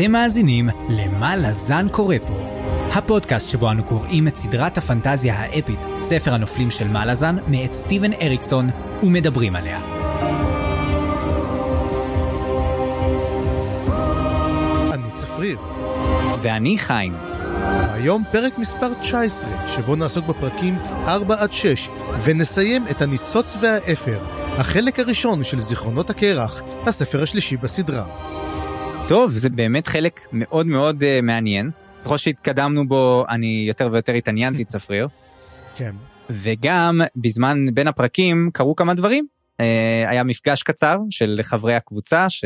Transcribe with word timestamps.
אתם 0.00 0.12
מאזינים 0.12 0.68
ל"מה 0.88 1.36
לזן 1.36 1.88
קורא 1.88 2.16
פה", 2.26 2.34
הפודקאסט 2.92 3.48
שבו 3.48 3.70
אנו 3.70 3.84
קוראים 3.84 4.28
את 4.28 4.36
סדרת 4.36 4.78
הפנטזיה 4.78 5.34
האפית, 5.34 5.78
ספר 5.98 6.34
הנופלים 6.34 6.70
של 6.70 6.88
מה 6.88 7.06
לזן, 7.06 7.36
מאת 7.46 7.74
סטיבן 7.74 8.12
אריקסון, 8.12 8.70
ומדברים 9.02 9.56
עליה. 9.56 9.80
אני 14.92 15.10
צפריר, 15.16 15.58
ואני 16.42 16.78
חיים. 16.78 17.14
והיום 17.60 18.24
פרק 18.32 18.58
מספר 18.58 18.94
19, 19.00 19.50
שבו 19.66 19.96
נעסוק 19.96 20.26
בפרקים 20.26 20.78
4 21.06 21.42
עד 21.42 21.52
6, 21.52 21.88
ונסיים 22.24 22.88
את 22.90 23.02
הניצוץ 23.02 23.56
והאפר, 23.62 24.18
החלק 24.58 24.98
הראשון 24.98 25.44
של 25.44 25.60
זיכרונות 25.60 26.10
הקרח, 26.10 26.62
הספר 26.86 27.22
השלישי 27.22 27.56
בסדרה. 27.56 28.29
טוב, 29.10 29.30
זה 29.30 29.50
באמת 29.50 29.86
חלק 29.86 30.20
מאוד 30.32 30.66
מאוד 30.66 31.02
uh, 31.02 31.22
מעניין. 31.22 31.70
ככל 32.04 32.16
שהתקדמנו 32.16 32.88
בו, 32.88 33.24
אני 33.28 33.64
יותר 33.68 33.88
ויותר 33.92 34.12
התעניינתי 34.12 34.64
צפריר. 34.72 35.08
כן. 35.74 35.94
וגם 36.30 37.00
בזמן 37.16 37.66
בין 37.74 37.88
הפרקים 37.88 38.50
קרו 38.52 38.76
כמה 38.76 38.94
דברים. 38.94 39.26
Uh, 39.32 39.64
היה 40.08 40.24
מפגש 40.24 40.62
קצר 40.62 40.98
של 41.10 41.40
חברי 41.42 41.74
הקבוצה, 41.74 42.28
ש... 42.28 42.44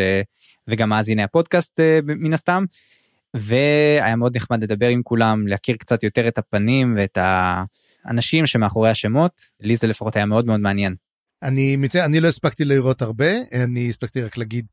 וגם 0.69 0.89
מאזיני 0.89 1.23
הפודקאסט 1.23 1.81
uh, 1.81 1.83
מן 2.07 2.33
הסתם, 2.33 2.65
והיה 3.35 4.17
מאוד 4.17 4.37
נחמד 4.37 4.63
לדבר 4.63 4.89
עם 4.89 5.03
כולם, 5.03 5.47
להכיר 5.47 5.77
קצת 5.77 6.03
יותר 6.03 6.29
את 6.29 6.39
הפנים 6.39 6.95
ואת 6.97 7.19
האנשים 8.05 8.47
שמאחורי 8.47 8.91
השמות. 8.91 9.41
לי 9.61 9.77
זה 9.77 9.87
לפחות 9.87 10.17
היה 10.17 10.27
מאוד 10.27 10.47
מאוד 10.47 10.61
מעניין. 10.61 10.95
אני 11.45 11.77
מצטער, 11.77 12.05
אני 12.05 12.21
לא 12.21 12.29
הספקתי 12.29 12.65
לראות 12.65 13.03
הרבה, 13.03 13.33
אני 13.65 13.89
הספקתי 13.89 14.23
רק 14.23 14.37
להגיד 14.37 14.67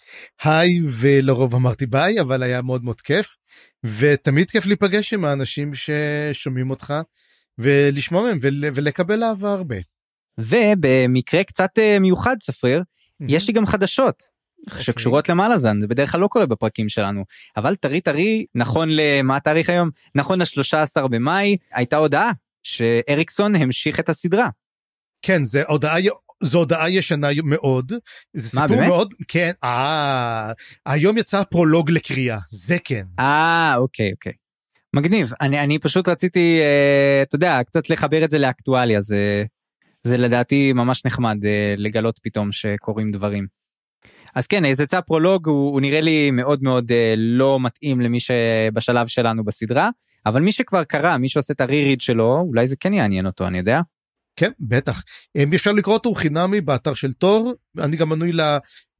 היי 0.44 0.80
ולרוב 1.00 1.56
אמרתי 1.56 1.86
ביי, 1.86 2.22
אבל 2.22 2.44
היה 2.44 2.62
מאוד 2.62 2.84
מאוד 2.84 3.02
כיף. 3.02 3.38
ותמיד 3.84 4.52
כיף 4.52 4.66
להיפגש 4.66 5.14
עם 5.14 5.26
האנשים 5.26 5.72
ששומעים 5.74 6.70
אותך 6.70 6.94
ולשמוע 7.58 8.22
מהם 8.22 8.38
ול, 8.42 8.64
ולקבל 8.76 9.24
אהבה 9.24 9.54
הרבה. 9.54 9.76
ובמקרה 10.38 11.44
קצת 11.44 11.80
אה, 11.80 12.00
מיוחד 12.00 12.36
צפריר, 12.40 12.84
יש 13.28 13.48
לי 13.48 13.54
גם 13.54 13.66
חדשות. 13.66 14.24
שקשורות 14.80 15.30
למעלה 15.30 15.58
זן 15.58 15.82
זה 15.82 15.88
בדרך 15.88 16.12
כלל 16.12 16.22
לא 16.22 16.28
קורה 16.28 16.46
בפרקים 16.46 16.90
שלנו 16.90 17.24
אבל 17.58 17.76
טרי 17.76 18.02
טרי 18.02 18.46
נכון 18.56 18.90
למה 18.92 19.38
התאריך 19.38 19.70
היום 19.70 19.90
נכון 20.16 20.42
ל-13 20.42 21.08
במאי 21.08 21.58
הייתה 21.74 21.98
הודעה 21.98 22.32
שאריקסון 22.64 23.56
המשיך 23.56 24.00
את 24.00 24.10
הסדרה. 24.10 24.50
כן 25.22 25.44
זה 25.44 25.64
הודעה 25.68 26.00
זו 26.42 26.60
הודעה 26.60 26.90
ישנה 26.90 27.28
מאוד. 27.44 27.94
זה 28.34 28.60
מה, 28.60 28.68
סיפור 28.68 28.78
באמת? 28.78 28.88
מאוד 28.88 29.14
כן 29.28 29.52
אה, 29.64 30.52
היום 30.86 31.18
יצא 31.18 31.44
פרולוג 31.44 31.92
לקריאה 31.92 32.40
זה 32.50 32.78
כן. 32.84 33.04
אה 33.20 33.74
אוקיי 33.78 34.12
אוקיי. 34.12 34.34
מגניב 34.96 35.32
אני 35.42 35.60
אני 35.60 35.80
פשוט 35.80 36.08
רציתי 36.08 36.60
אה, 36.62 37.22
אתה 37.22 37.36
יודע 37.36 37.60
קצת 37.66 37.90
לחבר 37.90 38.24
את 38.26 38.32
זה 38.32 38.40
לאקטואליה 38.40 39.02
זה 39.02 39.44
זה 40.04 40.18
לדעתי 40.18 40.74
ממש 40.74 41.06
נחמד 41.06 41.46
אה, 41.46 41.74
לגלות 41.78 42.20
פתאום 42.24 42.52
שקורים 42.52 43.12
דברים. 43.12 43.48
אז 44.36 44.48
כן 44.48 44.66
איזה 44.66 44.84
יצא 44.84 45.02
פרולוג 45.02 45.48
הוא, 45.48 45.72
הוא 45.72 45.82
נראה 45.82 46.02
לי 46.02 46.32
מאוד 46.32 46.64
מאוד 46.64 46.92
אה, 46.92 47.14
לא 47.18 47.60
מתאים 47.60 48.02
למי 48.02 48.20
שבשלב 48.20 49.08
שלנו 49.08 49.44
בסדרה 49.44 49.90
אבל 50.26 50.42
מי 50.42 50.52
שכבר 50.52 50.84
קרא 50.84 51.18
מי 51.18 51.30
שעושה 51.30 51.54
את 51.54 51.62
ה 51.62 51.67
reread 51.67 52.02
שלו 52.02 52.46
אולי 52.48 52.68
זה 52.68 52.76
כן 52.80 52.94
יעניין 52.94 53.26
אותו 53.26 53.48
אני 53.48 53.58
יודע. 53.58 53.82
כן 54.36 54.52
בטח 54.60 55.04
אם 55.36 55.54
אפשר 55.54 55.72
לקרוא 55.72 55.94
אותו 55.94 56.10
הוא 56.10 56.16
חינמי 56.18 56.62
באתר 56.62 56.94
של 56.94 57.14
תור 57.14 57.54
אני 57.80 57.98
גם 57.98 58.10
מנוי 58.10 58.32
ל... 58.34 58.42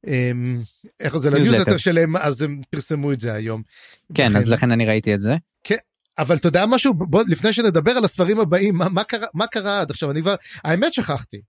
אמ, 0.06 0.62
איך 1.00 1.16
זה. 1.16 1.30
לניוזלטר 1.30 1.76
שלהם 1.76 2.16
אז 2.16 2.42
הם 2.42 2.60
פרסמו 2.70 3.12
את 3.12 3.20
זה 3.20 3.32
היום. 3.34 3.62
כן 4.14 4.36
אז 4.36 4.48
לכן- 4.48 4.70
אני 4.70 4.86
ראיתי 4.86 5.14
את 5.14 5.20
זה. 5.20 5.34
אבל 6.18 6.36
אתה 6.36 6.48
יודע 6.48 6.66
משהו 6.66 6.94
בוא 6.94 7.22
לפני 7.28 7.52
שנדבר 7.52 7.90
על 7.92 8.04
הספרים 8.04 8.40
הבאים 8.40 8.76
מה, 8.76 8.88
מה 8.88 9.04
קרה 9.04 9.26
מה 9.34 9.46
קרה 9.46 9.80
עד 9.80 9.90
עכשיו 9.90 10.10
אני 10.10 10.22
כבר 10.22 10.34
האמת 10.64 10.94
שכחתי. 10.94 11.40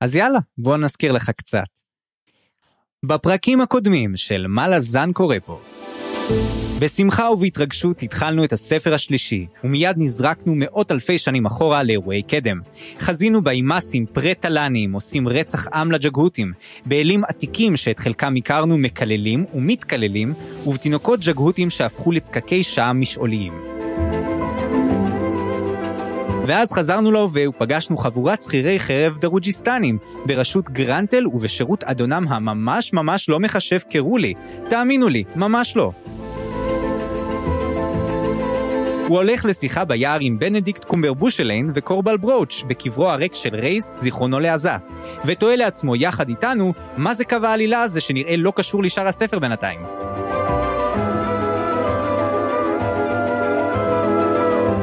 אז 0.00 0.14
יאללה, 0.16 0.38
בוא 0.58 0.76
נזכיר 0.76 1.12
לך 1.12 1.30
קצת. 1.30 1.64
בפרקים 3.04 3.60
הקודמים 3.60 4.16
של 4.16 4.46
מה 4.48 4.68
לזן 4.68 5.12
קורא 5.12 5.36
פה. 5.44 5.60
בשמחה 6.80 7.30
ובהתרגשות 7.30 8.02
התחלנו 8.02 8.44
את 8.44 8.52
הספר 8.52 8.94
השלישי, 8.94 9.46
ומיד 9.64 9.96
נזרקנו 9.98 10.52
מאות 10.56 10.92
אלפי 10.92 11.18
שנים 11.18 11.46
אחורה 11.46 11.82
לאירועי 11.82 12.22
קדם. 12.22 12.60
חזינו 12.98 13.42
באימאסים 13.42 14.06
פרה-טלנים 14.06 14.92
עושים 14.92 15.28
רצח 15.28 15.68
עם 15.68 15.92
לג'גהותים, 15.92 16.52
באלים 16.86 17.24
עתיקים 17.24 17.76
שאת 17.76 17.98
חלקם 17.98 18.34
הכרנו 18.36 18.78
מקללים 18.78 19.44
ומתקללים, 19.54 20.34
ובתינוקות 20.66 21.20
ג'גהותים 21.20 21.70
שהפכו 21.70 22.12
לפקקי 22.12 22.62
שעם 22.62 23.00
משעוליים. 23.00 23.52
ואז 26.46 26.72
חזרנו 26.72 27.12
להווה 27.12 27.48
ופגשנו 27.48 27.96
חבורת 27.96 28.42
שכירי 28.42 28.80
חרב 28.80 29.18
דרוג'יסטנים, 29.18 29.98
בראשות 30.26 30.70
גרנטל 30.70 31.26
ובשירות 31.26 31.84
אדונם 31.84 32.26
הממש 32.28 32.92
ממש 32.92 33.28
לא 33.28 33.40
מחשב 33.40 33.78
קרולי. 33.90 34.34
תאמינו 34.70 35.08
לי, 35.08 35.24
ממש 35.36 35.76
לא. 35.76 35.92
הוא 39.08 39.16
הולך 39.16 39.44
לשיחה 39.44 39.84
ביער 39.84 40.18
עם 40.20 40.38
בנדיקט 40.38 40.84
קומברבושליין 40.84 41.70
וקורבל 41.74 42.16
ברוץ' 42.16 42.64
בקברו 42.66 43.10
הריק 43.10 43.34
של 43.34 43.54
רייסט, 43.54 43.90
זיכרונו 43.98 44.40
לעזה. 44.40 44.70
ותוהה 45.24 45.56
לעצמו 45.56 45.96
יחד 45.96 46.28
איתנו, 46.28 46.72
מה 46.96 47.14
זה 47.14 47.24
קו 47.24 47.36
העלילה 47.42 47.82
הזה 47.82 48.00
שנראה 48.00 48.36
לא 48.36 48.52
קשור 48.56 48.82
לשאר 48.82 49.08
הספר 49.08 49.38
בינתיים. 49.38 49.80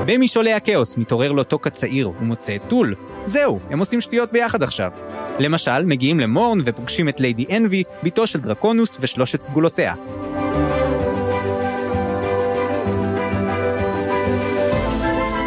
במשעולי 0.06 0.54
הכאוס 0.54 0.98
מתעורר 0.98 1.32
לו 1.32 1.44
טוק 1.44 1.70
הצעיר 1.70 2.10
ומוצא 2.10 2.56
את 2.56 2.62
טול. 2.68 2.96
זהו, 3.26 3.60
הם 3.70 3.80
עושים 3.80 4.02
שטויות 4.02 4.32
ביחד 4.32 4.64
עכשיו. 4.64 4.92
למשל, 5.40 5.84
מגיעים 5.84 6.20
למורן 6.20 6.58
ופוגשים 6.66 7.10
את 7.10 7.20
ליידי 7.20 7.58
אנבי, 7.58 7.84
בתו 8.04 8.28
של 8.28 8.40
דרקונוס 8.40 8.98
ושלושת 9.02 9.42
סגולותיה. 9.42 9.94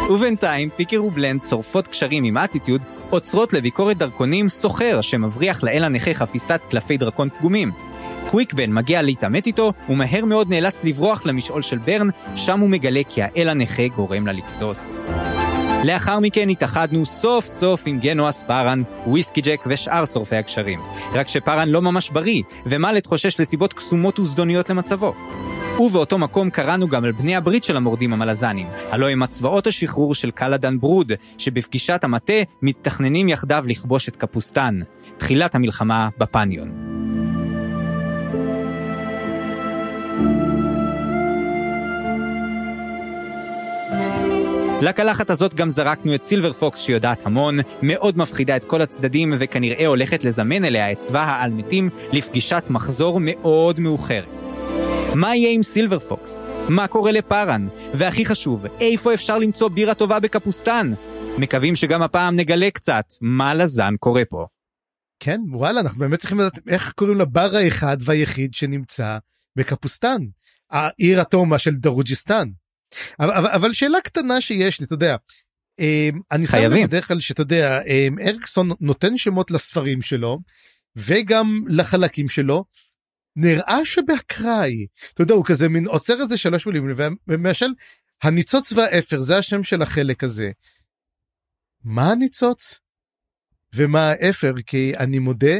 ובינתיים 0.09 0.69
פיקר 0.69 1.03
ובלנד 1.03 1.41
שורפות 1.41 1.87
קשרים 1.87 2.23
עם 2.23 2.37
אטיטיוד, 2.37 2.81
עוצרות 3.09 3.53
לביקורת 3.53 3.97
דרכונים 3.97 4.49
סוחר 4.49 5.01
שמבריח 5.01 5.63
לאל 5.63 5.83
הנכה 5.83 6.13
חפיסת 6.13 6.61
קלפי 6.69 6.97
דרקון 6.97 7.29
פגומים. 7.29 7.71
קוויקבן 8.29 8.73
מגיע 8.73 9.01
להתעמת 9.01 9.47
איתו, 9.47 9.73
ומהר 9.89 10.25
מאוד 10.25 10.49
נאלץ 10.49 10.83
לברוח 10.83 11.25
למשעול 11.25 11.61
של 11.61 11.77
ברן, 11.77 12.09
שם 12.35 12.59
הוא 12.59 12.69
מגלה 12.69 13.01
כי 13.09 13.21
האל 13.21 13.49
הנכה 13.49 13.87
גורם 13.87 14.27
לה 14.27 14.33
לגסוס. 14.33 14.93
לאחר 15.83 16.19
מכן 16.19 16.49
התאחדנו 16.49 17.05
סוף 17.05 17.45
סוף 17.45 17.83
עם 17.85 17.99
גנואס 17.99 18.43
פארן, 18.43 18.83
וויסקי 19.07 19.41
ג'ק 19.41 19.63
ושאר 19.67 20.05
שורפי 20.05 20.35
הקשרים. 20.35 20.79
רק 21.13 21.27
שפארן 21.27 21.69
לא 21.69 21.81
ממש 21.81 22.09
בריא, 22.09 22.43
ומלט 22.65 23.07
חושש 23.07 23.39
לסיבות 23.39 23.73
קסומות 23.73 24.19
וזדוניות 24.19 24.69
למצבו. 24.69 25.13
ובאותו 25.79 26.17
מקום 26.17 26.49
קראנו 26.49 26.87
גם 26.87 27.03
על 27.03 27.11
בני 27.11 27.35
הברית 27.35 27.63
של 27.63 27.77
המורדים 27.77 28.13
המלזנים, 28.13 28.67
הלא 28.89 29.09
הם 29.09 29.23
הצבאות 29.23 29.67
השחרור 29.67 30.15
של 30.15 30.31
קלאדן 30.31 30.79
ברוד, 30.79 31.11
שבפגישת 31.37 32.03
המטה 32.03 32.33
מתכננים 32.61 33.29
יחדיו 33.29 33.63
לכבוש 33.67 34.09
את 34.09 34.15
קפוסטן. 34.15 34.79
תחילת 35.17 35.55
המלחמה 35.55 36.09
בפניון. 36.17 36.88
לקלחת 44.81 45.29
הזאת 45.29 45.53
גם 45.53 45.69
זרקנו 45.69 46.15
את 46.15 46.23
סילבר 46.23 46.53
פוקס 46.53 46.79
שיודעת 46.79 47.25
המון, 47.25 47.57
מאוד 47.81 48.17
מפחידה 48.17 48.55
את 48.55 48.65
כל 48.65 48.81
הצדדים 48.81 49.33
וכנראה 49.39 49.87
הולכת 49.87 50.23
לזמן 50.23 50.65
אליה 50.65 50.91
את 50.91 50.99
צבא 50.99 51.23
האלמתים 51.23 51.89
לפגישת 52.11 52.63
מחזור 52.69 53.19
מאוד 53.21 53.79
מאוחרת. 53.79 54.43
מה 55.15 55.35
יהיה 55.35 55.51
עם 55.51 55.63
סילבר 55.63 55.99
פוקס? 55.99 56.41
מה 56.69 56.87
קורה 56.87 57.11
לפארן? 57.11 57.67
והכי 57.93 58.25
חשוב, 58.25 58.65
איפה 58.79 59.13
אפשר 59.13 59.37
למצוא 59.37 59.69
בירה 59.69 59.93
טובה 59.93 60.19
בקפוסטן? 60.19 60.93
מקווים 61.37 61.75
שגם 61.75 62.01
הפעם 62.01 62.35
נגלה 62.35 62.71
קצת 62.71 63.13
מה 63.21 63.53
לזן 63.53 63.95
קורה 63.99 64.25
פה. 64.29 64.45
כן 65.19 65.41
וואלה 65.51 65.79
אנחנו 65.79 65.99
באמת 65.99 66.19
צריכים 66.19 66.39
לדעת 66.39 66.59
איך 66.67 66.91
קוראים 66.91 67.17
לבר 67.17 67.49
האחד 67.55 67.97
והיחיד 68.05 68.53
שנמצא 68.53 69.17
בקפוסטן 69.55 70.21
העיר 70.71 71.21
התומה 71.21 71.59
של 71.59 71.75
דרוג'יסטן. 71.75 72.49
אבל, 73.19 73.31
אבל, 73.31 73.49
אבל 73.49 73.73
שאלה 73.73 74.01
קטנה 74.01 74.41
שיש 74.41 74.79
לי 74.79 74.85
אתה 74.85 74.93
יודע. 74.93 75.15
אמ, 75.79 76.19
אני 76.31 76.45
שם 76.45 76.51
חייבים. 76.51 76.83
לב 76.83 76.87
בדרך 76.87 77.07
כלל 77.07 77.19
שאתה 77.19 77.41
יודע 77.41 77.81
אמ, 77.81 78.19
אריקסון 78.19 78.69
נותן 78.81 79.17
שמות 79.17 79.51
לספרים 79.51 80.01
שלו 80.01 80.39
וגם 80.95 81.63
לחלקים 81.67 82.29
שלו. 82.29 82.65
נראה 83.35 83.85
שבאקראי 83.85 84.87
אתה 85.13 85.21
יודע 85.21 85.33
הוא 85.33 85.45
כזה 85.45 85.69
מין 85.69 85.87
עוצר 85.87 86.21
איזה 86.21 86.37
שלוש 86.37 86.65
מילים 86.65 86.93
וממשל 87.27 87.69
הניצוץ 88.23 88.71
והאפר 88.71 89.19
זה 89.19 89.37
השם 89.37 89.63
של 89.63 89.81
החלק 89.81 90.23
הזה. 90.23 90.51
מה 91.83 92.11
הניצוץ? 92.11 92.79
ומה 93.75 94.09
האפר 94.09 94.53
כי 94.65 94.97
אני 94.97 95.19
מודה 95.19 95.57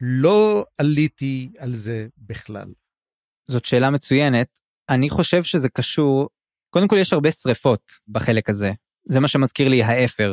לא 0.00 0.64
עליתי 0.78 1.50
על 1.58 1.74
זה 1.74 2.06
בכלל. 2.18 2.72
זאת 3.50 3.64
שאלה 3.64 3.90
מצוינת, 3.90 4.60
אני 4.88 5.10
חושב 5.10 5.42
שזה 5.42 5.68
קשור, 5.68 6.28
קודם 6.70 6.88
כל 6.88 6.96
יש 6.98 7.12
הרבה 7.12 7.30
שריפות 7.30 7.82
בחלק 8.08 8.48
הזה, 8.48 8.72
זה 9.08 9.20
מה 9.20 9.28
שמזכיר 9.28 9.68
לי 9.68 9.82
האפר. 9.82 10.32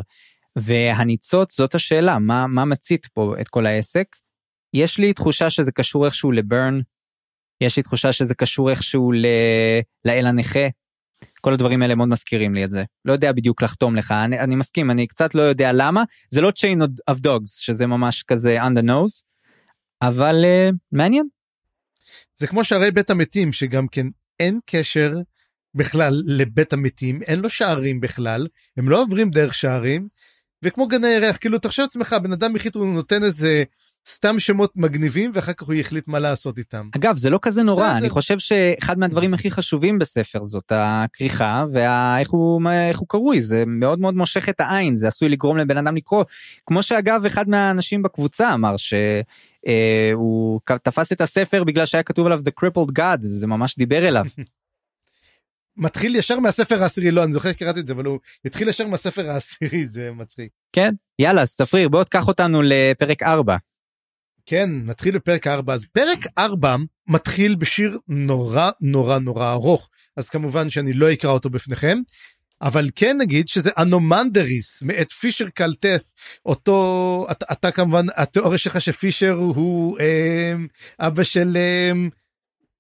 והניצוץ 0.55 1.57
זאת 1.57 1.75
השאלה, 1.75 2.19
מה, 2.19 2.47
מה 2.47 2.65
מצית 2.65 3.05
פה 3.05 3.35
את 3.41 3.47
כל 3.47 3.65
העסק? 3.65 4.07
יש 4.73 4.97
לי 4.97 5.13
תחושה 5.13 5.49
שזה 5.49 5.71
קשור 5.71 6.05
איכשהו 6.05 6.31
לברן, 6.31 6.79
יש 7.61 7.77
לי 7.77 7.83
תחושה 7.83 8.11
שזה 8.11 8.35
קשור 8.35 8.69
איכשהו 8.69 9.11
ל... 9.11 9.25
לאל 10.05 10.27
הנכה. 10.27 10.67
כל 11.41 11.53
הדברים 11.53 11.81
האלה 11.81 11.95
מאוד 11.95 12.09
מזכירים 12.09 12.55
לי 12.55 12.63
את 12.63 12.71
זה. 12.71 12.83
לא 13.05 13.13
יודע 13.13 13.31
בדיוק 13.31 13.61
לחתום 13.61 13.95
לך, 13.95 14.11
אני, 14.11 14.39
אני 14.39 14.55
מסכים, 14.55 14.91
אני 14.91 15.07
קצת 15.07 15.35
לא 15.35 15.41
יודע 15.41 15.71
למה, 15.73 16.03
זה 16.29 16.41
לא 16.41 16.49
chain 16.49 17.11
of 17.11 17.15
dogs, 17.15 17.47
שזה 17.47 17.87
ממש 17.87 18.23
כזה 18.23 18.63
on 18.63 18.79
the 18.79 18.83
nose, 18.83 19.23
אבל 20.01 20.35
uh, 20.43 20.75
מעניין. 20.91 21.27
זה 22.35 22.47
כמו 22.47 22.63
שערי 22.63 22.91
בית 22.91 23.09
המתים, 23.09 23.53
שגם 23.53 23.87
כן 23.87 24.07
אין 24.39 24.59
קשר 24.65 25.11
בכלל 25.75 26.21
לבית 26.25 26.73
המתים, 26.73 27.21
אין 27.21 27.39
לו 27.39 27.49
שערים 27.49 28.01
בכלל, 28.01 28.47
הם 28.77 28.89
לא 28.89 29.01
עוברים 29.01 29.29
דרך 29.29 29.53
שערים, 29.53 30.07
וכמו 30.63 30.87
גני 30.87 31.07
ירח, 31.07 31.37
כאילו 31.37 31.59
תחשב 31.59 31.81
לעצמך, 31.81 32.15
בן 32.23 32.31
אדם 32.31 32.55
החליט, 32.55 32.75
הוא 32.75 32.93
נותן 32.93 33.23
איזה 33.23 33.63
סתם 34.07 34.39
שמות 34.39 34.71
מגניבים, 34.75 35.31
ואחר 35.33 35.53
כך 35.53 35.67
הוא 35.67 35.73
יחליט 35.73 36.07
מה 36.07 36.19
לעשות 36.19 36.57
איתם. 36.57 36.89
אגב, 36.95 37.17
זה 37.17 37.29
לא 37.29 37.39
כזה 37.41 37.63
נורא, 37.63 37.87
בסדר. 37.87 37.97
אני 37.97 38.09
חושב 38.09 38.39
שאחד 38.39 38.99
מהדברים 38.99 39.33
הכי 39.33 39.51
חשובים 39.51 39.99
בספר 39.99 40.43
זאת 40.43 40.71
הכריכה, 40.75 41.65
ואיך 41.71 42.29
הוא, 42.29 42.61
הוא 42.97 43.07
קרוי, 43.07 43.41
זה 43.41 43.63
מאוד 43.67 43.99
מאוד 43.99 44.13
מושך 44.13 44.49
את 44.49 44.59
העין, 44.59 44.95
זה 44.95 45.07
עשוי 45.07 45.29
לגרום 45.29 45.57
לבן 45.57 45.77
אדם 45.77 45.95
לקרוא. 45.95 46.23
כמו 46.65 46.83
שאגב, 46.83 47.25
אחד 47.25 47.49
מהאנשים 47.49 48.03
בקבוצה 48.03 48.53
אמר 48.53 48.77
ש... 48.77 48.93
Uh, 49.65 50.13
הוא 50.13 50.59
תפס 50.83 51.11
את 51.11 51.21
הספר 51.21 51.63
בגלל 51.63 51.85
שהיה 51.85 52.03
כתוב 52.03 52.25
עליו 52.25 52.39
The 52.39 52.63
Crippled 52.63 52.91
God, 52.99 53.17
זה 53.19 53.47
ממש 53.47 53.75
דיבר 53.77 54.07
אליו. 54.07 54.25
מתחיל 55.77 56.15
ישר 56.15 56.39
מהספר 56.39 56.83
העשירי 56.83 57.11
לא 57.11 57.23
אני 57.23 57.33
זוכר 57.33 57.51
שקראתי 57.51 57.79
את 57.79 57.87
זה 57.87 57.93
אבל 57.93 58.05
הוא 58.05 58.19
התחיל 58.45 58.69
ישר 58.69 58.87
מהספר 58.87 59.29
העשירי 59.29 59.87
זה 59.87 60.11
מצחיק. 60.11 60.49
כן 60.73 60.93
יאללה 61.19 61.45
ספריר 61.45 61.89
בוא 61.89 62.03
תקח 62.03 62.27
אותנו 62.27 62.61
לפרק 62.61 63.23
4. 63.23 63.55
כן 64.45 64.69
נתחיל 64.73 65.15
בפרק 65.15 65.47
4 65.47 65.73
אז 65.73 65.85
פרק 65.85 66.19
4 66.37 66.75
מתחיל 67.07 67.55
בשיר 67.55 67.97
נורא 68.07 68.69
נורא 68.81 69.19
נורא 69.19 69.51
ארוך 69.51 69.89
אז 70.17 70.29
כמובן 70.29 70.69
שאני 70.69 70.93
לא 70.93 71.13
אקרא 71.13 71.31
אותו 71.31 71.49
בפניכם. 71.49 71.97
אבל 72.61 72.89
כן 72.95 73.17
נגיד 73.19 73.47
שזה 73.47 73.71
אנומנדריס 73.77 74.83
מאת 74.83 75.11
פישר 75.11 75.49
קלטף 75.49 76.13
אותו 76.45 77.27
אתה, 77.31 77.45
אתה 77.51 77.71
כמובן 77.71 78.05
התיאוריה 78.15 78.57
שלך 78.57 78.81
שפישר 78.81 79.33
הוא 79.33 79.99
אה, 79.99 80.53
אבא 80.99 81.23
של 81.23 81.57
אה, 81.57 81.91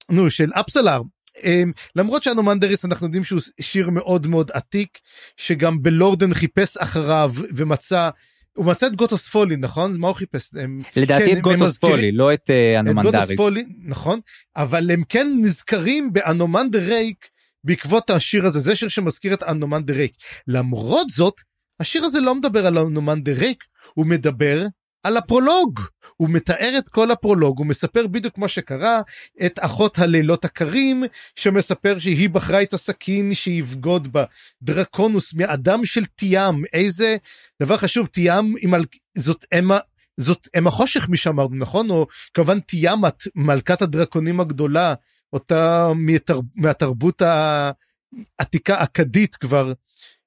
נו 0.09 0.29
של 0.29 0.51
אפסלר 0.53 1.01
למרות 1.95 2.23
שאנומנדריס 2.23 2.85
אנחנו 2.85 3.05
יודעים 3.05 3.23
שהוא 3.23 3.39
שיר 3.61 3.89
מאוד 3.89 4.27
מאוד 4.27 4.51
עתיק 4.53 4.97
שגם 5.37 5.81
בלורדן 5.83 6.33
חיפש 6.33 6.77
אחריו 6.77 7.31
ומצא 7.55 8.09
הוא 8.55 8.65
מצא 8.65 8.87
את 8.87 8.95
גוטוס 8.95 9.27
פולי 9.29 9.55
נכון? 9.57 9.99
מה 9.99 10.07
הוא 10.07 10.15
חיפש? 10.15 10.49
הם, 10.53 10.81
לדעתי 10.95 11.25
כן, 11.25 11.33
את 11.33 11.39
גוטוס 11.41 11.77
פולי 11.77 12.11
לא 12.11 12.33
את 12.33 12.49
uh, 12.49 12.79
אנומנדריס 12.79 13.31
את 13.31 13.37
פולי, 13.37 13.63
נכון. 13.85 14.19
אבל 14.55 14.91
הם 14.91 15.03
כן 15.09 15.27
נזכרים 15.41 16.13
באנומנדרייק 16.13 17.29
בעקבות 17.63 18.09
השיר 18.09 18.45
הזה. 18.45 18.59
זה 18.59 18.75
שיר 18.75 18.89
שמזכיר 18.89 19.33
את 19.33 19.43
אנומנדרייק 19.43 20.11
למרות 20.47 21.07
זאת 21.09 21.41
השיר 21.79 22.05
הזה 22.05 22.19
לא 22.19 22.35
מדבר 22.35 22.65
על 22.67 22.77
אנומנדרייק 22.77 23.63
הוא 23.93 24.05
מדבר 24.05 24.65
על 25.05 25.17
הפרולוג. 25.17 25.79
הוא 26.17 26.29
מתאר 26.29 26.75
את 26.77 26.89
כל 26.89 27.11
הפרולוג, 27.11 27.57
הוא 27.59 27.65
מספר 27.65 28.07
בדיוק 28.07 28.37
מה 28.37 28.47
שקרה, 28.47 29.01
את 29.45 29.59
אחות 29.61 29.99
הלילות 29.99 30.45
הקרים, 30.45 31.03
שמספר 31.35 31.99
שהיא 31.99 32.29
בחרה 32.29 32.61
את 32.61 32.73
הסכין 32.73 33.33
שיבגוד 33.33 34.13
בה. 34.13 34.23
דרקונוס 34.61 35.33
מהדם 35.33 35.85
של 35.85 36.05
תיאם, 36.05 36.63
איזה 36.73 37.17
דבר 37.61 37.77
חשוב, 37.77 38.07
תיאם 38.07 38.53
עם, 38.61 38.73
זאת 39.17 39.45
אמה, 39.59 39.79
זאת 40.17 40.47
אם 40.57 40.67
החושך 40.67 41.09
מי 41.09 41.17
שאמרנו, 41.17 41.55
נכון? 41.55 41.89
או 41.89 42.07
כמובן 42.33 42.59
תיאמת, 42.59 43.23
מלכת 43.35 43.81
הדרקונים 43.81 44.39
הגדולה, 44.39 44.93
אותה 45.33 45.89
מתר, 45.95 46.39
מהתרבות 46.55 47.21
העתיקה 48.39 48.83
אכדית 48.83 49.35
כבר 49.35 49.73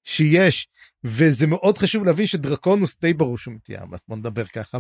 שיש. 0.04 0.68
וזה 1.04 1.46
מאוד 1.46 1.78
חשוב 1.78 2.04
להבין 2.04 2.26
שדרקונוס 2.26 3.00
די 3.00 3.12
ברור 3.12 3.38
שהוא 3.38 3.54
מתיימת, 3.54 4.00
בוא 4.08 4.16
נדבר 4.16 4.44
ככה. 4.46 4.78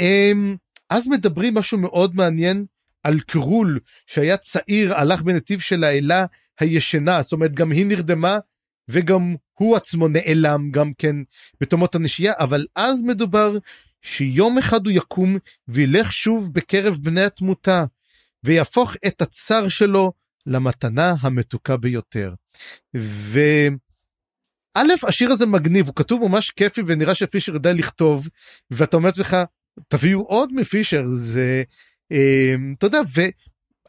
ואז 0.00 1.08
מדברים 1.08 1.54
משהו 1.54 1.78
מאוד 1.78 2.14
מעניין 2.16 2.64
על 3.02 3.20
קרול 3.20 3.80
שהיה 4.06 4.36
צעיר, 4.36 4.94
הלך 4.94 5.22
בנתיב 5.22 5.60
של 5.60 5.84
האלה 5.84 6.24
הישנה, 6.60 7.22
זאת 7.22 7.32
אומרת 7.32 7.54
גם 7.54 7.70
היא 7.70 7.86
נרדמה 7.86 8.38
וגם 8.88 9.34
הוא 9.54 9.76
עצמו 9.76 10.08
נעלם 10.08 10.70
גם 10.70 10.92
כן 10.98 11.16
בתומות 11.60 11.94
הנשייה, 11.94 12.32
אבל 12.38 12.66
אז 12.76 13.02
מדובר 13.02 13.58
שיום 14.02 14.58
אחד 14.58 14.86
הוא 14.86 14.92
יקום 14.92 15.36
וילך 15.68 16.12
שוב 16.12 16.52
בקרב 16.52 16.98
בני 17.02 17.24
התמותה, 17.24 17.84
ויהפוך 18.44 18.96
את 19.06 19.22
הצר 19.22 19.68
שלו 19.68 20.12
למתנה 20.46 21.14
המתוקה 21.20 21.76
ביותר. 21.76 22.34
ו... 22.96 23.40
א', 24.74 24.92
השיר 25.08 25.30
הזה 25.30 25.46
מגניב, 25.46 25.86
הוא 25.86 25.94
כתוב 25.94 26.28
ממש 26.28 26.50
כיפי 26.50 26.82
ונראה 26.86 27.14
שפישר 27.14 27.52
יודע 27.52 27.72
לכתוב, 27.72 28.28
ואתה 28.70 28.96
אומר 28.96 29.06
לעצמך, 29.06 29.36
תביאו 29.88 30.20
עוד 30.20 30.52
מפישר, 30.52 31.02
זה, 31.06 31.62
אה, 32.12 32.54
אתה 32.78 32.86
יודע, 32.86 33.00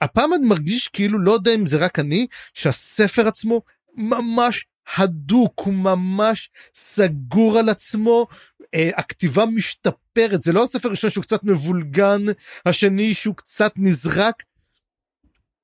והפעם 0.02 0.34
אני 0.34 0.48
מרגיש 0.48 0.88
כאילו, 0.88 1.20
לא 1.20 1.32
יודע 1.32 1.56
אם 1.56 1.68
זה 1.68 1.78
רק 1.78 2.00
אני, 2.00 2.28
שהספר 2.54 3.28
עצמו 3.28 3.62
ממש 3.98 4.66
הדוק, 4.98 5.62
הוא 5.66 5.74
ממש 5.74 6.50
סגור 6.74 7.58
על 7.60 7.70
עצמו, 7.70 8.28
אה, 8.74 8.90
הכתיבה 8.96 9.46
משתפרת, 9.46 10.42
זה 10.42 10.54
לא 10.54 10.64
הספר 10.64 10.88
הראשון 10.88 11.10
שהוא 11.10 11.24
קצת 11.24 11.44
מבולגן, 11.44 12.22
השני 12.66 13.14
שהוא 13.14 13.36
קצת 13.36 13.74
נזרק, 13.76 14.44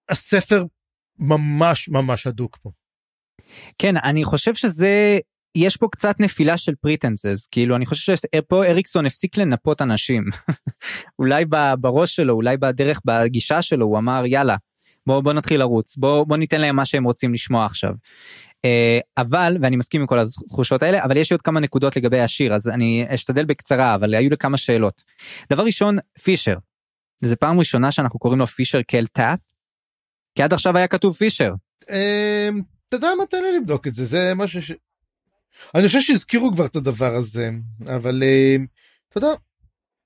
הספר 0.10 0.64
ממש 1.20 1.90
ממש 1.90 2.28
הדוק 2.28 2.58
פה. 2.62 2.72
כן, 3.78 3.98
אני 3.98 4.24
חושב 4.24 4.56
שזה, 4.56 5.20
יש 5.56 5.78
פה 5.78 5.88
קצת 5.92 6.20
נפילה 6.20 6.58
של 6.58 6.76
pretenses, 6.76 7.48
כאילו 7.52 7.76
אני 7.76 7.86
חושב 7.86 8.16
שפה 8.16 8.66
אריקסון 8.66 9.06
הפסיק 9.06 9.38
לנפות 9.38 9.82
אנשים. 9.82 10.24
אולי 11.20 11.46
בראש 11.80 12.16
שלו, 12.16 12.34
אולי 12.34 12.58
בדרך, 12.58 13.02
בגישה 13.06 13.62
שלו, 13.62 13.86
הוא 13.86 13.98
אמר 13.98 14.24
יאללה, 14.26 14.56
בוא, 15.08 15.22
בוא 15.22 15.34
נתחיל 15.34 15.60
לרוץ, 15.60 15.98
בוא, 15.98 16.24
בוא 16.24 16.38
ניתן 16.38 16.62
להם 16.62 16.76
מה 16.76 16.86
שהם 16.86 17.04
רוצים 17.04 17.34
לשמוע 17.34 17.66
עכשיו. 17.66 17.92
Uh, 18.66 18.68
אבל, 19.18 19.58
ואני 19.62 19.76
מסכים 19.76 20.02
עם 20.02 20.08
כל 20.08 20.20
התחושות 20.20 20.84
האלה, 20.84 21.04
אבל 21.04 21.18
יש 21.18 21.32
לי 21.32 21.34
עוד 21.34 21.42
כמה 21.42 21.60
נקודות 21.60 21.96
לגבי 21.96 22.20
השיר, 22.20 22.56
אז 22.56 22.70
אני 22.70 23.06
אשתדל 23.08 23.46
בקצרה, 23.46 23.96
אבל 23.96 24.14
היו 24.14 24.30
לי 24.30 24.38
כמה 24.38 24.58
שאלות. 24.58 25.04
דבר 25.54 25.64
ראשון, 25.64 25.98
פישר. 26.24 26.58
זו 27.24 27.36
פעם 27.40 27.60
ראשונה 27.60 27.92
שאנחנו 27.92 28.20
קוראים 28.20 28.40
לו 28.40 28.48
פישר 28.48 28.82
קל 28.82 29.06
טאט? 29.06 29.40
כי 30.36 30.44
עד 30.44 30.54
עכשיו 30.54 30.78
היה 30.78 30.88
כתוב 30.88 31.16
פישר. 31.16 31.52
אתה 32.88 32.96
יודע 32.96 33.08
מה, 33.18 33.26
תן 33.26 33.42
לי 33.42 33.58
לבדוק 33.58 33.88
את 33.88 33.96
זה, 33.96 34.06
זה 34.06 34.34
משהו 34.36 34.62
ש... 34.62 34.72
אני 35.76 35.88
חושב 35.88 36.02
שהזכירו 36.02 36.52
כבר 36.54 36.66
את 36.66 36.76
הדבר 36.76 37.16
הזה, 37.16 37.50
אבל 37.96 38.24
אה, 38.24 38.56
אתה 39.10 39.18
יודע, 39.18 39.34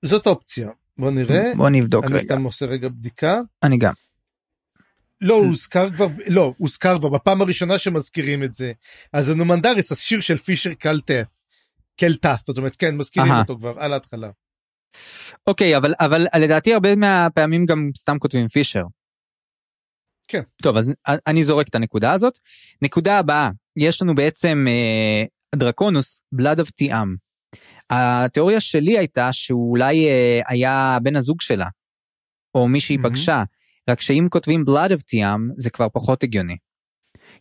זאת 0.04 0.26
אופציה. 0.26 0.70
בוא 0.98 1.10
נראה. 1.10 1.52
בוא 1.56 1.68
נבדוק 1.68 2.04
אני 2.04 2.12
רגע. 2.12 2.20
אני 2.20 2.24
סתם 2.24 2.42
עושה 2.42 2.66
רגע 2.66 2.88
בדיקה. 2.88 3.40
אני 3.62 3.78
גם. 3.78 3.92
לא, 5.20 5.34
הוזכר 5.34 5.90
כבר, 5.90 6.06
לא, 6.26 6.54
הוזכר 6.58 6.98
כבר 6.98 7.08
בפעם 7.08 7.42
הראשונה 7.42 7.78
שמזכירים 7.78 8.42
את 8.42 8.54
זה. 8.54 8.72
אז 9.12 9.28
הנומנדריס, 9.28 9.92
השיר 9.92 10.20
של 10.20 10.36
פישר 10.36 10.74
קלטף. 10.74 11.28
קלטף, 12.00 12.40
זאת 12.46 12.58
אומרת, 12.58 12.76
כן, 12.76 12.96
מזכירים 12.96 13.32
אותו 13.32 13.56
כבר 13.58 13.74
על 13.78 13.92
ההתחלה. 13.92 14.30
אוקיי, 15.46 15.76
אבל, 15.76 15.94
אבל 16.00 16.26
לדעתי 16.38 16.74
הרבה 16.74 16.96
מהפעמים 16.96 17.64
גם 17.64 17.90
סתם 17.96 18.18
כותבים 18.18 18.48
פישר. 18.48 18.84
כן. 20.30 20.42
טוב, 20.62 20.76
אז 20.76 20.92
אני 21.26 21.44
זורק 21.44 21.68
את 21.68 21.74
הנקודה 21.74 22.12
הזאת. 22.12 22.38
נקודה 22.82 23.18
הבאה, 23.18 23.50
יש 23.76 24.02
לנו 24.02 24.14
בעצם 24.14 24.64
אה, 24.68 25.24
דרקונוס, 25.54 26.22
בלאד 26.32 26.60
אב 26.60 26.66
תיאם. 26.66 27.16
התיאוריה 27.90 28.60
שלי 28.60 28.98
הייתה 28.98 29.32
שהוא 29.32 29.70
אולי 29.70 30.08
אה, 30.08 30.40
היה 30.46 30.98
בן 31.02 31.16
הזוג 31.16 31.40
שלה, 31.40 31.66
או 32.54 32.68
מי 32.68 32.80
שהיא 32.80 32.98
mm-hmm. 32.98 33.08
פגשה, 33.08 33.42
רק 33.90 34.00
שאם 34.00 34.26
כותבים 34.30 34.64
בלאד 34.64 34.92
אב 34.92 35.00
תיאם 35.00 35.50
זה 35.56 35.70
כבר 35.70 35.86
פחות 35.92 36.22
הגיוני. 36.22 36.56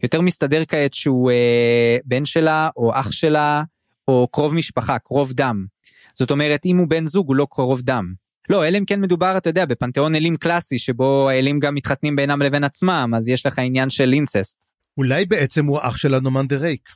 יותר 0.04 0.22
מסתדר 0.22 0.66
כעת 0.66 0.94
שהוא 0.94 1.32
אה, 1.32 1.98
בן 2.06 2.26
שלה, 2.26 2.70
או 2.78 3.00
אח 3.00 3.12
שלה, 3.12 3.64
או 4.08 4.28
קרוב 4.32 4.56
משפחה, 4.56 5.00
קרוב 5.00 5.34
דם. 5.34 5.66
זאת 6.14 6.32
אומרת, 6.32 6.66
אם 6.66 6.78
הוא 6.78 6.88
בן 6.88 7.06
זוג 7.06 7.28
הוא 7.28 7.36
לא 7.36 7.48
קרוב 7.52 7.82
דם. 7.82 8.14
לא, 8.50 8.68
אלא 8.68 8.78
אם 8.78 8.86
כן 8.86 9.02
מדובר, 9.02 9.38
אתה 9.38 9.50
יודע, 9.50 9.66
בפנתיאון 9.66 10.16
אלים 10.16 10.36
קלאסי, 10.36 10.78
שבו 10.78 11.30
האלים 11.30 11.60
גם 11.60 11.76
מתחתנים 11.76 12.16
בינם 12.16 12.42
לבין 12.42 12.64
עצמם, 12.64 13.14
אז 13.18 13.28
יש 13.28 13.46
לך 13.46 13.60
עניין 13.60 13.90
של 13.90 14.14
אינססט. 14.14 14.58
אולי 14.98 15.26
בעצם 15.26 15.66
הוא 15.66 15.80
אח 15.82 15.98
של 15.98 16.14
אנומנדר 16.14 16.58
רייק. 16.58 16.90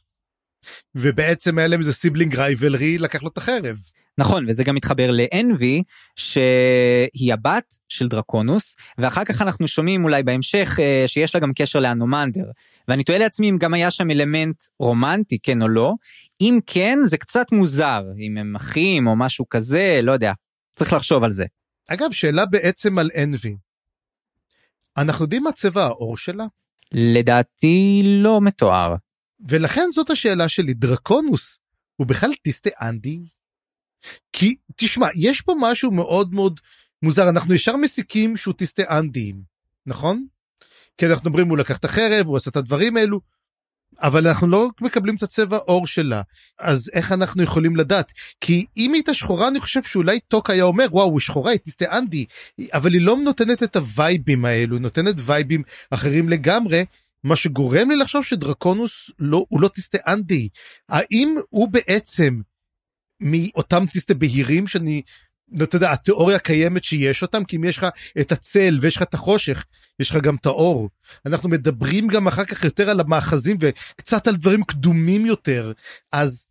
ובעצם 0.95 1.57
היה 1.57 1.67
להם 1.67 1.79
איזה 1.79 1.93
sibling 1.93 2.35
rivalry, 2.35 2.97
לקח 2.97 3.23
לו 3.23 3.29
את 3.29 3.37
החרב. 3.37 3.77
נכון, 4.17 4.45
וזה 4.49 4.63
גם 4.63 4.75
מתחבר 4.75 5.11
לאנבי, 5.11 5.83
שהיא 6.15 7.33
הבת 7.33 7.75
של 7.89 8.07
דרקונוס, 8.07 8.75
ואחר 8.97 9.25
כך 9.25 9.41
אנחנו 9.41 9.67
שומעים 9.67 10.03
אולי 10.03 10.23
בהמשך 10.23 10.77
אה, 10.79 11.03
שיש 11.07 11.35
לה 11.35 11.41
גם 11.41 11.51
קשר 11.55 11.79
לאנומנדר. 11.79 12.45
ואני 12.87 13.03
תוהה 13.03 13.19
לעצמי 13.19 13.49
אם 13.49 13.57
גם 13.57 13.73
היה 13.73 13.91
שם 13.91 14.11
אלמנט 14.11 14.63
רומנטי, 14.79 15.37
כן 15.43 15.61
או 15.61 15.67
לא. 15.67 15.93
אם 16.41 16.59
כן, 16.65 16.99
זה 17.03 17.17
קצת 17.17 17.45
מוזר, 17.51 18.03
אם 18.19 18.37
הם 18.37 18.55
אחים 18.55 19.07
או 19.07 19.15
משהו 19.15 19.49
כזה, 19.49 19.99
לא 20.03 20.11
יודע. 20.11 20.31
צריך 20.75 20.93
לחשוב 20.93 21.23
על 21.23 21.31
זה. 21.31 21.45
אגב, 21.87 22.11
שאלה 22.11 22.45
בעצם 22.45 22.99
על 22.99 23.09
אנבי. 23.23 23.55
אנחנו 24.97 25.25
יודעים 25.25 25.43
מה 25.43 25.51
צבע 25.51 25.83
העור 25.83 26.17
שלה? 26.17 26.45
לדעתי 26.91 28.01
לא 28.05 28.41
מתואר. 28.41 28.95
ולכן 29.49 29.85
זאת 29.93 30.09
השאלה 30.09 30.49
שלי, 30.49 30.73
דרקונוס 30.73 31.59
הוא 31.95 32.07
בכלל 32.07 32.33
טיסטה 32.41 32.69
אנדי? 32.81 33.19
כי 34.33 34.55
תשמע, 34.75 35.07
יש 35.15 35.41
פה 35.41 35.53
משהו 35.59 35.91
מאוד 35.91 36.33
מאוד 36.33 36.59
מוזר, 37.03 37.29
אנחנו 37.29 37.53
ישר 37.53 37.77
מסיקים 37.77 38.37
שהוא 38.37 38.53
טיסטה 38.53 38.99
אנדיים, 38.99 39.41
נכון? 39.85 40.25
כי 40.97 41.05
אנחנו 41.05 41.29
אומרים 41.29 41.49
הוא 41.49 41.57
לקח 41.57 41.77
את 41.77 41.85
החרב, 41.85 42.25
הוא 42.25 42.37
עשה 42.37 42.49
את 42.49 42.55
הדברים 42.55 42.97
האלו, 42.97 43.21
אבל 44.01 44.27
אנחנו 44.27 44.47
לא 44.47 44.67
מקבלים 44.81 45.15
את 45.15 45.23
הצבע 45.23 45.57
עור 45.57 45.87
שלה, 45.87 46.21
אז 46.59 46.89
איך 46.93 47.11
אנחנו 47.11 47.43
יכולים 47.43 47.75
לדעת? 47.75 48.11
כי 48.41 48.65
אם 48.77 48.93
היא 48.93 48.99
הייתה 48.99 49.13
שחורה 49.13 49.47
אני 49.47 49.59
חושב 49.59 49.83
שאולי 49.83 50.19
טוק 50.19 50.49
היה 50.49 50.63
אומר 50.63 50.85
וואו 50.91 51.11
היא 51.11 51.19
שחורה 51.19 51.51
היא 51.51 51.59
טיסטה 51.59 51.97
אנדי, 51.97 52.25
אבל 52.73 52.93
היא 52.93 53.01
לא 53.01 53.17
נותנת 53.17 53.63
את 53.63 53.75
הווייבים 53.75 54.45
האלו, 54.45 54.75
היא 54.75 54.81
נותנת 54.81 55.15
וייבים 55.19 55.63
אחרים 55.91 56.29
לגמרי, 56.29 56.85
מה 57.23 57.35
שגורם 57.35 57.89
לי 57.89 57.95
לחשוב 57.95 58.23
שדרקונוס 58.23 59.11
לא, 59.19 59.45
הוא 59.49 59.61
לא 59.61 59.67
טיסטה 59.67 59.97
אנדי. 60.07 60.49
האם 60.89 61.35
הוא 61.49 61.69
בעצם 61.69 62.41
מאותם 63.19 63.85
טיסטה 63.91 64.13
בהירים 64.13 64.67
שאני, 64.67 65.01
אתה 65.63 65.75
יודע, 65.75 65.91
התיאוריה 65.91 66.39
קיימת 66.39 66.83
שיש 66.83 67.21
אותם, 67.21 67.43
כי 67.43 67.55
אם 67.55 67.63
יש 67.63 67.77
לך 67.77 67.87
את 68.21 68.31
הצל 68.31 68.77
ויש 68.81 68.95
לך 68.95 69.01
את 69.01 69.13
החושך, 69.13 69.65
יש 69.99 70.09
לך 70.09 70.17
גם 70.17 70.35
את 70.35 70.45
האור. 70.45 70.89
אנחנו 71.25 71.49
מדברים 71.49 72.07
גם 72.07 72.27
אחר 72.27 72.45
כך 72.45 72.63
יותר 72.63 72.89
על 72.89 72.99
המאחזים 72.99 73.57
וקצת 73.61 74.27
על 74.27 74.35
דברים 74.35 74.63
קדומים 74.63 75.25
יותר, 75.25 75.71
אז 76.11 76.45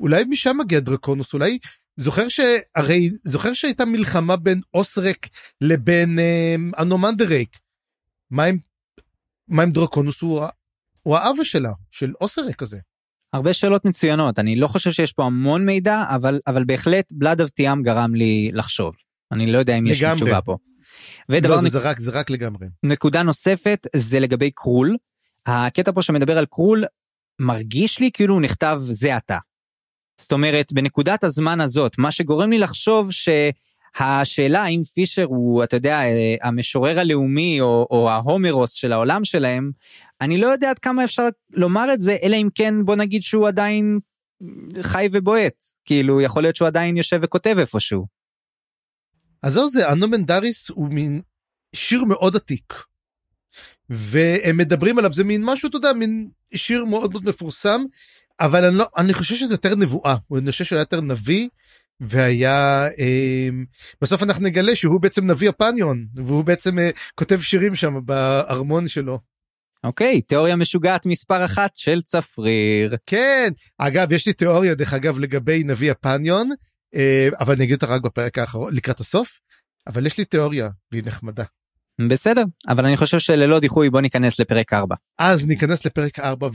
אולי 0.00 0.24
משם 0.24 0.56
מגיע 0.58 0.80
דרקונוס, 0.80 1.34
אולי 1.34 1.58
זוכר 1.96 2.28
שהרי 2.28 3.10
זוכר 3.24 3.54
שהייתה 3.54 3.84
מלחמה 3.84 4.36
בין 4.36 4.60
אוסרק 4.74 5.28
לבין 5.60 6.18
אה, 6.18 6.54
אנומנדרייק. 6.78 7.58
מה 8.30 8.44
עם 8.44 8.58
מה 9.48 9.62
עם 9.62 9.72
דרקונוס 9.72 10.20
הוא, 10.20 10.44
הוא 11.02 11.16
האבא 11.16 11.44
שלה, 11.44 11.72
של 11.90 12.12
אוסרק 12.20 12.62
הזה. 12.62 12.78
הרבה 13.34 13.52
שאלות 13.52 13.84
מצוינות, 13.84 14.38
אני 14.38 14.56
לא 14.56 14.66
חושב 14.66 14.92
שיש 14.92 15.12
פה 15.12 15.24
המון 15.24 15.66
מידע, 15.66 16.04
אבל, 16.08 16.40
אבל 16.46 16.64
בהחלט 16.64 17.12
בלאד 17.12 17.40
אבטיאם 17.40 17.82
גרם 17.82 18.14
לי 18.14 18.50
לחשוב. 18.52 18.94
אני 19.32 19.46
לא 19.46 19.58
יודע 19.58 19.78
אם 19.78 19.86
יש 19.86 20.02
לי 20.02 20.14
תשובה 20.14 20.40
פה. 20.40 20.56
ודבר 21.28 21.50
לא, 21.50 21.58
זה, 21.58 21.66
נק... 21.66 21.72
זה, 21.72 21.78
רק, 21.78 21.98
זה 21.98 22.10
רק 22.10 22.30
לגמרי. 22.30 22.66
נקודה 22.82 23.22
נוספת 23.22 23.86
זה 23.96 24.20
לגבי 24.20 24.50
קרול. 24.50 24.96
הקטע 25.46 25.92
פה 25.92 26.02
שמדבר 26.02 26.38
על 26.38 26.46
קרול 26.46 26.84
מרגיש 27.38 28.00
לי 28.00 28.10
כאילו 28.12 28.34
הוא 28.34 28.42
נכתב 28.42 28.80
זה 28.82 29.16
אתה. 29.16 29.38
זאת 30.20 30.32
אומרת 30.32 30.72
בנקודת 30.72 31.24
הזמן 31.24 31.60
הזאת 31.60 31.92
מה 31.98 32.10
שגורם 32.10 32.50
לי 32.50 32.58
לחשוב 32.58 33.12
ש... 33.12 33.28
השאלה 33.98 34.62
האם 34.62 34.82
פישר 34.94 35.24
הוא, 35.24 35.64
אתה 35.64 35.76
יודע, 35.76 36.02
אה, 36.02 36.34
המשורר 36.42 37.00
הלאומי 37.00 37.60
או, 37.60 37.86
או 37.90 38.10
ההומרוס 38.10 38.72
של 38.72 38.92
העולם 38.92 39.24
שלהם, 39.24 39.70
אני 40.24 40.38
לא 40.38 40.46
יודע 40.46 40.70
עד 40.70 40.78
כמה 40.78 41.04
אפשר 41.04 41.28
לומר 41.50 41.94
את 41.94 42.00
זה, 42.00 42.16
אלא 42.22 42.36
אם 42.36 42.48
כן 42.54 42.74
בוא 42.84 42.96
נגיד 42.96 43.22
שהוא 43.22 43.48
עדיין 43.48 43.98
חי 44.82 45.08
ובועט, 45.12 45.64
כאילו 45.84 46.20
יכול 46.20 46.42
להיות 46.42 46.56
שהוא 46.56 46.68
עדיין 46.68 46.96
יושב 46.96 47.20
וכותב 47.22 47.56
איפשהו. 47.58 48.06
אז 49.42 49.52
זהו 49.52 49.68
זה, 49.68 49.92
אנומנדריס 49.92 50.70
הוא 50.70 50.88
מין 50.88 51.20
שיר 51.74 52.04
מאוד 52.04 52.36
עתיק. 52.36 52.74
והם 53.90 54.56
מדברים 54.56 54.98
עליו, 54.98 55.12
זה 55.12 55.24
מין 55.24 55.42
משהו, 55.44 55.68
אתה 55.68 55.76
יודע, 55.76 55.92
מין 55.92 56.28
שיר 56.54 56.84
מאוד 56.84 57.12
מאוד 57.12 57.24
מפורסם, 57.24 57.84
אבל 58.40 58.64
אני, 58.64 58.76
לא, 58.76 58.86
אני 58.96 59.14
חושב 59.14 59.34
שזה 59.34 59.54
יותר 59.54 59.76
נבואה, 59.76 60.16
אני 60.36 60.50
חושב 60.50 60.64
שהוא 60.64 60.78
יותר 60.78 61.00
נביא. 61.00 61.48
והיה 62.00 62.88
אה, 62.98 63.48
בסוף 64.00 64.22
אנחנו 64.22 64.42
נגלה 64.42 64.76
שהוא 64.76 65.00
בעצם 65.00 65.30
נביא 65.30 65.48
הפניון 65.48 66.06
והוא 66.14 66.44
בעצם 66.44 66.78
אה, 66.78 66.90
כותב 67.14 67.40
שירים 67.40 67.74
שם 67.74 67.94
בארמון 68.04 68.88
שלו. 68.88 69.18
אוקיי 69.84 70.20
תיאוריה 70.22 70.56
משוגעת 70.56 71.06
מספר 71.06 71.44
אחת 71.44 71.76
של 71.76 72.02
צפריר. 72.02 72.96
כן 73.06 73.52
אגב 73.78 74.12
יש 74.12 74.26
לי 74.26 74.32
תיאוריה 74.32 74.74
דרך 74.74 74.94
אגב 74.94 75.18
לגבי 75.18 75.64
נביא 75.64 75.90
הפניון 75.90 76.48
אה, 76.94 77.28
אבל 77.40 77.54
אני 77.54 77.64
אגיד 77.64 77.74
אותה 77.74 77.86
רק 77.86 78.02
בפרק 78.02 78.38
האחרון 78.38 78.74
לקראת 78.74 79.00
הסוף 79.00 79.40
אבל 79.86 80.06
יש 80.06 80.18
לי 80.18 80.24
תיאוריה 80.24 80.70
והיא 80.92 81.02
נחמדה. 81.06 81.44
בסדר 82.00 82.42
אבל 82.68 82.86
אני 82.86 82.96
חושב 82.96 83.18
שללא 83.18 83.60
דיחוי 83.60 83.90
בוא 83.90 84.00
ניכנס 84.00 84.40
לפרק 84.40 84.72
4. 84.72 84.96
אז 85.18 85.46
ניכנס 85.46 85.86
לפרק 85.86 86.18
4 86.18 86.48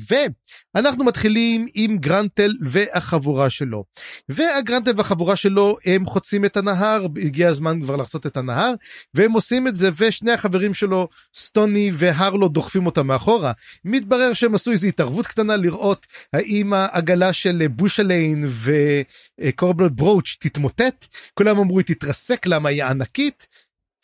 ואנחנו 0.76 1.04
מתחילים 1.04 1.66
עם 1.76 1.98
גרנטל 1.98 2.52
והחבורה 2.62 3.50
שלו. 3.50 3.84
והגרנטל 4.30 4.92
והחבורה 4.98 5.36
שלו 5.36 5.76
הם 5.86 6.06
חוצים 6.06 6.46
את 6.46 6.58
הנהר 6.58 7.06
הגיע 7.24 7.50
הזמן 7.50 7.80
כבר 7.82 7.96
לחצות 7.96 8.26
את 8.26 8.38
הנהר 8.38 8.74
והם 9.14 9.32
עושים 9.32 9.68
את 9.68 9.76
זה 9.76 9.90
ושני 9.98 10.32
החברים 10.32 10.74
שלו 10.74 11.08
סטוני 11.36 11.92
והרלו 11.94 12.48
דוחפים 12.48 12.86
אותם 12.86 13.08
מאחורה. 13.08 13.52
מתברר 13.86 14.34
שהם 14.34 14.56
עשו 14.56 14.72
איזו 14.72 14.88
התערבות 14.88 15.28
קטנה 15.28 15.56
לראות 15.56 16.06
האם 16.34 16.74
העגלה 16.74 17.34
של 17.34 17.68
בושליין 17.68 18.46
וקורבל 19.40 19.90
ברוץ' 19.90 20.38
תתמוטט 20.40 21.06
כולם 21.34 21.60
אמרו 21.60 21.80
היא 21.80 21.86
תתרסק 21.86 22.46
למה 22.46 22.70
היא 22.70 22.84
ענקית. 22.84 23.48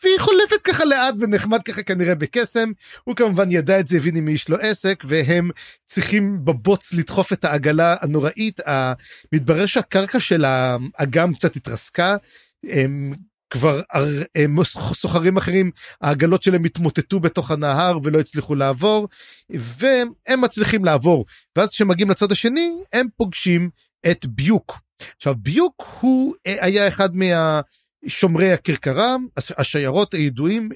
והיא 0.06 0.20
חולפת 0.20 0.62
ככה 0.64 0.86
לאט 0.86 1.16
ונחמד 1.20 1.64
ככה 1.64 1.84
כנראה 1.84 2.16
בקסם 2.16 2.72
הוא 3.04 3.16
כמובן 3.16 3.52
ידע 3.52 3.80
את 3.80 3.88
זה 3.88 3.98
הבין 3.98 4.16
עם 4.16 4.28
איש 4.28 4.50
לו 4.50 4.58
עסק 4.58 5.04
והם 5.08 5.50
צריכים 5.86 6.46
בבוץ 6.46 6.94
לדחוף 6.94 7.34
את 7.34 7.46
העגלה 7.46 7.96
הנוראית 8.02 8.60
מתברר 9.32 9.66
שהקרקע 9.66 10.20
של 10.20 10.46
האגם 10.46 11.34
קצת 11.34 11.56
התרסקה. 11.56 12.16
הם 12.66 13.14
כבר 13.50 13.82
הם 14.36 14.64
סוחרים 14.94 15.38
אחרים 15.38 15.72
העגלות 16.02 16.44
שלהם 16.44 16.64
התמוטטו 16.64 17.20
בתוך 17.20 17.52
הנהר 17.52 18.00
ולא 18.04 18.20
הצליחו 18.20 18.56
לעבור 18.56 19.08
והם 19.50 20.42
מצליחים 20.42 20.86
לעבור 20.86 21.26
ואז 21.56 21.70
כשמגיעים 21.70 22.10
לצד 22.10 22.32
השני 22.32 22.78
הם 22.94 23.08
פוגשים 23.18 23.70
את 24.12 24.26
ביוק. 24.26 24.80
עכשיו 25.16 25.36
ביוק 25.38 25.84
הוא 26.00 26.34
אה, 26.48 26.56
היה 26.66 26.88
אחד 26.88 27.16
מה... 27.16 27.62
שומרי 28.08 28.52
הכרכרה, 28.52 29.16
השיירות 29.58 30.14
הידועים 30.14 30.70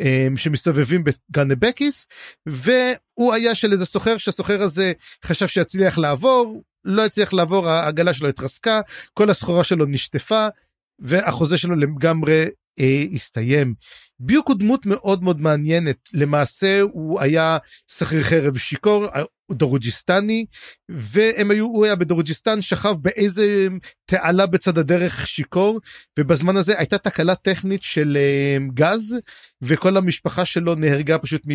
אמ, 0.00 0.36
שמסתובבים 0.36 1.04
בגנבקיס, 1.04 2.06
והוא 2.46 3.34
היה 3.34 3.54
של 3.54 3.72
איזה 3.72 3.86
סוחר 3.86 4.18
שהסוחר 4.18 4.62
הזה 4.62 4.92
חשב 5.24 5.46
שיצליח 5.46 5.98
לעבור, 5.98 6.62
לא 6.84 7.04
הצליח 7.04 7.32
לעבור, 7.32 7.68
העגלה 7.68 8.14
שלו 8.14 8.28
התרסקה, 8.28 8.80
כל 9.14 9.30
הסחורה 9.30 9.64
שלו 9.64 9.86
נשטפה, 9.86 10.46
והחוזה 10.98 11.58
שלו 11.58 11.76
לגמרי 11.76 12.46
אה, 12.80 13.04
הסתיים. 13.12 13.74
ביוק 14.20 14.48
הוא 14.48 14.56
דמות 14.58 14.86
מאוד 14.86 15.22
מאוד 15.22 15.40
מעניינת, 15.40 15.96
למעשה 16.12 16.80
הוא 16.80 17.20
היה 17.20 17.58
שכיר 17.86 18.22
חרב 18.22 18.58
שיכור, 18.58 19.06
דרוג'יסטני 19.52 20.46
והם 20.88 21.50
היו 21.50 21.64
הוא 21.64 21.84
היה 21.84 21.96
בדרוג'יסטן 21.96 22.60
שכב 22.60 22.94
באיזה 23.00 23.68
תעלה 24.04 24.46
בצד 24.46 24.78
הדרך 24.78 25.26
שיכור 25.26 25.80
ובזמן 26.18 26.56
הזה 26.56 26.78
הייתה 26.78 26.98
תקלה 26.98 27.34
טכנית 27.34 27.82
של 27.82 28.18
uh, 28.18 28.74
גז 28.74 29.18
וכל 29.62 29.96
המשפחה 29.96 30.44
שלו 30.44 30.74
נהרגה 30.74 31.18
פשוט 31.18 31.42
מ... 31.46 31.50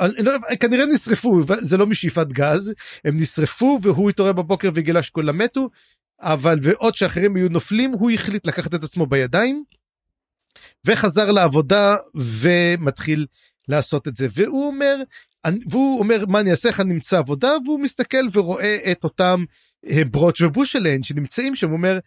לא, 0.00 0.32
כנראה 0.60 0.86
נשרפו 0.86 1.42
זה 1.60 1.76
לא 1.76 1.86
משאיפת 1.86 2.26
גז 2.26 2.74
הם 3.04 3.14
נשרפו 3.16 3.78
והוא 3.82 4.10
התעורר 4.10 4.32
בבוקר 4.32 4.70
וגילה 4.74 5.02
שכולם 5.02 5.38
מתו 5.38 5.68
אבל 6.20 6.58
ועוד 6.62 6.94
שאחרים 6.94 7.36
היו 7.36 7.48
נופלים 7.48 7.92
הוא 7.92 8.10
החליט 8.10 8.46
לקחת 8.46 8.74
את 8.74 8.84
עצמו 8.84 9.06
בידיים 9.06 9.64
וחזר 10.86 11.30
לעבודה 11.30 11.96
ומתחיל 12.14 13.26
לעשות 13.68 14.08
את 14.08 14.16
זה. 14.16 14.28
והוא 14.32 14.66
אומר 14.66 14.96
והוא 15.70 15.98
אומר 15.98 16.26
מה 16.26 16.40
אני 16.40 16.50
אעשה? 16.50 16.68
איך 16.68 16.80
אני 16.80 16.94
אמצא 16.94 17.18
עבודה? 17.18 17.50
והוא 17.64 17.80
מסתכל 17.80 18.26
ורואה 18.32 18.76
את 18.92 19.04
אותם 19.04 19.44
אה, 19.90 20.04
ברוץ' 20.04 20.40
ובושלן 20.40 21.02
שנמצאים 21.02 21.56
שם. 21.56 21.68
הוא 21.68 21.76
אומר 21.76 21.98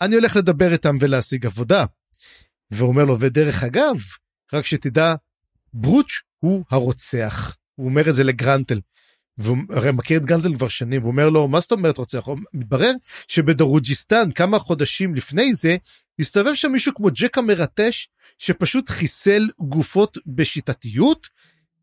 אני 0.00 0.14
הולך 0.14 0.36
לדבר 0.36 0.72
איתם 0.72 0.96
ולהשיג 1.00 1.46
עבודה. 1.46 1.84
והוא 2.70 2.88
אומר 2.88 3.04
לו 3.04 3.20
ודרך 3.20 3.62
אגב 3.62 3.96
רק 4.52 4.66
שתדע 4.66 5.14
ברוץ' 5.72 6.12
הוא 6.38 6.64
הרוצח. 6.70 7.56
הוא 7.74 7.88
אומר 7.88 8.10
את 8.10 8.14
זה 8.14 8.24
לגרנטל. 8.24 8.80
והוא 9.38 9.56
הרי 9.70 9.92
מכיר 9.92 10.18
את 10.18 10.24
גנזל 10.24 10.54
כבר 10.54 10.68
שנים 10.68 11.00
והוא 11.00 11.12
אומר 11.12 11.30
לו 11.30 11.48
מה 11.48 11.60
זאת 11.60 11.72
אומרת 11.72 11.98
רוצח 11.98 12.26
מתברר 12.54 12.92
שבדרוג'יסטן 13.28 14.32
כמה 14.32 14.58
חודשים 14.58 15.14
לפני 15.14 15.54
זה 15.54 15.76
הסתובב 16.18 16.54
שם 16.54 16.72
מישהו 16.72 16.94
כמו 16.94 17.08
ג'ק 17.14 17.38
המרטש 17.38 18.08
שפשוט 18.38 18.90
חיסל 18.90 19.48
גופות 19.58 20.18
בשיטתיות 20.26 21.26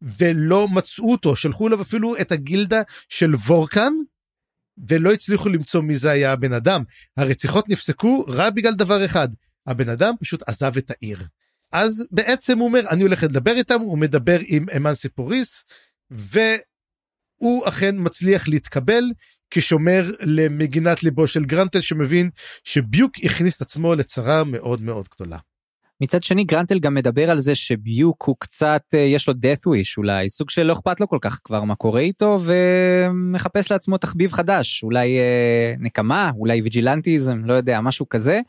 ולא 0.01 0.67
מצאו 0.67 1.11
אותו 1.11 1.35
שלחו 1.35 1.67
אליו 1.67 1.81
אפילו 1.81 2.17
את 2.21 2.31
הגילדה 2.31 2.81
של 3.09 3.35
וורקן 3.35 3.93
ולא 4.89 5.13
הצליחו 5.13 5.49
למצוא 5.49 5.81
מי 5.81 5.97
זה 5.97 6.11
היה 6.11 6.31
הבן 6.31 6.53
אדם. 6.53 6.83
הרציחות 7.17 7.69
נפסקו 7.69 8.25
רק 8.27 8.53
בגלל 8.53 8.73
דבר 8.73 9.05
אחד, 9.05 9.27
הבן 9.67 9.89
אדם 9.89 10.13
פשוט 10.19 10.43
עזב 10.49 10.77
את 10.77 10.91
העיר. 10.91 11.23
אז 11.71 12.07
בעצם 12.11 12.59
הוא 12.59 12.67
אומר, 12.67 12.89
אני 12.89 13.03
הולך 13.03 13.23
לדבר 13.23 13.51
איתם, 13.51 13.81
הוא 13.81 13.97
מדבר 13.97 14.37
עם 14.47 14.65
אמנסי 14.77 15.09
פוריס, 15.09 15.63
והוא 17.43 17.67
אכן 17.67 17.95
מצליח 17.99 18.47
להתקבל 18.47 19.03
כשומר 19.49 20.03
למגינת 20.21 21.03
ליבו 21.03 21.27
של 21.27 21.45
גרנטל 21.45 21.81
שמבין 21.81 22.29
שביוק 22.63 23.11
הכניס 23.23 23.57
את 23.57 23.61
עצמו 23.61 23.95
לצרה 23.95 24.43
מאוד 24.43 24.81
מאוד 24.81 25.07
גדולה. 25.15 25.37
מצד 26.01 26.23
שני 26.23 26.43
גרנטל 26.43 26.79
גם 26.79 26.93
מדבר 26.93 27.31
על 27.31 27.39
זה 27.39 27.55
שביוק 27.55 28.23
הוא 28.23 28.35
קצת 28.39 28.81
אה, 28.93 28.99
יש 28.99 29.27
לו 29.27 29.33
death 29.33 29.61
wish 29.67 29.93
אולי 29.97 30.29
סוג 30.29 30.49
של 30.49 30.63
לא 30.63 30.73
אכפת 30.73 30.99
לו 30.99 31.07
כל 31.07 31.17
כך 31.21 31.41
כבר 31.43 31.63
מה 31.63 31.75
קורה 31.75 32.01
איתו 32.01 32.39
ומחפש 32.43 33.71
לעצמו 33.71 33.97
תחביב 33.97 34.31
חדש 34.31 34.83
אולי 34.83 35.19
אה, 35.19 35.73
נקמה 35.79 36.31
אולי 36.37 36.61
ויג'ילנטיזם 36.61 37.45
לא 37.45 37.53
יודע 37.53 37.81
משהו 37.81 38.09
כזה. 38.09 38.39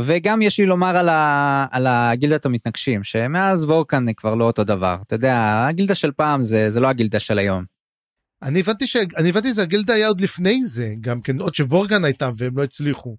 וגם 0.00 0.42
יש 0.42 0.60
לי 0.60 0.66
לומר 0.66 0.96
על, 0.96 1.08
ה, 1.08 1.66
על 1.70 1.86
הגילדת 1.86 2.46
המתנגשים 2.46 3.04
שמאז 3.04 3.64
וורקן 3.64 4.12
כבר 4.16 4.34
לא 4.34 4.44
אותו 4.44 4.64
דבר 4.64 4.96
אתה 5.06 5.14
יודע 5.14 5.66
הגילדה 5.68 5.94
של 5.94 6.12
פעם 6.12 6.42
זה 6.42 6.70
זה 6.70 6.80
לא 6.80 6.88
הגילדה 6.88 7.18
של 7.18 7.38
היום. 7.38 7.75
אני 8.42 8.60
הבנתי 8.60 8.86
שאני 8.86 9.28
הבנתי 9.28 9.50
שזה 9.50 9.62
הגילדה 9.62 9.94
היה 9.94 10.08
עוד 10.08 10.20
לפני 10.20 10.64
זה 10.64 10.94
גם 11.00 11.20
כן 11.20 11.40
עוד 11.40 11.54
שורגן 11.54 12.04
הייתם 12.04 12.32
והם 12.38 12.58
לא 12.58 12.64
הצליחו. 12.64 13.16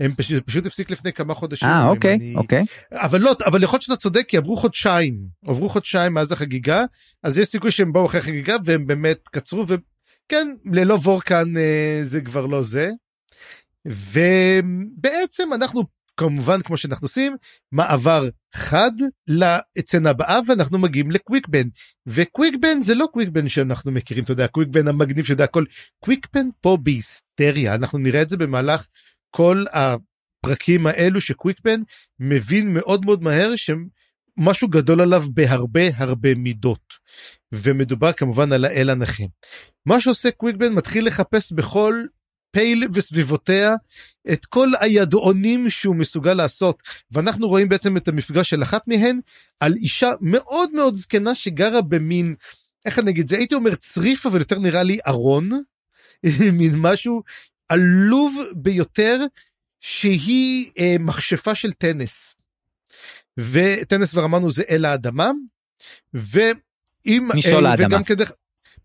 הם 0.00 0.14
פשוט, 0.14 0.46
פשוט 0.46 0.66
הפסיק 0.66 0.90
לפני 0.90 1.12
כמה 1.12 1.34
חודשים. 1.34 1.68
אה 1.68 1.88
אוקיי 1.88 2.14
אני... 2.14 2.34
אוקיי. 2.36 2.64
אבל 2.92 3.20
לא 3.20 3.32
אבל 3.46 3.62
יכול 3.62 3.76
להיות 3.76 3.82
שאתה 3.82 3.96
צודק 3.96 4.24
כי 4.28 4.36
עברו 4.36 4.56
חודשיים 4.56 5.18
עברו 5.46 5.68
חודשיים 5.68 6.14
מאז 6.14 6.32
החגיגה 6.32 6.84
אז 7.22 7.38
יש 7.38 7.46
סיכוי 7.46 7.70
שהם 7.70 7.92
באו 7.92 8.06
אחרי 8.06 8.20
חגיגה 8.20 8.56
והם 8.64 8.86
באמת 8.86 9.28
קצרו 9.28 9.64
וכן 9.68 10.48
ללא 10.72 10.94
וורקן 10.94 11.56
אה, 11.56 12.00
זה 12.02 12.20
כבר 12.20 12.46
לא 12.46 12.62
זה. 12.62 12.90
ובעצם 13.84 15.52
אנחנו 15.54 15.82
כמובן 16.18 16.62
כמו 16.62 16.76
שאנחנו 16.76 17.04
עושים 17.04 17.36
מעבר 17.72 18.28
חד 18.54 18.92
לסצנה 19.28 20.10
הבאה 20.10 20.38
ואנחנו 20.46 20.78
מגיעים 20.78 21.10
לקוויקבן 21.10 21.68
וקוויקבן 22.06 22.82
זה 22.82 22.94
לא 22.94 23.06
קוויקבן 23.12 23.48
שאנחנו 23.48 23.92
מכירים 23.92 24.24
אתה 24.24 24.32
יודע 24.32 24.46
קוויקבן 24.46 24.88
המגניב 24.88 25.24
שיודע 25.24 25.44
הכל. 25.44 25.64
קוויקבן 26.04 26.46
פה 26.60 26.78
בהיסטריה 26.82 27.74
אנחנו 27.74 27.98
נראה 27.98 28.22
את 28.22 28.30
זה 28.30 28.36
במהלך 28.36 28.86
כל 29.30 29.64
הפרקים 29.72 30.86
האלו 30.86 31.20
שקוויקבן 31.20 31.80
מבין 32.20 32.74
מאוד 32.74 33.04
מאוד 33.04 33.22
מהר 33.22 33.52
שמשהו 33.56 34.68
גדול 34.68 35.00
עליו 35.00 35.22
בהרבה 35.34 35.82
הרבה 35.96 36.34
מידות. 36.34 37.08
ומדובר 37.52 38.12
כמובן 38.12 38.52
על 38.52 38.64
האל 38.64 38.90
הנכה. 38.90 39.24
מה 39.86 40.00
שעושה 40.00 40.30
קוויקבן 40.30 40.72
מתחיל 40.72 41.06
לחפש 41.06 41.52
בכל 41.52 42.04
פייל 42.58 42.84
וסביבותיה 42.92 43.74
את 44.32 44.46
כל 44.46 44.72
הידעונים 44.80 45.70
שהוא 45.70 45.96
מסוגל 45.96 46.34
לעשות 46.34 46.82
ואנחנו 47.10 47.48
רואים 47.48 47.68
בעצם 47.68 47.96
את 47.96 48.08
המפגש 48.08 48.50
של 48.50 48.62
אחת 48.62 48.88
מהן 48.88 49.20
על 49.60 49.74
אישה 49.74 50.12
מאוד 50.20 50.72
מאוד 50.72 50.94
זקנה 50.94 51.34
שגרה 51.34 51.82
במין 51.82 52.34
איך 52.84 52.98
אני 52.98 53.10
אגיד 53.10 53.28
זה 53.28 53.36
הייתי 53.36 53.54
אומר 53.54 53.74
צריף 53.74 54.26
אבל 54.26 54.38
יותר 54.38 54.58
נראה 54.58 54.82
לי 54.82 54.98
ארון 55.06 55.50
מין 56.58 56.74
משהו 56.76 57.22
עלוב 57.68 58.36
ביותר 58.54 59.20
שהיא 59.80 60.70
אה, 60.78 60.96
מכשפה 61.00 61.54
של 61.54 61.72
טנס. 61.72 62.36
וטנס 63.38 64.10
כבר 64.10 64.24
אמרנו 64.24 64.50
זה 64.50 64.62
אל 64.70 64.84
האדמה 64.84 65.30
ואם 66.14 67.28
משעול 67.34 67.66
אה, 67.66 67.70
האדמה. 67.70 67.86
וגם 67.86 68.04
כדרך 68.04 68.32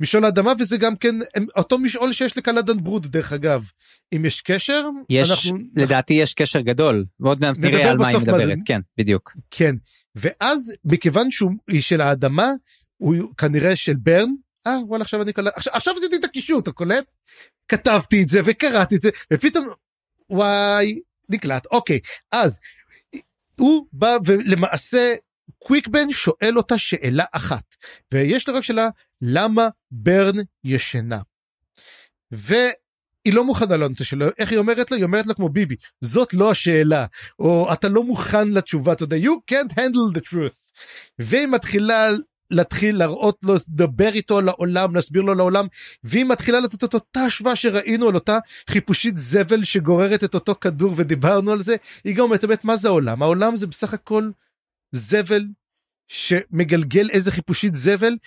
משעול 0.03 0.25
האדמה 0.25 0.53
וזה 0.59 0.77
גם 0.77 0.95
כן 0.95 1.15
אותו 1.57 1.79
משעול 1.79 2.11
שיש 2.11 2.37
לקלדן 2.37 2.83
ברוד 2.83 3.07
דרך 3.07 3.33
אגב. 3.33 3.69
אם 4.15 4.25
יש 4.25 4.41
קשר 4.41 4.89
יש 5.09 5.31
אנחנו 5.31 5.57
לדעתי 5.75 6.13
יש 6.13 6.33
קשר 6.33 6.59
גדול. 6.61 7.05
ועוד 7.19 7.41
מעט 7.41 7.57
נראה 7.57 7.91
על 7.91 7.97
מה 7.97 8.07
היא 8.07 8.17
מדברת 8.17 8.45
זה... 8.45 8.53
כן 8.65 8.81
בדיוק. 8.97 9.31
כן. 9.51 9.75
ואז 10.15 10.75
מכיוון 10.85 11.31
שהוא 11.31 11.51
של 11.79 12.01
האדמה 12.01 12.51
הוא 12.97 13.15
כנראה 13.37 13.75
של 13.75 13.95
ברן 13.95 14.29
אה 14.67 14.77
וואלה 14.87 15.03
עכשיו 15.03 15.21
אני 15.21 15.33
קלט 15.33 15.57
עכשיו, 15.57 15.73
עכשיו 15.73 15.93
עשיתי 15.97 16.15
את 16.15 16.23
הקישור 16.23 16.59
אתה 16.59 16.71
קולט? 16.71 17.05
כתבתי 17.67 18.23
את 18.23 18.29
זה 18.29 18.41
וקראתי 18.45 18.95
את 18.95 19.01
זה 19.01 19.09
ופתאום 19.33 19.67
וואי 20.29 20.99
נקלט. 21.29 21.65
אוקיי 21.65 21.99
אז 22.31 22.59
הוא 23.57 23.85
בא 23.93 24.17
ולמעשה 24.25 25.15
קוויקבן 25.59 26.11
שואל 26.11 26.57
אותה 26.57 26.77
שאלה 26.77 27.25
אחת 27.31 27.75
ויש 28.13 28.47
לה 28.47 28.53
רק 28.53 28.63
שאלה 28.63 28.89
למה 29.25 29.67
ברן 29.91 30.35
ישנה. 30.63 31.19
והיא 32.31 33.33
לא 33.33 33.43
מוכנה 33.43 33.77
לענות 33.77 33.95
את 33.95 34.01
השאלה 34.01 34.25
איך 34.37 34.51
היא 34.51 34.59
אומרת 34.59 34.91
לו 34.91 34.97
היא 34.97 35.03
אומרת 35.03 35.27
לו 35.27 35.35
כמו 35.35 35.49
ביבי 35.49 35.75
זאת 36.01 36.33
לא 36.33 36.51
השאלה 36.51 37.05
או 37.39 37.73
אתה 37.73 37.89
לא 37.89 38.03
מוכן 38.03 38.49
לתשובה 38.49 38.93
אתה 38.93 39.03
יודע 39.03 39.17
you 39.17 39.51
can't 39.51 39.71
handle 39.71 40.17
the 40.17 40.21
truth. 40.29 40.71
והיא 41.19 41.47
מתחילה 41.47 42.09
להתחיל 42.51 42.97
להראות 42.97 43.37
לו, 43.43 43.53
לדבר 43.53 44.13
איתו 44.13 44.37
על 44.37 44.49
העולם, 44.49 44.95
להסביר 44.95 45.21
לו 45.21 45.31
על 45.31 45.39
העולם, 45.39 45.67
והיא 46.03 46.25
מתחילה 46.25 46.59
לתת 46.59 46.83
את 46.83 46.93
אותה 46.93 47.19
השוואה 47.19 47.55
שראינו 47.55 48.07
על 48.07 48.15
אותה 48.15 48.37
חיפושית 48.69 49.17
זבל 49.17 49.63
שגוררת 49.63 50.23
את 50.23 50.35
אותו 50.35 50.55
כדור 50.61 50.93
ודיברנו 50.97 51.51
על 51.51 51.63
זה, 51.63 51.75
היא 52.03 52.15
גם 52.15 52.23
אומרת 52.23 52.63
מה 52.63 52.77
זה 52.77 52.87
העולם? 52.87 53.21
העולם 53.21 53.55
זה 53.55 53.67
בסך 53.67 53.93
הכל 53.93 54.31
זבל 54.91 55.45
שמגלגל 56.07 57.09
איזה 57.09 57.31
חיפושית 57.31 57.75
זבל, 57.75 58.17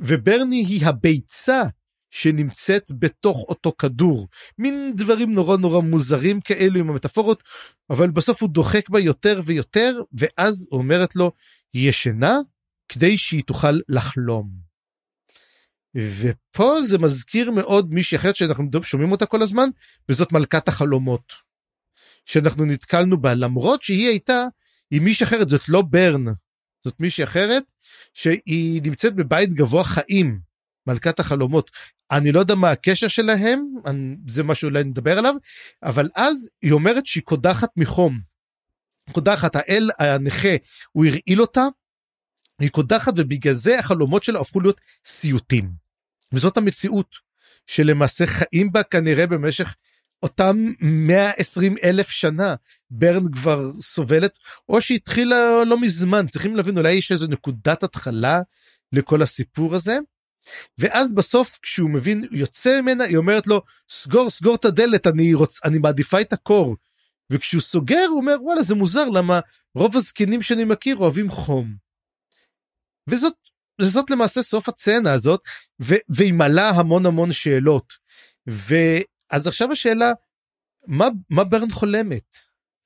וברני 0.00 0.64
היא 0.64 0.86
הביצה 0.86 1.62
שנמצאת 2.10 2.90
בתוך 2.98 3.44
אותו 3.48 3.72
כדור. 3.78 4.28
מין 4.58 4.92
דברים 4.96 5.34
נורא 5.34 5.56
נורא 5.56 5.80
מוזרים 5.80 6.40
כאלו 6.40 6.80
עם 6.80 6.90
המטאפורות, 6.90 7.42
אבל 7.90 8.10
בסוף 8.10 8.42
הוא 8.42 8.50
דוחק 8.50 8.88
בה 8.88 9.00
יותר 9.00 9.40
ויותר, 9.44 10.00
ואז 10.12 10.68
אומרת 10.72 11.16
לו, 11.16 11.32
היא 11.72 11.88
ישנה? 11.88 12.38
כדי 12.88 13.18
שהיא 13.18 13.42
תוכל 13.46 13.78
לחלום. 13.88 14.50
ופה 15.96 16.84
זה 16.84 16.98
מזכיר 16.98 17.50
מאוד 17.50 17.92
מישהי 17.92 18.16
אחרת 18.16 18.36
שאנחנו 18.36 18.68
שומעים 18.82 19.12
אותה 19.12 19.26
כל 19.26 19.42
הזמן 19.42 19.68
וזאת 20.08 20.32
מלכת 20.32 20.68
החלומות. 20.68 21.32
שאנחנו 22.24 22.64
נתקלנו 22.64 23.20
בה 23.20 23.34
למרות 23.34 23.82
שהיא 23.82 24.08
הייתה 24.08 24.46
עם 24.90 25.04
מישהי 25.04 25.26
אחרת 25.26 25.48
זאת 25.48 25.68
לא 25.68 25.82
ברן 25.82 26.24
זאת 26.84 27.00
מישהי 27.00 27.24
אחרת 27.24 27.72
שהיא 28.14 28.82
נמצאת 28.84 29.14
בבית 29.14 29.54
גבוה 29.54 29.84
חיים 29.84 30.40
מלכת 30.86 31.20
החלומות 31.20 31.70
אני 32.10 32.32
לא 32.32 32.40
יודע 32.40 32.54
מה 32.54 32.70
הקשר 32.70 33.08
שלהם 33.08 33.64
אני, 33.86 34.16
זה 34.28 34.42
משהו 34.42 34.68
אולי 34.68 34.84
נדבר 34.84 35.18
עליו 35.18 35.34
אבל 35.82 36.08
אז 36.16 36.50
היא 36.62 36.72
אומרת 36.72 37.06
שהיא 37.06 37.22
קודחת 37.22 37.68
מחום. 37.76 38.20
קודחת 39.12 39.56
האל 39.56 39.90
הנכה 39.98 40.56
הוא 40.92 41.04
הרעיל 41.06 41.40
אותה 41.40 41.62
היא 42.60 42.70
קודחת 42.70 43.12
ובגלל 43.16 43.54
זה 43.54 43.78
החלומות 43.78 44.24
שלה 44.24 44.40
הפכו 44.40 44.60
להיות 44.60 44.80
סיוטים. 45.04 45.72
וזאת 46.32 46.56
המציאות 46.56 47.16
שלמעשה 47.66 48.26
חיים 48.26 48.72
בה 48.72 48.82
כנראה 48.82 49.26
במשך 49.26 49.76
אותם 50.24 50.56
120 50.80 51.76
אלף 51.84 52.08
שנה 52.08 52.54
ברן 52.90 53.32
כבר 53.32 53.70
סובלת 53.80 54.38
או 54.68 54.80
שהתחילה 54.80 55.64
לא 55.66 55.80
מזמן 55.80 56.26
צריכים 56.26 56.56
להבין 56.56 56.78
אולי 56.78 56.92
יש 56.92 57.12
איזה 57.12 57.28
נקודת 57.28 57.82
התחלה 57.82 58.40
לכל 58.92 59.22
הסיפור 59.22 59.74
הזה. 59.74 59.98
ואז 60.78 61.14
בסוף 61.14 61.58
כשהוא 61.62 61.90
מבין 61.90 62.28
יוצא 62.30 62.80
ממנה 62.80 63.04
היא 63.04 63.16
אומרת 63.16 63.46
לו 63.46 63.62
סגור 63.88 64.30
סגור 64.30 64.54
את 64.54 64.64
הדלת 64.64 65.06
אני 65.06 65.34
רוצ 65.34 65.60
אני 65.64 65.78
מעדיפה 65.78 66.20
את 66.20 66.32
הקור. 66.32 66.76
וכשהוא 67.32 67.62
סוגר 67.62 68.06
הוא 68.08 68.20
אומר 68.20 68.36
וואלה 68.40 68.62
זה 68.62 68.74
מוזר 68.74 69.08
למה 69.08 69.40
רוב 69.74 69.96
הזקנים 69.96 70.42
שאני 70.42 70.64
מכיר 70.64 70.96
אוהבים 70.96 71.30
חום. 71.30 71.74
וזאת 73.10 73.34
וזאת 73.80 74.10
למעשה 74.10 74.42
סוף 74.42 74.68
הצצנה 74.68 75.12
הזאת 75.12 75.40
ו- 75.82 76.04
והיא 76.08 76.34
מעלה 76.34 76.70
המון 76.70 77.06
המון 77.06 77.32
שאלות. 77.32 77.92
ואז 79.32 79.46
עכשיו 79.46 79.72
השאלה 79.72 80.12
מה 80.86 81.08
מה 81.30 81.44
ברן 81.44 81.70
חולמת. 81.70 82.36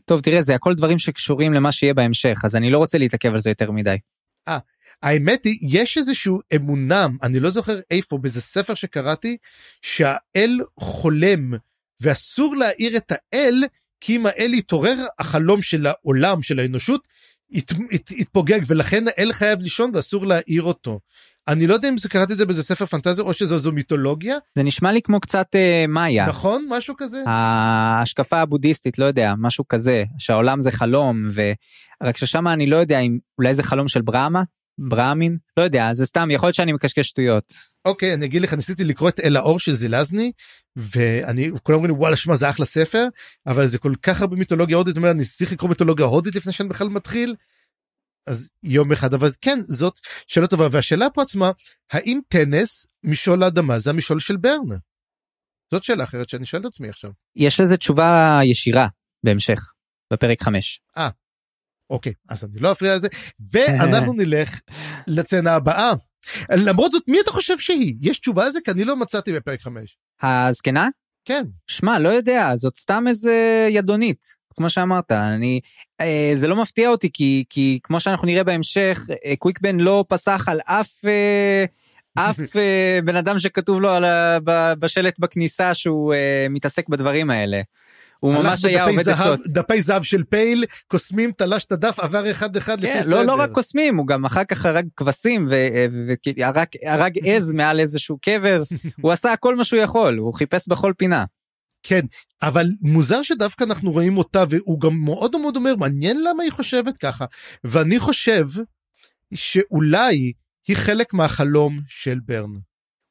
טוב 0.05 0.21
תראה 0.21 0.43
זה 0.43 0.55
הכל 0.55 0.75
דברים 0.75 0.99
שקשורים 0.99 1.53
למה 1.53 1.73
שיהיה 1.73 1.95
בהמשך 1.95 2.39
אז 2.45 2.57
אני 2.57 2.71
לא 2.71 2.79
רוצה 2.79 2.99
להתעכב 2.99 3.33
על 3.33 3.39
זה 3.39 3.51
יותר 3.51 3.71
מדי. 3.71 3.97
아, 4.49 4.53
האמת 5.03 5.45
היא 5.45 5.59
יש 5.63 5.99
איזשהו 5.99 6.41
אמונם 6.57 7.17
אני 7.23 7.41
לא 7.41 7.51
זוכר 7.51 7.81
איפה 7.91 8.19
באיזה 8.19 8.41
ספר 8.41 8.75
שקראתי 8.75 9.37
שהאל 9.83 10.59
חולם 10.81 11.53
ואסור 12.01 12.57
להעיר 12.57 12.97
את 12.97 13.13
האל 13.13 13.65
כי 14.01 14.17
אם 14.17 14.27
האל 14.27 14.55
יתעורר 14.55 15.07
החלום 15.19 15.63
של 15.63 15.87
העולם 15.87 16.43
של 16.43 16.59
האנושות 16.59 17.09
הת, 17.53 17.73
הת, 17.91 18.11
התפוגג 18.19 18.61
ולכן 18.67 19.05
האל 19.09 19.33
חייב 19.33 19.61
לישון 19.61 19.91
ואסור 19.95 20.27
להעיר 20.27 20.63
אותו. 20.63 21.01
אני 21.49 21.67
לא 21.67 21.75
יודע 21.75 21.89
אם 21.89 21.97
זה 21.97 22.09
קראתי 22.09 22.33
את 22.33 22.39
זה 22.39 22.47
באיזה 22.47 22.63
ספר 22.63 22.87
פנטזיה 22.87 23.25
או 23.25 23.33
שזו 23.33 23.73
מיתולוגיה. 23.73 24.37
זה 24.57 24.63
נשמע 24.63 24.93
לי 24.93 25.03
כמו 25.03 25.21
קצת 25.21 25.47
אה, 25.55 25.85
מאיה. 25.89 26.27
נכון 26.27 26.67
משהו 26.69 26.95
כזה. 26.99 27.23
ההשקפה 27.27 28.41
הבודהיסטית 28.41 28.99
לא 28.99 29.05
יודע 29.05 29.35
משהו 29.39 29.65
כזה 29.69 30.05
שהעולם 30.19 30.61
זה 30.61 30.71
חלום 30.71 31.31
ורק 31.35 32.17
ששם 32.17 32.49
אני 32.49 32.67
לא 32.67 32.77
יודע 32.77 32.99
אם 32.99 33.19
אולי 33.39 33.55
זה 33.55 33.63
חלום 33.63 33.89
של 33.89 34.03
ברמה 34.03 34.43
ברמין 34.79 35.39
לא 35.57 35.63
יודע 35.63 35.89
זה 35.93 36.07
סתם 36.07 36.31
יכול 36.31 36.47
להיות 36.47 36.55
שאני 36.55 36.73
מקשקש 36.73 37.09
שטויות. 37.09 37.53
אוקיי 37.85 38.15
אני 38.15 38.27
אגיד 38.27 38.43
לך 38.43 38.55
ניסיתי 38.55 38.85
לקרוא 38.85 39.09
את 39.09 39.21
אל 39.21 39.37
האור 39.37 39.61
של 39.61 39.73
זילזני 39.73 40.33
ואני 40.77 41.51
כולם 41.63 41.79
אומרים 41.79 41.99
וואלה 41.99 42.17
שמע 42.17 42.35
זה 42.35 42.51
אחלה 42.51 42.67
ספר 42.67 43.07
אבל 43.47 43.67
זה 43.67 43.79
כל 43.79 43.93
כך 44.03 44.21
הרבה 44.21 44.37
מיתולוגיה 44.37 44.77
הודית 44.77 44.97
אומר 44.97 45.11
אני 45.11 45.25
צריך 45.25 45.53
לקרוא 45.53 45.69
מיתולוגיה 45.71 46.07
הודית 46.07 46.35
לפני 46.35 46.53
שאני 46.53 46.69
בכלל 46.69 46.89
מתחיל. 46.89 47.35
אז 48.27 48.51
יום 48.63 48.93
אחד 48.93 49.15
אבל 49.15 49.31
כן 49.41 49.59
זאת 49.69 49.99
שאלה 50.27 50.47
טובה 50.47 50.69
והשאלה 50.73 51.11
פה 51.11 51.23
עצמה 51.23 51.51
האם 51.93 52.21
טנס 52.29 52.87
משול 53.05 53.43
האדמה 53.43 53.79
זה 53.79 53.91
המשול 53.91 54.21
של 54.21 54.37
ברן. 54.37 54.79
זאת 55.73 55.85
שאלה 55.85 56.05
אחרת 56.05 56.29
שאני 56.29 56.47
שואל 56.47 56.63
את 56.63 56.67
עצמי 56.67 56.89
עכשיו. 56.89 57.11
יש 57.37 57.61
לזה 57.61 57.77
תשובה 57.77 58.41
ישירה 58.45 58.89
בהמשך 59.25 59.73
בפרק 60.13 60.43
5. 60.43 60.81
אה 60.97 61.09
אוקיי 61.91 62.13
אז 62.29 62.45
אני 62.45 62.61
לא 62.61 62.73
אפריע 62.73 62.97
לזה 62.97 63.09
ואנחנו 63.53 64.13
נלך 64.21 64.61
לצנה 65.07 65.55
הבאה. 65.55 65.93
למרות 66.51 66.93
זאת 66.93 67.03
מי 67.09 67.21
אתה 67.21 67.31
חושב 67.31 67.59
שהיא 67.59 67.95
יש 68.01 68.19
תשובה 68.21 68.47
לזה 68.47 68.59
כי 68.65 68.71
אני 68.71 68.85
לא 68.85 68.97
מצאתי 68.97 69.33
בפרק 69.33 69.61
5. 69.61 69.97
הזקנה? 70.23 70.89
כן. 71.25 71.43
שמע 71.67 71.99
לא 71.99 72.09
יודע 72.09 72.53
זאת 72.57 72.77
סתם 72.77 73.05
איזה 73.09 73.67
ידונית 73.71 74.39
כמו 74.59 74.71
שאמרת 74.71 75.13
אני 75.13 75.61
אה, 76.01 76.33
זה 76.35 76.47
לא 76.47 76.57
מפתיע 76.57 76.89
אותי 76.89 77.11
כי 77.13 77.45
כי 77.51 77.79
כמו 77.83 78.01
שאנחנו 78.01 78.27
נראה 78.27 78.45
בהמשך 78.45 79.07
אה, 79.25 79.35
קוויקבן 79.39 79.81
לא 79.81 80.05
פסח 80.09 80.45
על 80.49 80.61
אף. 80.65 81.05
אה, 81.05 81.65
אף 82.15 82.39
אה, 82.57 82.99
בן 83.05 83.17
אדם 83.17 83.39
שכתוב 83.39 83.81
לו 83.81 83.91
על 83.91 84.05
ה, 84.05 84.39
בשלט 84.79 85.19
בכניסה 85.19 85.75
שהוא 85.75 86.15
אה, 86.15 86.47
מתעסק 86.51 86.89
בדברים 86.89 87.31
האלה. 87.31 87.61
הוא 88.21 88.35
ממש 88.35 88.65
היה 88.65 88.85
עובד 88.85 89.03
זהב, 89.03 89.39
דפי 89.47 89.83
זהב 89.83 90.03
של 90.03 90.25
פייל 90.25 90.65
קוסמים 90.87 91.33
תלש 91.33 91.65
את 91.65 91.73
הדף 91.73 91.99
עבר 92.01 92.31
אחד 92.31 92.57
אחד 92.57 92.81
כן, 92.81 92.87
לפי 92.87 92.99
לא, 92.99 93.17
סדר. 93.17 93.23
לא 93.23 93.35
רק 93.35 93.51
קוסמים 93.51 93.97
הוא 93.97 94.07
גם 94.07 94.25
אחר 94.25 94.45
כך 94.45 94.67
הרג 94.67 94.87
כבשים 94.97 95.49
והרג 95.51 97.19
עז 97.29 97.53
מעל 97.53 97.81
איזשהו 97.81 98.19
קבר 98.23 98.63
הוא 99.01 99.13
עשה 99.13 99.35
כל 99.41 99.57
מה 99.57 99.65
שהוא 99.65 99.81
יכול 99.81 100.19
הוא 100.19 100.35
חיפש 100.35 100.69
בכל 100.69 100.93
פינה. 100.99 101.25
כן 101.83 102.01
אבל 102.43 102.67
מוזר 102.81 103.23
שדווקא 103.23 103.65
אנחנו 103.65 103.91
רואים 103.91 104.19
אותה 104.19 104.45
והוא 104.51 104.81
גם 104.81 105.01
מאוד 105.05 105.37
מאוד 105.37 105.57
אומר 105.57 105.77
מעניין 105.77 106.17
למה 106.25 106.43
היא 106.43 106.53
חושבת 106.53 106.97
ככה 106.97 107.25
ואני 107.65 107.99
חושב 107.99 108.47
שאולי 109.35 110.33
היא 110.67 110.77
חלק 110.77 111.15
מהחלום 111.15 111.81
של 111.87 112.19
ברן. 112.25 112.51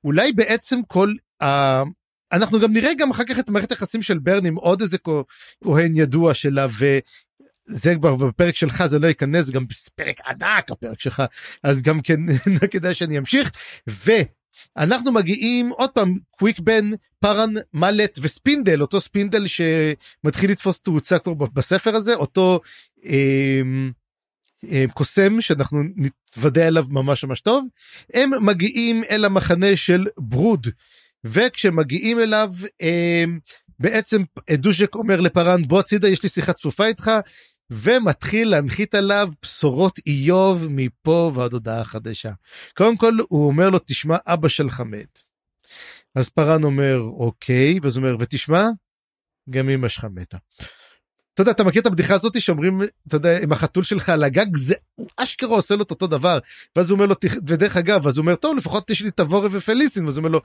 אולי 0.04 0.34
בעצם 0.34 0.80
כל. 0.88 1.14
אנחנו 2.32 2.60
גם 2.60 2.74
נראה 2.74 2.94
גם 2.98 3.12
אחר 3.12 3.24
כך 3.24 3.40
את 3.40 3.50
מערכת 3.50 3.72
היחסים 3.72 4.02
של 4.02 4.20
ברן 4.20 4.46
עם 4.46 4.56
עוד 4.56 4.82
איזה 4.82 4.98
כהן 5.64 5.92
ידוע 5.96 6.34
שלה 6.34 6.68
וזה 6.70 7.96
כבר 7.96 8.16
בפרק 8.16 8.56
שלך 8.56 8.86
זה 8.86 9.00
לא 9.00 9.08
ייכנס 9.08 9.50
גם 9.50 9.66
בפרק 9.68 10.22
ענק 10.28 10.72
הפרק 10.72 11.00
שלך 11.00 11.24
אז 11.64 11.82
גם 11.82 12.02
כן 12.02 12.20
כדאי 12.72 12.94
שאני 12.94 13.18
אמשיך 13.18 13.52
ואנחנו 13.88 15.12
מגיעים 15.12 15.70
עוד 15.70 15.90
פעם 15.90 16.18
קוויק 16.30 16.60
בן 16.60 16.90
פארן 17.20 17.54
מלט 17.74 18.20
וספינדל 18.22 18.82
אותו 18.82 19.02
ספינדל 19.02 19.44
שמתחיל 19.48 20.52
לתפוס 20.52 20.82
תאוצה 20.82 21.20
כבר 21.20 21.34
בספר 21.34 21.96
הזה 21.96 22.14
אותו. 22.14 22.60
אה, 23.06 23.62
קוסם 24.94 25.42
שאנחנו 25.42 25.80
נתוודע 25.96 26.68
אליו 26.68 26.86
ממש 26.90 27.24
ממש 27.24 27.42
טוב 27.42 27.68
הם 28.14 28.32
מגיעים 28.46 29.04
אל 29.10 29.26
המחנה 29.26 29.76
של 29.76 30.06
ברוד 30.18 30.68
וכשמגיעים 31.24 32.20
אליו 32.20 32.52
בעצם 33.80 34.24
דוז'ק 34.52 34.96
אומר 34.96 35.22
לפארן 35.22 35.68
בוא 35.68 35.80
הצידה 35.80 36.08
יש 36.08 36.24
לי 36.24 36.30
שיחה 36.30 36.54
צפופה 36.54 36.86
איתך 36.86 37.12
ומתחיל 37.70 38.50
להנחית 38.50 38.96
עליו 38.96 39.30
בשורות 39.42 40.00
איוב 40.08 40.68
מפה 40.70 41.32
ועד 41.36 41.54
הודעה 41.54 41.84
חדשה. 41.84 42.32
קודם 42.78 42.98
כל 42.98 43.18
הוא 43.30 43.48
אומר 43.48 43.70
לו 43.70 43.80
תשמע 43.86 44.18
אבא 44.28 44.48
שלך 44.48 44.82
מת. 44.82 45.20
אז 46.16 46.30
פארן 46.30 46.64
אומר 46.64 47.00
אוקיי 47.00 47.80
ואז 47.82 47.98
הוא 47.98 48.06
אומר 48.06 48.18
ותשמע 48.20 48.66
גם 49.50 49.70
אמא 49.70 49.88
שלך 49.88 50.08
מתה. 50.14 50.38
אתה 51.34 51.42
יודע 51.42 51.52
אתה 51.52 51.64
מכיר 51.64 51.82
את 51.82 51.88
הבדיחה 51.88 52.14
הזאת 52.14 52.42
שאומרים 52.42 52.82
אתה 53.08 53.16
יודע 53.16 53.40
עם 53.44 53.52
החתול 53.52 53.84
שלך 53.84 54.10
על 54.10 54.24
הגג 54.24 54.56
זה 54.56 54.76
אשכרה 55.18 55.56
עושה 55.56 55.76
לו 55.76 55.84
את 55.84 55.92
אותו 55.92 56.08
דבר 56.08 56.40
ואז 56.76 56.90
הוא 56.90 56.96
אומר 56.96 57.06
לו 57.06 57.16
ודרך 57.48 57.78
אגב 57.78 58.08
אז 58.08 58.18
הוא 58.18 58.24
אומר 58.24 58.36
טוב 58.36 58.58
לפחות 58.58 58.90
יש 58.90 59.02
לי 59.02 59.12
תבורה 59.12 59.50
ופליסין 59.52 60.06
ואז 60.06 60.18
הוא 60.18 60.22
אומר 60.22 60.30
לו. 60.30 60.42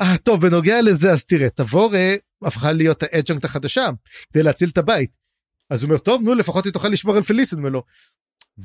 אה 0.00 0.18
טוב 0.18 0.46
בנוגע 0.46 0.82
לזה 0.82 1.10
אז 1.10 1.24
תראה 1.24 1.50
תבורה 1.50 2.14
הפכה 2.44 2.72
להיות 2.72 3.02
האג'נקט 3.02 3.44
החדשה 3.44 3.88
כדי 4.32 4.42
להציל 4.42 4.68
את 4.68 4.78
הבית. 4.78 5.16
אז 5.70 5.82
הוא 5.82 5.88
אומר 5.88 5.98
טוב 5.98 6.22
נו 6.22 6.34
לפחות 6.34 6.64
היא 6.64 6.72
תוכל 6.72 6.88
לשמור 6.88 7.16
על 7.16 7.22
פליסין 7.22 7.58
אומר 7.58 7.68
לו. 7.68 7.82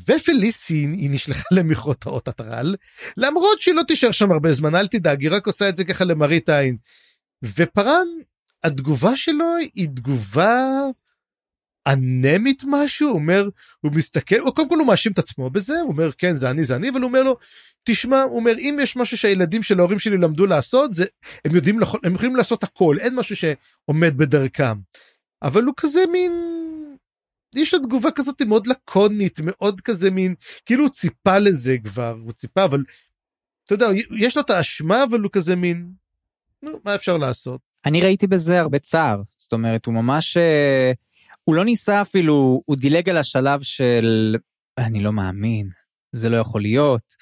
ופליסין 0.08 0.94
היא 0.94 1.10
נשלחה 1.10 1.48
למכרות 1.52 2.06
האות 2.06 2.28
הטרל 2.28 2.76
למרות 3.18 3.62
שהיא 3.62 3.76
לא 3.76 3.84
תישאר 3.88 4.12
שם 4.12 4.32
הרבה 4.32 4.54
זמן 4.54 4.76
אל 4.76 4.88
תדאג 4.88 5.22
היא 5.22 5.32
רק 5.32 5.48
עושה 5.48 5.70
את 5.70 5.78
זה 5.78 5.84
ככה 5.84 6.06
למראית 6.06 6.50
עין. 6.50 6.78
ופארן 7.44 8.08
התגובה 8.64 9.18
שלו 9.18 9.56
היא 9.74 9.88
תגובה 9.88 10.68
אנמית 11.88 12.64
משהו 12.68 13.08
הוא 13.08 13.16
אומר 13.16 13.50
הוא 13.82 13.92
מסתכל 13.92 14.40
הוא 14.40 14.56
קודם 14.56 14.70
כל 14.70 14.78
הוא 14.78 14.88
מאשים 14.88 15.12
את 15.12 15.20
עצמו 15.20 15.50
בזה 15.50 15.80
הוא 15.82 15.90
אומר 15.90 16.12
כן 16.12 16.34
זה 16.34 16.50
אני 16.50 16.64
זה 16.64 16.76
אני 16.76 16.90
אבל 16.90 17.02
הוא 17.02 17.08
אומר 17.08 17.24
לו 17.24 17.38
תשמע 17.84 18.22
הוא 18.22 18.36
אומר 18.40 18.54
אם 18.58 18.78
יש 18.82 18.96
משהו 18.96 19.18
שהילדים 19.18 19.64
של 19.64 19.80
ההורים 19.80 20.00
שלי 20.00 20.18
למדו 20.18 20.46
לעשות 20.46 20.94
זה 20.94 21.06
הם 21.46 21.56
יודעים 21.56 21.80
הם 22.04 22.16
יכולים 22.16 22.36
לעשות 22.36 22.64
הכל 22.64 22.96
אין 23.00 23.16
משהו 23.16 23.36
שעומד 23.36 24.18
בדרכם. 24.18 24.78
אבל 25.42 25.64
הוא 25.64 25.74
כזה 25.78 26.00
מין 26.12 26.32
יש 27.56 27.74
לו 27.74 27.80
תגובה 27.80 28.12
כזאת 28.12 28.42
מאוד 28.42 28.68
לקונית 28.68 29.40
מאוד 29.44 29.82
כזה 29.82 30.12
מין 30.12 30.36
כאילו 30.66 30.84
הוא 30.84 30.92
ציפה 30.92 31.38
לזה 31.38 31.78
כבר 31.84 32.18
הוא 32.24 32.32
ציפה 32.32 32.64
אבל 32.64 32.84
אתה 33.66 33.74
יודע 33.74 33.88
יש 34.20 34.36
לו 34.36 34.42
את 34.42 34.50
האשמה 34.50 35.04
אבל 35.04 35.22
הוא 35.22 35.32
כזה 35.32 35.56
מין 35.56 35.92
נו 36.64 36.80
מה 36.86 36.96
אפשר 36.96 37.18
לעשות. 37.18 37.62
אני 37.86 38.02
ראיתי 38.02 38.28
בזה 38.28 38.60
הרבה 38.60 38.80
צער 38.80 39.22
זאת 39.38 39.54
אומרת 39.54 39.86
הוא 39.86 39.94
ממש. 39.94 40.38
אה, 40.38 40.92
הוא 41.46 41.56
לא 41.56 41.66
ניסה 41.66 42.02
אפילו, 42.02 42.62
הוא 42.66 42.76
דילג 42.76 43.10
על 43.10 43.18
השלב 43.18 43.62
של 43.62 44.36
אני 44.78 45.04
לא 45.04 45.14
מאמין, 45.14 45.70
זה 46.12 46.30
לא 46.30 46.38
יכול 46.38 46.62
להיות. 46.62 47.14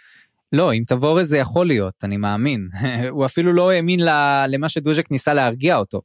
לא, 0.53 0.73
אם 0.73 0.83
תבור 0.87 1.19
איזה 1.19 1.37
יכול 1.37 1.67
להיות, 1.67 1.93
אני 2.03 2.17
מאמין. 2.17 2.69
הוא 3.09 3.25
אפילו 3.25 3.53
לא 3.53 3.71
האמין 3.71 3.99
למה 4.47 4.69
שדוז'ק 4.69 5.11
ניסה 5.11 5.33
להרגיע 5.33 5.77
אותו. 5.77 6.01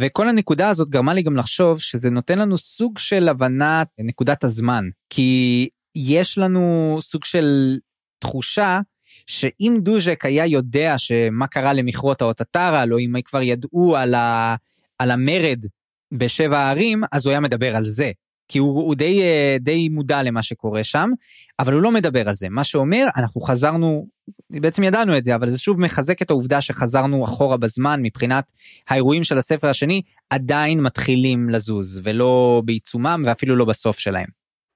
וכל 0.00 0.28
הנקודה 0.28 0.68
הזאת 0.68 0.88
גרמה 0.88 1.14
לי 1.14 1.22
גם 1.22 1.36
לחשוב 1.36 1.80
שזה 1.80 2.10
נותן 2.10 2.38
לנו 2.38 2.58
סוג 2.58 2.98
של 2.98 3.28
הבנת 3.28 3.88
נקודת 3.98 4.44
הזמן. 4.44 4.84
כי 5.10 5.68
יש 5.94 6.38
לנו 6.38 6.96
סוג 7.00 7.24
של 7.24 7.78
תחושה 8.18 8.80
שאם 9.26 9.76
דוז'ק 9.82 10.24
היה 10.24 10.46
יודע 10.46 10.98
שמה 10.98 11.46
קרה 11.46 11.72
למכרות 11.72 12.22
האוטטרה, 12.22 12.84
או 12.92 12.98
אם 12.98 13.14
כבר 13.24 13.42
ידעו 13.42 13.96
על, 13.96 14.14
ה, 14.14 14.54
על 14.98 15.10
המרד 15.10 15.66
בשבע 16.12 16.58
הערים 16.58 17.02
אז 17.12 17.26
הוא 17.26 17.30
היה 17.30 17.40
מדבר 17.40 17.76
על 17.76 17.84
זה 17.84 18.10
כי 18.48 18.58
הוא, 18.58 18.82
הוא 18.82 18.94
די 18.94 19.22
אה, 19.22 19.56
די 19.60 19.88
מודע 19.88 20.22
למה 20.22 20.42
שקורה 20.42 20.84
שם 20.84 21.10
אבל 21.58 21.72
הוא 21.72 21.82
לא 21.82 21.90
מדבר 21.90 22.28
על 22.28 22.34
זה 22.34 22.48
מה 22.48 22.64
שאומר 22.64 23.06
אנחנו 23.16 23.40
חזרנו 23.40 24.06
בעצם 24.50 24.82
ידענו 24.82 25.18
את 25.18 25.24
זה 25.24 25.34
אבל 25.34 25.48
זה 25.48 25.58
שוב 25.58 25.80
מחזק 25.80 26.22
את 26.22 26.30
העובדה 26.30 26.60
שחזרנו 26.60 27.24
אחורה 27.24 27.56
בזמן 27.56 28.00
מבחינת 28.02 28.52
האירועים 28.88 29.24
של 29.24 29.38
הספר 29.38 29.68
השני 29.68 30.02
עדיין 30.30 30.80
מתחילים 30.80 31.50
לזוז 31.50 32.00
ולא 32.04 32.62
בעיצומם 32.64 33.22
ואפילו 33.26 33.56
לא 33.56 33.64
בסוף 33.64 33.98
שלהם. 33.98 34.28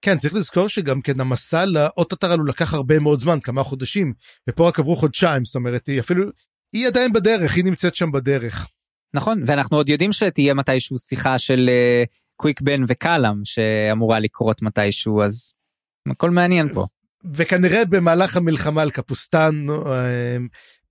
כן 0.02 0.18
צריך 0.18 0.34
לזכור 0.34 0.68
שגם 0.68 1.02
כן 1.02 1.20
המסע 1.20 1.64
לאוטוטר 1.64 2.32
הוא 2.32 2.46
לקח 2.46 2.74
הרבה 2.74 2.98
מאוד 2.98 3.20
זמן 3.20 3.40
כמה 3.40 3.62
חודשים 3.62 4.12
ופה 4.48 4.68
רק 4.68 4.78
עברו 4.78 4.96
חודשיים 4.96 5.44
זאת 5.44 5.54
אומרת 5.54 5.86
היא 5.86 6.00
אפילו 6.00 6.24
היא 6.72 6.86
עדיין 6.86 7.12
בדרך 7.12 7.56
היא 7.56 7.64
נמצאת 7.64 7.94
שם 7.94 8.12
בדרך. 8.12 8.68
נכון 9.14 9.42
ואנחנו 9.46 9.76
עוד 9.76 9.88
יודעים 9.88 10.12
שתהיה 10.12 10.54
מתישהו 10.54 10.98
שיחה 10.98 11.38
של 11.38 11.70
קוויק 12.36 12.60
בן 12.60 12.82
וקלאם 12.88 13.44
שאמורה 13.44 14.18
לקרות 14.18 14.62
מתישהו 14.62 15.22
אז 15.22 15.52
הכל 16.10 16.30
מעניין 16.30 16.74
פה. 16.74 16.86
וכנראה 17.34 17.84
במהלך 17.84 18.36
המלחמה 18.36 18.82
על 18.82 18.90
קפוסטן 18.90 19.66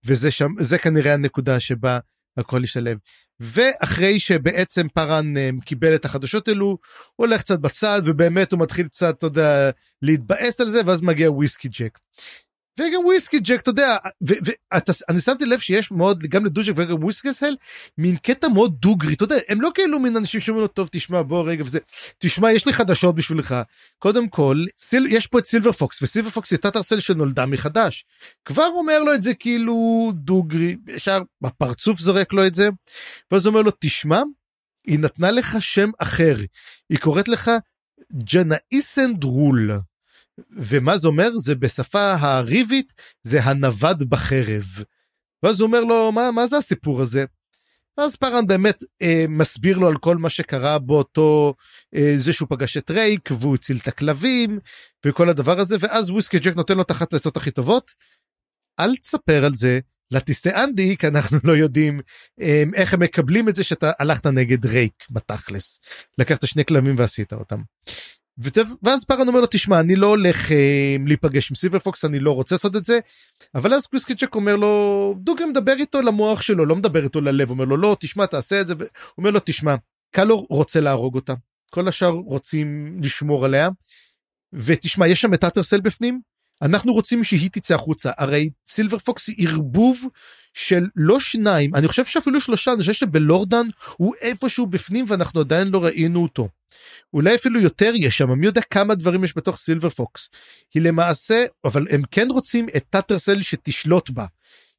וזה 0.05 0.31
שם 0.31 0.51
זה 0.59 0.77
כנראה 0.77 1.13
הנקודה 1.13 1.59
שבה 1.59 1.99
הכל 2.37 2.63
ישלב. 2.63 2.97
ואחרי 3.39 4.19
שבעצם 4.19 4.87
פארן 4.93 5.33
קיבל 5.65 5.95
את 5.95 6.05
החדשות 6.05 6.47
האלו 6.47 6.65
הוא 6.65 6.77
הולך 7.15 7.41
קצת 7.41 7.59
בצד 7.59 8.01
ובאמת 8.05 8.51
הוא 8.51 8.59
מתחיל 8.59 8.87
קצת 8.87 9.15
אתה 9.17 9.25
יודע 9.25 9.69
להתבאס 10.01 10.61
על 10.61 10.69
זה 10.69 10.81
ואז 10.85 11.01
מגיע 11.01 11.31
וויסקי 11.31 11.67
ג'ק. 11.67 11.99
וגם 12.79 13.05
וויסקי 13.05 13.39
ג'ק 13.39 13.61
אתה 13.61 13.69
יודע 13.69 13.97
ואני 14.21 15.21
שמתי 15.21 15.45
לב 15.45 15.59
שיש 15.59 15.91
מאוד 15.91 16.19
גם 16.19 16.45
לדוז'ק 16.45 16.73
וגם 16.75 17.03
וויסקי 17.03 17.33
סל 17.33 17.55
מין 17.97 18.17
קטע 18.17 18.47
מאוד 18.47 18.75
דוגרי 18.79 19.13
אתה 19.13 19.23
יודע 19.23 19.35
הם 19.49 19.61
לא 19.61 19.71
כאילו 19.75 19.99
מין 19.99 20.17
אנשים 20.17 20.41
שאומרים 20.41 20.61
לו 20.61 20.67
טוב 20.67 20.89
תשמע 20.91 21.21
בוא 21.21 21.49
רגע 21.49 21.63
וזה. 21.63 21.79
תשמע 22.17 22.51
יש 22.51 22.65
לי 22.65 22.73
חדשות 22.73 23.15
בשבילך. 23.15 23.55
קודם 23.99 24.29
כל 24.29 24.65
סיל, 24.77 25.07
יש 25.09 25.27
פה 25.27 25.39
את 25.39 25.45
סילבר 25.45 25.71
פוקס 25.71 26.01
וסילבר 26.01 26.29
פוקס 26.29 26.51
היא 26.51 26.59
תת-ארסל 26.59 26.99
שנולדה 26.99 27.45
מחדש. 27.45 28.05
כבר 28.45 28.67
אומר 28.75 29.03
לו 29.03 29.13
את 29.13 29.23
זה 29.23 29.33
כאילו 29.33 30.11
דוגרי 30.13 30.75
ישר 30.87 31.21
בפרצוף 31.41 31.99
זורק 31.99 32.33
לו 32.33 32.47
את 32.47 32.53
זה 32.53 32.69
ואז 33.31 33.47
אומר 33.47 33.61
לו 33.61 33.71
תשמע 33.79 34.21
היא 34.87 34.99
נתנה 34.99 35.31
לך 35.31 35.61
שם 35.61 35.89
אחר 35.99 36.35
היא 36.89 36.99
קוראת 36.99 37.27
לך 37.27 37.51
ג'נאיסן 38.33 39.13
דרול. 39.13 39.71
ומה 40.57 40.97
זה 40.97 41.07
אומר? 41.07 41.29
זה 41.37 41.55
בשפה 41.55 42.13
הריבית, 42.19 42.93
זה 43.23 43.43
הנווד 43.43 44.09
בחרב. 44.09 44.65
ואז 45.43 45.59
הוא 45.59 45.67
אומר 45.67 45.83
לו, 45.83 46.11
מה, 46.11 46.31
מה 46.31 46.47
זה 46.47 46.57
הסיפור 46.57 47.01
הזה? 47.01 47.25
אז 47.97 48.15
פארן 48.15 48.47
באמת 48.47 48.83
אה, 49.01 49.25
מסביר 49.29 49.77
לו 49.77 49.87
על 49.87 49.97
כל 49.97 50.17
מה 50.17 50.29
שקרה 50.29 50.79
באותו 50.79 51.53
אה, 51.95 52.13
זה 52.17 52.33
שהוא 52.33 52.47
פגש 52.49 52.77
את 52.77 52.91
רייק 52.91 53.29
והוא 53.31 53.55
הציל 53.55 53.77
את 53.77 53.87
הכלבים 53.87 54.59
וכל 55.05 55.29
הדבר 55.29 55.59
הזה 55.59 55.75
ואז 55.79 56.09
וויסקי 56.09 56.39
ג'ק 56.39 56.55
נותן 56.55 56.75
לו 56.77 56.81
את 56.81 56.91
אחת 56.91 57.13
העצות 57.13 57.37
הכי 57.37 57.51
טובות. 57.51 57.91
אל 58.79 58.95
תספר 58.95 59.45
על 59.45 59.55
זה 59.55 59.79
לטיסטי 60.11 60.49
אנדי 60.49 60.97
כי 60.97 61.07
אנחנו 61.07 61.37
לא 61.43 61.51
יודעים 61.51 62.01
אה, 62.41 62.63
איך 62.75 62.93
הם 62.93 62.99
מקבלים 62.99 63.49
את 63.49 63.55
זה 63.55 63.63
שאתה 63.63 63.91
הלכת 63.99 64.25
נגד 64.25 64.65
רייק 64.65 64.93
בתכלס 65.11 65.79
לקחת 66.17 66.47
שני 66.47 66.65
כלבים 66.65 66.95
ועשית 66.97 67.33
אותם. 67.33 67.61
ואז 68.83 69.05
פארן 69.05 69.27
אומר 69.27 69.39
לו 69.39 69.47
תשמע 69.51 69.79
אני 69.79 69.95
לא 69.95 70.07
הולך 70.07 70.51
אה, 70.51 70.95
להיפגש 71.05 71.51
עם 71.51 71.55
סילבר 71.55 71.79
פוקס 71.79 72.05
אני 72.05 72.19
לא 72.19 72.31
רוצה 72.31 72.55
לעשות 72.55 72.75
את 72.75 72.85
זה. 72.85 72.99
אבל 73.55 73.73
אז 73.73 73.85
וויסקי 73.85 74.18
ג'ק 74.18 74.35
אומר 74.35 74.55
לו 74.55 75.15
דוגה 75.17 75.45
מדבר 75.45 75.73
איתו 75.79 76.01
למוח 76.01 76.41
שלו 76.41 76.65
לא 76.65 76.75
מדבר 76.75 77.03
איתו 77.03 77.21
ללב. 77.21 77.49
אומר 77.49 77.65
לו 77.65 77.77
לא 77.77 77.97
תשמע 77.99 78.25
תעשה 78.25 78.61
את 78.61 78.67
זה. 78.67 78.73
אומר 79.17 79.31
לו 79.31 79.39
תשמע 79.45 79.75
קאלור 80.11 80.47
רוצה 80.49 80.79
להרוג 80.79 81.15
אותה. 81.15 81.33
כל 81.71 81.87
השאר 81.87 82.09
רוצים 82.09 82.99
לשמור 83.03 83.45
עליה. 83.45 83.69
ותשמע 84.53 85.07
יש 85.07 85.21
שם 85.21 85.33
את 85.33 85.43
טאטרסל 85.43 85.81
בפנים 85.81 86.21
אנחנו 86.61 86.93
רוצים 86.93 87.23
שהיא 87.23 87.49
תצא 87.51 87.75
החוצה 87.75 88.11
הרי 88.17 88.49
סילבר 88.65 88.97
פוקס 88.97 89.27
היא 89.27 89.47
ערבוב 89.47 90.07
של 90.53 90.87
לא 90.95 91.19
שניים 91.19 91.75
אני 91.75 91.87
חושב 91.87 92.05
שאפילו 92.05 92.41
שלושה 92.41 92.73
אני 92.73 92.79
חושב 92.79 92.93
שבלורדן 92.93 93.67
הוא 93.97 94.15
איפשהו 94.21 94.67
בפנים 94.67 95.05
ואנחנו 95.07 95.39
עדיין 95.39 95.67
לא 95.67 95.83
ראינו 95.83 96.23
אותו. 96.23 96.49
אולי 97.13 97.35
אפילו 97.35 97.61
יותר 97.61 97.91
יש 97.95 98.17
שם 98.17 98.31
מי 98.31 98.45
יודע 98.45 98.61
כמה 98.61 98.95
דברים 98.95 99.23
יש 99.23 99.37
בתוך 99.37 99.57
סילבר 99.57 99.89
פוקס. 99.89 100.29
היא 100.73 100.83
למעשה 100.83 101.45
אבל 101.63 101.85
הם 101.89 102.01
כן 102.11 102.27
רוצים 102.29 102.67
את 102.77 102.83
טאטרסל 102.89 103.41
שתשלוט 103.41 104.09
בה. 104.09 104.25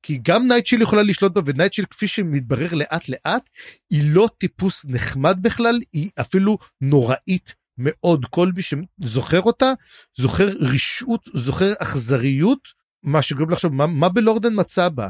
כי 0.02 0.18
גם 0.22 0.48
נייטשיל 0.48 0.82
יכולה 0.82 1.02
לשלוט 1.02 1.32
בה 1.32 1.40
ונייטשיל 1.46 1.84
כפי 1.90 2.08
שמתברר 2.08 2.74
לאט 2.74 3.08
לאט 3.08 3.50
היא 3.90 4.02
לא 4.12 4.28
טיפוס 4.38 4.84
נחמד 4.88 5.38
בכלל 5.42 5.78
היא 5.92 6.10
אפילו 6.20 6.58
נוראית 6.80 7.54
מאוד 7.80 8.24
כל 8.30 8.50
מי 8.54 8.62
שזוכר 8.62 9.40
אותה 9.40 9.72
זוכר 10.16 10.48
רשעות 10.60 11.24
זוכר 11.34 11.72
אכזריות 11.82 12.68
מה 13.02 13.22
שגורם 13.22 13.50
לחשוב 13.50 13.74
מה, 13.74 13.86
מה 13.86 14.08
בלורדן 14.08 14.52
מצא 14.56 14.88
בה. 14.88 15.08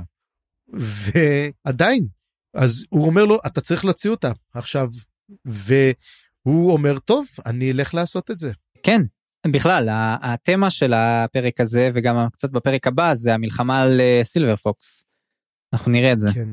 ועדיין 0.73 2.07
אז 2.55 2.85
הוא 2.89 3.07
אומר 3.07 3.25
לו 3.25 3.39
אתה 3.47 3.61
צריך 3.61 3.85
להוציא 3.85 4.11
אותה 4.11 4.33
עכשיו 4.55 4.89
והוא 5.45 6.73
אומר 6.73 6.99
טוב 6.99 7.27
אני 7.47 7.73
אלך 7.73 7.95
לעשות 7.95 8.31
את 8.31 8.39
זה. 8.39 8.53
כן 8.83 9.03
בכלל 9.47 9.89
התמה 10.23 10.71
של 10.71 10.93
הפרק 10.95 11.61
הזה 11.61 11.91
וגם 11.95 12.17
קצת 12.33 12.51
בפרק 12.51 12.87
הבא 12.87 13.15
זה 13.15 13.35
המלחמה 13.35 13.83
על 13.83 14.01
סילבר 14.23 14.57
פוקס. 14.57 15.05
אנחנו 15.73 15.93
נראה 15.93 16.13
את 16.13 16.21
זה. 16.21 16.29
כן. 16.35 16.49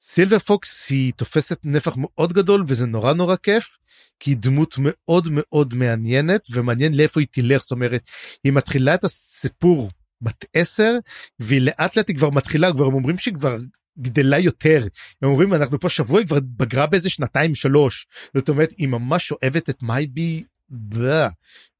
סילבר 0.00 0.38
פוקס 0.38 0.90
היא 0.90 1.12
תופסת 1.12 1.58
נפח 1.64 1.94
מאוד 1.96 2.32
גדול 2.32 2.64
וזה 2.66 2.86
נורא 2.86 3.12
נורא 3.12 3.36
כיף 3.36 3.78
כי 4.20 4.30
היא 4.30 4.36
דמות 4.36 4.74
מאוד 4.78 5.28
מאוד 5.30 5.74
מעניינת 5.74 6.46
ומעניין 6.50 6.94
לאיפה 6.96 7.20
היא 7.20 7.28
תלך. 7.30 7.62
זאת 7.62 7.70
אומרת 7.70 8.02
היא 8.44 8.52
מתחילה 8.52 8.94
את 8.94 9.04
הסיפור 9.04 9.90
בת 10.20 10.44
10 10.56 10.92
והיא 11.38 11.60
לאט 11.60 11.96
לאט 11.96 12.08
היא 12.08 12.16
כבר 12.16 12.30
מתחילה 12.30 12.72
כבר 12.72 12.86
הם 12.86 12.94
אומרים 12.94 13.18
שהיא 13.18 13.34
כבר 13.34 13.58
גדלה 13.98 14.38
יותר. 14.38 14.86
הם 15.22 15.28
אומרים 15.28 15.54
אנחנו 15.54 15.80
פה 15.80 15.88
שבוע 15.88 16.18
היא 16.18 16.26
כבר 16.26 16.38
בגרה 16.42 16.86
באיזה 16.86 17.10
שנתיים 17.10 17.54
שלוש. 17.54 18.06
זאת 18.34 18.48
אומרת 18.48 18.74
היא 18.78 18.88
ממש 18.88 19.32
אוהבת 19.32 19.70
את 19.70 19.82
מייבי 19.82 20.44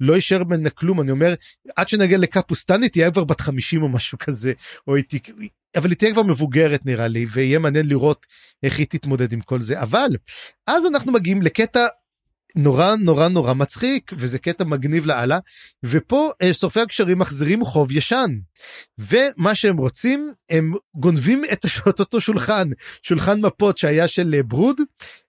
לא 0.01 0.15
יישאר 0.15 0.45
ממנה 0.45 0.71
כלום. 0.71 1.01
אני 1.01 1.11
אומר 1.11 1.35
עד 1.77 1.89
שנגיע 1.89 2.19
לקפוסטנית 2.19 2.93
תהיה 2.93 3.11
כבר 3.11 3.25
בת 3.25 3.41
50 3.41 3.83
או 3.83 3.89
משהו 3.89 4.19
כזה 4.19 4.53
או 4.87 4.97
היא 4.97 5.05
אבל 5.77 5.91
היא 5.91 5.97
תהיה 5.99 6.13
כבר 6.13 6.23
מבוגרת 6.23 6.87
נראה 6.87 7.09
לי 7.09 7.27
ויהיה 7.33 7.59
מעניין 7.59 7.89
לראות 7.89 8.27
איך 8.63 8.79
היא 8.79 8.87
תתמודד 8.91 9.33
עם 9.33 9.41
כל 9.41 9.61
זה. 9.61 9.81
אבל 9.81 10.09
אז 10.67 10.87
אנחנו 10.87 11.13
מגיעים 11.13 11.43
לקטע 11.43 11.87
נורא 12.57 12.95
נורא 12.95 13.29
נורא 13.29 13.55
מצחיק 13.55 14.11
וזה 14.15 14.39
קטע 14.39 14.65
מגניב 14.65 15.07
לאללה 15.07 15.39
ופה 15.85 16.31
אה, 16.43 16.55
שורפי 16.55 16.81
הקשרים 16.81 17.19
מחזירים 17.19 17.65
חוב 17.65 17.93
ישן. 17.93 18.31
ומה 18.99 19.55
שהם 19.55 19.77
רוצים 19.77 20.33
הם 20.51 20.73
גונבים 20.95 21.43
את 21.89 22.01
אותו 22.01 22.21
שולחן 22.21 22.69
שולחן 23.03 23.41
מפות 23.41 23.79
שהיה 23.79 24.09
של 24.09 24.35
אה, 24.35 24.43
ברוד 24.43 24.81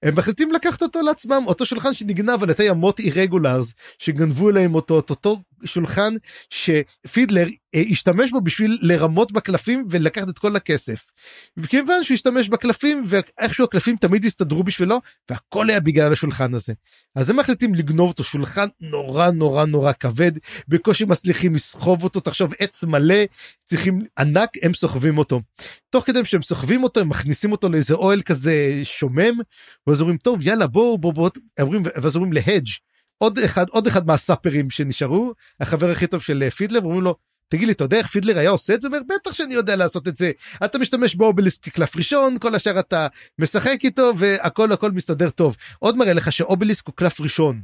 הם 0.04 0.16
מחליטים 0.16 0.52
לקחת 0.52 0.82
אותו 0.82 1.02
לעצמם 1.02 1.44
אותו 1.48 1.66
שולחן 1.66 1.94
שנגנב 1.94 2.44
על 2.44 2.50
ידי 2.50 2.70
המוט 2.70 3.00
אירגולרס 3.00 3.74
שגנבו 3.98 4.52
להם 4.52 4.76
אותו 4.76 5.00
את 5.00 5.10
אותו 5.10 5.38
שולחן 5.66 6.14
שפידלר 6.50 7.48
אה, 7.76 7.84
השתמש 7.92 8.32
בו 8.32 8.42
בשביל 8.42 8.78
לרמות 8.82 9.32
בקלפים 9.32 9.88
ולקחת 9.90 10.30
את 10.30 10.40
כל 10.40 10.56
הכסף. 10.56 11.00
וכיוון 11.58 12.04
שהוא 12.04 12.16
השתמש 12.16 12.50
בקלפים 12.50 13.04
ואיכשהו 13.06 13.64
הקלפים 13.64 13.96
תמיד 13.96 14.26
הסתדרו 14.26 14.64
בשבילו 14.64 15.02
והכל 15.30 15.70
היה 15.70 15.80
בגלל 15.80 16.14
השולחן 16.14 16.54
הזה. 16.54 16.74
אז 17.16 17.30
הם 17.30 17.38
מחליטים 17.38 17.76
לגנוב 17.76 18.10
אותו 18.10 18.24
שולחן 18.24 18.68
נורא 18.82 19.32
נורא 19.32 19.66
נורא 19.66 19.92
כבד 20.00 20.32
בקושי 20.68 21.06
מצליחים 21.06 21.56
לסחוב 21.56 22.04
אותו 22.04 22.20
תחשוב 22.20 22.54
עץ 22.60 22.84
מלא 22.84 23.24
צריכים 23.66 24.02
ענק 24.20 24.50
הם 24.62 24.74
סוחבים 24.74 25.18
אותו. 25.18 25.42
תוך 25.90 26.06
כדי 26.06 26.26
שהם 26.26 26.42
סוחבים 26.42 26.84
אותו 26.84 27.00
הם 27.00 27.10
מכניסים 27.10 27.52
אותו 27.52 27.70
לאיזה 27.70 27.94
אוהל 27.94 28.22
כזה 28.22 28.82
שומם 28.84 29.38
ואז 29.88 30.02
אומרים 30.02 30.18
טוב 30.18 30.40
יאללה 30.42 30.68
בואו 30.68 30.98
בואו 30.98 31.14
בואו 31.14 31.30
ואז 31.96 32.16
אומרים 32.16 32.34
להדג' 32.34 32.70
עוד 33.20 33.40
אחד 33.40 33.70
עוד 33.70 33.88
אחד 33.88 34.08
מהסאפרים 34.08 34.70
שנשארו 34.70 35.34
החבר 35.60 35.92
הכי 35.92 36.08
טוב 36.08 36.22
של 36.22 36.50
פידלר 36.50 36.82
אומרים 36.82 37.02
לו 37.02 37.16
תגיד 37.48 37.68
לי 37.68 37.74
אתה 37.74 37.84
יודע 37.84 37.98
איך 37.98 38.08
פידלר 38.08 38.38
היה 38.40 38.50
עושה 38.50 38.74
את 38.74 38.82
זה? 38.82 38.88
אומר 38.88 39.00
בטח 39.10 39.34
שאני 39.34 39.54
יודע 39.54 39.76
לעשות 39.76 40.08
את 40.08 40.18
זה 40.18 40.32
אתה 40.66 40.78
משתמש 40.78 41.16
באובליסק 41.16 41.64
כקלף 41.64 41.96
ראשון 41.96 42.38
כל 42.40 42.56
השאר 42.56 42.80
אתה 42.80 43.08
משחק 43.40 43.78
איתו 43.84 44.12
והכל 44.18 44.72
הכל 44.72 44.92
מסתדר 44.92 45.30
טוב 45.30 45.56
עוד 45.80 45.98
מראה 45.98 46.14
לך 46.14 46.32
שאובליסק 46.32 46.88
הוא 46.88 46.96
קלף 46.96 47.22
ראשון. 47.22 47.62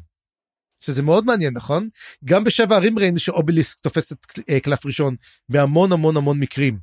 שזה 0.80 1.04
מאוד 1.04 1.26
מעניין 1.26 1.54
נכון 1.54 1.90
גם 2.26 2.44
בשבע 2.44 2.76
ערים 2.76 3.00
ראינו 3.00 3.20
שאובליסק 3.20 3.80
תופס 3.80 4.12
את 4.12 4.26
אה, 4.50 4.60
קלף 4.60 4.86
ראשון 4.86 5.16
בהמון 5.50 5.92
המון 5.92 6.18
המון 6.18 6.40
מקרים 6.40 6.80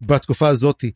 בתקופה 0.00 0.48
הזאתי. 0.48 0.92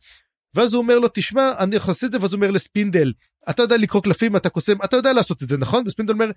ואז 0.55 0.73
הוא 0.73 0.81
אומר 0.81 0.99
לו 0.99 1.07
תשמע 1.13 1.51
אני 1.59 1.75
יכול 1.75 1.91
לעשות 1.91 2.03
את 2.03 2.11
זה 2.11 2.17
ואז 2.21 2.33
הוא 2.33 2.37
אומר 2.37 2.51
לספינדל 2.51 3.13
אתה 3.49 3.61
יודע 3.61 3.77
לקרוא 3.77 4.01
קלפים 4.01 4.35
אתה 4.35 4.49
קוסם 4.49 4.77
אתה 4.83 4.95
יודע 4.95 5.13
לעשות 5.13 5.43
את 5.43 5.49
זה 5.49 5.57
נכון? 5.57 5.83
וספינדל 5.87 6.13
אומר 6.13 6.31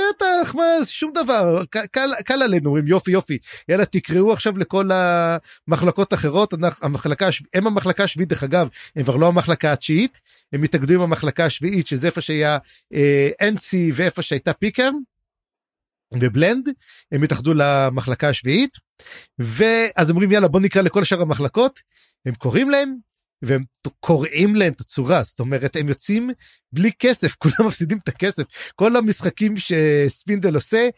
בטח 0.00 0.54
מה 0.54 0.64
שום 0.84 1.12
דבר 1.14 1.64
קל, 1.70 2.10
קל 2.24 2.42
עלינו. 2.42 2.66
אומרים 2.66 2.86
יופי 2.86 3.10
יופי 3.10 3.38
יאללה 3.68 3.84
תקראו 3.84 4.32
עכשיו 4.32 4.58
לכל 4.58 4.90
המחלקות 4.92 6.12
האחרות 6.12 6.54
המחלקה 6.82 7.28
הם 7.54 7.66
המחלקה 7.66 8.04
השביעית 8.04 8.28
דרך 8.28 8.42
אגב 8.42 8.68
הם 8.96 9.02
כבר 9.02 9.16
לא 9.16 9.28
המחלקה 9.28 9.72
התשיעית 9.72 10.20
הם 10.52 10.62
התאגדו 10.62 10.94
עם 10.94 11.00
המחלקה 11.00 11.44
השביעית 11.44 11.86
שזה 11.86 12.06
איפה 12.06 12.20
שהיה 12.20 12.58
אה, 12.94 13.28
אנצי 13.48 13.92
ואיפה 13.94 14.22
שהייתה 14.22 14.52
פיקר 14.52 14.90
ובלנד 16.20 16.68
הם 17.12 17.22
התאחדו 17.22 17.54
למחלקה 17.54 18.28
השביעית 18.28 18.76
ואז 19.38 20.10
אומרים 20.10 20.32
יאללה 20.32 20.48
בוא 20.48 20.60
נקרא 20.60 20.82
לכל 20.82 21.04
שאר 21.04 21.22
המחלקות. 21.22 21.80
הם 22.26 22.34
קוראים 22.34 22.70
להם 22.70 22.96
והם 23.46 23.64
קוראים 24.00 24.56
להם 24.56 24.72
את 24.72 24.80
הצורה 24.80 25.22
זאת 25.22 25.40
אומרת 25.40 25.76
הם 25.76 25.88
יוצאים 25.88 26.30
בלי 26.72 26.90
כסף 26.98 27.34
כולם 27.42 27.66
מפסידים 27.66 27.98
את 27.98 28.08
הכסף 28.08 28.42
כל 28.74 28.96
המשחקים 28.96 29.54
שספינדל 29.56 30.54
עושה 30.54 30.88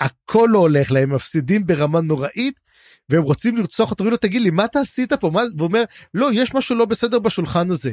הכל 0.00 0.48
לא 0.52 0.58
הולך 0.58 0.92
להם 0.92 1.14
מפסידים 1.14 1.66
ברמה 1.66 2.00
נוראית 2.00 2.60
והם 3.08 3.22
רוצים 3.22 3.56
לרצוח 3.56 3.90
אותו 3.90 4.10
לו 4.10 4.16
תגיד 4.16 4.42
לי 4.42 4.50
מה 4.50 4.64
אתה 4.64 4.80
עשית 4.80 5.12
פה 5.12 5.30
מה 5.30 5.42
והוא 5.56 5.68
אומר 5.68 5.84
לא 6.14 6.30
יש 6.32 6.54
משהו 6.54 6.76
לא 6.76 6.84
בסדר 6.84 7.18
בשולחן 7.18 7.70
הזה. 7.70 7.92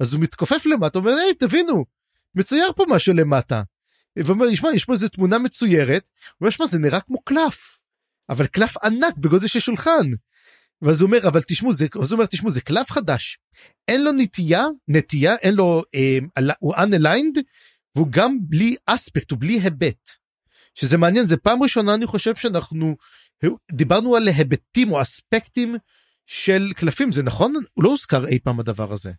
אז 0.00 0.12
הוא 0.12 0.22
מתכופף 0.22 0.66
למטה 0.66 0.98
אומר 0.98 1.10
היי 1.10 1.34
תבינו 1.34 1.84
מצויר 2.34 2.72
פה 2.76 2.84
משהו 2.88 3.14
למטה. 3.14 3.62
ואומר 4.16 4.46
ישמע 4.46 4.74
יש 4.74 4.84
פה 4.84 4.92
איזה 4.92 5.08
תמונה 5.08 5.38
מצוירת. 5.38 6.08
הוא 6.14 6.32
אומר 6.40 6.50
שמע 6.50 6.66
זה 6.66 6.78
נראה 6.78 7.00
כמו 7.00 7.22
קלף. 7.22 7.78
אבל 8.28 8.46
קלף 8.46 8.76
ענק 8.76 9.16
בגודל 9.16 9.46
של 9.46 9.60
שולחן. 9.60 10.10
ואז 10.84 11.00
הוא 11.00 11.06
אומר 11.06 11.28
אבל 11.28 11.42
תשמעו 11.42 11.72
זה 11.72 11.86
אז 12.02 12.12
הוא 12.12 12.16
אומר 12.16 12.26
תשמעו 12.26 12.50
זה 12.50 12.60
קלף 12.60 12.90
חדש 12.90 13.38
אין 13.88 14.04
לו 14.04 14.12
נטייה 14.12 14.64
נטייה 14.88 15.34
אין 15.36 15.54
לו 15.54 15.82
אה, 15.94 16.18
הוא 16.58 16.74
unaligned 16.74 17.40
והוא 17.96 18.08
גם 18.10 18.38
בלי 18.40 18.76
אספקט 18.86 19.30
הוא 19.30 19.40
בלי 19.40 19.60
היבט. 19.60 20.10
שזה 20.74 20.98
מעניין 20.98 21.26
זה 21.26 21.36
פעם 21.36 21.62
ראשונה 21.62 21.94
אני 21.94 22.06
חושב 22.06 22.34
שאנחנו 22.34 22.96
דיברנו 23.72 24.16
על 24.16 24.28
היבטים 24.28 24.92
או 24.92 25.02
אספקטים 25.02 25.76
של 26.26 26.72
קלפים 26.76 27.12
זה 27.12 27.22
נכון 27.22 27.54
הוא 27.74 27.84
לא 27.84 27.88
הוזכר 27.88 28.26
אי 28.26 28.38
פעם 28.38 28.60
הדבר 28.60 28.92
הזה. 28.92 29.12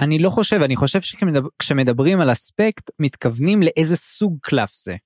אני 0.00 0.18
לא 0.18 0.30
חושב 0.30 0.56
אני 0.56 0.76
חושב 0.76 1.00
שכשמדברים 1.00 2.20
על 2.20 2.32
אספקט 2.32 2.90
מתכוונים 2.98 3.62
לאיזה 3.62 3.96
סוג 3.96 4.38
קלף 4.42 4.72
זה. 4.84 4.96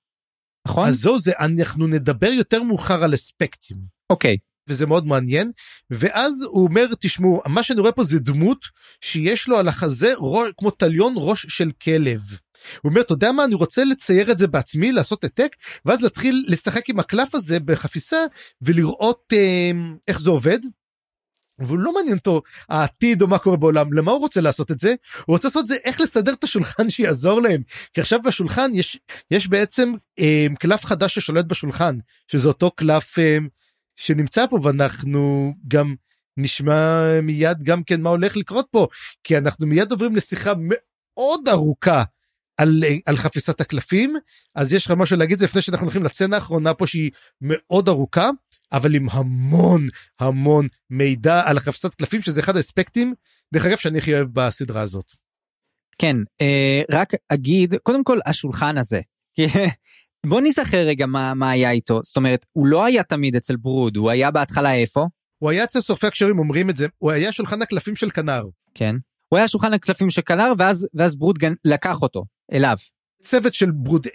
נכון? 0.67 0.87
אז 0.87 0.95
זהו 0.95 1.19
זה 1.19 1.31
אנחנו 1.39 1.87
נדבר 1.87 2.27
יותר 2.27 2.63
מאוחר 2.63 3.03
על 3.03 3.13
אספקטים. 3.13 3.77
אוקיי 4.09 4.37
וזה 4.67 4.85
מאוד 4.85 5.07
מעניין. 5.07 5.51
ואז 5.89 6.43
הוא 6.43 6.63
אומר 6.63 6.85
תשמעו 6.99 7.41
מה 7.47 7.63
שאני 7.63 7.81
רואה 7.81 7.91
פה 7.91 8.03
זה 8.03 8.19
דמות 8.19 8.59
שיש 9.01 9.47
לו 9.47 9.57
על 9.57 9.67
החזה 9.67 10.13
ראש, 10.17 10.49
כמו 10.57 10.71
טליון 10.71 11.13
ראש 11.17 11.45
של 11.49 11.71
כלב. 11.83 12.21
הוא 12.81 12.89
אומר 12.89 13.01
אתה 13.01 13.13
יודע 13.13 13.31
מה? 13.31 13.43
אני 13.43 13.55
רוצה 13.55 13.83
לצייר 13.83 14.31
את 14.31 14.37
זה 14.37 14.47
בעצמי 14.47 14.91
לעשות 14.91 15.23
העתק 15.23 15.55
ואז 15.85 16.03
להתחיל 16.03 16.45
לשחק 16.47 16.89
עם 16.89 16.99
הקלף 16.99 17.35
הזה 17.35 17.59
בחפיסה 17.59 18.17
ולראות 18.61 19.33
אה, 19.33 19.71
איך 20.07 20.21
זה 20.21 20.29
עובד. 20.29 20.59
והוא 21.59 21.79
לא 21.79 21.93
מעניין 21.93 22.17
אותו 22.17 22.41
העתיד 22.69 23.21
או 23.21 23.27
מה 23.27 23.37
קורה 23.39 23.57
בעולם 23.57 23.93
למה 23.93 24.11
הוא 24.11 24.19
רוצה 24.19 24.41
לעשות 24.41 24.71
את 24.71 24.79
זה? 24.79 24.95
הוא 25.25 25.35
רוצה 25.35 25.47
לעשות 25.47 25.61
את 25.61 25.67
זה 25.67 25.75
איך 25.83 26.01
לסדר 26.01 26.33
את 26.33 26.43
השולחן 26.43 26.89
שיעזור 26.93 27.41
להם. 27.41 27.61
כי 27.93 28.01
עכשיו 28.01 28.21
בשולחן 28.21 28.71
יש 28.73 28.99
יש 29.31 29.47
בעצם 29.47 29.93
אה, 30.19 30.47
קלף 30.59 30.85
חדש 30.85 31.15
ששולט 31.15 31.45
בשולחן 31.45 31.97
שזה 32.31 32.47
אותו 32.47 32.71
קלף 32.71 33.19
אה, 33.19 33.37
שנמצא 33.97 34.45
פה 34.49 34.59
ואנחנו 34.63 35.53
גם 35.67 35.95
נשמע 36.37 37.01
מיד 37.23 37.63
גם 37.63 37.83
כן 37.83 38.01
מה 38.01 38.09
הולך 38.09 38.37
לקרות 38.37 38.67
פה 38.71 38.87
כי 39.23 39.37
אנחנו 39.37 39.67
מיד 39.67 39.91
עוברים 39.91 40.15
לשיחה 40.15 40.53
מאוד 40.57 41.49
ארוכה 41.49 42.03
על, 42.57 42.83
על 43.05 43.15
חפיסת 43.15 43.61
הקלפים 43.61 44.15
אז 44.55 44.73
יש 44.73 44.85
לך 44.85 44.91
משהו 44.91 45.17
להגיד 45.17 45.39
זה 45.39 45.45
לפני 45.45 45.61
שאנחנו 45.61 45.85
הולכים 45.85 46.03
לצנה 46.03 46.35
האחרונה 46.35 46.73
פה 46.73 46.87
שהיא 46.87 47.11
מאוד 47.41 47.89
ארוכה 47.89 48.29
אבל 48.71 48.95
עם 48.95 49.07
המון 49.11 49.87
המון 50.19 50.67
מידע 50.89 51.49
על 51.49 51.57
החפיסת 51.57 51.95
קלפים 51.95 52.21
שזה 52.21 52.39
אחד 52.41 52.57
האספקטים 52.57 53.13
דרך 53.53 53.65
אגב 53.65 53.77
שאני 53.77 53.97
הכי 53.97 54.13
אוהב 54.13 54.27
בסדרה 54.33 54.81
הזאת. 54.81 55.11
כן 55.97 56.15
אה, 56.41 56.81
רק 56.91 57.13
אגיד 57.29 57.75
קודם 57.83 58.03
כל 58.03 58.19
השולחן 58.25 58.77
הזה. 58.77 59.01
בוא 60.29 60.41
נזכר 60.41 60.77
רגע 60.77 61.05
מה, 61.05 61.33
מה 61.33 61.49
היה 61.49 61.71
איתו 61.71 61.99
זאת 62.03 62.15
אומרת 62.15 62.45
הוא 62.51 62.67
לא 62.67 62.85
היה 62.85 63.03
תמיד 63.03 63.35
אצל 63.35 63.55
ברוד 63.55 63.97
הוא 63.97 64.09
היה 64.09 64.31
בהתחלה 64.31 64.75
איפה? 64.75 65.05
הוא 65.39 65.49
היה 65.49 65.63
אצל 65.63 65.81
שורפי 65.81 66.07
הקשרים 66.07 66.39
אומרים 66.39 66.69
את 66.69 66.77
זה 66.77 66.87
הוא 66.97 67.11
היה 67.11 67.31
שולחן 67.31 67.61
הקלפים 67.61 67.95
של 67.95 68.09
כנר. 68.09 68.43
כן. 68.73 68.95
הוא 69.29 69.37
היה 69.37 69.47
שולחן 69.47 69.73
הקלפים 69.73 70.09
של 70.09 70.21
כנר 70.25 70.53
ואז 70.57 70.87
ואז 70.93 71.15
ברוד 71.15 71.37
גן, 71.37 71.53
לקח 71.65 72.01
אותו 72.01 72.23
אליו. 72.53 72.77
צוות 73.21 73.53
של 73.53 73.71
ברוד 73.71 74.07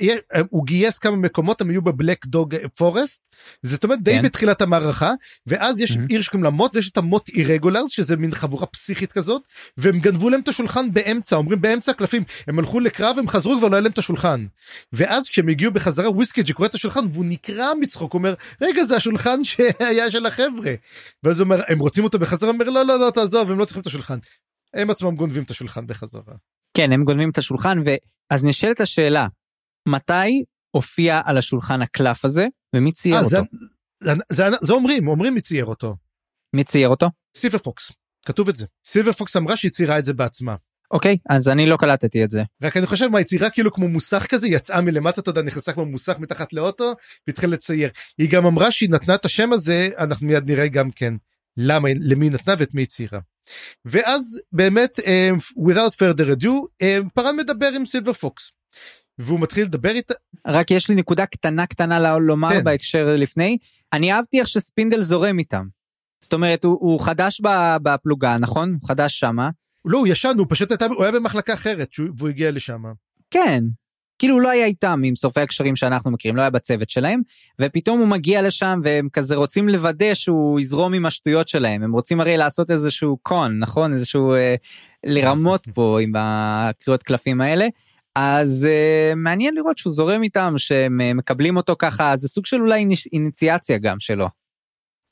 הוא 0.51 0.67
גייס 0.67 0.99
כמה 0.99 1.17
מקומות 1.17 1.61
הם 1.61 1.71
היו 1.71 1.83
בבלק 1.83 2.27
דוג 2.27 2.55
פורסט 2.77 3.23
זאת 3.63 3.85
אומרת 3.85 4.03
די 4.03 4.17
כן. 4.17 4.23
בתחילת 4.23 4.63
המערכה 4.63 5.13
ואז 5.47 5.81
יש 5.81 5.91
mm-hmm. 5.91 6.01
עיר 6.09 6.23
שקוראים 6.23 6.45
לה 6.45 6.51
מוט 6.51 6.77
ויש 6.77 6.91
את 6.91 6.97
המוט 6.97 7.29
אירגולרס 7.29 7.91
שזה 7.91 8.17
מין 8.17 8.33
חבורה 8.33 8.67
פסיכית 8.67 9.13
כזאת 9.13 9.43
והם 9.77 10.01
גנבו 10.01 10.31
להם 10.31 10.41
את 10.41 10.49
השולחן 10.49 10.93
באמצע 10.93 11.37
אומרים 11.37 11.61
באמצע 11.61 11.93
הקלפים 11.93 12.23
הם 12.47 12.59
הלכו 12.59 12.81
לקרב 12.81 13.17
הם 13.19 13.29
חזרו 13.29 13.59
כבר 13.59 13.69
לא 13.69 13.77
היה 13.77 13.81
להם 13.81 13.93
את 13.93 13.99
השולחן 13.99 14.47
ואז 14.93 15.29
כשהם 15.29 15.49
הגיעו 15.49 15.73
בחזרה 15.73 16.11
וויסקי 16.11 16.53
קורא 16.53 16.69
את 16.69 16.75
השולחן 16.75 17.05
והוא 17.13 17.25
נקרע 17.29 17.75
מצחוק 17.81 18.15
אומר 18.15 18.35
רגע 18.61 18.85
זה 18.85 18.97
השולחן 18.97 19.45
שהיה 19.49 20.11
של 20.11 20.27
החבר'ה 20.27 20.75
ואז 21.23 21.41
הוא 21.41 21.45
אומר 21.45 21.63
הם 21.69 21.79
רוצים 21.79 22.05
אותו 22.05 22.19
בחזרה 22.19 22.51
אומר 22.51 22.71
לא 22.71 22.87
לא 22.87 22.99
לא 22.99 23.11
תעזוב 23.11 23.51
הם 23.51 23.59
לא 23.59 23.65
צריכים 23.65 23.81
את 23.81 23.87
השולחן 23.87 24.19
הם 24.75 24.91
עצמם 24.91 25.17
גונבים 25.17 25.43
את 25.43 25.51
השולחן 25.51 25.87
בחזרה. 25.87 26.35
כן 26.77 26.93
הם 26.93 27.05
גונבים 27.05 27.31
את 27.31 27.39
השולחן 27.39 27.79
ואז 27.85 28.45
נשאלת 28.45 28.81
השאלה 28.81 29.27
מתי 29.89 30.45
הופיע 30.71 31.21
על 31.25 31.39
השולחן 31.39 31.83
הקלף 31.83 32.25
הזה 32.25 32.47
ומי 32.77 32.93
צייר 32.93 33.15
아, 33.15 33.19
אה, 33.19 33.25
אותו. 33.25 33.37
זה, 34.01 34.13
זה, 34.31 34.43
זה, 34.51 34.57
זה 34.63 34.73
אומרים 34.73 35.09
אומרים 35.09 35.35
מי 35.35 35.41
צייר 35.41 35.65
אותו. 35.65 35.97
מי 36.57 36.65
צייר 36.65 36.89
אותו? 36.89 37.07
סילבר 37.37 37.59
פוקס 37.59 37.93
כתוב 38.27 38.49
את 38.49 38.57
זה 38.57 38.67
סילבר 38.85 39.13
פוקס 39.13 39.37
אמרה 39.37 39.57
שהיא 39.57 39.71
ציירה 39.71 39.99
את 39.99 40.05
זה 40.05 40.15
בעצמה. 40.15 40.57
אוקיי 40.91 41.17
אז 41.31 41.49
אני 41.49 41.67
לא 41.67 41.77
קלטתי 41.77 42.25
את 42.25 42.31
זה. 42.31 42.43
רק 42.63 42.77
אני 42.77 42.87
חושב 42.87 43.09
מה 43.09 43.21
יצירה 43.21 43.51
כאילו 43.51 43.73
כמו 43.73 43.89
מוסך 43.89 44.27
כזה 44.29 44.49
יצאה 44.49 44.81
מלמטה 44.81 45.21
אתה 45.21 45.31
יודע 45.31 45.43
נכנסה 45.43 45.73
כמו 45.73 45.85
מוסך 45.85 46.19
מתחת 46.19 46.53
לאוטו 46.53 46.93
והתחילה 47.27 47.53
לצייר 47.53 47.91
היא 48.19 48.31
גם 48.31 48.47
אמרה 48.47 48.73
שהיא 48.73 48.91
נתנה 48.91 49.15
את 49.15 49.25
השם 49.25 49.53
הזה 49.53 49.89
אנחנו 49.99 50.27
מיד 50.27 50.51
נראה 50.51 50.69
גם 50.69 50.91
כן 50.91 51.15
למה 51.57 51.89
למי 52.01 52.31
נתנה 52.31 52.55
ואת 52.59 52.75
מי 52.75 52.83
הצהירה. 52.83 53.21
ואז 53.85 54.41
באמת 54.53 54.99
um, 54.99 55.63
without 55.69 55.95
further 55.95 56.37
ado 56.37 56.51
um, 56.83 57.09
פארן 57.15 57.37
מדבר 57.37 57.69
עם 57.77 57.87
סילבר 57.87 58.13
פוקס. 58.13 58.53
והוא 59.19 59.41
מתחיל 59.41 59.65
לדבר 59.65 59.91
איתה. 59.91 60.15
רק 60.47 60.71
יש 60.71 60.89
לי 60.89 60.95
נקודה 60.95 61.27
קטנה 61.27 61.67
קטנה 61.67 62.19
לומר 62.19 62.49
כן. 62.49 62.65
בהקשר 62.65 63.15
לפני 63.19 63.59
אני 63.93 64.13
אהבתי 64.13 64.41
איך 64.41 64.49
שספינדל 64.49 65.03
זורם 65.03 65.39
איתם. 65.39 65.67
זאת 66.25 66.33
אומרת 66.33 66.65
הוא, 66.65 66.79
הוא 66.81 67.01
חדש 67.01 67.41
בפלוגה 67.83 68.37
נכון 68.39 68.77
הוא 68.81 68.89
חדש 68.89 69.21
שמה. 69.21 69.51
לא 69.85 69.99
הוא 69.99 70.07
ישן 70.07 70.35
הוא 70.39 70.47
פשוט 70.51 70.71
הייתה 70.71 70.87
הוא 70.87 71.03
היה 71.03 71.13
במחלקה 71.13 71.55
אחרת 71.55 71.89
והוא 72.17 72.29
הגיע 72.29 72.51
לשם. 72.51 72.83
כן 73.31 73.65
כאילו 74.23 74.35
הוא 74.35 74.43
לא 74.43 74.49
היה 74.49 74.67
איתם 74.67 75.01
עם 75.05 75.17
שורפי 75.17 75.41
הקשרים 75.41 75.77
שאנחנו 75.77 76.11
מכירים, 76.11 76.37
לא 76.37 76.41
היה 76.41 76.51
בצוות 76.51 76.91
שלהם, 76.91 77.21
ופתאום 77.59 78.01
הוא 78.01 78.09
מגיע 78.09 78.43
לשם 78.43 78.81
והם 78.83 79.09
כזה 79.13 79.37
רוצים 79.37 79.69
לוודא 79.69 80.15
שהוא 80.15 80.61
יזרום 80.61 80.95
עם 80.95 81.07
השטויות 81.07 81.49
שלהם, 81.49 81.83
הם 81.83 81.93
רוצים 81.93 82.21
הרי 82.21 82.37
לעשות 82.37 82.71
איזשהו 82.71 83.17
קון, 83.23 83.59
נכון? 83.59 83.93
איזשהו 83.93 84.35
אה, 84.35 84.55
לרמות 85.05 85.69
פה 85.75 85.99
עם 86.03 86.13
הקריאות 86.17 87.03
קלפים 87.03 87.41
האלה. 87.41 87.67
אז 88.15 88.69
uh, 88.71 89.15
מעניין 89.15 89.55
לראות 89.55 89.79
שהוא 89.79 89.93
זורם 89.93 90.23
איתם 90.23 90.55
שהם 90.57 91.01
uh, 91.01 91.15
מקבלים 91.15 91.57
אותו 91.57 91.77
ככה 91.79 92.17
זה 92.17 92.29
סוג 92.29 92.47
של 92.47 92.61
אולי 92.61 92.87
איניציאציה 93.13 93.79
גם 93.79 94.01
שלו. 94.01 94.29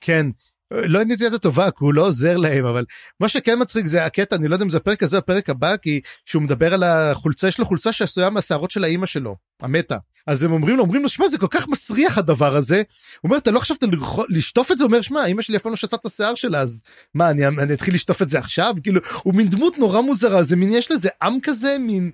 כן 0.01 0.27
לא 0.70 1.00
אינציאציה 1.00 1.38
טובה 1.38 1.70
כי 1.70 1.76
הוא 1.78 1.94
לא 1.94 2.06
עוזר 2.06 2.37
להם 2.37 2.64
אבל 2.64 2.85
מה 3.20 3.28
שכן 3.28 3.59
מצחיק 3.61 3.87
זה 3.87 4.04
הקטע 4.04 4.37
אני 4.37 4.48
לא 4.48 4.54
יודע 4.54 4.64
אם 4.64 4.70
זה 4.70 4.76
הפרק 4.76 5.02
הזה 5.02 5.18
הפרק 5.18 5.50
הבא 5.50 5.76
כי 5.76 6.00
שהוא 6.24 6.42
מדבר 6.42 6.74
על 6.74 6.83
החולצה 6.83 7.48
יש 7.48 7.59
לו 7.59 7.66
חולצה 7.66 7.92
שעשויה 7.92 8.30
מהשערות 8.30 8.70
של 8.70 8.85
האימא 8.85 9.06
שלו 9.06 9.37
המתה. 9.62 9.96
אז 10.26 10.44
הם 10.44 10.52
אומרים 10.52 10.76
לו 10.76 10.83
אומרים 10.83 11.02
לו 11.02 11.09
שמע 11.09 11.28
זה 11.28 11.38
כל 11.38 11.46
כך 11.50 11.68
מסריח 11.68 12.18
הדבר 12.18 12.56
הזה. 12.56 12.76
הוא 12.76 13.28
אומר 13.28 13.37
אתה 13.37 13.50
לא 13.50 13.61
חשבת 13.61 13.85
לשטוף 14.28 14.72
את 14.72 14.78
זה? 14.78 14.85
אומר 14.85 15.02
שמע 15.02 15.26
אמא 15.26 15.42
שלי 15.42 15.56
אף 15.56 15.62
פעם 15.62 15.72
לא 15.72 15.76
שטפה 15.76 15.96
את 15.96 16.06
השיער 16.06 16.35
שלה 16.35 16.61
אז 16.61 16.83
מה 17.14 17.30
אני, 17.30 17.46
אני 17.46 17.72
אתחיל 17.72 17.94
לשטוף 17.94 18.22
את 18.22 18.28
זה 18.28 18.38
עכשיו? 18.38 18.74
כאילו 18.83 19.00
הוא 19.22 19.35
מין 19.35 19.48
דמות 19.48 19.78
נורא 19.78 20.00
מוזרה 20.00 20.42
זה 20.42 20.56
מין 20.56 20.70
יש 20.72 20.90
לזה 20.90 21.09
עם 21.22 21.38
כזה 21.42 21.76
מין 21.78 22.11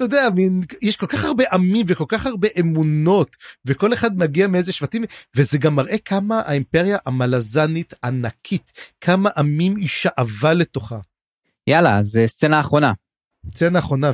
אתה 0.00 0.16
יודע, 0.16 0.30
מין, 0.34 0.60
יש 0.82 0.96
כל 0.96 1.06
כך 1.06 1.24
הרבה 1.24 1.44
עמים 1.52 1.86
וכל 1.88 2.04
כך 2.08 2.26
הרבה 2.26 2.48
אמונות, 2.60 3.36
וכל 3.64 3.92
אחד 3.92 4.18
מגיע 4.18 4.46
מאיזה 4.46 4.72
שבטים, 4.72 5.04
וזה 5.36 5.58
גם 5.58 5.74
מראה 5.76 5.98
כמה 5.98 6.40
האימפריה 6.40 6.98
המלזנית 7.06 7.94
ענקית, 8.04 8.72
כמה 9.00 9.30
עמים 9.36 9.76
היא 9.76 9.88
שאבה 9.88 10.52
לתוכה. 10.52 10.98
יאללה, 11.66 11.98
אז 11.98 12.18
אה, 12.18 12.28
סצנה 12.28 12.60
אחרונה. 12.60 12.92
סצנה 13.50 13.78
אחרונה, 13.78 14.10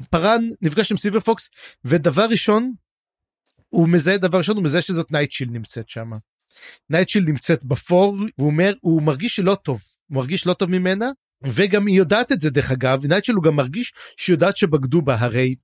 ופארן 0.00 0.48
נפגש 0.62 0.90
עם 0.90 0.96
סילבר 0.98 1.20
פוקס, 1.20 1.50
ודבר 1.84 2.26
ראשון, 2.30 2.72
הוא 3.68 3.88
מזהה 3.88 4.18
דבר 4.18 4.38
ראשון, 4.38 4.56
הוא 4.56 4.64
מזהה 4.64 4.82
שזאת 4.82 5.12
נייטשיל 5.12 5.48
נמצאת 5.50 5.88
שם. 5.88 6.10
נייטשיל 6.90 7.24
נמצאת 7.24 7.64
ב 7.64 7.73
fore, 7.73 8.16
והוא 8.38 8.50
אומר, 8.50 8.72
הוא 8.80 9.02
מרגיש 9.02 9.36
שלא 9.36 9.54
טוב, 9.54 9.82
הוא 10.06 10.16
מרגיש 10.16 10.46
לא 10.46 10.52
טוב 10.52 10.70
ממנה, 10.70 11.10
וגם 11.52 11.86
היא 11.86 11.96
יודעת 11.96 12.32
את 12.32 12.40
זה 12.40 12.50
דרך 12.50 12.70
אגב, 12.70 13.06
נייטשל 13.06 13.32
הוא 13.32 13.44
גם 13.44 13.56
מרגיש 13.56 13.92
שהיא 14.16 14.34
יודעת 14.34 14.56
שבגדו 14.56 15.02
בה, 15.02 15.16
הרי 15.18 15.54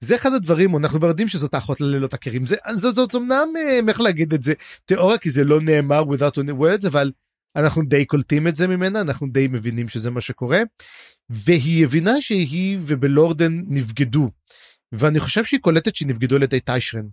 זה 0.00 0.16
אחד 0.16 0.32
הדברים, 0.32 0.76
אנחנו 0.76 0.98
כבר 0.98 1.08
יודעים 1.08 1.28
שזאת 1.28 1.54
האחות 1.54 1.80
ללילות 1.80 2.14
הכרים, 2.14 2.46
זה, 2.46 2.56
זאת, 2.74 2.94
זאת 2.94 3.14
אמנם, 3.14 3.48
אה, 3.58 3.80
איך 3.88 4.00
להגיד 4.00 4.34
את 4.34 4.42
זה, 4.42 4.54
תיאוריה 4.84 5.18
כי 5.18 5.30
זה 5.30 5.44
לא 5.44 5.60
נאמר 5.60 6.02
without 6.02 6.38
words, 6.60 6.86
אבל 6.86 7.10
אנחנו 7.56 7.82
די 7.82 8.04
קולטים 8.04 8.48
את 8.48 8.56
זה 8.56 8.68
ממנה, 8.68 9.00
אנחנו 9.00 9.26
די 9.26 9.48
מבינים 9.48 9.88
שזה 9.88 10.10
מה 10.10 10.20
שקורה, 10.20 10.62
והיא 11.30 11.84
הבינה 11.84 12.20
שהיא 12.20 12.78
ובלורדן 12.80 13.60
נבגדו, 13.68 14.30
ואני 14.92 15.20
חושב 15.20 15.44
שהיא 15.44 15.60
קולטת 15.60 15.94
שהיא 15.94 16.08
נבגדו 16.08 16.36
על 16.36 16.42
ידי 16.42 16.60
טיישרן. 16.60 17.06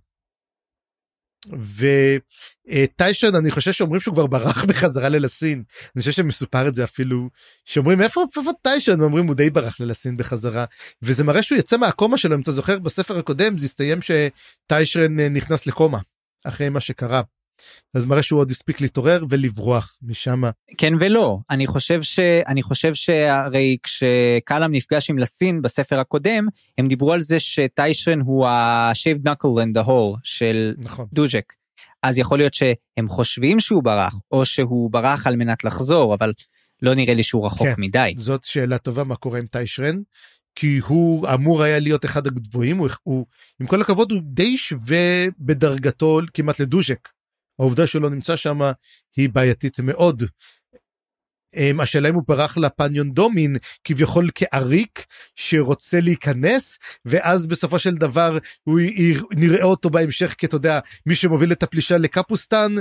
וטיישן 2.68 3.36
אני 3.36 3.52
חושב 3.52 3.72
שאומרים 3.72 4.02
שהוא 4.02 4.14
כבר 4.14 4.28
ברח 4.28 4.66
בחזרה 4.66 5.10
ללסין. 5.10 5.64
אני 5.96 6.00
חושב 6.00 6.12
שמסופר 6.12 6.68
את 6.68 6.76
זה 6.76 6.84
אפילו 6.84 7.30
שאומרים 7.66 8.02
איפה 8.02 8.26
איפה 8.38 8.52
טיישן? 8.62 9.02
אומרים 9.02 9.28
הוא 9.28 9.36
די 9.36 9.50
ברח 9.50 9.80
ללסין 9.80 10.18
בחזרה. 10.18 10.66
וזה 11.02 11.24
מראה 11.24 11.44
שהוא 11.44 11.58
יצא 11.58 11.78
מהקומה 11.78 12.18
שלו 12.18 12.36
אם 12.36 12.42
אתה 12.42 12.52
זוכר 12.52 12.80
בספר 12.80 13.18
הקודם 13.18 13.58
זה 13.58 13.66
הסתיים 13.66 14.00
שטיישן 14.02 15.20
אה, 15.20 15.30
נכנס 15.30 15.68
לקומה 15.68 16.00
אחרי 16.46 16.70
מה 16.70 16.80
שקרה. 16.80 17.22
אז 17.94 18.06
מראה 18.06 18.24
שהוא 18.24 18.40
עוד 18.40 18.52
הספיק 18.52 18.82
להתעורר 18.82 19.24
ולברוח 19.30 19.98
משם. 20.02 20.42
כן 20.78 20.94
ולא 21.00 21.38
אני 21.50 21.68
חושב 21.68 22.02
שאני 22.02 22.64
חושב 22.64 22.94
שהרי 22.94 23.78
כשקלאם 23.84 24.72
נפגש 24.72 25.10
עם 25.10 25.18
לסין 25.18 25.62
בספר 25.62 26.00
הקודם 26.00 26.48
הם 26.78 26.88
דיברו 26.88 27.14
על 27.14 27.22
זה 27.22 27.40
שטיישן 27.40 28.20
הוא 28.20 28.48
ה-shaved 28.48 29.28
knuckle 29.28 29.60
and 29.64 29.82
the 29.82 29.88
hole 29.88 30.20
של 30.24 30.74
נכון. 30.78 31.06
דוז'ק. 31.14 31.54
אז 32.04 32.18
יכול 32.18 32.38
להיות 32.38 32.54
שהם 32.54 33.08
חושבים 33.08 33.60
שהוא 33.60 33.84
ברח 33.84 34.16
או 34.32 34.46
שהוא 34.46 34.92
ברח 34.92 35.28
על 35.28 35.36
מנת 35.36 35.64
לחזור 35.64 36.14
אבל 36.14 36.34
לא 36.82 36.96
נראה 36.96 37.14
לי 37.14 37.24
שהוא 37.24 37.46
רחוק 37.46 37.68
כן, 37.68 37.74
מדי. 37.78 38.14
זאת 38.18 38.44
שאלה 38.44 38.78
טובה 38.78 39.04
מה 39.04 39.16
קורה 39.16 39.40
עם 39.40 39.46
טיישרן. 39.46 40.02
כי 40.56 40.78
הוא 40.78 41.28
אמור 41.34 41.64
היה 41.64 41.80
להיות 41.80 42.06
אחד 42.06 42.28
הגבוהים 42.28 42.78
הוא, 42.78 42.90
הוא 43.04 43.26
עם 43.60 43.68
כל 43.68 43.82
הכבוד 43.82 44.12
הוא 44.12 44.22
די 44.24 44.58
שווה 44.58 45.26
בדרגתו 45.40 46.20
כמעט 46.34 46.60
לדוז'ק 46.60 47.10
העובדה 47.60 47.88
שלא 47.88 48.10
נמצא 48.10 48.36
שם 48.36 48.60
היא 49.16 49.30
בעייתית 49.30 49.80
מאוד. 49.80 50.24
אמ, 51.56 51.80
השאלה 51.80 52.10
אם 52.10 52.16
הוא 52.16 52.24
ברח 52.28 52.58
לפניון 52.58 53.12
דומין 53.12 53.56
כביכול 53.84 54.30
כעריק 54.36 55.06
שרוצה 55.36 56.00
להיכנס 56.00 56.78
ואז 57.06 57.48
בסופו 57.48 57.80
של 57.80 57.96
דבר 57.96 58.38
הוא 58.64 58.80
נראה 59.36 59.64
אותו 59.64 59.90
בהמשך 59.90 60.36
כי 60.38 60.46
אתה 60.46 60.56
יודע 60.56 60.80
מי 61.06 61.16
שמוביל 61.16 61.52
את 61.52 61.64
הפלישה 61.64 61.98
לקפוסטן 61.98 62.76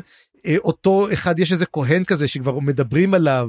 אה, 0.46 0.56
אותו 0.58 1.12
אחד 1.12 1.38
יש 1.38 1.52
איזה 1.52 1.66
כהן 1.66 2.04
כזה 2.04 2.28
שכבר 2.28 2.58
מדברים 2.58 3.14
עליו 3.14 3.48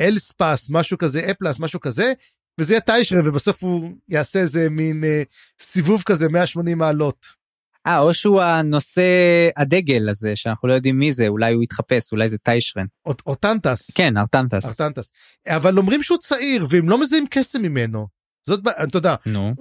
אלספס 0.00 0.70
משהו 0.70 0.98
כזה 0.98 1.30
אפלס 1.30 1.58
משהו 1.58 1.80
כזה 1.80 2.12
וזה 2.60 2.72
יהיה 2.72 2.80
טיישרה 2.80 3.20
ובסוף 3.24 3.62
הוא 3.62 3.90
יעשה 4.08 4.40
איזה 4.40 4.70
מין 4.70 5.04
אה, 5.04 5.22
סיבוב 5.60 6.02
כזה 6.06 6.28
180 6.28 6.78
מעלות. 6.78 7.41
אה, 7.86 7.98
או 7.98 8.14
שהוא 8.14 8.42
הנושא 8.42 9.02
הדגל 9.56 10.08
הזה, 10.08 10.36
שאנחנו 10.36 10.68
לא 10.68 10.74
יודעים 10.74 10.98
מי 10.98 11.12
זה, 11.12 11.28
אולי 11.28 11.52
הוא 11.54 11.62
יתחפש, 11.62 12.12
אולי 12.12 12.28
זה 12.28 12.38
טיישרן. 12.38 12.86
או, 13.06 13.12
או 13.26 13.34
טנטס. 13.34 13.90
כן, 13.90 14.16
ארטנטס. 14.16 14.66
ארטנטס. 14.66 15.12
אבל 15.48 15.78
אומרים 15.78 16.02
שהוא 16.02 16.18
צעיר 16.18 16.66
והם 16.70 16.88
לא 16.88 17.00
מזהים 17.00 17.26
קסם 17.30 17.62
ממנו. 17.62 18.06
זאת, 18.46 18.62
בעיה, 18.62 18.84
אתה 18.84 18.98
יודע, 18.98 19.14
נו, 19.26 19.54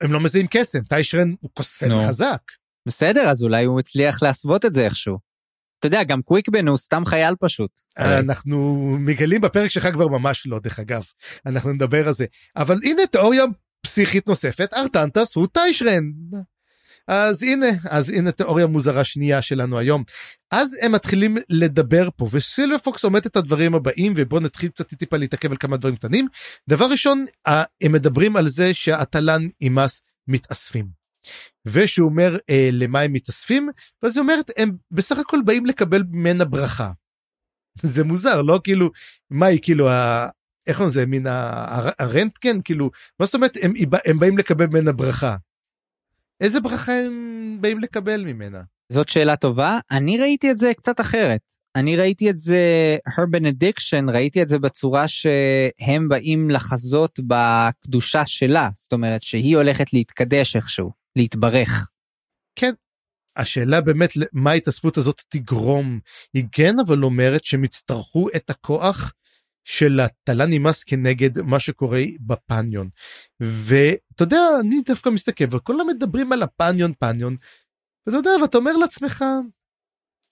הם 0.00 0.12
לא 0.12 0.20
מזהים 0.20 0.46
קסם, 0.50 0.80
טיישרן 0.80 1.34
הוא 1.40 1.50
קוסם. 1.54 2.00
חזק. 2.08 2.42
בסדר, 2.88 3.30
אז 3.30 3.42
אולי 3.42 3.64
הוא 3.64 3.80
הצליח 3.80 4.22
להסוות 4.22 4.64
את 4.64 4.74
זה 4.74 4.84
איכשהו. 4.84 5.18
אתה 5.78 5.86
יודע, 5.86 6.04
גם 6.04 6.22
קוויקבן 6.22 6.68
הוא 6.68 6.76
סתם 6.76 7.02
חייל 7.06 7.34
פשוט. 7.40 7.80
אנחנו 7.98 8.86
מגלים 9.00 9.40
בפרק 9.40 9.70
שלך 9.70 9.88
כבר 9.92 10.08
ממש 10.08 10.46
לא, 10.46 10.58
דרך 10.58 10.78
אגב. 10.78 11.04
אנחנו 11.46 11.72
נדבר 11.72 12.06
על 12.06 12.12
זה. 12.12 12.26
אבל 12.56 12.78
הנה 12.84 13.06
תיאוריה 13.06 13.44
פסיכית 13.86 14.28
נוספת, 14.28 14.74
ארטנטס 14.74 15.36
הוא 15.36 15.46
טיישרן. 15.46 16.02
אז 17.08 17.42
הנה, 17.42 17.66
אז 17.90 18.08
הנה 18.08 18.32
תיאוריה 18.32 18.66
מוזרה 18.66 19.04
שנייה 19.04 19.42
שלנו 19.42 19.78
היום. 19.78 20.04
אז 20.50 20.78
הם 20.82 20.92
מתחילים 20.92 21.36
לדבר 21.48 22.08
פה, 22.16 22.28
וסילברפוקס 22.32 23.04
עומד 23.04 23.26
את 23.26 23.36
הדברים 23.36 23.74
הבאים, 23.74 24.12
ובואו 24.16 24.40
נתחיל 24.40 24.68
קצת 24.68 24.94
טיפה 24.94 25.16
להתעכב 25.16 25.50
על 25.50 25.56
כמה 25.56 25.76
דברים 25.76 25.96
קטנים. 25.96 26.26
דבר 26.68 26.86
ראשון, 26.90 27.24
הם 27.46 27.92
מדברים 27.92 28.36
על 28.36 28.48
זה 28.48 28.74
שהתל"ן 28.74 29.46
אימאס 29.60 30.02
מתאספים. 30.28 31.02
ושהוא 31.66 32.08
אומר 32.08 32.36
אה, 32.50 32.68
למה 32.72 33.00
הם 33.00 33.12
מתאספים, 33.12 33.70
ואז 34.02 34.16
היא 34.16 34.22
אומרת, 34.22 34.50
הם 34.56 34.76
בסך 34.90 35.18
הכל 35.18 35.38
באים 35.44 35.66
לקבל 35.66 36.02
ממנה 36.10 36.44
ברכה. 36.44 36.90
זה 37.82 38.04
מוזר, 38.04 38.42
לא 38.42 38.60
כאילו, 38.64 38.90
מה 39.30 39.46
היא 39.46 39.58
כאילו, 39.62 39.88
ה... 39.88 40.28
איך 40.66 40.76
קוראים 40.76 40.90
לזה, 40.90 41.06
מן 41.06 41.26
הרנטגן, 41.98 42.58
כאילו, 42.64 42.90
מה 43.20 43.26
זאת 43.26 43.34
אומרת, 43.34 43.56
הם, 43.62 43.72
הם 44.04 44.18
באים 44.18 44.38
לקבל 44.38 44.66
ממנה 44.66 44.92
ברכה? 44.92 45.36
איזה 46.42 46.60
ברכה 46.60 46.92
הם 46.92 47.58
באים 47.60 47.78
לקבל 47.78 48.24
ממנה? 48.24 48.62
זאת 48.92 49.08
שאלה 49.08 49.36
טובה. 49.36 49.78
אני 49.90 50.18
ראיתי 50.18 50.50
את 50.50 50.58
זה 50.58 50.72
קצת 50.76 51.00
אחרת. 51.00 51.40
אני 51.76 51.96
ראיתי 51.96 52.30
את 52.30 52.38
זה, 52.38 52.96
her 53.08 53.36
benediction, 53.36 54.10
ראיתי 54.12 54.42
את 54.42 54.48
זה 54.48 54.58
בצורה 54.58 55.08
שהם 55.08 56.08
באים 56.08 56.50
לחזות 56.50 57.20
בקדושה 57.26 58.26
שלה. 58.26 58.68
זאת 58.74 58.92
אומרת 58.92 59.22
שהיא 59.22 59.56
הולכת 59.56 59.92
להתקדש 59.92 60.56
איכשהו, 60.56 60.90
להתברך. 61.16 61.88
השאלה 63.36 63.80
באמת 63.80 64.10
מה 64.32 64.50
ההתאספות 64.50 64.96
הזאת 64.96 65.22
תגרום. 65.28 66.00
היא 66.34 66.44
כן 66.52 66.74
אבל 66.86 67.04
אומרת 67.04 67.44
שהם 67.44 67.64
יצטרכו 67.64 68.28
את 68.36 68.50
הכוח 68.50 69.12
של 69.64 70.00
התל"ן 70.00 70.50
נמאס 70.52 70.84
כנגד 70.84 71.40
מה 71.40 71.60
שקורה 71.60 72.02
בפניון. 72.20 72.88
ואתה 73.40 74.22
יודע, 74.22 74.40
אני 74.60 74.80
דווקא 74.86 75.08
מסתכל 75.08 75.44
וכולם 75.50 75.86
מדברים 75.86 76.32
על 76.32 76.42
הפניון 76.42 76.92
פניון. 76.98 77.36
ואתה 78.06 78.18
יודע, 78.18 78.30
ואתה 78.42 78.58
אומר 78.58 78.76
לעצמך, 78.76 79.24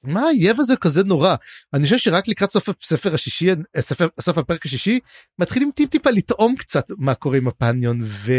מה 0.02 0.20
האויב 0.20 0.60
הזה 0.60 0.76
כזה 0.76 1.04
נורא? 1.04 1.34
אני 1.74 1.82
חושב 1.82 1.98
שרק 1.98 2.28
לקראת 2.28 2.50
סוף 2.50 2.68
הספר 2.68 3.14
השישי, 3.14 3.50
ספר, 3.78 4.08
סוף 4.20 4.38
הפרק 4.38 4.66
השישי, 4.66 5.00
מתחילים 5.38 5.70
טיפ 5.74 5.90
טיפה 5.90 6.10
לטעום 6.10 6.56
קצת 6.56 6.84
מה 6.98 7.14
קורה 7.14 7.36
עם 7.36 7.48
הפניון, 7.48 7.98
ו... 8.02 8.32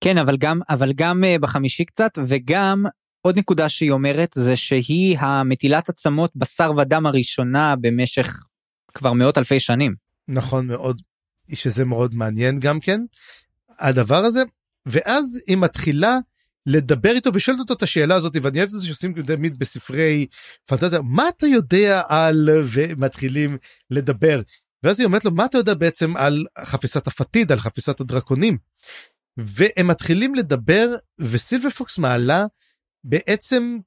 כן, 0.00 0.18
אבל 0.18 0.36
גם, 0.36 0.60
אבל 0.70 0.92
גם 0.92 1.24
אה, 1.24 1.36
בחמישי 1.40 1.84
קצת, 1.84 2.18
וגם 2.26 2.84
עוד 3.20 3.38
נקודה 3.38 3.68
שהיא 3.68 3.90
אומרת 3.90 4.30
זה 4.34 4.56
שהיא 4.56 5.18
המטילת 5.18 5.88
עצמות 5.88 6.36
בשר 6.36 6.72
ודם 6.76 7.06
הראשונה 7.06 7.74
במשך 7.80 8.42
כבר 8.94 9.12
מאות 9.12 9.38
אלפי 9.38 9.60
שנים. 9.60 10.07
נכון 10.28 10.66
מאוד, 10.66 11.02
שזה 11.54 11.84
מאוד 11.84 12.14
מעניין 12.14 12.60
גם 12.60 12.80
כן, 12.80 13.00
הדבר 13.78 14.24
הזה, 14.24 14.42
ואז 14.86 15.42
היא 15.46 15.56
מתחילה 15.56 16.18
לדבר 16.66 17.10
איתו 17.10 17.30
ושואלת 17.34 17.60
אותו 17.60 17.74
את 17.74 17.82
השאלה 17.82 18.14
הזאת, 18.14 18.32
ואני 18.42 18.58
אוהב 18.58 18.68
את 18.74 18.80
זה 18.80 18.86
שעושים 18.86 19.22
תמיד 19.22 19.58
בספרי 19.58 20.26
פנטזיה, 20.66 21.00
מה 21.02 21.28
אתה 21.28 21.46
יודע 21.46 22.02
על, 22.08 22.48
ומתחילים 22.72 23.58
לדבר. 23.90 24.40
ואז 24.82 25.00
היא 25.00 25.06
אומרת 25.06 25.24
לו, 25.24 25.30
מה 25.30 25.44
אתה 25.44 25.58
יודע 25.58 25.74
בעצם 25.74 26.16
על 26.16 26.44
חפיסת 26.58 27.06
הפתיד, 27.06 27.52
על 27.52 27.60
חפיסת 27.60 28.00
הדרקונים? 28.00 28.58
והם 29.36 29.88
מתחילים 29.88 30.34
לדבר, 30.34 30.94
וסילבר 31.18 31.70
פוקס 31.70 31.98
מעלה 31.98 32.46
בעצם, 33.04 33.78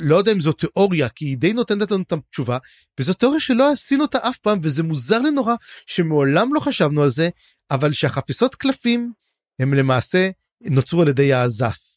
לא 0.00 0.16
יודע 0.16 0.32
אם 0.32 0.40
זו 0.40 0.52
תיאוריה, 0.52 1.08
כי 1.08 1.24
היא 1.24 1.38
די 1.38 1.52
נותנת 1.52 1.90
לנו 1.90 2.02
את 2.02 2.12
התשובה, 2.12 2.58
וזו 3.00 3.14
תיאוריה 3.14 3.40
שלא 3.40 3.72
עשינו 3.72 4.02
אותה 4.02 4.18
אף 4.28 4.38
פעם, 4.38 4.60
וזה 4.62 4.82
מוזר 4.82 5.18
לי 5.18 5.30
נורא, 5.30 5.54
שמעולם 5.86 6.54
לא 6.54 6.60
חשבנו 6.60 7.02
על 7.02 7.10
זה, 7.10 7.28
אבל 7.70 7.92
שהחפיסות 7.92 8.54
קלפים 8.54 9.12
הם 9.58 9.74
למעשה 9.74 10.30
נוצרו 10.60 11.02
על 11.02 11.08
ידי 11.08 11.32
האזף. 11.32 11.96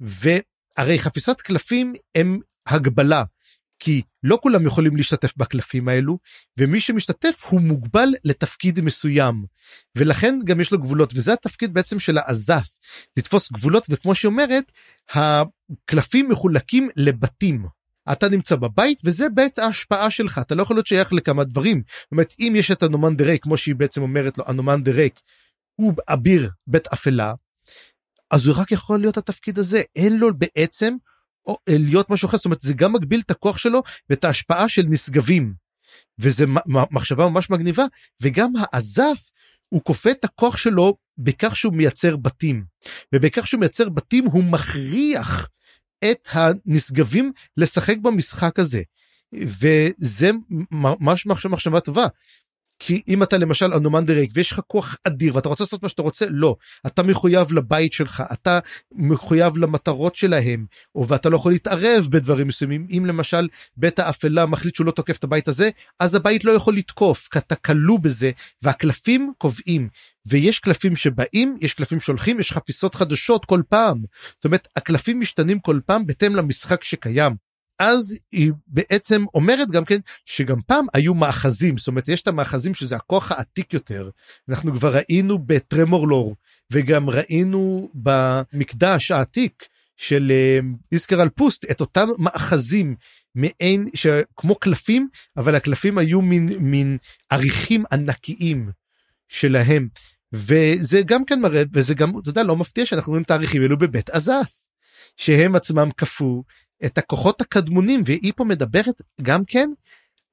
והרי 0.00 0.98
חפיסות 0.98 1.42
קלפים 1.42 1.92
הם 2.14 2.40
הגבלה, 2.66 3.24
כי 3.78 4.02
לא 4.22 4.38
כולם 4.42 4.66
יכולים 4.66 4.96
להשתתף 4.96 5.36
בקלפים 5.36 5.88
האלו, 5.88 6.18
ומי 6.58 6.80
שמשתתף 6.80 7.44
הוא 7.48 7.60
מוגבל 7.60 8.08
לתפקיד 8.24 8.80
מסוים, 8.80 9.44
ולכן 9.96 10.38
גם 10.44 10.60
יש 10.60 10.72
לו 10.72 10.78
גבולות, 10.78 11.12
וזה 11.14 11.32
התפקיד 11.32 11.74
בעצם 11.74 12.00
של 12.00 12.18
האזף, 12.18 12.68
לתפוס 13.16 13.52
גבולות, 13.52 13.86
וכמו 13.90 14.14
שהיא 14.14 14.28
אומרת, 14.28 14.72
הקלפים 15.10 16.28
מחולקים 16.28 16.88
לבתים. 16.96 17.66
אתה 18.12 18.28
נמצא 18.28 18.56
בבית 18.56 19.00
וזה 19.04 19.28
בית 19.28 19.58
ההשפעה 19.58 20.10
שלך 20.10 20.38
אתה 20.38 20.54
לא 20.54 20.62
יכול 20.62 20.76
להיות 20.76 20.86
שייך 20.86 21.12
לכמה 21.12 21.44
דברים. 21.44 21.82
זאת 21.86 22.12
אומרת 22.12 22.34
אם 22.40 22.52
יש 22.56 22.70
את 22.70 22.82
הנומן 22.82 23.16
דה 23.16 23.24
ריק 23.24 23.42
כמו 23.42 23.56
שהיא 23.56 23.74
בעצם 23.74 24.02
אומרת 24.02 24.38
לו 24.38 24.44
הנומן 24.46 24.82
דה 24.82 24.90
ריק 24.90 25.20
הוא 25.74 25.92
אביר 26.08 26.50
בית 26.66 26.86
אפלה 26.86 27.34
אז 28.30 28.46
הוא 28.46 28.56
רק 28.56 28.72
יכול 28.72 29.00
להיות 29.00 29.16
התפקיד 29.16 29.58
הזה 29.58 29.82
אין 29.96 30.16
לו 30.16 30.28
בעצם 30.38 30.94
להיות 31.68 32.10
משהו 32.10 32.28
אחר 32.28 32.36
זאת 32.36 32.44
אומרת 32.44 32.60
זה 32.60 32.74
גם 32.74 32.92
מגביל 32.92 33.20
את 33.20 33.30
הכוח 33.30 33.58
שלו 33.58 33.82
ואת 34.10 34.24
ההשפעה 34.24 34.68
של 34.68 34.82
נשגבים. 34.88 35.54
וזה 36.18 36.44
מחשבה 36.90 37.28
ממש 37.28 37.50
מגניבה 37.50 37.84
וגם 38.20 38.52
האזף 38.60 39.30
הוא 39.68 39.84
כופה 39.84 40.10
את 40.10 40.24
הכוח 40.24 40.56
שלו 40.56 40.96
בכך 41.18 41.56
שהוא 41.56 41.74
מייצר 41.74 42.16
בתים 42.16 42.64
ובכך 43.14 43.46
שהוא 43.46 43.60
מייצר 43.60 43.88
בתים 43.88 44.26
הוא 44.26 44.44
מכריח 44.44 45.48
את 46.04 46.28
הנשגבים 46.32 47.32
לשחק 47.56 47.96
במשחק 48.02 48.58
הזה 48.58 48.82
וזה 49.32 50.30
ממש 50.70 51.26
מחשבה, 51.26 51.52
מחשבה 51.52 51.80
טובה. 51.80 52.06
כי 52.78 53.02
אם 53.08 53.22
אתה 53.22 53.38
למשל 53.38 53.74
אנומן 53.74 54.06
דירק 54.06 54.28
ויש 54.34 54.52
לך 54.52 54.60
כוח 54.66 54.96
אדיר 55.04 55.36
ואתה 55.36 55.48
רוצה 55.48 55.64
לעשות 55.64 55.82
מה 55.82 55.88
שאתה 55.88 56.02
רוצה 56.02 56.26
לא. 56.30 56.56
אתה 56.86 57.02
מחויב 57.02 57.52
לבית 57.52 57.92
שלך 57.92 58.22
אתה 58.32 58.58
מחויב 58.92 59.56
למטרות 59.56 60.16
שלהם 60.16 60.66
ואתה 61.08 61.28
לא 61.28 61.36
יכול 61.36 61.52
להתערב 61.52 62.08
בדברים 62.10 62.48
מסוימים. 62.48 62.86
אם 62.90 63.06
למשל 63.06 63.48
בית 63.76 63.98
האפלה 63.98 64.46
מחליט 64.46 64.74
שהוא 64.74 64.86
לא 64.86 64.90
תוקף 64.90 65.18
את 65.18 65.24
הבית 65.24 65.48
הזה 65.48 65.70
אז 66.00 66.14
הבית 66.14 66.44
לא 66.44 66.52
יכול 66.52 66.76
לתקוף 66.76 67.28
כי 67.30 67.38
אתה 67.38 67.54
כלוא 67.54 67.98
בזה 67.98 68.30
והקלפים 68.62 69.32
קובעים. 69.38 69.88
ויש 70.26 70.58
קלפים 70.58 70.96
שבאים 70.96 71.56
יש 71.60 71.74
קלפים 71.74 72.00
שהולכים 72.00 72.40
יש 72.40 72.52
חפיסות 72.52 72.94
חדשות 72.94 73.44
כל 73.44 73.62
פעם. 73.68 74.02
זאת 74.34 74.44
אומרת 74.44 74.68
הקלפים 74.76 75.20
משתנים 75.20 75.58
כל 75.60 75.80
פעם 75.86 76.06
בהתאם 76.06 76.36
למשחק 76.36 76.84
שקיים. 76.84 77.47
אז 77.78 78.18
היא 78.32 78.52
בעצם 78.66 79.24
אומרת 79.34 79.70
גם 79.70 79.84
כן 79.84 79.98
שגם 80.24 80.60
פעם 80.66 80.86
היו 80.94 81.14
מאחזים 81.14 81.78
זאת 81.78 81.88
אומרת 81.88 82.08
יש 82.08 82.22
את 82.22 82.28
המאחזים 82.28 82.74
שזה 82.74 82.96
הכוח 82.96 83.32
העתיק 83.32 83.74
יותר. 83.74 84.10
אנחנו 84.48 84.74
כבר 84.74 84.96
ראינו 84.96 85.38
בטרמורלור 85.38 86.36
וגם 86.72 87.10
ראינו 87.10 87.90
במקדש 87.94 89.10
העתיק 89.10 89.64
של 89.96 90.32
איסקר 90.92 91.20
על 91.20 91.28
פוסט 91.28 91.64
את 91.70 91.80
אותם 91.80 92.08
מאחזים 92.18 92.94
מעין 93.34 93.84
שכמו 93.94 94.54
קלפים 94.54 95.08
אבל 95.36 95.54
הקלפים 95.54 95.98
היו 95.98 96.22
מין 96.22 96.48
מין 96.60 96.98
עריכים 97.30 97.84
ענקיים 97.92 98.70
שלהם. 99.28 99.88
וזה 100.32 101.00
גם 101.06 101.24
כן 101.24 101.40
מראה 101.40 101.62
וזה 101.72 101.94
גם 101.94 102.18
אתה 102.18 102.30
יודע 102.30 102.42
לא 102.42 102.56
מפתיע 102.56 102.86
שאנחנו 102.86 103.10
רואים 103.10 103.24
תאריכים 103.24 103.62
אלו 103.62 103.78
בבית 103.78 104.10
עזף 104.10 104.62
שהם 105.16 105.54
עצמם 105.54 105.90
כפו 105.96 106.44
את 106.84 106.98
הכוחות 106.98 107.40
הקדמונים 107.40 108.02
והיא 108.06 108.32
פה 108.36 108.44
מדברת 108.44 109.02
גם 109.22 109.44
כן 109.44 109.70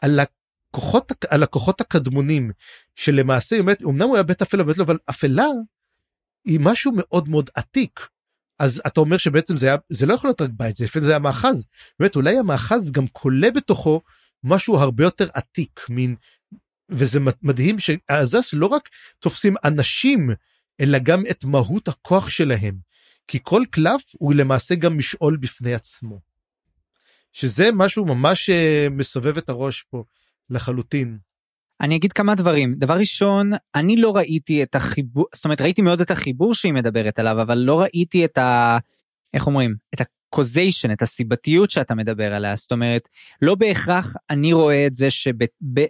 על 0.02 0.20
הכוחות 0.20 1.12
על 1.30 1.44
הכוחות 1.44 1.82
הקדמונים 1.82 2.52
שלמעשה 2.96 3.56
באמת 3.56 3.84
אמנם 3.84 4.08
הוא 4.08 4.16
היה 4.16 4.24
בית 4.24 4.42
אפלה 4.42 4.64
בית 4.64 4.78
לא 4.78 4.84
אבל 4.84 4.98
אפלה 5.10 5.46
היא 6.46 6.60
משהו 6.60 6.92
מאוד 6.96 7.30
מאוד 7.30 7.50
עתיק. 7.56 8.08
אז 8.60 8.82
אתה 8.88 9.00
אומר 9.00 9.18
שבעצם 9.18 9.58
זה 9.58 9.68
היה 9.68 9.78
זה 9.90 10.06
לא 10.06 10.14
יכול 10.14 10.28
להיות 10.28 10.42
רק 10.42 10.50
בית 10.54 10.78
זה 10.78 10.86
לפעמים 10.86 11.06
זה 11.06 11.12
היה 11.12 11.20
מאחז 11.20 11.68
באמת 12.00 12.16
אולי 12.16 12.38
המאחז 12.38 12.92
גם 12.92 13.08
כולה 13.12 13.52
בתוכו 13.52 14.02
משהו 14.44 14.78
הרבה 14.78 15.04
יותר 15.04 15.28
עתיק 15.34 15.86
מין 15.90 16.16
וזה 16.90 17.20
מדהים 17.42 17.80
שהעזס 17.80 18.54
לא 18.54 18.66
רק 18.66 18.90
תופסים 19.20 19.56
אנשים 19.64 20.30
אלא 20.82 20.98
גם 21.00 21.24
את 21.32 21.46
מהות 21.46 21.88
הכוח 21.88 22.30
שלהם 22.30 22.78
כי 23.28 23.40
כל 23.44 23.64
קלף 23.72 24.02
הוא 24.20 24.34
למעשה 24.34 24.76
גם 24.76 24.98
משעול 24.98 25.38
בפני 25.38 25.74
עצמו. 25.74 26.35
שזה 27.36 27.70
משהו 27.74 28.06
ממש 28.06 28.50
מסובב 28.92 29.38
את 29.38 29.50
הראש 29.50 29.82
פה 29.82 30.04
לחלוטין. 30.50 31.18
אני 31.82 31.96
אגיד 31.96 32.14
כמה 32.14 32.36
דברים. 32.36 32.74
דבר 32.74 32.94
ראשון, 32.94 33.52
אני 33.76 33.96
לא 33.96 34.16
ראיתי 34.16 34.64
את 34.64 34.76
החיבור, 34.76 35.26
זאת 35.36 35.46
אומרת 35.46 35.62
ראיתי 35.62 35.82
מאוד 35.82 36.02
את 36.02 36.12
החיבור 36.12 36.54
שהיא 36.54 36.74
מדברת 36.74 37.20
עליו, 37.20 37.42
אבל 37.42 37.58
לא 37.58 37.82
ראיתי 37.82 38.26
את 38.26 38.38
ה... 38.38 38.78
איך 39.34 39.48
אומרים? 39.48 39.76
את 39.94 40.02
הקוזיישן, 40.02 40.92
את 40.92 41.02
הסיבתיות 41.02 41.72
שאתה 41.72 41.96
מדבר 41.96 42.36
עליה. 42.36 42.56
זאת 42.56 42.72
אומרת, 42.72 43.10
לא 43.42 43.56
בהכרח 43.56 44.16
אני 44.30 44.54
רואה 44.54 44.88
את 44.88 44.96
זה 44.96 45.12
שב... 45.12 45.36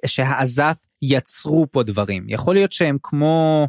שהעזת 0.05 0.77
יצרו 1.01 1.67
פה 1.71 1.83
דברים. 1.83 2.25
יכול 2.29 2.55
להיות 2.55 2.71
שהם 2.71 2.97
כמו... 3.03 3.67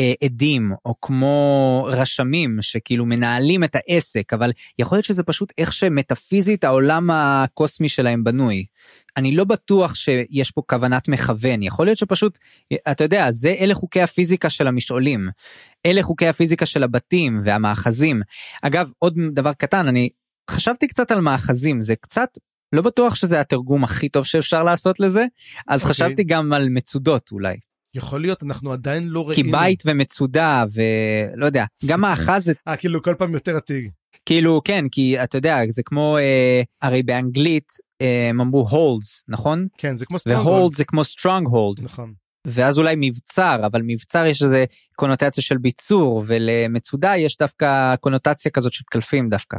אה, 0.00 0.12
עדים 0.24 0.72
או 0.84 0.94
כמו 1.00 1.88
רשמים 1.90 2.58
שכאילו 2.60 3.06
מנהלים 3.06 3.64
את 3.64 3.76
העסק 3.76 4.32
אבל 4.32 4.52
יכול 4.78 4.96
להיות 4.96 5.04
שזה 5.04 5.22
פשוט 5.22 5.52
איך 5.58 5.72
שמטאפיזית 5.72 6.64
העולם 6.64 7.10
הקוסמי 7.10 7.88
שלהם 7.88 8.24
בנוי. 8.24 8.64
אני 9.16 9.36
לא 9.36 9.44
בטוח 9.44 9.94
שיש 9.94 10.50
פה 10.50 10.62
כוונת 10.68 11.08
מכוון 11.08 11.62
יכול 11.62 11.86
להיות 11.86 11.98
שפשוט 11.98 12.38
אתה 12.90 13.04
יודע 13.04 13.30
זה 13.30 13.54
אלה 13.58 13.74
חוקי 13.74 14.02
הפיזיקה 14.02 14.50
של 14.50 14.66
המשעולים 14.66 15.28
אלה 15.86 16.02
חוקי 16.02 16.26
הפיזיקה 16.26 16.66
של 16.66 16.82
הבתים 16.82 17.40
והמאחזים 17.44 18.22
אגב 18.62 18.90
עוד 18.98 19.14
דבר 19.32 19.52
קטן 19.52 19.88
אני 19.88 20.08
חשבתי 20.50 20.88
קצת 20.88 21.10
על 21.10 21.20
מאחזים 21.20 21.82
זה 21.82 21.96
קצת 21.96 22.28
לא 22.72 22.82
בטוח 22.82 23.14
שזה 23.14 23.40
התרגום 23.40 23.84
הכי 23.84 24.08
טוב 24.08 24.24
שאפשר 24.24 24.62
לעשות 24.62 25.00
לזה 25.00 25.26
אז 25.68 25.80
okay. 25.80 25.84
אוקיי. 25.84 25.94
חשבתי 25.94 26.24
גם 26.24 26.52
על 26.52 26.68
מצודות 26.68 27.32
אולי. 27.32 27.56
יכול 27.94 28.20
להיות 28.20 28.42
אנחנו 28.42 28.72
עדיין 28.72 29.08
לא 29.08 29.28
ראינו. 29.28 29.34
כי 29.34 29.50
בית 29.52 29.82
ומצודה 29.86 30.64
ולא 30.74 31.46
יודע 31.46 31.64
גם 31.86 32.00
מאחז. 32.04 32.52
אה 32.68 32.76
כאילו 32.76 33.02
כל 33.02 33.14
פעם 33.18 33.32
יותר 33.32 33.56
עתיק. 33.56 33.90
כאילו 34.26 34.60
כן 34.64 34.84
כי 34.92 35.22
אתה 35.24 35.38
יודע 35.38 35.58
זה 35.68 35.82
כמו 35.82 36.18
אה, 36.18 36.62
הרי 36.82 37.02
באנגלית 37.02 37.72
אה, 38.00 38.26
הם 38.30 38.40
אמרו 38.40 38.68
holds 38.68 39.22
נכון 39.28 39.66
כן 39.78 39.96
זה 39.96 40.06
כמו 40.06 40.18
strong 40.18 40.46
ו 40.46 40.51
hold 40.51 40.72
זה 40.72 40.84
כמו 40.84 41.04
stronghold 41.04 41.80
נכון 41.82 42.14
ואז 42.46 42.78
אולי 42.78 42.94
מבצר 42.98 43.60
אבל 43.66 43.82
מבצר 43.86 44.26
יש 44.26 44.42
איזה 44.42 44.64
קונוטציה 44.96 45.42
של 45.42 45.58
ביצור 45.58 46.24
ולמצודה 46.26 47.16
יש 47.16 47.38
דווקא 47.38 47.96
קונוטציה 47.96 48.50
כזאת 48.50 48.72
של 48.72 48.84
קלפים 48.90 49.28
דווקא. 49.28 49.56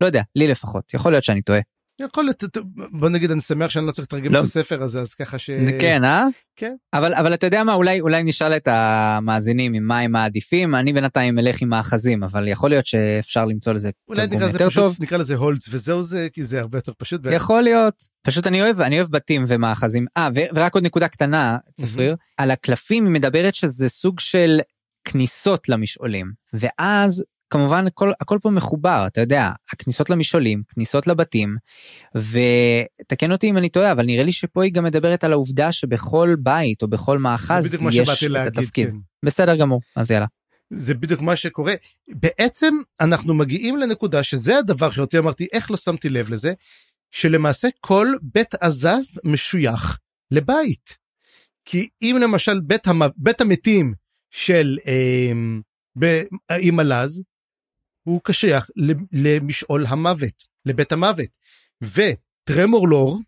לא 0.00 0.06
יודע 0.06 0.22
לי 0.36 0.48
לפחות 0.48 0.94
יכול 0.94 1.12
להיות 1.12 1.24
שאני 1.24 1.42
טועה. 1.42 1.60
יכול 2.04 2.24
להיות 2.24 2.44
בוא 2.90 3.08
נגיד 3.08 3.30
אני 3.30 3.40
שמח 3.40 3.70
שאני 3.70 3.86
לא 3.86 3.92
צריך 3.92 4.08
לתרגם 4.08 4.32
לא. 4.32 4.38
את 4.38 4.44
הספר 4.44 4.82
הזה 4.82 5.00
אז 5.00 5.14
ככה 5.14 5.38
ש... 5.38 5.50
כן 5.80 6.04
אה? 6.04 6.26
כן. 6.56 6.74
אבל 6.94 7.14
אבל 7.14 7.34
אתה 7.34 7.46
יודע 7.46 7.64
מה 7.64 7.74
אולי 7.74 8.00
אולי 8.00 8.22
נשאל 8.22 8.56
את 8.56 8.68
המאזינים 8.68 9.74
עם 9.74 9.86
מה 9.86 9.98
הם 9.98 10.12
מעדיפים 10.12 10.74
אני 10.74 10.92
בינתיים 10.92 11.38
אלך 11.38 11.62
עם 11.62 11.68
מאחזים 11.68 12.24
אבל 12.24 12.48
יכול 12.48 12.70
להיות 12.70 12.86
שאפשר 12.86 13.44
למצוא 13.44 13.72
לזה 13.72 13.90
אולי 14.08 14.26
נקרא 14.26 14.48
לזה 14.48 14.58
פשוט 14.58 14.74
טוב. 14.74 14.96
נקרא 15.00 15.18
לזה 15.18 15.34
הולדס 15.34 15.68
וזהו 15.70 16.02
זה 16.02 16.28
כי 16.32 16.42
זה 16.42 16.60
הרבה 16.60 16.78
יותר 16.78 16.92
פשוט. 16.98 17.20
יכול 17.32 17.62
להיות 17.62 17.94
פשוט 18.22 18.46
אני 18.46 18.62
אוהב 18.62 18.80
אני 18.80 18.96
אוהב 18.96 19.10
בתים 19.10 19.44
ומאחזים 19.48 20.06
אה 20.16 20.28
ורק 20.54 20.74
עוד 20.74 20.84
נקודה 20.84 21.08
קטנה 21.08 21.58
צפריר 21.80 22.14
mm-hmm. 22.14 22.34
על 22.36 22.50
הקלפים 22.50 23.04
היא 23.04 23.12
מדברת 23.12 23.54
שזה 23.54 23.88
סוג 23.88 24.20
של 24.20 24.60
כניסות 25.04 25.68
למשעולים 25.68 26.32
ואז 26.52 27.24
כמובן 27.50 27.86
הכל, 27.86 28.12
הכל 28.20 28.38
פה 28.42 28.50
מחובר 28.50 29.04
אתה 29.06 29.20
יודע 29.20 29.50
הכניסות 29.72 30.10
למשעולים 30.10 30.62
כניסות 30.68 31.06
לבתים 31.06 31.56
ותקן 32.14 33.32
אותי 33.32 33.50
אם 33.50 33.56
אני 33.56 33.68
טועה 33.68 33.92
אבל 33.92 34.04
נראה 34.04 34.24
לי 34.24 34.32
שפה 34.32 34.64
היא 34.64 34.72
גם 34.72 34.84
מדברת 34.84 35.24
על 35.24 35.32
העובדה 35.32 35.72
שבכל 35.72 36.36
בית 36.38 36.82
או 36.82 36.88
בכל 36.88 37.18
מאחז 37.18 37.74
יש 37.92 38.08
את 38.10 38.22
להגיד, 38.22 38.58
התפקיד. 38.58 38.90
כן. 38.90 38.96
בסדר 39.24 39.56
גמור 39.56 39.80
אז 39.96 40.10
יאללה. 40.10 40.26
זה 40.70 40.94
בדיוק 40.94 41.20
מה 41.20 41.36
שקורה 41.36 41.74
בעצם 42.08 42.74
אנחנו 43.00 43.34
מגיעים 43.34 43.76
לנקודה 43.76 44.22
שזה 44.22 44.58
הדבר 44.58 44.90
שאותי 44.90 45.18
אמרתי 45.18 45.46
איך 45.52 45.70
לא 45.70 45.76
שמתי 45.76 46.08
לב 46.08 46.30
לזה 46.30 46.52
שלמעשה 47.10 47.68
כל 47.80 48.12
בית 48.22 48.54
עזב 48.60 49.00
משוייך 49.24 49.98
לבית. 50.30 50.96
כי 51.64 51.88
אם 52.02 52.16
למשל 52.20 52.60
בית, 52.60 52.86
המ... 52.86 53.02
בית 53.16 53.40
המתים 53.40 53.94
של 54.30 54.78
אה, 54.86 55.32
עם 56.60 56.80
הלז 56.80 57.22
הוא 58.02 58.20
קשיח 58.24 58.66
למשעול 59.12 59.86
המוות, 59.86 60.44
לבית 60.66 60.92
המוות. 60.92 61.36
וטרמורלור, 61.82 63.20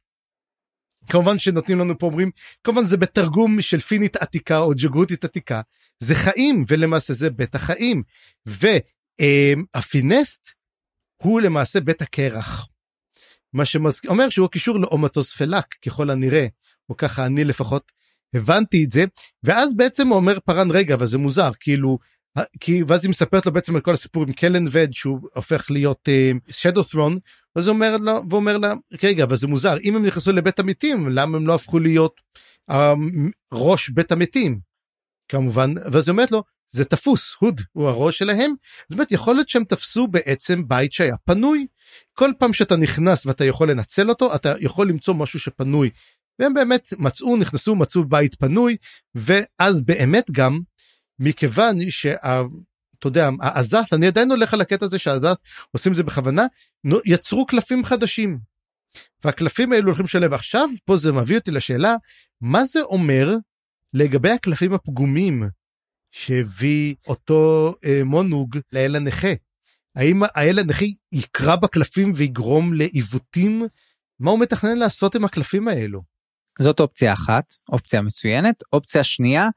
כמובן 1.08 1.38
שנותנים 1.38 1.78
לנו 1.78 1.98
פה 1.98 2.06
אומרים, 2.06 2.30
כמובן 2.64 2.84
זה 2.84 2.96
בתרגום 2.96 3.60
של 3.60 3.80
פינית 3.80 4.16
עתיקה 4.16 4.58
או 4.58 4.72
ג'גותית 4.82 5.24
עתיקה, 5.24 5.60
זה 5.98 6.14
חיים 6.14 6.64
ולמעשה 6.68 7.12
זה 7.12 7.30
בית 7.30 7.54
החיים. 7.54 8.02
והפינסט 8.46 10.48
הוא 11.22 11.40
למעשה 11.40 11.80
בית 11.80 12.02
הקרח. 12.02 12.68
מה 13.52 13.64
שאומר 13.64 14.28
שהוא 14.28 14.46
הקישור 14.46 14.80
לאומטוס 14.80 15.36
פלק 15.36 15.74
ככל 15.74 16.10
הנראה, 16.10 16.46
או 16.88 16.96
ככה 16.96 17.26
אני 17.26 17.44
לפחות 17.44 17.92
הבנתי 18.34 18.84
את 18.84 18.92
זה, 18.92 19.04
ואז 19.42 19.76
בעצם 19.76 20.12
אומר 20.12 20.40
פארן 20.40 20.70
רגע, 20.70 20.94
אבל 20.94 21.06
זה 21.06 21.18
מוזר, 21.18 21.50
כאילו 21.60 21.98
כי 22.60 22.82
ואז 22.88 23.04
היא 23.04 23.10
מספרת 23.10 23.46
לו 23.46 23.52
בעצם 23.52 23.74
על 23.74 23.80
כל 23.80 23.94
הסיפור 23.94 24.22
עם 24.22 24.32
קלן 24.32 24.64
וד 24.70 24.92
שהוא 24.92 25.20
הופך 25.34 25.70
להיות 25.70 26.08
שדו 26.48 26.82
ת'רון 26.82 27.18
אז 27.56 27.68
הוא 27.68 27.74
אומר 27.74 27.96
לו 27.96 28.22
ואומר 28.30 28.58
לה 28.58 28.74
רגע 29.02 29.24
אבל 29.24 29.36
זה 29.36 29.46
מוזר 29.46 29.76
אם 29.84 29.96
הם 29.96 30.06
נכנסו 30.06 30.32
לבית 30.32 30.58
המתים 30.58 31.08
למה 31.08 31.36
הם 31.36 31.46
לא 31.46 31.54
הפכו 31.54 31.78
להיות 31.78 32.20
uh, 32.70 32.74
ראש 33.52 33.88
בית 33.88 34.12
המתים? 34.12 34.60
כמובן 35.28 35.74
ואז 35.92 36.08
היא 36.08 36.12
אומרת 36.12 36.30
לו 36.30 36.42
זה 36.68 36.84
תפוס 36.84 37.36
הוד 37.38 37.60
הוא 37.72 37.88
הראש 37.88 38.18
שלהם. 38.18 38.54
זאת 38.82 38.92
אומרת 38.92 39.12
יכול 39.12 39.34
להיות 39.34 39.48
שהם 39.48 39.64
תפסו 39.64 40.06
בעצם 40.06 40.68
בית 40.68 40.92
שהיה 40.92 41.16
פנוי. 41.24 41.66
כל 42.12 42.32
פעם 42.38 42.52
שאתה 42.52 42.76
נכנס 42.76 43.26
ואתה 43.26 43.44
יכול 43.44 43.70
לנצל 43.70 44.08
אותו 44.08 44.34
אתה 44.34 44.54
יכול 44.60 44.88
למצוא 44.88 45.14
משהו 45.14 45.38
שפנוי. 45.38 45.90
והם 46.38 46.54
באמת 46.54 46.88
מצאו 46.98 47.36
נכנסו 47.36 47.74
מצאו 47.74 48.04
בית 48.04 48.34
פנוי 48.34 48.76
ואז 49.14 49.82
באמת 49.82 50.30
גם 50.30 50.60
מכיוון 51.22 51.90
שאתה 51.90 52.46
יודע, 53.04 53.30
העזת, 53.40 53.92
אני 53.92 54.06
עדיין 54.06 54.30
הולך 54.30 54.54
על 54.54 54.60
הקטע 54.60 54.84
הזה 54.84 54.98
שהעזת 54.98 55.38
עושים 55.70 55.92
את 55.92 55.96
זה 55.96 56.02
בכוונה, 56.02 56.46
יצרו 57.04 57.46
קלפים 57.46 57.84
חדשים. 57.84 58.38
והקלפים 59.24 59.72
האלו 59.72 59.86
הולכים 59.86 60.04
לשלב. 60.04 60.32
עכשיו, 60.32 60.68
פה 60.84 60.96
זה 60.96 61.12
מביא 61.12 61.38
אותי 61.38 61.50
לשאלה, 61.50 61.96
מה 62.40 62.64
זה 62.64 62.82
אומר 62.82 63.36
לגבי 63.94 64.30
הקלפים 64.30 64.72
הפגומים 64.72 65.48
שהביא 66.10 66.94
אותו 67.06 67.74
אה, 67.84 68.04
מונוג 68.04 68.58
לאל 68.72 68.96
הנכה? 68.96 69.32
האם 69.96 70.22
האל 70.22 70.58
הנכה 70.58 70.84
יקרא 71.12 71.56
בקלפים 71.56 72.12
ויגרום 72.16 72.74
לעיוותים? 72.74 73.66
מה 74.20 74.30
הוא 74.30 74.38
מתכנן 74.38 74.78
לעשות 74.78 75.14
עם 75.14 75.24
הקלפים 75.24 75.68
האלו? 75.68 76.02
זאת 76.58 76.80
אופציה 76.80 77.12
אחת, 77.12 77.54
אופציה 77.68 78.02
מצוינת. 78.02 78.62
אופציה 78.72 79.04
שנייה, 79.04 79.48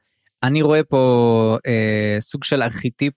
אני 0.46 0.62
רואה 0.62 0.84
פה 0.84 1.58
אה, 1.66 2.16
סוג 2.20 2.44
של 2.44 2.62
ארכיטיפ 2.62 3.14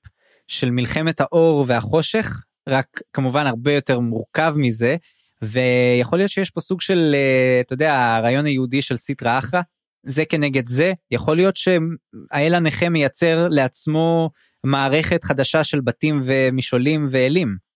של 0.48 0.70
מלחמת 0.70 1.22
האור 1.22 1.66
והחושך, 1.68 2.44
רק 2.70 2.88
כמובן 3.14 3.48
הרבה 3.48 3.74
יותר 3.74 4.00
מורכב 4.00 4.54
מזה, 4.58 4.96
ויכול 5.42 6.20
להיות 6.20 6.32
שיש 6.32 6.50
פה 6.50 6.62
סוג 6.62 6.82
של, 6.82 7.12
אה, 7.14 7.62
אתה 7.62 7.74
יודע, 7.74 8.16
הרעיון 8.18 8.46
היהודי 8.46 8.82
של 8.82 8.96
סיטרא 8.96 9.38
אחרא, 9.38 9.62
זה 10.04 10.26
כנגד 10.26 10.68
זה, 10.68 10.94
יכול 11.12 11.36
להיות 11.36 11.56
שהאל 11.58 12.56
הנכה 12.56 12.90
מייצר 12.90 13.48
לעצמו 13.52 14.30
מערכת 14.64 15.24
חדשה 15.24 15.64
של 15.64 15.80
בתים 15.82 16.22
ומשעולים 16.24 17.06
ואלים. 17.10 17.69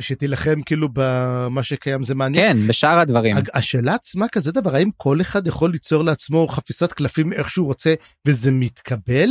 שתילחם 0.00 0.62
כאילו 0.62 0.88
במה 0.92 1.62
שקיים 1.62 2.02
זה 2.02 2.14
מעניין. 2.14 2.56
כן, 2.56 2.66
בשאר 2.66 2.98
הדברים. 2.98 3.36
השאלה 3.54 3.94
עצמה 3.94 4.28
כזה 4.28 4.52
דבר, 4.52 4.74
האם 4.74 4.90
כל 4.96 5.20
אחד 5.20 5.46
יכול 5.46 5.70
ליצור 5.70 6.04
לעצמו 6.04 6.48
חפיסת 6.48 6.92
קלפים 6.92 7.32
איך 7.32 7.50
שהוא 7.50 7.66
רוצה 7.66 7.94
וזה 8.26 8.50
מתקבל? 8.50 9.28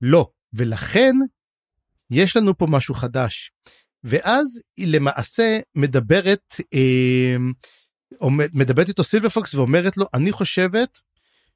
לא, 0.00 0.28
ולכן 0.52 1.14
יש 2.10 2.36
לנו 2.36 2.58
פה 2.58 2.66
משהו 2.66 2.94
חדש. 2.94 3.52
ואז 4.04 4.62
היא 4.76 4.86
למעשה 4.86 5.58
מדברת, 5.74 6.54
אה, 6.74 7.36
מדברת 8.30 8.88
איתו 8.88 9.04
סילבר 9.04 9.28
פוקס 9.28 9.54
ואומרת 9.54 9.96
לו, 9.96 10.06
אני 10.14 10.32
חושבת 10.32 10.98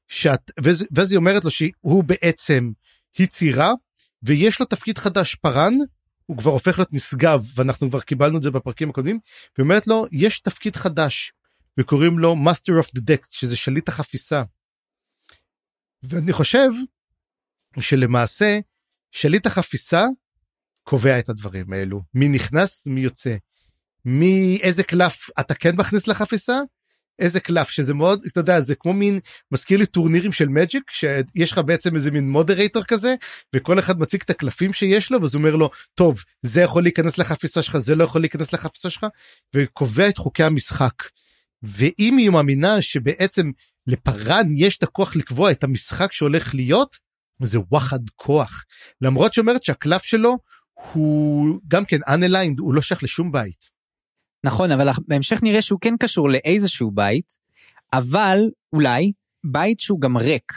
שאת, 0.07 0.51
ואז 0.91 1.11
היא 1.11 1.17
אומרת 1.17 1.45
לו 1.45 1.51
שהוא 1.51 2.03
בעצם 2.03 2.71
יצירה 3.19 3.73
ויש 4.23 4.59
לו 4.59 4.65
תפקיד 4.65 4.97
חדש 4.97 5.35
פארן 5.35 5.73
הוא 6.29 6.37
כבר 6.37 6.51
הופך 6.51 6.77
להיות 6.77 6.93
נשגב 6.93 7.45
ואנחנו 7.55 7.89
כבר 7.89 8.01
קיבלנו 8.01 8.37
את 8.37 8.43
זה 8.43 8.51
בפרקים 8.51 8.89
הקודמים 8.89 9.19
ואומרת 9.57 9.87
לו 9.87 10.05
יש 10.11 10.39
תפקיד 10.39 10.75
חדש 10.75 11.33
וקוראים 11.79 12.19
לו 12.19 12.35
master 12.35 12.83
of 12.83 12.87
the 12.87 13.01
deck 13.01 13.27
שזה 13.29 13.57
שליט 13.57 13.89
החפיסה. 13.89 14.43
ואני 16.03 16.33
חושב 16.33 16.69
שלמעשה 17.79 18.59
שליט 19.11 19.45
החפיסה 19.45 20.05
קובע 20.83 21.19
את 21.19 21.29
הדברים 21.29 21.73
האלו. 21.73 22.01
מי 22.13 22.27
נכנס 22.27 22.87
מי 22.87 23.01
יוצא. 23.01 23.35
מי 24.05 24.59
איזה 24.61 24.83
קלף 24.83 25.29
אתה 25.39 25.53
כן 25.53 25.75
מכניס 25.75 26.07
לחפיסה 26.07 26.59
איזה 27.19 27.39
קלף 27.39 27.69
שזה 27.69 27.93
מאוד 27.93 28.23
אתה 28.27 28.39
יודע 28.39 28.61
זה 28.61 28.75
כמו 28.75 28.93
מין 28.93 29.19
מזכיר 29.51 29.77
לי 29.79 29.85
טורנירים 29.85 30.31
של 30.31 30.47
מג'יק 30.47 30.91
שיש 30.91 31.51
לך 31.51 31.57
בעצם 31.57 31.95
איזה 31.95 32.11
מין 32.11 32.29
מודרייטור 32.29 32.83
כזה 32.83 33.15
וכל 33.55 33.79
אחד 33.79 33.99
מציג 33.99 34.21
את 34.25 34.29
הקלפים 34.29 34.73
שיש 34.73 35.11
לו 35.11 35.21
ואז 35.21 35.35
אומר 35.35 35.55
לו 35.55 35.69
טוב 35.95 36.23
זה 36.41 36.61
יכול 36.61 36.83
להיכנס 36.83 37.17
לחפיסה 37.17 37.61
שלך 37.61 37.77
זה 37.77 37.95
לא 37.95 38.03
יכול 38.03 38.21
להיכנס 38.21 38.53
לחפיסה 38.53 38.89
שלך 38.89 39.05
וקובע 39.55 40.09
את 40.09 40.17
חוקי 40.17 40.43
המשחק. 40.43 40.93
ואם 41.63 42.17
היא 42.17 42.29
מאמינה 42.29 42.81
שבעצם 42.81 43.51
לפארן 43.87 44.53
יש 44.55 44.77
את 44.77 44.83
הכוח 44.83 45.15
לקבוע 45.15 45.51
את 45.51 45.63
המשחק 45.63 46.13
שהולך 46.13 46.55
להיות, 46.55 46.97
זה 47.41 47.59
וואחד 47.71 47.99
כוח. 48.15 48.65
למרות 49.01 49.33
שאומרת 49.33 49.63
שהקלף 49.63 50.03
שלו 50.03 50.37
הוא 50.93 51.59
גם 51.67 51.85
כן 51.85 51.97
unaligned, 51.97 52.59
הוא 52.59 52.73
לא 52.73 52.81
שייך 52.81 53.03
לשום 53.03 53.31
בית. 53.31 53.78
נכון, 54.43 54.71
אבל 54.71 54.89
בהמשך 55.07 55.43
נראה 55.43 55.61
שהוא 55.61 55.79
כן 55.81 55.95
קשור 55.99 56.29
לאיזשהו 56.29 56.91
בית, 56.91 57.37
אבל 57.93 58.39
אולי 58.73 59.11
בית 59.43 59.79
שהוא 59.79 60.01
גם 60.01 60.17
ריק. 60.17 60.53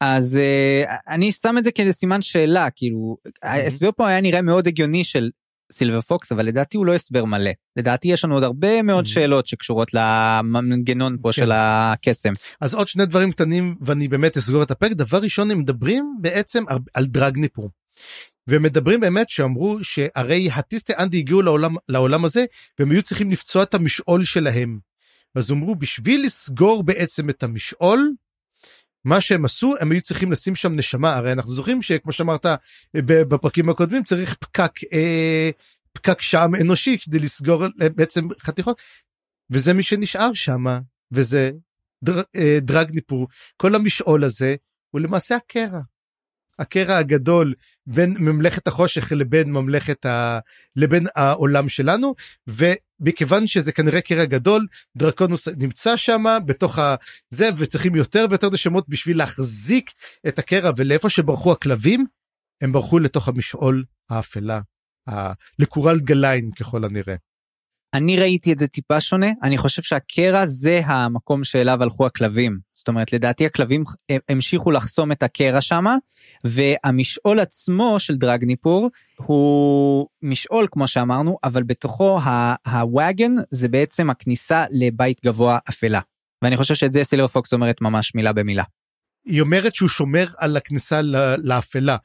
אז 0.00 0.38
uh, 0.86 0.92
אני 1.08 1.32
שם 1.32 1.54
את 1.58 1.64
זה 1.64 1.70
כסימן 1.70 2.22
שאלה, 2.22 2.70
כאילו, 2.70 3.16
ההסבר 3.42 3.90
פה 3.96 4.08
היה 4.08 4.20
נראה 4.20 4.42
מאוד 4.42 4.66
הגיוני 4.66 5.04
של 5.04 5.30
סילבר 5.72 6.00
פוקס, 6.00 6.32
אבל 6.32 6.46
לדעתי 6.46 6.76
הוא 6.76 6.86
לא 6.86 6.94
הסבר 6.94 7.24
מלא. 7.24 7.50
לדעתי 7.76 8.08
יש 8.08 8.24
לנו 8.24 8.34
עוד 8.34 8.44
הרבה 8.44 8.82
מאוד 8.82 9.06
שאלות 9.06 9.46
שקשורות 9.46 9.94
למנגנון 9.94 11.16
פה 11.22 11.28
כן. 11.28 11.32
של 11.32 11.50
הקסם. 11.54 12.32
אז 12.60 12.74
עוד 12.74 12.88
שני 12.88 13.06
דברים 13.06 13.32
קטנים 13.32 13.76
ואני 13.80 14.08
באמת 14.08 14.36
אסגור 14.36 14.62
את 14.62 14.70
הפרק. 14.70 14.92
דבר 14.92 15.18
ראשון 15.18 15.50
הם 15.50 15.58
מדברים 15.58 16.16
בעצם 16.20 16.64
על 16.94 17.04
דרגניפור. 17.04 17.70
ומדברים 18.48 19.00
באמת 19.00 19.30
שאמרו 19.30 19.84
שהרי 19.84 20.50
הטיסטי 20.50 20.92
אנדי 20.98 21.18
הגיעו 21.18 21.42
לעולם, 21.42 21.74
לעולם 21.88 22.24
הזה 22.24 22.44
והם 22.78 22.90
היו 22.90 23.02
צריכים 23.02 23.30
לפצוע 23.30 23.62
את 23.62 23.74
המשעול 23.74 24.24
שלהם. 24.24 24.78
אז 25.34 25.52
אמרו 25.52 25.74
בשביל 25.74 26.22
לסגור 26.24 26.82
בעצם 26.82 27.30
את 27.30 27.42
המשעול 27.42 28.12
מה 29.04 29.20
שהם 29.20 29.44
עשו 29.44 29.74
הם 29.80 29.92
היו 29.92 30.02
צריכים 30.02 30.32
לשים 30.32 30.54
שם 30.54 30.74
נשמה 30.76 31.14
הרי 31.14 31.32
אנחנו 31.32 31.52
זוכרים 31.52 31.82
שכמו 31.82 32.12
שאמרת 32.12 32.46
בפרקים 32.94 33.68
הקודמים 33.68 34.04
צריך 34.04 34.34
פקק 34.34 34.72
אה, 34.92 35.50
פקק 35.92 36.20
שם 36.20 36.50
אנושי 36.60 36.98
כדי 36.98 37.18
לסגור 37.18 37.64
אה, 37.64 37.88
בעצם 37.88 38.28
חתיכות 38.40 38.80
וזה 39.50 39.74
מי 39.74 39.82
שנשאר 39.82 40.34
שם 40.34 40.64
וזה 41.12 41.50
דר, 42.04 42.22
אה, 42.36 42.58
דרג 42.60 42.90
ניפור 42.90 43.28
כל 43.56 43.74
המשעול 43.74 44.24
הזה 44.24 44.56
הוא 44.90 45.00
למעשה 45.00 45.36
הקרע. 45.36 45.80
הקרע 46.58 46.96
הגדול 46.96 47.54
בין 47.86 48.14
ממלכת 48.18 48.66
החושך 48.66 49.12
לבין 49.12 49.52
ממלכת 49.52 50.06
ה... 50.06 50.38
לבין 50.76 51.06
העולם 51.16 51.68
שלנו 51.68 52.14
ומכיוון 52.46 53.46
שזה 53.46 53.72
כנראה 53.72 54.00
קרע 54.00 54.24
גדול 54.24 54.66
דרקונוס 54.96 55.48
נמצא 55.48 55.96
שם 55.96 56.24
בתוך 56.46 56.78
הזה 56.78 57.50
וצריכים 57.56 57.94
יותר 57.94 58.26
ויותר 58.30 58.50
נשמות 58.50 58.88
בשביל 58.88 59.18
להחזיק 59.18 59.90
את 60.28 60.38
הקרע 60.38 60.70
ולאיפה 60.76 61.10
שברחו 61.10 61.52
הכלבים 61.52 62.06
הם 62.62 62.72
ברחו 62.72 62.98
לתוך 62.98 63.28
המשעול 63.28 63.84
האפלה 64.10 64.60
ה... 65.08 65.32
לקורל 65.58 65.98
גליין 65.98 66.50
ככל 66.50 66.84
הנראה. 66.84 67.14
אני 67.94 68.16
ראיתי 68.16 68.52
את 68.52 68.58
זה 68.58 68.66
טיפה 68.66 69.00
שונה, 69.00 69.26
אני 69.42 69.58
חושב 69.58 69.82
שהקרע 69.82 70.46
זה 70.46 70.80
המקום 70.84 71.44
שאליו 71.44 71.82
הלכו 71.82 72.06
הכלבים. 72.06 72.58
זאת 72.74 72.88
אומרת, 72.88 73.12
לדעתי 73.12 73.46
הכלבים 73.46 73.84
המשיכו 74.28 74.70
לחסום 74.70 75.12
את 75.12 75.22
הקרע 75.22 75.60
שמה, 75.60 75.96
והמשעול 76.44 77.40
עצמו 77.40 78.00
של 78.00 78.16
דרגניפור 78.16 78.90
הוא 79.16 80.06
משעול 80.22 80.66
כמו 80.70 80.88
שאמרנו, 80.88 81.38
אבל 81.44 81.62
בתוכו 81.62 82.20
הוואגן 82.66 83.34
זה 83.50 83.68
בעצם 83.68 84.10
הכניסה 84.10 84.64
לבית 84.70 85.20
גבוה 85.24 85.58
אפלה. 85.68 86.00
ואני 86.42 86.56
חושב 86.56 86.74
שאת 86.74 86.92
זה 86.92 87.04
סילר 87.04 87.28
פוקס 87.28 87.52
אומרת 87.52 87.80
ממש 87.80 88.14
מילה 88.14 88.32
במילה. 88.32 88.64
היא 89.26 89.40
אומרת 89.40 89.74
שהוא 89.74 89.88
שומר 89.88 90.26
על 90.38 90.56
הכניסה 90.56 91.00
לאפלה 91.38 91.96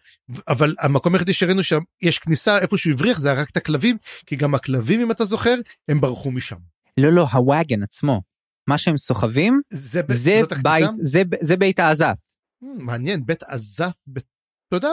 אבל 0.48 0.76
המקום 0.80 1.14
היחידי 1.14 1.34
שראינו 1.34 1.62
שיש 1.64 2.20
כניסה 2.20 2.58
איפה 2.58 2.78
שהוא 2.78 2.94
הבריח 2.94 3.20
זה 3.20 3.34
רק 3.34 3.50
את 3.50 3.58
הכלבים 3.58 3.98
כי 4.26 4.36
גם 4.36 4.56
הכלבים 4.56 5.02
אם 5.02 5.12
אתה 5.12 5.26
זוכר 5.26 5.56
הם 5.88 6.02
ברחו 6.02 6.32
משם. 6.32 6.58
לא 6.98 7.14
לא 7.14 7.28
הוואגן 7.32 7.84
עצמו 7.84 8.22
מה 8.70 8.78
שהם 8.78 8.98
סוחבים 8.98 9.62
זה, 9.70 10.02
זה 10.10 10.42
בית 10.64 10.90
זה, 11.02 11.22
זה 11.42 11.58
בית 11.58 11.80
העזף. 11.80 12.16
Hmm, 12.64 12.68
מעניין 12.78 13.26
בית 13.26 13.44
עזף 13.44 13.98
בית, 14.08 14.26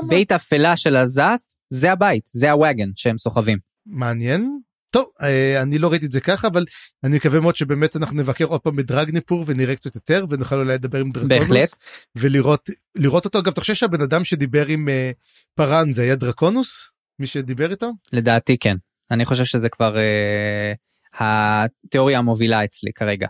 בית 0.08 0.32
אפלה 0.32 0.76
של 0.76 0.96
עזף 0.96 1.40
זה 1.70 1.92
הבית 1.92 2.28
זה 2.32 2.50
הוואגן 2.50 2.90
שהם 2.96 3.18
סוחבים. 3.18 3.58
מעניין 3.86 4.60
טוב 4.96 5.06
אה, 5.22 5.62
אני 5.62 5.78
לא 5.78 5.90
ראיתי 5.90 6.06
את 6.06 6.12
זה 6.12 6.20
ככה 6.20 6.48
אבל 6.48 6.64
אני 7.04 7.16
מקווה 7.16 7.40
מאוד 7.40 7.56
שבאמת 7.56 7.96
אנחנו 7.96 8.16
נבקר 8.16 8.44
עוד 8.44 8.60
פעם 8.60 8.76
בדרגניפור 8.76 9.44
ונראה 9.46 9.76
קצת 9.76 9.94
יותר 9.94 10.24
ונוכל 10.30 10.54
אולי 10.58 10.74
לדבר 10.74 11.00
עם 11.00 11.10
דרקונוס 11.10 11.74
ולראות 12.16 12.70
לראות 12.94 13.24
אותו 13.24 13.38
אגב 13.38 13.48
אתה 13.48 13.60
חושב 13.60 13.74
שהבן 13.74 14.00
אדם 14.00 14.24
שדיבר 14.24 14.66
עם 14.66 14.88
uh, 14.88 15.14
פארן 15.54 15.92
זה 15.92 16.02
היה 16.02 16.16
דרקונוס 16.16 16.88
מי 17.18 17.26
שדיבר 17.26 17.70
איתו 17.70 17.92
לדעתי 18.12 18.56
כן 18.58 18.76
אני 19.10 19.24
חושב 19.24 19.44
שזה 19.44 19.68
כבר 19.68 19.96
uh, 19.96 21.20
התיאוריה 21.24 22.18
המובילה 22.18 22.64
אצלי 22.64 22.90
כרגע. 22.94 23.26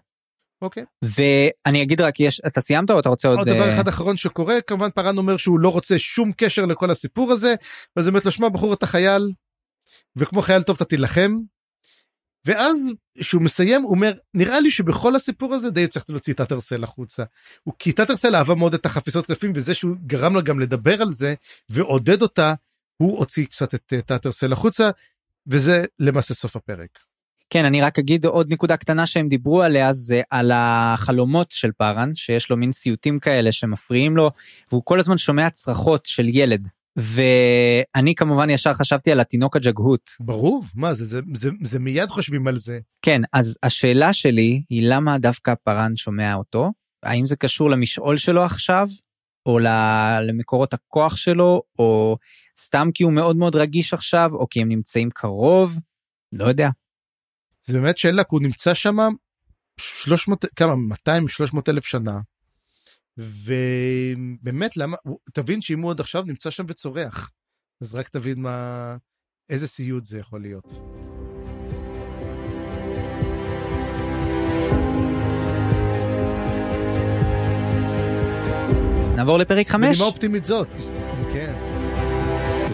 אוקיי. 0.62 0.84
ואני 1.02 1.82
אגיד 1.82 2.00
רק 2.00 2.20
יש 2.20 2.40
אתה 2.46 2.60
סיימת 2.60 2.90
או 2.90 3.00
אתה 3.00 3.08
רוצה 3.08 3.28
עוד, 3.28 3.38
עוד 3.38 3.48
דבר 3.48 3.74
אחד 3.74 3.88
אחרון 3.88 4.16
שקורה 4.16 4.60
כמובן 4.60 4.90
פארן 4.90 5.18
אומר 5.18 5.36
שהוא 5.36 5.60
לא 5.60 5.68
רוצה 5.68 5.98
שום 5.98 6.32
קשר 6.36 6.66
לכל 6.66 6.90
הסיפור 6.90 7.32
הזה 7.32 7.54
ואז 7.96 8.10
באמת 8.10 8.24
לשמוע 8.24 8.48
בחור 8.48 8.74
אתה 8.74 8.86
חייל 8.86 9.32
וכמו 10.16 10.42
חייל 10.42 10.62
טוב 10.62 10.76
אתה 10.76 10.84
תילחם. 10.84 11.38
ואז 12.46 12.92
שהוא 13.20 13.42
מסיים 13.42 13.82
הוא 13.82 13.90
אומר 13.90 14.12
נראה 14.34 14.60
לי 14.60 14.70
שבכל 14.70 15.16
הסיפור 15.16 15.54
הזה 15.54 15.70
די 15.70 15.84
הצלחתי 15.84 16.12
להוציא 16.12 16.32
את 16.32 16.38
טאטרסל 16.38 16.84
החוצה. 16.84 17.24
הוא 17.62 17.74
כי 17.78 17.92
טאטרסל 17.92 18.34
אהבה 18.34 18.54
מאוד 18.54 18.74
את 18.74 18.86
החפיסות 18.86 19.26
קלפים 19.26 19.52
וזה 19.54 19.74
שהוא 19.74 19.96
גרם 20.06 20.34
לה 20.34 20.42
גם 20.42 20.60
לדבר 20.60 21.02
על 21.02 21.10
זה 21.10 21.34
ועודד 21.68 22.22
אותה 22.22 22.54
הוא 22.96 23.18
הוציא 23.18 23.46
קצת 23.46 23.74
את 23.74 23.92
טאטרסל 24.06 24.52
החוצה 24.52 24.90
וזה 25.46 25.84
למעשה 25.98 26.34
סוף 26.34 26.56
הפרק. 26.56 26.98
כן 27.50 27.64
אני 27.64 27.80
רק 27.80 27.98
אגיד 27.98 28.24
עוד 28.24 28.52
נקודה 28.52 28.76
קטנה 28.76 29.06
שהם 29.06 29.28
דיברו 29.28 29.62
עליה 29.62 29.92
זה 29.92 30.22
על 30.30 30.50
החלומות 30.54 31.52
של 31.52 31.72
פארן 31.72 32.14
שיש 32.14 32.50
לו 32.50 32.56
מין 32.56 32.72
סיוטים 32.72 33.18
כאלה 33.18 33.52
שמפריעים 33.52 34.16
לו 34.16 34.30
והוא 34.72 34.82
כל 34.84 35.00
הזמן 35.00 35.18
שומע 35.18 35.50
צרחות 35.50 36.06
של 36.06 36.28
ילד 36.28 36.68
ואני 36.96 38.14
כמובן 38.14 38.50
ישר 38.50 38.74
חשבתי 38.74 39.12
על 39.12 39.20
התינוק 39.20 39.56
הג'גהות. 39.56 40.10
ברור, 40.20 40.64
מה 40.74 40.94
זה, 40.94 41.04
זה, 41.04 41.20
זה, 41.34 41.50
זה 41.62 41.78
מיד 41.78 42.08
חושבים 42.08 42.46
על 42.46 42.58
זה. 42.58 42.78
כן, 43.02 43.20
אז 43.32 43.58
השאלה 43.62 44.12
שלי 44.12 44.62
היא 44.70 44.88
למה 44.88 45.18
דווקא 45.18 45.54
פארן 45.64 45.96
שומע 45.96 46.34
אותו? 46.34 46.72
האם 47.02 47.26
זה 47.26 47.36
קשור 47.36 47.70
למשעול 47.70 48.16
שלו 48.16 48.44
עכשיו, 48.44 48.88
או 49.46 49.58
למקורות 50.22 50.74
הכוח 50.74 51.16
שלו, 51.16 51.62
או 51.78 52.16
סתם 52.60 52.88
כי 52.94 53.04
הוא 53.04 53.12
מאוד 53.12 53.36
מאוד 53.36 53.56
רגיש 53.56 53.94
עכשיו, 53.94 54.30
או 54.32 54.48
כי 54.48 54.60
הם 54.60 54.68
נמצאים 54.68 55.10
קרוב? 55.10 55.78
לא 56.32 56.44
יודע. 56.44 56.68
זה 57.62 57.80
באמת 57.80 57.98
שאלה, 57.98 58.24
כי 58.24 58.28
הוא 58.30 58.42
נמצא 58.42 58.74
שם 58.74 58.96
300, 59.80 60.44
כמה, 60.56 60.76
200, 60.76 61.28
300 61.28 61.68
אלף 61.68 61.84
שנה. 61.84 62.20
ובאמת 63.18 64.76
למה 64.76 64.96
תבין 65.32 65.60
שאם 65.60 65.80
הוא 65.80 65.90
עוד 65.90 66.00
עכשיו 66.00 66.22
נמצא 66.22 66.50
שם 66.50 66.64
וצורח 66.68 67.30
אז 67.82 67.94
רק 67.94 68.08
תבין 68.08 68.40
מה 68.40 68.96
איזה 69.50 69.68
סיוט 69.68 70.04
זה 70.04 70.18
יכול 70.18 70.40
להיות. 70.40 70.80
נעבור 79.16 79.38
לפרק 79.38 79.68
5. 79.68 79.96
בנימה 79.96 80.04
אופטימית 80.04 80.44
זאת. 80.44 80.68
כן. 81.32 81.54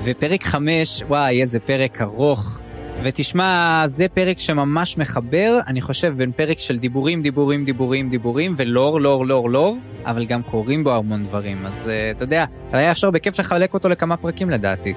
ופרק 0.05 0.43
5 0.43 1.03
וואי 1.09 1.40
איזה 1.40 1.61
פרק 1.61 2.01
ארוך 2.01 2.61
ותשמע, 3.03 3.82
זה 3.86 4.07
פרק 4.14 4.38
שממש 4.38 4.99
מחבר, 4.99 5.61
אני 5.66 5.80
חושב, 5.80 6.14
בין 6.16 6.32
פרק 6.32 6.59
של 6.59 6.78
דיבורים, 6.78 7.22
דיבורים, 7.22 7.64
דיבורים, 7.64 8.11
דיבורים, 8.11 8.55
ולור, 8.57 9.01
לור, 9.01 9.26
לור, 9.26 9.51
לור, 9.51 9.78
אבל 10.05 10.24
גם 10.24 10.43
קורים 10.43 10.84
בו 10.84 10.95
המון 10.95 11.24
דברים. 11.24 11.66
אז 11.66 11.86
uh, 11.86 12.16
אתה 12.16 12.24
יודע, 12.24 12.45
היה 12.72 12.90
אפשר 12.90 13.11
בכיף 13.11 13.38
לחלק 13.38 13.74
אותו 13.74 13.88
לכמה 13.88 14.16
פרקים 14.16 14.51
לדעתי. 14.51 14.95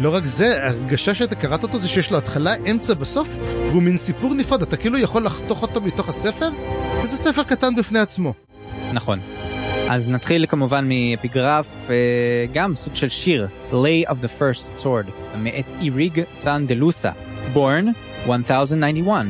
לא 0.00 0.14
רק 0.14 0.24
זה, 0.24 0.66
הרגשה 0.66 1.14
שאתה 1.14 1.34
קראת 1.34 1.62
אותו 1.62 1.80
זה 1.80 1.88
שיש 1.88 2.10
לו 2.10 2.18
התחלה, 2.18 2.54
אמצע 2.70 2.94
בסוף, 2.94 3.36
והוא 3.70 3.82
מין 3.82 3.96
סיפור 3.96 4.34
נפרד, 4.34 4.62
אתה 4.62 4.76
כאילו 4.76 4.98
יכול 4.98 5.24
לחתוך 5.24 5.62
אותו 5.62 5.80
מתוך 5.80 6.08
הספר, 6.08 6.48
וזה 7.02 7.16
ספר 7.16 7.42
קטן 7.42 7.74
בפני 7.74 7.98
עצמו. 7.98 8.32
נכון. 8.92 9.18
אז 9.90 10.08
נתחיל 10.08 10.46
כמובן 10.46 10.88
מאפיגרף, 10.88 11.90
אה, 11.90 11.94
גם 12.52 12.74
סוג 12.74 12.94
של 12.94 13.08
שיר, 13.08 13.48
Lay 13.70 14.10
of 14.10 14.14
the 14.14 14.40
First 14.40 14.82
Sword, 14.82 15.36
מאת 15.36 15.66
איריג 15.80 16.22
ת'אנדלוסה. 16.44 17.10
Born 17.54 17.86
1091. 18.30 19.26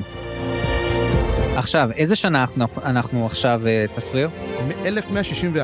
עכשיו, 1.57 1.91
איזה 1.97 2.17
שנה 2.17 2.41
אנחנו, 2.43 2.67
אנחנו 2.85 3.27
עכשיו, 3.27 3.61
צפריר? 3.91 4.29
מ-1164. 4.69 5.59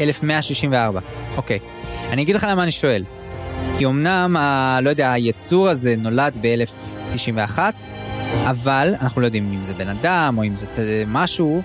1164, 0.00 1.00
אוקיי. 1.36 1.58
אני 2.10 2.22
אגיד 2.22 2.36
לך 2.36 2.46
למה 2.50 2.62
אני 2.62 2.72
שואל. 2.72 3.04
כי 3.78 3.86
אמנם, 3.86 4.36
ה, 4.36 4.78
לא 4.82 4.90
יודע, 4.90 5.12
היצור 5.12 5.68
הזה 5.68 5.94
נולד 5.98 6.38
ב-1091, 6.40 7.58
אבל 8.44 8.94
אנחנו 9.00 9.20
לא 9.20 9.26
יודעים 9.26 9.52
אם 9.52 9.64
זה 9.64 9.74
בן 9.74 9.88
אדם 9.88 10.34
או 10.38 10.44
אם 10.44 10.54
זה 10.54 11.04
משהו, 11.06 11.62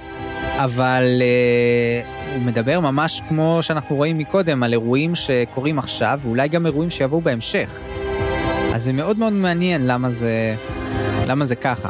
אבל 0.58 1.22
uh, 1.22 2.34
הוא 2.36 2.42
מדבר 2.42 2.80
ממש 2.80 3.22
כמו 3.30 3.60
שאנחנו 3.62 3.96
רואים 3.96 4.18
מקודם, 4.18 4.64
על 4.64 4.74
אירועים 4.74 5.16
שקורים 5.16 5.80
עכשיו, 5.80 6.20
ואולי 6.24 6.48
גם 6.48 6.66
אירועים 6.66 6.90
שיבואו 6.90 7.22
בהמשך. 7.22 7.82
אז 8.74 8.84
זה 8.84 8.94
מאוד 8.94 9.18
מאוד 9.20 9.34
מעניין 9.34 9.88
למה 9.88 10.10
זה, 10.10 10.56
למה 11.28 11.46
זה 11.46 11.56
ככה. 11.56 11.90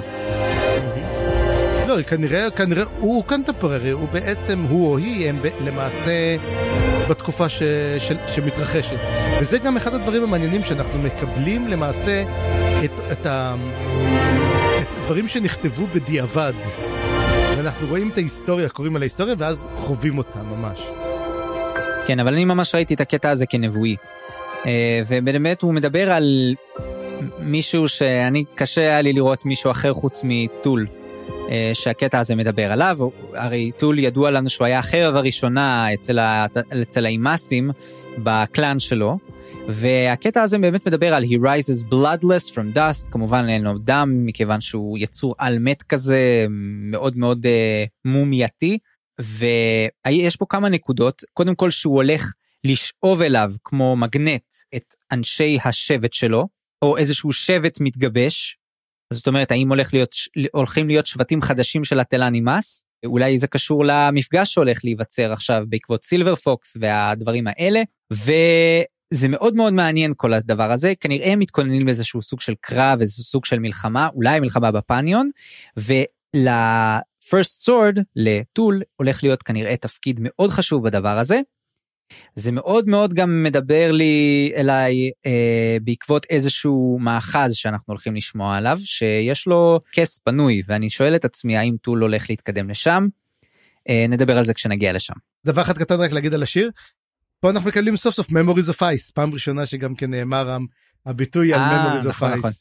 לא, 1.87 1.97
לא, 1.97 2.03
כנראה, 2.03 2.49
כנראה 2.49 2.83
הוא 2.99 3.23
קונטמפררי, 3.23 3.89
הוא 3.89 4.07
בעצם, 4.09 4.65
הוא 4.69 4.91
או 4.91 4.97
היא, 4.97 5.29
הם 5.29 5.39
ב, 5.41 5.47
למעשה 5.61 6.35
בתקופה 7.09 7.49
ש, 7.49 7.63
ש, 7.99 8.11
שמתרחשת. 8.27 8.97
וזה 9.39 9.57
גם 9.57 9.77
אחד 9.77 9.93
הדברים 9.93 10.23
המעניינים 10.23 10.63
שאנחנו 10.63 10.99
מקבלים 10.99 11.67
למעשה 11.67 12.23
את, 12.85 12.91
את, 13.11 13.25
ה, 13.25 13.55
את 14.81 14.87
הדברים 14.97 15.27
שנכתבו 15.27 15.87
בדיעבד. 15.87 16.53
ואנחנו 17.57 17.87
רואים 17.87 18.09
את 18.09 18.17
ההיסטוריה, 18.17 18.69
קוראים 18.69 18.95
על 18.95 19.01
ההיסטוריה, 19.01 19.35
ואז 19.37 19.69
חווים 19.75 20.17
אותה 20.17 20.43
ממש. 20.43 20.81
כן, 22.07 22.19
אבל 22.19 22.33
אני 22.33 22.45
ממש 22.45 22.75
ראיתי 22.75 22.93
את 22.93 23.01
הקטע 23.01 23.29
הזה 23.29 23.45
כנבואי. 23.45 23.95
אה, 24.65 25.01
ובאמת 25.07 25.61
הוא 25.61 25.73
מדבר 25.73 26.11
על 26.11 26.55
מישהו 27.39 27.87
שאני, 27.87 28.43
קשה 28.55 28.81
היה 28.81 29.01
לי 29.01 29.13
לראות 29.13 29.45
מישהו 29.45 29.71
אחר 29.71 29.93
חוץ 29.93 30.21
מטול. 30.23 30.87
אה, 31.49 31.71
שהקטע 31.73 32.19
הזה 32.19 32.35
מדבר 32.35 32.71
עליו, 32.71 32.97
הרי 33.33 33.71
טול 33.77 33.99
ידוע 33.99 34.31
לנו 34.31 34.49
שהוא 34.49 34.65
היה 34.65 34.79
החרב 34.79 35.15
הראשונה 35.15 35.93
אצל, 35.93 36.19
ה, 36.19 36.45
אצל 36.81 37.05
האימאסים 37.05 37.71
בקלאן 38.17 38.79
שלו, 38.79 39.17
והקטע 39.67 40.41
הזה 40.41 40.57
באמת 40.57 40.87
מדבר 40.87 41.13
על 41.13 41.23
He 41.23 41.37
rises 41.37 41.91
bloodless 41.91 42.51
from 42.53 42.75
dust, 42.75 43.11
כמובן 43.11 43.45
אין 43.49 43.63
לו 43.63 43.77
דם 43.77 44.25
מכיוון 44.25 44.61
שהוא 44.61 44.97
יצור 44.97 45.35
על 45.37 45.59
מת 45.59 45.83
כזה 45.83 46.45
מאוד 46.91 47.17
מאוד 47.17 47.45
uh, 47.45 47.49
מומייתי, 48.05 48.77
ויש 49.19 50.35
פה 50.35 50.45
כמה 50.49 50.69
נקודות, 50.69 51.23
קודם 51.33 51.55
כל 51.55 51.69
שהוא 51.69 51.95
הולך 51.95 52.33
לשאוב 52.63 53.21
אליו 53.21 53.51
כמו 53.63 53.95
מגנט 53.95 54.53
את 54.75 54.93
אנשי 55.11 55.57
השבט 55.65 56.13
שלו, 56.13 56.47
או 56.81 56.97
איזשהו 56.97 57.31
שבט 57.31 57.77
מתגבש, 57.81 58.57
זאת 59.13 59.27
אומרת 59.27 59.51
האם 59.51 59.69
הולך 59.69 59.93
להיות 59.93 60.15
הולכים 60.53 60.87
להיות 60.87 61.05
שבטים 61.05 61.41
חדשים 61.41 61.83
של 61.83 61.99
הטלנימאס? 61.99 62.85
אולי 63.05 63.37
זה 63.37 63.47
קשור 63.47 63.85
למפגש 63.85 64.53
שהולך 64.53 64.79
להיווצר 64.83 65.31
עכשיו 65.31 65.63
בעקבות 65.69 66.03
סילבר 66.03 66.35
פוקס 66.35 66.77
והדברים 66.79 67.47
האלה. 67.47 67.81
וזה 68.11 69.27
מאוד 69.29 69.55
מאוד 69.55 69.73
מעניין 69.73 70.13
כל 70.17 70.33
הדבר 70.33 70.71
הזה. 70.71 70.93
כנראה 70.99 71.31
הם 71.31 71.39
מתכוננים 71.39 71.85
לאיזשהו 71.85 72.21
סוג 72.21 72.41
של 72.41 72.53
קרב 72.61 72.97
איזשהו 73.01 73.23
סוג 73.23 73.45
של 73.45 73.59
מלחמה 73.59 74.07
אולי 74.13 74.39
מלחמה 74.39 74.71
בפניון. 74.71 75.29
ולפרסט 75.77 77.61
סורד 77.61 77.97
לטול 78.15 78.81
הולך 78.95 79.23
להיות 79.23 79.43
כנראה 79.43 79.77
תפקיד 79.77 80.19
מאוד 80.21 80.49
חשוב 80.49 80.83
בדבר 80.83 81.17
הזה 81.17 81.39
זה 82.35 82.51
מאוד 82.51 82.87
מאוד 82.87 83.13
גם 83.13 83.43
מדבר 83.43 83.91
לי 83.91 84.51
אליי 84.55 85.11
אה, 85.25 85.77
בעקבות 85.83 86.25
איזשהו 86.29 86.97
מאחז 87.01 87.55
שאנחנו 87.55 87.91
הולכים 87.91 88.15
לשמוע 88.15 88.57
עליו 88.57 88.77
שיש 88.83 89.47
לו 89.47 89.79
כס 89.91 90.17
פנוי 90.17 90.61
ואני 90.67 90.89
שואל 90.89 91.15
את 91.15 91.25
עצמי 91.25 91.57
האם 91.57 91.75
טול 91.81 92.01
הולך 92.01 92.29
להתקדם 92.29 92.69
לשם. 92.69 93.07
אה, 93.89 94.05
נדבר 94.09 94.37
על 94.37 94.43
זה 94.43 94.53
כשנגיע 94.53 94.93
לשם. 94.93 95.13
דבר 95.45 95.61
אחד 95.61 95.77
קטן 95.77 95.99
רק 95.99 96.11
להגיד 96.11 96.33
על 96.33 96.43
השיר. 96.43 96.71
פה 97.39 97.49
אנחנו 97.49 97.69
מקבלים 97.69 97.97
סוף 97.97 98.15
סוף 98.15 98.29
memories 98.29 98.69
of 98.73 98.77
ice 98.77 99.11
פעם 99.13 99.33
ראשונה 99.33 99.65
שגם 99.65 99.95
כן 99.95 100.11
נאמר 100.11 100.57
הביטוי 101.05 101.53
על 101.53 101.59
אה, 101.59 101.95
memories 101.95 102.05
of 102.05 102.09
נכון, 102.09 102.33
ice. 102.33 102.37
נכון. 102.37 102.51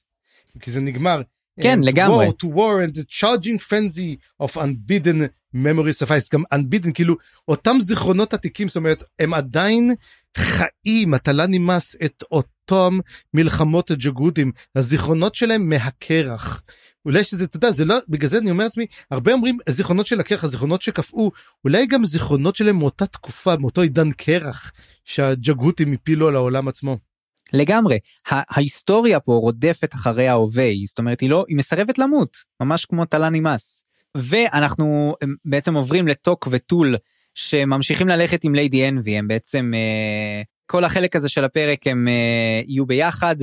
כי 0.60 0.70
זה 0.70 0.80
נגמר. 0.80 1.22
כן 1.60 1.80
לגמרי. 1.82 2.28
War 2.28 2.32
to 2.32 2.48
war 2.48 2.80
and 2.80 2.94
the 2.94 3.04
charging 3.08 3.58
frenzy 3.58 4.44
of 4.46 4.56
unbidden 4.56 5.28
memory 5.54 6.02
suffice 6.02 6.28
גם 6.32 6.42
unbidden 6.54 6.92
כאילו 6.94 7.16
אותם 7.48 7.76
זיכרונות 7.80 8.34
עתיקים 8.34 8.68
זאת 8.68 8.76
אומרת 8.76 9.02
הם 9.18 9.34
עדיין 9.34 9.94
חיים 10.36 11.14
לא 11.32 11.46
נמאס 11.46 11.96
את 12.04 12.24
אותם 12.30 12.98
מלחמות 13.34 13.90
הג'גודים 13.90 14.52
הזיכרונות 14.76 15.34
שלהם 15.34 15.68
מהקרח. 15.68 16.62
אולי 17.04 17.24
שזה 17.24 17.44
אתה 17.44 17.56
יודע 17.56 17.72
זה 17.72 17.84
לא 17.84 17.94
בגלל 18.08 18.28
זה 18.28 18.38
אני 18.38 18.50
אומר 18.50 18.64
לעצמי 18.64 18.86
הרבה 19.10 19.32
אומרים 19.32 19.58
זיכרונות 19.68 20.06
של 20.06 20.20
הקרח 20.20 20.44
הזיכרונות 20.44 20.82
שקפאו 20.82 21.30
אולי 21.64 21.86
גם 21.86 22.04
זיכרונות 22.04 22.56
שלהם 22.56 22.78
מאותה 22.78 23.06
תקופה 23.06 23.56
מאותו 23.56 23.80
עידן 23.80 24.12
קרח 24.12 24.72
שהג'גותים 25.04 25.92
הפילו 25.92 26.28
על 26.28 26.36
העולם 26.36 26.68
עצמו. 26.68 27.11
לגמרי 27.52 27.98
ההיסטוריה 28.28 29.20
פה 29.20 29.32
רודפת 29.32 29.94
אחרי 29.94 30.28
ההווה 30.28 30.70
זאת 30.86 30.98
אומרת 30.98 31.20
היא 31.20 31.30
לא 31.30 31.44
היא 31.48 31.56
מסרבת 31.56 31.98
למות 31.98 32.36
ממש 32.60 32.84
כמו 32.84 33.04
טלה 33.04 33.30
נמאס. 33.30 33.84
ואנחנו 34.16 35.14
בעצם 35.44 35.74
עוברים 35.74 36.08
לטוק 36.08 36.48
וטול 36.50 36.96
שממשיכים 37.34 38.08
ללכת 38.08 38.44
עם 38.44 38.54
ליידי 38.54 38.88
אנבי 38.88 39.18
הם 39.18 39.28
בעצם 39.28 39.72
אה, 39.74 40.42
כל 40.66 40.84
החלק 40.84 41.16
הזה 41.16 41.28
של 41.28 41.44
הפרק 41.44 41.86
הם 41.86 42.08
אה, 42.08 42.62
יהיו 42.66 42.86
ביחד 42.86 43.36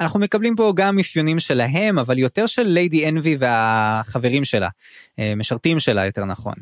ואנחנו 0.00 0.20
מקבלים 0.20 0.56
פה 0.56 0.72
גם 0.76 0.98
אפיונים 0.98 1.38
שלהם 1.38 1.98
אבל 1.98 2.18
יותר 2.18 2.46
של 2.46 2.62
ליידי 2.62 3.08
אנבי 3.08 3.36
והחברים 3.38 4.44
שלה 4.44 4.68
אה, 5.18 5.34
משרתים 5.36 5.80
שלה 5.80 6.06
יותר 6.06 6.24
נכון. 6.24 6.54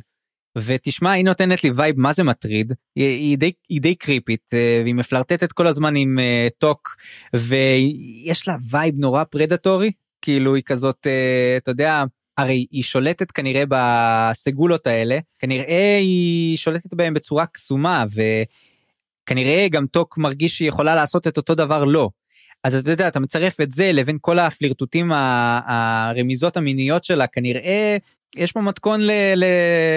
ותשמע 0.58 1.10
היא 1.10 1.24
נותנת 1.24 1.64
לי 1.64 1.70
vibe 1.76 2.00
מה 2.00 2.12
זה 2.12 2.22
מטריד 2.22 2.72
היא, 2.96 3.06
היא, 3.06 3.38
די, 3.38 3.52
היא 3.68 3.80
די 3.80 3.94
קריפית 3.94 4.50
והיא 4.84 4.94
מפלרטטת 4.94 5.52
כל 5.52 5.66
הזמן 5.66 5.96
עם 5.96 6.18
אה, 6.18 6.52
טוק 6.58 6.96
ויש 7.36 8.48
לה 8.48 8.56
vibe 8.70 8.94
נורא 8.98 9.24
predatory 9.24 9.90
כאילו 10.22 10.54
היא 10.54 10.62
כזאת 10.62 11.06
אה, 11.06 11.62
אתה 11.62 11.70
יודע 11.70 12.04
הרי 12.38 12.66
היא 12.70 12.82
שולטת 12.82 13.30
כנראה 13.30 13.62
בסגולות 13.68 14.86
האלה, 14.86 15.18
כנראה 15.38 15.98
היא 16.00 16.56
שולטת 16.56 16.94
בהם 16.94 17.14
בצורה 17.14 17.46
קסומה, 17.46 18.04
וכנראה 19.24 19.66
גם 19.70 19.86
טוק 19.86 20.18
מרגיש 20.18 20.58
שהיא 20.58 20.68
יכולה 20.68 20.94
לעשות 20.94 21.26
את 21.26 21.36
אותו 21.36 21.54
דבר 21.54 21.84
לא. 21.84 22.10
אז 22.64 22.74
אתה 22.74 22.90
יודע, 22.90 23.08
אתה 23.08 23.20
מצרף 23.20 23.60
את 23.60 23.70
זה 23.70 23.92
לבין 23.92 24.18
כל 24.20 24.38
הפלירטוטים 24.38 25.12
הרמיזות 25.12 26.56
המיניות 26.56 27.04
שלה, 27.04 27.26
כנראה 27.26 27.96
יש 28.36 28.52
פה 28.52 28.60
מתכון 28.60 29.00
ל, 29.00 29.10
ל, 29.36 29.44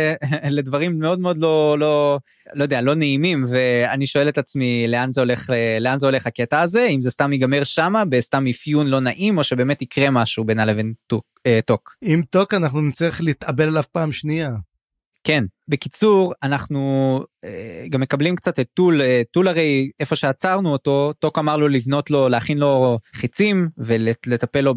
לדברים 0.57 0.99
מאוד 0.99 1.19
מאוד 1.19 1.37
לא 1.37 1.79
לא 1.79 2.19
לא 2.53 2.63
יודע 2.63 2.81
לא 2.81 2.95
נעימים 2.95 3.45
ואני 3.47 4.07
שואל 4.07 4.29
את 4.29 4.37
עצמי 4.37 4.87
לאן 4.87 5.11
זה 5.11 5.21
הולך 5.21 5.49
לאן 5.79 5.99
זה 5.99 6.05
הולך 6.05 6.27
הקטע 6.27 6.61
הזה 6.61 6.85
אם 6.85 7.01
זה 7.01 7.09
סתם 7.09 7.33
ייגמר 7.33 7.63
שמה 7.63 8.05
בסתם 8.05 8.47
אפיון 8.47 8.87
לא 8.87 8.99
נעים 8.99 9.37
או 9.37 9.43
שבאמת 9.43 9.81
יקרה 9.81 10.09
משהו 10.09 10.43
בינה 10.43 10.65
לבין 10.65 10.93
טוק. 11.07 11.25
אה, 11.45 11.59
טוק. 11.65 11.95
עם 12.03 12.21
טוק 12.29 12.53
אנחנו 12.53 12.81
נצטרך 12.81 13.21
להתאבל 13.21 13.67
עליו 13.67 13.83
פעם 13.91 14.11
שנייה. 14.11 14.49
כן 15.23 15.43
בקיצור 15.67 16.33
אנחנו 16.43 17.19
אה, 17.43 17.85
גם 17.89 18.01
מקבלים 18.01 18.35
קצת 18.35 18.59
את 18.59 18.67
טול 18.73 19.01
אה, 19.01 19.21
טול 19.31 19.47
הרי 19.47 19.89
איפה 19.99 20.15
שעצרנו 20.15 20.71
אותו 20.71 21.13
טוק 21.19 21.37
אמר 21.37 21.57
לו 21.57 21.67
לבנות 21.67 22.11
לו 22.11 22.29
להכין 22.29 22.57
לו 22.57 22.97
חיצים 23.13 23.69
ולטפל 23.77 24.61
לו 24.61 24.75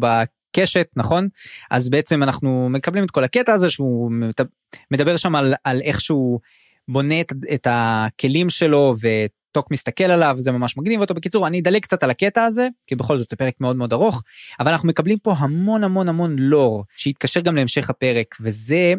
קשת 0.55 0.87
נכון 0.95 1.27
אז 1.71 1.89
בעצם 1.89 2.23
אנחנו 2.23 2.69
מקבלים 2.69 3.03
את 3.03 3.11
כל 3.11 3.23
הקטע 3.23 3.53
הזה 3.53 3.69
שהוא 3.69 4.11
מדבר 4.91 5.17
שם 5.17 5.35
על, 5.35 5.53
על 5.63 5.81
איך 5.81 6.01
שהוא 6.01 6.39
בונה 6.87 7.21
את, 7.21 7.33
את 7.53 7.67
הכלים 7.69 8.49
שלו 8.49 8.93
וטוק 9.01 9.71
מסתכל 9.71 10.03
עליו 10.03 10.35
זה 10.39 10.51
ממש 10.51 10.77
מגניב 10.77 11.01
אותו 11.01 11.13
בקיצור 11.13 11.47
אני 11.47 11.59
אדלג 11.59 11.81
קצת 11.81 12.03
על 12.03 12.09
הקטע 12.09 12.43
הזה 12.43 12.67
כי 12.87 12.95
בכל 12.95 13.17
זאת 13.17 13.29
זה 13.29 13.35
פרק 13.35 13.53
מאוד 13.59 13.75
מאוד 13.75 13.93
ארוך 13.93 14.23
אבל 14.59 14.71
אנחנו 14.71 14.87
מקבלים 14.87 15.19
פה 15.19 15.33
המון 15.37 15.83
המון 15.83 16.09
המון 16.09 16.35
לור 16.39 16.83
שיתקשר 16.97 17.39
גם 17.39 17.55
להמשך 17.55 17.89
הפרק 17.89 18.35
וזה 18.41 18.93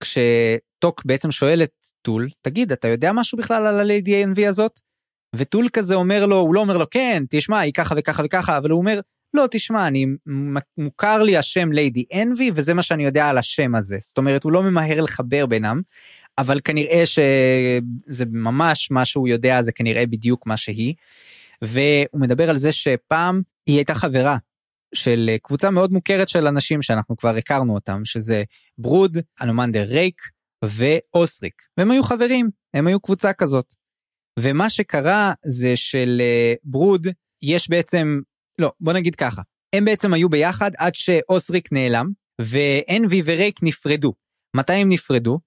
כשטוק 0.00 1.04
בעצם 1.04 1.30
שואל 1.30 1.62
את 1.62 1.72
טול 2.02 2.28
תגיד 2.42 2.72
אתה 2.72 2.88
יודע 2.88 3.12
משהו 3.12 3.38
בכלל 3.38 3.66
על 3.66 3.80
הליידי 3.80 4.24
ANV 4.24 4.48
הזאת. 4.48 4.80
וטול 5.36 5.68
כזה 5.72 5.94
אומר 5.94 6.26
לו 6.26 6.36
הוא 6.36 6.54
לא 6.54 6.60
אומר 6.60 6.76
לו 6.76 6.90
כן 6.90 7.22
תשמע 7.30 7.58
היא 7.58 7.72
ככה 7.72 7.94
וככה 7.98 8.22
וככה 8.26 8.58
אבל 8.58 8.70
הוא 8.70 8.78
אומר 8.78 9.00
לא 9.34 9.44
תשמע 9.50 9.86
אני 9.86 10.06
מוכר 10.78 11.22
לי 11.22 11.36
השם 11.36 11.72
ליידי 11.72 12.04
אנבי 12.22 12.50
וזה 12.54 12.74
מה 12.74 12.82
שאני 12.82 13.04
יודע 13.04 13.28
על 13.28 13.38
השם 13.38 13.74
הזה 13.74 13.98
זאת 14.00 14.18
אומרת 14.18 14.44
הוא 14.44 14.52
לא 14.52 14.62
ממהר 14.62 15.00
לחבר 15.00 15.46
בינם 15.46 15.80
אבל 16.38 16.60
כנראה 16.64 17.02
שזה 17.06 18.24
ממש 18.26 18.90
מה 18.90 19.04
שהוא 19.04 19.28
יודע 19.28 19.62
זה 19.62 19.72
כנראה 19.72 20.06
בדיוק 20.06 20.46
מה 20.46 20.56
שהיא. 20.56 20.94
והוא 21.62 22.20
מדבר 22.20 22.50
על 22.50 22.56
זה 22.56 22.72
שפעם 22.72 23.42
היא 23.66 23.76
הייתה 23.76 23.94
חברה 23.94 24.36
של 24.94 25.30
קבוצה 25.42 25.70
מאוד 25.70 25.92
מוכרת 25.92 26.28
של 26.28 26.46
אנשים 26.46 26.82
שאנחנו 26.82 27.16
כבר 27.16 27.36
הכרנו 27.36 27.74
אותם 27.74 28.04
שזה 28.04 28.42
ברוד 28.78 29.18
אנומנדר 29.42 29.82
רייק 29.82 30.20
ואוסריק 30.64 31.62
והם 31.76 31.90
היו 31.90 32.02
חברים 32.02 32.50
הם 32.74 32.86
היו 32.86 33.00
קבוצה 33.00 33.32
כזאת. 33.32 33.74
ומה 34.38 34.70
שקרה 34.70 35.32
זה 35.44 35.76
של 35.76 36.22
ברוד 36.64 37.06
יש 37.42 37.70
בעצם 37.70 38.20
לא, 38.58 38.72
בוא 38.80 38.92
נגיד 38.92 39.14
ככה, 39.14 39.42
הם 39.72 39.84
בעצם 39.84 40.14
היו 40.14 40.28
ביחד 40.28 40.70
עד 40.78 40.94
שאוסריק 40.94 41.72
נעלם, 41.72 42.10
ואנבי 42.40 43.22
ורייק 43.24 43.62
נפרדו. 43.62 44.12
מתי 44.56 44.72
הם 44.72 44.88
נפרדו? 44.88 45.38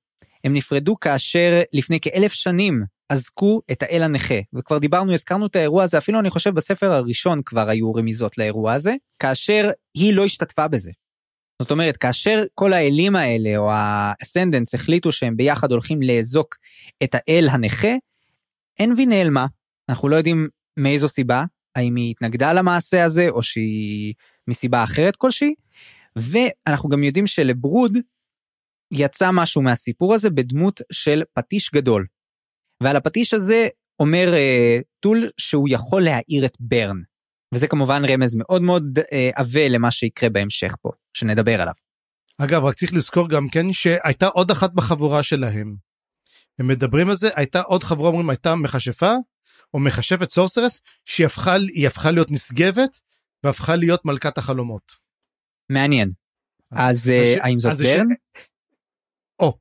הם 0.43 0.53
נפרדו 0.53 0.99
כאשר 0.99 1.61
לפני 1.73 1.99
כאלף 1.99 2.33
שנים 2.33 2.83
אזקו 3.09 3.61
את 3.71 3.83
האל 3.83 4.03
הנכה, 4.03 4.35
וכבר 4.53 4.77
דיברנו, 4.77 5.13
הזכרנו 5.13 5.45
את 5.45 5.55
האירוע 5.55 5.83
הזה, 5.83 5.97
אפילו 5.97 6.19
אני 6.19 6.29
חושב 6.29 6.49
בספר 6.49 6.91
הראשון 6.91 7.41
כבר 7.45 7.69
היו 7.69 7.93
רמיזות 7.93 8.37
לאירוע 8.37 8.73
הזה, 8.73 8.93
כאשר 9.19 9.69
היא 9.93 10.13
לא 10.13 10.25
השתתפה 10.25 10.67
בזה. 10.67 10.91
זאת 11.61 11.71
אומרת, 11.71 11.97
כאשר 11.97 12.43
כל 12.53 12.73
האלים 12.73 13.15
האלה, 13.15 13.57
או 13.57 13.71
האסנדנס, 13.71 14.75
החליטו 14.75 15.11
שהם 15.11 15.37
ביחד 15.37 15.71
הולכים 15.71 16.01
לאזוק 16.01 16.55
את 17.03 17.15
האל 17.15 17.47
הנכה, 17.51 17.91
אנבי 18.79 19.05
נעלמה, 19.05 19.45
אנחנו 19.89 20.09
לא 20.09 20.15
יודעים 20.15 20.47
מאיזו 20.77 21.07
סיבה, 21.07 21.43
האם 21.75 21.95
היא 21.95 22.11
התנגדה 22.11 22.53
למעשה 22.53 23.05
הזה 23.05 23.29
או 23.29 23.43
שהיא 23.43 24.13
מסיבה 24.47 24.83
אחרת 24.83 25.15
כלשהי. 25.15 25.53
ואנחנו 26.15 26.89
גם 26.89 27.03
יודעים 27.03 27.27
שלברוד 27.27 27.97
יצא 28.91 29.29
משהו 29.33 29.61
מהסיפור 29.61 30.13
הזה 30.13 30.29
בדמות 30.29 30.81
של 30.91 31.23
פטיש 31.33 31.71
גדול. 31.71 32.05
ועל 32.83 32.95
הפטיש 32.95 33.33
הזה 33.33 33.67
אומר 33.99 34.33
אה, 34.33 34.79
טול 34.99 35.29
שהוא 35.37 35.67
יכול 35.71 36.03
להאיר 36.03 36.45
את 36.45 36.57
ברן. 36.59 36.97
וזה 37.53 37.67
כמובן 37.67 38.01
רמז 38.09 38.35
מאוד 38.35 38.61
מאוד 38.61 38.99
אה, 39.13 39.29
עבה 39.35 39.67
למה 39.67 39.91
שיקרה 39.91 40.29
בהמשך 40.29 40.75
פה, 40.81 40.89
שנדבר 41.13 41.61
עליו. 41.61 41.73
אגב, 42.37 42.63
רק 42.63 42.75
צריך 42.75 42.93
לזכור 42.93 43.29
גם 43.29 43.49
כן 43.49 43.73
שהייתה 43.73 44.27
עוד 44.27 44.51
אחת 44.51 44.73
בחבורה 44.73 45.23
שלהם. 45.23 45.75
הם 46.59 46.67
מדברים 46.67 47.09
על 47.09 47.15
זה, 47.15 47.29
הייתה 47.35 47.61
עוד 47.61 47.83
חבורה, 47.83 48.09
אומרים, 48.09 48.29
הייתה 48.29 48.55
מכשפה, 48.55 49.11
או 49.73 49.79
מכשפת 49.79 50.29
sorceress, 50.29 50.81
שהיא 51.05 51.25
הפכה, 51.25 51.55
הפכה 51.87 52.11
להיות 52.11 52.31
נשגבת, 52.31 53.01
והפכה 53.43 53.75
להיות 53.75 54.05
מלכת 54.05 54.37
החלומות. 54.37 54.91
מעניין. 55.71 56.11
אז, 56.71 56.97
אז 56.97 57.09
אה, 57.09 57.35
האם 57.41 57.59
זאת 57.59 57.73
ברן? 57.77 58.07
ש... 58.09 58.41
או, 59.39 59.57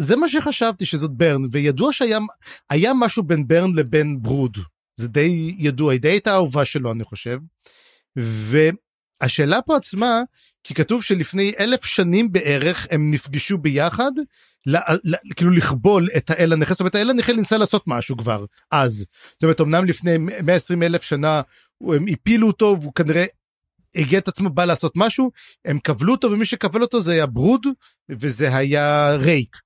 זה 0.00 0.16
מה 0.16 0.28
שחשבתי 0.28 0.86
שזאת 0.86 1.10
ברן, 1.10 1.42
וידוע 1.52 1.92
שהיה 1.92 2.92
משהו 2.94 3.22
בין 3.22 3.46
ברן 3.48 3.74
לבין 3.74 4.22
ברוד. 4.22 4.58
זה 4.96 5.08
די 5.08 5.54
ידוע, 5.58 5.92
היא 5.92 6.00
די 6.00 6.08
הייתה 6.08 6.34
אהובה 6.34 6.64
שלו, 6.64 6.92
אני 6.92 7.04
חושב. 7.04 7.38
והשאלה 9.22 9.62
פה 9.62 9.76
עצמה, 9.76 10.20
כי 10.64 10.74
כתוב 10.74 11.02
שלפני 11.02 11.52
אלף 11.60 11.84
שנים 11.84 12.32
בערך 12.32 12.86
הם 12.90 13.10
נפגשו 13.10 13.58
ביחד, 13.58 14.10
לה, 14.66 14.80
לה, 15.04 15.18
כאילו 15.36 15.50
לכבול 15.50 16.08
את 16.16 16.30
האל 16.30 16.52
הנכה, 16.52 16.74
זאת 16.74 16.80
אומרת 16.80 16.94
האל 16.94 17.10
הנכה 17.10 17.32
ניסה 17.32 17.58
לעשות 17.58 17.82
משהו 17.86 18.16
כבר 18.16 18.44
אז. 18.70 19.06
זאת 19.32 19.42
אומרת 19.42 19.60
אמנם 19.60 19.84
לפני 19.84 20.16
120 20.18 20.82
אלף 20.82 21.02
שנה 21.02 21.40
הם 21.80 22.06
הפילו 22.12 22.46
אותו 22.46 22.76
והוא 22.80 22.92
כנראה 22.94 23.24
הגיע 23.94 24.18
את 24.18 24.28
עצמו 24.28 24.50
בא 24.50 24.64
לעשות 24.64 24.92
משהו, 24.96 25.30
הם 25.64 25.78
כבלו 25.78 26.12
אותו 26.12 26.30
ומי 26.30 26.46
שכבל 26.46 26.82
אותו 26.82 27.00
זה 27.00 27.12
היה 27.12 27.26
ברוד 27.26 27.66
וזה 28.08 28.56
היה 28.56 29.16
רייק. 29.16 29.56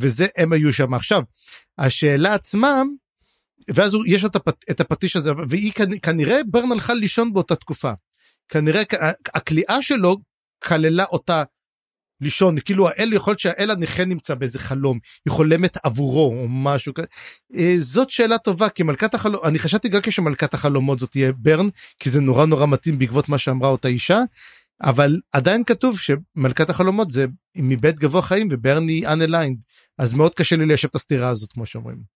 וזה 0.00 0.26
הם 0.36 0.52
היו 0.52 0.72
שם 0.72 0.94
עכשיו. 0.94 1.22
השאלה 1.78 2.34
עצמה 2.34 2.82
ואז 3.74 3.92
יש 4.06 4.24
את, 4.24 4.36
הפט, 4.36 4.64
את 4.70 4.80
הפטיש 4.80 5.16
הזה 5.16 5.32
והיא 5.48 5.72
כנראה 6.02 6.40
ברן 6.46 6.72
הלכה 6.72 6.94
לישון 6.94 7.32
באותה 7.32 7.56
תקופה. 7.56 7.92
כנראה 8.48 8.82
הכליאה 9.34 9.82
שלו 9.82 10.16
כללה 10.64 11.04
אותה 11.04 11.42
לישון 12.20 12.60
כאילו 12.60 12.88
האל 12.88 13.12
יכול 13.12 13.30
להיות 13.30 13.38
שהאל 13.38 13.70
הנכה 13.70 14.04
נמצא 14.04 14.34
באיזה 14.34 14.58
חלום 14.58 14.98
היא 15.24 15.32
חולמת 15.32 15.76
עבורו 15.82 16.34
או 16.40 16.48
משהו 16.48 16.94
כזה 16.94 17.06
אה, 17.56 17.74
זאת 17.78 18.10
שאלה 18.10 18.38
טובה 18.38 18.68
כי 18.68 18.82
מלכת 18.82 19.14
החלום 19.14 19.40
אני 19.44 19.58
חשבתי 19.58 19.88
גם 19.88 20.00
כשמלכת 20.02 20.54
החלומות 20.54 20.98
זאת 20.98 21.10
תהיה 21.10 21.32
ברן 21.32 21.66
כי 21.98 22.10
זה 22.10 22.20
נורא 22.20 22.46
נורא 22.46 22.66
מתאים 22.66 22.98
בעקבות 22.98 23.28
מה 23.28 23.38
שאמרה 23.38 23.68
אותה 23.68 23.88
אישה 23.88 24.20
אבל 24.82 25.20
עדיין 25.32 25.64
כתוב 25.64 25.98
שמלכת 25.98 26.70
החלומות 26.70 27.10
זה 27.10 27.26
מבית 27.56 27.98
גבוה 27.98 28.22
חיים 28.22 28.48
וברן 28.50 28.88
היא 28.88 29.08
unaligned 29.08 29.58
אז 29.98 30.14
מאוד 30.14 30.34
קשה 30.34 30.56
לי 30.56 30.66
ליישב 30.66 30.88
את 30.88 30.94
הסתירה 30.94 31.28
הזאת 31.28 31.52
כמו 31.52 31.66
שאומרים. 31.66 32.15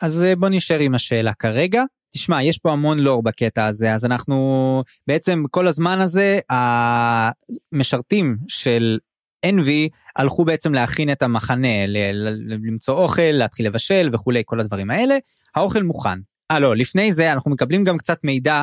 אז 0.00 0.24
אה, 0.24 0.36
בוא 0.36 0.48
נשאר 0.48 0.78
עם 0.78 0.94
השאלה 0.94 1.34
כרגע. 1.34 1.84
תשמע, 2.14 2.42
יש 2.42 2.58
פה 2.58 2.72
המון 2.72 2.98
לור 2.98 3.22
בקטע 3.22 3.66
הזה, 3.66 3.94
אז 3.94 4.04
אנחנו 4.04 4.82
בעצם 5.06 5.44
כל 5.50 5.68
הזמן 5.68 6.00
הזה, 6.00 6.38
המשרתים 7.72 8.36
של 8.48 8.98
אנבי 9.44 9.88
הלכו 10.16 10.44
בעצם 10.44 10.74
להכין 10.74 11.12
את 11.12 11.22
המחנה, 11.22 11.86
למצוא 12.46 12.94
אוכל, 12.94 13.22
להתחיל 13.22 13.66
לבשל 13.66 14.10
וכולי, 14.12 14.42
כל 14.46 14.60
הדברים 14.60 14.90
האלה. 14.90 15.18
האוכל 15.54 15.82
מוכן. 15.82 16.18
אה 16.50 16.58
לא, 16.58 16.76
לפני 16.76 17.12
זה 17.12 17.32
אנחנו 17.32 17.50
מקבלים 17.50 17.84
גם 17.84 17.98
קצת 17.98 18.18
מידע 18.24 18.62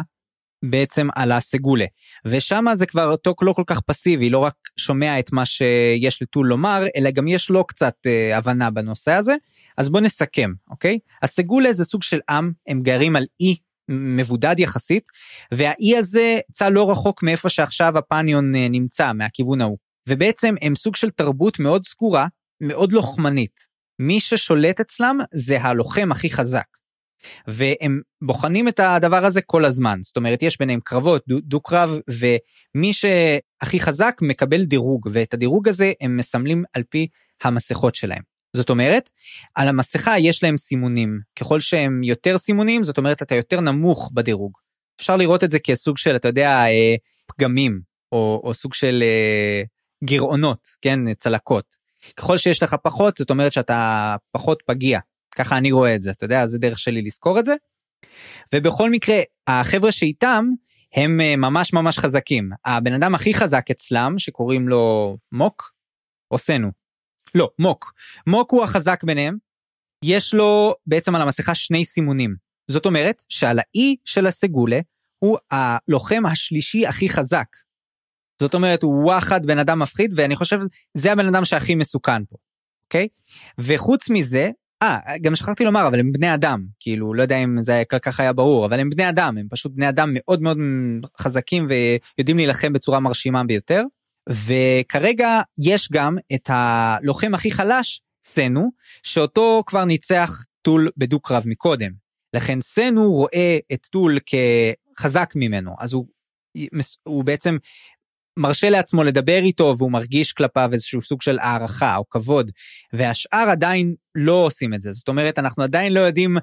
בעצם 0.63 1.07
על 1.15 1.31
הסגולה. 1.31 1.85
ושם 2.25 2.65
זה 2.73 2.85
כבר 2.85 3.15
טוק 3.15 3.43
לא 3.43 3.53
כל 3.53 3.63
כך 3.67 3.79
פסיבי, 3.79 4.29
לא 4.29 4.39
רק 4.39 4.53
שומע 4.77 5.19
את 5.19 5.33
מה 5.33 5.45
שיש 5.45 6.21
לטול 6.21 6.47
לומר, 6.47 6.85
אלא 6.95 7.11
גם 7.11 7.27
יש 7.27 7.49
לו 7.49 7.63
קצת 7.63 7.93
אה, 8.05 8.37
הבנה 8.37 8.69
בנושא 8.69 9.11
הזה. 9.11 9.35
אז 9.77 9.89
בוא 9.89 10.01
נסכם, 10.01 10.51
אוקיי? 10.69 10.99
הסגולה 11.21 11.73
זה 11.73 11.85
סוג 11.85 12.03
של 12.03 12.19
עם, 12.29 12.51
הם 12.67 12.81
גרים 12.81 13.15
על 13.15 13.25
אי 13.39 13.55
מבודד 13.89 14.55
יחסית, 14.57 15.03
והאי 15.53 15.97
הזה 15.97 16.39
צא 16.51 16.69
לא 16.69 16.91
רחוק 16.91 17.23
מאיפה 17.23 17.49
שעכשיו 17.49 17.97
הפניון 17.97 18.55
אה, 18.55 18.67
נמצא, 18.69 19.13
מהכיוון 19.13 19.61
ההוא. 19.61 19.77
ובעצם 20.09 20.55
הם 20.61 20.75
סוג 20.75 20.95
של 20.95 21.09
תרבות 21.09 21.59
מאוד 21.59 21.85
סגורה, 21.85 22.27
מאוד 22.61 22.91
לוחמנית. 22.91 23.73
מי 23.99 24.19
ששולט 24.19 24.79
אצלם 24.79 25.19
זה 25.33 25.61
הלוחם 25.61 26.11
הכי 26.11 26.29
חזק. 26.29 26.65
והם 27.47 28.01
בוחנים 28.21 28.67
את 28.67 28.79
הדבר 28.79 29.25
הזה 29.25 29.41
כל 29.41 29.65
הזמן, 29.65 29.99
זאת 30.01 30.17
אומרת 30.17 30.43
יש 30.43 30.59
ביניהם 30.59 30.79
קרבות, 30.83 31.23
דו-קרב, 31.27 31.97
ומי 32.09 32.93
שהכי 32.93 33.79
חזק 33.79 34.17
מקבל 34.21 34.65
דירוג, 34.65 35.09
ואת 35.11 35.33
הדירוג 35.33 35.67
הזה 35.67 35.93
הם 36.01 36.17
מסמלים 36.17 36.63
על 36.73 36.83
פי 36.89 37.07
המסכות 37.43 37.95
שלהם. 37.95 38.32
זאת 38.55 38.69
אומרת, 38.69 39.09
על 39.55 39.67
המסכה 39.67 40.19
יש 40.19 40.43
להם 40.43 40.57
סימונים, 40.57 41.19
ככל 41.39 41.59
שהם 41.59 42.03
יותר 42.03 42.37
סימונים, 42.37 42.83
זאת 42.83 42.97
אומרת 42.97 43.21
אתה 43.21 43.35
יותר 43.35 43.59
נמוך 43.59 44.11
בדירוג. 44.13 44.51
אפשר 45.01 45.17
לראות 45.17 45.43
את 45.43 45.51
זה 45.51 45.59
כסוג 45.59 45.97
של, 45.97 46.15
אתה 46.15 46.27
יודע, 46.27 46.49
אה, 46.49 46.95
פגמים, 47.27 47.81
או, 48.11 48.41
או 48.43 48.53
סוג 48.53 48.73
של 48.73 49.03
אה, 49.03 49.63
גירעונות, 50.03 50.67
כן, 50.81 51.13
צלקות. 51.13 51.75
ככל 52.17 52.37
שיש 52.37 52.63
לך 52.63 52.75
פחות, 52.83 53.17
זאת 53.17 53.29
אומרת 53.29 53.53
שאתה 53.53 54.15
פחות 54.31 54.63
פגיע. 54.65 54.99
ככה 55.35 55.57
אני 55.57 55.71
רואה 55.71 55.95
את 55.95 56.03
זה, 56.03 56.11
אתה 56.11 56.25
יודע, 56.25 56.47
זה 56.47 56.59
דרך 56.59 56.79
שלי 56.79 57.01
לזכור 57.01 57.39
את 57.39 57.45
זה. 57.45 57.55
ובכל 58.55 58.89
מקרה, 58.89 59.21
החבר'ה 59.47 59.91
שאיתם, 59.91 60.45
הם 60.95 61.21
אה, 61.21 61.35
ממש 61.35 61.73
ממש 61.73 61.97
חזקים. 61.97 62.49
הבן 62.65 62.93
אדם 62.93 63.15
הכי 63.15 63.33
חזק 63.33 63.65
אצלם, 63.71 64.15
שקוראים 64.17 64.67
לו 64.67 65.17
מוק, 65.31 65.71
או 66.31 66.37
סנו. 66.37 66.82
לא, 67.35 67.49
מוק. 67.59 67.93
מוק 68.27 68.51
הוא 68.51 68.63
החזק 68.63 69.03
ביניהם. 69.03 69.37
יש 70.03 70.33
לו 70.33 70.73
בעצם 70.87 71.15
על 71.15 71.21
המסכה 71.21 71.55
שני 71.55 71.85
סימונים. 71.85 72.35
זאת 72.67 72.85
אומרת 72.85 73.23
שעל 73.29 73.59
האי 73.59 73.95
של 74.05 74.27
הסגולה 74.27 74.79
הוא 75.19 75.37
הלוחם 75.51 76.25
השלישי 76.25 76.87
הכי 76.87 77.09
חזק. 77.09 77.47
זאת 78.41 78.53
אומרת 78.53 78.83
הוא 78.83 79.03
וואחד 79.03 79.45
בן 79.45 79.59
אדם 79.59 79.79
מפחיד 79.79 80.13
ואני 80.15 80.35
חושב 80.35 80.59
זה 80.93 81.11
הבן 81.11 81.27
אדם 81.27 81.45
שהכי 81.45 81.75
מסוכן 81.75 82.25
פה. 82.25 82.35
אוקיי? 82.85 83.07
וחוץ 83.57 84.09
מזה 84.09 84.49
אה 84.83 84.99
גם 85.21 85.35
שכחתי 85.35 85.63
לומר 85.63 85.87
אבל 85.87 85.99
הם 85.99 86.11
בני 86.11 86.33
אדם 86.33 86.63
כאילו 86.79 87.13
לא 87.13 87.21
יודע 87.21 87.37
אם 87.37 87.61
זה 87.61 87.83
כל 87.89 87.99
כך 87.99 88.19
היה 88.19 88.33
ברור 88.33 88.65
אבל 88.65 88.79
הם 88.79 88.89
בני 88.89 89.09
אדם 89.09 89.37
הם 89.37 89.47
פשוט 89.49 89.71
בני 89.75 89.89
אדם 89.89 90.09
מאוד 90.13 90.41
מאוד 90.41 90.57
חזקים 91.17 91.67
ויודעים 91.69 92.37
להילחם 92.37 92.73
בצורה 92.73 92.99
מרשימה 92.99 93.43
ביותר. 93.43 93.83
וכרגע 94.29 95.41
יש 95.57 95.89
גם 95.91 96.17
את 96.35 96.49
הלוחם 96.53 97.35
הכי 97.35 97.51
חלש 97.51 98.01
סנו 98.23 98.71
שאותו 99.03 99.63
כבר 99.65 99.85
ניצח 99.85 100.43
טול 100.61 100.89
בדו 100.97 101.19
קרב 101.19 101.43
מקודם. 101.45 101.91
לכן 102.33 102.61
סנו 102.61 103.11
רואה 103.11 103.57
את 103.73 103.87
טול 103.91 104.17
כחזק 104.25 105.33
ממנו. 105.35 105.75
אז 105.79 105.93
הוא, 105.93 106.07
הוא 107.03 107.23
בעצם 107.23 107.57
מרשה 108.37 108.69
לעצמו 108.69 109.03
לדבר 109.03 109.39
איתו 109.39 109.75
והוא 109.77 109.91
מרגיש 109.91 110.33
כלפיו 110.33 110.69
איזשהו 110.73 111.01
סוג 111.01 111.21
של 111.21 111.39
הערכה 111.39 111.95
או 111.95 112.09
כבוד. 112.09 112.51
והשאר 112.93 113.49
עדיין 113.51 113.95
לא 114.15 114.33
עושים 114.33 114.73
את 114.73 114.81
זה. 114.81 114.91
זאת 114.91 115.07
אומרת 115.07 115.39
אנחנו 115.39 115.63
עדיין 115.63 115.93
לא 115.93 115.99
יודעים 115.99 116.37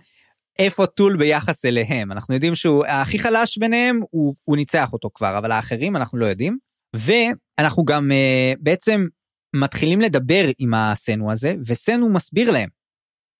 איפה 0.58 0.86
טול 0.86 1.16
ביחס 1.16 1.64
אליהם. 1.64 2.12
אנחנו 2.12 2.34
יודעים 2.34 2.54
שהוא 2.54 2.84
הכי 2.86 3.18
חלש 3.18 3.58
ביניהם 3.58 4.00
הוא, 4.10 4.34
הוא 4.44 4.56
ניצח 4.56 4.92
אותו 4.92 5.10
כבר 5.14 5.38
אבל 5.38 5.52
האחרים 5.52 5.96
אנחנו 5.96 6.18
לא 6.18 6.26
יודעים 6.26 6.58
ואנחנו 6.96 7.84
גם 7.84 8.10
uh, 8.10 8.58
בעצם 8.60 9.06
מתחילים 9.56 10.00
לדבר 10.00 10.50
עם 10.58 10.74
הסנו 10.74 11.32
הזה 11.32 11.54
וסנו 11.66 12.08
מסביר 12.08 12.50
להם 12.50 12.68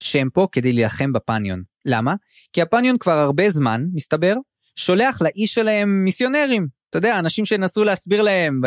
שהם 0.02 0.28
פה 0.32 0.46
כדי 0.52 0.72
להילחם 0.72 1.12
בפניון. 1.12 1.62
למה? 1.86 2.14
כי 2.52 2.62
הפניון 2.62 2.98
כבר 2.98 3.18
הרבה 3.18 3.50
זמן 3.50 3.84
מסתבר 3.94 4.34
שולח 4.76 5.22
לאיש 5.22 5.54
שלהם 5.54 6.04
מיסיונרים. 6.04 6.80
אתה 6.90 6.98
יודע, 6.98 7.18
אנשים 7.18 7.44
שנסו 7.44 7.84
להסביר 7.84 8.22
להם, 8.22 8.60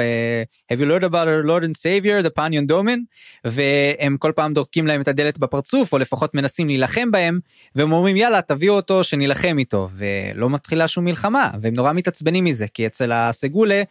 have 0.74 0.76
you 0.76 0.86
learned 0.86 1.04
about 1.04 1.28
our 1.28 1.48
Lord 1.48 1.64
and 1.64 1.76
Savior, 1.78 2.28
the 2.28 2.40
Panion 2.40 2.72
Domin, 2.72 3.00
והם 3.46 4.18
כל 4.18 4.32
פעם 4.36 4.54
דורקים 4.54 4.88
להם 4.88 5.02
את 5.02 5.08
הדלת 5.08 5.40
בפרצוף, 5.40 5.94
או 5.94 5.98
לפחות 5.98 6.36
מנסים 6.36 6.68
להילחם 6.68 7.12
בהם, 7.12 7.40
והם 7.76 7.92
אומרים 7.92 8.18
יאללה 8.18 8.42
תביאו 8.42 8.74
אותו 8.74 9.04
שנילחם 9.04 9.56
איתו, 9.60 9.90
ולא 9.96 10.50
מתחילה 10.50 10.88
שום 10.88 11.06
מלחמה, 11.06 11.52
והם 11.62 11.74
נורא 11.74 11.94
מתעצבנים 11.94 12.44
מזה, 12.44 12.68
כי 12.68 12.88
אצל 12.88 13.12
הסגולה, 13.12 13.76
אה, 13.76 13.84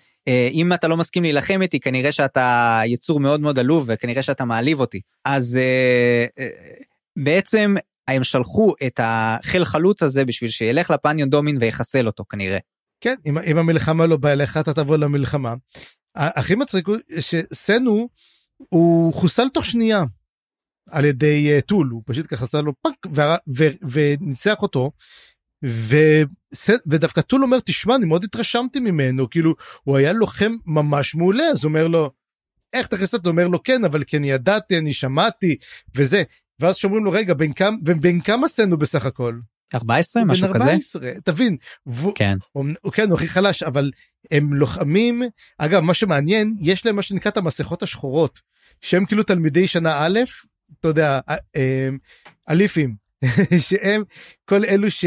אם 0.52 0.72
אתה 0.72 0.88
לא 0.88 0.96
מסכים 0.96 1.22
להילחם 1.22 1.62
איתי, 1.62 1.80
כנראה 1.80 2.12
שאתה 2.12 2.80
יצור 2.86 3.20
מאוד 3.20 3.40
מאוד 3.40 3.58
עלוב, 3.58 3.84
וכנראה 3.88 4.22
שאתה 4.22 4.44
מעליב 4.44 4.80
אותי. 4.80 5.00
אז 5.24 5.56
אה, 5.56 6.26
אה, 6.38 6.48
בעצם 7.18 7.74
הם 8.08 8.24
שלחו 8.24 8.74
את 8.86 9.00
החיל 9.02 9.64
חלוץ 9.64 10.02
הזה 10.02 10.24
בשביל 10.24 10.50
שילך 10.50 10.90
לפניון 10.90 11.30
דומין 11.30 11.56
ויחסל 11.60 12.06
אותו 12.06 12.24
כנראה. 12.28 12.58
כן, 13.00 13.14
אם, 13.26 13.38
אם 13.38 13.58
המלחמה 13.58 14.06
לא 14.06 14.16
באה 14.16 14.32
אליך 14.32 14.56
אתה 14.56 14.74
תבוא 14.74 14.96
למלחמה. 14.96 15.54
הכי 16.16 16.54
מצחיק 16.54 16.86
הוא 16.86 16.96
שסנו 17.20 18.08
הוא 18.68 19.14
חוסל 19.14 19.48
תוך 19.48 19.64
שנייה 19.64 20.04
על 20.90 21.04
ידי 21.04 21.60
טול, 21.66 21.88
הוא 21.88 22.02
פשוט 22.06 22.26
ככה 22.28 22.44
עשה 22.44 22.60
לו 22.60 22.72
פאק 22.82 23.06
וניצח 23.90 24.62
אותו. 24.62 24.90
ו... 25.64 25.96
ודווקא 26.86 27.20
טול 27.20 27.42
אומר 27.42 27.60
תשמע 27.60 27.96
אני 27.96 28.04
מאוד 28.04 28.24
התרשמתי 28.24 28.80
ממנו 28.80 29.30
כאילו 29.30 29.54
הוא 29.84 29.96
היה 29.96 30.12
לוחם 30.12 30.52
ממש 30.66 31.14
מעולה 31.14 31.44
אז 31.44 31.64
הוא 31.64 31.68
אומר 31.68 31.86
לו 31.86 32.10
איך 32.72 32.86
תכניס 32.86 33.14
אותו? 33.14 33.30
אומר 33.30 33.48
לו 33.48 33.62
כן, 33.62 33.84
אבל 33.84 34.02
אני 34.14 34.30
ידעתי, 34.30 34.78
אני 34.78 34.92
שמעתי, 34.92 35.56
וזה. 35.94 36.22
ואז 36.60 36.76
שאומרים 36.76 37.04
לו, 37.04 37.10
רגע, 37.10 37.34
בין 37.34 37.52
כמה, 37.52 37.76
ובין 37.86 38.20
כמה 38.20 38.48
סצנו 38.48 38.78
בסך 38.78 39.04
הכל? 39.06 39.38
14 39.74 40.24
משהו 40.24 40.48
בן 40.48 40.54
כזה 40.54 40.64
14, 40.64 41.10
תבין, 41.24 41.56
והוא, 41.86 42.12
כן 42.14 42.36
הוא, 42.52 42.64
הוא 42.82 42.92
כן, 42.92 43.08
הוא 43.08 43.14
הכי 43.14 43.28
חלש, 43.28 43.62
אבל 43.62 43.90
הם 44.30 44.54
לוחמים, 44.54 45.22
אגב, 45.58 45.80
מה 45.80 45.94
שמעניין, 45.94 46.54
יש 46.60 46.86
להם 46.86 46.96
מה 46.96 47.02
שנקרא 47.02 47.30
את 47.30 47.36
המסכות 47.36 47.82
השחורות, 47.82 48.40
שהם 48.80 49.06
כאילו 49.06 49.22
תלמידי 49.22 49.66
שנה 49.66 50.06
א', 50.06 50.18
אתה 50.80 50.88
יודע, 50.88 51.20
א- 51.26 51.34
הם, 51.54 51.98
אליפים, 52.50 52.94
שהם 53.68 54.02
כל 54.44 54.64
אלו 54.64 54.90
ש... 54.90 55.04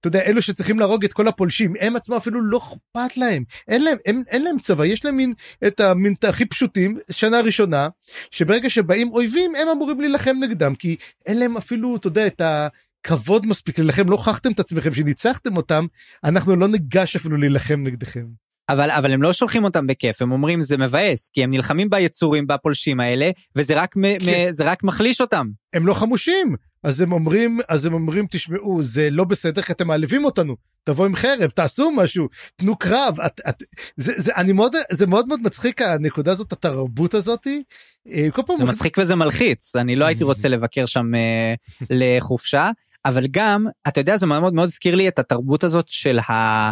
אתה 0.00 0.08
יודע, 0.08 0.22
אלו 0.22 0.42
שצריכים 0.42 0.78
להרוג 0.78 1.04
את 1.04 1.12
כל 1.12 1.28
הפולשים, 1.28 1.74
הם 1.80 1.96
עצמם 1.96 2.16
אפילו 2.16 2.40
לא 2.40 2.58
אכפת 2.58 3.16
להם, 3.16 3.44
אין 3.68 3.84
להם, 3.84 3.96
הם, 4.06 4.22
אין 4.28 4.44
להם 4.44 4.58
צבא, 4.58 4.84
יש 4.84 5.04
להם 5.04 5.16
מין, 5.16 5.32
את 5.66 5.80
המין 5.80 6.14
הכי 6.22 6.46
פשוטים, 6.46 6.96
שנה 7.10 7.40
ראשונה, 7.40 7.88
שברגע 8.30 8.70
שבאים 8.70 9.12
אויבים, 9.12 9.54
הם 9.54 9.68
אמורים 9.68 10.00
להילחם 10.00 10.36
נגדם, 10.40 10.74
כי 10.74 10.96
אין 11.26 11.38
להם 11.38 11.56
אפילו, 11.56 11.96
אתה 11.96 12.06
יודע, 12.06 12.26
את 12.26 12.40
ה... 12.40 12.68
כבוד 13.06 13.46
מספיק 13.46 13.78
להילחם, 13.78 14.08
לא 14.08 14.14
הוכחתם 14.14 14.52
את 14.52 14.60
עצמכם 14.60 14.94
שניצחתם 14.94 15.56
אותם, 15.56 15.86
אנחנו 16.24 16.56
לא 16.56 16.68
ניגש 16.68 17.16
אפילו 17.16 17.36
להילחם 17.36 17.82
נגדכם. 17.82 18.24
אבל 18.68 18.90
אבל 18.90 19.12
הם 19.12 19.22
לא 19.22 19.32
שולחים 19.32 19.64
אותם 19.64 19.86
בכיף 19.86 20.22
הם 20.22 20.32
אומרים 20.32 20.62
זה 20.62 20.76
מבאס 20.76 21.30
כי 21.30 21.44
הם 21.44 21.50
נלחמים 21.50 21.90
ביצורים 21.90 22.46
בפולשים 22.46 23.00
האלה 23.00 23.30
וזה 23.56 23.74
רק 23.74 23.94
כן. 23.94 24.00
מ- 24.00 24.52
זה 24.52 24.64
רק 24.64 24.84
מחליש 24.84 25.20
אותם 25.20 25.46
הם 25.72 25.86
לא 25.86 25.94
חמושים, 25.94 26.56
אז 26.82 27.00
הם 27.00 27.12
אומרים, 27.12 27.58
אז 27.68 27.86
הם 27.86 27.94
אומרים, 27.94 28.26
תשמעו, 28.30 28.82
זה 28.82 29.10
לא 29.10 29.24
בסדר 29.24 29.62
כי 29.62 29.72
אתם 29.72 29.86
מעליבים 29.86 30.24
אותנו, 30.24 30.56
תבואו 30.84 31.06
עם 31.06 31.16
חרב, 31.16 31.50
תעשו 31.50 31.90
משהו, 31.90 32.28
תנו 32.56 32.76
קרב, 32.76 33.20
את, 33.26 33.40
את, 33.48 33.62
זה, 33.96 34.12
זה, 34.16 34.32
אני 34.36 34.52
מאוד, 34.52 34.72
זה 34.90 35.06
מאוד 35.06 35.28
מאוד 35.28 35.40
מצחיק 35.40 35.82
הנקודה 35.82 36.32
הזאת, 36.32 36.52
התרבות 36.52 37.14
הזאתי, 37.14 37.62
אה, 38.10 38.28
כל 38.32 38.42
פעם, 38.46 38.58
זה 38.58 38.64
מצחיק 38.64 38.98
וזה 38.98 39.14
מלחיץ. 39.14 39.76
אני 39.76 39.96
לא 39.96 40.04
הייתי 40.04 40.24
רוצה 40.24 40.48
לבקר 40.48 40.86
שם 40.86 41.14
אה, 41.14 41.54
לחופשה. 41.90 42.70
אבל 43.04 43.26
גם 43.30 43.66
אתה 43.88 44.00
יודע 44.00 44.16
זה 44.16 44.26
מאוד 44.26 44.54
מאוד 44.54 44.68
הזכיר 44.68 44.94
לי 44.94 45.08
את 45.08 45.18
התרבות 45.18 45.64
הזאת 45.64 45.88
של 45.88 46.18
ה... 46.18 46.70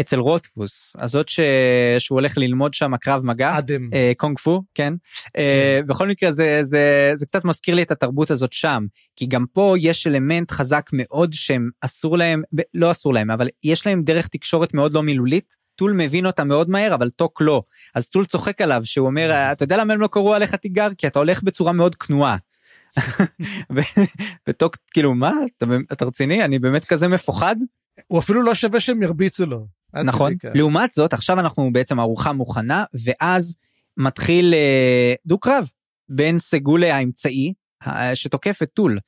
אצל 0.00 0.18
רוטפוס 0.18 0.96
הזאת 0.98 1.28
ש... 1.28 1.40
שהוא 1.98 2.16
הולך 2.16 2.38
ללמוד 2.38 2.74
שם 2.74 2.96
קרב 2.96 3.24
מגע. 3.24 3.58
אדם, 3.58 3.90
אה, 3.94 4.12
קונג 4.16 4.38
פו 4.38 4.62
כן. 4.74 4.94
אה, 5.38 5.80
בכל 5.86 6.08
מקרה 6.08 6.32
זה 6.32 6.58
זה 6.62 7.12
זה 7.14 7.26
קצת 7.26 7.44
מזכיר 7.44 7.74
לי 7.74 7.82
את 7.82 7.90
התרבות 7.90 8.30
הזאת 8.30 8.52
שם 8.52 8.84
כי 9.16 9.26
גם 9.26 9.44
פה 9.52 9.74
יש 9.78 10.06
אלמנט 10.06 10.50
חזק 10.50 10.90
מאוד 10.92 11.32
שהם 11.32 11.70
אסור 11.80 12.18
להם 12.18 12.42
לא 12.74 12.90
אסור 12.90 13.14
להם 13.14 13.30
אבל 13.30 13.48
יש 13.64 13.86
להם 13.86 14.02
דרך 14.02 14.28
תקשורת 14.28 14.74
מאוד 14.74 14.92
לא 14.92 15.02
מילולית. 15.02 15.64
טול 15.76 15.92
מבין 15.92 16.26
אותה 16.26 16.44
מאוד 16.44 16.70
מהר 16.70 16.94
אבל 16.94 17.10
טוק 17.10 17.40
לא. 17.40 17.62
אז 17.94 18.08
טול 18.08 18.26
צוחק 18.26 18.60
עליו 18.60 18.80
שהוא 18.84 19.06
אומר 19.06 19.52
אתה 19.52 19.64
יודע 19.64 19.76
למה 19.76 19.92
הם 19.92 20.00
לא 20.00 20.06
קראו 20.06 20.34
עליך 20.34 20.54
תיגר? 20.54 20.88
כי 20.98 21.06
אתה 21.06 21.18
הולך 21.18 21.42
בצורה 21.42 21.72
מאוד 21.72 21.94
כנועה. 21.94 22.36
וטוק 24.48 24.76
כאילו 24.92 25.14
מה? 25.14 25.32
אתה, 25.56 25.66
אתה 25.92 26.04
רציני? 26.04 26.44
אני 26.44 26.58
באמת 26.58 26.84
כזה 26.84 27.08
מפוחד? 27.08 27.56
הוא 28.06 28.18
אפילו 28.18 28.42
לא 28.42 28.54
שווה 28.54 28.80
שהם 28.80 29.02
ירביצו 29.02 29.46
לו. 29.46 29.66
נכון. 30.04 30.32
לעומת 30.54 30.90
זאת 30.92 31.12
עכשיו 31.12 31.40
אנחנו 31.40 31.72
בעצם 31.72 32.00
ארוחה 32.00 32.32
מוכנה 32.32 32.84
ואז 33.04 33.56
מתחיל 33.96 34.54
אה, 34.54 35.14
דו-קרב 35.26 35.68
בין 36.08 36.38
סגולה 36.38 36.96
האמצעי 36.96 37.52
שתוקף 38.14 38.62
את 38.62 38.70
טול. 38.74 38.98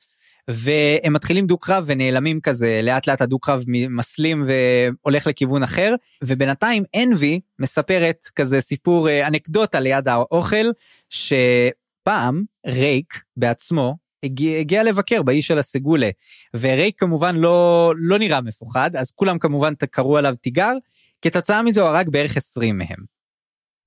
והם 0.47 1.13
מתחילים 1.13 1.47
דו-קרב 1.47 1.83
ונעלמים 1.87 2.41
כזה 2.41 2.79
לאט 2.83 3.07
לאט 3.07 3.21
הדו-קרב 3.21 3.63
מסלים 3.67 4.43
והולך 4.45 5.27
לכיוון 5.27 5.63
אחר 5.63 5.95
ובינתיים 6.23 6.83
אנבי 6.95 7.39
מספרת 7.59 8.25
כזה 8.35 8.61
סיפור 8.61 9.09
אה, 9.09 9.27
אנקדוטה 9.27 9.79
ליד 9.79 10.07
האוכל 10.07 10.65
שפעם 11.09 12.43
רייק 12.67 13.21
בעצמו 13.37 13.95
הגיע, 14.27 14.59
הגיע 14.59 14.83
לבקר 14.83 15.23
באיש 15.23 15.47
של 15.47 15.57
הסגולה 15.59 16.09
ורייק 16.55 16.99
כמובן 16.99 17.35
לא 17.35 17.93
לא 17.97 18.19
נראה 18.19 18.41
מפוחד 18.41 18.95
אז 18.95 19.11
כולם 19.11 19.39
כמובן 19.39 19.73
קראו 19.91 20.17
עליו 20.17 20.35
תיגר 20.41 20.73
כתוצאה 21.21 21.61
מזה 21.61 21.81
הוא 21.81 21.89
הרג 21.89 22.09
בערך 22.09 22.37
20 22.37 22.77
מהם. 22.77 22.99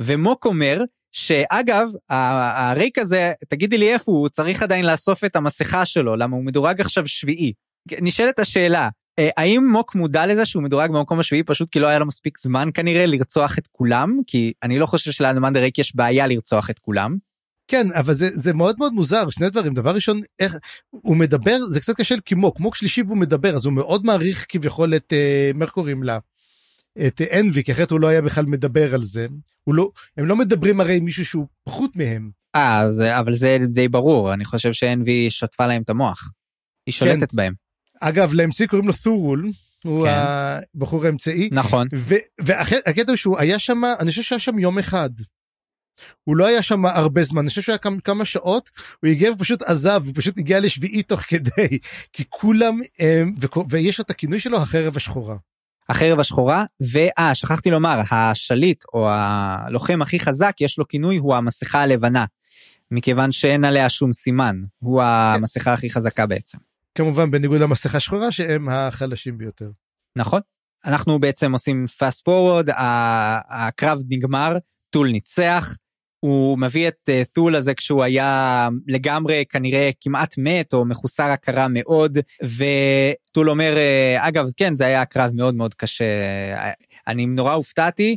ומוק 0.03 0.47
אומר 0.47 0.83
שאגב 1.13 1.89
ה- 2.09 2.71
הרייק 2.71 2.99
הזה 2.99 3.33
תגידי 3.49 3.79
לי 3.79 3.93
איפה 3.93 4.13
הוא 4.13 4.29
צריך 4.29 4.63
עדיין 4.63 4.87
לאסוף 4.87 5.25
את 5.25 5.37
המסכה 5.37 5.85
שלו 5.85 6.17
למה 6.17 6.37
הוא 6.37 6.45
מדורג 6.45 6.81
עכשיו 6.81 7.07
שביעי. 7.07 7.53
נשאלת 8.01 8.39
השאלה 8.39 8.89
אה, 9.19 9.29
האם 9.37 9.67
מוק 9.73 9.95
מודע 9.95 10.27
לזה 10.27 10.45
שהוא 10.45 10.63
מדורג 10.63 10.91
במקום 10.91 11.21
השביעי 11.21 11.43
פשוט 11.43 11.69
כי 11.73 11.81
לא 11.81 11.87
היה 11.87 11.99
לו 11.99 12.07
מספיק 12.07 12.39
זמן 12.39 12.69
כנראה 12.75 13.07
לרצוח 13.07 13.59
את 13.59 13.67
כולם 13.73 14.19
כי 14.27 14.53
אני 14.63 14.79
לא 14.79 14.87
חושב 14.87 15.11
שלאדמנדר 15.13 15.61
רייק 15.61 15.79
יש 15.79 15.97
בעיה 15.97 16.27
לרצוח 16.27 16.71
את 16.71 16.79
כולם. 16.79 17.17
כן, 17.71 17.93
אבל 17.93 18.15
זה, 18.15 18.29
זה 18.33 18.53
מאוד 18.53 18.77
מאוד 18.79 18.93
מוזר, 18.93 19.31
שני 19.31 19.51
דברים. 19.51 19.75
דבר 19.75 19.95
ראשון, 19.95 20.21
איך 20.39 20.57
הוא 20.91 21.17
מדבר, 21.17 21.59
זה 21.71 21.81
קצת 21.81 21.97
קשה 21.97 22.15
כי 22.25 22.35
מוק, 22.35 22.61
מוק 22.61 22.77
שלישי 22.77 23.03
והוא 23.03 23.17
מדבר, 23.17 23.57
אז 23.57 23.65
הוא 23.65 23.73
מאוד 23.73 24.05
מעריך 24.05 24.47
כביכול 24.49 24.97
את, 24.97 25.13
אה, 25.13 25.51
איך 25.63 25.71
קוראים 25.71 26.03
לה? 26.03 26.19
את 27.07 27.21
אה, 27.21 27.41
אנבי, 27.41 27.65
כי 27.65 27.73
אחרת 27.73 27.91
הוא 27.91 28.01
לא 28.01 28.09
היה 28.09 28.23
בכלל 28.23 28.47
מדבר 28.47 28.95
על 28.95 29.01
זה. 29.01 29.27
לא, 29.67 29.91
הם 30.17 30.27
לא 30.27 30.37
מדברים 30.37 30.81
הרי 30.81 30.97
עם 30.97 31.05
מישהו 31.05 31.25
שהוא 31.25 31.47
פחות 31.65 31.97
מהם. 31.97 32.31
אה 32.55 32.89
אבל 33.21 33.33
זה 33.33 33.59
די 33.69 33.89
ברור 33.89 34.33
אני 34.33 34.45
חושב 34.45 34.73
שאנבי 34.73 35.31
שטפה 35.31 35.67
להם 35.67 35.83
את 35.83 35.91
המוח. 35.91 36.31
היא 36.87 36.93
שולטת 36.93 37.35
בהם. 37.35 37.53
אגב, 38.01 38.33
לאמצעי 38.33 38.67
קוראים 38.67 38.89
לו 38.89 38.95
ת'ורול, 39.05 39.51
הוא 39.85 40.07
כן. 40.07 40.13
הבחור 40.75 41.07
האמצעי, 41.07 41.49
נכון. 41.53 41.89
והקטע 42.41 43.13
הוא 43.13 43.17
שהוא 43.17 43.39
היה 43.39 43.59
שם, 43.59 43.83
אני 44.01 44.11
חושב 44.11 44.23
שהיה 44.23 44.39
שם 44.39 44.59
יום 44.59 44.79
אחד. 44.79 45.11
הוא 46.25 46.37
לא 46.37 46.47
היה 46.47 46.63
שם 46.63 46.87
הרבה 46.87 47.23
זמן, 47.23 47.41
אני 47.41 47.49
חושב 47.49 47.63
שהוא 47.63 47.73
היה 47.73 47.79
כמה, 47.79 48.01
כמה 48.01 48.25
שעות, 48.25 48.71
הוא 49.03 49.11
הגיע 49.11 49.33
ופשוט 49.33 49.63
עזב, 49.63 50.03
הוא 50.07 50.13
פשוט 50.17 50.39
הגיע 50.39 50.61
לשביעי 50.61 51.03
תוך 51.03 51.21
כדי, 51.21 51.79
כי 52.13 52.25
כולם, 52.29 52.81
הם, 52.99 53.33
וכו- 53.41 53.67
ויש 53.71 53.99
לו 53.99 54.05
את 54.05 54.11
הכינוי 54.11 54.41
שלו, 54.41 54.57
החרב 54.57 54.97
השחורה. 54.97 55.37
החרב 55.89 56.21
השחורה 56.21 56.65
ואה 56.93 57.35
שכחתי 57.35 57.71
לומר 57.71 58.01
השליט 58.11 58.85
או 58.95 59.09
הלוחם 59.11 60.03
הכי 60.03 60.21
חזק 60.21 60.57
יש 60.61 60.79
לו 60.79 60.89
כינוי 60.89 61.17
הוא 61.17 61.35
המסכה 61.35 61.81
הלבנה. 61.81 62.25
מכיוון 62.91 63.33
שאין 63.33 63.65
עליה 63.65 63.89
שום 63.89 64.13
סימן 64.13 64.57
הוא 64.79 65.03
המסכה 65.03 65.73
הכי 65.73 65.91
חזקה 65.91 66.27
בעצם 66.27 66.59
כמובן 66.95 67.31
בניגוד 67.31 67.61
למסכה 67.61 67.97
השחורה 67.97 68.33
שהם 68.33 68.69
החלשים 68.69 69.39
ביותר. 69.39 69.71
נכון 70.17 70.41
אנחנו 70.85 71.21
בעצם 71.21 71.53
עושים 71.53 71.85
fast 71.89 72.19
forward 72.29 72.73
הקרב 73.49 73.99
נגמר 74.09 74.57
טול 74.91 75.11
ניצח. 75.11 75.75
הוא 76.21 76.59
מביא 76.59 76.89
את 76.89 77.09
אה, 77.09 77.23
תול 77.35 77.57
הזה 77.57 77.75
כשהוא 77.75 78.03
היה 78.03 78.69
לגמרי 78.87 79.45
כנראה 79.49 79.91
כמעט 80.01 80.35
מת 80.39 80.75
או 80.75 80.85
מחוסר 80.85 81.25
הכרה 81.31 81.67
מאוד 81.71 82.19
וטול 82.43 83.51
אומר 83.51 83.77
אה, 83.77 84.29
אגב 84.29 84.47
כן 84.57 84.77
זה 84.77 84.87
היה 84.87 85.05
קרב 85.05 85.31
מאוד 85.35 85.55
מאוד 85.55 85.75
קשה 85.75 86.05
אה, 86.55 86.71
אני 87.09 87.27
נורא 87.27 87.53
הופתעתי 87.53 88.17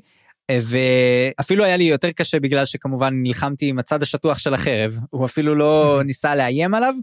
אה, 0.50 0.60
ואפילו 0.62 1.64
היה 1.64 1.78
לי 1.78 1.84
יותר 1.84 2.12
קשה 2.12 2.40
בגלל 2.40 2.66
שכמובן 2.66 3.14
נלחמתי 3.14 3.68
עם 3.68 3.80
הצד 3.80 4.02
השטוח 4.02 4.40
של 4.40 4.54
החרב 4.54 5.00
הוא 5.10 5.26
אפילו 5.26 5.56
לא 5.56 6.00
ניסה 6.06 6.36
לאיים 6.36 6.74
עליו 6.74 6.94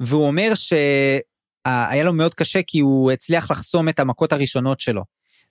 והוא 0.00 0.26
אומר 0.26 0.52
שהיה 0.54 2.04
לו 2.04 2.12
מאוד 2.12 2.34
קשה 2.34 2.60
כי 2.66 2.80
הוא 2.80 3.10
הצליח 3.10 3.50
לחסום 3.50 3.88
את 3.88 4.00
המכות 4.00 4.32
הראשונות 4.32 4.80
שלו. 4.80 5.02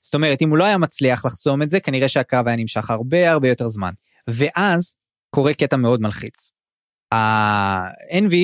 זאת 0.02 0.16
אומרת 0.16 0.42
אם 0.42 0.50
הוא 0.50 0.58
לא 0.58 0.64
היה 0.64 0.78
מצליח 0.78 1.26
לחסום 1.26 1.62
את 1.62 1.70
זה 1.70 1.80
כנראה 1.80 2.08
שהקרב 2.08 2.48
היה 2.48 2.58
נמשך 2.58 2.90
הרבה 2.90 3.32
הרבה 3.32 3.50
יותר 3.50 3.68
זמן. 3.68 3.92
ואז 4.28 4.96
קורה 5.30 5.54
קטע 5.54 5.76
מאוד 5.76 6.02
מלחיץ. 6.02 6.52
ה-NV 7.12 8.36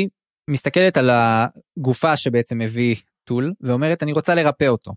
מסתכלת 0.50 0.98
על 0.98 1.10
הגופה 1.10 2.18
שבעצם 2.18 2.62
הביא 2.62 2.96
טול 3.24 3.54
ואומרת 3.62 4.04
אני 4.04 4.12
רוצה 4.12 4.36
לרפא 4.36 4.66
אותו. 4.68 4.92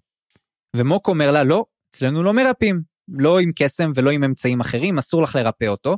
ומוק 0.76 1.08
אומר 1.08 1.30
לה 1.30 1.44
לא 1.44 1.64
אצלנו 1.90 2.22
לא 2.22 2.32
מרפאים 2.32 2.82
לא 3.08 3.40
עם 3.40 3.50
קסם 3.56 3.92
ולא 3.94 4.10
עם 4.10 4.24
אמצעים 4.24 4.60
אחרים 4.60 4.98
אסור 4.98 5.22
לך 5.22 5.34
לרפא 5.34 5.64
אותו. 5.64 5.96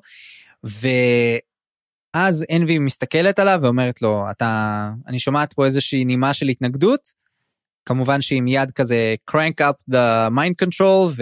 ואז 0.65 2.45
אנבי 2.57 2.79
מסתכלת 2.79 3.39
עליו 3.39 3.59
ואומרת 3.63 4.03
לו 4.03 4.31
אתה 4.31 4.91
אני 5.07 5.19
שומעת 5.19 5.53
פה 5.53 5.65
איזושהי 5.65 6.05
נימה 6.05 6.35
של 6.35 6.49
התנגדות. 6.49 7.23
כמובן 7.85 8.21
שהיא 8.21 8.43
מיד 8.43 8.71
כזה 8.71 9.15
crank 9.31 9.61
up 9.61 9.95
the 9.95 10.31
mind 10.31 10.67
control 10.67 11.13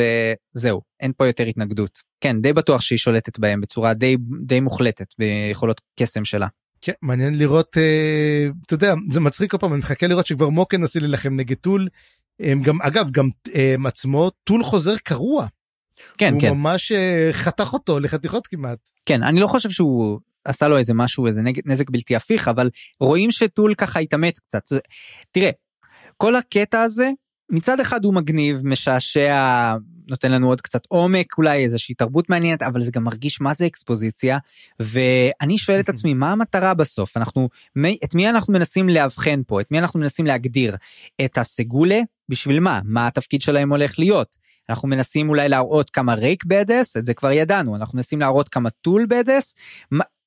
וזהו 0.55 0.83
אין 1.01 1.13
פה 1.17 1.27
יותר 1.27 1.45
התנגדות. 1.45 2.10
כן 2.21 2.41
די 2.41 2.53
בטוח 2.53 2.81
שהיא 2.81 2.99
שולטת 2.99 3.39
בהם 3.39 3.61
בצורה 3.61 3.95
די 3.95 4.17
די 4.43 4.61
מוחלטת 4.61 5.15
ביכולות 5.19 5.81
קסם 6.01 6.25
שלה. 6.25 6.47
כן, 6.81 6.93
מעניין 7.03 7.39
לראות, 7.39 7.77
אה, 7.79 8.49
אתה 8.67 8.75
יודע, 8.75 8.95
זה 9.11 9.21
מצחיק 9.21 9.51
כל 9.51 9.59
פעם, 9.59 9.73
אני 9.73 9.79
מחכה 9.79 10.07
לראות 10.07 10.27
שכבר 10.27 10.49
מוקן 10.49 10.83
נסי 10.83 11.01
להילחם 11.01 11.37
נגד 11.37 11.57
טול. 11.57 11.89
הם 12.41 12.63
גם, 12.63 12.83
אגב, 12.83 13.11
גם 13.11 13.29
הם 13.55 13.87
עצמו, 13.87 14.31
טול 14.45 14.63
חוזר 14.63 14.97
קרוע. 14.97 15.47
כן 16.19 16.33
הוא 16.33 16.41
כן 16.41 16.51
ממש 16.51 16.93
אה, 16.93 17.29
חתך 17.33 17.73
אותו 17.73 18.01
לחתיכות 18.01 18.47
כמעט. 18.47 18.79
כן 19.07 19.23
אני 19.23 19.41
לא 19.41 19.47
חושב 19.47 19.71
שהוא 19.71 20.21
עשה 20.45 20.69
לו 20.69 20.79
איזה 20.79 20.95
משהו 20.95 21.27
איזה 21.27 21.43
נגד, 21.43 21.63
נזק 21.67 21.91
בלתי 21.91 22.17
הפיך 22.17 22.49
אבל 22.49 22.71
רואים 23.01 23.31
שטול 23.31 23.75
ככה 23.75 24.01
התאמץ 24.01 24.39
קצת 24.39 24.63
תראה 25.33 25.51
כל 26.17 26.37
הקטע 26.37 26.83
הזה 26.83 27.11
מצד 27.51 27.81
אחד 27.81 28.05
הוא 28.05 28.15
מגניב, 28.15 28.61
משעשע, 28.65 29.75
נותן 30.11 30.33
לנו 30.33 30.49
עוד 30.49 30.61
קצת 30.61 30.87
עומק, 30.89 31.39
אולי 31.39 31.65
איזושהי 31.65 31.95
תרבות 31.95 32.31
מעניינת, 32.31 32.63
אבל 32.63 32.81
זה 32.81 32.91
גם 32.91 33.05
מרגיש 33.05 33.41
מה 33.41 33.55
זה 33.55 33.67
אקספוזיציה, 33.67 34.39
ואני 34.81 35.59
שואל 35.59 35.81
את 35.81 35.89
עצמי, 35.93 36.15
מה 36.15 36.33
המטרה 36.33 36.75
בסוף? 36.75 37.17
אנחנו, 37.17 37.49
את 38.05 38.15
מי 38.15 38.31
אנחנו 38.31 38.53
מנסים 38.53 38.89
לאבחן 38.89 39.41
פה? 39.47 39.61
את 39.61 39.71
מי 39.71 39.79
אנחנו 39.79 40.01
מנסים 40.01 40.27
להגדיר? 40.27 40.77
את 41.25 41.39
הסגולה? 41.39 42.01
בשביל 42.29 42.61
מה? 42.61 42.81
מה 42.85 43.07
התפקיד 43.07 43.43
שלהם 43.43 43.71
הולך 43.71 43.99
להיות? 43.99 44.37
אנחנו 44.71 44.89
מנסים 44.89 45.29
אולי 45.29 45.49
להראות 45.49 45.91
כמה 45.91 46.15
ריק 46.15 46.45
בדס, 46.45 46.97
את 46.97 47.07
זה 47.07 47.15
כבר 47.15 47.33
ידענו, 47.33 47.77
אנחנו 47.77 47.97
מנסים 47.97 48.21
להראות 48.21 48.49
כמה 48.49 48.71
טול 48.71 49.07
בדס, 49.09 49.55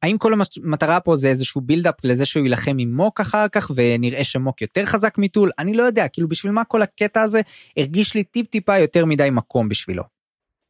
האם 0.03 0.17
כל 0.17 0.33
המטרה 0.33 0.99
פה 0.99 1.15
זה 1.15 1.29
איזשהו 1.29 1.61
בילדאפ 1.61 1.95
לזה 2.03 2.25
שהוא 2.25 2.43
יילחם 2.43 2.75
עם 2.79 2.95
מוק 2.95 3.19
אחר 3.19 3.47
כך 3.47 3.71
ונראה 3.75 4.23
שמוק 4.23 4.61
יותר 4.61 4.85
חזק 4.85 5.17
מטול? 5.17 5.51
אני 5.59 5.73
לא 5.73 5.83
יודע, 5.83 6.07
כאילו 6.07 6.27
בשביל 6.27 6.51
מה 6.51 6.63
כל 6.63 6.81
הקטע 6.81 7.21
הזה 7.21 7.41
הרגיש 7.77 8.15
לי 8.15 8.23
טיפ 8.23 8.47
טיפה 8.47 8.77
יותר 8.77 9.05
מדי 9.05 9.29
מקום 9.31 9.69
בשבילו. 9.69 10.03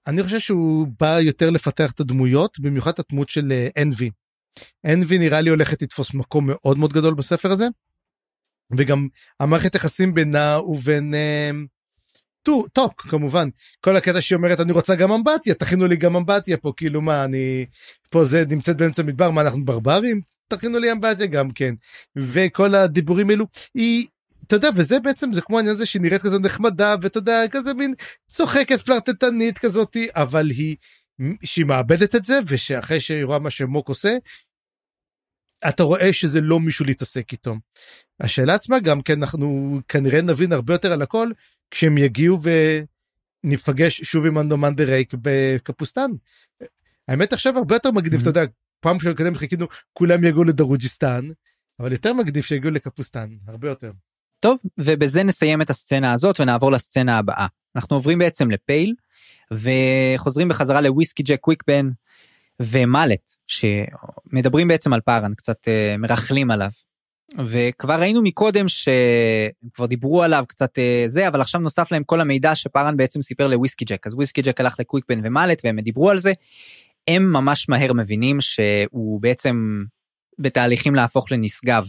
אני 0.07 0.24
חושב 0.24 0.39
שהוא 0.39 0.88
בא 0.99 1.19
יותר 1.19 1.49
לפתח 1.49 1.91
את 1.91 1.99
הדמויות, 1.99 2.59
במיוחד 2.59 2.91
הדמות 2.99 3.30
של 3.30 3.53
אנבי. 3.82 4.09
אה, 4.86 4.93
אנבי 4.93 5.17
נראה 5.17 5.41
לי 5.41 5.49
הולכת 5.49 5.82
לתפוס 5.82 6.13
מקום 6.13 6.47
מאוד 6.47 6.78
מאוד 6.78 6.93
גדול 6.93 7.13
בספר 7.13 7.51
הזה. 7.51 7.67
וגם 8.78 9.07
המערכת 9.39 9.76
יחסים 9.76 10.13
בינה 10.13 10.59
ובין 10.59 11.13
אה, 11.13 11.51
טוק 12.74 13.02
כמובן. 13.02 13.50
כל 13.82 13.96
הקטע 13.96 14.22
שהיא 14.22 14.36
אומרת 14.36 14.60
אני 14.60 14.72
רוצה 14.72 14.96
גם 14.96 15.12
אמבטיה 15.12 15.54
תכינו 15.54 15.88
לי 15.88 15.96
גם 15.96 16.16
אמבטיה 16.16 16.58
פה 16.58 16.74
כאילו 16.78 17.02
מה 17.02 17.26
אני 17.26 17.66
פה 18.10 18.26
זה 18.26 18.44
נמצאת 18.50 18.78
באמצע 18.78 19.04
מדבר 19.04 19.32
מה 19.32 19.41
אנחנו 19.41 19.66
ברברים? 19.66 20.22
תכינו 20.48 20.80
לי 20.80 20.91
אמבטיה 20.91 21.26
גם 21.26 21.52
כן. 21.52 21.74
וכל 22.18 22.76
הדיבורים 22.76 23.30
האלו 23.30 23.46
היא 23.76 24.08
אתה 24.48 24.56
יודע 24.56 24.70
וזה 24.76 25.00
בעצם 25.00 25.34
זה 25.34 25.41
כמו 25.41 25.58
העניין 25.58 25.76
הזה 25.76 25.86
שהיא 25.86 26.02
נראית 26.02 26.22
כזה 26.22 26.39
נחמדה 26.39 26.96
ואתה 27.02 27.18
יודע 27.18 27.44
כזה 27.52 27.74
מין 27.74 27.94
צוחקת 28.28 28.80
פלרטטנית 28.80 29.58
כזאתי 29.58 30.08
אבל 30.16 30.50
היא 30.50 30.76
שהיא 31.44 31.66
מאבדת 31.66 32.16
את 32.16 32.26
זה 32.26 32.39
ושאחרי 32.48 33.00
שהיא 33.00 33.26
רואה 33.26 33.39
מה 33.39 33.50
שמוק 33.50 33.89
עושה 33.89 34.18
אתה 35.70 35.84
רואה 35.84 36.14
שזה 36.14 36.41
לא 36.41 36.60
מישהו 36.60 36.86
להתעסק 36.86 37.32
איתו. 37.32 37.56
השאלה 38.20 38.54
עצמה 38.54 38.80
גם 38.80 39.02
כן 39.02 39.24
אנחנו 39.24 39.80
כנראה 39.88 40.22
נבין 40.22 40.54
הרבה 40.54 40.74
יותר 40.74 40.91
על 40.91 41.02
הכל 41.02 41.30
כשהם 41.74 41.97
יגיעו 41.97 42.39
ונפגש 43.43 44.01
שוב 44.01 44.26
עם 44.26 44.39
אנומנדר 44.39 44.84
רייק 44.84 45.13
בקפוסטן. 45.21 46.11
האמת 47.07 47.34
עכשיו 47.34 47.57
הרבה 47.57 47.76
יותר 47.76 47.91
מגניב 47.91 48.21
אתה 48.21 48.30
יודע 48.30 48.43
פעם 48.80 48.97
קודם 49.17 49.36
חיכינו 49.36 49.67
כולם 49.93 50.24
יגיעו 50.24 50.43
לדרוג'יסטן 50.43 51.30
אבל 51.80 51.91
יותר 51.91 52.13
מגניב 52.13 52.43
שיגיעו 52.43 52.74
לקפוסטן 52.74 53.30
הרבה 53.47 53.69
יותר. 53.69 53.91
טוב 54.39 54.57
ובזה 54.78 55.24
נסיים 55.24 55.61
את 55.61 55.69
הסצנה 55.69 56.13
הזאת 56.13 56.39
ונעבור 56.39 56.71
לסצנה 56.71 57.17
הבאה 57.17 57.47
אנחנו 57.76 57.95
עוברים 57.95 58.19
בעצם 58.19 58.51
לפייל 58.51 58.95
וחוזרים 59.51 60.47
בחזרה 60.47 60.82
לוויסקי 60.82 61.24
ג'ק 61.24 61.39
קוויקבן 61.39 61.89
ומלט 62.59 63.32
שמדברים 63.47 64.67
בעצם 64.67 64.93
על 64.93 65.01
פארן 65.01 65.34
קצת 65.34 65.67
אה, 65.68 65.97
מרכלים 65.97 66.51
עליו 66.51 66.69
וכבר 67.47 67.99
ראינו 67.99 68.21
מקודם 68.21 68.65
שכבר 68.67 69.86
דיברו 69.86 70.24
עליו 70.24 70.45
קצת 70.47 70.78
אה, 70.78 70.82
זה 71.07 71.28
אבל 71.28 71.41
עכשיו 71.41 71.61
נוסף 71.61 71.91
להם 71.91 72.03
כל 72.03 72.21
המידע 72.21 72.55
שפארן 72.55 72.97
בעצם 72.97 73.21
סיפר 73.21 73.47
לוויסקי 73.47 73.86
ג'ק 73.86 74.07
אז 74.07 74.13
וויסקי 74.13 74.41
ג'ק 74.41 74.59
הלך 74.59 74.80
לקוויקבן 74.80 75.19
ומלט 75.24 75.61
והם 75.63 75.80
דיברו 75.80 76.09
על 76.09 76.17
זה. 76.17 76.34
הם 77.07 77.34
ממש 77.34 77.69
מהר 77.69 77.93
מבינים 77.93 78.41
שהוא 78.41 79.21
בעצם 79.21 79.84
בתהליכים 80.39 80.95
להפוך 80.95 81.32
לנשגב. 81.32 81.88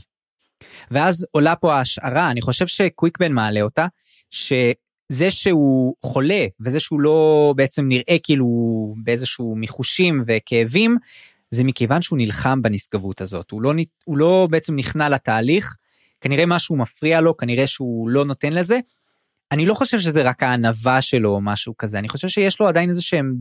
ואז 0.90 1.26
עולה 1.30 1.56
פה 1.56 1.74
ההשערה 1.74 2.30
אני 2.30 2.40
חושב 2.40 2.66
שקוויקבן 2.66 3.32
מעלה 3.32 3.62
אותה. 3.62 3.86
זה 5.08 5.30
שהוא 5.30 5.94
חולה 6.02 6.46
וזה 6.60 6.80
שהוא 6.80 7.00
לא 7.00 7.52
בעצם 7.56 7.88
נראה 7.88 8.16
כאילו 8.22 8.46
באיזשהו 8.96 9.56
מיחושים 9.56 10.22
וכאבים 10.26 10.96
זה 11.54 11.64
מכיוון 11.64 12.02
שהוא 12.02 12.18
נלחם 12.18 12.62
בנשגבות 12.62 13.20
הזאת 13.20 13.50
הוא 13.50 13.62
לא 13.62 13.72
הוא 14.04 14.18
לא 14.18 14.48
בעצם 14.50 14.76
נכנע 14.76 15.08
לתהליך 15.08 15.76
כנראה 16.20 16.46
משהו 16.46 16.76
מפריע 16.76 17.20
לו 17.20 17.36
כנראה 17.36 17.66
שהוא 17.66 18.08
לא 18.08 18.24
נותן 18.24 18.52
לזה. 18.52 18.78
אני 19.52 19.66
לא 19.66 19.74
חושב 19.74 20.00
שזה 20.00 20.22
רק 20.22 20.42
הענווה 20.42 21.00
שלו 21.00 21.30
או 21.30 21.40
משהו 21.40 21.76
כזה 21.76 21.98
אני 21.98 22.08
חושב 22.08 22.28
שיש 22.28 22.60
לו 22.60 22.68
עדיין 22.68 22.90
איזה 22.90 23.02
שהם 23.02 23.34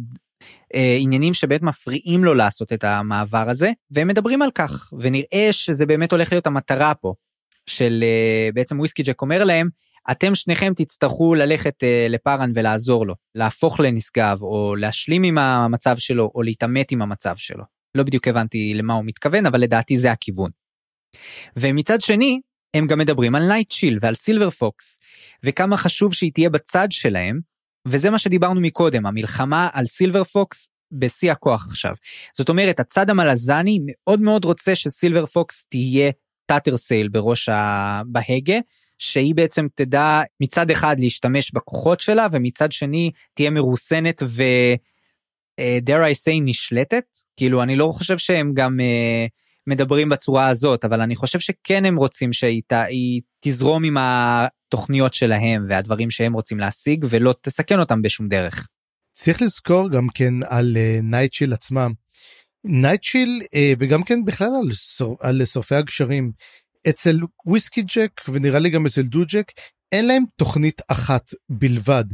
אה, 0.75 0.97
עניינים 0.99 1.33
שבאמת 1.33 1.61
מפריעים 1.61 2.23
לו 2.23 2.33
לעשות 2.33 2.73
את 2.73 2.83
המעבר 2.83 3.49
הזה 3.49 3.71
והם 3.91 4.07
מדברים 4.07 4.41
על 4.41 4.51
כך 4.55 4.93
ונראה 4.99 5.47
שזה 5.51 5.85
באמת 5.85 6.11
הולך 6.11 6.31
להיות 6.31 6.47
המטרה 6.47 6.93
פה 6.95 7.13
של 7.65 8.03
אה, 8.03 8.49
בעצם 8.53 8.79
וויסקי 8.79 9.03
ג'ק 9.03 9.21
אומר 9.21 9.43
להם 9.43 9.69
אתם 10.11 10.35
שניכם 10.35 10.73
תצטרכו 10.75 11.35
ללכת 11.35 11.83
uh, 11.83 12.11
לפארן 12.11 12.51
ולעזור 12.55 13.07
לו, 13.07 13.15
להפוך 13.35 13.79
לנשגב 13.79 14.37
או 14.41 14.75
להשלים 14.75 15.23
עם 15.23 15.37
המצב 15.37 15.97
שלו 15.97 16.31
או 16.35 16.41
להתעמת 16.41 16.91
עם 16.91 17.01
המצב 17.01 17.35
שלו. 17.35 17.63
לא 17.95 18.03
בדיוק 18.03 18.27
הבנתי 18.27 18.73
למה 18.73 18.93
הוא 18.93 19.05
מתכוון 19.05 19.45
אבל 19.45 19.61
לדעתי 19.61 19.97
זה 19.97 20.11
הכיוון. 20.11 20.51
ומצד 21.55 22.01
שני 22.01 22.39
הם 22.73 22.87
גם 22.87 22.99
מדברים 22.99 23.35
על 23.35 23.47
נייט 23.47 23.71
שיל 23.71 23.97
ועל 24.01 24.15
סילבר 24.15 24.49
פוקס 24.49 24.99
וכמה 25.43 25.77
חשוב 25.77 26.13
שהיא 26.13 26.31
תהיה 26.33 26.49
בצד 26.49 26.87
שלהם 26.91 27.39
וזה 27.87 28.09
מה 28.09 28.17
שדיברנו 28.17 28.61
מקודם 28.61 29.05
המלחמה 29.05 29.69
על 29.73 29.85
סילבר 29.85 30.23
פוקס 30.23 30.69
בשיא 30.91 31.31
הכוח 31.31 31.67
עכשיו. 31.67 31.95
זאת 32.37 32.49
אומרת 32.49 32.79
הצד 32.79 33.09
המלזני 33.09 33.79
מאוד 33.85 34.21
מאוד 34.21 34.45
רוצה 34.45 34.75
שסילבר 34.75 35.25
פוקס 35.25 35.65
תהיה 35.69 36.11
טאטר 36.45 36.77
סייל 36.77 37.07
בראש 37.07 37.49
בהגה 38.05 38.57
שהיא 38.97 39.35
בעצם 39.35 39.67
תדע 39.75 40.21
מצד 40.41 40.71
אחד 40.71 40.95
להשתמש 40.99 41.51
בכוחות 41.53 41.99
שלה 41.99 42.27
ומצד 42.31 42.71
שני 42.71 43.11
תהיה 43.33 43.49
מרוסנת 43.49 44.23
ו... 44.25 44.43
אה, 45.59 45.79
dare 45.85 46.13
I 46.13 46.15
say 46.15 46.41
נשלטת 46.41 47.03
כאילו 47.37 47.63
אני 47.63 47.75
לא 47.75 47.93
חושב 47.97 48.17
שהם 48.17 48.53
גם 48.53 48.79
אה, 48.79 49.29
מדברים 49.67 50.09
בצורה 50.09 50.47
הזאת 50.47 50.85
אבל 50.85 51.01
אני 51.01 51.15
חושב 51.15 51.39
שכן 51.39 51.85
הם 51.85 51.95
רוצים 51.95 52.33
שהיא 52.33 52.61
תזרום 53.39 53.83
עם 53.83 53.97
התוכניות 53.99 55.13
שלהם 55.13 55.65
והדברים 55.69 56.11
שהם 56.11 56.33
רוצים 56.33 56.59
להשיג 56.59 57.05
ולא 57.09 57.35
תסכן 57.41 57.79
אותם 57.79 58.01
בשום 58.01 58.27
דרך. 58.27 58.67
צריך 59.11 59.41
לזכור 59.41 59.89
גם 59.89 60.07
כן 60.13 60.33
על 60.47 60.77
נייטשיל 61.03 61.51
אה, 61.51 61.55
עצמם. 61.55 61.91
נייטשיל 62.63 63.41
אה, 63.43 63.57
וגם 63.79 64.03
כן 64.03 64.25
בכלל 64.25 64.47
על, 64.47 64.69
על 65.19 65.45
שורפי 65.45 65.75
הגשרים 65.75 66.31
אצל 66.89 67.19
וויסקי 67.45 67.81
ג'ק 67.81 68.21
ונראה 68.29 68.59
לי 68.59 68.69
גם 68.69 68.85
אצל 68.85 69.01
דוג'ק 69.01 69.51
אין 69.91 70.07
להם 70.07 70.23
תוכנית 70.35 70.81
אחת 70.91 71.29
בלבד. 71.49 72.05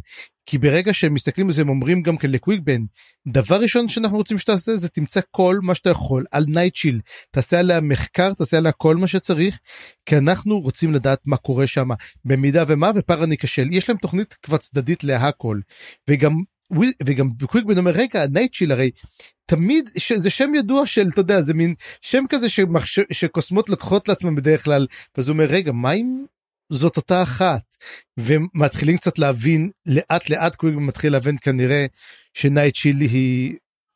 כי 0.49 0.57
ברגע 0.57 0.93
שהם 0.93 1.13
מסתכלים 1.13 1.47
על 1.47 1.53
זה 1.53 1.61
הם 1.61 1.69
אומרים 1.69 2.01
גם 2.01 2.17
כן 2.17 2.31
לקוויקבן 2.31 2.81
דבר 3.27 3.61
ראשון 3.61 3.87
שאנחנו 3.87 4.17
רוצים 4.17 4.37
שתעשה 4.37 4.75
זה 4.75 4.89
תמצא 4.89 5.19
כל 5.31 5.59
מה 5.61 5.75
שאתה 5.75 5.89
יכול 5.89 6.25
על 6.31 6.45
נייטשיל. 6.47 6.99
תעשה 7.31 7.59
עליה 7.59 7.81
מחקר 7.81 8.33
תעשה 8.33 8.57
עליה 8.57 8.71
כל 8.71 8.95
מה 8.95 9.07
שצריך 9.07 9.59
כי 10.05 10.17
אנחנו 10.17 10.59
רוצים 10.59 10.93
לדעת 10.93 11.19
מה 11.25 11.37
קורה 11.37 11.67
שם 11.67 11.89
במידה 12.25 12.63
ומה 12.67 12.91
ופארן 12.95 13.31
ייכשל 13.31 13.67
יש 13.71 13.89
להם 13.89 13.97
תוכנית 13.97 14.33
כבר 14.41 14.57
צדדית 14.57 15.03
להכל. 15.03 15.59
וגם 16.09 16.41
וגם 17.03 17.29
קוויקבן 17.47 17.77
אומר 17.77 17.91
רגע 17.91 18.25
נייטשיל 18.27 18.71
הרי 18.71 18.91
תמיד 19.45 19.89
זה 20.15 20.29
שם 20.29 20.55
ידוע 20.55 20.85
של 20.85 21.07
אתה 21.13 21.19
יודע 21.19 21.41
זה 21.41 21.53
מין 21.53 21.73
שם 22.01 22.23
כזה 22.29 22.49
שמחש... 22.49 22.99
שקוסמות 23.11 23.69
לוקחות 23.69 24.09
לעצמם 24.09 24.35
בדרך 24.35 24.63
כלל. 24.63 24.87
אז 25.17 25.29
הוא 25.29 25.33
אומר 25.33 25.45
רגע 25.45 25.71
מה 25.71 25.91
אם 25.91 26.23
זאת 26.69 26.97
אותה 26.97 27.23
אחת 27.23 27.75
ומתחילים 28.19 28.97
קצת 28.97 29.19
להבין 29.19 29.69
לאט 29.85 30.29
לאט 30.29 30.55
קוויקבן 30.55 30.83
מתחיל 30.83 31.11
להבין 31.11 31.35
כנראה 31.41 31.85
שנייטשיל 32.33 32.99
היא 32.99 33.55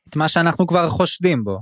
את 0.10 0.16
מה 0.16 0.28
שאנחנו 0.28 0.68
כבר 0.68 0.90
חושדים 0.90 1.44
בו. 1.44 1.60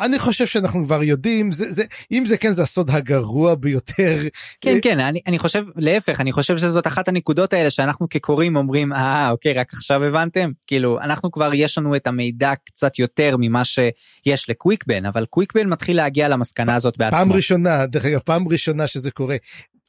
אני 0.00 0.18
חושב 0.18 0.46
שאנחנו 0.46 0.84
כבר 0.84 1.02
יודעים 1.02 1.50
זה 1.50 1.72
זה 1.72 1.84
אם 2.12 2.26
זה 2.26 2.36
כן 2.36 2.52
זה 2.52 2.62
הסוד 2.62 2.90
הגרוע 2.90 3.54
ביותר. 3.54 4.22
כן 4.60 4.78
כן 4.82 5.00
אני 5.00 5.20
אני 5.26 5.38
חושב 5.38 5.64
להפך 5.76 6.20
אני 6.20 6.32
חושב 6.32 6.58
שזאת 6.58 6.86
אחת 6.86 7.08
הנקודות 7.08 7.52
האלה 7.52 7.70
שאנחנו 7.70 8.08
כקוראים 8.08 8.56
אומרים 8.56 8.92
אה 8.92 9.30
אוקיי 9.30 9.52
רק 9.52 9.72
עכשיו 9.72 10.04
הבנתם 10.04 10.50
כאילו 10.66 11.00
אנחנו 11.00 11.30
כבר 11.30 11.54
יש 11.54 11.78
לנו 11.78 11.96
את 11.96 12.06
המידע 12.06 12.52
קצת 12.64 12.98
יותר 12.98 13.36
ממה 13.38 13.62
שיש 13.64 14.50
לקוויקבן 14.50 15.06
אבל 15.06 15.26
קוויקבן 15.26 15.68
מתחיל 15.68 15.96
להגיע 15.96 16.28
למסקנה 16.28 16.74
הזאת 16.74 16.98
בעצמו. 16.98 17.18
פעם 17.18 17.32
ראשונה 17.32 17.86
דרך 17.86 18.04
אגב 18.04 18.18
פעם 18.18 18.48
ראשונה 18.48 18.86
שזה 18.86 19.10
קורה. 19.10 19.36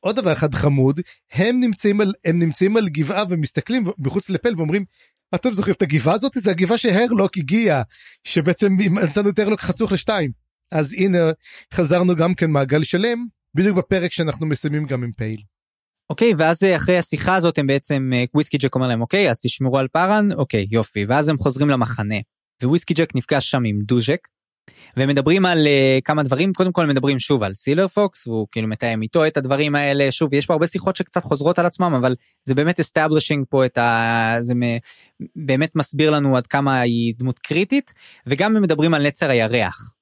עוד 0.01 0.15
דבר 0.15 0.33
אחד 0.33 0.55
חמוד 0.55 1.01
הם 1.31 1.59
נמצאים 1.59 2.01
על 2.01 2.11
הם 2.25 2.39
נמצאים 2.39 2.77
על 2.77 2.89
גבעה 2.89 3.23
ומסתכלים 3.29 3.83
מחוץ 3.97 4.29
לפל 4.29 4.53
ואומרים 4.57 4.85
אתם 5.35 5.53
זוכרים 5.53 5.75
את 5.77 5.81
הגבעה 5.81 6.15
הזאת? 6.15 6.31
זה 6.35 6.51
הגבעה 6.51 6.77
שהרלוק 6.77 7.37
הגיע 7.37 7.81
שבעצם 8.23 8.77
מצאנו 8.91 9.29
את 9.29 9.39
הרלוק 9.39 9.61
חצוך 9.61 9.91
לשתיים. 9.91 10.31
אז 10.71 10.93
הנה 10.93 11.17
חזרנו 11.73 12.15
גם 12.15 12.35
כן 12.35 12.51
מעגל 12.51 12.83
שלם 12.83 13.25
בדיוק 13.55 13.77
בפרק 13.77 14.11
שאנחנו 14.11 14.45
מסיימים 14.45 14.85
גם 14.85 15.03
עם 15.03 15.11
פייל. 15.11 15.41
אוקיי 16.09 16.33
ואז 16.37 16.63
אחרי 16.75 16.97
השיחה 16.97 17.35
הזאת 17.35 17.57
הם 17.57 17.67
בעצם 17.67 18.11
וויסקי 18.33 18.57
ג'ק 18.57 18.75
אומר 18.75 18.87
להם 18.87 19.01
אוקיי 19.01 19.29
אז 19.29 19.39
תשמרו 19.39 19.77
על 19.77 19.87
פארן. 19.87 20.31
אוקיי 20.31 20.67
יופי 20.71 21.05
ואז 21.05 21.27
הם 21.27 21.37
חוזרים 21.37 21.69
למחנה 21.69 22.15
וויסקי 22.63 22.93
ג'ק 22.93 23.15
נפגש 23.15 23.51
שם 23.51 23.63
עם 23.65 23.79
דוז'ק 23.81 24.27
והם 24.97 25.09
מדברים 25.09 25.45
על 25.45 25.67
uh, 25.67 26.01
כמה 26.03 26.23
דברים 26.23 26.53
קודם 26.53 26.71
כל 26.71 26.85
מדברים 26.85 27.19
שוב 27.19 27.43
על 27.43 27.55
סילר 27.55 27.87
פוקס 27.87 28.27
הוא 28.27 28.47
כאילו 28.51 28.67
מתאם 28.67 29.01
איתו 29.01 29.27
את 29.27 29.37
הדברים 29.37 29.75
האלה 29.75 30.11
שוב 30.11 30.33
יש 30.33 30.45
פה 30.45 30.53
הרבה 30.53 30.67
שיחות 30.67 30.95
שקצת 30.95 31.23
חוזרות 31.23 31.59
על 31.59 31.65
עצמם 31.65 31.93
אבל 31.99 32.15
זה 32.43 32.55
באמת 32.55 32.79
establishing 32.79 33.45
פה 33.49 33.65
את 33.65 33.77
ה... 33.77 34.35
זה 34.41 34.55
מ... 34.55 34.61
באמת 35.35 35.75
מסביר 35.75 36.11
לנו 36.11 36.37
עד 36.37 36.47
כמה 36.47 36.79
היא 36.79 37.13
דמות 37.17 37.39
קריטית 37.39 37.93
וגם 38.27 38.61
מדברים 38.61 38.93
על 38.93 39.07
נצר 39.07 39.29
הירח. 39.29 39.93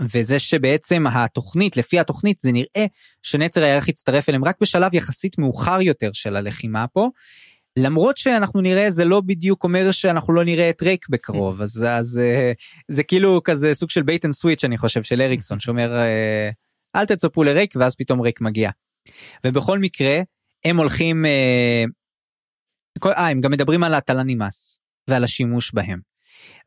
וזה 0.00 0.38
שבעצם 0.38 1.04
התוכנית 1.06 1.76
לפי 1.76 1.98
התוכנית 1.98 2.40
זה 2.40 2.52
נראה 2.52 2.86
שנצר 3.22 3.62
הירח 3.64 3.88
יצטרף 3.88 4.28
אליהם 4.28 4.44
רק 4.44 4.56
בשלב 4.60 4.94
יחסית 4.94 5.38
מאוחר 5.38 5.80
יותר 5.80 6.10
של 6.12 6.36
הלחימה 6.36 6.86
פה. 6.86 7.08
למרות 7.78 8.16
שאנחנו 8.16 8.60
נראה 8.60 8.90
זה 8.90 9.04
לא 9.04 9.20
בדיוק 9.20 9.64
אומר 9.64 9.90
שאנחנו 9.90 10.34
לא 10.34 10.44
נראה 10.44 10.70
את 10.70 10.82
רייק 10.82 11.08
בקרוב 11.08 11.62
אז 11.62 11.84
אז 11.88 12.18
אה, 12.18 12.52
זה 12.88 13.02
כאילו 13.02 13.40
כזה 13.44 13.74
סוג 13.74 13.90
של 13.90 14.02
bait 14.02 14.24
and 14.24 14.34
switch 14.34 14.64
אני 14.64 14.78
חושב 14.78 15.02
של 15.02 15.22
אריקסון 15.22 15.60
שאומר 15.60 15.92
אה, 15.96 16.50
אל 16.96 17.04
תצפו 17.04 17.44
לרייק 17.44 17.74
ואז 17.76 17.96
פתאום 17.96 18.20
רייק 18.20 18.40
מגיע. 18.40 18.70
ובכל 19.46 19.78
מקרה 19.78 20.20
הם 20.64 20.76
הולכים 20.76 21.26
אה, 21.26 21.84
אה 23.06 23.28
הם 23.28 23.40
גם 23.40 23.50
מדברים 23.50 23.84
על 23.84 23.94
הט'לן 23.94 24.34
אימאס 24.34 24.78
ועל 25.08 25.24
השימוש 25.24 25.74
בהם. 25.74 26.00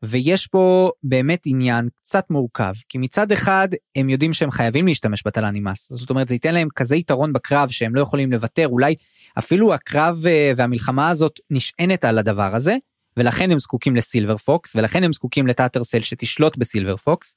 ויש 0.02 0.46
פה 0.46 0.90
באמת 1.02 1.42
עניין 1.46 1.88
קצת 1.96 2.30
מורכב 2.30 2.72
כי 2.88 2.98
מצד 2.98 3.32
אחד 3.32 3.68
הם 3.96 4.08
יודעים 4.08 4.32
שהם 4.32 4.50
חייבים 4.50 4.86
להשתמש 4.86 5.22
בט'לן 5.26 5.60
אימאס 5.60 5.88
זאת 5.92 6.10
אומרת 6.10 6.28
זה 6.28 6.34
ייתן 6.34 6.54
להם 6.54 6.68
כזה 6.76 6.96
יתרון 6.96 7.32
בקרב 7.32 7.68
שהם 7.68 7.94
לא 7.94 8.00
יכולים 8.00 8.32
לוותר 8.32 8.68
אולי 8.68 8.94
אפילו 9.38 9.74
הקרב 9.74 10.26
אה, 10.26 10.52
והמלחמה 10.56 11.08
הזאת 11.08 11.40
נשענת 11.50 12.04
על 12.04 12.18
הדבר 12.18 12.54
הזה 12.54 12.76
ולכן 13.16 13.50
הם 13.50 13.58
זקוקים 13.58 13.96
לסילבר 13.96 14.36
פוקס 14.36 14.76
ולכן 14.76 15.04
הם 15.04 15.12
זקוקים 15.12 15.46
לטאטרסל 15.46 16.00
שתשלוט 16.00 16.56
בסילבר 16.56 16.96
פוקס. 16.96 17.34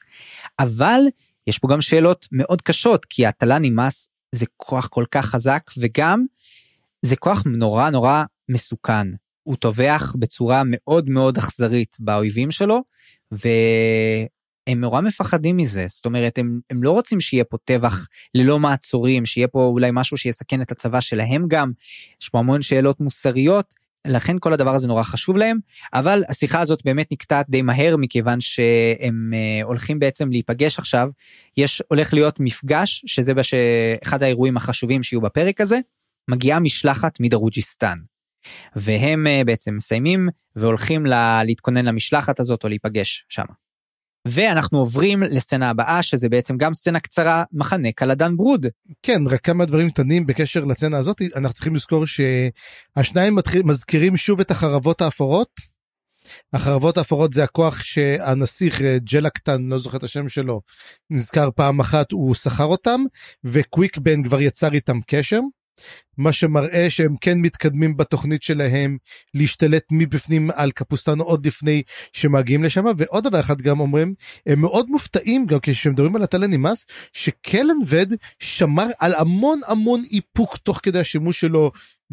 אבל 0.59 0.99
יש 1.47 1.59
פה 1.59 1.67
גם 1.67 1.81
שאלות 1.81 2.27
מאוד 2.31 2.61
קשות 2.61 3.05
כי 3.05 3.25
התל"ני 3.25 3.69
מס 3.69 4.09
זה 4.31 4.45
כוח 4.57 4.87
כל 4.87 5.05
כך 5.11 5.25
חזק 5.25 5.71
וגם 5.77 6.25
זה 7.01 7.15
כוח 7.15 7.43
נורא 7.45 7.89
נורא 7.89 8.23
מסוכן. 8.49 9.07
הוא 9.43 9.55
טובח 9.55 10.15
בצורה 10.19 10.61
מאוד 10.65 11.09
מאוד 11.09 11.37
אכזרית 11.37 11.97
באויבים 11.99 12.51
שלו 12.51 12.83
והם 14.67 14.79
נורא 14.79 15.01
מפחדים 15.01 15.57
מזה. 15.57 15.85
זאת 15.89 16.05
אומרת 16.05 16.37
הם, 16.37 16.59
הם 16.69 16.83
לא 16.83 16.91
רוצים 16.91 17.21
שיהיה 17.21 17.43
פה 17.43 17.57
טבח 17.65 18.07
ללא 18.35 18.59
מעצורים 18.59 19.25
שיהיה 19.25 19.47
פה 19.47 19.65
אולי 19.65 19.89
משהו 19.93 20.17
שיסכן 20.17 20.61
את 20.61 20.71
הצבא 20.71 20.99
שלהם 20.99 21.45
גם. 21.47 21.71
יש 22.21 22.29
פה 22.29 22.39
המון 22.39 22.61
שאלות 22.61 22.99
מוסריות 22.99 23.73
לכן 24.07 24.35
כל 24.39 24.53
הדבר 24.53 24.75
הזה 24.75 24.87
נורא 24.87 25.03
חשוב 25.03 25.37
להם. 25.37 25.57
אבל 25.93 26.23
השיחה 26.29 26.61
הזאת 26.61 26.79
באמת 26.85 27.11
נקטעת 27.11 27.49
די 27.49 27.61
מהר 27.61 27.97
מכיוון 27.97 28.41
שהם 28.41 29.33
uh, 29.33 29.65
הולכים 29.65 29.99
בעצם 29.99 30.29
להיפגש 30.29 30.79
עכשיו. 30.79 31.09
יש 31.57 31.81
הולך 31.87 32.13
להיות 32.13 32.39
מפגש 32.39 33.03
שזה 33.07 33.33
בש... 33.33 33.53
אחד 34.03 34.23
האירועים 34.23 34.57
החשובים 34.57 35.03
שיהיו 35.03 35.21
בפרק 35.21 35.61
הזה. 35.61 35.79
מגיעה 36.27 36.59
משלחת 36.59 37.19
מדרוג'יסטן. 37.19 37.97
והם 38.75 39.27
אה, 39.27 39.41
בעצם 39.45 39.75
מסיימים 39.75 40.29
והולכים 40.55 41.05
לה, 41.05 41.43
להתכונן 41.43 41.85
למשלחת 41.85 42.39
הזאת 42.39 42.63
או 42.63 42.69
להיפגש 42.69 43.25
שם. 43.29 43.45
ואנחנו 44.27 44.79
עוברים 44.79 45.23
לסצנה 45.23 45.69
הבאה 45.69 46.03
שזה 46.03 46.29
בעצם 46.29 46.57
גם 46.57 46.73
סצנה 46.73 46.99
קצרה 46.99 47.43
מחנה 47.51 47.91
קלדן 47.91 48.37
ברוד. 48.37 48.67
כן 49.03 49.21
רק 49.27 49.41
כמה 49.41 49.65
דברים 49.65 49.89
קטנים 49.89 50.25
בקשר 50.25 50.65
לסצנה 50.65 50.97
הזאת 50.97 51.21
אנחנו 51.35 51.53
צריכים 51.53 51.75
לזכור 51.75 52.05
שהשניים 52.05 53.35
מתחיל, 53.35 53.63
מזכירים 53.63 54.17
שוב 54.17 54.39
את 54.39 54.51
החרבות 54.51 55.01
האפורות. 55.01 55.73
החרבות 56.53 56.97
האפורות 56.97 57.33
זה 57.33 57.43
הכוח 57.43 57.83
שהנסיך 57.83 58.81
אה, 58.81 58.97
ג'לקטן 58.99 59.61
לא 59.61 59.79
זוכר 59.79 59.97
את 59.97 60.03
השם 60.03 60.29
שלו 60.29 60.61
נזכר 61.09 61.49
פעם 61.55 61.79
אחת 61.79 62.11
הוא 62.11 62.35
שכר 62.35 62.65
אותם 62.65 63.01
וקוויק 63.43 63.97
בן 63.97 64.23
כבר 64.23 64.41
יצר 64.41 64.73
איתם 64.73 64.99
קשר. 65.07 65.39
מה 66.17 66.31
שמראה 66.31 66.89
שהם 66.89 67.15
כן 67.21 67.39
מתקדמים 67.39 67.97
בתוכנית 67.97 68.43
שלהם 68.43 68.97
להשתלט 69.33 69.83
מבפנים 69.91 70.49
על 70.55 70.71
קפוסטנו 70.71 71.23
עוד 71.23 71.47
לפני 71.47 71.83
שמגיעים 72.13 72.63
לשם 72.63 72.85
ועוד 72.97 73.23
דבר 73.23 73.39
אחד 73.39 73.61
גם 73.61 73.79
אומרים 73.79 74.13
הם 74.45 74.61
מאוד 74.61 74.89
מופתעים 74.89 75.45
גם 75.45 75.59
כשמדברים 75.61 76.15
על 76.15 76.23
הטלן 76.23 76.53
נמאס 76.53 76.85
שקלן 77.13 77.77
וד 77.87 78.13
שמר 78.39 78.87
על 78.99 79.13
המון 79.15 79.59
המון 79.67 80.03
איפוק 80.11 80.57
תוך 80.57 80.79
כדי 80.83 80.99
השימוש 80.99 81.39
שלו 81.39 81.71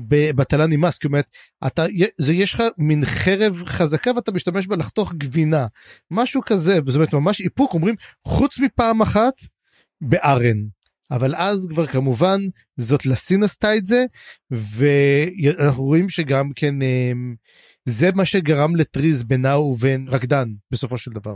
בטלן 0.08 0.72
נמאס 0.72 0.98
כי 0.98 1.06
אומרת 1.06 1.30
אתה 1.66 1.86
זה 2.18 2.32
יש 2.32 2.54
לך 2.54 2.62
מין 2.78 3.04
חרב 3.04 3.62
חזקה 3.66 4.10
ואתה 4.16 4.32
משתמש 4.32 4.66
בה 4.66 4.76
לחתוך 4.76 5.12
גבינה 5.14 5.66
משהו 6.10 6.40
כזה 6.46 6.78
זאת 6.86 6.94
אומרת 6.94 7.12
ממש 7.12 7.40
איפוק 7.40 7.74
אומרים 7.74 7.94
חוץ 8.26 8.58
מפעם 8.58 9.02
אחת 9.02 9.34
בארן. 10.00 10.79
אבל 11.10 11.34
אז 11.34 11.68
כבר 11.70 11.86
כמובן 11.86 12.40
זאת 12.76 13.06
לסין 13.06 13.42
עשתה 13.42 13.76
את 13.76 13.86
זה 13.86 14.04
ואנחנו 14.50 15.82
רואים 15.82 16.08
שגם 16.08 16.50
כן 16.56 16.82
אמ, 16.82 17.34
זה 17.88 18.10
מה 18.14 18.24
שגרם 18.24 18.76
לטריז 18.76 19.24
בינה 19.24 19.58
ובין 19.58 20.06
רקדן 20.08 20.48
בסופו 20.70 20.98
של 20.98 21.10
דבר. 21.10 21.34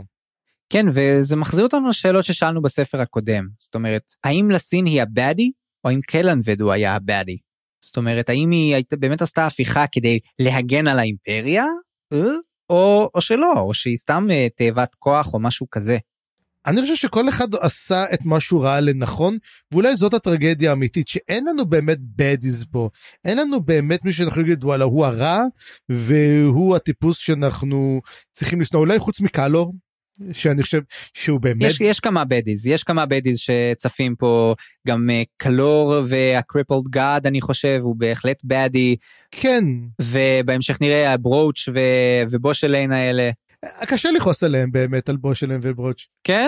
כן 0.69 0.85
וזה 0.93 1.35
מחזיר 1.35 1.63
אותנו 1.63 1.89
לשאלות 1.89 2.25
ששאלנו 2.25 2.61
בספר 2.61 3.01
הקודם 3.01 3.47
זאת 3.59 3.75
אומרת 3.75 4.03
האם 4.23 4.51
לסין 4.51 4.85
היא 4.85 5.01
הבאדי 5.01 5.51
או 5.83 5.89
האם 5.89 6.01
קלנבד 6.01 6.61
הוא 6.61 6.71
היה 6.71 6.95
הבאדי. 6.95 7.37
זאת 7.83 7.97
אומרת 7.97 8.29
האם 8.29 8.51
היא 8.51 8.83
באמת 8.99 9.21
עשתה 9.21 9.45
הפיכה 9.45 9.85
כדי 9.91 10.19
להגן 10.39 10.87
על 10.87 10.99
האימפריה 10.99 11.65
אה? 12.13 12.33
או, 12.69 13.09
או 13.15 13.21
שלא 13.21 13.53
או 13.57 13.73
שהיא 13.73 13.97
סתם 13.97 14.27
אה, 14.31 14.47
תאבת 14.55 14.95
כוח 14.95 15.33
או 15.33 15.39
משהו 15.39 15.67
כזה. 15.71 15.97
אני 16.67 16.81
חושב 16.81 16.95
שכל 16.95 17.29
אחד 17.29 17.55
עשה 17.55 18.03
את 18.13 18.25
מה 18.25 18.39
שהוא 18.39 18.63
ראה 18.63 18.79
לנכון 18.79 19.37
ואולי 19.71 19.95
זאת 19.95 20.13
הטרגדיה 20.13 20.69
האמיתית 20.69 21.07
שאין 21.07 21.45
לנו 21.47 21.65
באמת 21.65 21.97
בדיז 22.15 22.65
פה. 22.71 22.89
אין 23.25 23.37
לנו 23.37 23.61
באמת 23.61 24.05
מי 24.05 24.13
שאנחנו 24.13 24.41
נגיד 24.41 24.63
וואלה 24.63 24.85
הוא 24.85 25.05
הרע 25.05 25.43
והוא 25.89 26.75
הטיפוס 26.75 27.17
שאנחנו 27.17 28.01
צריכים 28.31 28.61
לשנוא. 28.61 28.81
אולי 28.81 28.99
חוץ 28.99 29.21
מקלור 29.21 29.73
שאני 30.31 30.63
חושב 30.63 30.81
שהוא 31.13 31.39
באמת 31.39 31.69
יש, 31.69 31.81
יש 31.81 31.99
כמה 31.99 32.25
בדיז 32.25 32.67
יש 32.67 32.83
כמה 32.83 33.05
בדיז 33.05 33.37
שצפים 33.39 34.15
פה. 34.15 34.55
גם 34.87 35.09
uh, 35.09 35.27
קלור 35.37 35.95
והקריפלד 36.07 36.87
גאד 36.89 37.27
אני 37.27 37.41
חושב 37.41 37.79
הוא 37.81 37.95
בהחלט 37.97 38.41
בדי 38.43 38.95
כן. 39.31 39.63
ובהמשך 40.01 40.81
נראה 40.81 41.13
הברוץ' 41.13 41.69
ובושליין 42.29 42.91
האלה 42.91 43.29
קשה 43.87 44.11
לכעוס 44.11 44.43
עליהם 44.43 44.71
באמת 44.71 45.09
על 45.09 45.17
בושלם 45.17 45.59
וברוץ'. 45.63 46.07
כן? 46.23 46.47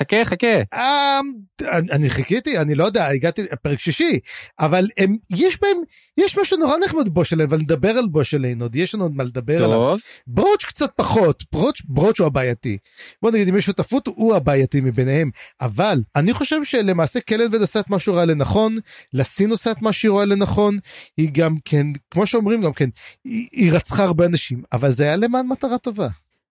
חכה 0.00 0.24
חכה. 0.24 0.60
Um, 0.74 1.64
אני, 1.92 2.10
חיכיתי 2.10 2.58
אני 2.58 2.74
לא 2.74 2.84
יודע 2.84 3.06
הגעתי 3.06 3.42
לפרק 3.42 3.80
שישי 3.80 4.18
אבל 4.60 4.86
הם 4.98 5.16
יש 5.30 5.60
בהם 5.60 5.76
יש 6.16 6.38
משהו 6.38 6.56
נורא 6.56 6.76
נחמד 6.84 7.08
בושלם 7.08 7.40
אבל 7.40 7.58
נדבר 7.58 7.90
על 7.90 8.06
בושלם 8.08 8.62
עוד 8.62 8.76
יש 8.76 8.94
לנו 8.94 9.04
עוד 9.04 9.14
מה 9.14 9.24
לדבר. 9.24 9.64
עליו. 9.64 9.96
ברוץ' 10.26 10.64
קצת 10.64 10.90
פחות 10.96 11.42
ברוץ' 11.52 11.82
ברוץ' 11.84 12.18
הוא 12.18 12.26
הבעייתי. 12.26 12.78
בוא 13.22 13.30
נגיד 13.30 13.48
אם 13.48 13.56
יש 13.56 13.66
שותפות 13.66 14.06
הוא 14.06 14.34
הבעייתי 14.34 14.80
מביניהם 14.80 15.30
אבל 15.60 16.00
אני 16.16 16.32
חושב 16.32 16.64
שלמעשה 16.64 17.20
קלנבד 17.20 17.62
עשה 17.62 17.80
את 17.80 17.90
מה 17.90 17.98
שהוא 17.98 18.16
ראה 18.16 18.24
לנכון 18.24 18.78
לסין 19.12 19.50
עושה 19.50 19.70
את 19.70 19.82
מה 19.82 19.92
שהיא 19.92 20.10
רואה 20.10 20.24
לנכון 20.24 20.78
היא 21.16 21.28
גם 21.32 21.56
כן 21.64 21.86
כמו 22.10 22.26
שאומרים 22.26 22.62
גם 22.62 22.72
כן 22.72 22.88
היא, 23.24 23.48
היא 23.52 23.72
רצחה 23.72 24.04
הרבה 24.04 24.26
אנשים 24.26 24.62
אבל 24.72 24.90
זה 24.90 25.04
היה 25.04 25.16
למען 25.16 25.46
מטרה 25.46 25.78
טובה. 25.78 26.08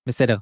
בסדר. 0.07 0.35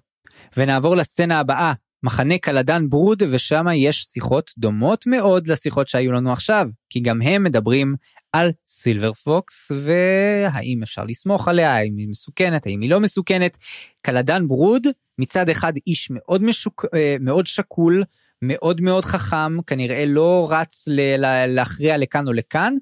ונעבור 0.57 0.95
לסצנה 0.95 1.39
הבאה 1.39 1.73
מחנה 2.05 2.37
קלדן 2.37 2.89
ברוד 2.89 3.23
ושם 3.31 3.65
יש 3.75 4.03
שיחות 4.03 4.51
דומות 4.57 5.07
מאוד 5.07 5.47
לשיחות 5.47 5.87
שהיו 5.87 6.11
לנו 6.11 6.31
עכשיו 6.31 6.67
כי 6.89 6.99
גם 6.99 7.21
הם 7.21 7.43
מדברים 7.43 7.95
על 8.33 8.51
סילבר 8.67 9.13
פוקס 9.13 9.71
והאם 9.71 10.83
אפשר 10.83 11.03
לסמוך 11.03 11.47
עליה 11.47 11.75
האם 11.75 11.97
היא 11.97 12.09
מסוכנת 12.09 12.65
האם 12.65 12.81
היא 12.81 12.89
לא 12.89 12.99
מסוכנת 12.99 13.57
קלדן 14.01 14.47
ברוד 14.47 14.87
מצד 15.19 15.49
אחד 15.49 15.73
איש 15.87 16.07
מאוד 16.11 16.43
משוק 16.43 16.85
אה, 16.95 17.15
מאוד 17.19 17.47
שקול 17.47 18.03
מאוד 18.41 18.81
מאוד 18.81 19.05
חכם 19.05 19.61
כנראה 19.61 20.05
לא 20.05 20.47
רץ 20.51 20.87
ל- 20.87 21.45
להכריע 21.45 21.97
לכאן 21.97 22.27
או 22.27 22.33
לכאן. 22.33 22.73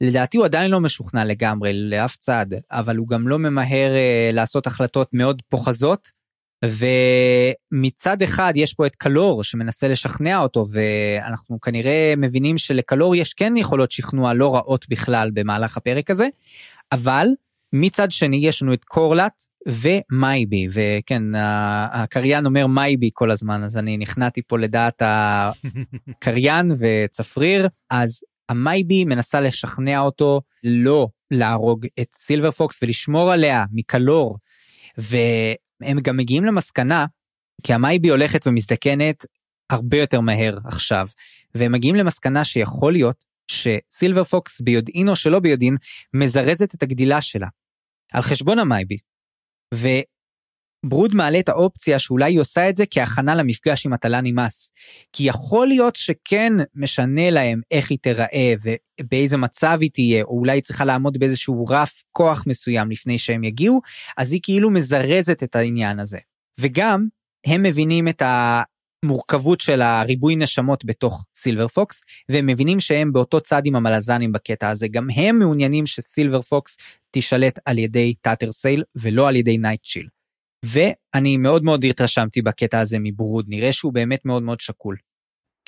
לדעתי 0.00 0.36
הוא 0.36 0.44
עדיין 0.44 0.70
לא 0.70 0.80
משוכנע 0.80 1.24
לגמרי 1.24 1.72
לאף 1.72 2.16
צד 2.16 2.46
אבל 2.70 2.96
הוא 2.96 3.08
גם 3.08 3.28
לא 3.28 3.38
ממהר 3.38 3.90
אה, 3.94 4.30
לעשות 4.32 4.66
החלטות 4.66 5.08
מאוד 5.12 5.42
פוחזות 5.48 6.10
ומצד 6.64 8.22
אחד 8.22 8.52
יש 8.56 8.74
פה 8.74 8.86
את 8.86 8.96
קלור 8.96 9.44
שמנסה 9.44 9.88
לשכנע 9.88 10.38
אותו 10.38 10.64
ואנחנו 10.72 11.60
כנראה 11.60 12.14
מבינים 12.16 12.58
שלקלור 12.58 13.16
יש 13.16 13.34
כן 13.34 13.56
יכולות 13.56 13.92
שכנוע 13.92 14.34
לא 14.34 14.54
רעות 14.54 14.88
בכלל 14.88 15.30
במהלך 15.34 15.76
הפרק 15.76 16.10
הזה 16.10 16.26
אבל 16.92 17.26
מצד 17.72 18.10
שני 18.10 18.36
יש 18.36 18.62
לנו 18.62 18.74
את 18.74 18.84
קורלט 18.84 19.42
ומייבי 19.68 20.68
וכן 20.72 21.22
הקריין 21.34 22.46
אומר 22.46 22.66
מייבי 22.66 23.10
כל 23.12 23.30
הזמן 23.30 23.62
אז 23.62 23.76
אני 23.76 23.96
נכנעתי 23.96 24.42
פה 24.42 24.58
לדעת 24.58 25.02
הקריין 25.04 26.70
וצפריר 26.78 27.68
אז 27.90 28.20
המייבי 28.48 29.04
מנסה 29.04 29.40
לשכנע 29.40 30.00
אותו 30.00 30.40
לא 30.64 31.08
להרוג 31.30 31.86
את 32.00 32.14
סילבר 32.14 32.50
פוקס 32.50 32.82
ולשמור 32.82 33.32
עליה 33.32 33.64
מקלור. 33.72 34.38
והם 35.80 36.00
גם 36.00 36.16
מגיעים 36.16 36.44
למסקנה 36.44 37.06
כי 37.62 37.72
המייבי 37.72 38.08
הולכת 38.08 38.46
ומזדקנת 38.46 39.26
הרבה 39.70 39.96
יותר 39.96 40.20
מהר 40.20 40.58
עכשיו, 40.64 41.06
והם 41.54 41.72
מגיעים 41.72 41.96
למסקנה 41.96 42.44
שיכול 42.44 42.92
להיות 42.92 43.24
שסילבר 43.50 44.24
פוקס 44.24 44.60
ביודעין 44.60 45.08
או 45.08 45.16
שלא 45.16 45.40
ביודעין 45.40 45.76
מזרזת 46.14 46.74
את 46.74 46.82
הגדילה 46.82 47.20
שלה 47.20 47.46
על 48.12 48.22
חשבון 48.22 48.58
המייבי. 48.58 48.98
וברוד 50.86 51.14
מעלה 51.14 51.38
את 51.38 51.48
האופציה 51.48 51.98
שאולי 51.98 52.32
היא 52.32 52.40
עושה 52.40 52.68
את 52.68 52.76
זה 52.76 52.84
כהכנה 52.90 53.34
למפגש 53.34 53.86
עם 53.86 53.92
הט'לן 53.92 54.32
אימאס. 54.32 54.72
כי 55.12 55.24
יכול 55.24 55.68
להיות 55.68 55.96
שכן 55.96 56.52
משנה 56.74 57.30
להם 57.30 57.60
איך 57.70 57.90
היא 57.90 57.98
תיראה 58.02 58.54
ובאיזה 59.00 59.36
מצב 59.36 59.78
היא 59.80 59.90
תהיה, 59.92 60.22
או 60.24 60.38
אולי 60.38 60.52
היא 60.52 60.62
צריכה 60.62 60.84
לעמוד 60.84 61.18
באיזשהו 61.18 61.64
רף 61.68 62.02
כוח 62.12 62.44
מסוים 62.46 62.90
לפני 62.90 63.18
שהם 63.18 63.44
יגיעו, 63.44 63.80
אז 64.16 64.32
היא 64.32 64.40
כאילו 64.42 64.70
מזרזת 64.70 65.42
את 65.42 65.56
העניין 65.56 66.00
הזה. 66.00 66.18
וגם 66.60 67.06
הם 67.46 67.62
מבינים 67.62 68.08
את 68.08 68.22
המורכבות 68.24 69.60
של 69.60 69.82
הריבוי 69.82 70.36
נשמות 70.36 70.84
בתוך 70.84 71.24
סילבר 71.34 71.68
פוקס 71.68 72.02
והם 72.28 72.46
מבינים 72.46 72.80
שהם 72.80 73.12
באותו 73.12 73.40
צד 73.40 73.62
עם 73.64 73.76
המלזנים 73.76 74.32
בקטע 74.32 74.68
הזה 74.68 74.88
גם 74.88 75.10
הם 75.16 75.38
מעוניינים 75.38 75.86
שסילבר 75.86 76.42
פוקס 76.42 76.76
תישלט 77.10 77.58
על 77.64 77.78
ידי 77.78 78.14
טאטר 78.20 78.52
סייל 78.52 78.82
ולא 78.96 79.28
על 79.28 79.36
ידי 79.36 79.58
נייטצ'יל. 79.58 80.15
ואני 80.66 81.36
מאוד 81.36 81.64
מאוד 81.64 81.84
התרשמתי 81.84 82.42
בקטע 82.42 82.80
הזה 82.80 82.96
מברוד 83.00 83.44
נראה 83.48 83.72
שהוא 83.72 83.92
באמת 83.92 84.24
מאוד 84.24 84.42
מאוד 84.42 84.60
שקול. 84.60 84.96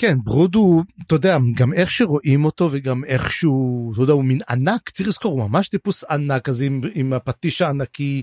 כן 0.00 0.16
ברוד 0.24 0.54
הוא 0.54 0.82
אתה 1.06 1.14
יודע 1.14 1.38
גם 1.54 1.72
איך 1.72 1.90
שרואים 1.90 2.44
אותו 2.44 2.68
וגם 2.72 3.04
איך 3.04 3.32
שהוא 3.32 3.92
אתה 3.92 4.02
יודע 4.02 4.12
הוא 4.12 4.24
מין 4.24 4.38
ענק 4.50 4.90
צריך 4.90 5.08
לזכור 5.08 5.32
הוא 5.32 5.48
ממש 5.48 5.68
טיפוס 5.68 6.04
ענק 6.04 6.48
אז 6.48 6.62
עם, 6.62 6.80
עם 6.94 7.12
הפטיש 7.12 7.62
הענקי 7.62 8.22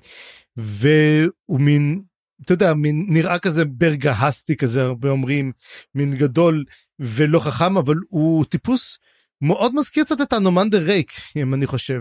והוא 0.57 1.59
מין 1.59 2.01
אתה 2.41 2.53
יודע, 2.53 2.73
מין 2.73 3.05
נראה 3.09 3.39
כזה 3.39 3.65
ברגהסטי 3.65 4.55
כזה, 4.55 4.83
הרבה 4.83 5.09
אומרים, 5.09 5.51
מין 5.95 6.15
גדול 6.15 6.63
ולא 6.99 7.39
חכם, 7.39 7.77
אבל 7.77 7.95
הוא 8.09 8.45
טיפוס 8.45 8.97
מאוד 9.41 9.75
מזכיר 9.75 10.03
קצת 10.03 10.21
את 10.21 10.33
הנומנדר 10.33 10.83
ריק, 10.83 11.11
אם 11.35 11.53
אני 11.53 11.67
חושב. 11.67 11.99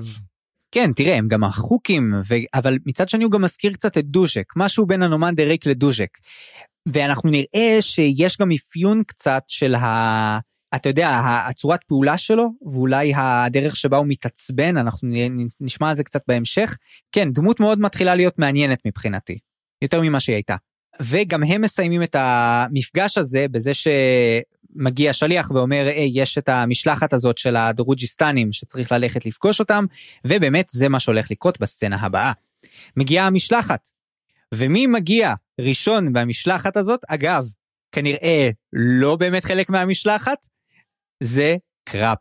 כן, 0.74 0.92
תראה, 0.92 1.16
הם 1.16 1.28
גם 1.28 1.44
החוקים, 1.44 2.14
ו... 2.28 2.34
אבל 2.54 2.78
מצד 2.86 3.08
שני 3.08 3.24
הוא 3.24 3.32
גם 3.32 3.42
מזכיר 3.42 3.72
קצת 3.72 3.98
את 3.98 4.04
דוז'ק, 4.04 4.52
משהו 4.56 4.86
בין 4.86 5.02
הנומנדר 5.02 5.48
ריק 5.48 5.66
לדוז'ק. 5.66 6.18
ואנחנו 6.88 7.30
נראה 7.30 7.76
שיש 7.80 8.38
גם 8.38 8.48
אפיון 8.52 9.02
קצת 9.06 9.42
של 9.48 9.74
ה... 9.74 10.38
אתה 10.74 10.88
יודע, 10.88 11.20
הצורת 11.24 11.84
פעולה 11.84 12.18
שלו, 12.18 12.50
ואולי 12.72 13.12
הדרך 13.16 13.76
שבה 13.76 13.96
הוא 13.96 14.06
מתעצבן, 14.08 14.76
אנחנו 14.76 15.08
נשמע 15.60 15.88
על 15.88 15.96
זה 15.96 16.04
קצת 16.04 16.22
בהמשך. 16.28 16.76
כן, 17.12 17.32
דמות 17.32 17.60
מאוד 17.60 17.80
מתחילה 17.80 18.14
להיות 18.14 18.38
מעניינת 18.38 18.78
מבחינתי. 18.86 19.38
יותר 19.82 20.00
ממה 20.00 20.20
שהיא 20.20 20.34
הייתה. 20.34 20.56
וגם 21.02 21.42
הם 21.42 21.60
מסיימים 21.60 22.02
את 22.02 22.16
המפגש 22.18 23.18
הזה 23.18 23.46
בזה 23.50 23.72
שמגיע 23.74 25.12
שליח 25.12 25.50
ואומר 25.50 25.86
היי 25.86 26.10
יש 26.14 26.38
את 26.38 26.48
המשלחת 26.48 27.12
הזאת 27.12 27.38
של 27.38 27.56
הדרוג'יסטנים 27.56 28.52
שצריך 28.52 28.92
ללכת 28.92 29.26
לפגוש 29.26 29.60
אותם 29.60 29.84
ובאמת 30.24 30.66
זה 30.70 30.88
מה 30.88 31.00
שהולך 31.00 31.30
לקרות 31.30 31.60
בסצנה 31.60 31.96
הבאה. 32.00 32.32
מגיעה 32.96 33.26
המשלחת 33.26 33.88
ומי 34.54 34.86
מגיע 34.86 35.34
ראשון 35.60 36.12
במשלחת 36.12 36.76
הזאת 36.76 37.00
אגב 37.08 37.46
כנראה 37.92 38.50
לא 38.72 39.16
באמת 39.16 39.44
חלק 39.44 39.70
מהמשלחת 39.70 40.46
זה 41.22 41.56
קראפ 41.84 42.18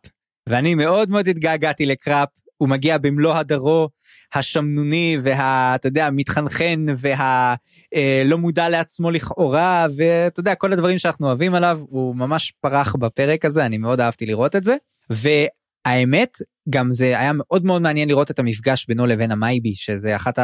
ואני 0.49 0.75
מאוד 0.75 1.09
מאוד 1.09 1.27
התגעגעתי 1.27 1.85
לקראפ 1.85 2.29
הוא 2.63 2.69
מגיע 2.69 2.97
במלוא 2.97 3.35
הדרו 3.35 3.89
השמנוני 4.33 5.17
והאתה 5.21 5.87
יודע 5.87 6.09
מתחנחן 6.11 6.85
והלא 6.97 8.35
אה, 8.35 8.37
מודע 8.37 8.69
לעצמו 8.69 9.11
לכאורה 9.11 9.87
ואתה 9.97 10.39
יודע 10.39 10.55
כל 10.55 10.73
הדברים 10.73 10.97
שאנחנו 10.97 11.27
אוהבים 11.27 11.55
עליו 11.55 11.79
הוא 11.89 12.15
ממש 12.15 12.53
פרח 12.61 12.95
בפרק 12.95 13.45
הזה 13.45 13.65
אני 13.65 13.77
מאוד 13.77 13.99
אהבתי 13.99 14.25
לראות 14.25 14.55
את 14.55 14.63
זה. 14.63 14.75
והאמת 15.09 16.37
גם 16.69 16.91
זה 16.91 17.05
היה 17.05 17.31
מאוד 17.33 17.65
מאוד 17.65 17.81
מעניין 17.81 18.09
לראות 18.09 18.31
את 18.31 18.39
המפגש 18.39 18.85
בינו 18.87 19.05
לבין 19.05 19.31
המייבי 19.31 19.75
שזה 19.75 20.15
אחת 20.15 20.39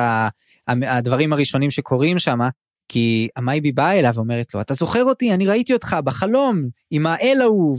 הדברים 0.67 1.33
הראשונים 1.33 1.71
שקורים 1.71 2.19
שם 2.19 2.39
כי 2.89 3.27
המייבי 3.35 3.71
באה 3.71 3.99
אליו 3.99 4.11
ואומרת 4.15 4.53
לו 4.53 4.61
אתה 4.61 4.73
זוכר 4.73 5.03
אותי? 5.03 5.33
אני 5.33 5.47
ראיתי 5.47 5.73
אותך 5.73 5.97
בחלום 6.03 6.69
עם 6.91 7.05
האל 7.05 7.37
ההוא 7.41 7.77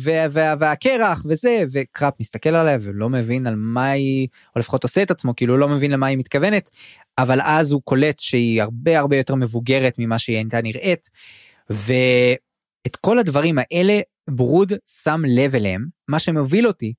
והקרח 0.58 1.24
וזה 1.28 1.64
וקראפ 1.72 2.14
מסתכל 2.20 2.48
עליה 2.54 2.78
ולא 2.80 3.08
מבין 3.08 3.46
על 3.46 3.54
מה 3.56 3.90
היא 3.90 4.28
או 4.56 4.60
לפחות 4.60 4.82
עושה 4.82 5.02
את 5.02 5.10
עצמו 5.10 5.36
כאילו 5.36 5.58
לא 5.58 5.68
מבין 5.68 5.90
למה 5.90 6.06
היא 6.06 6.18
מתכוונת 6.18 6.70
אבל 7.18 7.40
אז 7.42 7.72
הוא 7.72 7.82
קולט 7.84 8.18
שהיא 8.18 8.62
הרבה 8.62 8.98
הרבה 8.98 9.16
יותר 9.16 9.34
מבוגרת 9.34 9.94
ממה 9.98 10.18
שהיא 10.18 10.36
הייתה 10.36 10.62
נראית 10.62 11.10
ואת 11.70 12.96
כל 13.00 13.18
הדברים 13.18 13.56
האלה 13.58 14.00
ברוד 14.30 14.72
שם 15.02 15.22
לב 15.26 15.54
אליהם 15.54 15.86
מה 16.08 16.18
שמוביל 16.18 16.66
אותי 16.66 16.92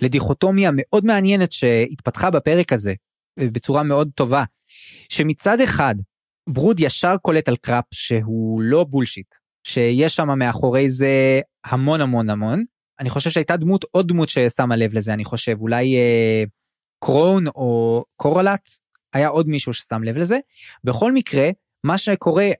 לדיכוטומיה 0.00 0.70
מאוד 0.72 1.04
מעניינת 1.04 1.52
שהתפתחה 1.52 2.30
בפרק 2.30 2.72
הזה 2.72 2.94
בצורה 3.38 3.82
מאוד 3.82 4.10
טובה 4.14 4.44
שמצד 5.08 5.60
אחד 5.60 5.94
ברוד 6.48 6.80
ישר 6.80 7.16
קולט 7.22 7.48
על 7.48 7.56
קראפ 7.56 7.84
שהוא 7.94 8.62
לא 8.62 8.84
bullshit, 8.84 9.34
שיש 9.64 10.16
שם 10.16 10.38
מאחורי 10.38 10.90
זה 10.90 11.40
המון 11.64 12.00
המון 12.00 12.30
המון. 12.30 12.64
אני 13.00 13.10
חושב 13.10 13.30
שהייתה 13.30 13.56
דמות, 13.56 13.84
עוד 13.90 14.08
דמות 14.08 14.28
ששמה 14.28 14.76
לב 14.76 14.94
לזה, 14.94 15.12
אני 15.12 15.24
חושב, 15.24 15.56
אולי 15.60 15.96
אה, 15.96 16.44
קרון 17.04 17.46
או 17.48 18.04
קורלט, 18.16 18.68
היה 19.14 19.28
עוד 19.28 19.48
מישהו 19.48 19.72
ששם 19.72 20.02
לב 20.02 20.16
לזה. 20.16 20.38
בכל 20.84 21.12
מקרה, 21.12 21.50
מה 21.84 21.98
שקורה 21.98 22.44
אה, 22.44 22.52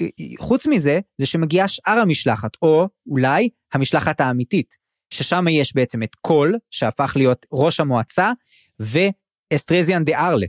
אה, 0.00 0.24
חוץ 0.38 0.66
מזה, 0.66 1.00
זה 1.18 1.26
שמגיעה 1.26 1.68
שאר 1.68 1.98
המשלחת, 1.98 2.50
או 2.62 2.88
אולי 3.06 3.48
המשלחת 3.72 4.20
האמיתית, 4.20 4.76
ששם 5.10 5.44
יש 5.50 5.74
בעצם 5.74 6.02
את 6.02 6.14
קול, 6.14 6.58
שהפך 6.70 7.12
להיות 7.16 7.46
ראש 7.52 7.80
המועצה, 7.80 8.32
ואסטרזיאן 8.80 10.04
דה 10.04 10.18
ארלה. 10.18 10.46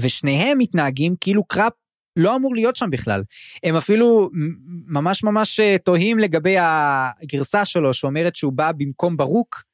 ושניהם 0.00 0.58
מתנהגים 0.58 1.14
כאילו 1.20 1.44
קראפ 1.44 1.72
לא 2.18 2.36
אמור 2.36 2.54
להיות 2.54 2.76
שם 2.76 2.90
בכלל. 2.90 3.22
הם 3.64 3.76
אפילו 3.76 4.30
ממש 4.86 5.24
ממש 5.24 5.60
אה, 5.60 5.76
תוהים 5.84 6.18
לגבי 6.18 6.56
הגרסה 6.58 7.64
שלו 7.64 7.94
שאומרת 7.94 8.36
שהוא 8.36 8.52
בא 8.52 8.72
במקום 8.72 9.16
ברוק. 9.16 9.68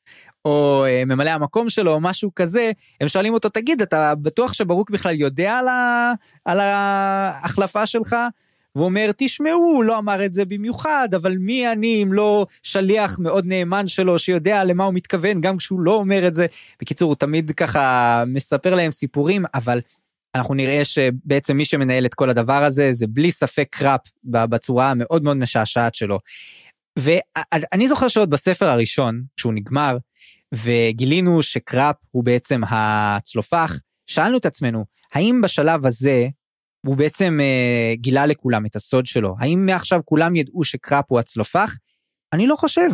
או 0.45 0.85
אה, 0.87 1.05
ממלא 1.05 1.31
המקום 1.31 1.69
שלו 1.69 1.93
או 1.93 2.01
משהו 2.01 2.31
כזה 2.37 2.73
הם 3.01 3.09
שואלים 3.09 3.35
אותו 3.35 3.49
תגיד 3.49 3.83
אתה 3.83 4.15
בטוח 4.15 4.53
שברוק 4.53 4.91
בכלל 4.91 5.15
יודע 5.15 5.59
על, 5.59 5.69
ה... 5.69 6.13
על 6.45 6.61
ההחלפה 6.61 7.87
שלך. 7.87 8.17
והוא 8.75 8.85
אומר 8.85 9.11
תשמעו 9.17 9.73
הוא 9.75 9.85
לא 9.85 9.99
אמר 9.99 10.25
את 10.25 10.35
זה 10.35 10.45
במיוחד 10.45 11.09
אבל 11.15 11.37
מי 11.39 11.73
אני 11.73 12.03
אם 12.03 12.13
לא 12.13 12.47
שליח 12.63 13.19
מאוד 13.19 13.47
נאמן 13.47 13.87
שלו 13.87 14.19
שיודע 14.19 14.65
למה 14.65 14.85
הוא 14.85 14.95
מתכוון 14.95 15.41
גם 15.41 15.57
כשהוא 15.57 15.81
לא 15.81 15.95
אומר 15.95 16.27
את 16.29 16.35
זה. 16.35 16.47
בקיצור 16.81 17.09
הוא 17.09 17.17
תמיד 17.17 17.51
ככה 17.51 18.25
מספר 18.27 18.75
להם 18.75 18.91
סיפורים 18.91 19.45
אבל 19.55 19.81
אנחנו 20.35 20.55
נראה 20.55 20.85
שבעצם 20.85 21.57
מי 21.57 21.65
שמנהל 21.65 22.07
את 22.07 22.15
כל 22.15 22.31
הדבר 22.31 22.65
הזה 22.65 22.93
זה 22.93 23.07
בלי 23.07 23.33
ספק 23.33 23.69
קראפ 23.71 24.01
בצורה 24.25 24.91
המאוד 24.91 25.25
מאוד 25.25 25.37
משעשעת 25.37 25.95
שלו. 25.95 26.19
ואני 26.99 27.89
זוכר 27.89 28.09
שעוד 28.09 28.31
בספר 28.31 28.67
הראשון 28.67 29.23
שהוא 29.37 29.53
נגמר 29.53 29.97
וגילינו 30.53 31.43
שקראפ 31.43 31.97
הוא 32.11 32.25
בעצם 32.25 32.61
הצלופח 32.69 33.79
שאלנו 34.07 34.39
את 34.39 34.47
עצמנו 34.47 34.85
האם 35.15 35.41
בשלב 35.41 35.87
הזה 35.87 36.27
הוא 36.87 36.97
בעצם 36.97 37.39
אה, 37.43 37.95
גילה 37.97 38.27
לכולם 38.27 38.67
את 38.67 38.77
הסוד 38.77 39.07
שלו 39.07 39.35
האם 39.39 39.67
מעכשיו 39.67 40.01
כולם 40.05 40.37
ידעו 40.37 40.65
שקראפ 40.65 41.05
הוא 41.09 41.19
הצלופח? 41.19 41.77
אני 42.33 42.47
לא 42.47 42.57
חושב 42.57 42.89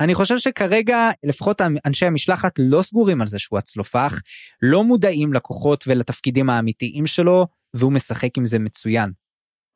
אני 0.00 0.14
חושב 0.14 0.38
שכרגע 0.38 1.10
לפחות 1.24 1.60
אנשי 1.86 2.06
המשלחת 2.06 2.52
לא 2.58 2.82
סגורים 2.82 3.20
על 3.20 3.26
זה 3.26 3.38
שהוא 3.38 3.58
הצלופח, 3.58 4.20
לא 4.62 4.84
מודעים 4.84 5.32
לכוחות 5.32 5.84
ולתפקידים 5.86 6.50
האמיתיים 6.50 7.06
שלו, 7.06 7.46
והוא 7.74 7.92
משחק 7.92 8.38
עם 8.38 8.44
זה 8.44 8.58
מצוין. 8.58 9.12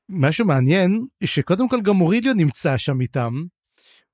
משהו 0.09 0.47
מעניין 0.47 1.07
שקודם 1.25 1.69
כל 1.69 1.81
גם 1.81 1.97
מוריליו 1.97 2.35
נמצא 2.35 2.77
שם 2.77 3.01
איתם. 3.01 3.45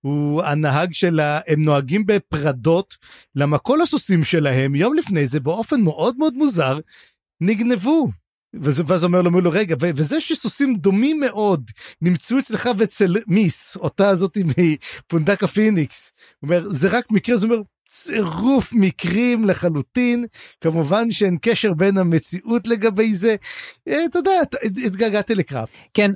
הוא 0.01 0.43
הנהג 0.43 0.93
שלה, 0.93 1.41
הם 1.47 1.63
נוהגים 1.63 2.07
בפרדות, 2.07 2.95
למה 3.35 3.59
כל 3.59 3.83
הסוסים 3.83 4.25
שלהם 4.25 4.75
יום 4.75 4.95
לפני 4.95 5.27
זה 5.27 5.41
באופן 5.41 5.81
מאוד 5.81 6.17
מאוד 6.19 6.35
מוזר 6.35 6.79
נגנבו. 7.41 8.09
ואז 8.55 9.05
אומר 9.05 9.23
לו, 9.23 9.41
לו 9.41 9.51
רגע, 9.51 9.77
וזה 9.81 10.21
שסוסים 10.21 10.77
דומים 10.77 11.21
מאוד 11.21 11.71
נמצאו 12.03 12.39
אצלך 12.39 12.69
ואצל 12.79 13.17
מיס, 13.27 13.77
אותה 13.77 14.09
הזאת 14.09 14.39
מפונדק 14.45 15.43
הפיניקס. 15.43 16.13
הוא 16.41 16.49
אומר, 16.49 16.69
זה 16.69 16.89
רק 16.89 17.11
מקרה, 17.11 17.37
זה 17.37 17.47
אומר, 17.47 17.61
צירוף 17.91 18.73
מקרים 18.73 19.45
לחלוטין 19.45 20.27
כמובן 20.61 21.11
שאין 21.11 21.39
קשר 21.43 21.75
בין 21.75 21.99
המציאות 21.99 22.67
לגבי 22.67 23.15
זה 23.15 23.37
אה, 23.89 24.05
אתה 24.05 24.19
יודע 24.19 24.33
התגעגעתי 24.87 25.35
לקראפ. 25.35 25.69
כן 25.95 26.11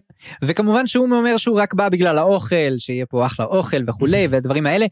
וכמובן 0.45 0.87
שהוא 0.87 1.09
אומר 1.11 1.37
שהוא 1.37 1.61
רק 1.61 1.75
בא 1.75 1.89
בגלל 1.89 2.19
האוכל 2.19 2.79
שיהיה 2.79 3.07
פה 3.07 3.27
אחלה 3.27 3.47
אוכל 3.47 3.83
וכולי 3.89 4.27
והדברים 4.27 4.67
האלה. 4.67 4.87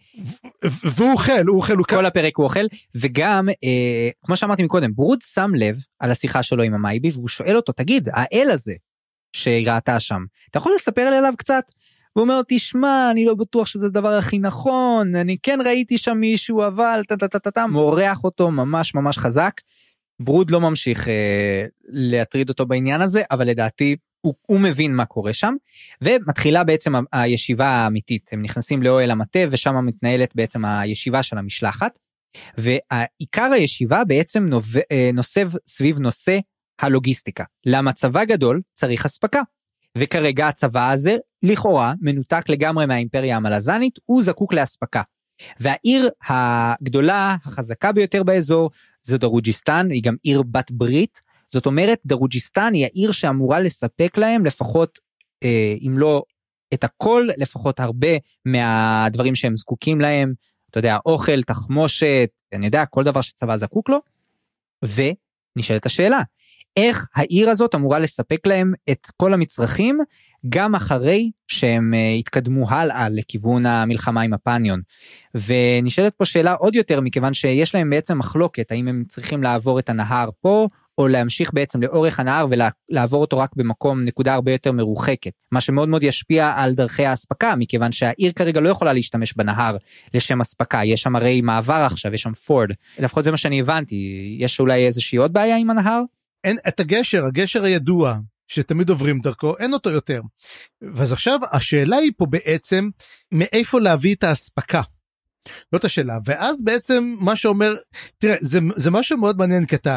והוא 0.62 1.12
אוכל 1.12 1.46
הוא 1.46 1.56
אוכל 1.56 1.82
כל 1.88 2.06
הפרק 2.06 2.36
הוא 2.36 2.44
אוכל 2.44 2.64
וגם 2.94 3.48
אה, 3.48 4.10
כמו 4.24 4.36
שאמרתי 4.36 4.62
מקודם 4.62 4.94
ברוד 4.94 5.18
שם 5.22 5.50
לב 5.54 5.76
על 5.98 6.10
השיחה 6.10 6.42
שלו 6.42 6.62
עם 6.62 6.74
המייבי 6.74 7.10
והוא 7.10 7.28
שואל 7.28 7.56
אותו 7.56 7.72
תגיד 7.72 8.08
האל 8.12 8.50
הזה 8.50 8.74
שהיא 9.32 9.70
ראתה 9.70 10.00
שם. 10.00 10.24
אתה 10.50 10.58
יכול 10.58 10.72
לספר 10.76 11.10
לי 11.10 11.16
עליו 11.16 11.32
קצת? 11.38 11.64
והוא 12.16 12.22
אומר 12.22 12.40
תשמע 12.48 13.08
אני 13.10 13.24
לא 13.24 13.34
בטוח 13.34 13.66
שזה 13.66 13.86
הדבר 13.86 14.08
הכי 14.08 14.38
נכון 14.38 15.16
אני 15.16 15.36
כן 15.42 15.58
ראיתי 15.64 15.98
שם 15.98 16.16
מישהו 16.16 16.66
אבל 16.66 17.02
טה 17.08 17.16
טה 17.16 17.28
טה 17.28 17.38
טה 17.38 17.50
טה 17.50 17.66
מורח 17.66 18.24
אותו 18.24 18.50
ממש 18.50 18.94
ממש 18.94 19.18
חזק. 19.18 19.60
ברוד 20.20 20.50
לא 20.50 20.60
ממשיך 20.60 21.08
אה, 21.08 21.64
להטריד 21.88 22.48
אותו 22.48 22.66
בעניין 22.66 23.00
הזה 23.00 23.22
אבל 23.30 23.46
לדעתי 23.46 23.96
הוא, 24.20 24.34
הוא 24.46 24.60
מבין 24.60 24.94
מה 24.94 25.04
קורה 25.04 25.32
שם 25.32 25.54
ומתחילה 26.02 26.64
בעצם 26.64 26.92
הישיבה 27.12 27.66
האמיתית 27.66 28.30
הם 28.32 28.42
נכנסים 28.42 28.82
לאוהל 28.82 29.10
המטה 29.10 29.38
ושם 29.50 29.86
מתנהלת 29.86 30.36
בעצם 30.36 30.64
הישיבה 30.64 31.22
של 31.22 31.38
המשלחת. 31.38 31.98
ועיקר 32.58 33.52
הישיבה 33.52 34.04
בעצם 34.04 34.48
אה, 34.92 35.10
נוסב 35.14 35.50
סביב 35.66 35.98
נושא 35.98 36.38
הלוגיסטיקה. 36.80 37.44
למה 37.66 37.92
צבא 37.92 38.24
גדול 38.24 38.60
צריך 38.74 39.06
אספקה. 39.06 39.42
וכרגע 39.98 40.48
הצבא 40.48 40.90
הזה 40.90 41.16
לכאורה 41.42 41.94
מנותק 42.00 42.48
לגמרי 42.48 42.86
מהאימפריה 42.86 43.36
המלזנית 43.36 43.98
הוא 44.04 44.22
זקוק 44.22 44.52
לאספקה. 44.54 45.02
והעיר 45.60 46.10
הגדולה 46.28 47.36
החזקה 47.44 47.92
ביותר 47.92 48.22
באזור 48.22 48.70
זו 49.02 49.18
דרוג'יסטן 49.18 49.90
היא 49.90 50.02
גם 50.02 50.16
עיר 50.22 50.42
בת 50.42 50.70
ברית 50.70 51.20
זאת 51.52 51.66
אומרת 51.66 51.98
דרוג'יסטן 52.06 52.74
היא 52.74 52.84
העיר 52.84 53.12
שאמורה 53.12 53.60
לספק 53.60 54.18
להם 54.18 54.44
לפחות 54.44 54.98
אה, 55.42 55.74
אם 55.86 55.98
לא 55.98 56.22
את 56.74 56.84
הכל 56.84 57.28
לפחות 57.36 57.80
הרבה 57.80 58.08
מהדברים 58.44 59.34
שהם 59.34 59.56
זקוקים 59.56 60.00
להם 60.00 60.32
אתה 60.70 60.78
יודע 60.78 60.98
אוכל 61.06 61.42
תחמושת 61.42 62.30
אני 62.52 62.66
יודע 62.66 62.86
כל 62.86 63.04
דבר 63.04 63.20
שצבא 63.20 63.56
זקוק 63.56 63.88
לו. 63.88 63.98
ונשאלת 65.56 65.86
השאלה 65.86 66.20
איך 66.76 67.06
העיר 67.14 67.50
הזאת 67.50 67.74
אמורה 67.74 67.98
לספק 67.98 68.46
להם 68.46 68.72
את 68.90 69.06
כל 69.16 69.34
המצרכים 69.34 70.00
גם 70.48 70.74
אחרי 70.74 71.30
שהם 71.48 71.94
uh, 71.94 72.18
התקדמו 72.18 72.70
הלאה 72.70 73.08
לכיוון 73.08 73.66
המלחמה 73.66 74.20
עם 74.22 74.32
הפניון. 74.32 74.80
ונשאלת 75.34 76.14
פה 76.14 76.24
שאלה 76.24 76.52
עוד 76.52 76.74
יותר 76.74 77.00
מכיוון 77.00 77.34
שיש 77.34 77.74
להם 77.74 77.90
בעצם 77.90 78.18
מחלוקת 78.18 78.72
האם 78.72 78.88
הם 78.88 79.04
צריכים 79.08 79.42
לעבור 79.42 79.78
את 79.78 79.90
הנהר 79.90 80.28
פה 80.40 80.68
או 80.98 81.08
להמשיך 81.08 81.50
בעצם 81.54 81.82
לאורך 81.82 82.20
הנהר 82.20 82.46
ולעבור 82.50 83.20
אותו 83.20 83.38
רק 83.38 83.50
במקום 83.56 84.04
נקודה 84.04 84.34
הרבה 84.34 84.52
יותר 84.52 84.72
מרוחקת 84.72 85.32
מה 85.52 85.60
שמאוד 85.60 85.88
מאוד 85.88 86.02
ישפיע 86.02 86.52
על 86.56 86.74
דרכי 86.74 87.06
האספקה 87.06 87.56
מכיוון 87.56 87.92
שהעיר 87.92 88.32
כרגע 88.32 88.60
לא 88.60 88.68
יכולה 88.68 88.92
להשתמש 88.92 89.36
בנהר 89.36 89.76
לשם 90.14 90.40
אספקה 90.40 90.80
יש 90.84 91.02
שם 91.02 91.16
הרי 91.16 91.40
מעבר 91.40 91.86
עכשיו 91.86 92.14
יש 92.14 92.22
שם 92.22 92.32
פורד 92.32 92.70
לפחות 92.98 93.24
זה 93.24 93.30
מה 93.30 93.36
שאני 93.36 93.60
הבנתי 93.60 94.36
יש 94.38 94.60
אולי 94.60 94.86
איזושהי 94.86 95.18
עוד 95.18 95.32
בעיה 95.32 95.56
עם 95.56 95.70
הנהר. 95.70 96.02
אין 96.44 96.56
את 96.68 96.80
הגשר 96.80 97.24
הגשר 97.24 97.64
הידוע 97.64 98.18
שתמיד 98.46 98.90
עוברים 98.90 99.20
דרכו 99.20 99.58
אין 99.58 99.72
אותו 99.72 99.90
יותר. 99.90 100.22
ואז 100.94 101.12
עכשיו 101.12 101.40
השאלה 101.52 101.96
היא 101.96 102.12
פה 102.16 102.26
בעצם 102.26 102.88
מאיפה 103.32 103.80
להביא 103.80 104.14
את 104.14 104.24
האספקה. 104.24 104.82
זאת 105.72 105.84
השאלה 105.84 106.18
ואז 106.24 106.64
בעצם 106.64 107.14
מה 107.20 107.36
שאומר 107.36 107.74
תראה 108.18 108.36
זה 108.40 108.58
זה 108.76 108.90
משהו 108.90 109.18
מאוד 109.18 109.38
מעניין 109.38 109.66
כי 109.66 109.76
אתה 109.76 109.96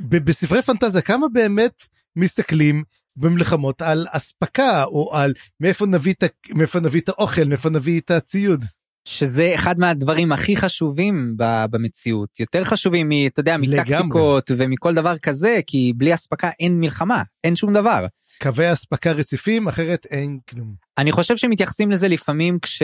בספרי 0.00 0.62
פנטזיה 0.62 1.02
כמה 1.02 1.28
באמת 1.28 1.82
מסתכלים 2.16 2.84
במלחמות 3.16 3.82
על 3.82 4.06
אספקה 4.10 4.84
או 4.84 5.16
על 5.16 5.32
מאיפה 5.60 5.86
נביא 5.86 6.12
את 6.12 6.24
מאיפה 6.50 6.80
נביא 6.80 7.00
את 7.00 7.08
האוכל 7.08 7.44
מאיפה 7.44 7.70
נביא 7.70 8.00
את 8.00 8.10
הציוד. 8.10 8.64
שזה 9.04 9.52
אחד 9.54 9.78
מהדברים 9.78 10.32
הכי 10.32 10.56
חשובים 10.56 11.34
במציאות 11.70 12.40
יותר 12.40 12.64
חשובים 12.64 13.10
אתה 13.26 13.40
יודע 13.40 13.56
מטקטיקות 13.56 14.50
ומכל 14.56 14.94
דבר 14.94 15.18
כזה 15.18 15.60
כי 15.66 15.92
בלי 15.96 16.14
אספקה 16.14 16.50
אין 16.60 16.80
מלחמה 16.80 17.22
אין 17.44 17.56
שום 17.56 17.72
דבר. 17.72 18.06
קווי 18.42 18.72
אספקה 18.72 19.12
רציפים 19.12 19.68
אחרת 19.68 20.06
אין 20.10 20.38
כלום. 20.50 20.74
אני 20.98 21.12
חושב 21.12 21.36
שמתייחסים 21.36 21.90
לזה 21.90 22.08
לפעמים 22.08 22.58
כש... 22.58 22.82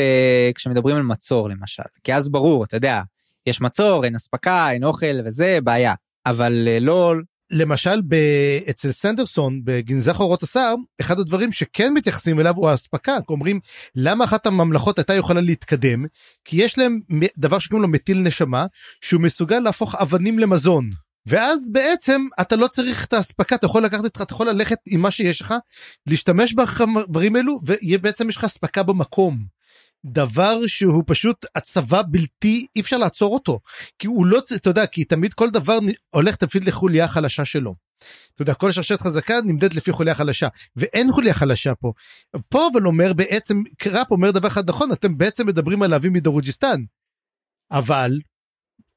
כשמדברים 0.54 0.96
על 0.96 1.02
מצור 1.02 1.48
למשל 1.48 1.82
כי 2.04 2.14
אז 2.14 2.28
ברור 2.28 2.64
אתה 2.64 2.76
יודע 2.76 3.02
יש 3.46 3.60
מצור 3.60 4.04
אין 4.04 4.14
אספקה 4.14 4.70
אין 4.70 4.84
אוכל 4.84 5.20
וזה 5.24 5.58
בעיה 5.64 5.94
אבל 6.26 6.68
אה, 6.68 6.80
לא 6.80 7.14
למשל 7.50 8.00
ב- 8.08 8.60
אצל 8.70 8.90
סנדרסון 8.90 9.60
בגנזך 9.64 10.20
אורות 10.20 10.42
השר 10.42 10.74
אחד 11.00 11.18
הדברים 11.18 11.52
שכן 11.52 11.94
מתייחסים 11.94 12.40
אליו 12.40 12.54
הוא 12.56 12.68
האספקה 12.68 13.16
אומרים 13.28 13.60
למה 13.94 14.24
אחת 14.24 14.46
הממלכות 14.46 14.98
הייתה 14.98 15.14
יכולה 15.14 15.40
להתקדם 15.40 16.04
כי 16.44 16.62
יש 16.62 16.78
להם 16.78 17.00
דבר 17.38 17.58
שקוראים 17.58 17.82
לו 17.82 17.88
מטיל 17.88 18.18
נשמה 18.18 18.66
שהוא 19.00 19.22
מסוגל 19.22 19.58
להפוך 19.58 19.94
אבנים 19.94 20.38
למזון. 20.38 20.90
ואז 21.26 21.70
בעצם 21.72 22.22
אתה 22.40 22.56
לא 22.56 22.66
צריך 22.66 23.04
את 23.04 23.12
האספקה 23.12 23.54
אתה 23.54 23.66
יכול 23.66 23.84
לקחת 23.84 24.04
איתך 24.04 24.22
אתה 24.22 24.32
יכול 24.32 24.48
ללכת 24.48 24.78
עם 24.86 25.00
מה 25.00 25.10
שיש 25.10 25.40
לך 25.40 25.54
להשתמש 26.06 26.52
בחברים 26.54 27.36
אלו 27.36 27.60
ובעצם 27.66 28.28
יש 28.28 28.36
לך 28.36 28.44
אספקה 28.44 28.82
במקום. 28.82 29.57
דבר 30.06 30.66
שהוא 30.66 31.04
פשוט 31.06 31.46
הצבא 31.54 32.02
בלתי 32.10 32.66
אי 32.76 32.80
אפשר 32.80 32.98
לעצור 32.98 33.34
אותו 33.34 33.60
כי 33.98 34.06
הוא 34.06 34.26
לא 34.26 34.38
אתה 34.56 34.70
יודע 34.70 34.86
כי 34.86 35.04
תמיד 35.04 35.34
כל 35.34 35.50
דבר 35.50 35.78
הולך 36.10 36.36
תפעיל 36.36 36.68
לחוליה 36.68 37.04
החלשה 37.04 37.44
שלו. 37.44 37.74
אתה 38.34 38.42
יודע 38.42 38.54
כל 38.54 38.72
שרשרת 38.72 39.00
חזקה 39.00 39.40
נמדדת 39.44 39.74
לפי 39.74 39.92
חוליה 39.92 40.14
חלשה 40.14 40.48
ואין 40.76 41.12
חוליה 41.12 41.34
חלשה 41.34 41.74
פה. 41.74 41.92
פה 42.48 42.68
אבל 42.72 42.86
אומר 42.86 43.12
בעצם 43.12 43.62
קראפ 43.78 44.10
אומר 44.10 44.30
דבר 44.30 44.48
אחד 44.48 44.70
נכון 44.70 44.92
אתם 44.92 45.18
בעצם 45.18 45.46
מדברים 45.46 45.82
על 45.82 45.90
להביא 45.90 46.10
מדרוג'יסטן. 46.10 46.82
אבל 47.70 48.18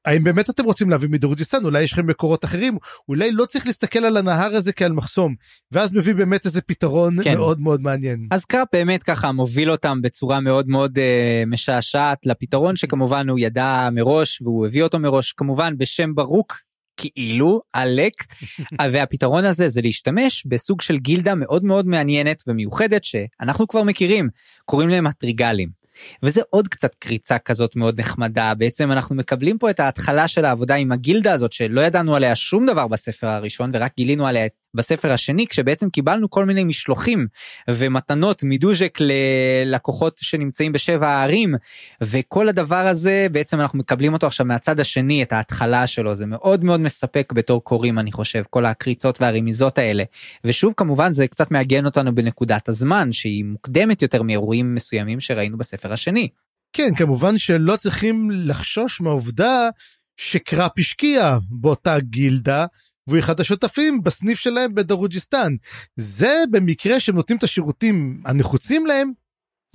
האם 0.04 0.24
באמת 0.24 0.50
אתם 0.50 0.64
רוצים 0.64 0.90
להביא 0.90 1.08
מדרוג'יסטן 1.08 1.64
אולי 1.64 1.82
יש 1.82 1.92
לכם 1.92 2.06
מקורות 2.06 2.44
אחרים 2.44 2.78
אולי 3.08 3.32
לא 3.32 3.44
צריך 3.44 3.66
להסתכל 3.66 4.04
על 4.04 4.16
הנהר 4.16 4.54
הזה 4.54 4.72
כעל 4.72 4.92
מחסום 4.92 5.34
ואז 5.72 5.94
מביא 5.94 6.14
באמת 6.14 6.46
איזה 6.46 6.62
פתרון 6.62 7.22
כן. 7.24 7.34
מאוד 7.34 7.60
מאוד 7.60 7.80
מעניין. 7.80 8.26
אז 8.30 8.44
קראפ 8.44 8.68
באמת 8.72 9.02
ככה 9.02 9.32
מוביל 9.32 9.70
אותם 9.70 10.02
בצורה 10.02 10.40
מאוד 10.40 10.68
מאוד 10.68 10.98
uh, 10.98 11.02
משעשעת 11.46 12.26
לפתרון 12.26 12.76
שכמובן 12.76 13.28
הוא 13.28 13.38
ידע 13.38 13.88
מראש 13.92 14.42
והוא 14.42 14.66
הביא 14.66 14.82
אותו 14.82 14.98
מראש 14.98 15.32
כמובן 15.32 15.78
בשם 15.78 16.14
ברוק 16.14 16.56
כאילו 16.96 17.60
עלק 17.72 18.12
והפתרון 18.92 19.44
הזה 19.44 19.68
זה 19.68 19.80
להשתמש 19.80 20.46
בסוג 20.46 20.80
של 20.80 20.98
גילדה 20.98 21.34
מאוד 21.34 21.64
מאוד 21.64 21.86
מעניינת 21.86 22.42
ומיוחדת 22.46 23.04
שאנחנו 23.04 23.68
כבר 23.68 23.82
מכירים 23.82 24.28
קוראים 24.64 24.88
להם 24.88 25.06
הטריגלים. 25.06 25.81
וזה 26.22 26.40
עוד 26.50 26.68
קצת 26.68 26.94
קריצה 26.94 27.38
כזאת 27.38 27.76
מאוד 27.76 28.00
נחמדה. 28.00 28.54
בעצם 28.54 28.92
אנחנו 28.92 29.14
מקבלים 29.16 29.58
פה 29.58 29.70
את 29.70 29.80
ההתחלה 29.80 30.28
של 30.28 30.44
העבודה 30.44 30.74
עם 30.74 30.92
הגילדה 30.92 31.32
הזאת 31.32 31.52
שלא 31.52 31.80
ידענו 31.80 32.16
עליה 32.16 32.34
שום 32.34 32.66
דבר 32.66 32.88
בספר 32.88 33.26
הראשון 33.26 33.70
ורק 33.74 33.92
גילינו 33.96 34.26
עליה 34.26 34.46
בספר 34.74 35.12
השני 35.12 35.46
כשבעצם 35.46 35.90
קיבלנו 35.90 36.30
כל 36.30 36.44
מיני 36.44 36.64
משלוחים 36.64 37.26
ומתנות 37.70 38.42
מדוז'ק 38.44 38.98
ללקוחות 39.00 40.18
שנמצאים 40.20 40.72
בשבע 40.72 41.08
הערים 41.08 41.54
וכל 42.02 42.48
הדבר 42.48 42.86
הזה 42.86 43.26
בעצם 43.32 43.60
אנחנו 43.60 43.78
מקבלים 43.78 44.12
אותו 44.12 44.26
עכשיו 44.26 44.46
מהצד 44.46 44.80
השני 44.80 45.22
את 45.22 45.32
ההתחלה 45.32 45.86
שלו 45.86 46.16
זה 46.16 46.26
מאוד 46.26 46.64
מאוד 46.64 46.80
מספק 46.80 47.32
בתור 47.34 47.64
קוראים 47.64 47.98
אני 47.98 48.12
חושב 48.12 48.42
כל 48.50 48.66
הקריצות 48.66 49.20
והרמיזות 49.20 49.78
האלה 49.78 50.04
ושוב 50.44 50.72
כמובן 50.76 51.12
זה 51.12 51.26
קצת 51.28 51.50
מעגן 51.50 51.86
אותנו 51.86 52.14
בנקודת 52.14 52.68
הזמן 52.68 53.12
שהיא 53.12 53.44
מוקדמת 53.44 54.02
יותר 54.02 54.22
מאירועים 54.22 54.74
מסוימים 54.74 55.20
שראינו 55.20 55.58
בספר 55.58 55.92
השני. 55.92 56.28
כן 56.72 56.94
כמובן 56.96 57.38
שלא 57.38 57.76
צריכים 57.76 58.28
לחשוש 58.30 59.00
מהעובדה 59.00 59.68
שקראפ 60.16 60.72
השקיע 60.78 61.38
באותה 61.50 62.00
גילדה 62.00 62.66
והוא 63.06 63.18
אחד 63.18 63.40
השותפים 63.40 64.02
בסניף 64.02 64.38
שלהם 64.38 64.74
בדרוג'יסטן. 64.74 65.52
זה 65.96 66.34
במקרה 66.50 67.00
שהם 67.00 67.14
נותנים 67.14 67.38
את 67.38 67.42
השירותים 67.42 68.22
הנחוצים 68.26 68.86
להם. 68.86 69.12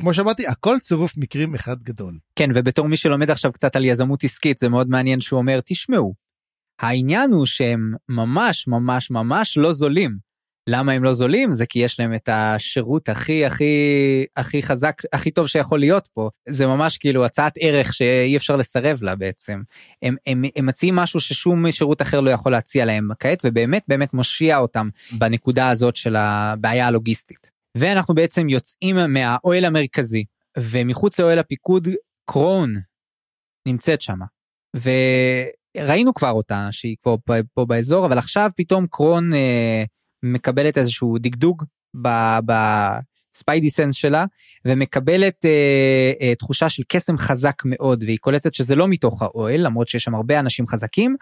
כמו 0.01 0.13
שאמרתי 0.13 0.47
הכל 0.47 0.79
צירוף 0.79 1.17
מקרים 1.17 1.55
אחד 1.55 1.83
גדול. 1.83 2.17
כן 2.35 2.49
ובתור 2.55 2.87
מי 2.87 2.97
שלומד 2.97 3.31
עכשיו 3.31 3.51
קצת 3.51 3.75
על 3.75 3.85
יזמות 3.85 4.23
עסקית 4.23 4.59
זה 4.59 4.69
מאוד 4.69 4.89
מעניין 4.89 5.21
שהוא 5.21 5.37
אומר 5.37 5.59
תשמעו. 5.65 6.13
העניין 6.79 7.31
הוא 7.31 7.45
שהם 7.45 7.93
ממש 8.09 8.67
ממש 8.67 9.11
ממש 9.11 9.57
לא 9.57 9.71
זולים. 9.71 10.26
למה 10.67 10.91
הם 10.91 11.03
לא 11.03 11.13
זולים 11.13 11.51
זה 11.51 11.65
כי 11.65 11.79
יש 11.79 11.99
להם 11.99 12.15
את 12.15 12.29
השירות 12.31 13.09
הכי 13.09 13.45
הכי 13.45 13.75
הכי 14.37 14.63
חזק 14.63 15.01
הכי 15.13 15.31
טוב 15.31 15.47
שיכול 15.47 15.79
להיות 15.79 16.07
פה 16.07 16.29
זה 16.49 16.67
ממש 16.67 16.97
כאילו 16.97 17.25
הצעת 17.25 17.53
ערך 17.59 17.93
שאי 17.93 18.37
אפשר 18.37 18.55
לסרב 18.55 19.03
לה 19.03 19.15
בעצם 19.15 19.61
הם, 20.01 20.15
הם, 20.27 20.43
הם 20.55 20.65
מציעים 20.65 20.95
משהו 20.95 21.19
ששום 21.19 21.71
שירות 21.71 22.01
אחר 22.01 22.19
לא 22.19 22.31
יכול 22.31 22.51
להציע 22.51 22.85
להם 22.85 23.09
כעת 23.19 23.41
ובאמת 23.45 23.83
באמת 23.87 24.13
מושיע 24.13 24.57
אותם 24.57 24.89
בנקודה 25.11 25.69
הזאת 25.69 25.95
של 25.95 26.15
הבעיה 26.15 26.87
הלוגיסטית. 26.87 27.51
ואנחנו 27.77 28.15
בעצם 28.15 28.49
יוצאים 28.49 28.95
מהאוהל 29.07 29.65
המרכזי 29.65 30.23
ומחוץ 30.57 31.19
לאוהל 31.19 31.39
הפיקוד 31.39 31.87
קרון 32.25 32.75
נמצאת 33.67 34.01
שמה. 34.01 34.25
וראינו 34.75 36.13
כבר 36.13 36.31
אותה 36.31 36.67
שהיא 36.71 36.95
כבר 37.01 37.15
פה, 37.25 37.33
פה 37.53 37.65
באזור 37.65 38.05
אבל 38.05 38.17
עכשיו 38.17 38.49
פתאום 38.55 38.87
קרון 38.87 39.33
אה, 39.33 39.83
מקבלת 40.23 40.77
איזשהו 40.77 41.17
דגדוג 41.17 41.63
בספיידי 43.35 43.69
סנס 43.69 43.95
שלה 43.95 44.25
ומקבלת 44.65 45.45
אה, 45.45 46.11
אה, 46.21 46.35
תחושה 46.35 46.69
של 46.69 46.83
קסם 46.87 47.17
חזק 47.17 47.61
מאוד 47.65 48.03
והיא 48.03 48.17
קולטת 48.21 48.53
שזה 48.53 48.75
לא 48.75 48.87
מתוך 48.87 49.21
האוהל 49.21 49.61
למרות 49.61 49.87
שיש 49.87 50.03
שם 50.03 50.15
הרבה 50.15 50.39
אנשים 50.39 50.67
חזקים 50.67 51.15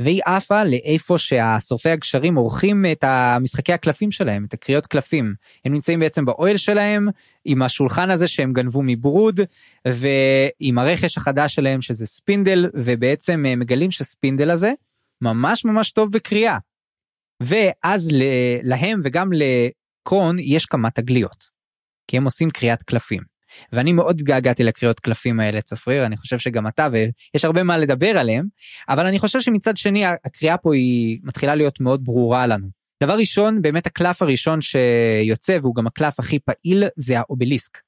והיא 0.00 0.22
עפה 0.24 0.64
לאיפה 0.64 1.18
שהשורפי 1.18 1.90
הגשרים 1.90 2.34
עורכים 2.34 2.84
את 2.92 3.04
המשחקי 3.04 3.72
הקלפים 3.72 4.10
שלהם, 4.10 4.44
את 4.44 4.54
הקריאות 4.54 4.86
קלפים. 4.86 5.34
הם 5.64 5.72
נמצאים 5.72 6.00
בעצם 6.00 6.24
באוהל 6.24 6.56
שלהם, 6.56 7.08
עם 7.44 7.62
השולחן 7.62 8.10
הזה 8.10 8.28
שהם 8.28 8.52
גנבו 8.52 8.82
מברוד, 8.82 9.40
ועם 9.88 10.78
הרכש 10.78 11.16
החדש 11.16 11.54
שלהם 11.54 11.80
שזה 11.80 12.06
ספינדל, 12.06 12.70
ובעצם 12.74 13.44
מגלים 13.56 13.90
שספינדל 13.90 14.50
הזה 14.50 14.72
ממש 15.22 15.64
ממש 15.64 15.92
טוב 15.92 16.12
בקריאה. 16.12 16.58
ואז 17.40 18.08
להם 18.62 19.00
וגם 19.04 19.30
לקרון 19.32 20.36
יש 20.38 20.66
כמה 20.66 20.90
תגליות. 20.90 21.44
כי 22.08 22.16
הם 22.16 22.24
עושים 22.24 22.50
קריאת 22.50 22.82
קלפים. 22.82 23.22
ואני 23.72 23.92
מאוד 23.92 24.20
התגעגעתי 24.20 24.64
לקריאות 24.64 25.00
קלפים 25.00 25.40
האלה 25.40 25.60
צפריר 25.60 26.06
אני 26.06 26.16
חושב 26.16 26.38
שגם 26.38 26.66
אתה 26.66 26.88
ויש 26.92 27.44
הרבה 27.44 27.62
מה 27.62 27.78
לדבר 27.78 28.18
עליהם 28.18 28.46
אבל 28.88 29.06
אני 29.06 29.18
חושב 29.18 29.40
שמצד 29.40 29.76
שני 29.76 30.04
הקריאה 30.06 30.56
פה 30.56 30.74
היא 30.74 31.18
מתחילה 31.22 31.54
להיות 31.54 31.80
מאוד 31.80 32.04
ברורה 32.04 32.46
לנו. 32.46 32.68
דבר 33.02 33.16
ראשון 33.16 33.62
באמת 33.62 33.86
הקלף 33.86 34.22
הראשון 34.22 34.58
שיוצא 34.60 35.58
והוא 35.62 35.74
גם 35.74 35.86
הקלף 35.86 36.18
הכי 36.18 36.38
פעיל 36.38 36.84
זה 36.96 37.18
האובליסק. 37.18 37.78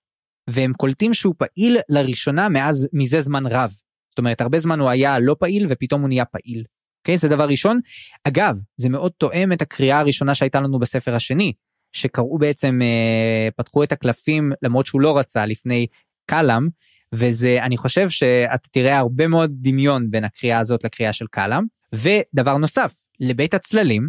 והם 0.51 0.73
קולטים 0.73 1.15
שהוא 1.15 1.35
פעיל 1.39 1.79
לראשונה 1.89 2.49
מאז 2.49 2.89
מזה 2.93 3.21
זמן 3.21 3.47
רב. 3.47 3.71
זאת 4.11 4.19
אומרת 4.19 4.41
הרבה 4.41 4.59
זמן 4.59 4.81
הוא 4.81 4.89
היה 4.89 5.19
לא 5.19 5.37
פעיל 5.39 5.67
ופתאום 5.71 6.01
הוא 6.01 6.09
נהיה 6.09 6.25
פעיל. 6.25 6.65
אוקיי 7.03 7.19
זה 7.19 7.29
דבר 7.29 7.49
ראשון. 7.49 7.81
אגב 8.25 8.57
זה 8.77 8.89
מאוד 8.89 9.13
תואם 9.19 9.53
את 9.53 9.63
הקריאה 9.63 9.99
הראשונה 9.99 10.35
שהייתה 10.35 10.61
לנו 10.61 10.79
בספר 10.79 11.15
השני 11.15 11.53
שקראו 11.93 12.39
בעצם 12.39 12.79
אה, 12.83 13.49
פתחו 13.57 13.85
את 13.85 13.93
הקלפים 13.93 14.53
למרות 14.63 14.87
שהוא 14.87 15.01
לא 15.01 15.19
רצה 15.19 15.47
לפני 15.47 15.87
קלאם 16.31 16.69
וזה 17.15 17.59
אני 17.63 17.77
חושב 17.77 18.11
שאתה 18.11 18.69
תראה 18.71 18.99
הרבה 18.99 19.27
מאוד 19.27 19.51
דמיון 19.55 20.11
בין 20.11 20.25
הקריאה 20.25 20.59
הזאת 20.59 20.85
לקריאה 20.85 21.13
של 21.13 21.27
קלאם 21.31 21.65
ודבר 21.95 22.57
נוסף 22.57 22.95
לבית 23.21 23.55
הצללים 23.55 24.09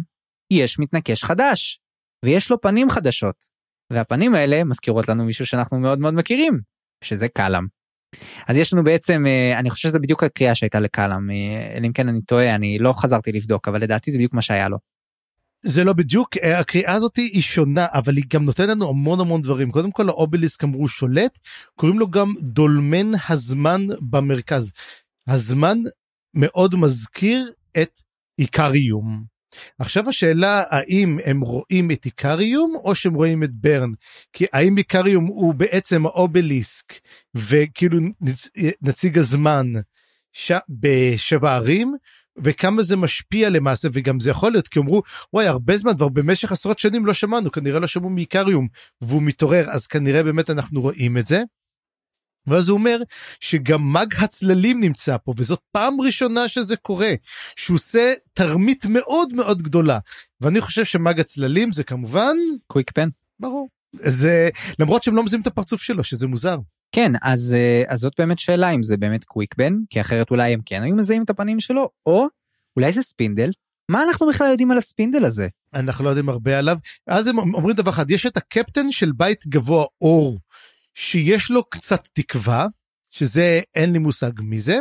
יש 0.50 0.78
מתנקש 0.78 1.24
חדש 1.24 1.80
ויש 2.24 2.50
לו 2.50 2.60
פנים 2.60 2.90
חדשות 2.90 3.44
והפנים 3.92 4.34
האלה 4.34 4.64
מזכירות 4.64 5.08
לנו 5.08 5.24
מישהו 5.24 5.46
שאנחנו 5.46 5.78
מאוד 5.78 5.98
מאוד 5.98 6.14
מכירים 6.14 6.60
שזה 7.04 7.28
קלאם. 7.28 7.66
אז 8.48 8.56
יש 8.56 8.72
לנו 8.72 8.84
בעצם 8.84 9.24
אה, 9.26 9.58
אני 9.58 9.70
חושב 9.70 9.88
שזה 9.88 9.98
בדיוק 9.98 10.22
הקריאה 10.24 10.54
שהייתה 10.54 10.80
לקלאם 10.80 11.30
אה, 11.30 11.78
אם 11.86 11.92
כן 11.92 12.08
אני 12.08 12.22
טועה 12.22 12.54
אני 12.54 12.78
לא 12.78 12.92
חזרתי 12.92 13.32
לבדוק 13.32 13.68
אבל 13.68 13.82
לדעתי 13.82 14.10
זה 14.10 14.18
בדיוק 14.18 14.34
מה 14.34 14.42
שהיה 14.42 14.68
לו. 14.68 14.78
זה 15.64 15.84
לא 15.84 15.92
בדיוק 15.92 16.36
אה, 16.36 16.58
הקריאה 16.58 16.92
הזאת 16.92 17.16
היא 17.16 17.42
שונה 17.42 17.86
אבל 17.92 18.16
היא 18.16 18.24
גם 18.32 18.44
נותנת 18.44 18.68
לנו 18.68 18.88
המון 18.88 19.20
המון 19.20 19.42
דברים 19.42 19.70
קודם 19.70 19.90
כל 19.90 20.08
האובליסק 20.08 20.64
אמרו 20.64 20.88
שולט 20.88 21.38
קוראים 21.74 21.98
לו 21.98 22.10
גם 22.10 22.34
דולמן 22.40 23.12
הזמן 23.28 23.86
במרכז. 24.10 24.72
הזמן 25.28 25.78
מאוד 26.34 26.74
מזכיר 26.74 27.52
את 27.82 27.98
איקריום. 28.38 29.33
עכשיו 29.78 30.08
השאלה 30.08 30.62
האם 30.70 31.18
הם 31.24 31.40
רואים 31.40 31.90
את 31.90 32.04
איקריום 32.04 32.74
או 32.84 32.94
שהם 32.94 33.14
רואים 33.14 33.42
את 33.42 33.50
ברן 33.52 33.90
כי 34.32 34.46
האם 34.52 34.78
איקריום 34.78 35.26
הוא 35.26 35.54
בעצם 35.54 36.06
האובליסק 36.06 36.92
וכאילו 37.34 37.98
נציג 38.82 39.18
הזמן 39.18 39.72
ש... 40.32 40.52
בשבע 40.68 41.54
ערים 41.54 41.94
וכמה 42.44 42.82
זה 42.82 42.96
משפיע 42.96 43.50
למעשה 43.50 43.88
וגם 43.92 44.20
זה 44.20 44.30
יכול 44.30 44.52
להיות 44.52 44.68
כי 44.68 44.78
אמרו 44.78 45.02
וואי 45.32 45.46
הרבה 45.46 45.76
זמן 45.76 45.96
כבר 45.96 46.08
במשך 46.08 46.52
עשרות 46.52 46.78
שנים 46.78 47.06
לא 47.06 47.14
שמענו 47.14 47.50
כנראה 47.50 47.80
לא 47.80 47.86
שמעו 47.86 48.10
מאיקריום 48.10 48.68
והוא 49.00 49.22
מתעורר 49.22 49.70
אז 49.70 49.86
כנראה 49.86 50.22
באמת 50.22 50.50
אנחנו 50.50 50.80
רואים 50.80 51.18
את 51.18 51.26
זה. 51.26 51.42
ואז 52.46 52.68
הוא 52.68 52.78
אומר 52.78 52.98
שגם 53.40 53.92
מג 53.92 54.14
הצללים 54.18 54.80
נמצא 54.80 55.16
פה 55.24 55.34
וזאת 55.36 55.60
פעם 55.72 56.00
ראשונה 56.00 56.48
שזה 56.48 56.76
קורה 56.76 57.12
שהוא 57.56 57.74
עושה 57.74 58.12
תרמית 58.32 58.86
מאוד 58.86 59.32
מאוד 59.32 59.62
גדולה. 59.62 59.98
ואני 60.40 60.60
חושב 60.60 60.84
שמג 60.84 61.20
הצללים 61.20 61.72
זה 61.72 61.84
כמובן 61.84 62.36
קוויק 62.66 62.90
בן. 62.90 63.08
ברור. 63.40 63.68
זה 63.92 64.48
למרות 64.78 65.02
שהם 65.02 65.16
לא 65.16 65.22
מזהים 65.22 65.42
את 65.42 65.46
הפרצוף 65.46 65.82
שלו 65.82 66.04
שזה 66.04 66.26
מוזר. 66.26 66.58
כן 66.92 67.12
אז 67.22 67.54
אה, 67.54 67.82
אז 67.88 68.00
זאת 68.00 68.12
באמת 68.18 68.38
שאלה 68.38 68.70
אם 68.70 68.82
זה 68.82 68.96
באמת 68.96 69.24
קוויק 69.24 69.54
בן 69.56 69.74
כי 69.90 70.00
אחרת 70.00 70.30
אולי 70.30 70.52
הם 70.52 70.60
כן 70.66 70.82
היו 70.82 70.96
מזהים 70.96 71.22
את 71.22 71.30
הפנים 71.30 71.60
שלו 71.60 71.90
או 72.06 72.26
אולי 72.76 72.92
זה 72.92 73.02
ספינדל? 73.02 73.50
מה 73.88 74.02
אנחנו 74.02 74.26
בכלל 74.26 74.46
יודעים 74.46 74.70
על 74.70 74.78
הספינדל 74.78 75.24
הזה? 75.24 75.48
אנחנו 75.74 76.04
לא 76.04 76.08
יודעים 76.08 76.28
הרבה 76.28 76.58
עליו. 76.58 76.78
אז 77.06 77.26
הם 77.26 77.38
אומרים 77.38 77.76
דבר 77.76 77.90
אחד 77.90 78.10
יש 78.10 78.26
את 78.26 78.36
הקפטן 78.36 78.92
של 78.92 79.12
בית 79.12 79.46
גבוה 79.46 79.84
אור 80.00 80.38
שיש 80.94 81.50
לו 81.50 81.64
קצת 81.64 82.08
תקווה 82.12 82.66
שזה 83.10 83.60
אין 83.74 83.92
לי 83.92 83.98
מושג 83.98 84.30
מי 84.40 84.60
זה 84.60 84.78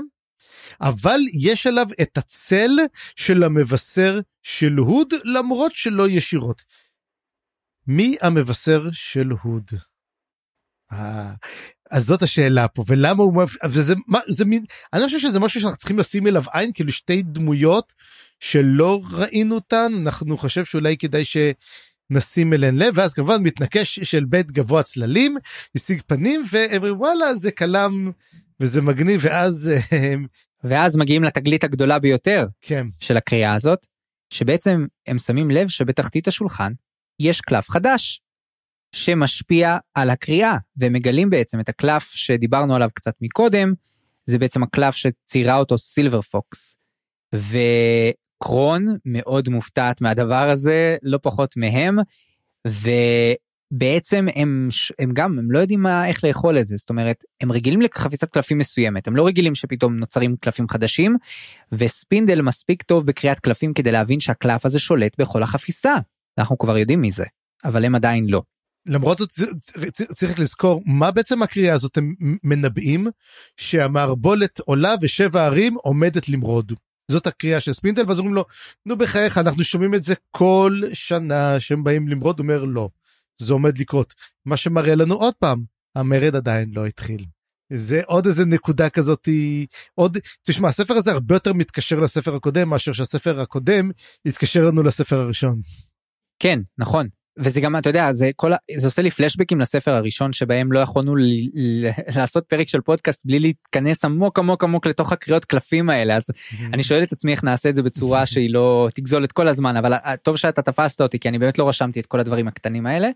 אבל 0.81 1.19
יש 1.33 1.67
עליו 1.67 1.87
את 2.01 2.17
הצל 2.17 2.69
של 3.15 3.43
המבשר 3.43 4.19
של 4.41 4.73
הוד 4.73 5.13
למרות 5.23 5.75
שלא 5.75 6.09
ישירות. 6.09 6.63
מי 7.87 8.15
המבשר 8.21 8.89
של 8.91 9.29
הוד? 9.41 9.71
אה, 10.91 11.33
אז 11.91 12.05
זאת 12.05 12.21
השאלה 12.21 12.67
פה 12.67 12.83
ולמה 12.87 13.23
הוא 13.23 13.43
וזה 13.65 13.95
מה 14.07 14.19
זה 14.29 14.45
מין 14.45 14.65
אני 14.93 15.05
חושב 15.05 15.19
שזה 15.19 15.39
משהו 15.39 15.61
שאנחנו 15.61 15.77
צריכים 15.77 15.99
לשים 15.99 16.27
אליו 16.27 16.43
עין 16.53 16.71
כאילו 16.73 16.91
שתי 16.91 17.23
דמויות 17.23 17.93
שלא 18.39 19.01
ראינו 19.11 19.55
אותן 19.55 19.91
אנחנו 20.01 20.37
חושב 20.37 20.65
שאולי 20.65 20.97
כדאי 20.97 21.25
שנשים 22.13 22.53
אליהן 22.53 22.75
לב 22.75 22.93
ואז 22.97 23.13
כמובן 23.13 23.43
מתנקש 23.43 23.99
של 23.99 24.25
בית 24.25 24.51
גבוה 24.51 24.83
צללים 24.83 25.37
השיג 25.75 26.01
פנים 26.07 26.43
ואומרים 26.51 26.99
וואלה 26.99 27.35
זה 27.35 27.51
כלם 27.51 28.11
וזה 28.59 28.81
מגניב 28.81 29.21
ואז 29.23 29.71
ואז 30.63 30.97
מגיעים 30.97 31.23
לתגלית 31.23 31.63
הגדולה 31.63 31.99
ביותר 31.99 32.47
כן. 32.61 32.87
של 32.99 33.17
הקריאה 33.17 33.53
הזאת 33.53 33.85
שבעצם 34.29 34.85
הם 35.07 35.19
שמים 35.19 35.51
לב 35.51 35.67
שבתחתית 35.67 36.27
השולחן 36.27 36.73
יש 37.19 37.41
קלף 37.41 37.69
חדש 37.69 38.21
שמשפיע 38.95 39.77
על 39.93 40.09
הקריאה 40.09 40.57
ומגלים 40.77 41.29
בעצם 41.29 41.59
את 41.59 41.69
הקלף 41.69 42.03
שדיברנו 42.03 42.75
עליו 42.75 42.89
קצת 42.93 43.13
מקודם 43.21 43.73
זה 44.25 44.37
בעצם 44.37 44.63
הקלף 44.63 44.95
שציירה 44.95 45.57
אותו 45.57 45.77
סילבר 45.77 46.21
פוקס. 46.21 46.75
וקרון 48.43 48.97
מאוד 49.05 49.49
מופתעת 49.49 50.01
מהדבר 50.01 50.49
הזה 50.49 50.95
לא 51.03 51.19
פחות 51.21 51.57
מהם 51.57 51.97
ובעצם 52.67 54.27
הם 54.35 54.69
הם 54.99 55.11
גם 55.13 55.39
הם 55.39 55.51
לא 55.51 55.59
יודעים 55.59 55.81
מה 55.81 56.07
איך 56.07 56.23
לאכול 56.23 56.59
את 56.59 56.67
זה 56.67 56.77
זאת 56.77 56.89
אומרת 56.89 57.23
הם 57.41 57.51
רגילים 57.51 57.81
לחפיסת 57.81 58.29
קלפים 58.29 58.57
מסוימת 58.57 59.07
הם 59.07 59.15
לא 59.15 59.27
רגילים 59.27 59.55
שפתאום 59.55 59.95
נוצרים 59.95 60.35
קלפים 60.39 60.67
חדשים 60.69 61.17
וספינדל 61.71 62.41
מספיק 62.41 62.83
טוב 62.83 63.05
בקריאת 63.05 63.39
קלפים 63.39 63.73
כדי 63.73 63.91
להבין 63.91 64.19
שהקלף 64.19 64.65
הזה 64.65 64.79
שולט 64.79 65.19
בכל 65.19 65.43
החפיסה 65.43 65.93
אנחנו 66.37 66.57
כבר 66.57 66.77
יודעים 66.77 67.01
מזה 67.01 67.25
אבל 67.65 67.85
הם 67.85 67.95
עדיין 67.95 68.25
לא. 68.25 68.41
למרות 68.85 69.17
זאת 69.17 69.29
צריך 70.13 70.39
לזכור 70.39 70.81
מה 70.85 71.11
בעצם 71.11 71.41
הקריאה 71.41 71.73
הזאת 71.73 71.97
הם 71.97 72.15
מנבאים 72.43 73.07
שהמערבולת 73.57 74.59
עולה 74.59 74.95
ושבע 75.01 75.45
ערים 75.45 75.75
עומדת 75.75 76.29
למרוד. 76.29 76.73
זאת 77.11 77.27
הקריאה 77.27 77.59
של 77.59 77.73
ספינדל 77.73 78.03
ואז 78.07 78.19
אומרים 78.19 78.35
לו 78.35 78.45
נו 78.85 78.97
בחייך 78.97 79.37
אנחנו 79.37 79.63
שומעים 79.63 79.95
את 79.95 80.03
זה 80.03 80.13
כל 80.31 80.81
שנה 80.93 81.59
שהם 81.59 81.83
באים 81.83 82.07
למרוד 82.07 82.39
הוא 82.39 82.43
אומר 82.43 82.65
לא 82.65 82.89
זה 83.41 83.53
עומד 83.53 83.77
לקרות 83.77 84.13
מה 84.45 84.57
שמראה 84.57 84.95
לנו 84.95 85.15
עוד 85.15 85.33
פעם 85.39 85.63
המרד 85.95 86.35
עדיין 86.35 86.71
לא 86.73 86.85
התחיל. 86.85 87.25
זה 87.73 88.01
עוד 88.05 88.25
איזה 88.25 88.45
נקודה 88.45 88.89
כזאת 88.89 89.29
עוד 89.95 90.17
תשמע 90.43 90.69
הספר 90.69 90.93
הזה 90.93 91.11
הרבה 91.11 91.35
יותר 91.35 91.53
מתקשר 91.53 91.99
לספר 91.99 92.35
הקודם 92.35 92.69
מאשר 92.69 92.93
שהספר 92.93 93.39
הקודם 93.39 93.91
התקשר 94.25 94.65
לנו 94.65 94.83
לספר 94.83 95.15
הראשון. 95.19 95.61
כן 96.39 96.59
נכון 96.77 97.07
וזה 97.37 97.61
גם 97.61 97.77
אתה 97.77 97.89
יודע 97.89 98.11
זה 98.11 98.31
כל 98.35 98.51
זה 98.75 98.87
עושה 98.87 99.01
לי 99.01 99.11
פלשבקים 99.11 99.59
לספר 99.59 99.91
הראשון 99.91 100.33
שבהם 100.33 100.71
לא 100.71 100.79
יכולנו 100.79 101.15
לעשות 102.15 102.45
פרק 102.45 102.67
של 102.67 102.81
פודקאסט 102.81 103.25
בלי 103.25 103.39
להתכנס 103.39 104.05
עמוק 104.05 104.39
עמוק 104.39 104.63
עמוק 104.63 104.87
לתוך 104.87 105.11
הקריאות 105.11 105.45
קלפים 105.45 105.89
האלה 105.89 106.15
אז 106.15 106.29
אני 106.73 106.83
שואל 106.83 107.03
את 107.03 107.11
עצמי 107.11 107.31
איך 107.31 107.43
נעשה 107.43 107.69
את 107.69 107.75
זה 107.75 107.81
בצורה 107.81 108.25
שהיא 108.25 108.53
לא 108.53 108.87
תגזול 108.95 109.23
את 109.23 109.31
כל 109.31 109.47
הזמן 109.47 109.77
אבל 109.77 109.93
טוב 110.23 110.35
שאתה 110.37 110.61
תפסת 110.61 111.01
אותי 111.01 111.19
כי 111.19 111.29
אני 111.29 111.39
באמת 111.39 111.57
לא 111.59 111.69
רשמתי 111.69 111.99
את 111.99 112.05
כל 112.05 112.19
הדברים 112.19 112.47
הקטנים 112.47 112.85
האלה. 112.85 113.09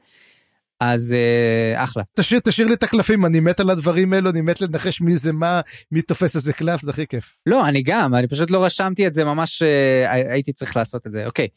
אז 0.80 1.14
אה, 1.14 1.84
אחלה. 1.84 2.04
תשאיר 2.14 2.40
תשאיר 2.40 2.68
לי 2.68 2.74
את 2.74 2.84
הקלפים 2.84 3.26
אני 3.26 3.40
מת 3.40 3.60
על 3.60 3.70
הדברים 3.70 4.14
האלו 4.14 4.30
אני 4.30 4.42
מת 4.42 4.62
לנחש 4.62 5.02
מי 5.02 5.16
זה 5.16 5.34
מה 5.34 5.62
מי 5.92 6.02
תופס 6.02 6.36
איזה 6.36 6.54
קלף 6.54 6.82
זה 6.82 6.92
הכי 6.92 7.08
כיף. 7.08 7.40
לא 7.46 7.68
אני 7.68 7.84
גם 7.84 8.16
אני 8.16 8.28
פשוט 8.28 8.52
לא 8.52 8.66
רשמתי 8.66 9.08
את 9.08 9.14
זה 9.14 9.24
ממש 9.24 9.64
אה, 9.64 10.12
הייתי 10.12 10.54
צריך 10.54 10.78
לעשות 10.78 11.08
את 11.08 11.12
זה 11.12 11.26
אוקיי. 11.26 11.48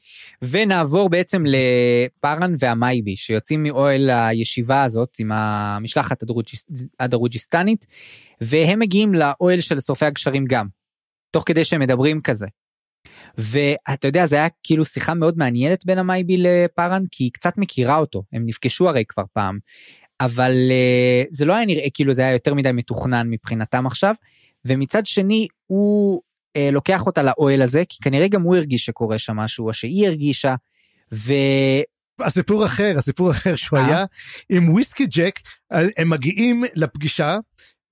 ונעבור 0.42 1.09
בעצם 1.10 1.44
לפארן 1.47 2.55
והמייבי 2.59 3.16
שיוצאים 3.16 3.62
מאוהל 3.62 4.10
הישיבה 4.10 4.82
הזאת 4.82 5.16
עם 5.18 5.32
המשלחת 5.32 6.22
הדרוג'יסטנית 7.01 7.86
והם 8.40 8.78
מגיעים 8.78 9.14
לאוהל 9.14 9.60
של 9.60 9.80
שורפי 9.80 10.06
הגשרים 10.06 10.44
גם. 10.44 10.66
תוך 11.30 11.42
כדי 11.47 11.64
שהם 11.64 11.80
מדברים 11.80 12.20
כזה. 12.20 12.47
ואתה 13.39 14.09
יודע 14.09 14.27
זה 14.27 14.36
היה 14.36 14.48
כאילו 14.62 14.85
שיחה 14.85 15.15
מאוד 15.15 15.39
מעניינת 15.39 15.86
בין 15.86 15.98
המייבי 15.98 16.36
לפארן 16.36 17.02
כי 17.11 17.24
היא 17.24 17.31
קצת 17.32 17.59
מכירה 17.59 17.97
אותו 17.97 18.23
הם 18.32 18.47
נפגשו 18.47 18.89
הרי 18.89 19.05
כבר 19.09 19.24
פעם 19.32 19.59
אבל 20.20 20.52
uh, 20.52 21.27
זה 21.31 21.44
לא 21.44 21.55
היה 21.55 21.66
נראה 21.66 21.86
כאילו 21.94 22.15
זה 22.15 22.23
היה 22.23 22.32
יותר 22.32 22.55
מדי 22.55 22.73
מתוכנן 22.73 23.31
מבחינתם 23.31 23.86
עכשיו 23.86 24.15
ומצד 24.65 25.07
שני 25.07 25.47
הוא 25.66 26.23
אה, 26.57 26.70
לוקח 26.73 27.07
אותה 27.07 27.23
לאוהל 27.23 27.62
הזה, 27.62 27.82
כי 27.89 27.98
כנראה 28.02 28.28
גם 28.28 28.43
הוא 28.43 28.57
הרגיש 28.57 28.85
שקורה 28.85 29.19
שם 29.19 29.36
משהו, 29.36 29.69
או 29.69 29.74
שהיא 29.74 30.07
הרגישה, 30.07 30.55
ו... 31.15 31.32
הסיפור 32.20 32.66
אחר, 32.66 32.94
הסיפור 32.98 33.31
אחר 33.31 33.57
שהוא 33.57 33.78
אה? 33.78 33.86
היה 33.86 34.05
עם 34.48 34.69
וויסקי 34.69 35.07
ג'ק, 35.07 35.35
הם 35.70 36.11
מגיעים 36.11 36.65
לפגישה, 36.74 37.36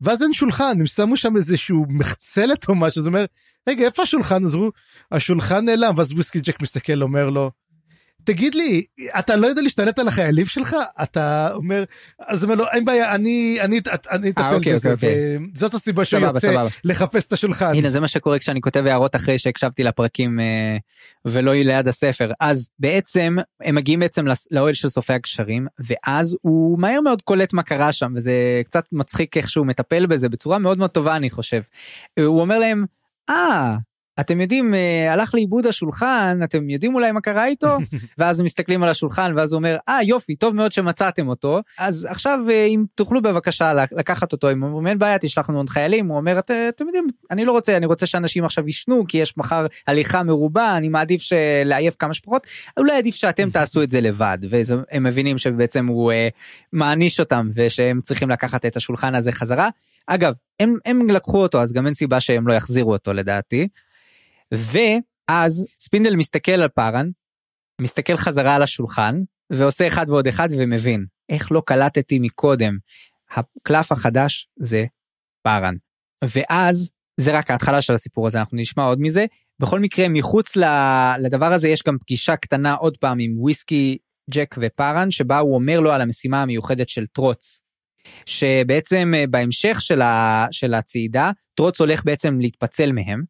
ואז 0.00 0.22
אין 0.22 0.32
שולחן, 0.32 0.80
הם 0.80 0.86
שמו 0.86 1.16
שם 1.16 1.36
איזשהו 1.36 1.84
מחצלת 1.88 2.68
או 2.68 2.74
משהו, 2.74 3.02
זאת 3.02 3.08
אומרת, 3.08 3.30
רגע, 3.68 3.84
איפה 3.84 4.02
השולחן? 4.02 4.44
אז 4.44 4.54
הוא, 4.54 4.72
השולחן 5.12 5.64
נעלם, 5.64 5.94
ואז 5.96 6.12
וויסקי 6.12 6.40
ג'ק 6.40 6.62
מסתכל, 6.62 7.02
אומר 7.02 7.30
לו, 7.30 7.50
תגיד 8.28 8.54
לי, 8.54 8.84
אתה 9.18 9.36
לא 9.36 9.46
יודע 9.46 9.62
להשתלט 9.62 9.98
על 9.98 10.08
החיילים 10.08 10.46
שלך? 10.46 10.76
אתה 11.02 11.50
אומר, 11.54 11.84
אז 12.18 12.42
הוא 12.42 12.52
אומר 12.52 12.64
לו, 12.64 12.70
אין 12.70 12.84
בעיה, 12.84 13.14
אני, 13.14 13.58
אני, 13.60 13.80
אני 14.10 14.30
אטפל 14.30 14.54
אוקיי, 14.54 14.72
בזה, 14.74 14.92
אוקיי, 14.92 15.38
וזאת 15.54 15.74
הסיבה 15.74 16.04
שהוא 16.04 16.20
סבבה, 16.20 16.28
יוצא 16.28 16.40
סבבה. 16.40 16.68
לחפש 16.84 17.26
את 17.26 17.32
השולחן. 17.32 17.74
הנה 17.74 17.90
זה 17.90 18.00
מה 18.00 18.08
שקורה 18.08 18.38
כשאני 18.38 18.60
כותב 18.60 18.86
הערות 18.86 19.16
אחרי 19.16 19.38
שהקשבתי 19.38 19.84
לפרקים 19.84 20.40
אה, 20.40 20.76
ולא 21.24 21.54
ליד 21.54 21.88
הספר 21.88 22.32
אז 22.40 22.70
בעצם 22.78 23.36
הם 23.60 23.74
מגיעים 23.74 24.00
בעצם 24.00 24.26
לאוהל 24.50 24.74
של 24.74 24.88
סופי 24.88 25.12
הגשרים 25.12 25.66
ואז 25.78 26.36
הוא 26.42 26.78
מהר 26.78 27.00
מאוד 27.00 27.22
קולט 27.22 27.52
מה 27.52 27.62
קרה 27.62 27.92
שם 27.92 28.12
וזה 28.16 28.62
קצת 28.64 28.84
מצחיק 28.92 29.36
איך 29.36 29.50
שהוא 29.50 29.66
מטפל 29.66 30.06
בזה 30.06 30.28
בצורה 30.28 30.58
מאוד 30.58 30.78
מאוד 30.78 30.90
טובה 30.90 31.16
אני 31.16 31.30
חושב. 31.30 31.62
אה, 32.18 32.24
הוא 32.24 32.40
אומר 32.40 32.58
להם 32.58 32.84
אה 33.30 33.76
אתם 34.20 34.40
יודעים 34.40 34.74
אה, 34.74 35.12
הלך 35.12 35.34
לאיבוד 35.34 35.66
השולחן 35.66 36.38
אתם 36.44 36.70
יודעים 36.70 36.94
אולי 36.94 37.12
מה 37.12 37.20
קרה 37.20 37.46
איתו? 37.46 37.78
ואז 38.18 38.40
הם 38.40 38.46
מסתכלים 38.46 38.82
על 38.82 38.88
השולחן 38.88 39.32
ואז 39.36 39.52
הוא 39.52 39.58
אומר 39.58 39.76
אה 39.88 40.02
יופי 40.02 40.36
טוב 40.36 40.54
מאוד 40.54 40.72
שמצאתם 40.72 41.28
אותו. 41.28 41.60
אז 41.78 42.06
עכשיו 42.10 42.38
אה, 42.50 42.64
אם 42.64 42.84
תוכלו 42.94 43.22
בבקשה 43.22 43.72
לק- 43.74 43.92
לקחת 43.92 44.32
אותו 44.32 44.52
אם 44.52 44.62
אומרים 44.62 44.86
אין 44.86 44.98
בעיה 44.98 45.18
תשלח 45.18 45.50
לנו 45.50 45.58
עוד 45.58 45.68
חיילים. 45.70 46.06
הוא 46.08 46.16
אומר 46.16 46.38
"את- 46.38 46.50
אתם 46.68 46.86
יודעים 46.86 47.06
אני 47.30 47.44
לא 47.44 47.52
רוצה 47.52 47.76
אני 47.76 47.86
רוצה 47.86 48.06
שאנשים 48.06 48.44
עכשיו 48.44 48.66
יישנו 48.66 49.04
כי 49.08 49.18
יש 49.18 49.36
מחר 49.36 49.66
הליכה 49.86 50.22
מרובה 50.22 50.76
אני 50.76 50.88
מעדיף 50.88 51.22
לעייף 51.64 51.94
כמה 51.98 52.14
שפחות. 52.14 52.46
אולי 52.78 52.92
עדיף 52.98 53.14
שאתם 53.14 53.50
תעשו 53.50 53.82
את 53.82 53.90
זה 53.90 54.00
לבד 54.00 54.38
והם 54.50 55.02
מבינים 55.04 55.38
שבעצם 55.38 55.86
הוא 55.86 56.12
אה, 56.12 56.28
מעניש 56.72 57.20
אותם 57.20 57.48
ושהם 57.54 58.00
צריכים 58.00 58.30
לקחת 58.30 58.66
את 58.66 58.76
השולחן 58.76 59.14
הזה 59.14 59.32
חזרה. 59.32 59.68
אגב 60.06 60.32
הם 60.60 60.76
הם 60.86 61.10
לקחו 61.10 61.42
אותו 61.42 61.62
אז 61.62 61.72
גם 61.72 61.86
אין 61.86 61.94
סיבה 61.94 62.20
שהם 62.20 62.48
לא 62.48 62.52
יחזירו 62.52 62.92
אותו 62.92 63.12
לדעתי. 63.12 63.68
ואז 64.54 65.64
ספינדל 65.80 66.16
מסתכל 66.16 66.52
על 66.52 66.68
פארן 66.68 67.10
מסתכל 67.80 68.16
חזרה 68.16 68.54
על 68.54 68.62
השולחן 68.62 69.22
ועושה 69.52 69.86
אחד 69.86 70.06
ועוד 70.08 70.26
אחד 70.26 70.48
ומבין 70.52 71.06
איך 71.28 71.52
לא 71.52 71.62
קלטתי 71.66 72.18
מקודם. 72.18 72.78
הקלף 73.30 73.92
החדש 73.92 74.48
זה 74.58 74.84
פארן. 75.42 75.74
ואז 76.24 76.90
זה 77.20 77.38
רק 77.38 77.50
ההתחלה 77.50 77.82
של 77.82 77.94
הסיפור 77.94 78.26
הזה 78.26 78.38
אנחנו 78.38 78.56
נשמע 78.56 78.84
עוד 78.84 79.00
מזה 79.00 79.26
בכל 79.60 79.80
מקרה 79.80 80.08
מחוץ 80.08 80.56
לדבר 81.18 81.52
הזה 81.52 81.68
יש 81.68 81.82
גם 81.86 81.98
פגישה 82.00 82.36
קטנה 82.36 82.74
עוד 82.74 82.96
פעם 82.96 83.18
עם 83.20 83.38
וויסקי 83.38 83.98
ג'ק 84.30 84.54
ופארן 84.58 85.10
שבה 85.10 85.38
הוא 85.38 85.54
אומר 85.54 85.80
לו 85.80 85.92
על 85.92 86.00
המשימה 86.00 86.42
המיוחדת 86.42 86.88
של 86.88 87.06
טרוץ. 87.06 87.62
שבעצם 88.26 89.12
אה, 89.16 89.24
בהמשך 89.30 89.80
של, 89.80 90.02
ה, 90.02 90.46
של 90.50 90.74
הצעידה 90.74 91.30
טרוץ 91.54 91.80
הולך 91.80 92.04
בעצם 92.04 92.40
להתפצל 92.40 92.92
מהם. 92.92 93.22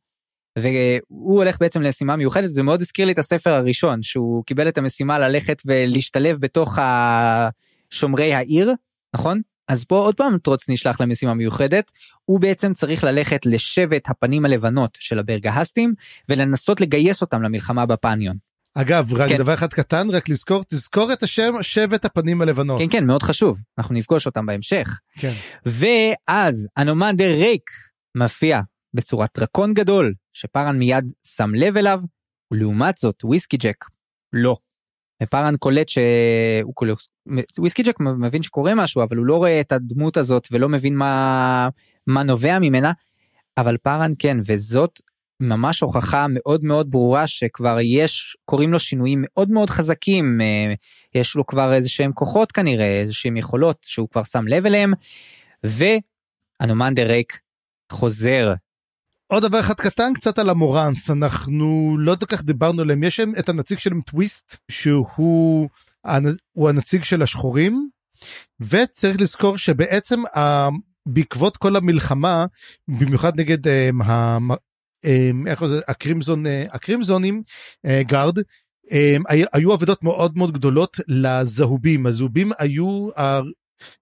והוא 0.62 1.36
הולך 1.38 1.56
בעצם 1.60 1.82
למשימה 1.82 2.16
מיוחדת 2.16 2.50
זה 2.50 2.62
מאוד 2.62 2.80
הזכיר 2.80 3.06
לי 3.06 3.12
את 3.12 3.18
הספר 3.18 3.50
הראשון 3.50 4.02
שהוא 4.02 4.44
קיבל 4.44 4.68
את 4.68 4.78
המשימה 4.78 5.18
ללכת 5.18 5.62
ולהשתלב 5.66 6.40
בתוך 6.40 6.78
ה- 6.78 7.48
שומרי 7.90 8.34
העיר 8.34 8.72
נכון 9.14 9.40
אז 9.68 9.84
פה 9.84 9.98
עוד 9.98 10.14
פעם 10.14 10.38
טרוץ 10.38 10.68
נשלח 10.68 11.00
למשימה 11.00 11.34
מיוחדת 11.34 11.92
הוא 12.24 12.40
בעצם 12.40 12.74
צריך 12.74 13.04
ללכת 13.04 13.46
לשבט 13.46 14.10
הפנים 14.10 14.44
הלבנות 14.44 14.98
של 15.00 15.18
הברגהסטים 15.18 15.94
ולנסות 16.28 16.80
לגייס 16.80 17.20
אותם 17.22 17.42
למלחמה 17.42 17.86
בפניון. 17.86 18.36
אגב, 18.74 19.14
רק 19.14 19.28
כן. 19.28 19.36
דבר 19.36 19.54
אחד 19.54 19.72
קטן, 19.72 20.06
רק 20.10 20.28
לזכור, 20.28 20.64
תזכור 20.64 21.12
את 21.12 21.22
השם 21.22 21.54
שבט 21.62 22.04
הפנים 22.04 22.42
הלבנות. 22.42 22.80
כן 22.80 22.86
כן 22.90 23.06
מאוד 23.06 23.22
חשוב 23.22 23.58
אנחנו 23.78 23.94
נפגוש 23.94 24.26
אותם 24.26 24.46
בהמשך. 24.46 25.00
כן. 25.18 25.32
ואז 25.66 26.68
אנומנדר 26.78 27.34
ריק 27.38 27.70
מופיע 28.14 28.60
בצורת 28.94 29.30
דרקון 29.38 29.74
גדול 29.74 30.14
שפארן 30.32 30.78
מיד 30.78 31.12
שם 31.26 31.54
לב 31.54 31.76
אליו 31.76 32.00
ולעומת 32.50 32.98
זאת 32.98 33.24
וויסקי 33.24 33.56
ג'ק 33.56 33.84
לא. 34.32 34.56
ופארן 35.22 35.56
קולט 35.56 35.88
שהוא 35.88 36.74
קולט 36.74 36.98
וויסקי 37.58 37.82
ג'ק 37.82 38.00
מבין 38.00 38.42
שקורה 38.42 38.74
משהו 38.74 39.02
אבל 39.02 39.16
הוא 39.16 39.26
לא 39.26 39.36
רואה 39.36 39.60
את 39.60 39.72
הדמות 39.72 40.16
הזאת 40.16 40.48
ולא 40.52 40.68
מבין 40.68 40.96
מה 40.96 41.68
מה 42.06 42.22
נובע 42.22 42.58
ממנה 42.58 42.92
אבל 43.58 43.76
פארן 43.76 44.12
כן 44.18 44.36
וזאת 44.46 45.00
ממש 45.40 45.80
הוכחה 45.80 46.26
מאוד 46.28 46.64
מאוד 46.64 46.90
ברורה 46.90 47.26
שכבר 47.26 47.78
יש 47.82 48.36
קוראים 48.44 48.72
לו 48.72 48.78
שינויים 48.78 49.24
מאוד 49.26 49.50
מאוד 49.50 49.70
חזקים 49.70 50.40
אה, 50.40 50.74
יש 51.14 51.36
לו 51.36 51.46
כבר 51.46 51.72
איזה 51.72 51.88
שהם 51.88 52.12
כוחות 52.12 52.52
כנראה 52.52 53.00
איזה 53.00 53.12
שהם 53.12 53.36
יכולות 53.36 53.76
שהוא 53.82 54.08
כבר 54.08 54.24
שם 54.24 54.48
לב 54.48 54.66
אליהם 54.66 54.92
ואנומנדר 56.60 57.06
ריק 57.06 57.40
חוזר 57.92 58.54
עוד 59.32 59.42
דבר 59.42 59.60
אחד 59.60 59.74
קטן 59.74 60.12
קצת 60.14 60.38
על 60.38 60.50
המורנס 60.50 61.10
אנחנו 61.10 61.96
לא 62.00 62.16
כל 62.20 62.26
כך 62.26 62.42
דיברנו 62.44 62.82
עליהם. 62.82 63.02
יש 63.02 63.20
את 63.38 63.48
הנציג 63.48 63.78
שלהם 63.78 64.00
טוויסט 64.00 64.56
שהוא 64.70 65.68
הנ- 66.04 66.36
הוא 66.52 66.68
הנציג 66.68 67.02
של 67.04 67.22
השחורים 67.22 67.88
וצריך 68.60 69.20
לזכור 69.20 69.58
שבעצם 69.58 70.22
ה- 70.36 70.68
בעקבות 71.08 71.56
כל 71.56 71.76
המלחמה 71.76 72.44
במיוחד 72.88 73.40
נגד 73.40 73.66
um, 73.66 74.04
ה... 74.04 74.38
um, 75.06 75.48
איך 75.48 75.66
זה 75.66 75.80
הקרימזון 75.88 76.46
uh, 76.46 76.48
הקרימזונים 76.74 77.42
גארד 77.86 78.38
הי- 79.28 79.44
היו 79.52 79.72
עבודות 79.72 80.02
מאוד 80.02 80.36
מאוד 80.36 80.52
גדולות 80.52 80.96
לזהובים. 81.08 82.06
הזהובים 82.06 82.52
היו 82.58 83.08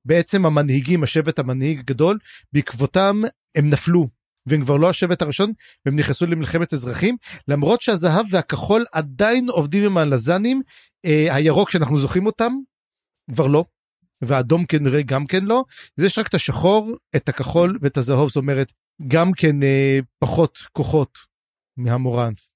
בעצם 0.04 0.46
המנהיגים 0.46 1.02
השבט 1.02 1.38
המנהיג 1.38 1.78
הגדול 1.78 2.18
בעקבותם 2.52 3.22
הם 3.56 3.70
נפלו 3.70 4.08
והם 4.46 4.64
כבר 4.64 4.76
לא 4.76 4.90
השבט 4.90 5.22
הראשון 5.22 5.52
והם 5.86 5.96
נכנסו 5.96 6.26
למלחמת 6.26 6.72
אזרחים. 6.72 7.16
למרות 7.48 7.82
שהזהב 7.82 8.26
והכחול 8.30 8.84
עדיין 8.92 9.48
עובדים 9.48 9.84
עם 9.84 9.98
הלזנים 9.98 10.62
אה, 11.04 11.34
הירוק 11.34 11.70
שאנחנו 11.70 11.96
זוכרים 11.96 12.26
אותם 12.26 12.52
כבר 13.34 13.46
לא. 13.46 13.64
והאדום 14.22 14.66
כנראה 14.66 15.02
גם 15.02 15.26
כן 15.26 15.44
לא. 15.44 15.64
אז 15.98 16.04
יש 16.04 16.18
רק 16.18 16.26
את 16.26 16.34
השחור 16.34 16.96
את 17.16 17.28
הכחול 17.28 17.78
ואת 17.82 17.96
הזהוב 17.96 18.28
זאת 18.28 18.36
אומרת 18.36 18.72
גם 19.08 19.32
כן 19.32 19.62
אה, 19.62 19.98
פחות 20.18 20.58
כוחות 20.72 21.18
מהמורנס. 21.76 22.50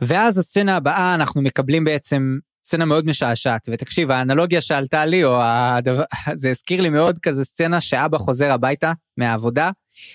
ואז 0.00 0.38
הסצנה 0.38 0.76
הבאה 0.76 1.14
אנחנו 1.14 1.42
מקבלים 1.42 1.84
בעצם 1.84 2.38
סצנה 2.66 2.84
מאוד 2.84 3.06
משעשעת. 3.06 3.68
ותקשיב 3.72 4.10
האנלוגיה 4.10 4.60
שעלתה 4.60 5.04
לי 5.04 5.24
או 5.24 5.42
הדבר 5.42 6.04
זה 6.34 6.50
הזכיר 6.50 6.80
לי 6.80 6.88
מאוד 6.88 7.18
כזה 7.22 7.44
סצנה 7.44 7.80
שאבא 7.80 8.18
חוזר 8.18 8.52
הביתה 8.52 8.92
מהעבודה 9.16 9.70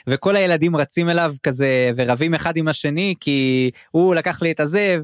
וכל 0.07 0.35
הילדים 0.35 0.75
רצים 0.75 1.09
אליו 1.09 1.33
כזה 1.43 1.91
ורבים 1.95 2.33
אחד 2.33 2.57
עם 2.57 2.67
השני 2.67 3.15
כי 3.19 3.71
הוא 3.91 4.15
לקח 4.15 4.41
לי 4.41 4.51
את 4.51 4.59
הזה 4.59 4.97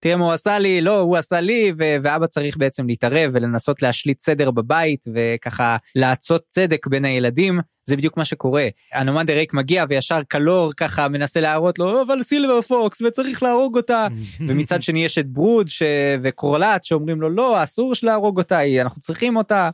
תראה 0.00 0.16
מה 0.16 0.24
הוא 0.24 0.32
עשה 0.32 0.58
לי 0.58 0.80
לא 0.80 1.00
הוא 1.00 1.16
עשה 1.16 1.40
לי 1.40 1.72
ו- 1.78 1.96
ואבא 2.02 2.26
צריך 2.26 2.56
בעצם 2.56 2.86
להתערב 2.86 3.30
ולנסות 3.34 3.82
להשליט 3.82 4.20
סדר 4.20 4.50
בבית 4.50 5.04
וככה 5.14 5.76
לעשות 5.94 6.42
צדק 6.50 6.86
בין 6.86 7.04
הילדים. 7.04 7.60
זה 7.86 7.96
בדיוק 7.96 8.16
מה 8.16 8.24
שקורה. 8.24 8.68
אנומנדר 8.94 9.34
ריק 9.34 9.54
מגיע 9.54 9.84
וישר 9.88 10.20
קלור 10.28 10.72
ככה 10.76 11.08
מנסה 11.08 11.40
להראות 11.40 11.78
לו 11.78 12.02
אבל 12.02 12.22
סילבר 12.22 12.62
פוקס 12.62 13.02
וצריך 13.02 13.42
להרוג 13.42 13.76
אותה. 13.76 14.06
ומצד 14.48 14.82
שני 14.82 15.04
יש 15.04 15.18
את 15.18 15.26
ברוד 15.26 15.68
ש... 15.68 15.82
וקורלט 16.22 16.84
שאומרים 16.84 17.20
לו 17.20 17.30
לא 17.30 17.62
אסור 17.62 17.92
להרוג 18.02 18.38
אותה 18.38 18.80
אנחנו 18.80 19.00
צריכים 19.00 19.36
אותה. 19.36 19.70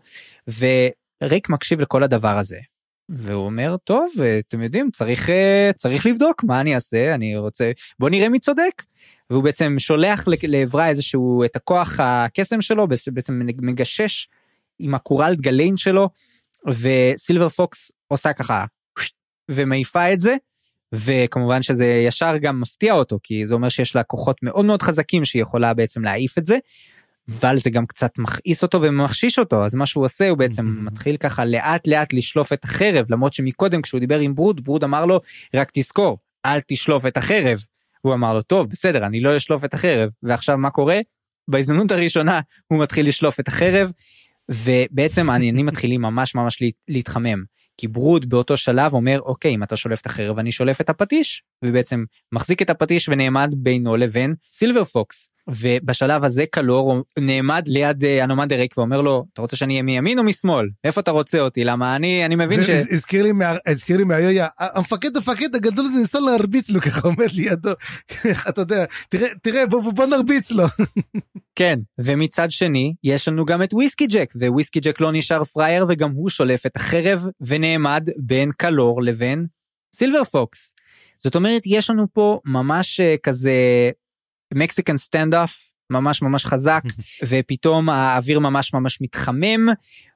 וריק 0.58 1.48
מקשיב 1.48 1.80
לכל 1.80 2.02
הדבר 2.02 2.38
הזה. 2.38 2.58
והוא 3.08 3.44
אומר 3.44 3.76
טוב 3.84 4.12
אתם 4.48 4.62
יודעים 4.62 4.90
צריך 4.90 5.30
אה, 5.30 5.70
צריך 5.76 6.06
לבדוק 6.06 6.44
מה 6.44 6.60
אני 6.60 6.74
אעשה 6.74 7.14
אני 7.14 7.36
רוצה 7.36 7.72
בוא 7.98 8.10
נראה 8.10 8.28
מי 8.28 8.38
צודק. 8.38 8.82
והוא 9.30 9.44
בעצם 9.44 9.74
שולח 9.78 10.24
לעברה 10.42 10.88
איזשהו 10.88 11.44
את 11.44 11.56
הכוח 11.56 12.00
הקסם 12.00 12.60
שלו 12.60 12.86
בעצם 13.06 13.40
מגשש 13.58 14.28
עם 14.78 14.94
הקורלט 14.94 15.38
גליין 15.38 15.76
שלו 15.76 16.08
וסילבר 16.68 17.48
פוקס 17.48 17.92
עושה 18.08 18.32
ככה 18.32 18.64
ומעיפה 19.50 20.12
את 20.12 20.20
זה 20.20 20.36
וכמובן 20.92 21.62
שזה 21.62 21.84
ישר 21.84 22.36
גם 22.40 22.60
מפתיע 22.60 22.92
אותו 22.92 23.18
כי 23.22 23.46
זה 23.46 23.54
אומר 23.54 23.68
שיש 23.68 23.96
לה 23.96 24.02
כוחות 24.02 24.42
מאוד 24.42 24.64
מאוד 24.64 24.82
חזקים 24.82 25.24
שהיא 25.24 25.42
יכולה 25.42 25.74
בעצם 25.74 26.04
להעיף 26.04 26.38
את 26.38 26.46
זה. 26.46 26.58
אבל 27.30 27.56
זה 27.58 27.70
גם 27.70 27.86
קצת 27.86 28.18
מכעיס 28.18 28.62
אותו 28.62 28.82
ומחשיש 28.82 29.38
אותו 29.38 29.64
אז 29.64 29.74
מה 29.74 29.86
שהוא 29.86 30.04
עושה 30.04 30.28
הוא 30.28 30.38
בעצם 30.38 30.76
מתחיל 30.80 31.16
ככה 31.16 31.44
לאט 31.44 31.86
לאט 31.86 32.12
לשלוף 32.12 32.52
את 32.52 32.64
החרב 32.64 33.06
למרות 33.08 33.32
שמקודם 33.32 33.82
כשהוא 33.82 34.00
דיבר 34.00 34.18
עם 34.18 34.34
ברוד 34.34 34.64
ברוד 34.64 34.84
אמר 34.84 35.06
לו 35.06 35.20
רק 35.54 35.70
תזכור 35.74 36.18
אל 36.46 36.60
תשלוף 36.66 37.06
את 37.06 37.16
החרב. 37.16 37.58
הוא 38.00 38.14
אמר 38.14 38.34
לו 38.34 38.42
טוב 38.42 38.70
בסדר 38.70 39.06
אני 39.06 39.20
לא 39.20 39.36
אשלוף 39.36 39.64
את 39.64 39.74
החרב. 39.74 40.10
ועכשיו 40.22 40.58
מה 40.58 40.70
קורה? 40.70 41.00
בהזדמנות 41.48 41.90
הראשונה 41.92 42.40
הוא 42.66 42.82
מתחיל 42.82 43.08
לשלוף 43.08 43.40
את 43.40 43.48
החרב 43.48 43.92
ובעצם 44.50 45.30
העניינים 45.30 45.66
מתחילים 45.66 46.02
ממש 46.02 46.34
ממש 46.34 46.62
להת- 46.62 46.74
להתחמם. 46.88 47.42
כי 47.78 47.88
ברוד 47.88 48.28
באותו 48.28 48.56
שלב 48.56 48.94
אומר 48.94 49.20
אוקיי 49.20 49.54
אם 49.54 49.62
אתה 49.62 49.76
שולף 49.76 50.00
את 50.00 50.06
החרב 50.06 50.38
אני 50.38 50.52
שולף 50.52 50.80
את 50.80 50.90
הפטיש. 50.90 51.42
ובעצם 51.64 52.04
מחזיק 52.32 52.62
את 52.62 52.70
הפטיש 52.70 53.08
ונעמד 53.08 53.54
בינו 53.56 53.96
לבין 53.96 54.34
סילבר 54.52 54.84
פוקס 54.84 55.28
ובשלב 55.50 56.24
הזה 56.24 56.44
קלור 56.50 57.02
נעמד 57.18 57.62
ליד 57.68 58.04
אה, 58.04 58.24
אנומנדר 58.24 58.56
ריק 58.56 58.78
ואומר 58.78 59.00
לו 59.00 59.24
אתה 59.32 59.42
רוצה 59.42 59.56
שאני 59.56 59.72
אהיה 59.74 59.82
מימין 59.82 60.18
או 60.18 60.24
משמאל? 60.24 60.68
איפה 60.84 61.00
אתה 61.00 61.10
רוצה 61.10 61.40
אותי? 61.40 61.64
למה? 61.64 61.96
אני 61.96 62.24
אני 62.26 62.34
מבין 62.36 62.62
ש... 62.62 62.70
זה 62.70 62.94
הזכיר 62.94 63.22
לי 63.22 63.32
מה- 63.32 63.54
הזכיר 63.66 63.96
לי 63.96 64.04
מהיויה 64.04 64.46
המפקד 64.58 65.16
המפקד 65.16 65.54
הגדול 65.54 65.84
הזה 65.86 65.98
ניסה 66.00 66.20
להרביץ 66.20 66.70
לו 66.70 66.80
ככה 66.80 67.00
עומד 67.08 67.26
לידו. 67.36 67.70
אתה 68.48 68.60
יודע 68.60 68.84
תראה 69.08 69.28
תראה 69.42 69.66
בוא 69.66 69.82
בוא- 69.82 69.92
בוא 69.92 70.06
נרביץ 70.06 70.50
לו. 70.50 70.64
כן 71.54 71.78
ומצד 72.00 72.50
שני 72.50 72.94
יש 73.04 73.28
לנו 73.28 73.44
גם 73.44 73.62
את 73.62 73.74
וויסקי 73.74 74.06
ג'ק 74.06 74.32
וויסקי 74.48 74.80
ג'ק 74.80 75.00
לא 75.00 75.12
נשאר 75.12 75.44
פראייר 75.44 75.86
וגם 75.88 76.10
הוא 76.10 76.30
שולף 76.30 76.66
את 76.66 76.76
החרב 76.76 77.26
ונעמד 77.40 78.08
בין 78.16 78.50
קלור 78.56 79.02
לבין 79.02 79.46
סילבר 79.94 80.24
פוקס. 80.24 80.74
זאת 81.24 81.34
אומרת 81.34 81.62
יש 81.66 81.90
לנו 81.90 82.06
פה 82.12 82.40
ממש 82.44 83.00
אה, 83.00 83.14
כזה 83.22 83.52
Mexican 84.54 84.96
standoff 84.96 85.52
ממש 85.90 86.22
ממש 86.22 86.44
חזק 86.44 86.82
ופתאום 87.28 87.88
האוויר 87.88 88.38
ממש 88.38 88.74
ממש 88.74 88.98
מתחמם 89.00 89.68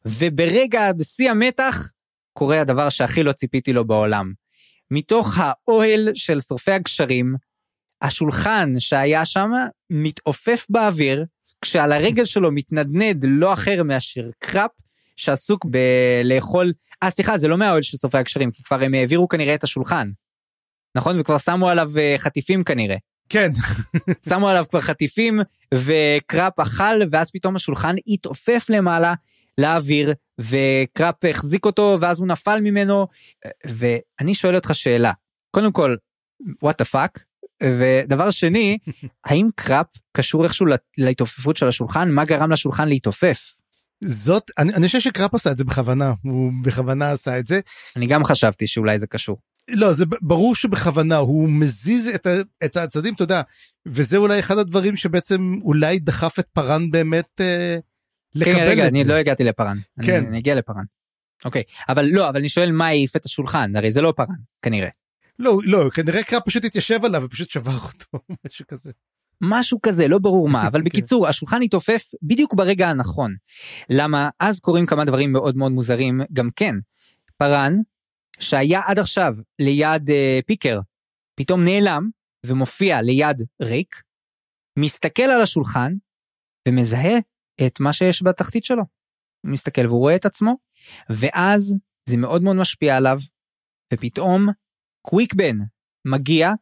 וברגע 0.06 0.92
בשיא 0.92 1.30
המתח 1.30 1.90
קורה 2.32 2.60
הדבר 2.60 2.88
שהכי 2.88 3.22
לא 3.22 3.32
ציפיתי 3.32 3.72
לו 3.72 3.84
בעולם. 3.84 4.32
מתוך 4.90 5.38
האוהל 5.38 6.08
של 6.14 6.40
שורפי 6.40 6.72
הגשרים 6.72 7.34
השולחן 8.02 8.74
שהיה 8.78 9.24
שם 9.24 9.50
מתעופף 9.90 10.66
באוויר 10.68 11.24
כשעל 11.62 11.92
הרגל 11.92 12.24
שלו 12.24 12.52
מתנדנד 12.52 13.24
לא 13.28 13.52
אחר 13.52 13.82
מאשר 13.82 14.30
קראפ 14.38 14.70
שעסוק 15.16 15.64
בלאכול 15.64 16.72
אה 17.02 17.10
סליחה 17.10 17.38
זה 17.38 17.48
לא 17.48 17.58
מהאוהל 17.58 17.82
של 17.82 17.96
שורפי 17.96 18.18
הגשרים 18.18 18.50
כי 18.50 18.62
כבר 18.62 18.82
הם 18.82 18.94
העבירו 18.94 19.28
כנראה 19.28 19.54
את 19.54 19.64
השולחן. 19.64 20.10
נכון 20.96 21.20
וכבר 21.20 21.38
שמו 21.38 21.68
עליו 21.68 21.98
אה, 21.98 22.14
חטיפים 22.18 22.64
כנראה 22.64 22.96
כן. 23.28 23.53
שמו 24.28 24.48
עליו 24.48 24.65
כבר 24.70 24.81
חטיפים 24.81 25.40
וקראפ 25.74 26.61
אכל 26.61 27.01
ואז 27.11 27.31
פתאום 27.31 27.57
השולחן 27.57 27.94
התעופף 28.07 28.66
למעלה 28.69 29.15
לאוויר 29.59 30.15
וקראפ 30.40 31.24
החזיק 31.31 31.65
אותו 31.65 31.98
ואז 32.01 32.20
הוא 32.20 32.28
נפל 32.28 32.61
ממנו. 32.61 33.07
ואני 33.66 34.35
שואל 34.35 34.57
אותך 34.57 34.74
שאלה. 34.74 35.12
קודם 35.51 35.73
כל 35.73 35.97
what 36.65 36.74
the 36.82 36.94
fuck? 36.94 37.20
ודבר 37.62 38.31
שני 38.31 38.78
האם 39.27 39.48
קראפ 39.55 39.86
קשור 40.12 40.44
איכשהו 40.44 40.66
להתעופפות 40.98 41.57
של 41.57 41.69
השולחן? 41.69 42.11
מה 42.11 42.24
גרם 42.24 42.53
לשולחן 42.53 42.89
להתעופף? 42.89 43.55
זאת 44.05 44.51
אני 44.59 44.74
אני 44.74 44.86
חושב 44.86 45.01
שקראפ 45.01 45.35
עשה 45.35 45.51
את 45.51 45.59
זה 45.59 45.65
בכוונה. 45.65 46.12
הוא 46.23 46.53
בכוונה 46.65 47.11
עשה 47.11 47.39
את 47.39 47.47
זה. 47.47 47.61
אני 47.97 48.07
גם 48.07 48.24
חשבתי 48.24 48.66
שאולי 48.66 48.98
זה 48.98 49.07
קשור 49.07 49.39
לא 49.70 49.93
זה 49.93 50.05
ברור 50.20 50.55
שבכוונה 50.55 51.16
הוא 51.16 51.48
מזיז 51.51 52.09
את, 52.09 52.26
את 52.64 52.76
הצדדים 52.76 53.14
אתה 53.14 53.22
יודע 53.22 53.43
וזה 53.86 54.16
אולי 54.16 54.38
אחד 54.38 54.59
הדברים 54.59 54.97
שבעצם 54.97 55.55
אולי 55.62 55.98
דחף 55.98 56.38
את 56.38 56.47
פארן 56.52 56.90
באמת 56.90 57.40
אה, 57.40 57.78
לקבל 58.34 58.55
כן, 58.55 58.64
רגע 58.68 58.84
את 58.84 58.88
אני 58.88 59.05
זה. 59.05 59.10
לא 59.10 59.14
הגעתי 59.14 59.44
לפארן 59.44 59.76
כן. 60.02 60.16
אני, 60.18 60.28
אני 60.28 60.38
אגיע 60.38 60.55
לפארן. 60.55 60.84
אוקיי 61.44 61.62
אבל 61.88 62.05
לא 62.06 62.28
אבל 62.28 62.38
אני 62.38 62.48
שואל 62.48 62.72
מה 62.72 62.86
העיף 62.86 63.16
את 63.16 63.24
השולחן 63.24 63.76
הרי 63.76 63.90
זה 63.93 64.01
לא 64.01 64.12
פארן 64.16 64.36
כנראה 64.62 64.88
לא 65.38 65.59
לא 65.64 65.90
כנראה 65.94 66.22
קראפ 66.22 66.43
פשוט 66.47 66.64
התיישב 66.64 67.05
עליו 67.05 67.22
ופשוט 67.22 67.51
שבר 67.51 67.72
אותו 67.72 68.18
משהו 68.47 68.64
כזה. 68.68 68.90
משהו 69.40 69.78
כזה 69.82 70.09
לא 70.09 70.18
ברור 70.18 70.48
מה 70.48 70.66
אבל 70.68 70.78
כן. 70.80 70.84
בקיצור 70.84 71.28
השולחן 71.28 71.62
התעופף 71.62 72.05
בדיוק 72.22 72.55
ברגע 72.55 72.88
הנכון. 72.88 73.34
למה 73.90 74.28
אז 74.40 74.60
קורים 74.60 74.86
כמה 74.86 75.05
דברים 75.05 75.32
מאוד 75.32 75.56
מאוד 75.56 75.72
מוזרים 75.72 76.20
גם 76.32 76.48
כן. 76.56 76.74
פארן 77.36 77.76
שהיה 78.38 78.80
עד 78.86 78.98
עכשיו 78.98 79.34
ליד 79.58 80.10
אה, 80.10 80.40
פיקר 80.46 80.80
פתאום 81.34 81.64
נעלם 81.64 82.10
ומופיע 82.46 83.02
ליד 83.02 83.42
ריק 83.62 84.02
מסתכל 84.78 85.22
על 85.22 85.42
השולחן 85.42 85.92
ומזהה 86.68 87.18
את 87.66 87.80
מה 87.80 87.92
שיש 87.92 88.22
בתחתית 88.22 88.64
שלו. 88.64 88.82
הוא 89.42 89.52
מסתכל 89.52 89.86
והוא 89.86 90.00
רואה 90.00 90.16
את 90.16 90.26
עצמו 90.26 90.56
ואז 91.10 91.74
זה 92.08 92.16
מאוד 92.16 92.42
מאוד 92.42 92.56
משפיע 92.56 92.96
עליו 92.96 93.18
ופתאום 93.94 94.48
קוויק 95.02 95.41
בן 95.41 95.56
מגיע 96.04 96.52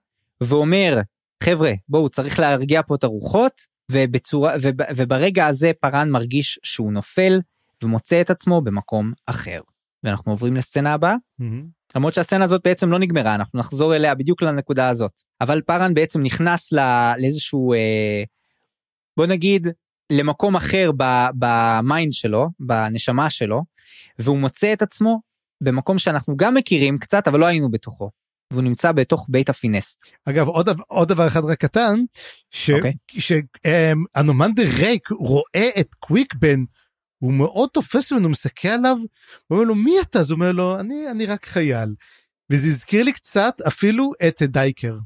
ואומר 0.43 1.01
חבר'ה 1.43 1.73
בואו 1.89 2.09
צריך 2.09 2.39
להרגיע 2.39 2.83
פה 2.83 2.95
את 2.95 3.05
הרוחות 3.05 3.61
ובצורה 3.91 4.53
וב, 4.63 4.75
וברגע 4.97 5.47
הזה 5.47 5.73
פארן 5.81 6.11
מרגיש 6.11 6.59
שהוא 6.63 6.93
נופל 6.93 7.41
ומוצא 7.83 8.21
את 8.21 8.31
עצמו 8.31 8.61
במקום 8.61 9.13
אחר. 9.27 9.61
ואנחנו 10.05 10.33
עוברים 10.33 10.57
לסצנה 10.57 10.93
הבאה 10.93 11.15
למרות 11.97 12.15
שהסצנה 12.15 12.45
הזאת 12.45 12.61
בעצם 12.65 12.91
לא 12.91 12.99
נגמרה 12.99 13.35
אנחנו 13.35 13.59
נחזור 13.59 13.97
אליה 13.97 14.15
בדיוק 14.15 14.43
לנקודה 14.43 14.89
הזאת 14.89 15.21
אבל 15.41 15.61
פארן 15.67 15.95
בעצם 15.95 16.23
נכנס 16.23 16.73
ל- 16.73 17.13
לאיזשהו 17.19 17.73
אה, 17.73 18.23
בוא 19.17 19.27
נגיד 19.27 19.69
למקום 20.11 20.57
אחר 20.57 20.91
ב- 20.97 21.29
ב 21.39 21.54
mind 21.54 22.13
שלו 22.13 22.49
בנשמה 22.61 23.31
שלו 23.31 23.63
והוא 24.19 24.39
מוצא 24.39 24.73
את 24.73 24.83
עצמו 24.83 25.21
במקום 25.61 25.99
שאנחנו 25.99 26.37
גם 26.37 26.55
מכירים 26.55 26.99
קצת 26.99 27.29
אבל 27.29 27.41
לא 27.41 27.47
היינו 27.47 27.71
בתוכו. 27.71 28.11
והוא 28.51 28.63
נמצא 28.63 28.93
בתוך 28.93 29.27
בית 29.29 29.49
הפינסט. 29.49 30.03
אגב 30.25 30.47
עוד, 30.47 30.69
עוד 30.89 31.09
דבר 31.09 31.27
אחד 31.27 31.45
רק 31.45 31.59
קטן 31.59 32.01
אוקיי. 32.73 32.93
שאנומנדר 33.09 34.63
ריק 34.79 35.09
רואה 35.11 35.69
את 35.81 35.95
קוויקבן 35.99 36.63
הוא 37.19 37.33
מאוד 37.33 37.69
תופס 37.73 38.13
ממנו 38.13 38.29
מסתכל 38.29 38.69
עליו 38.69 38.97
הוא 39.47 39.59
אומר 39.59 39.65
לו 39.65 39.75
מי 39.75 39.93
אתה 40.01 40.19
אז 40.19 40.31
הוא 40.31 40.37
אומר 40.37 40.53
לו 40.53 40.81
אני 40.81 41.11
אני 41.11 41.27
רק 41.27 41.47
חייל. 41.47 41.95
וזה 42.51 42.69
הזכיר 42.69 43.03
לי 43.03 43.13
קצת 43.13 43.55
אפילו 43.67 44.11
את 44.29 44.43
דייקר 44.43 44.99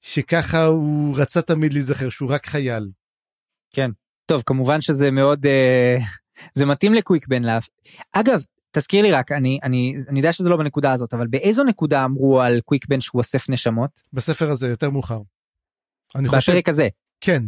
שככה 0.00 0.64
הוא 0.64 1.16
רצה 1.16 1.42
תמיד 1.42 1.72
להיזכר 1.72 2.10
שהוא 2.10 2.30
רק 2.30 2.46
חייל. 2.46 2.90
טוב 4.26 4.42
כמובן 4.46 4.80
שזה 4.80 5.10
מאוד 5.10 5.46
אה, 5.46 5.96
זה 6.54 6.66
מתאים 6.66 6.94
לקוויקבן. 6.94 7.42
לה... 7.42 7.58
אגב 8.12 8.44
תזכיר 8.70 9.02
לי 9.02 9.12
רק 9.12 9.32
אני 9.32 9.58
אני 9.62 9.96
אני 10.08 10.18
יודע 10.18 10.32
שזה 10.32 10.48
לא 10.48 10.56
בנקודה 10.56 10.92
הזאת 10.92 11.14
אבל 11.14 11.26
באיזו 11.26 11.64
נקודה 11.64 12.04
אמרו 12.04 12.40
על 12.40 12.60
קוויקבן 12.64 13.00
שהוא 13.00 13.18
אוסף 13.18 13.48
נשמות? 13.48 14.00
בספר 14.12 14.50
הזה 14.50 14.68
יותר 14.68 14.90
מאוחר. 14.90 15.20
אני 16.14 16.28
חושב 16.28 16.52
בפרק 16.52 16.68
הזה. 16.68 16.88
כן 17.20 17.42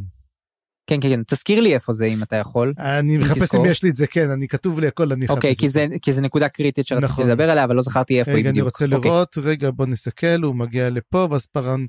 כן 0.86 1.00
כן 1.00 1.08
כן 1.08 1.22
תזכיר 1.26 1.60
לי 1.60 1.74
איפה 1.74 1.92
זה 1.92 2.04
אם 2.04 2.22
אתה 2.22 2.36
יכול. 2.36 2.72
אני 2.78 3.16
מחפש. 3.16 3.54
אם 3.54 3.64
יש 3.64 3.82
לי 3.82 3.90
את 3.90 3.96
זה 3.96 4.06
כן 4.06 4.30
אני 4.30 4.48
כתוב 4.48 4.80
לי 4.80 4.86
הכל 4.86 5.12
אני 5.12 5.26
אוקיי 5.28 5.50
אחפש 5.50 5.60
כי 5.60 5.66
את 5.66 5.70
זה 5.72 5.86
כי 6.02 6.12
זה 6.12 6.20
נקודה 6.20 6.48
קריטית 6.48 6.86
שרציתי 6.86 7.12
נכון. 7.12 7.26
לדבר 7.28 7.50
עליה 7.50 7.64
אבל 7.64 7.76
לא 7.76 7.82
זכרתי 7.82 8.18
איפה 8.18 8.30
היא 8.30 8.38
רגע 8.38 8.48
אני 8.50 8.52
בדיוק. 8.52 8.66
רוצה 8.66 8.84
אוקיי. 8.84 9.10
לראות 9.10 9.38
רגע 9.38 9.70
בוא 9.70 9.86
נסתכל 9.86 10.42
הוא 10.42 10.54
מגיע 10.54 10.90
לפה 10.90 11.28
ואז 11.30 11.46
פארן 11.46 11.86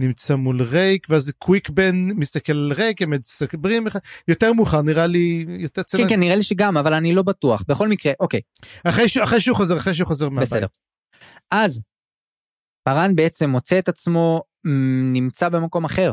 נמצא 0.00 0.34
מול 0.34 0.62
ריק 0.62 1.06
ואז 1.10 1.32
קוויקבן 1.38 2.06
מסתכל 2.16 2.52
על 2.52 2.72
ריק 2.76 3.02
הם 3.02 3.10
מסתברים 3.10 3.86
יותר 4.28 4.52
מאוחר 4.52 4.82
נראה 4.82 5.06
לי 5.06 5.44
יותר 5.48 5.82
צנע 5.82 6.02
כן 6.02 6.08
כן 6.08 6.20
נראה 6.20 6.36
לי 6.36 6.42
שגם 6.42 6.76
אבל 6.76 6.94
אני 6.94 7.14
לא 7.14 7.22
בטוח 7.22 7.62
בכל 7.68 7.88
מקרה 7.88 8.12
אוקיי 8.20 8.40
אחרי 8.84 9.04
אחרי 9.24 9.40
שהוא 9.40 9.56
חוזר 9.56 9.76
אחרי 9.76 9.94
שהוא 9.94 10.06
חוזר 10.06 10.28
מהבית. 10.28 10.48
בסדר. 10.48 10.66
אז 11.50 11.82
פארן 12.84 13.14
בעצם 13.16 13.50
מוצא 13.50 13.78
את 13.78 13.88
עצמו 13.88 14.42
נמצא 15.12 15.48
במקום 15.48 15.84
אחר. 15.84 16.12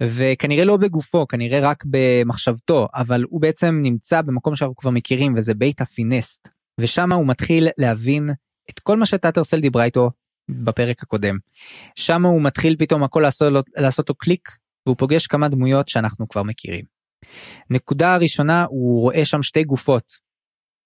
וכנראה 0.00 0.64
לא 0.64 0.76
בגופו 0.76 1.26
כנראה 1.26 1.60
רק 1.60 1.84
במחשבתו 1.86 2.88
אבל 2.94 3.24
הוא 3.28 3.40
בעצם 3.40 3.80
נמצא 3.82 4.22
במקום 4.22 4.56
שאנחנו 4.56 4.76
כבר 4.76 4.90
מכירים 4.90 5.34
וזה 5.36 5.54
בית 5.54 5.80
הפינסט 5.80 6.48
ושם 6.80 7.12
הוא 7.12 7.26
מתחיל 7.26 7.68
להבין 7.78 8.30
את 8.70 8.80
כל 8.80 8.96
מה 8.96 9.06
שטאטרסל 9.06 9.60
דיברה 9.60 9.84
איתו 9.84 10.10
בפרק 10.48 11.02
הקודם. 11.02 11.38
שם 11.96 12.26
הוא 12.26 12.42
מתחיל 12.42 12.76
פתאום 12.78 13.02
הכל 13.02 13.20
לעשות, 13.20 13.52
לו- 13.52 13.60
לעשות 13.76 14.08
לו 14.08 14.14
קליק 14.14 14.48
והוא 14.86 14.96
פוגש 14.96 15.26
כמה 15.26 15.48
דמויות 15.48 15.88
שאנחנו 15.88 16.28
כבר 16.28 16.42
מכירים. 16.42 16.84
נקודה 17.70 18.14
הראשונה 18.14 18.64
הוא 18.64 19.00
רואה 19.00 19.24
שם 19.24 19.42
שתי 19.42 19.64
גופות 19.64 20.12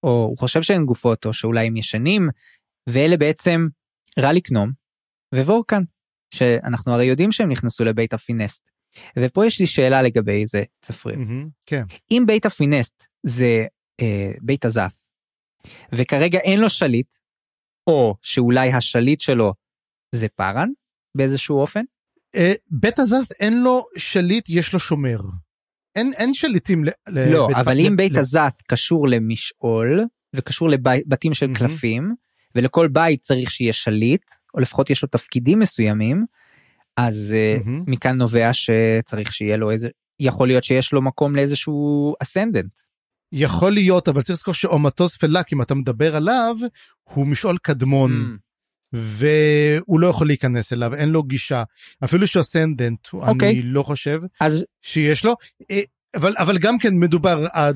או 0.02 0.08
הוא 0.08 0.38
חושב 0.38 0.62
שהן 0.62 0.84
גופות 0.84 1.26
או 1.26 1.32
שאולי 1.32 1.66
הם 1.66 1.76
ישנים 1.76 2.28
ואלה 2.88 3.16
בעצם 3.16 3.66
ראליק 4.18 4.51
נום 4.51 4.70
ווורקן 5.34 5.82
שאנחנו 6.34 6.92
הרי 6.92 7.04
יודעים 7.04 7.32
שהם 7.32 7.50
נכנסו 7.50 7.84
לבית 7.84 8.14
הפינסט. 8.14 8.75
ופה 9.18 9.46
יש 9.46 9.60
לי 9.60 9.66
שאלה 9.66 10.02
לגבי 10.02 10.46
זה 10.46 10.62
צפריר. 10.80 11.18
מהמם, 11.18 11.48
כן 11.66 11.82
אם 12.10 12.22
בית 12.26 12.46
הפינסט 12.46 13.04
זה 13.22 13.66
אה, 14.00 14.32
בית 14.40 14.64
הזף 14.64 15.02
וכרגע 15.92 16.38
אין 16.38 16.60
לו 16.60 16.68
שליט 16.70 17.14
או 17.86 18.14
שאולי 18.22 18.72
השליט 18.72 19.20
שלו 19.20 19.52
זה 20.14 20.26
פארן 20.28 20.68
באיזשהו 21.16 21.60
אופן 21.60 21.82
אה, 22.36 22.52
בית 22.70 22.98
הזת 22.98 23.32
אין 23.40 23.62
לו 23.62 23.84
שליט 23.96 24.48
יש 24.48 24.72
לו 24.72 24.80
שומר. 24.80 25.18
אין 25.96 26.10
אין 26.18 26.34
שליטים 26.34 26.84
ל- 26.84 26.88
ל- 27.08 27.32
לא 27.32 27.46
בית- 27.46 27.56
אבל 27.56 27.74
ל- 27.76 27.80
אם 27.86 27.96
בית 27.96 28.12
ל- 28.12 28.18
הזת 28.18 28.62
קשור 28.68 29.08
למשעול 29.08 30.00
וקשור 30.34 30.68
לבתים 30.70 31.34
של 31.34 31.46
מהמם. 31.46 31.58
קלפים 31.58 32.14
ולכל 32.54 32.88
בית 32.88 33.20
צריך 33.20 33.50
שיהיה 33.50 33.72
שליט 33.72 34.22
או 34.54 34.60
לפחות 34.60 34.90
יש 34.90 35.02
לו 35.02 35.08
תפקידים 35.08 35.58
מסוימים 35.58 36.24
אז 36.96 37.34
מהמם. 37.64 37.84
מכאן 37.86 38.16
נובע 38.16 38.50
שצריך 38.52 39.32
שיהיה 39.32 39.56
לו 39.56 39.70
איזה 39.70 39.88
יכול 40.20 40.48
להיות 40.48 40.64
שיש 40.64 40.92
לו 40.92 41.02
מקום 41.02 41.36
לאיזשהו 41.36 42.14
אסנדנט 42.22 42.80
יכול 43.32 43.72
להיות, 43.72 44.08
אבל 44.08 44.22
צריך 44.22 44.36
לזכור 44.36 44.54
שאומטוס 44.54 45.16
פלאק, 45.16 45.52
אם 45.52 45.62
אתה 45.62 45.74
מדבר 45.74 46.16
עליו, 46.16 46.56
הוא 47.14 47.26
משעול 47.26 47.58
קדמון. 47.62 48.36
Mm. 48.36 48.46
והוא 48.92 50.00
לא 50.00 50.06
יכול 50.06 50.26
להיכנס 50.26 50.72
אליו, 50.72 50.94
אין 50.94 51.08
לו 51.08 51.22
גישה. 51.22 51.62
אפילו 52.04 52.26
שאסנדנט, 52.26 53.06
okay. 53.06 53.28
אוקיי. 53.28 53.50
אני 53.50 53.62
לא 53.62 53.82
חושב 53.82 54.20
אז 54.40 54.64
שיש 54.82 55.24
לו. 55.24 55.34
אה, 55.70 55.80
אבל, 56.16 56.34
אבל 56.38 56.58
גם 56.58 56.78
כן 56.78 56.94
מדובר, 56.94 57.46
אה, 57.46 57.70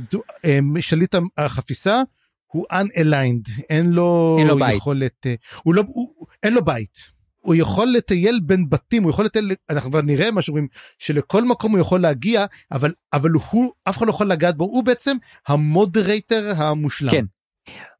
שליט 0.80 1.14
החפיסה 1.36 2.02
הוא 2.46 2.66
unaligned, 2.72 3.62
אין 3.70 3.90
לו, 3.90 4.36
אין 4.38 4.46
לו. 4.46 4.58
יכולת, 4.70 5.26
הוא 5.62 5.74
לא, 5.74 5.82
הוא, 5.86 6.26
אין 6.42 6.54
לו 6.54 6.64
בית. 6.64 7.19
הוא 7.40 7.54
יכול 7.54 7.88
לטייל 7.88 8.40
בין 8.42 8.68
בתים, 8.68 9.02
הוא 9.02 9.10
יכול 9.10 9.24
לטייל, 9.24 9.52
אנחנו 9.70 9.90
כבר 9.90 10.02
נראה 10.02 10.30
מה 10.30 10.42
שאומרים, 10.42 10.68
שלכל 10.98 11.44
מקום 11.44 11.72
הוא 11.72 11.80
יכול 11.80 12.00
להגיע, 12.00 12.44
אבל, 12.72 12.92
אבל 13.12 13.30
הוא, 13.50 13.72
אף 13.88 13.98
אחד 13.98 14.06
לא 14.06 14.10
יכול 14.10 14.26
לגעת 14.26 14.56
בו, 14.56 14.64
הוא 14.64 14.84
בעצם 14.84 15.16
המודרייטר 15.48 16.52
המושלם. 16.56 17.10
כן. 17.10 17.24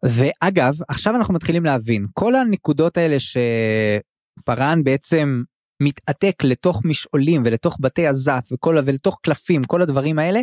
ואגב, 0.02 0.74
עכשיו 0.88 1.16
אנחנו 1.16 1.34
מתחילים 1.34 1.64
להבין, 1.64 2.06
כל 2.12 2.34
הנקודות 2.34 2.96
האלה 2.96 3.16
שפארן 3.20 4.84
בעצם 4.84 5.42
מתעתק 5.81 6.44
לתוך 6.44 6.85
משעולים 6.85 7.43
ולתוך 7.44 7.77
בתי 7.81 8.07
הזף 8.07 8.48
וכל, 8.52 8.77
ולתוך 8.85 9.19
קלפים, 9.23 9.65
כל 9.65 9.82
הדברים 9.82 10.19
האלה, 10.19 10.40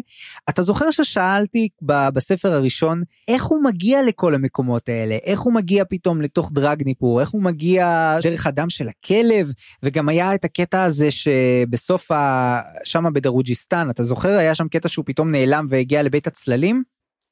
אתה 0.49 0.61
זוכר 0.61 0.91
ששאלתי 0.91 1.69
ב- 1.81 2.09
בספר 2.09 2.53
הראשון, 2.53 3.03
איך 3.27 3.43
הוא 3.43 3.64
מגיע 3.64 4.03
לכל 4.03 4.35
המקומות 4.35 4.89
האלה? 4.89 5.18
איך 5.23 5.39
הוא 5.39 5.53
מגיע 5.53 5.85
פתאום 5.85 6.22
לתוך 6.22 6.51
דרגניפור? 6.51 7.22
איך 7.22 7.30
הוא 7.30 7.43
מגיע 7.43 8.15
דרך 8.23 8.47
הדם 8.47 8.69
של 8.69 8.88
הכלב? 8.89 9.51
וגם 9.84 10.09
היה 10.09 10.35
את 10.35 10.45
הקטע 10.45 10.84
הזה 10.84 11.11
שבסוף 11.11 12.11
ה... 12.11 12.59
שמה 12.84 13.11
בדרוג'יסטן, 13.11 13.89
אתה 13.89 14.03
זוכר? 14.03 14.30
היה 14.30 14.55
שם 14.55 14.68
קטע 14.68 14.88
שהוא 14.88 15.05
פתאום 15.05 15.31
נעלם 15.31 15.68
והגיע 15.69 16.03
לבית 16.03 16.27
הצללים? 16.27 16.84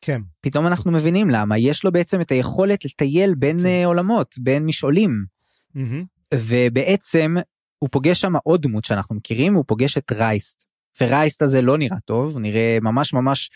כן. 0.02 0.22
פתאום 0.41 0.68
אנחנו 0.68 0.91
מבינים 0.91 1.30
למה 1.30 1.57
יש 1.57 1.84
לו 1.84 1.91
בעצם 1.91 2.22
את 2.22 2.32
היכולת 2.32 2.86
לטייל 2.86 3.36
בין 3.36 3.60
כן. 3.60 3.65
אה, 3.65 3.86
עולמות 3.86 4.36
בין 4.38 4.65
משעולים 4.65 5.26
מהמם. 5.76 6.03
ובעצם 6.34 7.36
הוא 7.80 7.89
פוגש 7.91 8.22
שם 8.22 8.34
עוד 8.43 8.61
דמות 8.61 8.85
שאנחנו 8.85 9.15
מכירים 9.15 9.53
הוא 9.53 9.64
פוגש 9.68 9.97
את 9.97 10.11
רייסט 10.11 10.64
ורייסט 11.02 11.41
הזה 11.41 11.61
לא 11.61 11.77
נראה 11.77 11.99
טוב 12.06 12.34
הוא 12.34 12.41
נראה 12.41 12.77
ממש 12.81 13.14
ממש 13.14 13.52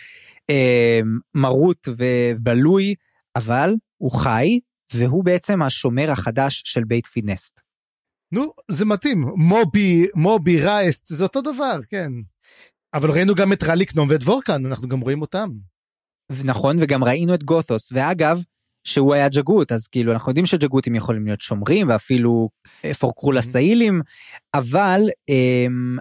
אה, 0.50 1.00
מרוט 1.36 1.88
ובלוי 1.98 2.96
אבל 3.36 3.76
הוא 3.98 4.12
חי 4.12 4.60
והוא 4.94 5.24
בעצם 5.24 5.62
השומר 5.62 6.12
החדש 6.12 6.62
של 6.66 6.84
בית 6.84 7.06
פינסט. 7.06 7.60
נו, 8.32 8.52
זה 8.72 8.86
מתאים, 8.86 9.22
מובי, 9.36 10.08
מובי, 10.16 10.62
רייסט, 10.62 11.08
זה 11.08 11.24
אותו 11.24 11.41
דבר, 11.41 11.80
כן. 11.90 12.12
אבל 12.94 13.12
ראינו 13.12 13.36
גם 13.36 13.54
את 13.54 13.64
רליקנום 13.64 14.08
ואת 14.10 14.24
וורקן, 14.24 14.66
אנחנו 14.66 14.88
גם 14.88 15.00
רואים 15.00 15.22
אותם. 15.22 15.50
נכון 16.44 16.78
וגם 16.82 17.04
ראינו 17.04 17.34
את 17.34 17.44
גות'וס 17.44 17.91
ואגב 17.91 18.44
שהוא 18.84 19.14
היה 19.14 19.30
ג'גות 19.30 19.72
אז 19.72 19.88
כאילו 19.88 20.12
אנחנו 20.14 20.30
יודעים 20.30 20.46
שג'גותים 20.46 20.96
יכולים 20.96 21.26
להיות 21.26 21.42
שומרים 21.42 21.90
ואפילו 21.90 22.50
אה, 22.86 22.94
פורקרו 22.94 23.32
לסאילים 23.32 24.02
אבל 24.54 25.02
אמ, 25.30 25.98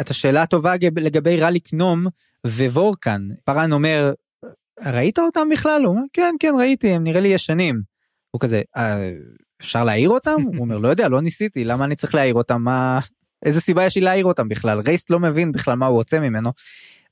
את 0.00 0.10
השאלה 0.10 0.42
הטובה 0.42 0.76
גב- 0.76 0.98
לגבי 0.98 1.40
רליק 1.40 1.72
נום 1.72 2.06
ווורקן 2.46 3.20
פארן 3.44 3.72
אומר 3.72 4.12
ראית 4.84 5.18
אותם 5.18 5.48
בכלל? 5.52 5.82
הוא 5.84 5.90
אומר 5.94 6.02
כן 6.12 6.34
כן 6.40 6.52
ראיתי 6.58 6.88
הם 6.92 7.04
נראה 7.04 7.20
לי 7.20 7.28
ישנים. 7.28 7.80
הוא 8.30 8.40
כזה 8.40 8.62
"אה, 8.76 9.10
אפשר 9.60 9.84
להעיר 9.84 10.08
אותם? 10.10 10.36
הוא 10.46 10.58
אומר 10.58 10.78
לא 10.78 10.88
יודע 10.88 11.08
לא 11.08 11.20
ניסיתי 11.22 11.64
למה 11.64 11.84
אני 11.84 11.96
צריך 11.96 12.14
להעיר 12.14 12.34
אותם? 12.34 12.62
מה 12.62 13.00
איזה 13.44 13.60
סיבה 13.60 13.84
יש 13.84 13.94
לי 13.96 14.00
להעיר 14.02 14.24
אותם 14.24 14.48
בכלל? 14.48 14.80
רייסט 14.86 15.10
לא 15.10 15.18
מבין 15.20 15.52
בכלל 15.52 15.74
מה 15.74 15.86
הוא 15.86 15.96
רוצה 15.96 16.20
ממנו. 16.20 16.50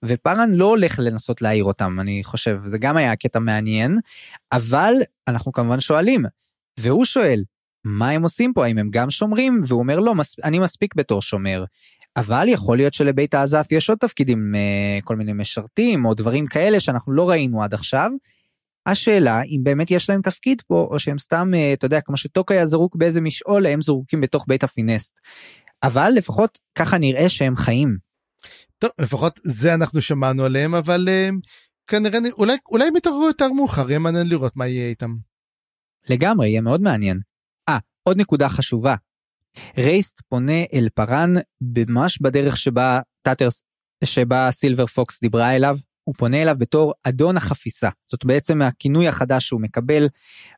ופארן 0.04 0.50
לא 0.50 0.64
הולך 0.64 0.98
לנסות 0.98 1.42
להעיר 1.42 1.64
אותם 1.64 2.00
אני 2.00 2.24
חושב 2.24 2.58
זה 2.64 2.78
גם 2.78 2.96
היה 2.96 3.16
קטע 3.16 3.38
מעניין 3.38 3.98
אבל 4.52 4.94
אנחנו 5.28 5.52
כמובן 5.52 5.80
שואלים 5.80 6.24
והוא 6.78 7.04
שואל 7.04 7.42
מה 7.84 8.10
הם 8.10 8.22
עושים 8.22 8.52
פה 8.52 8.64
האם 8.64 8.78
הם 8.78 8.88
גם 8.90 9.10
שומרים 9.10 9.60
והוא 9.66 9.78
אומר 9.80 10.00
לא 10.00 10.14
מס... 10.14 10.36
אני 10.44 10.58
מספיק 10.58 10.94
בתור 10.94 11.22
שומר. 11.22 11.64
אבל 12.16 12.48
יכול 12.48 12.76
להיות 12.76 12.94
שלבית 12.94 13.34
האזף 13.34 13.66
יש 13.70 13.90
עוד 13.90 13.98
תפקידים 13.98 14.54
אה, 14.54 14.98
כל 15.04 15.16
מיני 15.16 15.32
משרתים 15.32 16.04
או 16.04 16.14
דברים 16.14 16.46
כאלה 16.46 16.80
שאנחנו 16.80 17.12
לא 17.12 17.28
ראינו 17.28 17.62
עד 17.62 17.74
עכשיו. 17.74 18.10
השאלה 18.86 19.42
אם 19.42 19.60
באמת 19.62 19.90
יש 19.90 20.10
להם 20.10 20.22
תפקיד 20.22 20.62
פה 20.66 20.88
או 20.90 20.98
שהם 20.98 21.18
סתם 21.18 21.50
אה, 21.54 21.72
אתה 21.72 21.86
יודע 21.86 22.00
כמו 22.00 22.16
שטוק 22.16 22.54
היה 22.54 22.66
זרוק 22.66 22.96
באיזה 22.96 23.20
משעול 23.20 23.66
הם 23.66 23.80
זרוקים 23.80 24.20
בתוך 24.20 24.44
בית 24.48 24.64
הפינסט. 24.64 25.20
אבל 25.82 26.12
לפחות 26.14 26.58
ככה 26.74 26.98
נראה 26.98 27.28
שהם 27.28 27.56
חיים. 27.56 28.07
טוב, 28.78 28.90
לפחות 29.00 29.40
זה 29.44 29.74
אנחנו 29.74 30.02
שמענו 30.02 30.44
עליהם, 30.44 30.74
אבל 30.74 31.08
אה, 31.08 31.28
כנראה, 31.86 32.18
אולי, 32.32 32.56
אולי 32.70 32.88
הם 32.88 32.96
יתעוררו 32.96 33.26
יותר 33.26 33.52
מאוחר, 33.52 33.88
יהיה 33.88 33.98
מעניין 33.98 34.28
לראות 34.28 34.56
מה 34.56 34.66
יהיה 34.66 34.88
איתם. 34.88 35.16
לגמרי, 36.10 36.48
יהיה 36.48 36.60
מאוד 36.60 36.80
מעניין. 36.80 37.20
אה, 37.68 37.78
עוד 38.02 38.16
נקודה 38.16 38.48
חשובה. 38.48 38.94
רייסט 39.78 40.20
פונה 40.28 40.62
אל 40.72 40.88
פארן 40.94 41.34
ממש 41.60 42.18
בדרך 42.22 42.56
שבה 42.56 43.00
טאטרס, 43.22 43.64
שבה 44.04 44.48
סילבר 44.50 44.86
פוקס 44.86 45.20
דיברה 45.20 45.56
אליו, 45.56 45.76
הוא 46.08 46.14
פונה 46.18 46.42
אליו 46.42 46.56
בתור 46.58 46.94
אדון 47.04 47.36
החפיסה. 47.36 47.88
זאת 48.10 48.24
בעצם 48.24 48.62
הכינוי 48.62 49.08
החדש 49.08 49.46
שהוא 49.46 49.60
מקבל, 49.60 50.08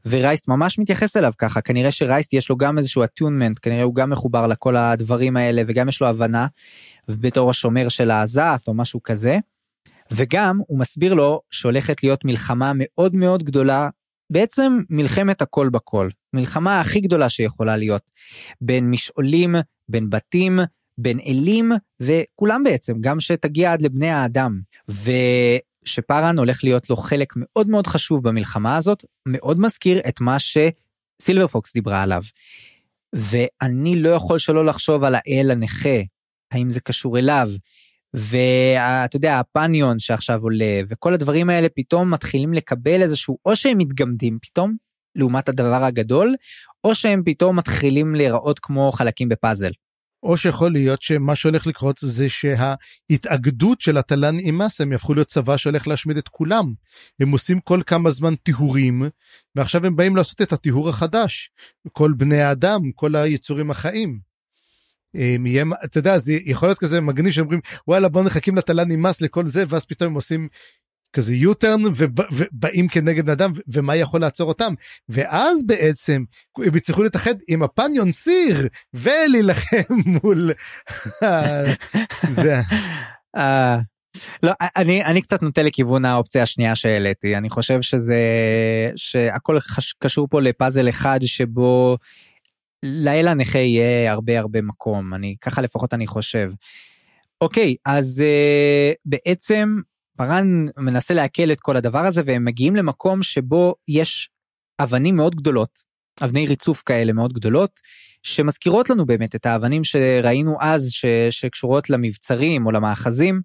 ורייסט 0.07 0.49
ממש 0.49 0.79
מתייחס 0.79 1.17
אליו 1.17 1.33
ככה. 1.39 1.61
כנראה 1.61 1.91
שרייסט 1.91 2.33
יש 2.33 2.51
לו 2.51 2.57
גם 2.57 2.79
איזשהו 2.79 3.05
אטיונמנט, 3.05 3.59
כנראה 3.63 3.83
הוא 3.83 3.95
גם 3.95 4.11
מחובר 4.11 4.47
לכל 4.47 4.77
הדברים 4.77 5.37
האלה, 5.37 5.63
וגם 5.67 5.89
יש 5.89 6.01
לו 6.01 6.07
הבנה, 6.07 6.47
בתור 7.09 7.51
השומר 7.51 7.89
של 7.89 8.11
הזף 8.11 8.65
או 8.69 8.75
משהו 8.75 9.03
כזה. 9.03 9.39
וגם 10.11 10.61
הוא 10.67 10.79
מסביר 10.79 11.15
לו 11.15 11.41
שהולכת 11.51 12.03
להיות 12.03 12.25
מלחמה 12.25 12.73
מאוד 12.75 13.15
מאוד 13.15 13.43
גדולה 13.43 13.89
בעצם 14.31 14.79
מלחמת 14.91 15.43
הכל 15.43 15.69
בכל, 15.69 16.09
מלחמה 16.33 16.81
הכי 16.81 17.01
גדולה 17.01 17.29
שיכולה 17.29 17.77
להיות, 17.77 18.11
בין 18.61 18.91
משעולים, 18.91 19.55
בין 19.89 20.11
בתים, 20.11 20.61
בין 21.03 21.21
אלים, 21.21 21.73
וכולם 22.01 22.63
בעצם, 22.65 23.01
גם 23.01 23.21
שתגיע 23.21 23.73
עד 23.73 23.83
לבני 23.83 24.09
האדם. 24.09 24.61
ושפארן 24.89 26.39
הולך 26.39 26.65
להיות 26.65 26.91
לו 26.91 26.97
חלק 26.97 27.33
מאוד 27.37 27.69
מאוד 27.69 27.87
חשוב 27.87 28.29
במלחמה 28.29 28.77
הזאת, 28.77 29.05
מאוד 29.29 29.61
מזכיר 29.61 30.01
את 30.09 30.21
מה 30.21 30.37
שסילבר 30.39 31.47
פוקס 31.47 31.73
דיברה 31.73 32.03
עליו. 32.03 32.23
ואני 33.15 33.97
לא 33.97 34.09
יכול 34.09 34.39
שלא 34.39 34.67
לחשוב 34.67 35.05
על 35.05 35.15
האל 35.15 35.51
הנכה, 35.51 35.99
האם 36.53 36.71
זה 36.71 36.81
קשור 36.81 37.19
אליו, 37.19 37.49
ואתה 38.15 39.17
יודע 39.17 39.39
הפניון 39.39 39.99
שעכשיו 39.99 40.43
עולה 40.43 40.81
וכל 40.89 41.15
הדברים 41.15 41.51
האלה 41.51 41.69
פתאום 41.75 42.11
מתחילים 42.11 42.53
לקבל 42.53 43.03
איזשהו 43.03 43.39
או 43.47 43.57
שהם 43.57 43.79
מתגמדים 43.79 44.39
פתאום 44.43 44.77
לעומת 45.17 45.49
הדבר 45.49 45.85
הגדול 45.85 46.35
או 46.85 46.95
שהם 46.95 47.23
פתאום 47.25 47.59
מתחילים 47.59 48.15
להיראות 48.15 48.59
כמו 48.59 48.93
חלקים 48.93 49.29
בפאזל. 49.29 49.71
או 50.23 50.37
שיכול 50.37 50.73
להיות 50.73 51.03
שמה 51.03 51.37
שהולך 51.37 51.67
לקרות 51.67 51.97
זה 52.01 52.29
שההתאגדות 52.29 53.81
של 53.81 53.97
התלן 53.97 54.39
אימאס 54.39 54.81
הם 54.81 54.93
יהפכו 54.93 55.15
להיות 55.15 55.29
צבא 55.29 55.57
שהולך 55.57 55.89
להשמיד 55.89 56.17
את 56.17 56.29
כולם. 56.29 56.73
הם 57.21 57.31
עושים 57.31 57.61
כל 57.61 57.81
כמה 57.87 58.11
זמן 58.11 58.35
טיהורים 58.35 59.03
ועכשיו 59.57 59.87
הם 59.87 59.97
באים 59.97 60.17
לעשות 60.17 60.43
את 60.43 60.53
הטיהור 60.53 60.89
החדש. 60.89 61.51
כל 61.93 62.13
בני 62.17 62.41
האדם, 62.41 62.81
כל 62.95 63.17
היצורים 63.17 63.71
החיים. 63.71 64.31
יהיה, 65.15 65.65
אתה 65.85 65.99
יודע, 65.99 66.19
זה 66.19 66.33
יכול 66.33 66.69
להיות 66.69 66.79
כזה 66.79 67.01
מגניב 67.01 67.33
שאומרים 67.33 67.61
וואלה 67.89 68.09
בוא 68.09 68.23
נחכים 68.23 68.57
לתלן 68.57 68.89
נמאס 68.89 69.21
לכל 69.21 69.47
זה 69.47 69.65
ואז 69.69 69.87
פתאום 69.87 70.11
הם 70.11 70.15
עושים 70.15 70.49
כזה 71.13 71.35
יוטרן 71.35 71.83
ובאים 72.37 72.89
כנגד 72.89 73.25
בן 73.27 73.33
אדם 73.33 73.51
ומה 73.69 73.97
יכול 73.97 74.21
לעצור 74.21 74.49
אותם 74.49 74.75
ואז 75.09 75.67
בעצם 75.67 76.25
הם 76.59 76.77
יצטרכו 76.77 77.03
להתאחד 77.03 77.35
עם 77.49 77.63
הפניון 77.63 78.11
סיר 78.11 78.69
ולהילחם 78.95 79.95
מול 80.23 80.51
זה. 82.29 82.61
אה, 83.37 83.79
לא 84.43 84.53
אני 84.77 85.05
אני 85.05 85.23
קצת 85.23 85.43
נוטה 85.43 85.63
לכיוון 85.63 86.05
האופציה 86.05 86.43
השנייה 86.43 86.75
שהעליתי 86.75 87.37
אני 87.37 87.51
חושב 87.51 87.83
שזה 87.83 88.19
שהכל 88.97 89.59
קשור 89.99 90.29
פה 90.31 90.41
לפאזל 90.41 90.89
אחד 90.89 91.21
שבו 91.23 91.97
לאל 92.83 93.29
הנכה 93.29 93.59
יהיה 93.59 94.13
הרבה 94.13 94.39
הרבה 94.39 94.63
מקום 94.63 95.15
אני 95.15 95.37
ככה 95.41 95.63
לפחות 95.63 95.95
אני 95.95 96.07
חושב. 96.07 96.51
אוקיי 97.41 97.77
אז 97.85 98.23
uh, 98.23 98.97
בעצם 99.05 99.81
פארן 100.21 100.65
מנסה 100.77 101.15
לעכל 101.15 101.53
את 101.53 101.61
כל 101.61 101.77
הדבר 101.77 101.99
הזה 101.99 102.23
והם 102.27 102.45
מגיעים 102.45 102.77
למקום 102.77 103.23
שבו 103.23 103.75
יש 103.89 104.31
אבנים 104.81 105.17
מאוד 105.17 105.35
גדולות 105.35 105.83
אבני 106.25 106.47
ריצוף 106.47 106.83
כאלה 106.87 107.13
מאוד 107.13 107.33
גדולות 107.33 107.81
שמזכירות 108.23 108.91
לנו 108.91 109.07
באמת 109.07 109.35
את 109.35 109.47
האבנים 109.47 109.85
שראינו 109.85 110.57
אז 110.61 110.91
ש, 110.91 111.05
שקשורות 111.31 111.91
למבצרים 111.91 112.67
או 112.67 112.71
למאחזים 112.71 113.41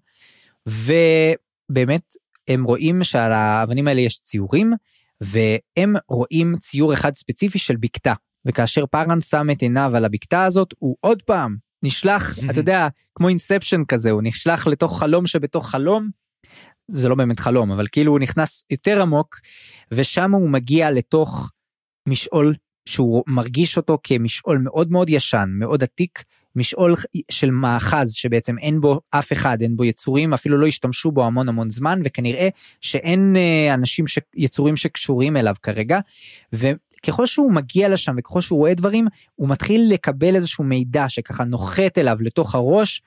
ובאמת 0.66 2.02
הם 2.48 2.64
רואים 2.64 3.04
שעל 3.04 3.32
האבנים 3.32 3.88
האלה 3.88 4.00
יש 4.00 4.20
ציורים 4.20 4.72
והם 5.20 5.94
רואים 6.08 6.54
ציור 6.60 6.92
אחד 6.92 7.14
ספציפי 7.14 7.58
של 7.58 7.76
בקתה 7.76 8.14
וכאשר 8.44 8.86
פארן 8.86 9.20
שם 9.20 9.46
את 9.52 9.62
עיניו 9.62 9.96
על 9.96 10.04
הבקתה 10.04 10.44
הזאת 10.44 10.74
הוא 10.78 10.96
עוד 11.00 11.22
פעם 11.22 11.56
נשלח 11.82 12.38
אתה 12.50 12.60
יודע 12.60 12.88
כמו 13.14 13.28
אינספשן 13.28 13.84
כזה 13.88 14.10
הוא 14.10 14.22
נשלח 14.24 14.66
לתוך 14.66 14.98
חלום 14.98 15.26
שבתוך 15.26 15.70
חלום. 15.70 16.25
זה 16.90 17.08
לא 17.08 17.14
באמת 17.14 17.40
חלום 17.40 17.72
אבל 17.72 17.86
כאילו 17.92 18.12
הוא 18.12 18.20
נכנס 18.20 18.64
יותר 18.70 19.02
עמוק 19.02 19.40
ושם 19.92 20.32
הוא 20.34 20.50
מגיע 20.50 20.90
לתוך 20.90 21.50
משעול 22.08 22.54
שהוא 22.86 23.24
מרגיש 23.26 23.76
אותו 23.76 23.98
כמשעול 24.02 24.58
מאוד 24.58 24.90
מאוד 24.90 25.08
ישן 25.10 25.48
מאוד 25.52 25.82
עתיק 25.82 26.22
משעול 26.56 26.94
של 27.30 27.50
מאחז 27.50 28.12
שבעצם 28.12 28.58
אין 28.58 28.80
בו 28.80 29.00
אף 29.10 29.32
אחד 29.32 29.58
אין 29.62 29.76
בו 29.76 29.84
יצורים 29.84 30.34
אפילו 30.34 30.58
לא 30.58 30.66
השתמשו 30.66 31.12
בו 31.12 31.24
המון 31.24 31.48
המון 31.48 31.70
זמן 31.70 32.00
וכנראה 32.04 32.48
שאין 32.80 33.36
אה, 33.36 33.74
אנשים 33.74 34.06
ש... 34.06 34.18
יצורים 34.36 34.76
שקשורים 34.76 35.36
אליו 35.36 35.54
כרגע. 35.62 35.98
וככל 36.52 37.26
שהוא 37.26 37.52
מגיע 37.52 37.88
לשם 37.88 38.14
וככל 38.18 38.40
שהוא 38.40 38.58
רואה 38.58 38.74
דברים 38.74 39.06
הוא 39.34 39.48
מתחיל 39.48 39.88
לקבל 39.92 40.36
איזשהו 40.36 40.64
מידע 40.64 41.08
שככה 41.08 41.44
נוחת 41.44 41.98
אליו 41.98 42.16
לתוך 42.20 42.54
הראש. 42.54 43.02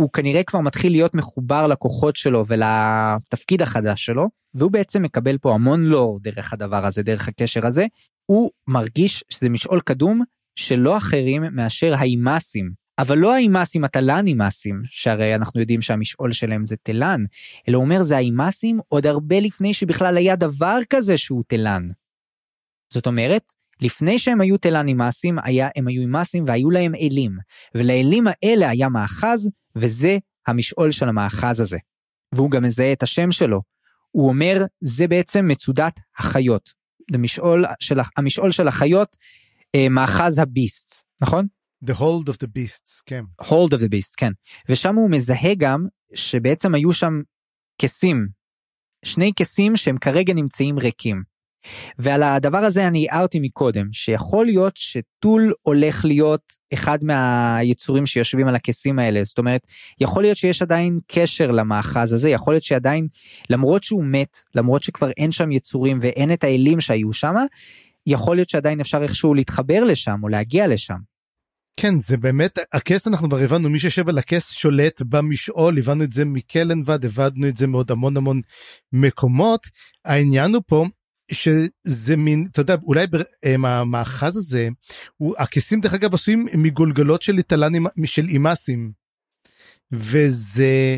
הוא 0.00 0.10
כנראה 0.12 0.42
כבר 0.42 0.60
מתחיל 0.60 0.92
להיות 0.92 1.14
מחובר 1.14 1.66
לכוחות 1.66 2.16
שלו 2.16 2.44
ולתפקיד 2.46 3.62
החדש 3.62 4.06
שלו 4.06 4.28
והוא 4.54 4.70
בעצם 4.70 5.02
מקבל 5.02 5.38
פה 5.38 5.54
המון 5.54 5.84
לור 5.84 6.18
דרך 6.22 6.52
הדבר 6.52 6.86
הזה 6.86 7.02
דרך 7.02 7.28
הקשר 7.28 7.66
הזה 7.66 7.86
הוא 8.26 8.50
מרגיש 8.68 9.24
שזה 9.28 9.48
משעול 9.48 9.80
קדום 9.80 10.22
שלא 10.56 10.96
אחרים 10.96 11.42
מאשר 11.52 11.94
האימאסים 11.94 12.70
אבל 12.98 13.18
לא 13.18 13.34
האימאסים 13.34 13.84
התלן 13.84 14.26
אימאסים 14.26 14.82
שהרי 14.84 15.34
אנחנו 15.34 15.60
יודעים 15.60 15.82
שהמשעול 15.82 16.32
שלהם 16.32 16.64
זה 16.64 16.76
תלן 16.82 17.24
אלא 17.68 17.76
הוא 17.76 17.84
אומר 17.84 18.02
זה 18.02 18.16
האימאסים 18.16 18.80
עוד 18.88 19.06
הרבה 19.06 19.40
לפני 19.40 19.74
שבכלל 19.74 20.16
היה 20.16 20.36
דבר 20.36 20.78
כזה 20.90 21.16
שהוא 21.16 21.44
תלן. 21.48 21.88
זאת 22.92 23.06
אומרת 23.06 23.52
לפני 23.82 24.18
שהם 24.18 24.40
היו 24.40 24.56
היה 25.42 25.68
הם 25.76 25.88
היו 25.88 26.00
אימאסים 26.00 26.44
והיו 26.46 26.70
להם 26.70 26.94
אלים 26.94 27.36
ולאלים 27.74 28.24
האלה 28.26 28.70
היה 28.70 28.88
מאחז 28.88 29.50
וזה 29.76 30.18
המשעול 30.46 30.92
של 30.92 31.08
המאחז 31.08 31.60
הזה. 31.60 31.78
והוא 32.34 32.50
גם 32.50 32.62
מזהה 32.62 32.92
את 32.92 33.02
השם 33.02 33.32
שלו. 33.32 33.60
הוא 34.10 34.28
אומר 34.28 34.64
זה 34.80 35.08
בעצם 35.08 35.48
מצודת 35.48 36.00
החיות. 36.18 36.80
המשעול 37.14 37.64
של, 37.80 37.98
המשעול 38.16 38.50
של 38.50 38.68
החיות 38.68 39.16
אה, 39.74 39.88
מאחז 39.88 40.38
הביסט 40.38 41.04
נכון? 41.22 41.46
The 41.84 41.92
hold 41.92 42.28
of 42.28 42.34
the 42.34 42.46
beasts 42.46 43.02
כן. 43.06 43.24
hold 43.42 43.74
of 43.74 43.78
the 43.78 43.88
beast 43.94 44.14
כן 44.16 44.32
ושם 44.68 44.94
הוא 44.94 45.10
מזהה 45.10 45.54
גם 45.58 45.86
שבעצם 46.14 46.74
היו 46.74 46.92
שם 46.92 47.12
כסים 47.78 48.28
שני 49.04 49.32
כסים 49.36 49.76
שהם 49.76 49.98
כרגע 49.98 50.34
נמצאים 50.34 50.78
ריקים. 50.78 51.22
ועל 51.98 52.22
הדבר 52.22 52.58
הזה 52.58 52.86
אני 52.86 53.06
הערתי 53.10 53.38
מקודם 53.40 53.92
שיכול 53.92 54.46
להיות 54.46 54.76
שטול 54.76 55.52
הולך 55.62 56.04
להיות 56.04 56.52
אחד 56.74 56.98
מהיצורים 57.04 58.06
שיושבים 58.06 58.48
על 58.48 58.54
הכסים 58.54 58.98
האלה 58.98 59.24
זאת 59.24 59.38
אומרת 59.38 59.66
יכול 60.00 60.22
להיות 60.22 60.36
שיש 60.36 60.62
עדיין 60.62 61.00
קשר 61.06 61.50
למאחז 61.50 62.12
הזה 62.12 62.30
יכול 62.30 62.54
להיות 62.54 62.64
שעדיין 62.64 63.08
למרות 63.50 63.84
שהוא 63.84 64.04
מת 64.04 64.38
למרות 64.54 64.82
שכבר 64.82 65.10
אין 65.10 65.32
שם 65.32 65.52
יצורים 65.52 65.98
ואין 66.02 66.32
את 66.32 66.44
האלים 66.44 66.80
שהיו 66.80 67.12
שם 67.12 67.34
יכול 68.06 68.36
להיות 68.36 68.50
שעדיין 68.50 68.80
אפשר 68.80 69.02
איכשהו 69.02 69.34
להתחבר 69.34 69.84
לשם 69.84 70.20
או 70.22 70.28
להגיע 70.28 70.66
לשם. 70.66 71.10
כן 71.76 71.98
זה 71.98 72.16
באמת 72.16 72.58
הכס 72.72 73.08
אנחנו 73.08 73.28
כבר 73.28 73.38
הבנו 73.38 73.70
מי 73.70 73.78
שיושב 73.78 74.08
על 74.08 74.18
הכס 74.18 74.50
שולט 74.50 75.02
במשעול 75.02 75.78
הבנו 75.78 76.04
את 76.04 76.12
זה 76.12 76.24
מקלנבד 76.24 77.04
הבנו 77.04 77.48
את 77.48 77.56
זה 77.56 77.66
מעוד 77.66 77.90
המון 77.90 78.16
המון 78.16 78.40
מקומות 78.92 79.66
העניין 80.04 80.54
הוא 80.54 80.62
פה 80.66 80.86
שזה 81.32 82.16
מין 82.16 82.46
אתה 82.52 82.60
יודע 82.60 82.76
אולי 82.82 83.06
המאחז 83.64 84.36
הזה 84.36 84.68
הוא 85.16 85.34
הכיסים 85.38 85.80
דרך 85.80 85.94
אגב 85.94 86.14
עשויים 86.14 86.46
מגולגלות 86.54 87.22
של 87.22 87.38
איטלנים 87.38 87.86
של 88.04 88.26
אימאסים. 88.28 88.92
וזה 89.92 90.96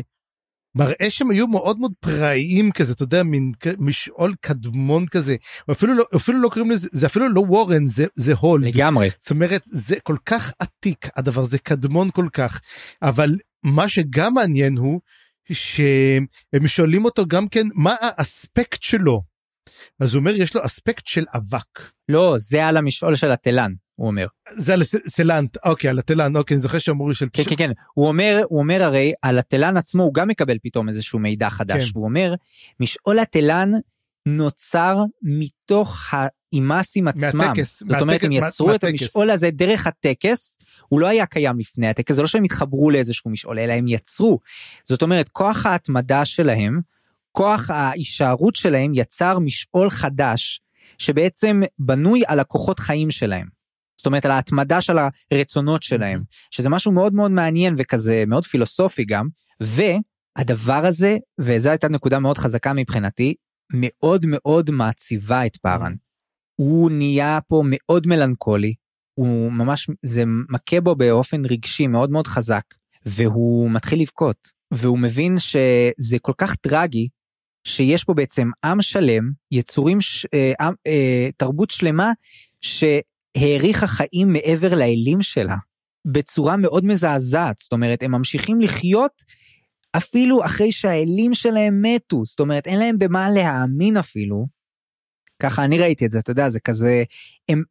מראה 0.75 1.09
שהם 1.09 1.31
היו 1.31 1.47
מאוד 1.47 1.79
מאוד 1.79 1.91
פראיים 1.99 2.71
כזה 2.71 2.93
אתה 2.93 3.03
יודע 3.03 3.23
מין 3.23 3.51
משעול 3.77 4.35
קדמון 4.41 5.05
כזה. 5.07 5.35
אפילו 5.71 5.93
לא 5.93 6.03
אפילו 6.15 6.41
לא 6.41 6.49
קוראים 6.49 6.71
לזה 6.71 6.89
זה 6.91 7.05
אפילו 7.05 7.29
לא 7.29 7.41
וורן 7.41 7.85
זה 7.85 8.05
זה 8.15 8.33
הולד. 8.33 8.75
לגמרי. 8.75 9.09
זאת 9.19 9.31
אומרת 9.31 9.61
זה 9.65 9.95
כל 10.03 10.17
כך 10.25 10.53
עתיק 10.59 11.07
הדבר 11.15 11.43
זה 11.43 11.57
קדמון 11.57 12.09
כל 12.11 12.27
כך. 12.33 12.61
אבל 13.01 13.35
מה 13.63 13.89
שגם 13.89 14.33
מעניין 14.33 14.77
הוא 14.77 15.01
שהם 15.51 16.67
שואלים 16.67 17.05
אותו 17.05 17.25
גם 17.25 17.47
כן 17.47 17.67
מה 17.73 17.95
האספקט 18.01 18.83
שלו 18.83 19.32
אז 19.99 20.13
הוא 20.13 20.19
אומר 20.19 20.35
יש 20.35 20.55
לו 20.55 20.65
אספקט 20.65 21.07
של 21.07 21.25
אבק. 21.35 21.91
לא 22.09 22.35
זה 22.37 22.65
על 22.65 22.77
המשעול 22.77 23.15
של 23.15 23.31
התלן 23.31 23.73
הוא 23.95 24.07
אומר. 24.07 24.27
זה 24.53 24.73
על 24.73 24.83
סלנט 25.07 25.57
אוקיי 25.65 25.89
על 25.89 25.99
התלן 25.99 26.35
אוקיי 26.35 26.55
אני 26.55 26.61
זוכר 26.61 26.79
שאמרו 26.79 27.13
של 27.13 27.27
כן 27.33 27.43
כן 27.43 27.55
כן 27.55 27.71
הוא 27.93 28.07
אומר 28.07 28.41
הוא 28.49 28.59
אומר 28.59 28.83
הרי 28.83 29.13
על 29.21 29.39
התלן 29.39 29.77
עצמו 29.77 30.03
הוא 30.03 30.13
גם 30.13 30.27
מקבל 30.27 30.57
פתאום 30.63 30.89
איזשהו 30.89 31.19
מידע 31.19 31.49
חדש 31.49 31.83
כן. 31.83 31.91
הוא 31.95 32.03
אומר 32.03 32.33
משעול 32.79 33.19
התלן 33.19 33.71
נוצר 34.25 34.97
מתוך 35.21 35.99
האימאסים 36.11 37.07
עצמם 37.07 37.29
מהטקס, 37.33 37.79
זאת 37.79 38.01
אומרת 38.01 38.23
הם 38.23 38.31
יצרו 38.31 38.67
מה, 38.67 38.75
את 38.75 38.83
המשעול 38.83 39.29
הזה 39.29 39.51
דרך 39.51 39.87
הטקס 39.87 40.57
הוא 40.89 40.99
לא 40.99 41.07
היה 41.07 41.25
קיים 41.25 41.59
לפני 41.59 41.87
הטקס 41.87 42.15
זה 42.15 42.21
לא 42.21 42.27
שהם 42.27 42.43
התחברו 42.43 42.91
לאיזשהו 42.91 43.31
משעול 43.31 43.59
אלא 43.59 43.73
הם 43.73 43.87
יצרו 43.87 44.39
זאת 44.85 45.01
אומרת 45.01 45.29
כוח 45.29 45.65
ההתמדה 45.65 46.25
שלהם 46.25 46.79
כוח 47.35 47.69
ההישארות 47.69 48.55
שלהם 48.55 48.91
יצר 48.95 49.39
משעול 49.39 49.89
חדש 49.89 50.61
שבעצם 50.97 51.61
בנוי 51.79 52.21
על 52.27 52.39
הכוחות 52.39 52.79
חיים 52.79 53.11
שלהם. 53.11 53.47
זאת 53.97 54.05
אומרת 54.05 54.25
על 54.25 54.31
ההתמדה 54.31 54.81
של 54.81 54.97
הרצונות 55.31 55.83
שלהם 55.83 56.23
שזה 56.51 56.69
משהו 56.69 56.91
מאוד 56.91 57.13
מאוד 57.13 57.31
מעניין 57.31 57.75
וכזה 57.77 58.23
מאוד 58.27 58.45
פילוסופי 58.45 59.05
גם 59.05 59.27
והדבר 59.59 60.85
הזה 60.85 61.17
וזו 61.39 61.69
הייתה 61.69 61.87
נקודה 61.87 62.19
מאוד 62.19 62.37
חזקה 62.37 62.73
מבחינתי 62.73 63.35
מאוד 63.73 64.25
מאוד 64.27 64.71
מעציבה 64.71 65.45
את 65.45 65.57
פארן. 65.57 65.93
הוא 66.55 66.91
נהיה 66.91 67.39
פה 67.47 67.63
מאוד 67.65 68.07
מלנכולי 68.07 68.73
הוא 69.13 69.51
ממש 69.51 69.89
זה 70.03 70.23
מכה 70.49 70.81
בו 70.81 70.95
באופן 70.95 71.45
רגשי 71.45 71.87
מאוד 71.87 72.11
מאוד 72.11 72.27
חזק 72.27 72.63
והוא 73.05 73.71
מתחיל 73.71 74.01
לבכות 74.01 74.47
והוא 74.73 74.99
מבין 74.99 75.37
שזה 75.37 76.19
כל 76.21 76.33
כך 76.37 76.55
טרגי 76.55 77.07
שיש 77.63 78.03
פה 78.03 78.13
בעצם 78.13 78.49
עם 78.65 78.81
שלם, 78.81 79.31
יצורים, 79.51 80.01
ש... 80.01 80.25
אה, 80.33 80.53
עם, 80.59 80.73
אה, 80.87 81.29
תרבות 81.37 81.71
שלמה 81.71 82.11
שהאריכה 82.61 83.87
חיים 83.87 84.33
מעבר 84.33 84.75
לאלים 84.75 85.21
שלה, 85.21 85.55
בצורה 86.05 86.57
מאוד 86.57 86.85
מזעזעת, 86.85 87.59
זאת 87.59 87.71
אומרת 87.71 88.03
הם 88.03 88.11
ממשיכים 88.11 88.61
לחיות 88.61 89.23
אפילו 89.97 90.45
אחרי 90.45 90.71
שהאלים 90.71 91.33
שלהם 91.33 91.81
מתו, 91.81 92.25
זאת 92.25 92.39
אומרת 92.39 92.67
אין 92.67 92.79
להם 92.79 92.99
במה 92.99 93.29
להאמין 93.29 93.97
אפילו. 93.97 94.47
ככה 95.41 95.63
אני 95.63 95.77
ראיתי 95.79 96.05
את 96.05 96.11
זה, 96.11 96.19
אתה 96.19 96.31
יודע, 96.31 96.49
זה 96.49 96.59
כזה, 96.59 97.03
הם 97.49 97.63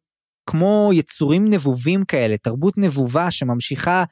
כמו 0.45 0.89
יצורים 0.93 1.47
נבובים 1.47 2.05
כאלה, 2.05 2.37
תרבות 2.37 2.77
נבובה 2.77 3.31
שממשיכה 3.31 4.03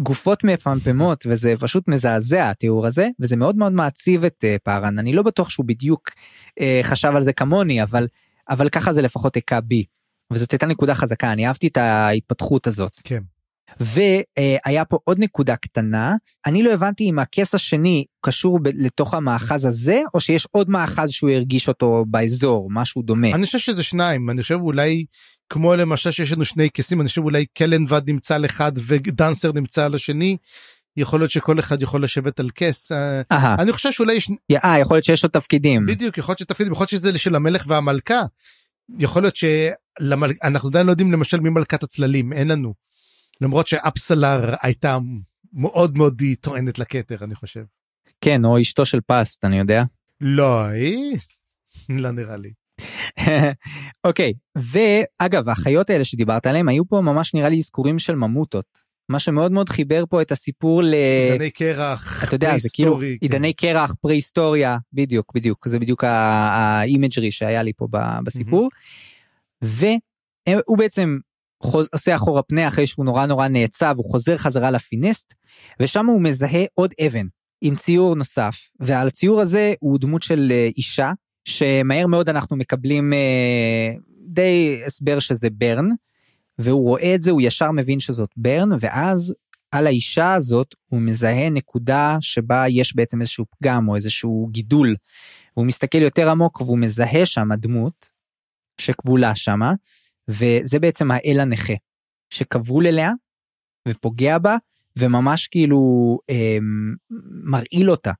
גופות 0.00 0.44
מפמפמות 0.44 1.26
וזה 1.28 1.54
פשוט 1.60 1.88
מזעזע 1.88 2.50
התיאור 2.50 2.86
הזה 2.86 3.08
וזה 3.20 3.36
מאוד 3.36 3.56
מאוד 3.56 3.72
מעציב 3.72 4.24
את 4.24 4.44
uh, 4.44 4.58
פארן 4.62 4.98
אני 4.98 5.12
לא 5.12 5.22
בטוח 5.22 5.50
שהוא 5.50 5.66
בדיוק 5.66 6.10
uh, 6.10 6.62
חשב 6.82 7.12
על 7.14 7.22
זה 7.22 7.32
כמוני 7.32 7.82
אבל 7.82 8.06
אבל 8.48 8.68
ככה 8.68 8.92
זה 8.92 9.02
לפחות 9.02 9.36
הכה 9.36 9.60
בי. 9.60 9.84
וזאת 10.32 10.52
הייתה 10.52 10.66
נקודה 10.66 10.94
חזקה 10.94 11.32
אני 11.32 11.46
אהבתי 11.46 11.66
את 11.66 11.76
ההתפתחות 11.76 12.66
הזאת. 12.66 12.92
כן. 13.04 13.22
והיה 13.80 14.84
פה 14.84 14.98
עוד 15.04 15.18
נקודה 15.18 15.56
קטנה 15.56 16.14
אני 16.46 16.62
לא 16.62 16.72
הבנתי 16.72 17.04
אם 17.04 17.18
הכס 17.18 17.54
השני 17.54 18.04
קשור 18.20 18.58
ב- 18.62 18.68
לתוך 18.74 19.14
המאחז 19.14 19.64
הזה 19.64 20.00
או 20.14 20.20
שיש 20.20 20.46
עוד 20.50 20.70
מאחז 20.70 21.10
שהוא 21.10 21.30
הרגיש 21.30 21.68
אותו 21.68 22.04
באזור 22.08 22.68
משהו 22.70 23.02
דומה. 23.02 23.34
אני 23.34 23.46
חושב 23.46 23.58
שזה 23.58 23.82
שניים 23.82 24.30
אני 24.30 24.42
חושב 24.42 24.58
אולי 24.60 25.04
כמו 25.50 25.76
למשל 25.76 26.10
שיש 26.10 26.32
לנו 26.32 26.44
שני 26.44 26.70
כסים 26.70 27.00
אני 27.00 27.08
חושב 27.08 27.22
אולי 27.22 27.46
קלנבד 27.46 28.10
נמצא 28.10 28.34
על 28.34 28.44
אחד 28.44 28.72
ודנסר 28.86 29.52
נמצא 29.52 29.84
על 29.84 29.94
השני. 29.94 30.36
יכול 30.96 31.20
להיות 31.20 31.30
שכל 31.30 31.58
אחד 31.58 31.82
יכול 31.82 32.02
לשבת 32.02 32.40
על 32.40 32.50
כס 32.54 32.92
אה, 32.92 33.54
אני 33.58 33.72
חושב 33.72 33.92
שאולי 33.92 34.14
יש 34.14 34.30
אה, 34.64 34.78
יכול 34.78 34.96
להיות 34.96 35.04
שיש 35.04 35.22
לו 35.24 35.28
תפקידים 35.28 35.86
בדיוק 35.86 36.18
יכול 36.18 36.32
להיות 36.32 36.38
שתפקידים 36.38 36.72
יכול 36.72 36.82
להיות 36.82 36.90
שזה 36.90 37.18
של 37.18 37.34
המלך 37.34 37.64
והמלכה. 37.68 38.20
יכול 38.98 39.22
להיות 39.22 39.36
שאנחנו 39.36 40.68
עדיין 40.68 40.86
לא 40.86 40.92
יודעים 40.92 41.12
למשל 41.12 41.40
מי 41.40 41.50
מלכת 41.50 41.82
הצללים 41.82 42.32
אין 42.32 42.48
לנו. 42.48 42.74
למרות 43.40 43.66
שאפסלר 43.66 44.54
הייתה 44.62 44.98
מאוד 45.52 45.98
מאוד 45.98 46.22
טוענת 46.40 46.78
לכתר 46.78 47.24
אני 47.24 47.34
חושב. 47.34 47.64
כן 48.20 48.44
או 48.44 48.60
אשתו 48.60 48.84
של 48.84 49.00
רייסט 49.06 49.44
אני 49.44 49.58
יודע. 49.58 49.82
לא 50.20 50.64
היא 50.64 51.18
לא 52.02 52.10
נראה 52.10 52.36
לי. 52.36 52.50
אוקיי 54.06 54.32
ואגב 54.56 55.48
החיות 55.48 55.90
האלה 55.90 56.04
שדיברת 56.04 56.46
עליהם 56.46 56.68
היו 56.68 56.88
פה 56.88 57.00
ממש 57.00 57.34
נראה 57.34 57.48
לי 57.48 57.58
אזכורים 57.58 57.98
של 57.98 58.14
ממוטות. 58.14 58.86
מה 59.08 59.18
שמאוד 59.18 59.52
מאוד 59.52 59.68
חיבר 59.68 60.04
פה 60.10 60.22
את 60.22 60.32
הסיפור 60.32 60.82
ל... 60.82 60.94
עידני 61.32 61.50
קרח, 61.50 62.24
אתה 62.24 62.34
יודע, 62.34 62.58
זה 62.58 62.68
כאילו 62.72 62.98
כן. 62.98 63.04
עידני 63.20 63.52
קרח, 63.52 63.94
פרה 64.00 64.12
היסטוריה, 64.12 64.76
בדיוק, 64.92 65.32
בדיוק, 65.34 65.68
זה 65.68 65.78
בדיוק 65.78 66.04
ה 66.04 66.20
imagery 66.20 67.30
שהיה 67.30 67.62
לי 67.62 67.72
פה 67.76 67.88
בסיפור. 68.24 68.68
והוא 69.62 70.78
בעצם 70.78 71.18
חוז, 71.62 71.88
עושה 71.92 72.16
אחורה 72.16 72.42
פנה 72.42 72.68
אחרי 72.68 72.86
שהוא 72.86 73.04
נורא 73.04 73.26
נורא 73.26 73.48
נעצב, 73.48 73.94
הוא 73.96 74.10
חוזר 74.10 74.36
חזרה 74.36 74.70
לפינסט, 74.70 75.34
ושם 75.80 76.06
הוא 76.06 76.20
מזהה 76.20 76.64
עוד 76.74 76.94
אבן. 77.06 77.26
עם 77.60 77.76
ציור 77.76 78.14
נוסף, 78.14 78.56
ועל 78.80 79.06
הציור 79.06 79.40
הזה 79.40 79.74
הוא 79.80 79.98
דמות 79.98 80.22
של 80.22 80.48
אה, 80.50 80.68
אישה, 80.76 81.12
שמהר 81.44 82.06
מאוד 82.06 82.28
אנחנו 82.28 82.56
מקבלים 82.56 83.12
אה, 83.12 83.92
די 84.26 84.82
הסבר 84.86 85.18
שזה 85.18 85.48
ברן, 85.50 85.88
והוא 86.58 86.82
רואה 86.82 87.14
את 87.14 87.22
זה, 87.22 87.30
הוא 87.30 87.42
ישר 87.42 87.70
מבין 87.70 88.00
שזאת 88.00 88.30
ברן, 88.36 88.68
ואז 88.80 89.34
על 89.72 89.86
האישה 89.86 90.34
הזאת 90.34 90.74
הוא 90.86 91.00
מזהה 91.00 91.50
נקודה 91.50 92.16
שבה 92.20 92.64
יש 92.68 92.96
בעצם 92.96 93.20
איזשהו 93.20 93.44
פגם 93.50 93.88
או 93.88 93.96
איזשהו 93.96 94.48
גידול. 94.50 94.96
הוא 95.54 95.66
מסתכל 95.66 96.02
יותר 96.02 96.30
עמוק 96.30 96.60
והוא 96.60 96.78
מזהה 96.78 97.26
שם 97.26 97.48
דמות 97.58 98.08
שכבולה 98.80 99.34
שמה, 99.34 99.72
וזה 100.28 100.78
בעצם 100.78 101.10
האל 101.10 101.40
הנכה, 101.40 101.74
שכבול 102.30 102.86
אליה 102.86 103.12
ופוגע 103.88 104.38
בה, 104.38 104.56
וממש 104.96 105.48
כאילו 105.48 105.78
אה, 106.30 106.58
מרעיל 107.44 107.90
אותה. 107.90 108.12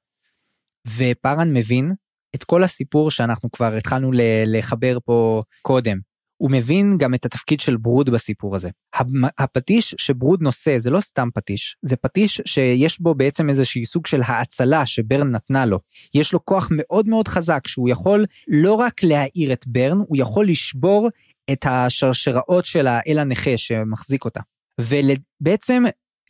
ופארן 0.97 1.53
מבין 1.53 1.93
את 2.35 2.45
כל 2.45 2.62
הסיפור 2.62 3.11
שאנחנו 3.11 3.51
כבר 3.51 3.74
התחלנו 3.74 4.11
לחבר 4.47 4.99
פה 5.05 5.43
קודם. 5.62 5.99
הוא 6.37 6.51
מבין 6.51 6.97
גם 6.99 7.15
את 7.15 7.24
התפקיד 7.24 7.61
של 7.61 7.77
ברוד 7.77 8.11
בסיפור 8.11 8.55
הזה. 8.55 8.70
הפטיש 9.39 9.95
שברוד 9.99 10.43
נושא 10.43 10.78
זה 10.78 10.91
לא 10.91 11.01
סתם 11.01 11.28
פטיש, 11.35 11.77
זה 11.83 11.97
פטיש 11.97 12.41
שיש 12.45 13.01
בו 13.01 13.15
בעצם 13.15 13.49
איזשהי 13.49 13.85
סוג 13.85 14.07
של 14.07 14.20
האצלה 14.24 14.87
שברן 14.87 15.31
נתנה 15.31 15.66
לו. 15.66 15.78
יש 16.15 16.33
לו 16.33 16.45
כוח 16.45 16.69
מאוד 16.70 17.09
מאוד 17.09 17.28
חזק 17.28 17.66
שהוא 17.66 17.89
יכול 17.89 18.24
לא 18.49 18.74
רק 18.74 19.03
להעיר 19.03 19.53
את 19.53 19.66
ברן, 19.66 19.99
הוא 19.99 20.16
יכול 20.16 20.49
לשבור 20.49 21.09
את 21.52 21.66
השרשראות 21.68 22.64
של 22.64 22.86
האל 22.86 23.18
הנכה 23.18 23.56
שמחזיק 23.56 24.24
אותה. 24.24 24.40
ובעצם 24.81 25.85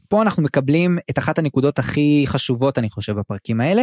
פה 0.09 0.22
אנחנו 0.22 0.43
מקבלים 0.43 0.98
את 1.10 1.18
אחת 1.18 1.38
הנקודות 1.38 1.78
הכי 1.78 2.24
חשובות 2.26 2.78
אני 2.78 2.90
חושב 2.90 3.18
בפרקים 3.18 3.60
האלה. 3.60 3.82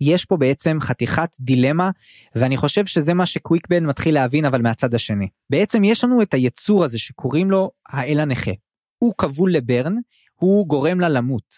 יש 0.00 0.24
פה 0.24 0.36
בעצם 0.36 0.78
חתיכת 0.80 1.36
דילמה 1.40 1.90
ואני 2.34 2.56
חושב 2.56 2.86
שזה 2.86 3.14
מה 3.14 3.26
שקוויקבן 3.26 3.86
מתחיל 3.86 4.14
להבין 4.14 4.44
אבל 4.44 4.62
מהצד 4.62 4.94
השני. 4.94 5.28
בעצם 5.50 5.84
יש 5.84 6.04
לנו 6.04 6.22
את 6.22 6.34
היצור 6.34 6.84
הזה 6.84 6.98
שקוראים 6.98 7.50
לו 7.50 7.70
האל 7.88 8.20
הנכה. 8.20 8.50
הוא 8.98 9.14
כבול 9.18 9.52
לברן, 9.52 9.94
הוא 10.34 10.66
גורם 10.66 11.00
לה 11.00 11.08
למות. 11.08 11.54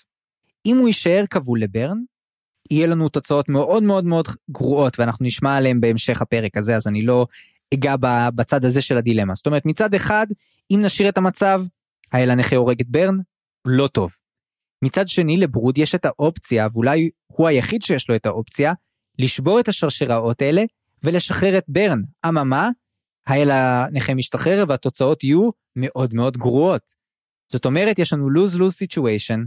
אם 0.66 0.78
הוא 0.78 0.88
יישאר 0.88 1.24
כבול 1.30 1.60
לברן, 1.60 1.98
יהיה 2.70 2.86
לנו 2.86 3.08
תוצאות 3.08 3.48
מאוד 3.48 3.82
מאוד 3.82 4.04
מאוד 4.04 4.28
גרועות 4.50 4.98
ואנחנו 4.98 5.26
נשמע 5.26 5.56
עליהם 5.56 5.80
בהמשך 5.80 6.22
הפרק 6.22 6.56
הזה 6.56 6.76
אז 6.76 6.86
אני 6.86 7.02
לא 7.02 7.26
אגע 7.74 7.94
בצד 8.34 8.64
הזה 8.64 8.82
של 8.82 8.96
הדילמה. 8.96 9.34
זאת 9.34 9.46
אומרת 9.46 9.66
מצד 9.66 9.94
אחד 9.94 10.26
אם 10.70 10.80
נשאיר 10.82 11.08
את 11.08 11.18
המצב 11.18 11.62
האל 12.12 12.30
הנכה 12.30 12.56
הורג 12.56 12.80
את 12.80 12.88
ברן 12.88 13.18
לא 13.66 13.86
טוב. 13.86 14.12
מצד 14.84 15.08
שני 15.08 15.36
לברוד 15.36 15.78
יש 15.78 15.94
את 15.94 16.04
האופציה 16.04 16.66
ואולי 16.72 17.10
הוא 17.26 17.48
היחיד 17.48 17.82
שיש 17.82 18.08
לו 18.08 18.16
את 18.16 18.26
האופציה 18.26 18.72
לשבור 19.18 19.60
את 19.60 19.68
השרשראות 19.68 20.42
האלה 20.42 20.62
ולשחרר 21.02 21.58
את 21.58 21.64
ברן 21.68 22.02
אממה 22.28 22.70
האל 23.26 23.50
הנכה 23.50 24.14
משתחרר 24.14 24.64
והתוצאות 24.68 25.24
יהיו 25.24 25.50
מאוד 25.76 26.14
מאוד 26.14 26.36
גרועות. 26.36 26.82
זאת 27.52 27.64
אומרת 27.64 27.98
יש 27.98 28.12
לנו 28.12 28.28
lose 28.28 28.54
lose 28.54 28.86
situation 28.86 29.38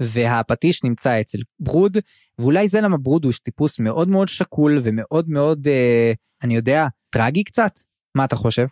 והפטיש 0.00 0.84
נמצא 0.84 1.20
אצל 1.20 1.38
ברוד 1.60 1.98
ואולי 2.38 2.68
זה 2.68 2.80
למה 2.80 2.96
ברוד 2.96 3.24
הוא 3.24 3.32
טיפוס 3.42 3.78
מאוד 3.78 4.08
מאוד 4.08 4.28
שקול 4.28 4.80
ומאוד 4.82 5.28
מאוד 5.28 5.68
אה, 5.68 6.12
אני 6.42 6.54
יודע 6.54 6.86
טרגי 7.14 7.44
קצת? 7.44 7.80
מה 8.14 8.24
אתה 8.24 8.36
חושב? 8.36 8.66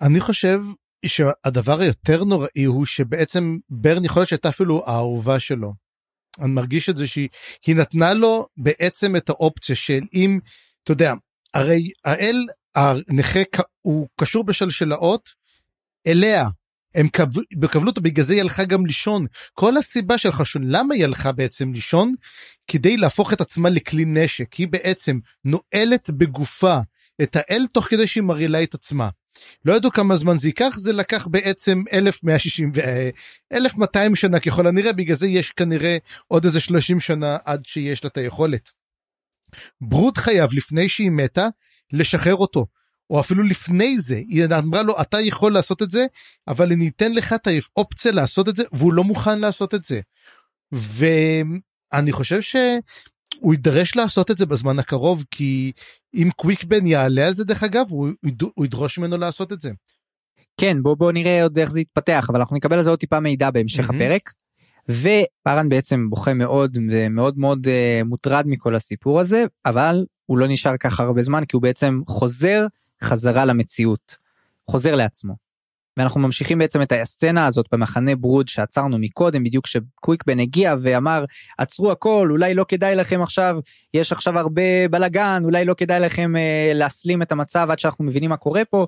אני 0.00 0.20
חושב 0.20 0.60
שהדבר 1.06 1.80
היותר 1.80 2.24
נוראי 2.24 2.64
הוא 2.64 2.86
שבעצם 2.86 3.58
ברן 3.70 4.04
יכול 4.04 4.20
להיות 4.20 4.28
שהייתה 4.28 4.48
אפילו 4.48 4.82
האהובה 4.86 5.40
שלו. 5.40 5.74
אני 6.40 6.50
מרגיש 6.50 6.88
את 6.88 6.96
זה 6.96 7.06
שהיא 7.06 7.28
נתנה 7.68 8.14
לו 8.14 8.46
בעצם 8.56 9.16
את 9.16 9.28
האופציה 9.28 9.76
של 9.76 10.00
אם 10.14 10.38
אתה 10.82 10.92
יודע 10.92 11.12
הרי 11.54 11.90
האל 12.04 12.36
הנכה 12.74 13.40
הוא 13.82 14.08
קשור 14.20 14.44
בשלשלאות 14.44 15.28
אליה. 16.06 16.48
הם 16.94 17.08
כבלו 17.08 17.86
אותו 17.86 18.00
בגלל 18.00 18.24
זה 18.24 18.34
היא 18.34 18.40
הלכה 18.40 18.64
גם 18.64 18.86
לישון. 18.86 19.26
כל 19.52 19.76
הסיבה 19.76 20.18
של 20.18 20.32
חשון 20.32 20.62
למה 20.64 20.94
היא 20.94 21.04
הלכה 21.04 21.32
בעצם 21.32 21.72
לישון? 21.72 22.14
כדי 22.66 22.96
להפוך 22.96 23.32
את 23.32 23.40
עצמה 23.40 23.70
לכלי 23.70 24.04
נשק. 24.04 24.54
היא 24.54 24.68
בעצם 24.68 25.18
נועלת 25.44 26.10
בגופה 26.10 26.78
את 27.22 27.36
האל 27.36 27.66
תוך 27.72 27.86
כדי 27.86 28.06
שהיא 28.06 28.22
מרעילה 28.22 28.62
את 28.62 28.74
עצמה. 28.74 29.08
לא 29.64 29.74
ידעו 29.74 29.90
כמה 29.90 30.16
זמן 30.16 30.38
זה 30.38 30.48
ייקח 30.48 30.74
זה 30.76 30.92
לקח 30.92 31.26
בעצם 31.26 31.82
1160 31.92 32.72
ו 32.74 32.80
1200 33.52 34.16
שנה 34.16 34.40
ככל 34.40 34.66
הנראה 34.66 34.92
בגלל 34.92 35.16
זה 35.16 35.26
יש 35.26 35.50
כנראה 35.50 35.96
עוד 36.28 36.44
איזה 36.44 36.60
30 36.60 37.00
שנה 37.00 37.36
עד 37.44 37.66
שיש 37.66 38.04
לה 38.04 38.10
את 38.10 38.16
היכולת. 38.16 38.70
ברוד 39.80 40.18
חייב 40.18 40.50
לפני 40.52 40.88
שהיא 40.88 41.10
מתה 41.10 41.46
לשחרר 41.92 42.34
אותו 42.34 42.66
או 43.10 43.20
אפילו 43.20 43.42
לפני 43.42 43.98
זה 43.98 44.16
היא 44.16 44.44
אמרה 44.58 44.82
לו 44.82 45.00
אתה 45.00 45.20
יכול 45.20 45.52
לעשות 45.52 45.82
את 45.82 45.90
זה 45.90 46.06
אבל 46.48 46.72
אני 46.72 46.88
אתן 46.88 47.12
לך 47.12 47.32
את 47.32 47.46
האופציה 47.46 48.12
לעשות 48.12 48.48
את 48.48 48.56
זה 48.56 48.62
והוא 48.72 48.92
לא 48.92 49.04
מוכן 49.04 49.38
לעשות 49.38 49.74
את 49.74 49.84
זה. 49.84 50.00
ואני 50.72 52.12
חושב 52.12 52.40
ש... 52.40 52.56
הוא 53.40 53.54
יידרש 53.54 53.96
לעשות 53.96 54.30
את 54.30 54.38
זה 54.38 54.46
בזמן 54.46 54.78
הקרוב 54.78 55.24
כי 55.30 55.72
אם 56.14 56.28
קוויקבן 56.36 56.86
יעלה 56.86 57.26
על 57.26 57.34
זה 57.34 57.44
דרך 57.44 57.62
אגב 57.62 57.86
הוא, 57.90 58.08
הוא 58.54 58.64
ידרוש 58.64 58.98
ממנו 58.98 59.16
לעשות 59.16 59.52
את 59.52 59.60
זה. 59.60 59.70
כן 60.60 60.82
בוא 60.82 60.94
בוא 60.94 61.12
נראה 61.12 61.42
עוד 61.42 61.58
איך 61.58 61.70
זה 61.70 61.80
יתפתח 61.80 62.26
אבל 62.30 62.38
אנחנו 62.38 62.56
נקבל 62.56 62.76
על 62.76 62.82
זה 62.82 62.90
עוד 62.90 62.98
טיפה 62.98 63.20
מידע 63.20 63.50
בהמשך 63.50 63.90
mm-hmm. 63.90 63.94
הפרק. 63.94 64.32
ופארן 64.88 65.68
בעצם 65.68 66.10
בוכה 66.10 66.34
מאוד 66.34 66.76
ומאוד 66.90 67.38
מאוד 67.38 67.66
uh, 67.66 68.04
מוטרד 68.04 68.44
מכל 68.46 68.74
הסיפור 68.74 69.20
הזה 69.20 69.44
אבל 69.66 70.04
הוא 70.26 70.38
לא 70.38 70.48
נשאר 70.48 70.76
ככה 70.76 71.02
הרבה 71.02 71.22
זמן 71.22 71.44
כי 71.44 71.56
הוא 71.56 71.62
בעצם 71.62 72.00
חוזר 72.06 72.66
חזרה 73.02 73.44
למציאות 73.44 74.16
חוזר 74.70 74.94
לעצמו. 74.94 75.47
ואנחנו 75.98 76.20
ממשיכים 76.20 76.58
בעצם 76.58 76.82
את 76.82 76.92
הסצנה 76.92 77.46
הזאת 77.46 77.66
במחנה 77.72 78.16
ברוד 78.16 78.48
שעצרנו 78.48 78.98
מקודם 78.98 79.44
בדיוק 79.44 79.66
שקוויקבן 79.66 80.40
הגיע 80.40 80.74
ואמר 80.82 81.24
עצרו 81.58 81.92
הכל 81.92 82.28
אולי 82.30 82.54
לא 82.54 82.64
כדאי 82.68 82.96
לכם 82.96 83.22
עכשיו 83.22 83.58
יש 83.94 84.12
עכשיו 84.12 84.38
הרבה 84.38 84.88
בלאגן 84.90 85.42
אולי 85.44 85.64
לא 85.64 85.74
כדאי 85.74 86.00
לכם 86.00 86.36
אה, 86.36 86.72
להסלים 86.74 87.22
את 87.22 87.32
המצב 87.32 87.68
עד 87.70 87.78
שאנחנו 87.78 88.04
מבינים 88.04 88.30
מה 88.30 88.36
קורה 88.36 88.64
פה 88.64 88.86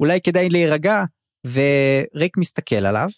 אולי 0.00 0.20
כדאי 0.20 0.48
להירגע. 0.48 1.04
וריק 1.46 2.36
מסתכל 2.36 2.86
עליו 2.86 3.08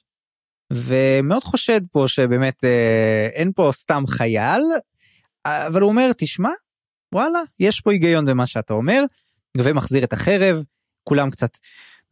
ומאוד 0.72 1.44
חושד 1.44 1.80
פה 1.90 2.04
שבאמת 2.08 2.64
אה, 2.64 3.28
אין 3.32 3.52
פה 3.52 3.70
סתם 3.72 4.02
חייל 4.08 4.62
אבל 5.46 5.80
הוא 5.80 5.88
אומר 5.88 6.10
תשמע 6.18 6.50
וואלה 7.14 7.40
יש 7.60 7.80
פה 7.80 7.92
היגיון 7.92 8.26
במה 8.26 8.46
שאתה 8.46 8.74
אומר. 8.74 9.04
ומחזיר 9.56 10.04
את 10.04 10.12
החרב 10.12 10.64
כולם 11.04 11.30
קצת 11.30 11.58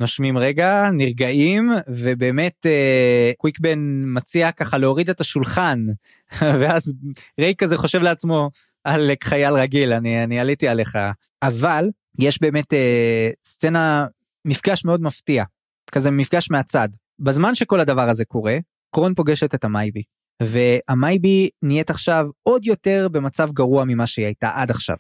נושמים 0.01 0.39
רגע 0.39 0.91
נרגעים 0.93 1.71
ובאמת 1.89 2.67
אה, 2.67 3.33
קוויקבן 3.39 3.79
מציע 4.07 4.53
ככה 4.53 4.79
להוריד 4.79 5.11
את 5.11 5.21
השולחן 5.21 5.87
ואז 6.61 6.93
ריי 7.41 7.55
כזה 7.59 7.77
חושב 7.77 8.03
לעצמו 8.03 8.51
על 8.85 9.11
חייל 9.25 9.55
רגיל 9.55 9.93
אני 9.93 10.25
אני 10.25 10.41
עליתי 10.41 10.69
עליך. 10.69 10.99
אבל 11.43 11.89
יש 12.19 12.41
באמת 12.41 12.73
אה, 12.73 13.31
סצנה 13.45 14.07
מפגש 14.45 14.85
מאוד 14.85 15.03
מפתיע 15.03 15.45
כזה 15.93 16.11
מפגש 16.11 16.51
מהצד. 16.51 16.89
בזמן 17.19 17.55
שכל 17.55 17.81
הדבר 17.81 18.09
הזה 18.09 18.25
קורה 18.25 18.59
קרון 18.95 19.15
פוגשת 19.15 19.55
את 19.55 19.65
המייבי 19.65 20.03
והמייבי 20.43 21.49
נהיית 21.63 21.91
עכשיו 21.91 22.29
עוד 22.43 22.67
יותר 22.67 23.09
במצב 23.13 23.51
גרוע 23.53 23.85
ממה 23.85 24.07
שהיא 24.07 24.27
הייתה 24.27 24.51
עד 24.55 24.71
עכשיו 24.71 24.97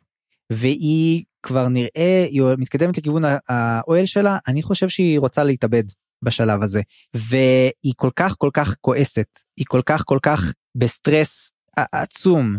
והיא 0.50 1.24
כבר 1.42 1.68
נראה 1.68 2.26
היא 2.30 2.42
מתקדמת 2.58 2.98
לכיוון 2.98 3.22
האוהל 3.48 4.06
שלה 4.06 4.38
אני 4.48 4.62
חושב 4.62 4.88
שהיא 4.88 5.18
רוצה 5.18 5.44
להתאבד 5.44 5.84
בשלב 6.22 6.62
הזה. 6.62 6.82
והיא 7.14 7.92
כל 7.96 8.10
כך 8.16 8.34
כל 8.38 8.50
כך 8.52 8.76
כועסת. 8.80 9.38
היא 9.56 9.66
כל 9.68 9.82
כך 9.86 10.02
כל 10.06 10.18
כך 10.22 10.52
בסטרס 10.74 11.52
עצום. 11.76 12.56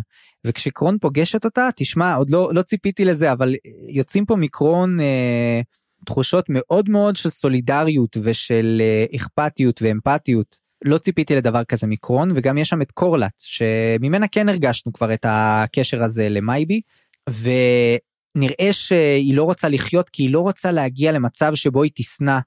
וכשקרון 0.47 0.97
פוגשת 1.01 1.45
אותה 1.45 1.69
תשמע 1.75 2.15
עוד 2.15 2.29
לא 2.29 2.49
לא 2.53 2.61
ציפיתי 2.61 3.05
לזה 3.05 3.31
אבל 3.31 3.55
יוצאים 3.89 4.25
פה 4.25 4.35
מקרון 4.35 4.99
אה, 4.99 5.61
תחושות 6.05 6.45
מאוד 6.49 6.89
מאוד 6.89 7.15
של 7.15 7.29
סולידריות 7.29 8.17
ושל 8.23 8.81
אה, 8.81 9.05
אכפתיות 9.15 9.81
ואמפתיות. 9.81 10.69
לא 10.85 10.97
ציפיתי 10.97 11.35
לדבר 11.35 11.63
כזה 11.63 11.87
מקרון 11.87 12.31
וגם 12.35 12.57
יש 12.57 12.69
שם 12.69 12.81
את 12.81 12.91
קורלט 12.91 13.33
שממנה 13.37 14.27
כן 14.27 14.49
הרגשנו 14.49 14.93
כבר 14.93 15.13
את 15.13 15.25
הקשר 15.29 16.03
הזה 16.03 16.29
למייבי 16.29 16.81
נראה 18.35 18.73
שהיא 18.73 19.33
לא 19.33 19.43
רוצה 19.43 19.69
לחיות 19.69 20.09
כי 20.09 20.23
היא 20.23 20.33
לא 20.33 20.39
רוצה 20.39 20.71
להגיע 20.71 21.11
למצב 21.11 21.55
שבו 21.55 21.83
היא 21.83 21.91
תשנא 21.95 22.39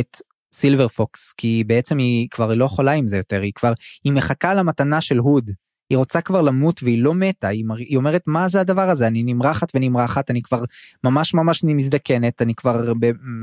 את 0.00 0.16
סילבר 0.54 0.88
פוקס 0.88 1.32
כי 1.32 1.64
בעצם 1.66 1.98
היא 1.98 2.28
כבר 2.30 2.54
לא 2.54 2.64
יכולה 2.64 2.92
עם 2.92 3.06
זה 3.06 3.16
יותר 3.16 3.40
היא 3.40 3.52
כבר 3.54 3.72
היא 4.04 4.12
מחכה 4.12 4.54
למתנה 4.54 5.00
של 5.00 5.18
הוד. 5.18 5.50
היא 5.90 5.98
רוצה 5.98 6.20
כבר 6.20 6.42
למות 6.42 6.82
והיא 6.82 7.02
לא 7.02 7.14
מתה 7.14 7.48
היא, 7.48 7.64
היא 7.78 7.96
אומרת 7.96 8.22
מה 8.26 8.48
זה 8.48 8.60
הדבר 8.60 8.90
הזה? 8.90 9.06
אני 9.06 9.22
נמרחת 9.22 9.72
ונמרחת 9.74 10.30
אני 10.30 10.42
כבר 10.42 10.64
ממש 11.04 11.34
ממש 11.34 11.64
מזדקנת 11.64 12.42
אני 12.42 12.54
כבר 12.54 12.92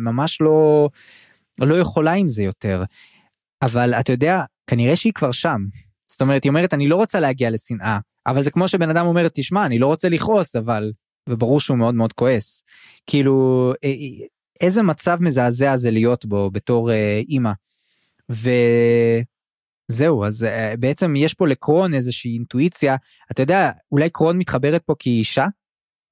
ממש 0.03 0.41
לא 0.41 0.89
לא 1.59 1.75
יכולה 1.75 2.13
עם 2.13 2.27
זה 2.27 2.43
יותר. 2.43 2.83
אבל 3.61 3.93
אתה 3.93 4.11
יודע 4.11 4.43
כנראה 4.67 4.95
שהיא 4.95 5.13
כבר 5.13 5.31
שם. 5.31 5.57
זאת 6.11 6.21
אומרת 6.21 6.43
היא 6.43 6.49
אומרת 6.49 6.73
אני 6.73 6.87
לא 6.87 6.95
רוצה 6.95 7.19
להגיע 7.19 7.49
לשנאה 7.49 7.99
אבל 8.27 8.41
זה 8.41 8.52
כמו 8.52 8.68
שבן 8.68 8.89
אדם 8.89 9.06
אומר 9.06 9.27
תשמע 9.34 9.65
אני 9.65 9.80
לא 9.80 9.88
רוצה 9.88 10.10
לכעוס 10.10 10.56
אבל 10.56 10.91
וברור 11.30 11.60
שהוא 11.60 11.77
מאוד 11.77 11.95
מאוד 11.95 12.14
כועס. 12.14 12.64
כאילו 13.07 13.73
אה, 13.84 13.89
אה, 13.89 14.26
איזה 14.61 14.84
מצב 14.84 15.18
מזעזע 15.22 15.77
זה 15.77 15.91
להיות 15.91 16.26
בו 16.26 16.52
בתור 16.52 16.91
אה, 16.91 17.22
אימא. 17.30 17.52
וזהו 18.30 20.26
אז 20.26 20.43
אה, 20.43 20.73
בעצם 20.80 21.15
יש 21.15 21.34
פה 21.34 21.47
לקרון 21.47 21.93
איזושהי 21.93 22.34
אינטואיציה. 22.34 22.95
אתה 23.31 23.41
יודע 23.41 23.72
אולי 23.91 24.10
קרון 24.10 24.38
מתחברת 24.38 24.84
פה 24.85 24.93
כאישה 24.99 25.45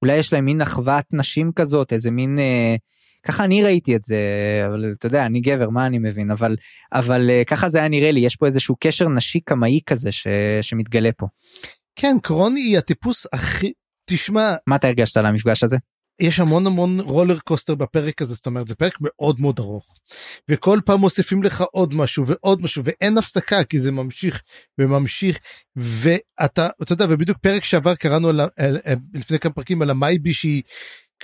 אולי 0.02 0.16
יש 0.16 0.32
להם 0.32 0.44
מין 0.44 0.60
אחוות 0.60 1.04
נשים 1.12 1.52
כזאת 1.56 1.92
איזה 1.92 2.10
מין 2.10 2.38
אה, 2.38 2.76
ככה 3.22 3.44
אני 3.44 3.64
ראיתי 3.64 3.96
את 3.96 4.02
זה 4.02 4.18
אבל 4.66 4.92
אתה 4.98 5.06
יודע 5.06 5.26
אני 5.26 5.40
גבר 5.40 5.70
מה 5.70 5.86
אני 5.86 5.98
מבין? 5.98 6.30
אבל 6.30 6.56
אבל 6.92 7.30
אה, 7.30 7.42
ככה 7.46 7.68
זה 7.68 7.78
היה 7.78 7.88
נראה 7.88 8.12
לי. 8.12 8.20
יש 8.20 8.36
פה 8.36 8.46
איזשהו 8.46 8.76
קשר 8.80 9.08
נשי 9.08 9.40
קמאי 9.40 9.80
כזה 9.86 10.12
ש, 10.12 10.26
שמתגלה 10.60 11.10
פה. 11.12 11.26
כן 11.96 12.16
קרון 12.22 12.56
היא 12.56 12.78
הטיפוס 12.78 13.26
הכי 13.32 13.72
תשמע 14.10 14.54
מה 14.66 14.76
אתה 14.76 14.86
הרגשת 14.86 15.16
על 15.16 15.26
המפגש 15.26 15.64
הזה? 15.64 15.76
יש 16.20 16.40
המון 16.40 16.66
המון 16.66 17.00
roller 17.00 17.38
coaster 17.38 17.74
בפרק 17.74 18.22
הזה 18.22 18.34
זאת 18.34 18.46
אומרת 18.46 18.68
זה 18.68 18.74
פרק 18.74 18.94
מאוד 19.00 19.40
מאוד 19.40 19.58
ארוך 19.58 19.98
וכל 20.50 20.80
פעם 20.84 21.00
מוסיפים 21.00 21.42
לך 21.42 21.64
עוד 21.72 21.94
משהו 21.94 22.26
ועוד 22.26 22.62
משהו 22.62 22.82
ואין 22.84 23.18
הפסקה 23.18 23.64
כי 23.64 23.78
זה 23.78 23.92
ממשיך 23.92 24.42
וממשיך 24.78 25.38
ואתה 25.76 26.68
אתה 26.82 26.92
יודע 26.92 27.06
ובדיוק 27.08 27.38
פרק 27.38 27.64
שעבר 27.64 27.94
קראנו 27.94 28.28
על, 28.28 28.40
על, 28.40 28.50
על, 28.58 28.96
לפני 29.14 29.38
כמה 29.38 29.52
פרקים 29.52 29.82
על 29.82 29.90
המייבי 29.90 30.32
שהיא 30.32 30.62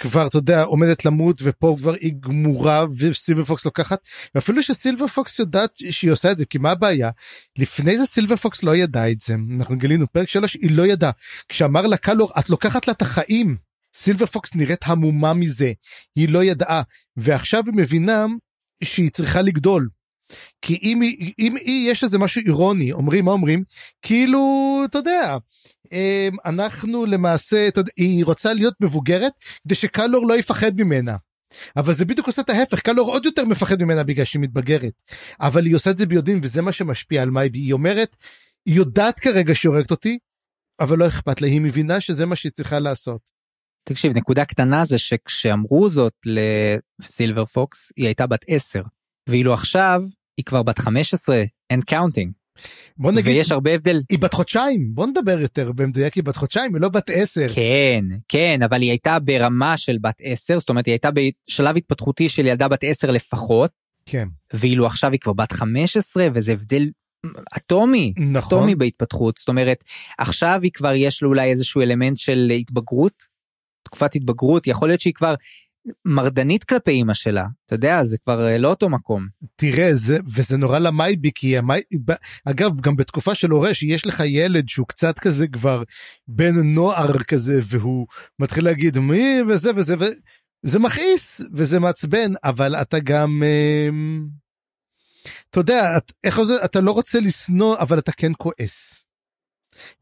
כבר 0.01 0.27
אתה 0.27 0.39
יודע 0.39 0.63
עומדת 0.63 1.05
למות 1.05 1.41
ופה 1.43 1.75
כבר 1.79 1.95
היא 2.01 2.15
גמורה 2.21 2.85
וסילבר 2.99 3.45
פוקס 3.45 3.65
לוקחת. 3.65 3.99
ואפילו 4.35 4.63
שסילבר 4.63 5.07
פוקס 5.07 5.39
יודעת 5.39 5.71
שהיא 5.91 6.11
עושה 6.11 6.33
את 6.33 6.39
זה 6.39 6.47
כי 6.47 6.59
מה 6.59 6.71
הבעיה? 6.71 7.11
לפני 7.59 7.99
זה 7.99 8.07
סילבר 8.07 8.37
פוקס 8.37 8.63
לא 8.63 8.77
ידע 8.77 9.11
את 9.11 9.21
זה. 9.21 9.35
אנחנו 9.57 9.79
גילינו 9.79 10.13
פרק 10.13 10.29
3 10.29 10.55
היא 10.55 10.71
לא 10.71 10.87
ידעה. 10.87 11.11
כשאמר 11.49 11.87
לה 11.87 11.97
קלור 11.97 12.33
את 12.39 12.51
לוקחת 12.51 12.87
לה 12.87 12.93
את 12.93 13.03
החיים. 13.03 13.57
סילבר 13.95 14.27
פוקס 14.27 14.55
נראית 14.55 14.81
המומה 14.85 15.35
מזה. 15.35 15.73
היא 16.17 16.29
לא 16.29 16.45
ידעה. 16.45 16.83
ועכשיו 17.17 17.63
היא 17.67 17.75
מבינה 17.77 18.27
שהיא 18.85 19.11
צריכה 19.11 19.43
לגדול. 19.43 19.89
כי 20.63 20.79
אם, 20.83 21.03
אם, 21.03 21.33
אם 21.39 21.57
יש 21.87 22.05
איזה 22.05 22.19
משהו 22.19 22.43
אירוני 22.47 22.93
אומרים 22.93 23.25
מה 23.25 23.33
אומרים? 23.33 23.65
כאילו 24.03 24.41
אתה 24.85 24.99
יודע 24.99 25.37
אמ, 25.93 26.37
אנחנו 26.45 27.07
למעשה 27.07 27.69
היא 27.97 28.25
רוצה 28.25 28.53
להיות 28.53 28.75
מבוגרת 28.81 29.33
כדי 29.65 29.75
שקלור 29.75 30.27
לא 30.27 30.39
יפחד 30.39 30.81
ממנה. 30.81 31.17
אבל 31.77 31.93
זה 31.93 32.05
בדיוק 32.05 32.27
עושה 32.27 32.43
את 32.43 32.51
ההפך 32.51 32.81
קלור 32.81 33.11
עוד 33.11 33.27
יותר 33.27 33.45
מפחד 33.45 33.83
ממנה 33.83 34.05
בגלל 34.05 34.25
שהיא 34.25 34.43
מתבגרת. 34.43 35.03
אבל 35.41 35.67
היא 35.67 35.77
עושה 35.77 35.91
את 35.91 35.99
זה 35.99 36.07
ביודעין 36.07 36.41
וזה 36.43 36.63
מה 36.63 36.73
שמשפיע 36.73 37.23
על 37.23 37.31
מייבי. 37.31 37.59
היא 37.59 37.73
אומרת 37.73 38.17
היא 38.67 38.75
יודעת 38.75 39.21
כרגע 39.21 39.55
שהיא 39.55 39.71
הורגת 39.71 39.91
אותי 39.91 40.19
אבל 40.81 40.99
לא 40.99 41.07
אכפת 41.07 41.41
לה. 41.41 41.49
היא 41.49 41.61
מבינה 41.61 42.01
שזה 42.01 42.27
מה 42.27 42.37
שהיא 42.37 42.53
צריכה 42.53 42.79
לעשות. 42.79 43.31
תקשיב 43.85 44.13
נקודה 44.17 44.45
קטנה 44.45 44.85
זה 44.85 44.99
שכשאמרו 44.99 45.89
זאת 45.89 46.15
לסילבר 46.27 47.45
פוקס 47.45 47.93
היא 47.97 48.07
הייתה 48.07 48.27
בת 48.27 48.45
10 48.49 48.83
ואילו 49.29 49.55
עכשיו 49.55 50.03
היא 50.41 50.45
כבר 50.45 50.63
בת 50.63 50.79
15 50.79 51.43
and 51.73 51.83
counting. 51.91 52.31
בוא 52.97 53.13
נגיד 53.13 53.37
ויש 53.37 53.53
הרבה 53.53 53.75
הבדל. 53.75 54.03
היא 54.11 54.19
בת 54.19 54.35
חודשיים 54.35 54.95
בוא 54.95 55.07
נדבר 55.07 55.41
יותר 55.41 55.73
במדויק 55.73 56.15
היא 56.15 56.25
בת 56.25 56.37
חודשיים 56.37 56.75
היא 56.75 56.83
לא 56.83 56.89
בת 56.89 57.11
10 57.15 57.47
כן 57.55 58.05
כן 58.29 58.61
אבל 58.65 58.81
היא 58.81 58.91
הייתה 58.91 59.19
ברמה 59.19 59.77
של 59.77 59.99
בת 60.01 60.15
10 60.23 60.59
זאת 60.59 60.69
אומרת 60.69 60.87
היא 60.87 60.93
הייתה 60.93 61.09
בשלב 61.11 61.77
התפתחותי 61.77 62.29
של 62.29 62.47
ילדה 62.47 62.69
בת 62.69 62.85
10 62.85 63.11
לפחות. 63.11 63.71
כן. 64.07 64.29
ואילו 64.55 64.87
עכשיו 64.87 65.13
היא 65.13 65.21
כבר 65.21 65.33
בת 65.33 65.53
15 65.53 66.27
וזה 66.35 66.53
הבדל 66.53 66.91
אטומי 67.57 68.13
נכון. 68.17 68.59
אטומי 68.59 68.75
בהתפתחות. 68.75 69.39
זאת 69.39 69.49
אומרת 69.49 69.85
עכשיו 70.19 70.61
היא 70.63 70.73
כבר 70.73 70.93
יש 70.95 71.23
לה 71.23 71.29
אולי 71.29 71.51
איזשהו 71.51 71.83
אלמנט 71.83 72.17
של 72.17 72.53
התבגרות 72.61 73.25
תקופת 73.83 74.15
התבגרות 74.17 74.67
יכול 74.67 74.89
להיות 74.89 75.01
שהיא 75.01 75.15
כבר 75.15 75.35
מרדנית 76.05 76.65
כלפי 76.65 76.91
אמא 76.91 77.15
שלה 77.15 77.47
אתה 77.67 77.75
יודע 77.75 78.05
זה 78.05 78.19
כבר 78.19 78.47
אה, 78.47 78.59
לא 78.59 78.69
אותו 78.69 78.89
מקום. 78.89 79.27
תראה 79.57 79.95
זה 79.95 80.19
וזה 80.27 80.57
נורא 80.57 80.79
למייבי 80.79 81.31
כי 81.35 81.59
המי... 81.59 81.81
אגב 82.45 82.81
גם 82.81 82.97
בתקופה 82.97 83.35
של 83.35 83.51
הורה 83.51 83.75
שיש 83.75 84.07
לך 84.07 84.23
ילד 84.27 84.69
שהוא 84.69 84.87
קצת 84.87 85.19
כזה 85.19 85.49
כבר 85.49 85.83
בן 86.29 86.53
נוער 86.75 87.19
כזה 87.19 87.61
והוא 87.65 88.07
מתחיל 88.39 88.65
להגיד 88.65 88.99
מי 88.99 89.39
וזה 89.49 89.71
וזה 89.77 89.95
וזה 90.65 90.79
מכעיס 90.79 91.41
וזה 91.55 91.81
מעצבן 91.81 92.33
אבל 92.45 92.75
אתה 92.75 92.99
גם 92.99 93.43
אה, 93.45 93.89
אתה 95.51 95.61
יודע 95.61 95.99
איך 96.25 96.43
זה 96.43 96.65
אתה 96.65 96.81
לא 96.81 96.93
רוצה 96.93 97.21
לשנוא 97.21 97.77
אבל 97.79 97.99
אתה 97.99 98.13
כן 98.13 98.33
כועס. 98.39 99.10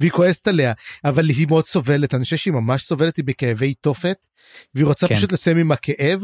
והיא 0.00 0.10
כועסת 0.10 0.48
עליה 0.48 0.72
אבל 1.04 1.28
היא 1.28 1.46
מאוד 1.48 1.66
סובלת 1.66 2.14
אני 2.14 2.24
חושב 2.24 2.36
שהיא 2.36 2.54
ממש 2.54 2.84
סובלת 2.84 3.16
היא 3.16 3.24
בכאבי 3.24 3.74
תופת 3.74 4.26
והיא 4.74 4.86
רוצה 4.86 5.08
כן. 5.08 5.16
פשוט 5.16 5.32
לסיים 5.32 5.58
עם 5.58 5.72
הכאב. 5.72 6.22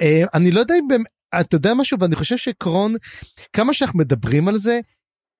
אה, 0.00 0.22
אני 0.34 0.50
לא 0.50 0.60
יודע 0.60 0.74
אם 0.74 0.88
באמת 0.88 1.18
אתה 1.40 1.56
יודע 1.56 1.74
משהו 1.74 1.98
ואני 2.00 2.16
חושב 2.16 2.36
שקרון 2.36 2.94
כמה 3.52 3.74
שאנחנו 3.74 3.98
מדברים 3.98 4.48
על 4.48 4.56
זה 4.56 4.80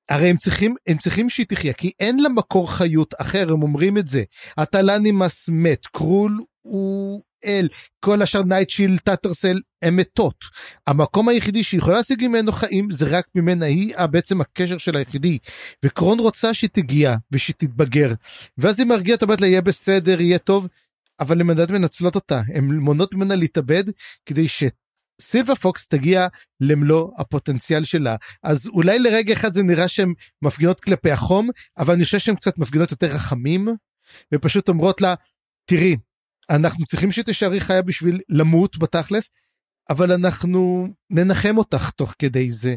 הרי 0.09 0.31
הם 0.31 0.37
צריכים 0.37 0.75
הם 0.87 0.99
צריכים 0.99 1.29
שהיא 1.29 1.47
תחיה 1.47 1.73
כי 1.73 1.91
אין 2.01 2.19
לה 2.19 2.29
מקור 2.29 2.73
חיות 2.73 3.15
אחר 3.21 3.53
הם 3.53 3.63
אומרים 3.63 3.99
את 3.99 4.09
זה 4.09 4.25
הטלנימאס 4.57 5.49
מת 5.53 5.87
קרול 5.87 6.39
הוא 6.63 7.23
אל 7.45 7.69
כל 8.01 8.23
השאר 8.23 8.43
נייטשיל 8.43 8.99
טאטרסל 8.99 9.61
הם 9.83 9.97
מתות. 9.97 10.45
המקום 10.87 11.29
היחידי 11.29 11.63
שיכולה 11.63 11.97
להשיג 11.97 12.27
ממנו 12.27 12.53
חיים 12.53 12.91
זה 12.91 13.07
רק 13.19 13.27
ממנה. 13.35 13.67
היא 13.67 13.95
בעצם 14.11 14.41
הקשר 14.41 14.79
של 14.79 14.97
היחידי. 14.97 15.39
וקרון 15.85 16.21
רוצה 16.21 16.55
שתגיע 16.55 17.17
ושתתבגר. 17.33 18.13
ואז 18.59 18.81
היא 18.81 18.87
מרגיעה 18.87 19.19
אומרת 19.23 19.41
לה 19.41 19.47
יהיה 19.47 19.63
בסדר 19.63 20.21
יהיה 20.21 20.39
טוב 20.39 20.69
אבל 21.21 21.41
הן 21.41 21.51
עדיין 21.51 21.73
מנצלות 21.73 22.15
אותה. 22.15 22.43
הן 22.55 22.65
מונות 22.65 23.15
ממנה 23.15 23.37
להתאבד 23.37 23.85
כדי 24.27 24.49
ש... 24.49 24.65
סילבה 25.21 25.55
פוקס 25.55 25.89
תגיע 25.89 26.27
למלוא 26.61 27.11
הפוטנציאל 27.19 27.85
שלה. 27.85 28.17
אז 28.43 28.69
אולי 28.69 28.99
לרגע 28.99 29.33
אחד 29.33 29.53
זה 29.53 29.63
נראה 29.63 29.89
שהן 29.89 30.15
מפגינות 30.43 30.81
כלפי 30.81 31.11
החום 31.11 31.51
אבל 31.79 31.95
אני 31.95 32.05
חושב 32.05 32.19
שהן 32.19 32.35
קצת 32.35 32.59
מפגינות 32.59 32.91
יותר 32.91 33.07
רחמים 33.07 33.69
ופשוט 34.35 34.69
אומרות 34.69 35.01
לה 35.01 35.15
תראי 35.65 35.97
אנחנו 36.51 36.87
צריכים 36.87 37.13
שתשארי 37.13 37.61
חיה 37.61 37.83
בשביל 37.83 38.21
למות 38.29 38.79
בתכלס 38.79 39.31
אבל 39.91 40.13
אנחנו 40.13 40.89
ננחם 41.11 41.59
אותך 41.59 41.91
תוך 41.91 42.15
כדי 42.19 42.51
זה. 42.51 42.75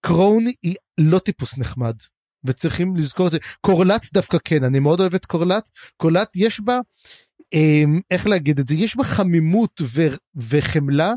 קרון 0.00 0.44
היא 0.62 0.74
לא 0.98 1.18
טיפוס 1.18 1.58
נחמד 1.58 1.96
וצריכים 2.44 2.96
לזכור 2.96 3.26
את 3.26 3.32
זה. 3.32 3.38
קורלט 3.60 4.06
דווקא 4.12 4.38
כן 4.44 4.64
אני 4.64 4.78
מאוד 4.78 5.00
אוהב 5.00 5.14
את 5.14 5.26
קורלט. 5.26 5.70
קורלט 5.96 6.36
יש 6.36 6.60
בה 6.60 6.78
אמ, 7.52 8.00
איך 8.10 8.26
להגיד 8.26 8.58
את 8.58 8.68
זה? 8.68 8.74
יש 8.74 8.96
בה 8.96 9.04
חמימות 9.04 9.80
ו, 9.82 10.06
וחמלה 10.36 11.12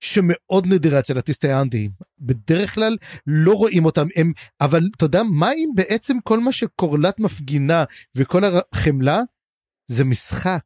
שמאוד 0.00 0.66
נדירה 0.66 0.98
אצל 0.98 1.18
אטיסטי 1.18 1.48
האנדיים 1.48 1.90
בדרך 2.18 2.74
כלל 2.74 2.96
לא 3.26 3.52
רואים 3.52 3.84
אותם 3.84 4.06
הם 4.16 4.32
אבל 4.60 4.88
אתה 4.96 5.04
יודע 5.04 5.22
מה 5.22 5.52
אם 5.52 5.68
בעצם 5.74 6.16
כל 6.24 6.40
מה 6.40 6.52
שקורלט 6.52 7.20
מפגינה 7.20 7.84
וכל 8.14 8.42
החמלה? 8.44 9.20
זה 9.90 10.04
משחק 10.04 10.64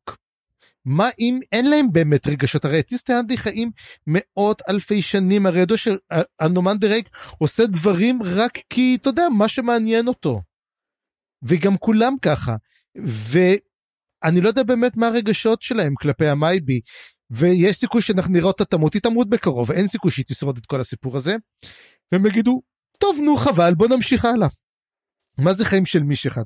מה 0.85 1.09
אם 1.19 1.41
אין 1.53 1.71
להם 1.71 1.93
באמת 1.93 2.27
רגשות 2.27 2.65
הרי 2.65 2.81
אטיסטי 2.81 3.13
האנדי 3.13 3.37
חיים 3.37 3.71
מאות 4.07 4.63
אלפי 4.69 5.03
שנים 5.03 5.47
הרי 5.47 5.61
ידוע 5.61 5.77
שהנומן 5.77 6.79
דירייק 6.79 7.09
עושה 7.39 7.67
דברים 7.67 8.21
רק 8.23 8.59
כי 8.71 8.99
אתה 9.01 9.09
יודע 9.09 9.29
מה 9.39 9.49
שמעניין 9.49 10.09
אותו. 10.09 10.43
וגם 11.43 11.77
כולם 11.77 12.15
ככה 12.23 12.57
ואני 12.97 14.41
לא 14.41 14.49
יודע 14.49 14.63
באמת 14.63 14.97
מה 14.97 15.07
הרגשות 15.07 15.63
שלהם 15.63 15.95
כלפי 16.01 16.27
המייבי 16.27 16.81
ויש 17.31 17.77
סיכוי 17.77 18.03
שאנחנו 18.03 18.33
נראה 18.33 18.47
אותה 18.47 18.65
תמות 18.65 18.95
היא 18.95 19.03
תמות 19.03 19.29
בקרוב 19.29 19.71
אין 19.71 19.89
סיכוי 19.89 20.11
שהיא 20.11 20.25
תשרוד 20.29 20.57
את 20.57 20.67
כל 20.67 20.81
הסיפור 20.81 21.17
הזה. 21.17 21.37
והם 22.13 22.27
יגידו 22.27 22.63
טוב 22.99 23.19
נו 23.25 23.37
חבל 23.37 23.75
בוא 23.75 23.89
נמשיך 23.89 24.25
הלאה. 24.25 24.49
מה 25.39 25.53
זה 25.53 25.65
חיים 25.65 25.87
של 25.87 26.03
מישהו 26.03 26.29
אחד. 26.29 26.45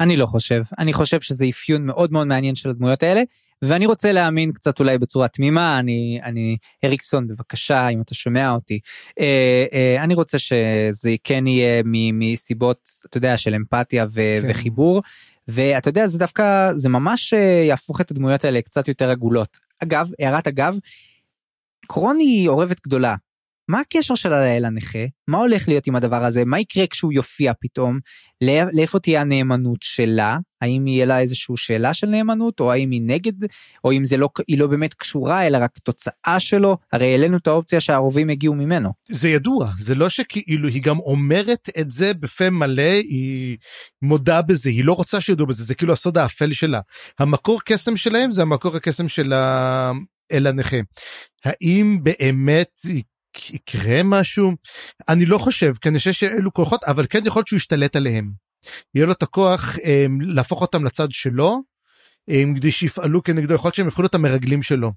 אני 0.00 0.16
לא 0.16 0.26
חושב. 0.26 0.62
אני 0.78 0.92
חושב 0.92 1.20
שזה 1.20 1.44
אפיון 1.50 1.86
מאוד 1.86 2.12
מאוד 2.12 2.26
מעניין 2.26 2.54
של 2.54 2.70
הדמויות 2.70 3.02
האלה 3.02 3.22
ואני 3.62 3.86
רוצה 3.86 4.12
להאמין 4.12 4.52
קצת 4.52 4.80
אולי 4.80 4.98
בצורה 4.98 5.28
תמימה. 5.28 5.78
אני 5.78 6.20
אני 6.24 6.56
אריקסון 6.84 7.28
בבקשה 7.28 7.88
אם 7.88 8.00
אתה 8.00 8.14
שומע 8.14 8.50
אותי. 8.50 8.80
אה, 9.20 9.66
אה, 9.72 10.04
אני 10.04 10.14
רוצה 10.14 10.38
שזה 10.38 11.14
כן 11.24 11.46
יהיה 11.46 11.82
מסיבות 12.14 12.88
אתה 13.06 13.16
יודע 13.16 13.36
של 13.36 13.54
אמפתיה 13.54 14.06
ו- 14.10 14.36
כן. 14.42 14.50
וחיבור. 14.50 15.02
ואתה 15.48 15.88
יודע 15.88 16.06
זה 16.06 16.18
דווקא 16.18 16.72
זה 16.74 16.88
ממש 16.88 17.34
אה, 17.34 17.64
יהפוך 17.68 18.00
את 18.00 18.10
הדמויות 18.10 18.44
האלה 18.44 18.62
קצת 18.62 18.88
יותר 18.88 19.10
עגולות. 19.10 19.58
אגב 19.82 20.10
הערת 20.18 20.46
אגב 20.46 20.78
קרוני 21.86 22.44
אורבת 22.48 22.80
גדולה 22.86 23.14
מה 23.72 23.80
הקשר 23.80 24.14
שלה 24.14 24.46
לאל 24.46 24.64
הנכה? 24.64 24.98
מה 25.28 25.38
הולך 25.38 25.68
להיות 25.68 25.86
עם 25.86 25.96
הדבר 25.96 26.24
הזה? 26.24 26.44
מה 26.44 26.60
יקרה 26.60 26.86
כשהוא 26.86 27.12
יופיע 27.12 27.52
פתאום? 27.60 27.98
לא, 28.40 28.52
לאיפה 28.72 28.98
תהיה 28.98 29.20
הנאמנות 29.20 29.78
שלה? 29.82 30.36
האם 30.60 30.86
יהיה 30.86 31.06
לה 31.06 31.20
איזושהי 31.20 31.54
שאלה 31.56 31.94
של 31.94 32.06
נאמנות, 32.06 32.60
או 32.60 32.72
האם 32.72 32.90
היא 32.90 33.02
נגד, 33.04 33.32
או 33.84 33.92
אם 33.92 34.02
לא, 34.18 34.28
היא 34.48 34.58
לא 34.58 34.66
באמת 34.66 34.94
קשורה, 34.94 35.46
אלא 35.46 35.58
רק 35.60 35.78
תוצאה 35.78 36.36
שלו? 36.38 36.76
הרי 36.92 37.12
העלינו 37.12 37.36
את 37.36 37.46
האופציה 37.46 37.80
שהערובים 37.80 38.28
הגיעו 38.28 38.54
ממנו. 38.54 38.90
זה 39.08 39.28
ידוע, 39.28 39.68
זה 39.78 39.94
לא 39.94 40.08
שכאילו 40.08 40.68
היא 40.68 40.82
גם 40.82 40.98
אומרת 40.98 41.68
את 41.80 41.90
זה 41.90 42.14
בפה 42.14 42.50
מלא, 42.50 42.82
היא 42.82 43.56
מודה 44.02 44.42
בזה, 44.42 44.68
היא 44.68 44.84
לא 44.84 44.92
רוצה 44.92 45.20
שידעו 45.20 45.46
בזה, 45.46 45.64
זה 45.64 45.74
כאילו 45.74 45.92
הסוד 45.92 46.18
האפל 46.18 46.52
שלה. 46.52 46.80
המקור 47.18 47.60
קסם 47.64 47.96
שלהם 47.96 48.30
זה 48.30 48.42
המקור 48.42 48.76
הקסם 48.76 49.08
של 49.08 49.32
האל 49.32 50.46
הנכה. 50.46 50.76
האם 51.44 51.98
באמת 52.02 52.70
יקרה 53.50 54.02
משהו? 54.04 54.52
אני 55.08 55.26
לא 55.26 55.38
חושב, 55.38 55.74
כי 55.80 55.88
אני 55.88 55.98
חושב 55.98 56.12
שאלו 56.12 56.54
כוחות, 56.54 56.84
אבל 56.84 57.06
כן 57.10 57.22
יכול 57.26 57.40
להיות 57.40 57.48
שהוא 57.48 57.56
ישתלט 57.56 57.96
עליהם. 57.96 58.32
יהיה 58.94 59.06
לו 59.06 59.12
את 59.12 59.22
הכוח 59.22 59.78
אה, 59.84 60.06
להפוך 60.20 60.60
אותם 60.62 60.84
לצד 60.84 61.10
שלו, 61.10 61.60
אה, 62.30 62.42
כדי 62.56 62.70
שיפעלו 62.70 63.22
כנגדו, 63.22 63.54
יכול 63.54 63.68
להיות 63.68 63.74
שהם 63.74 63.88
יפכו 63.88 64.02
להיות 64.02 64.14
המרגלים 64.14 64.62
שלו, 64.62 64.92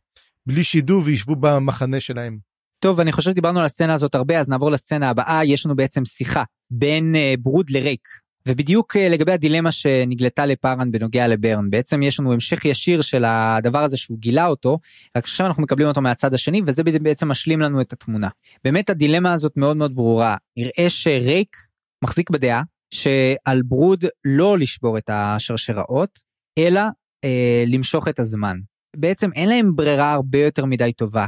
בלי 0.45 0.63
שידעו 0.63 1.03
וישבו 1.03 1.35
במחנה 1.35 1.99
שלהם. 1.99 2.37
טוב, 2.79 2.99
אני 2.99 3.11
חושב 3.11 3.31
שדיברנו 3.31 3.59
על 3.59 3.65
הסצנה 3.65 3.93
הזאת 3.93 4.15
הרבה, 4.15 4.39
אז 4.39 4.49
נעבור 4.49 4.71
לסצנה 4.71 5.09
הבאה, 5.09 5.45
יש 5.45 5.65
לנו 5.65 5.75
בעצם 5.75 6.05
שיחה 6.05 6.43
בין 6.71 7.15
אה, 7.15 7.33
ברוד 7.39 7.69
לריק. 7.69 8.07
ובדיוק 8.47 8.95
אה, 8.97 9.09
לגבי 9.09 9.31
הדילמה 9.31 9.71
שנגלתה 9.71 10.45
לפארן 10.45 10.91
בנוגע 10.91 11.27
לברן, 11.27 11.69
בעצם 11.69 12.03
יש 12.03 12.19
לנו 12.19 12.33
המשך 12.33 12.65
ישיר 12.65 13.01
של 13.01 13.25
הדבר 13.27 13.83
הזה 13.83 13.97
שהוא 13.97 14.17
גילה 14.19 14.47
אותו, 14.47 14.79
רק 15.17 15.23
עכשיו 15.23 15.47
אנחנו 15.47 15.63
מקבלים 15.63 15.87
אותו 15.87 16.01
מהצד 16.01 16.33
השני, 16.33 16.61
וזה 16.65 16.83
בעצם 16.83 17.27
משלים 17.27 17.61
לנו 17.61 17.81
את 17.81 17.93
התמונה. 17.93 18.29
באמת 18.63 18.89
הדילמה 18.89 19.33
הזאת 19.33 19.57
מאוד 19.57 19.77
מאוד 19.77 19.95
ברורה, 19.95 20.35
נראה 20.57 20.89
שרייק 20.89 21.57
מחזיק 22.03 22.29
בדעה 22.29 22.63
שעל 22.93 23.61
ברוד 23.61 24.05
לא 24.25 24.57
לשבור 24.57 24.97
את 24.97 25.09
השרשראות, 25.13 26.19
אלא 26.59 26.81
אה, 27.23 27.63
למשוך 27.67 28.07
את 28.07 28.19
הזמן. 28.19 28.57
בעצם 28.95 29.29
אין 29.33 29.49
להם 29.49 29.75
ברירה 29.75 30.13
הרבה 30.13 30.39
יותר 30.39 30.65
מדי 30.65 30.93
טובה. 30.93 31.25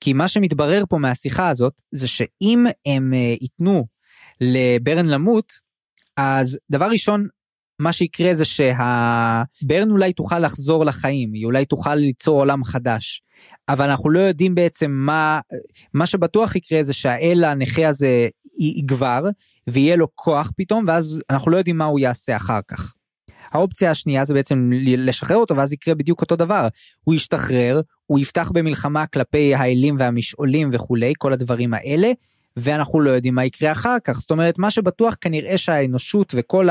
כי 0.00 0.12
מה 0.12 0.28
שמתברר 0.28 0.84
פה 0.88 0.98
מהשיחה 0.98 1.48
הזאת, 1.48 1.80
זה 1.92 2.08
שאם 2.08 2.64
הם 2.86 3.14
אה, 3.14 3.34
ייתנו 3.40 3.86
לברן 4.40 5.06
למות, 5.06 5.65
אז 6.16 6.58
דבר 6.70 6.86
ראשון, 6.90 7.26
מה 7.78 7.92
שיקרה 7.92 8.34
זה 8.34 8.44
שהברן 8.44 9.90
אולי 9.90 10.12
תוכל 10.12 10.38
לחזור 10.38 10.84
לחיים, 10.84 11.32
היא 11.32 11.44
אולי 11.44 11.64
תוכל 11.64 11.94
ליצור 11.94 12.38
עולם 12.38 12.64
חדש. 12.64 13.22
אבל 13.68 13.90
אנחנו 13.90 14.10
לא 14.10 14.20
יודעים 14.20 14.54
בעצם 14.54 14.90
מה, 14.90 15.40
מה 15.94 16.06
שבטוח 16.06 16.56
יקרה 16.56 16.82
זה 16.82 16.92
שהאל 16.92 17.44
הנכה 17.44 17.88
הזה 17.88 18.28
יגבר 18.58 19.24
ויהיה 19.66 19.96
לו 19.96 20.06
כוח 20.14 20.50
פתאום 20.56 20.84
ואז 20.88 21.22
אנחנו 21.30 21.50
לא 21.50 21.56
יודעים 21.56 21.78
מה 21.78 21.84
הוא 21.84 22.00
יעשה 22.00 22.36
אחר 22.36 22.60
כך. 22.68 22.92
האופציה 23.52 23.90
השנייה 23.90 24.24
זה 24.24 24.34
בעצם 24.34 24.70
לשחרר 24.82 25.36
אותו 25.36 25.56
ואז 25.56 25.72
יקרה 25.72 25.94
בדיוק 25.94 26.20
אותו 26.20 26.36
דבר 26.36 26.68
הוא 27.04 27.14
ישתחרר 27.14 27.80
הוא 28.06 28.18
יפתח 28.18 28.50
במלחמה 28.54 29.06
כלפי 29.06 29.54
האלים 29.54 29.96
והמשעולים 29.98 30.70
וכולי 30.72 31.12
כל 31.18 31.32
הדברים 31.32 31.74
האלה 31.74 32.12
ואנחנו 32.56 33.00
לא 33.00 33.10
יודעים 33.10 33.34
מה 33.34 33.44
יקרה 33.44 33.72
אחר 33.72 33.96
כך. 34.04 34.18
זאת 34.18 34.30
אומרת 34.30 34.58
מה 34.58 34.70
שבטוח 34.70 35.14
כנראה 35.20 35.58
שהאנושות 35.58 36.34
וכל 36.36 36.68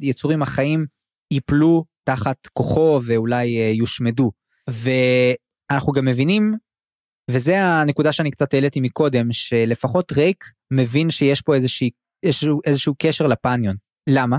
היצורים 0.00 0.42
החיים 0.42 0.86
ייפלו 1.32 1.84
תחת 2.04 2.46
כוחו 2.52 3.00
ואולי 3.04 3.58
אה, 3.58 3.70
יושמדו. 3.74 4.30
ואנחנו 4.68 5.92
גם 5.92 6.04
מבינים 6.04 6.54
וזה 7.30 7.60
הנקודה 7.60 8.12
שאני 8.12 8.30
קצת 8.30 8.54
העליתי 8.54 8.80
מקודם 8.80 9.32
שלפחות 9.32 10.12
רייק 10.12 10.44
מבין 10.70 11.10
שיש 11.10 11.40
פה 11.42 11.54
איזושהי 11.54 11.90
איזשהו, 12.22 12.60
איזשהו 12.66 12.94
קשר 12.98 13.26
לפניון 13.26 13.76
למה? 14.10 14.38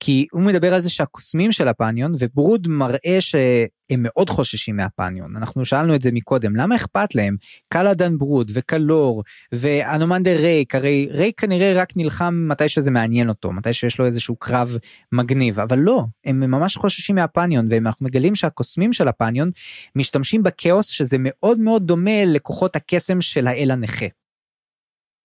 כי 0.00 0.26
הוא 0.32 0.42
מדבר 0.42 0.74
על 0.74 0.80
זה 0.80 0.90
שהקוסמים 0.90 1.52
של 1.52 1.68
הפניון 1.68 2.14
וברוד 2.18 2.68
מראה 2.68 3.20
שהם 3.20 3.98
מאוד 3.98 4.30
חוששים 4.30 4.76
מהפניון. 4.76 5.36
אנחנו 5.36 5.64
שאלנו 5.64 5.94
את 5.94 6.02
זה 6.02 6.12
מקודם 6.12 6.56
למה 6.56 6.76
אכפת 6.76 7.14
להם? 7.14 7.36
קלאדן 7.68 8.18
ברוד 8.18 8.50
וקלור 8.54 9.22
ואנומנדר 9.52 10.36
רייק 10.36 10.74
הרי 10.74 11.08
רייק 11.10 11.40
כנראה 11.40 11.72
רק 11.74 11.92
נלחם 11.96 12.46
מתי 12.48 12.68
שזה 12.68 12.90
מעניין 12.90 13.28
אותו 13.28 13.52
מתי 13.52 13.72
שיש 13.72 13.98
לו 13.98 14.06
איזשהו 14.06 14.36
קרב 14.36 14.76
מגניב 15.12 15.60
אבל 15.60 15.78
לא 15.78 16.04
הם 16.24 16.40
ממש 16.40 16.76
חוששים 16.76 17.16
מהפניון 17.16 17.66
ואנחנו 17.70 18.06
מגלים 18.06 18.34
שהקוסמים 18.34 18.92
של 18.92 19.08
הפניון 19.08 19.50
משתמשים 19.96 20.42
בכאוס 20.42 20.86
שזה 20.86 21.16
מאוד 21.20 21.58
מאוד 21.58 21.86
דומה 21.86 22.24
לכוחות 22.24 22.76
הקסם 22.76 23.20
של 23.20 23.46
האל 23.46 23.70
הנכה. 23.70 24.06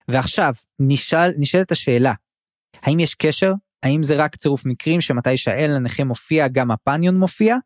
ועכשיו 0.08 0.54
נשאל 0.80 1.32
נשאלת 1.38 1.72
השאלה 1.72 2.14
האם 2.84 3.00
יש 3.00 3.16
קשר 3.16 3.54
האם 3.84 4.04
זה 4.04 4.16
רק 4.16 4.36
צירוף 4.36 4.66
מקרים 4.66 5.02
שמתי 5.02 5.38
שהאל 5.38 5.72
הנכה 5.72 6.04
מופיע 6.04 6.48
גם 6.48 6.72
הפניון 6.72 7.18
מופיע? 7.18 7.58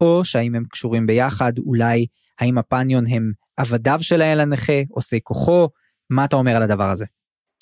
או 0.00 0.24
שהאם 0.24 0.54
הם 0.54 0.64
קשורים 0.70 1.06
ביחד, 1.06 1.52
אולי 1.58 2.06
האם 2.38 2.58
הפניון 2.58 3.06
הם 3.06 3.32
עבדיו 3.56 3.98
של 4.02 4.22
האל 4.22 4.40
הנכה, 4.40 4.82
עושי 4.90 5.18
כוחו, 5.22 5.68
מה 6.10 6.24
אתה 6.24 6.36
אומר 6.36 6.56
על 6.56 6.62
הדבר 6.62 6.90
הזה? 6.90 7.04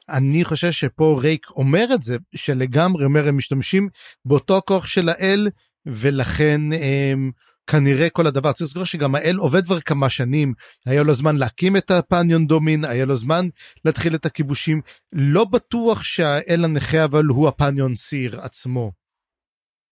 אני 0.09 0.45
חושב 0.45 0.71
שפה 0.71 1.19
רייק 1.23 1.47
אומר 1.51 1.87
את 1.95 2.03
זה, 2.03 2.17
שלגמרי 2.35 3.05
אומר 3.05 3.29
הם 3.29 3.37
משתמשים 3.37 3.89
באותו 4.25 4.61
כוח 4.67 4.87
של 4.87 5.09
האל, 5.09 5.49
ולכן 5.87 6.61
הם, 6.73 7.31
כנראה 7.71 8.11
כל 8.11 8.27
הדבר 8.27 8.53
צריך 8.53 8.71
לזכור 8.71 8.85
שגם 8.85 9.15
האל 9.15 9.37
עובד 9.37 9.65
כבר 9.65 9.81
כמה 9.81 10.11
שנים 10.11 10.53
היה 10.87 11.03
לו 11.03 11.15
זמן 11.15 11.37
להקים 11.37 11.77
את 11.77 11.91
הפניון 11.91 12.47
דומין 12.47 12.85
היה 12.85 13.05
לו 13.05 13.17
זמן 13.17 13.49
להתחיל 13.85 14.15
את 14.15 14.27
הכיבושים 14.27 14.81
לא 15.13 15.45
בטוח 15.45 16.03
שהאל 16.03 16.65
הנכה 16.65 17.05
אבל 17.05 17.25
הוא 17.25 17.49
הפניון 17.49 17.97
סיר 17.97 18.41
עצמו. 18.41 18.93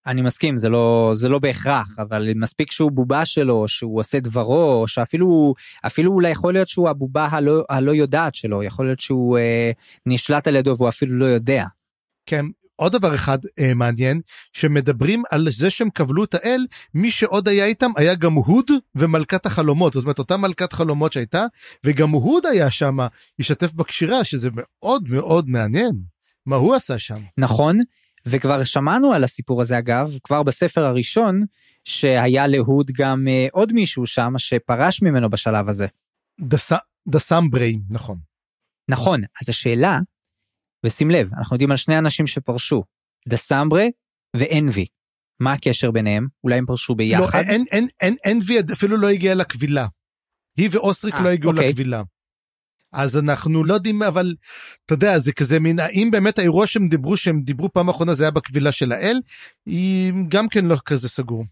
אני 0.07 0.21
מסכים 0.21 0.57
זה 0.57 0.69
לא 0.69 1.11
זה 1.15 1.29
לא 1.29 1.39
בהכרח 1.39 1.95
אבל 1.99 2.33
מספיק 2.35 2.71
שהוא 2.71 2.91
בובה 2.91 3.25
שלו 3.25 3.67
שהוא 3.67 3.99
עושה 3.99 4.19
דברו 4.19 4.83
שאפילו 4.87 5.53
אפילו 5.85 6.11
אולי 6.11 6.29
יכול 6.29 6.53
להיות 6.53 6.67
שהוא 6.67 6.89
הבובה 6.89 7.25
הלא, 7.25 7.63
הלא 7.69 7.91
יודעת 7.91 8.35
שלו 8.35 8.63
יכול 8.63 8.85
להיות 8.85 8.99
שהוא 8.99 9.37
אה, 9.37 9.71
נשלט 10.05 10.47
על 10.47 10.55
ידו 10.55 10.75
והוא 10.77 10.89
אפילו 10.89 11.17
לא 11.17 11.25
יודע. 11.25 11.65
כן 12.25 12.45
עוד 12.77 12.91
דבר 12.91 13.15
אחד 13.15 13.37
אה, 13.59 13.73
מעניין 13.73 14.21
שמדברים 14.53 15.23
על 15.31 15.47
זה 15.51 15.69
שהם 15.69 15.89
קבלו 15.89 16.23
את 16.23 16.33
האל 16.33 16.65
מי 16.93 17.11
שעוד 17.11 17.47
היה 17.47 17.65
איתם 17.65 17.91
היה 17.97 18.15
גם 18.15 18.33
הוד 18.33 18.71
ומלכת 18.95 19.45
החלומות 19.45 19.93
זאת 19.93 20.03
אומרת 20.03 20.19
אותה 20.19 20.37
מלכת 20.37 20.73
חלומות 20.73 21.13
שהייתה 21.13 21.45
וגם 21.83 22.09
הוד 22.09 22.45
היה 22.45 22.71
שם 22.71 22.97
השתתף 23.39 23.73
בקשירה 23.73 24.23
שזה 24.23 24.49
מאוד 24.53 25.09
מאוד 25.09 25.49
מעניין 25.49 25.95
מה 26.45 26.55
הוא 26.55 26.75
עשה 26.75 26.99
שם 26.99 27.19
נכון 27.37 27.79
וכבר 28.25 28.63
שמענו 28.63 29.13
על 29.13 29.23
הסיפור 29.23 29.61
הזה 29.61 29.77
אגב 29.77 30.11
כבר 30.23 30.43
בספר 30.43 30.83
הראשון 30.83 31.45
שהיה 31.83 32.47
להוד 32.47 32.91
גם 32.91 33.27
אה, 33.27 33.47
עוד 33.51 33.73
מישהו 33.73 34.05
שם 34.05 34.33
שפרש 34.37 35.01
ממנו 35.01 35.29
בשלב 35.29 35.69
הזה. 35.69 35.87
דסם 37.07 37.49
בריי 37.49 37.79
נכון. 37.89 38.17
נכון 38.89 39.21
אז 39.41 39.49
השאלה 39.49 39.99
ושים 40.85 41.11
לב, 41.11 41.33
אנחנו 41.37 41.55
יודעים 41.55 41.71
על 41.71 41.77
שני 41.77 41.97
אנשים 41.97 42.27
שפרשו, 42.27 42.83
דסמברה 43.27 43.85
ואנבי. 44.35 44.85
מה 45.39 45.53
הקשר 45.53 45.91
ביניהם? 45.91 46.27
אולי 46.43 46.55
הם 46.55 46.65
פרשו 46.65 46.93
לא, 46.93 46.97
ביחד? 46.97 47.43
לא, 47.47 47.51
אין, 47.71 47.87
אין, 48.01 48.15
אנבי 48.25 48.57
אפילו 48.73 48.97
לא 48.97 49.07
הגיע 49.07 49.35
לקבילה. 49.35 49.87
היא 50.57 50.69
ואוסריק 50.71 51.13
아, 51.13 51.17
אה, 51.17 51.23
לא 51.23 51.29
הגיעו 51.29 51.51
אוקיי. 51.51 51.69
לקבילה. 51.69 52.03
אז 52.93 53.17
אנחנו 53.17 53.63
לא 53.63 53.73
יודעים 53.73 54.03
אבל 54.03 54.35
אתה 54.85 54.93
יודע 54.93 55.19
זה 55.19 55.33
כזה 55.33 55.59
מין 55.59 55.79
האם 55.79 56.11
באמת 56.11 56.39
האירוע 56.39 56.67
שהם 56.67 56.87
דיברו 56.87 57.17
שהם 57.17 57.41
דיברו 57.41 57.73
פעם 57.73 57.89
אחרונה 57.89 58.13
זה 58.13 58.23
היה 58.23 58.31
בקבילה 58.31 58.71
של 58.71 58.91
האל 58.91 59.19
היא 59.65 60.13
גם 60.27 60.49
כן 60.49 60.65
לא 60.65 60.77
כזה 60.85 61.09
סגור. 61.09 61.45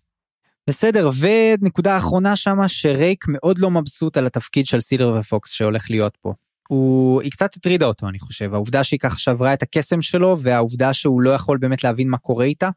בסדר 0.70 1.10
ונקודה 1.20 1.98
אחרונה 1.98 2.36
שמה 2.36 2.68
שרייק 2.68 3.26
מאוד 3.28 3.58
לא 3.58 3.72
מבסוט 3.72 4.18
על 4.18 4.26
התפקיד 4.26 4.66
של 4.66 4.82
סילר 4.82 5.18
ופוקס 5.20 5.52
שהולך 5.52 5.90
להיות 5.90 6.18
פה. 6.22 6.34
הוא 6.68 7.22
היא 7.22 7.32
קצת 7.32 7.56
הטרידה 7.56 7.86
אותו 7.86 8.10
אני 8.10 8.20
חושב 8.20 8.54
העובדה 8.54 8.84
שהיא 8.84 9.00
ככה 9.00 9.20
שברה 9.20 9.54
את 9.54 9.64
הקסם 9.64 10.02
שלו 10.02 10.38
והעובדה 10.40 10.94
שהוא 10.94 11.22
לא 11.22 11.30
יכול 11.30 11.58
באמת 11.58 11.84
להבין 11.84 12.10
מה 12.10 12.18
קורה 12.18 12.46
איתה. 12.46 12.70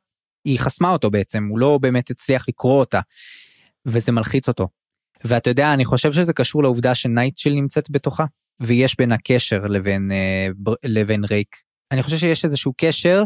היא 0.44 0.58
חסמה 0.58 0.90
אותו 0.90 1.10
בעצם 1.10 1.46
הוא 1.50 1.58
לא 1.58 1.78
באמת 1.78 2.10
הצליח 2.10 2.48
לקרוא 2.48 2.80
אותה. 2.80 3.00
וזה 3.86 4.12
מלחיץ 4.12 4.48
אותו. 4.48 4.68
ואתה 5.24 5.50
יודע 5.50 5.74
אני 5.74 5.84
חושב 5.84 6.12
שזה 6.12 6.32
קשור 6.32 6.62
לעובדה 6.62 6.94
שנייטשיל 6.94 7.54
נמצאת 7.54 7.90
בתוכה 7.90 8.24
ויש 8.60 8.96
בין 8.98 9.12
הקשר 9.12 9.66
לבין 9.66 10.12
אה, 10.12 10.48
לבין 10.84 11.24
רייק. 11.24 11.56
אני 11.92 12.02
חושב 12.02 12.16
שיש 12.16 12.44
איזשהו 12.44 12.72
קשר 12.76 13.24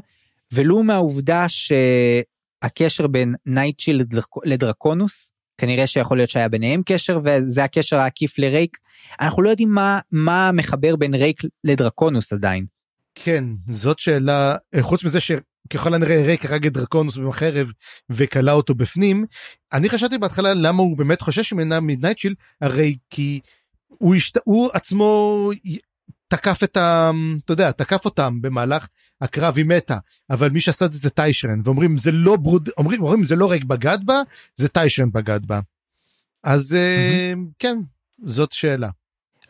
ולו 0.53 0.83
מהעובדה 0.83 1.47
שהקשר 1.49 3.07
בין 3.07 3.35
נייטשיל 3.47 4.03
לדרקונוס 4.45 5.32
כנראה 5.63 5.87
שיכול 5.87 6.17
להיות 6.17 6.31
שהיה 6.31 6.49
ביניהם 6.49 6.83
קשר 6.87 7.19
וזה 7.25 7.65
הקשר 7.65 7.97
העקיף 7.97 8.39
לרייק. 8.39 8.79
אנחנו 9.21 9.43
לא 9.43 9.51
יודעים 9.51 9.71
מה 9.71 9.99
מה 10.13 10.53
מחבר 10.53 10.97
בין 10.97 11.15
רייק 11.15 11.43
לדרקונוס 11.65 12.33
עדיין. 12.33 12.67
כן 13.15 13.45
זאת 13.71 13.99
שאלה 13.99 14.57
חוץ 14.81 15.05
מזה 15.05 15.21
שככל 15.21 15.95
הנראה 15.95 16.23
רייק 16.23 16.45
הרג 16.45 16.67
את 16.67 16.73
דרקונוס 16.73 17.17
במחרב 17.17 17.73
וכלה 18.11 18.53
אותו 18.53 18.75
בפנים 18.75 19.25
אני 19.73 19.89
חשבתי 19.89 20.19
בהתחלה 20.19 20.55
למה 20.55 20.83
הוא 20.83 20.97
באמת 20.97 21.21
חושש 21.21 21.53
ממנה 21.53 21.81
מנייטשיל 21.81 22.35
הרי 22.61 22.97
כי 23.11 23.41
הוא, 23.89 24.15
השת... 24.15 24.39
הוא 24.45 24.71
עצמו 24.73 25.51
תקף 26.33 26.65
את 26.65 26.77
ה... 26.77 27.11
אתה 27.45 27.53
יודע, 27.53 27.71
תקף 27.71 28.05
אותם 28.05 28.43
במהלך 28.43 28.89
הקרב 29.21 29.57
היא 29.57 29.65
מתה, 29.65 29.99
אבל 30.31 30.51
מי 30.51 30.61
שעשה 30.61 30.85
את 30.85 30.93
זה 30.93 30.99
זה 30.99 31.11
טיישרן, 31.11 31.61
ואומרים 31.65 31.99
זה 31.99 32.13
לא 32.13 32.37
ברוד, 32.37 32.69
אומרים, 32.79 33.03
אומרים 33.03 33.25
זה 33.25 33.37
לא 33.37 33.51
ריק 33.51 33.65
בגד 33.65 33.99
בה, 34.05 34.23
זה 34.55 34.69
טיישרן 34.69 35.11
בגד 35.13 35.47
בה. 35.47 35.61
אז 36.45 36.77
mm-hmm. 36.77 37.39
כן, 37.59 37.79
זאת 38.25 38.53
שאלה. 38.53 38.89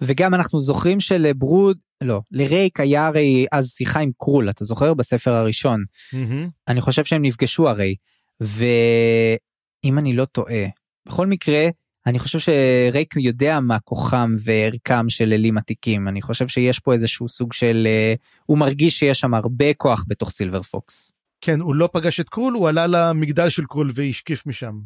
וגם 0.00 0.34
אנחנו 0.34 0.60
זוכרים 0.60 1.00
שלברוד, 1.00 1.78
לא, 2.00 2.20
לרייק 2.30 2.80
היה 2.80 3.06
הרי 3.06 3.46
אז 3.52 3.70
שיחה 3.70 4.00
עם 4.00 4.10
קרול, 4.18 4.50
אתה 4.50 4.64
זוכר? 4.64 4.94
בספר 4.94 5.32
הראשון. 5.32 5.84
Mm-hmm. 6.14 6.48
אני 6.68 6.80
חושב 6.80 7.04
שהם 7.04 7.22
נפגשו 7.22 7.68
הרי, 7.68 7.94
ואם 8.40 9.98
אני 9.98 10.16
לא 10.16 10.24
טועה, 10.24 10.64
בכל 11.06 11.26
מקרה, 11.26 11.68
אני 12.06 12.18
חושב 12.18 12.38
שרייק 12.38 13.14
יודע 13.16 13.60
מה 13.60 13.78
כוחם 13.78 14.34
וערכם 14.38 15.08
של 15.08 15.32
אלים 15.32 15.58
עתיקים 15.58 16.08
אני 16.08 16.22
חושב 16.22 16.48
שיש 16.48 16.78
פה 16.78 16.92
איזשהו 16.92 17.28
סוג 17.28 17.52
של 17.52 17.86
אה, 17.90 18.14
הוא 18.46 18.58
מרגיש 18.58 18.98
שיש 18.98 19.20
שם 19.20 19.34
הרבה 19.34 19.74
כוח 19.74 20.04
בתוך 20.08 20.30
סילבר 20.30 20.62
פוקס. 20.62 21.12
כן 21.40 21.60
הוא 21.60 21.74
לא 21.74 21.88
פגש 21.92 22.20
את 22.20 22.28
קרול 22.28 22.54
הוא 22.54 22.68
עלה 22.68 22.86
למגדל 22.86 23.48
של 23.48 23.64
קרול 23.64 23.90
והשקיף 23.94 24.46
משם. 24.46 24.80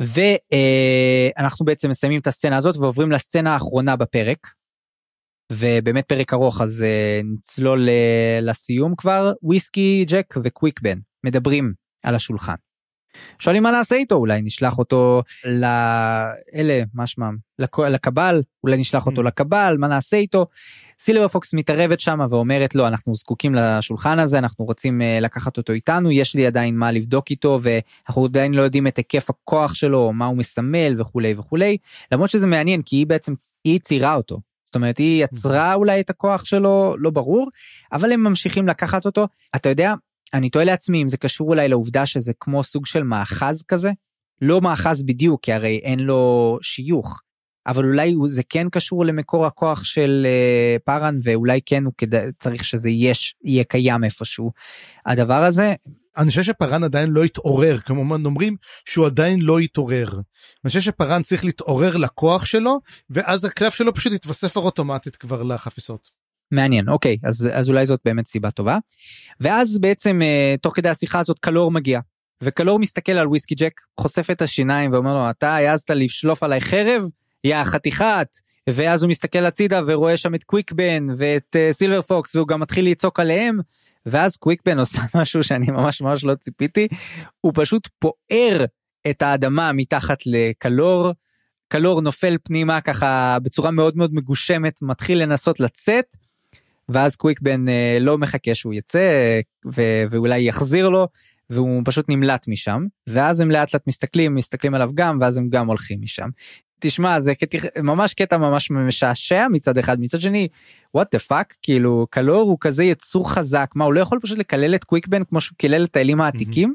ואנחנו 0.00 1.64
בעצם 1.64 1.90
מסיימים 1.90 2.20
את 2.20 2.26
הסצנה 2.26 2.56
הזאת 2.56 2.76
ועוברים 2.76 3.12
לסצנה 3.12 3.54
האחרונה 3.54 3.96
בפרק. 3.96 4.46
ובאמת 5.52 6.04
פרק 6.04 6.32
ארוך 6.32 6.60
אז 6.60 6.82
אה, 6.82 7.20
נצלול 7.24 7.88
אה, 7.88 8.38
לסיום 8.42 8.94
כבר 8.96 9.32
וויסקי 9.42 10.04
ג'ק 10.08 10.34
וקוויק 10.44 10.80
בן 10.80 10.98
מדברים 11.24 11.72
על 12.02 12.14
השולחן. 12.14 12.54
שואלים 13.38 13.62
מה 13.62 13.70
נעשה 13.70 13.96
איתו 13.96 14.14
אולי 14.14 14.42
נשלח 14.42 14.78
אותו 14.78 15.22
לאלה 15.44 16.82
מה 16.94 17.06
שמם? 17.06 17.36
לקבל? 17.88 18.42
אולי 18.64 18.76
נשלח 18.76 19.06
אותו 19.06 19.20
mm. 19.20 19.24
לקבל? 19.24 19.76
מה 19.78 19.88
נעשה 19.88 20.16
איתו. 20.16 20.46
סילבר 20.98 21.28
פוקס 21.28 21.54
מתערבת 21.54 22.00
שם 22.00 22.18
ואומרת 22.30 22.74
לו 22.74 22.86
אנחנו 22.86 23.14
זקוקים 23.14 23.54
לשולחן 23.54 24.18
הזה 24.18 24.38
אנחנו 24.38 24.64
רוצים 24.64 25.00
uh, 25.00 25.20
לקחת 25.20 25.56
אותו 25.56 25.72
איתנו 25.72 26.10
יש 26.10 26.34
לי 26.34 26.46
עדיין 26.46 26.76
מה 26.76 26.92
לבדוק 26.92 27.30
איתו 27.30 27.58
ואנחנו 27.62 28.24
עדיין 28.24 28.54
לא 28.54 28.62
יודעים 28.62 28.86
את 28.86 28.96
היקף 28.96 29.30
הכוח 29.30 29.74
שלו 29.74 30.12
מה 30.12 30.26
הוא 30.26 30.36
מסמל 30.36 31.00
וכולי 31.00 31.34
וכולי. 31.36 31.76
למרות 32.12 32.30
שזה 32.30 32.46
מעניין 32.46 32.82
כי 32.82 32.96
היא 32.96 33.06
בעצם 33.06 33.34
היא 33.64 33.80
ציירה 33.80 34.14
אותו. 34.14 34.40
זאת 34.64 34.74
אומרת 34.74 34.98
היא 34.98 35.24
יצרה 35.24 35.74
אולי 35.74 36.00
את 36.00 36.10
הכוח 36.10 36.44
שלו 36.44 36.94
לא 36.98 37.10
ברור 37.10 37.48
אבל 37.92 38.12
הם 38.12 38.24
ממשיכים 38.24 38.68
לקחת 38.68 39.06
אותו. 39.06 39.28
אתה 39.56 39.68
יודע 39.68 39.94
אני 40.34 40.50
תוהה 40.50 40.64
לעצמי 40.64 41.02
אם 41.02 41.08
זה 41.08 41.16
קשור 41.16 41.48
אולי 41.48 41.68
לעובדה 41.68 42.06
שזה 42.06 42.32
כמו 42.40 42.64
סוג 42.64 42.86
של 42.86 43.02
מאחז 43.02 43.62
כזה. 43.68 43.90
לא 44.42 44.60
מאחז 44.60 45.02
בדיוק 45.02 45.42
כי 45.42 45.52
הרי 45.52 45.80
אין 45.82 46.00
לו 46.00 46.58
שיוך. 46.62 47.20
אבל 47.66 47.84
אולי 47.84 48.14
זה 48.26 48.42
כן 48.48 48.68
קשור 48.68 49.04
למקור 49.04 49.46
הכוח 49.46 49.84
של 49.84 50.26
uh, 50.26 50.82
פארן 50.84 51.18
ואולי 51.22 51.60
כן 51.66 51.84
הוא 51.84 51.92
כדא, 51.98 52.20
צריך 52.38 52.64
שזה 52.64 52.90
יש 52.90 53.34
יהיה 53.44 53.64
קיים 53.64 54.04
איפשהו. 54.04 54.52
הדבר 55.06 55.44
הזה. 55.44 55.74
אני 56.16 56.30
חושב 56.30 56.42
שפארן 56.42 56.84
עדיין 56.84 57.10
לא 57.10 57.24
התעורר 57.24 57.78
כמובן 57.78 58.24
אומרים 58.26 58.56
שהוא 58.84 59.06
עדיין 59.06 59.40
לא 59.40 59.58
התעורר. 59.58 60.08
אני 60.64 60.68
חושב 60.68 60.80
שפארן 60.80 61.22
צריך 61.22 61.44
להתעורר 61.44 61.96
לכוח 61.96 62.44
שלו 62.44 62.80
ואז 63.10 63.44
הקלף 63.44 63.74
שלו 63.74 63.94
פשוט 63.94 64.12
יתווסף 64.12 64.56
אוטומטית 64.56 65.16
כבר 65.16 65.42
לחפיסות. 65.42 66.10
מעניין 66.52 66.88
אוקיי 66.88 67.16
אז 67.24 67.48
אז 67.52 67.68
אולי 67.68 67.86
זאת 67.86 68.00
באמת 68.04 68.26
סיבה 68.26 68.50
טובה. 68.50 68.78
ואז 69.40 69.78
בעצם 69.78 70.22
אה, 70.22 70.54
תוך 70.62 70.76
כדי 70.76 70.88
השיחה 70.88 71.20
הזאת 71.20 71.38
קלור 71.38 71.70
מגיע 71.70 72.00
וקלור 72.42 72.78
מסתכל 72.78 73.12
על 73.12 73.28
וויסקי 73.28 73.54
ג'ק 73.54 73.80
חושף 74.00 74.30
את 74.30 74.42
השיניים 74.42 74.92
ואומר 74.92 75.14
לו 75.14 75.30
אתה 75.30 75.54
העזת 75.54 75.90
לשלוף 75.90 76.42
עליי 76.42 76.60
חרב? 76.60 77.02
יא 77.44 77.64
חתיכת! 77.64 78.28
ואז 78.70 79.02
הוא 79.02 79.10
מסתכל 79.10 79.46
הצידה 79.46 79.80
ורואה 79.86 80.16
שם 80.16 80.34
את 80.34 80.44
קוויק 80.44 80.72
בן 80.72 81.06
ואת 81.16 81.56
uh, 81.56 81.72
סילבר 81.72 82.02
פוקס 82.02 82.36
והוא 82.36 82.48
גם 82.48 82.60
מתחיל 82.60 82.90
לצעוק 82.90 83.20
עליהם. 83.20 83.58
ואז 84.06 84.36
קוויק 84.36 84.62
בן 84.64 84.78
עושה 84.82 85.00
משהו 85.14 85.42
שאני 85.42 85.66
ממש 85.66 86.00
ממש 86.00 86.24
לא 86.24 86.34
ציפיתי. 86.34 86.88
הוא 87.40 87.52
פשוט 87.54 87.88
פוער 87.98 88.64
את 89.10 89.22
האדמה 89.22 89.72
מתחת 89.72 90.18
לקלור. 90.26 91.12
קלור 91.68 92.00
נופל 92.00 92.36
פנימה 92.42 92.80
ככה 92.80 93.38
בצורה 93.42 93.70
מאוד 93.70 93.96
מאוד 93.96 94.14
מגושמת 94.14 94.82
מתחיל 94.82 95.22
לנסות 95.22 95.60
לצאת 95.60 96.16
ואז 96.88 97.16
קוויק 97.16 97.40
בן 97.40 97.68
אה, 97.68 97.98
לא 98.00 98.18
מחכה 98.18 98.54
שהוא 98.54 98.74
יצא 98.74 99.40
ו- 99.74 100.02
ואולי 100.10 100.40
יחזיר 100.40 100.88
לו 100.88 101.08
והוא 101.50 101.82
פשוט 101.84 102.08
נמלט 102.08 102.48
משם 102.48 102.82
ואז 103.06 103.40
הם 103.40 103.50
לאט 103.50 103.74
לאט 103.74 103.86
מסתכלים 103.86 104.34
מסתכלים 104.34 104.74
עליו 104.74 104.90
גם 104.94 105.18
ואז 105.20 105.36
הם 105.36 105.48
גם 105.48 105.66
הולכים 105.66 105.98
משם. 106.02 106.28
תשמע 106.80 107.20
זה 107.20 107.34
כתח... 107.34 107.62
ממש 107.82 108.14
קטע 108.14 108.36
ממש 108.36 108.70
משעשע 108.70 109.46
מצד 109.50 109.78
אחד 109.78 110.00
מצד 110.00 110.20
שני 110.20 110.48
what 110.94 111.14
the 111.14 111.18
fuck 111.18 111.54
כאילו 111.62 112.06
קלור 112.10 112.48
הוא 112.48 112.58
כזה 112.60 112.84
יצור 112.84 113.30
חזק 113.30 113.70
מה 113.74 113.84
הוא 113.84 113.94
לא 113.94 114.00
יכול 114.00 114.18
פשוט 114.22 114.38
לקלל 114.38 114.74
את 114.74 114.84
קוויק 114.84 115.06
בן 115.06 115.24
כמו 115.24 115.40
שהוא 115.40 115.56
קילל 115.56 115.84
את 115.84 115.96
האלים 115.96 116.20
העתיקים. 116.20 116.74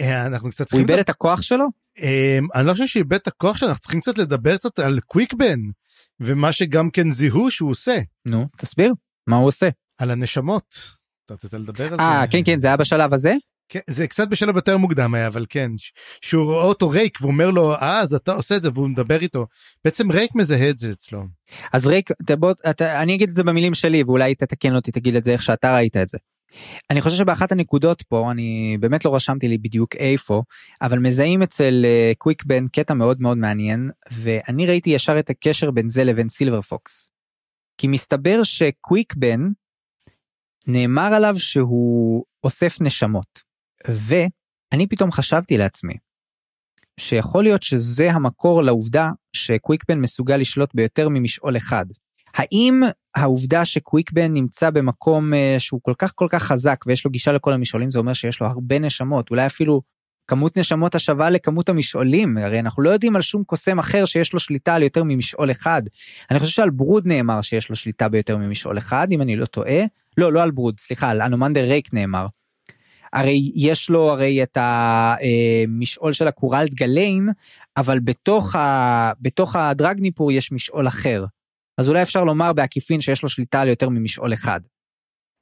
אה, 0.00 0.26
אנחנו 0.26 0.50
קצת 0.50 0.72
הוא 0.72 0.80
איבד 0.80 0.98
את 0.98 1.08
הכוח 1.08 1.42
שלו? 1.42 1.66
אה, 2.02 2.38
אני 2.54 2.66
לא 2.66 2.72
חושב 2.72 2.86
שאיבד 2.86 3.16
את 3.16 3.26
הכוח 3.26 3.56
שלו 3.56 3.68
אנחנו 3.68 3.80
צריכים 3.80 4.00
קצת 4.00 4.18
לדבר 4.18 4.56
קצת 4.56 4.78
על 4.78 5.00
קוויק 5.00 5.34
בן. 5.34 5.60
ומה 6.20 6.52
שגם 6.52 6.90
כן 6.90 7.10
זיהו 7.10 7.50
שהוא 7.50 7.70
עושה. 7.70 7.98
נו, 8.26 8.46
תסביר, 8.56 8.92
מה 9.26 9.36
הוא 9.36 9.46
עושה? 9.46 9.68
על 9.98 10.10
הנשמות. 10.10 10.96
אתה 11.24 11.34
רוצה 11.34 11.58
לדבר 11.58 11.84
על 11.84 11.96
זה? 11.96 12.02
אה, 12.02 12.24
כן, 12.30 12.40
כן, 12.44 12.60
זה 12.60 12.66
היה 12.66 12.76
בשלב 12.76 13.14
הזה? 13.14 13.34
כן, 13.68 13.80
זה 13.90 14.06
קצת 14.06 14.28
בשלב 14.28 14.56
יותר 14.56 14.76
מוקדם 14.76 15.14
היה, 15.14 15.26
אבל 15.26 15.46
כן, 15.48 15.70
שהוא 16.20 16.44
רואה 16.44 16.64
אותו 16.64 16.90
רייק 16.90 17.18
ואומר 17.20 17.50
לו, 17.50 17.74
אה, 17.74 18.00
אז 18.00 18.14
אתה 18.14 18.32
עושה 18.32 18.56
את 18.56 18.62
זה, 18.62 18.70
והוא 18.74 18.88
מדבר 18.88 19.20
איתו. 19.20 19.46
בעצם 19.84 20.10
ריק 20.10 20.30
מזהה 20.34 20.70
את 20.70 20.78
זה 20.78 20.92
אצלו. 20.92 21.22
אז 21.72 21.86
ריק, 21.86 22.10
בוא, 22.38 22.52
אתה, 22.70 23.02
אני 23.02 23.14
אגיד 23.14 23.28
את 23.28 23.34
זה 23.34 23.42
במילים 23.42 23.74
שלי, 23.74 24.02
ואולי 24.02 24.34
תתקן 24.34 24.74
אותי, 24.74 24.92
תגיד 24.92 25.16
את 25.16 25.24
זה 25.24 25.32
איך 25.32 25.42
שאתה 25.42 25.74
ראית 25.76 25.96
את 25.96 26.08
זה. 26.08 26.18
אני 26.90 27.00
חושב 27.00 27.16
שבאחת 27.16 27.52
הנקודות 27.52 28.02
פה 28.02 28.30
אני 28.30 28.76
באמת 28.80 29.04
לא 29.04 29.14
רשמתי 29.14 29.48
לי 29.48 29.58
בדיוק 29.58 29.96
איפה 29.96 30.42
אבל 30.82 30.98
מזהים 30.98 31.42
אצל 31.42 31.84
קוויק 32.18 32.42
uh, 32.42 32.46
בן 32.46 32.68
קטע 32.68 32.94
מאוד 32.94 33.20
מאוד 33.20 33.38
מעניין 33.38 33.90
ואני 34.12 34.66
ראיתי 34.66 34.90
ישר 34.90 35.18
את 35.18 35.30
הקשר 35.30 35.70
בין 35.70 35.88
זה 35.88 36.04
לבין 36.04 36.28
סילבר 36.28 36.60
פוקס. 36.60 37.08
כי 37.78 37.86
מסתבר 37.86 38.42
שקוויק 38.42 39.14
בן 39.14 39.40
נאמר 40.66 41.14
עליו 41.14 41.34
שהוא 41.38 42.24
אוסף 42.44 42.80
נשמות 42.80 43.42
ואני 43.88 44.86
פתאום 44.88 45.12
חשבתי 45.12 45.56
לעצמי 45.56 45.94
שיכול 47.00 47.44
להיות 47.44 47.62
שזה 47.62 48.10
המקור 48.10 48.62
לעובדה 48.62 49.10
שקוויק 49.32 49.84
בן 49.88 50.00
מסוגל 50.00 50.36
לשלוט 50.36 50.74
ביותר 50.74 51.08
ממשעול 51.08 51.56
אחד. 51.56 51.86
האם 52.36 52.82
העובדה 53.14 53.64
שקוויקבן 53.64 54.32
נמצא 54.32 54.70
במקום 54.70 55.32
uh, 55.32 55.36
שהוא 55.58 55.80
כל 55.82 55.94
כך 55.98 56.12
כל 56.14 56.26
כך 56.30 56.42
חזק 56.42 56.84
ויש 56.86 57.04
לו 57.04 57.10
גישה 57.10 57.32
לכל 57.32 57.52
המשעולים 57.52 57.90
זה 57.90 57.98
אומר 57.98 58.12
שיש 58.12 58.40
לו 58.40 58.46
הרבה 58.46 58.78
נשמות 58.78 59.30
אולי 59.30 59.46
אפילו 59.46 59.82
כמות 60.28 60.58
נשמות 60.58 60.94
השווה 60.94 61.30
לכמות 61.30 61.68
המשעולים 61.68 62.38
הרי 62.38 62.60
אנחנו 62.60 62.82
לא 62.82 62.90
יודעים 62.90 63.16
על 63.16 63.22
שום 63.22 63.44
קוסם 63.44 63.78
אחר 63.78 64.04
שיש 64.04 64.32
לו 64.32 64.40
שליטה 64.40 64.74
על 64.74 64.82
יותר 64.82 65.04
ממשעול 65.04 65.50
אחד. 65.50 65.82
אני 66.30 66.38
חושב 66.38 66.52
שעל 66.52 66.70
ברוד 66.70 67.06
נאמר 67.06 67.40
שיש 67.40 67.68
לו 67.68 67.76
שליטה 67.76 68.08
ביותר 68.08 68.36
ממשעול 68.36 68.78
אחד 68.78 69.08
אם 69.10 69.22
אני 69.22 69.36
לא 69.36 69.46
טועה 69.46 69.80
לא 70.16 70.32
לא 70.32 70.42
על 70.42 70.50
ברוד 70.50 70.80
סליחה 70.80 71.10
על 71.10 71.22
אנומנדר 71.22 71.68
ריק 71.68 71.94
נאמר. 71.94 72.26
הרי 73.12 73.52
יש 73.54 73.90
לו 73.90 74.10
הרי 74.10 74.42
את 74.42 74.58
המשעול 74.60 76.08
אה, 76.08 76.14
של 76.14 76.28
הקורלד 76.28 76.74
גליין 76.74 77.28
אבל 77.76 77.98
בתוך 77.98 78.56
ה... 78.56 79.12
בתוך 79.20 79.56
הדרגניפור 79.56 80.32
יש 80.32 80.52
משעול 80.52 80.88
אחר 80.88 81.24
אז 81.78 81.88
אולי 81.88 82.02
אפשר 82.02 82.24
לומר 82.24 82.52
בעקיפין 82.52 83.00
שיש 83.00 83.22
לו 83.22 83.28
שליטה 83.28 83.60
על 83.60 83.68
יותר 83.68 83.88
ממשעול 83.88 84.34
אחד. 84.34 84.60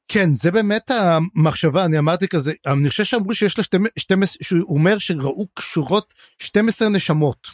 כן 0.09 0.35
זה 0.35 0.51
באמת 0.51 0.91
המחשבה 0.91 1.85
אני 1.85 1.99
אמרתי 1.99 2.29
כזה 2.29 2.53
אני 2.67 2.89
חושב 2.89 3.05
שאמרו 3.05 3.35
שיש 3.35 3.59
לה 3.59 3.65
12 3.99 4.37
שהוא 4.43 4.75
אומר 4.75 4.99
שראו 4.99 5.47
קשורות 5.55 6.15
12 6.39 6.89
נשמות. 6.89 7.47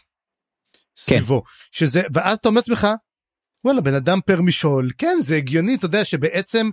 סביבו 0.97 1.43
כן. 1.43 1.48
שזה 1.73 2.02
ואז 2.15 2.39
אתה 2.39 2.48
אומר 2.48 2.61
לעצמך 2.61 2.89
וואלה 3.65 3.81
בן 3.81 3.94
אדם 3.94 4.19
פר 4.27 4.43
משעול 4.43 4.90
כן 4.98 5.16
זה 5.20 5.36
הגיוני 5.36 5.74
אתה 5.74 5.86
יודע 5.86 6.05
שבעצם 6.05 6.70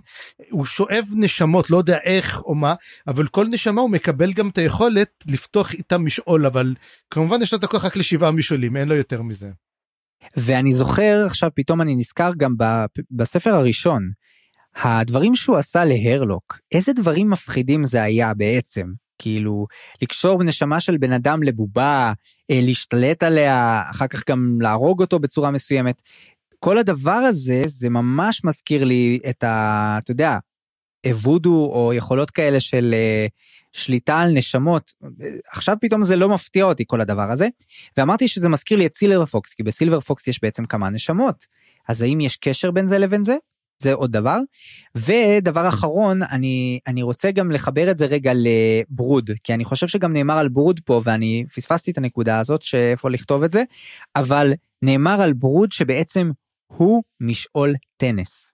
הוא 0.50 0.64
שואב 0.64 1.04
נשמות 1.16 1.70
לא 1.70 1.76
יודע 1.76 1.98
איך 2.04 2.42
או 2.42 2.54
מה 2.54 2.74
אבל 3.06 3.26
כל 3.26 3.46
נשמה 3.46 3.80
הוא 3.80 3.90
מקבל 3.90 4.32
גם 4.32 4.48
את 4.48 4.58
היכולת 4.58 5.24
לפתוח 5.28 5.74
איתה 5.74 5.98
משעול 5.98 6.46
אבל 6.46 6.74
כמובן 7.10 7.42
יש 7.42 7.52
לו 7.52 7.58
את 7.58 7.64
הכוח 7.64 7.84
רק 7.84 7.96
לשבעה 7.96 8.30
משעולים 8.30 8.76
אין 8.76 8.88
לו 8.88 8.94
יותר 8.94 9.22
מזה. 9.22 9.50
ואני 10.36 10.72
זוכר 10.72 11.22
עכשיו 11.26 11.50
פתאום 11.54 11.80
אני 11.80 11.94
נזכר 11.94 12.30
גם 12.36 12.54
בספר 13.10 13.50
הראשון 13.50 14.10
הדברים 14.76 15.34
שהוא 15.34 15.56
עשה 15.56 15.84
להרלוק 15.84 16.58
איזה 16.72 16.92
דברים 16.92 17.30
מפחידים 17.30 17.84
זה 17.84 18.02
היה 18.02 18.34
בעצם. 18.34 18.86
כאילו 19.18 19.66
לקשור 20.02 20.44
נשמה 20.44 20.80
של 20.80 20.96
בן 20.96 21.12
אדם 21.12 21.42
לבובה 21.42 22.12
אה, 22.50 22.60
להשתלט 22.62 23.22
עליה 23.22 23.82
אחר 23.90 24.06
כך 24.06 24.22
גם 24.30 24.58
להרוג 24.60 25.00
אותו 25.00 25.18
בצורה 25.18 25.50
מסוימת. 25.50 26.02
כל 26.58 26.78
הדבר 26.78 27.10
הזה 27.10 27.62
זה 27.66 27.88
ממש 27.88 28.44
מזכיר 28.44 28.84
לי 28.84 29.18
את 29.30 29.44
ה... 29.44 29.98
אתה 29.98 30.10
יודע 30.10 30.38
וודו 31.06 31.70
או 31.74 31.92
יכולות 31.94 32.30
כאלה 32.30 32.60
של 32.60 32.94
שליטה 33.72 34.18
על 34.18 34.30
נשמות. 34.30 34.92
עכשיו 35.52 35.76
פתאום 35.80 36.02
זה 36.02 36.16
לא 36.16 36.28
מפתיע 36.28 36.64
אותי 36.64 36.84
כל 36.86 37.00
הדבר 37.00 37.30
הזה. 37.30 37.48
ואמרתי 37.96 38.28
שזה 38.28 38.48
מזכיר 38.48 38.78
לי 38.78 38.86
את 38.86 38.94
סילבר 38.94 39.26
פוקס, 39.26 39.54
כי 39.54 39.62
בסילבר 39.62 40.00
פוקס 40.00 40.26
יש 40.26 40.42
בעצם 40.42 40.66
כמה 40.66 40.90
נשמות. 40.90 41.46
אז 41.88 42.02
האם 42.02 42.20
יש 42.20 42.36
קשר 42.36 42.70
בין 42.70 42.86
זה 42.86 42.98
לבין 42.98 43.24
זה? 43.24 43.36
זה 43.78 43.92
עוד 43.92 44.12
דבר. 44.12 44.38
ודבר 44.94 45.68
אחרון, 45.68 46.22
אני, 46.22 46.78
אני 46.86 47.02
רוצה 47.02 47.30
גם 47.30 47.50
לחבר 47.50 47.90
את 47.90 47.98
זה 47.98 48.06
רגע 48.06 48.32
לברוד, 48.34 49.30
כי 49.44 49.54
אני 49.54 49.64
חושב 49.64 49.86
שגם 49.86 50.12
נאמר 50.12 50.38
על 50.38 50.48
ברוד 50.48 50.80
פה, 50.84 51.00
ואני 51.04 51.44
פספסתי 51.54 51.90
את 51.90 51.98
הנקודה 51.98 52.38
הזאת 52.38 52.62
שאיפה 52.62 53.10
לכתוב 53.10 53.42
את 53.42 53.52
זה, 53.52 53.62
אבל 54.16 54.52
נאמר 54.82 55.20
על 55.20 55.32
ברוד 55.32 55.72
שבעצם 55.72 56.30
הוא 56.66 57.02
משעול 57.20 57.74
טנס. 57.96 58.52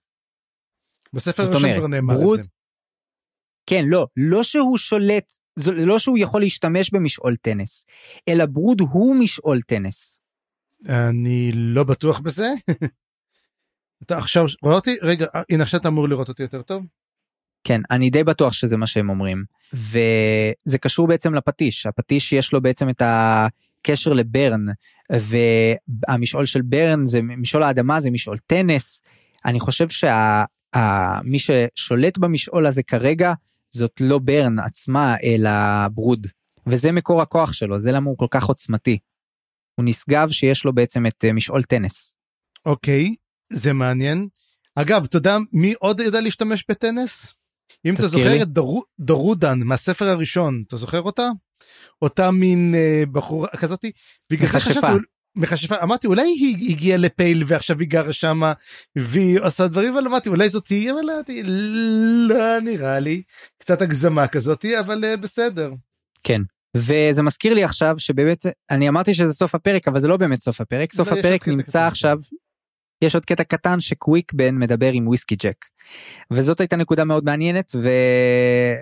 בספר 1.13 1.43
הראשון 1.43 1.77
כבר 1.77 1.87
נאמר 1.87 2.13
ברוד, 2.13 2.39
את 2.39 2.45
זה. 2.45 2.49
כן, 3.65 3.85
לא, 3.87 4.07
לא 4.17 4.43
שהוא 4.43 4.77
שולט, 4.77 5.33
לא 5.65 5.99
שהוא 5.99 6.17
יכול 6.17 6.41
להשתמש 6.41 6.89
במשעול 6.93 7.35
טנס, 7.35 7.85
אלא 8.27 8.45
ברוד 8.45 8.81
הוא 8.81 9.15
משעול 9.15 9.61
טנס. 9.61 10.19
אני 10.89 11.51
לא 11.53 11.83
בטוח 11.83 12.19
בזה. 12.19 12.47
אתה 14.03 14.17
עכשיו 14.17 14.45
רואה 14.63 14.75
אותי? 14.75 14.95
רגע, 15.01 15.25
אה, 15.35 15.41
הנה 15.49 15.63
עכשיו 15.63 15.79
אתה 15.79 15.87
אמור 15.87 16.09
לראות 16.09 16.29
אותי 16.29 16.43
יותר 16.43 16.61
טוב. 16.61 16.85
כן, 17.63 17.81
אני 17.91 18.09
די 18.09 18.23
בטוח 18.23 18.53
שזה 18.53 18.77
מה 18.77 18.87
שהם 18.87 19.09
אומרים. 19.09 19.43
וזה 19.73 20.77
קשור 20.81 21.07
בעצם 21.07 21.33
לפטיש, 21.33 21.85
הפטיש 21.85 22.33
יש 22.33 22.53
לו 22.53 22.61
בעצם 22.61 22.89
את 22.89 23.01
הקשר 23.05 24.13
לברן, 24.13 24.65
והמשעול 25.09 26.45
של 26.45 26.61
ברן 26.61 27.05
זה 27.05 27.21
משעול 27.21 27.63
האדמה 27.63 28.01
זה 28.01 28.11
משעול 28.11 28.37
טנס. 28.37 29.01
אני 29.45 29.59
חושב 29.59 29.89
שמי 29.89 31.39
ששולט 31.39 32.17
במשעול 32.17 32.65
הזה 32.65 32.83
כרגע 32.83 33.33
זאת 33.69 33.91
לא 33.99 34.19
ברן 34.19 34.59
עצמה 34.59 35.15
אלא 35.23 35.49
ברוד. 35.91 36.27
וזה 36.67 36.91
מקור 36.91 37.21
הכוח 37.21 37.53
שלו, 37.53 37.79
זה 37.79 37.91
למה 37.91 38.09
הוא 38.09 38.17
כל 38.17 38.27
כך 38.31 38.43
עוצמתי. 38.43 38.99
הוא 39.75 39.85
נשגב 39.85 40.29
שיש 40.31 40.65
לו 40.65 40.73
בעצם 40.73 41.05
את 41.05 41.25
אה, 41.25 41.33
משעול 41.33 41.63
טנס. 41.63 42.15
אוקיי, 42.65 43.15
זה 43.53 43.73
מעניין. 43.73 44.27
אגב, 44.75 45.05
אתה 45.09 45.17
יודע 45.17 45.37
מי 45.53 45.73
עוד 45.79 45.99
ידע 45.99 46.21
להשתמש 46.21 46.65
בטנס? 46.69 47.33
אם 47.85 47.95
אתה 47.95 48.07
זוכר. 48.07 48.41
את 48.41 48.47
דרו, 48.47 48.83
דרודן 48.99 49.59
מהספר 49.59 50.05
הראשון, 50.05 50.63
אתה 50.67 50.77
זוכר 50.77 51.01
אותה? 51.01 51.29
אותה 52.01 52.31
מין 52.31 52.75
אה, 52.75 53.03
בחורה 53.11 53.47
כזאתי, 53.47 53.91
בגלל 54.31 54.49
זה. 54.49 54.59
חשבתי, 54.59 54.87
מכשפה, 55.35 55.75
אמרתי 55.83 56.07
אולי 56.07 56.21
היא 56.21 56.71
הגיעה 56.71 56.97
לפייל 56.97 57.43
ועכשיו 57.47 57.79
היא 57.79 57.87
גרה 57.87 58.13
שמה 58.13 58.53
והיא 58.95 59.39
עושה 59.39 59.67
דברים, 59.67 59.93
אבל 59.93 60.07
אמרתי 60.07 60.29
אולי 60.29 60.49
זאת 60.49 60.67
היא, 60.67 60.91
אבל 60.91 61.09
אמרתי, 61.11 61.43
לא 62.29 62.59
נראה 62.59 62.99
לי, 62.99 63.21
קצת 63.57 63.81
הגזמה 63.81 64.27
כזאתי, 64.27 64.79
אבל 64.79 65.05
אה, 65.05 65.17
בסדר. 65.17 65.73
כן. 66.23 66.41
וזה 66.77 67.23
מזכיר 67.23 67.53
לי 67.53 67.63
עכשיו 67.63 67.95
שבאמת 67.97 68.45
אני 68.71 68.89
אמרתי 68.89 69.13
שזה 69.13 69.33
סוף 69.33 69.55
הפרק 69.55 69.87
אבל 69.87 69.99
זה 69.99 70.07
לא 70.07 70.17
באמת 70.17 70.41
סוף 70.41 70.61
הפרק 70.61 70.93
סוף 70.93 71.07
לא, 71.07 71.13
יש 71.13 71.17
עוד 71.17 71.19
הפרק 71.19 71.47
נמצא 71.47 71.79
קטן. 71.79 71.87
עכשיו. 71.87 72.17
יש 73.01 73.15
עוד 73.15 73.25
קטע 73.25 73.43
קטן 73.43 73.79
שקוויק 73.79 74.33
בן 74.33 74.55
מדבר 74.55 74.91
עם 74.91 75.07
וויסקי 75.07 75.35
ג'ק. 75.35 75.65
וזאת 76.31 76.59
הייתה 76.59 76.75
נקודה 76.75 77.03
מאוד 77.03 77.25
מעניינת 77.25 77.75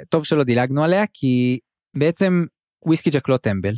וטוב 0.03 0.25
שלא 0.25 0.43
דילגנו 0.43 0.83
עליה 0.83 1.03
כי 1.13 1.59
בעצם 1.97 2.45
וויסקי 2.85 3.09
ג'ק 3.09 3.29
לא 3.29 3.37
טמבל. 3.37 3.75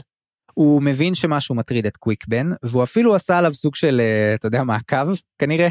הוא 0.56 0.82
מבין 0.82 1.16
שמשהו 1.16 1.56
מטריד 1.56 1.86
את 1.86 1.98
קוויק 1.98 2.28
בן 2.28 2.52
והוא 2.64 2.84
אפילו 2.84 3.16
עשה 3.16 3.38
עליו 3.38 3.54
סוג 3.54 3.76
של 3.76 4.02
אה, 4.02 4.36
אתה 4.36 4.48
יודע 4.48 4.64
מעקב 4.64 5.08
כנראה 5.40 5.68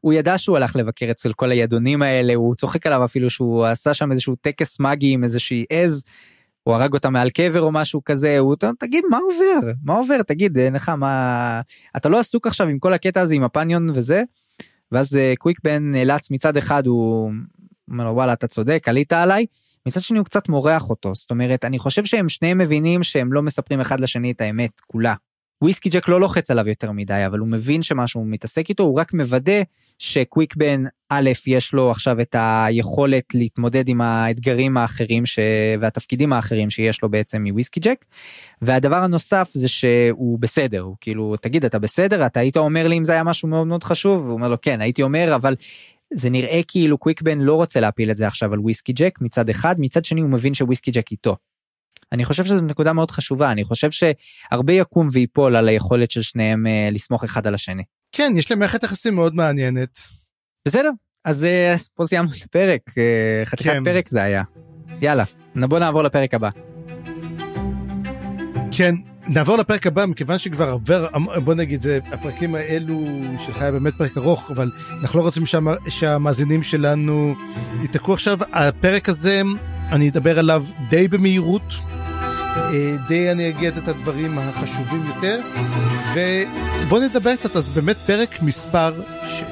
הוא 0.00 0.12
ידע 0.12 0.38
שהוא 0.38 0.56
הלך 0.56 0.76
לבקר 0.76 1.10
אצל 1.10 1.32
כל 1.32 1.50
הידונים 1.50 2.02
האלה 2.02 2.34
הוא 2.34 2.54
צוחק 2.54 2.86
עליו 2.86 3.04
אפילו 3.04 3.30
שהוא 3.30 3.66
עשה 3.66 3.94
שם 3.94 4.12
איזשהו 4.12 4.36
טקס 4.40 4.80
מגי 4.80 5.12
עם 5.12 5.24
איזושהי 5.24 5.64
עז. 5.70 6.04
הוא 6.62 6.74
הרג 6.74 6.92
אותה 6.94 7.10
מעל 7.10 7.30
קבר 7.30 7.60
או 7.60 7.72
משהו 7.72 8.04
כזה 8.04 8.38
הוא 8.38 8.56
טוב, 8.56 8.70
תגיד 8.78 9.04
מה 9.10 9.18
עובר 9.18 9.72
מה 9.84 9.94
עובר 9.94 10.22
תגיד 10.22 10.58
אין 10.58 10.74
לך 10.74 10.88
מה 10.88 11.60
אתה 11.96 12.08
לא 12.08 12.18
עסוק 12.18 12.46
עכשיו 12.46 12.66
עם 12.66 12.78
כל 12.78 12.92
הקטע 12.92 13.20
הזה 13.20 13.34
עם 13.34 13.42
הפניון 13.42 13.90
וזה. 13.94 14.22
ואז 14.92 15.16
אה, 15.16 15.32
קוויק 15.38 15.58
בן 15.64 15.90
נאלץ 15.90 16.30
מצד 16.30 16.56
אחד 16.56 16.86
הוא 16.86 17.32
אומר 17.90 18.04
לו 18.04 18.10
וואלה 18.10 18.32
אתה 18.32 18.46
צודק 18.46 18.84
עלית 18.86 19.12
עליי. 19.12 19.46
מצד 19.86 20.02
שני 20.02 20.18
הוא 20.18 20.24
קצת 20.24 20.48
מורח 20.48 20.90
אותו 20.90 21.14
זאת 21.14 21.30
אומרת 21.30 21.64
אני 21.64 21.78
חושב 21.78 22.04
שהם 22.04 22.28
שניהם 22.28 22.58
מבינים 22.58 23.02
שהם 23.02 23.32
לא 23.32 23.42
מספרים 23.42 23.80
אחד 23.80 24.00
לשני 24.00 24.30
את 24.30 24.40
האמת 24.40 24.80
כולה. 24.86 25.14
וויסקי 25.62 25.88
ג'ק 25.88 26.08
לא 26.08 26.20
לוחץ 26.20 26.50
עליו 26.50 26.68
יותר 26.68 26.92
מדי 26.92 27.26
אבל 27.26 27.38
הוא 27.38 27.48
מבין 27.48 27.82
שמשהו 27.82 28.24
מתעסק 28.24 28.68
איתו 28.68 28.82
הוא 28.82 29.00
רק 29.00 29.14
מוודא 29.14 29.62
שקוויק 29.98 30.56
בן 30.56 30.84
א' 31.08 31.30
יש 31.46 31.72
לו 31.72 31.90
עכשיו 31.90 32.20
את 32.20 32.36
היכולת 32.38 33.34
להתמודד 33.34 33.88
עם 33.88 34.00
האתגרים 34.00 34.76
האחרים 34.76 35.26
ש... 35.26 35.38
והתפקידים 35.80 36.32
האחרים 36.32 36.70
שיש 36.70 37.02
לו 37.02 37.08
בעצם 37.08 37.42
מוויסקי 37.42 37.80
ג'ק. 37.80 38.04
והדבר 38.62 38.96
הנוסף 38.96 39.48
זה 39.52 39.68
שהוא 39.68 40.38
בסדר 40.38 40.80
הוא 40.80 40.96
כאילו 41.00 41.36
תגיד 41.36 41.64
אתה 41.64 41.78
בסדר 41.78 42.26
אתה 42.26 42.40
היית 42.40 42.56
אומר 42.56 42.88
לי 42.88 42.98
אם 42.98 43.04
זה 43.04 43.12
היה 43.12 43.24
משהו 43.24 43.48
מאוד 43.48 43.66
מאוד 43.66 43.84
חשוב 43.84 44.26
הוא 44.26 44.32
אומר 44.32 44.48
לו 44.48 44.56
כן 44.62 44.80
הייתי 44.80 45.02
אומר 45.02 45.34
אבל 45.34 45.54
זה 46.14 46.30
נראה 46.30 46.60
כאילו 46.68 46.98
קוויק 46.98 47.22
בן 47.22 47.38
לא 47.38 47.54
רוצה 47.54 47.80
להפיל 47.80 48.10
את 48.10 48.16
זה 48.16 48.26
עכשיו 48.26 48.52
על 48.52 48.58
וויסקי 48.58 48.92
ג'ק 48.92 49.18
מצד 49.20 49.48
אחד 49.48 49.74
מצד 49.78 50.04
שני 50.04 50.20
הוא 50.20 50.30
מבין 50.30 50.54
שוויסקי 50.54 50.90
ג'ק 50.90 51.10
איתו. 51.10 51.36
אני 52.12 52.24
חושב 52.24 52.44
שזו 52.44 52.56
נקודה 52.56 52.92
מאוד 52.92 53.10
חשובה 53.10 53.52
אני 53.52 53.64
חושב 53.64 53.88
שהרבה 53.90 54.72
יקום 54.72 55.08
ויפול 55.12 55.56
על 55.56 55.68
היכולת 55.68 56.10
של 56.10 56.22
שניהם 56.22 56.66
אה, 56.66 56.88
לסמוך 56.92 57.24
אחד 57.24 57.46
על 57.46 57.54
השני. 57.54 57.82
כן, 58.12 58.32
יש 58.36 58.50
להם 58.50 58.58
מערכת 58.58 58.82
יחסים 58.82 59.14
מאוד 59.14 59.34
מעניינת. 59.34 59.98
בסדר 60.66 60.90
אז 61.24 61.44
אה, 61.44 61.74
פה 61.94 62.06
סיימנו 62.06 62.30
את 62.38 62.44
הפרק 62.44 62.80
אה, 62.98 63.42
חתיכת 63.44 63.70
כן. 63.70 63.84
פרק 63.84 64.08
זה 64.08 64.22
היה. 64.22 64.42
יאללה 65.00 65.24
בוא 65.56 65.78
נעבור 65.78 66.02
לפרק 66.02 66.34
הבא. 66.34 66.48
כן, 68.70 68.94
נעבור 69.32 69.56
לפרק 69.56 69.86
הבא 69.86 70.06
מכיוון 70.06 70.38
שכבר 70.38 70.68
עבר 70.68 71.06
בוא 71.44 71.54
נגיד 71.54 71.82
זה 71.82 71.98
הפרקים 72.12 72.54
האלו 72.54 73.04
שלך 73.46 73.62
היה 73.62 73.72
באמת 73.72 73.94
פרק 73.94 74.16
ארוך 74.16 74.50
אבל 74.50 74.70
אנחנו 75.02 75.18
לא 75.18 75.24
רוצים 75.24 75.46
שהמ... 75.46 75.68
שהמאזינים 75.88 76.62
שלנו 76.62 77.34
ייתקעו 77.82 78.14
עכשיו. 78.14 78.38
הפרק 78.52 79.08
הזה 79.08 79.42
אני 79.92 80.08
אדבר 80.08 80.38
עליו 80.38 80.64
די 80.88 81.08
במהירות. 81.08 81.74
אה, 82.56 82.96
די 83.08 83.30
אני 83.30 83.48
אגיד 83.48 83.76
את 83.76 83.88
הדברים 83.88 84.38
החשובים 84.38 85.06
יותר. 85.06 85.40
ובוא 86.14 87.00
נדבר 87.00 87.36
קצת 87.36 87.56
אז 87.56 87.70
באמת 87.70 87.96
פרק 88.06 88.42
מספר 88.42 88.92
6 89.22 89.42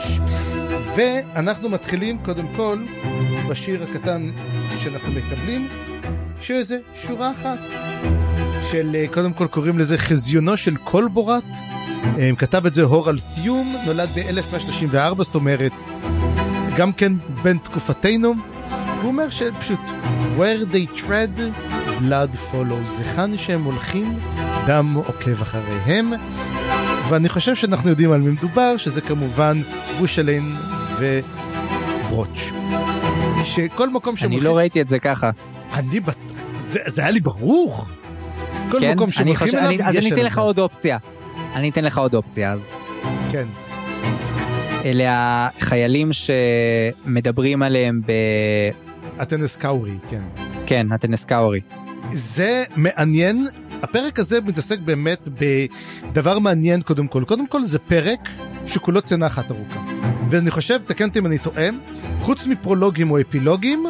ואנחנו 0.96 1.68
מתחילים 1.68 2.18
קודם 2.24 2.46
כל 2.56 2.78
בשיר 3.48 3.82
הקטן 3.82 4.26
שאנחנו 4.78 5.12
מקבלים 5.12 5.68
שזה 6.40 6.78
שורה 6.94 7.32
אחת 7.32 7.58
של 8.70 8.90
אה, 8.94 9.04
קודם 9.12 9.32
כל 9.32 9.46
קוראים 9.46 9.78
לזה 9.78 9.98
חזיונו 9.98 10.56
של 10.56 10.76
קולבורט. 10.76 11.44
אה, 12.18 12.30
כתב 12.38 12.66
את 12.66 12.74
זה 12.74 12.82
הורל 12.82 13.18
תיום, 13.34 13.74
נולד 13.86 14.08
ב-1134, 14.08 15.22
זאת 15.22 15.34
אומרת, 15.34 15.72
גם 16.76 16.92
כן 16.92 17.12
בין 17.42 17.58
תקופתנו. 17.58 18.34
הוא 19.02 19.08
אומר 19.08 19.30
שפשוט, 19.30 19.78
where 20.38 20.74
they 20.74 20.98
tread, 20.98 21.40
blood 21.98 22.52
follows. 22.52 22.98
היכן 22.98 23.36
שהם 23.36 23.64
הולכים, 23.64 24.18
דם 24.66 24.94
עוקב 25.06 25.42
אחריהם. 25.42 26.12
ואני 27.08 27.28
חושב 27.28 27.54
שאנחנו 27.54 27.90
יודעים 27.90 28.12
על 28.12 28.20
מי 28.20 28.30
מדובר, 28.30 28.76
שזה 28.76 29.00
כמובן 29.00 29.60
בושליין 29.98 30.56
וברוץ'. 30.98 32.52
שכל 33.44 33.90
מקום 33.90 34.16
שהם 34.16 34.26
אני 34.26 34.34
הולכים... 34.34 34.52
לא 34.52 34.56
ראיתי 34.56 34.80
את 34.80 34.88
זה 34.88 34.98
ככה. 34.98 35.30
אני 35.72 36.00
בט... 36.00 36.16
זה, 36.70 36.80
זה 36.86 37.02
היה 37.02 37.10
לי 37.10 37.20
ברור. 37.20 37.84
כל 38.70 38.80
כן? 38.80 38.92
מקום 38.94 39.10
חושב- 39.10 39.20
אליו, 39.54 39.68
אני- 39.68 39.84
אז 39.84 39.96
אני 39.96 40.12
אתן 40.12 40.24
לך. 40.24 40.38
עוד 40.38 40.58
אופציה. 40.58 40.98
אני 41.54 41.70
אתן 41.70 41.84
לך 41.84 41.98
עוד 41.98 42.14
אופציה 42.14 42.52
אז. 42.52 42.70
כן. 43.32 43.46
אלה 44.84 45.08
החיילים 45.60 46.10
שמדברים 46.12 47.62
עליהם 47.62 48.00
ב... 48.06 48.12
הטנס 49.18 49.56
קאורי, 49.56 49.98
כן. 50.08 50.22
כן, 50.66 50.92
הטנסקאורי. 50.92 51.60
זה 52.12 52.64
מעניין. 52.76 53.46
הפרק 53.82 54.18
הזה 54.18 54.40
מתעסק 54.40 54.78
באמת 54.78 55.28
בדבר 56.12 56.38
מעניין 56.38 56.80
קודם 56.82 57.08
כל. 57.08 57.24
קודם 57.26 57.46
כל 57.46 57.64
זה 57.64 57.78
פרק 57.78 58.28
שכולו 58.66 59.02
צנע 59.02 59.26
אחת 59.26 59.50
ארוכה. 59.50 59.80
ואני 60.30 60.50
חושב, 60.50 60.78
תקן 60.86 61.08
אותי 61.08 61.18
אם 61.18 61.26
אני 61.26 61.38
טועה, 61.38 61.66
חוץ 62.20 62.46
מפרולוגים 62.46 63.10
או 63.10 63.20
אפילוגים, 63.20 63.86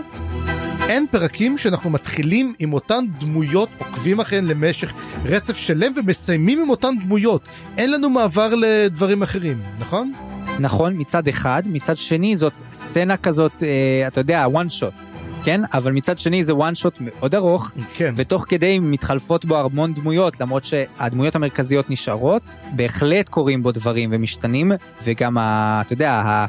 אין 0.89 1.07
פרקים 1.11 1.59
שאנחנו 1.59 1.91
מתחילים 1.91 2.55
עם 2.59 2.73
אותן 2.73 3.05
דמויות, 3.21 3.69
עוקבים 3.79 4.21
אחריהן 4.21 4.47
למשך 4.47 4.93
רצף 5.25 5.57
שלם 5.57 5.93
ומסיימים 5.97 6.63
עם 6.63 6.71
אותן 6.71 6.95
דמויות. 7.05 7.43
אין 7.79 7.93
לנו 7.93 8.11
מעבר 8.11 8.55
לדברים 8.55 9.23
אחרים, 9.23 9.59
נכון? 9.79 10.13
נכון, 10.61 10.95
מצד 10.97 11.29
אחד, 11.29 11.63
מצד 11.67 11.97
שני 11.97 12.37
זאת 12.37 12.53
סצנה 12.75 13.17
כזאת, 13.17 13.63
אה, 13.63 14.09
אתה 14.09 14.21
יודע, 14.21 14.47
one 14.47 14.81
shot, 14.81 15.09
כן? 15.45 15.61
אבל 15.73 15.93
מצד 15.93 16.19
שני 16.19 16.45
זה 16.45 16.53
one 16.53 16.83
shot 16.83 16.97
מאוד 17.01 17.35
ארוך, 17.35 17.73
כן. 17.95 18.15
ותוך 18.17 18.45
כדי 18.49 18.79
מתחלפות 18.79 19.45
בו 19.45 19.59
המון 19.59 19.95
דמויות, 19.95 20.41
למרות 20.41 20.65
שהדמויות 20.65 21.37
המרכזיות 21.37 21.91
נשארות, 21.91 22.43
בהחלט 22.77 23.29
קורים 23.29 23.63
בו 23.63 23.73
דברים 23.73 24.09
ומשתנים, 24.13 24.73
וגם, 25.05 25.39
ה, 25.39 25.81
אתה 25.87 25.93
יודע, 25.93 26.47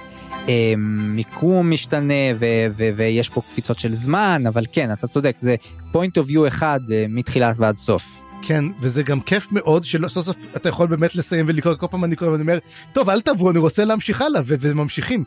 מיקום 0.77 1.71
משתנה 1.71 2.13
ו- 2.39 2.67
ו- 2.71 2.89
ויש 2.95 3.29
פה 3.29 3.41
קפיצות 3.41 3.79
של 3.79 3.93
זמן 3.93 4.43
אבל 4.47 4.65
כן 4.71 4.93
אתה 4.93 5.07
צודק 5.07 5.35
זה 5.39 5.55
point 5.93 6.23
of 6.23 6.29
view 6.29 6.47
אחד 6.47 6.79
אה, 6.91 7.05
מתחילת 7.09 7.55
ועד 7.59 7.77
סוף. 7.77 8.03
כן 8.41 8.65
וזה 8.79 9.03
גם 9.03 9.21
כיף 9.21 9.51
מאוד 9.51 9.83
שלא 9.83 10.07
סוף 10.07 10.27
אתה 10.55 10.69
יכול 10.69 10.87
באמת 10.87 11.15
לסיים 11.15 11.45
ולקרוא 11.49 11.75
כל 11.75 11.87
פעם 11.91 12.03
אני 12.03 12.15
קורא 12.15 12.29
ואני 12.29 12.41
אומר 12.41 12.57
טוב 12.93 13.09
אל 13.09 13.21
תעברו 13.21 13.51
אני 13.51 13.59
רוצה 13.59 13.85
להמשיך 13.85 14.21
הלאה 14.21 14.41
ו- 14.45 14.55
וממשיכים. 14.59 15.23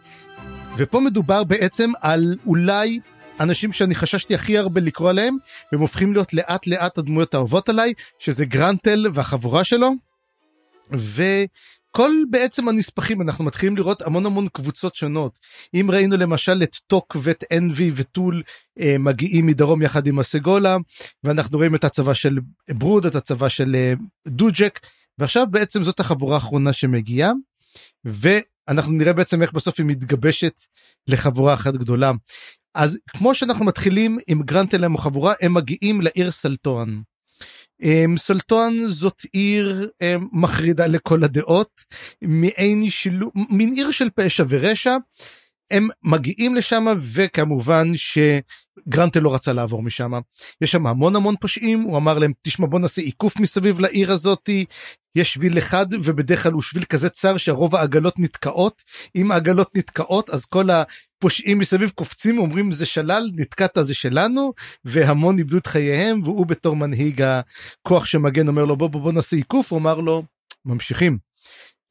ופה 0.77 1.01
מדובר 1.01 1.45
בעצם 1.45 1.91
על 2.01 2.37
אולי 2.47 3.01
אנשים 3.41 3.73
שאני 3.73 3.95
חששתי 3.95 4.35
הכי 4.35 4.59
הרבה 4.59 4.81
לקרוא 4.81 5.11
עליהם 5.11 5.37
והם 5.73 5.81
הופכים 5.81 6.13
להיות 6.13 6.35
לאט 6.35 6.67
לאט 6.67 6.99
הדמויות 6.99 7.35
האהובות 7.35 7.69
עליי 7.69 7.93
שזה 8.19 8.45
גרנטל 8.45 9.07
והחבורה 9.15 9.65
שלו. 9.65 9.91
וכל 11.93 12.11
בעצם 12.31 12.69
הנספחים 12.69 13.23
אנחנו 13.23 13.45
מתחילים 13.45 13.77
לראות 13.77 14.03
המון 14.03 14.27
המון 14.27 14.49
קבוצות 14.49 14.95
שונות 14.95 15.39
אם 15.75 15.91
ראינו 15.91 16.17
למשל 16.17 16.63
את 16.63 16.77
טוק 16.87 17.17
ואת 17.23 17.45
אנבי 17.57 17.91
וטול 17.95 18.43
אה, 18.81 18.97
מגיעים 18.99 19.47
מדרום 19.47 19.83
יחד 19.83 20.07
עם 20.07 20.19
הסגולה 20.19 20.77
ואנחנו 21.25 21.59
רואים 21.59 21.75
את 21.75 21.85
הצבא 21.85 22.15
של 22.15 22.39
ברוד 22.71 23.07
את 23.07 23.15
הצבא 23.15 23.49
של 23.49 23.75
אה, 23.75 23.95
דוג'ק 24.29 24.81
ועכשיו 25.19 25.47
בעצם 25.51 25.83
זאת 25.83 26.01
החבורה 26.01 26.35
האחרונה 26.35 26.73
שמגיעה. 26.73 27.33
ואנחנו 28.05 28.93
נראה 28.93 29.13
בעצם 29.13 29.43
איך 29.43 29.53
בסוף 29.53 29.75
היא 29.79 29.87
מתגבשת 29.87 30.61
לחבורה 31.09 31.55
אחת 31.55 31.75
גדולה. 31.75 32.13
אז 32.75 32.99
כמו 33.09 33.35
שאנחנו 33.35 33.65
מתחילים 33.65 34.19
עם 34.27 34.43
גרנטלם 34.43 34.95
או 34.95 34.99
חבורה 34.99 35.35
הם 35.41 35.55
מגיעים 35.55 36.01
לעיר 36.01 36.31
סלטון. 36.31 37.03
אמ, 37.83 38.17
סולטון 38.17 38.87
זאת 38.87 39.23
עיר 39.33 39.91
אמ, 40.03 40.29
מחרידה 40.33 40.87
לכל 40.87 41.25
הדעות 41.25 41.81
מעין 42.23 42.91
שילוב 42.91 43.31
מין 43.51 43.73
עיר 43.73 43.91
של 43.91 44.09
פשע 44.11 44.45
ורשע. 44.49 44.97
הם 45.71 45.89
מגיעים 46.03 46.55
לשם 46.55 46.87
וכמובן 47.15 47.89
שגרנטל 47.95 49.21
לא 49.21 49.35
רצה 49.35 49.53
לעבור 49.53 49.83
משם. 49.83 50.13
יש 50.61 50.73
שם 50.73 50.87
המון 50.87 51.17
המון 51.17 51.35
פושעים 51.41 51.81
הוא 51.81 51.97
אמר 51.97 52.19
להם 52.19 52.33
תשמע 52.43 52.67
בוא 52.67 52.79
נעשה 52.79 53.03
עיקוף 53.03 53.37
מסביב 53.41 53.81
לעיר 53.81 54.13
הזאתי 54.13 54.65
יש 55.15 55.35
שביל 55.35 55.59
אחד 55.59 55.87
ובדרך 55.93 56.43
כלל 56.43 56.53
הוא 56.53 56.63
שביל 56.63 56.85
כזה 56.85 57.09
צר 57.09 57.37
שהרוב 57.37 57.77
העגלות 57.77 58.19
נתקעות. 58.19 58.83
אם 59.17 59.33
העגלות 59.33 59.77
נתקעות 59.77 60.31
אז 60.31 60.45
כל 60.45 60.69
הפושעים 60.71 61.59
מסביב 61.59 61.91
קופצים 61.91 62.39
אומרים 62.39 62.73
זה 62.73 62.87
שלל 62.87 63.31
נתקעת 63.35 63.79
זה 63.83 63.95
שלנו. 63.95 64.53
והמון 64.85 65.39
איבדו 65.39 65.59
את 65.59 65.67
חייהם 65.67 66.21
והוא 66.25 66.47
בתור 66.47 66.77
מנהיג 66.77 67.23
הכוח 67.23 68.07
שמגן 68.07 68.49
אומר 68.49 68.65
לו 68.65 68.77
בוא 68.77 68.89
בוא 68.89 69.01
בוא 69.01 69.13
נעשה 69.13 69.37
עיקוף. 69.37 69.73
הוא 69.73 69.79
אמר 69.79 70.01
לו 70.01 70.23
ממשיכים. 70.65 71.19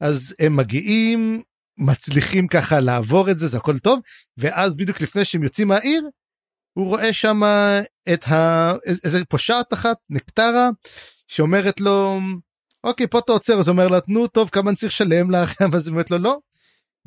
אז 0.00 0.34
הם 0.38 0.56
מגיעים 0.56 1.42
מצליחים 1.78 2.48
ככה 2.48 2.80
לעבור 2.80 3.30
את 3.30 3.38
זה 3.38 3.46
זה 3.46 3.56
הכל 3.56 3.78
טוב 3.78 4.00
ואז 4.36 4.76
בדיוק 4.76 5.00
לפני 5.00 5.24
שהם 5.24 5.42
יוצאים 5.42 5.68
מהעיר 5.68 6.08
הוא 6.74 6.86
רואה 6.86 7.12
שם 7.12 7.40
את 8.12 8.28
ה... 8.28 8.72
איזה 9.04 9.24
פושעת 9.24 9.72
אחת 9.72 9.96
נקטרה 10.10 10.70
שאומרת 11.28 11.80
לו 11.80 12.20
אוקיי 12.84 13.06
פה 13.06 13.18
אתה 13.18 13.32
עוצר 13.32 13.58
אז 13.58 13.68
אומר 13.68 13.88
לה 13.88 13.98
נו 14.08 14.26
טוב 14.26 14.48
כמה 14.48 14.70
אני 14.70 14.76
צריך 14.76 14.92
לשלם 14.92 15.30
לך 15.30 15.54
ואז 15.72 15.86
היא 15.86 15.92
אומרת 15.92 16.10
לו 16.10 16.18
לא. 16.18 16.38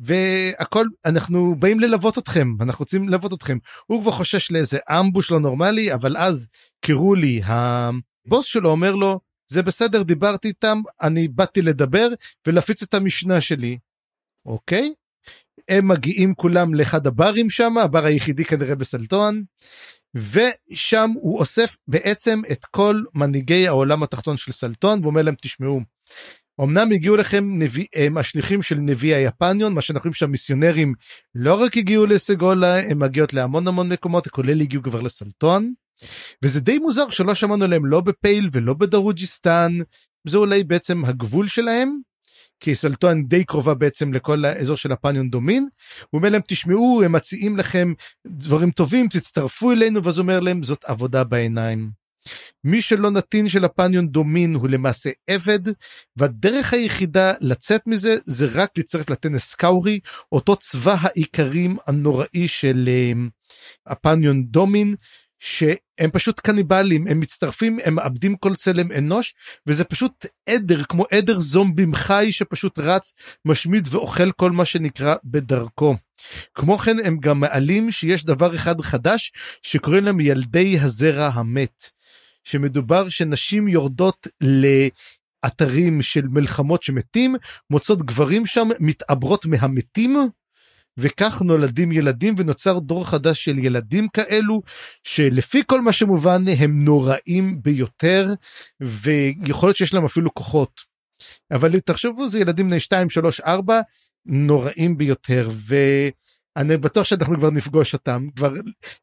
והכל 0.00 0.86
אנחנו 1.04 1.54
באים 1.58 1.80
ללוות 1.80 2.18
אתכם 2.18 2.48
אנחנו 2.60 2.82
רוצים 2.82 3.08
ללוות 3.08 3.32
אתכם 3.32 3.58
הוא 3.86 4.02
כבר 4.02 4.10
חושש 4.10 4.50
לאיזה 4.50 4.78
אמבוש 4.90 5.30
לא 5.30 5.40
נורמלי 5.40 5.94
אבל 5.94 6.16
אז 6.16 6.48
קירולי 6.80 7.40
הבוס 7.44 8.46
שלו 8.46 8.70
אומר 8.70 8.94
לו 8.94 9.20
זה 9.48 9.62
בסדר 9.62 10.02
דיברתי 10.02 10.48
איתם 10.48 10.80
אני 11.02 11.28
באתי 11.28 11.62
לדבר 11.62 12.08
ולהפיץ 12.46 12.82
את 12.82 12.94
המשנה 12.94 13.40
שלי. 13.40 13.78
אוקיי 14.46 14.94
הם 15.68 15.88
מגיעים 15.88 16.34
כולם 16.34 16.74
לאחד 16.74 17.06
הברים 17.06 17.50
שם 17.50 17.78
הבר 17.78 18.04
היחידי 18.04 18.44
כנראה 18.44 18.74
בסלטון 18.74 19.42
ושם 20.16 21.10
הוא 21.14 21.38
אוסף 21.38 21.76
בעצם 21.88 22.42
את 22.52 22.64
כל 22.64 23.02
מנהיגי 23.14 23.68
העולם 23.68 24.02
התחתון 24.02 24.36
של 24.36 24.52
סלטון 24.52 25.00
ואומר 25.02 25.22
להם 25.22 25.34
תשמעו. 25.42 25.80
אמנם 26.62 26.92
הגיעו 26.92 27.16
לכם 27.16 27.58
נביא, 27.58 27.86
הם 27.94 28.18
השליחים 28.18 28.62
של 28.62 28.76
נביא 28.76 29.14
היפניון 29.14 29.74
מה 29.74 29.80
שאנחנו 29.80 30.08
רואים 30.08 30.14
שהמיסיונרים 30.14 30.94
לא 31.34 31.62
רק 31.62 31.76
הגיעו 31.76 32.06
לסגולה 32.06 32.80
הם 32.80 32.98
מגיעות 32.98 33.34
להמון 33.34 33.68
המון 33.68 33.88
מקומות 33.88 34.28
כולל 34.28 34.60
הגיעו 34.60 34.82
כבר 34.82 35.00
לסלטון. 35.00 35.72
וזה 36.42 36.60
די 36.60 36.78
מוזר 36.78 37.08
שלא 37.08 37.34
שמענו 37.34 37.64
עליהם 37.64 37.86
לא 37.86 38.00
בפייל 38.00 38.48
ולא 38.52 38.74
בדרוג'יסטן 38.74 39.72
זה 40.28 40.38
אולי 40.38 40.64
בעצם 40.64 41.04
הגבול 41.04 41.48
שלהם 41.48 41.98
כי 42.60 42.74
סלטון 42.74 43.24
די 43.26 43.44
קרובה 43.44 43.74
בעצם 43.74 44.12
לכל 44.12 44.44
האזור 44.44 44.76
של 44.76 44.92
הפניון 44.92 45.30
דומין. 45.30 45.68
הוא 46.10 46.18
אומר 46.18 46.28
להם 46.28 46.42
תשמעו 46.48 47.02
הם 47.04 47.12
מציעים 47.12 47.56
לכם 47.56 47.92
דברים 48.26 48.70
טובים 48.70 49.08
תצטרפו 49.08 49.72
אלינו 49.72 50.04
ואז 50.04 50.18
הוא 50.18 50.22
אומר 50.22 50.40
להם 50.40 50.62
זאת 50.62 50.84
עבודה 50.84 51.24
בעיניים. 51.24 51.90
מי 52.64 52.82
שלא 52.82 53.10
נתין 53.10 53.48
של 53.48 53.64
הפניון 53.64 54.08
דומין 54.08 54.54
הוא 54.54 54.68
למעשה 54.68 55.10
עבד 55.26 55.60
והדרך 56.16 56.72
היחידה 56.72 57.32
לצאת 57.40 57.82
מזה 57.86 58.16
זה 58.26 58.46
רק 58.52 58.70
להצטרף 58.76 59.10
לטנס 59.10 59.54
קאורי 59.54 60.00
אותו 60.32 60.56
צבא 60.56 60.96
האיכרים 61.00 61.76
הנוראי 61.86 62.48
של 62.48 62.88
uh, 62.88 63.18
הפניון 63.86 64.44
דומין 64.44 64.94
שהם 65.38 66.10
פשוט 66.12 66.40
קניבלים 66.40 67.06
הם 67.06 67.20
מצטרפים 67.20 67.78
הם 67.84 67.94
מאבדים 67.94 68.36
כל 68.36 68.54
צלם 68.54 68.92
אנוש 68.92 69.34
וזה 69.66 69.84
פשוט 69.84 70.26
עדר 70.48 70.84
כמו 70.84 71.04
עדר 71.12 71.38
זומבים 71.38 71.94
חי 71.94 72.28
שפשוט 72.30 72.78
רץ 72.78 73.14
משמיד 73.44 73.88
ואוכל 73.90 74.32
כל 74.32 74.50
מה 74.50 74.64
שנקרא 74.64 75.14
בדרכו. 75.24 75.96
כמו 76.54 76.78
כן 76.78 76.96
הם 77.04 77.18
גם 77.20 77.40
מעלים 77.40 77.90
שיש 77.90 78.24
דבר 78.24 78.54
אחד 78.54 78.80
חדש 78.80 79.32
שקוראים 79.62 80.04
להם 80.04 80.20
ילדי 80.20 80.78
הזרע 80.78 81.26
המת. 81.26 81.90
שמדובר 82.44 83.08
שנשים 83.08 83.68
יורדות 83.68 84.26
לאתרים 85.44 86.02
של 86.02 86.26
מלחמות 86.28 86.82
שמתים 86.82 87.36
מוצאות 87.70 88.02
גברים 88.02 88.46
שם 88.46 88.68
מתעברות 88.80 89.46
מהמתים 89.46 90.16
וכך 90.98 91.42
נולדים 91.42 91.92
ילדים 91.92 92.34
ונוצר 92.38 92.78
דור 92.78 93.06
חדש 93.08 93.44
של 93.44 93.58
ילדים 93.58 94.08
כאלו 94.08 94.62
שלפי 95.02 95.62
כל 95.66 95.80
מה 95.80 95.92
שמובן 95.92 96.44
הם 96.58 96.84
נוראים 96.84 97.62
ביותר 97.62 98.34
ויכול 98.80 99.68
להיות 99.68 99.76
שיש 99.76 99.94
להם 99.94 100.04
אפילו 100.04 100.34
כוחות. 100.34 100.96
אבל 101.50 101.80
תחשבו 101.80 102.28
זה 102.28 102.40
ילדים 102.40 102.68
בני 102.68 102.80
2 102.80 103.10
3 103.10 103.40
4 103.40 103.80
נוראים 104.26 104.96
ביותר 104.96 105.48
ואני 106.56 106.76
בטוח 106.76 107.04
שאנחנו 107.04 107.36
כבר 107.36 107.50
נפגוש 107.50 107.92
אותם 107.94 108.26
כבר 108.36 108.54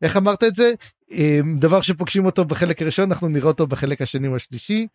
איך 0.01 0.17
אמרת 0.17 0.43
את 0.43 0.55
זה 0.55 0.71
אמ, 1.11 1.55
דבר 1.59 1.81
שפוגשים 1.81 2.25
אותו 2.25 2.45
בחלק 2.45 2.81
הראשון 2.81 3.11
אנחנו 3.11 3.27
נראה 3.27 3.47
אותו 3.47 3.67
בחלק 3.67 4.01
השני 4.01 4.27
או 4.27 4.35
השלישי. 4.35 4.87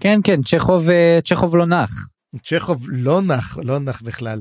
כן 0.00 0.20
כן 0.24 0.42
צ'כוב 0.42 0.90
אה, 0.90 1.18
צ'כוב 1.24 1.56
לא 1.56 1.66
נח. 1.66 2.13
צ'כוב 2.44 2.86
לא 2.88 3.22
נח 3.22 3.58
לא 3.62 3.78
נח 3.78 4.02
בכלל 4.02 4.40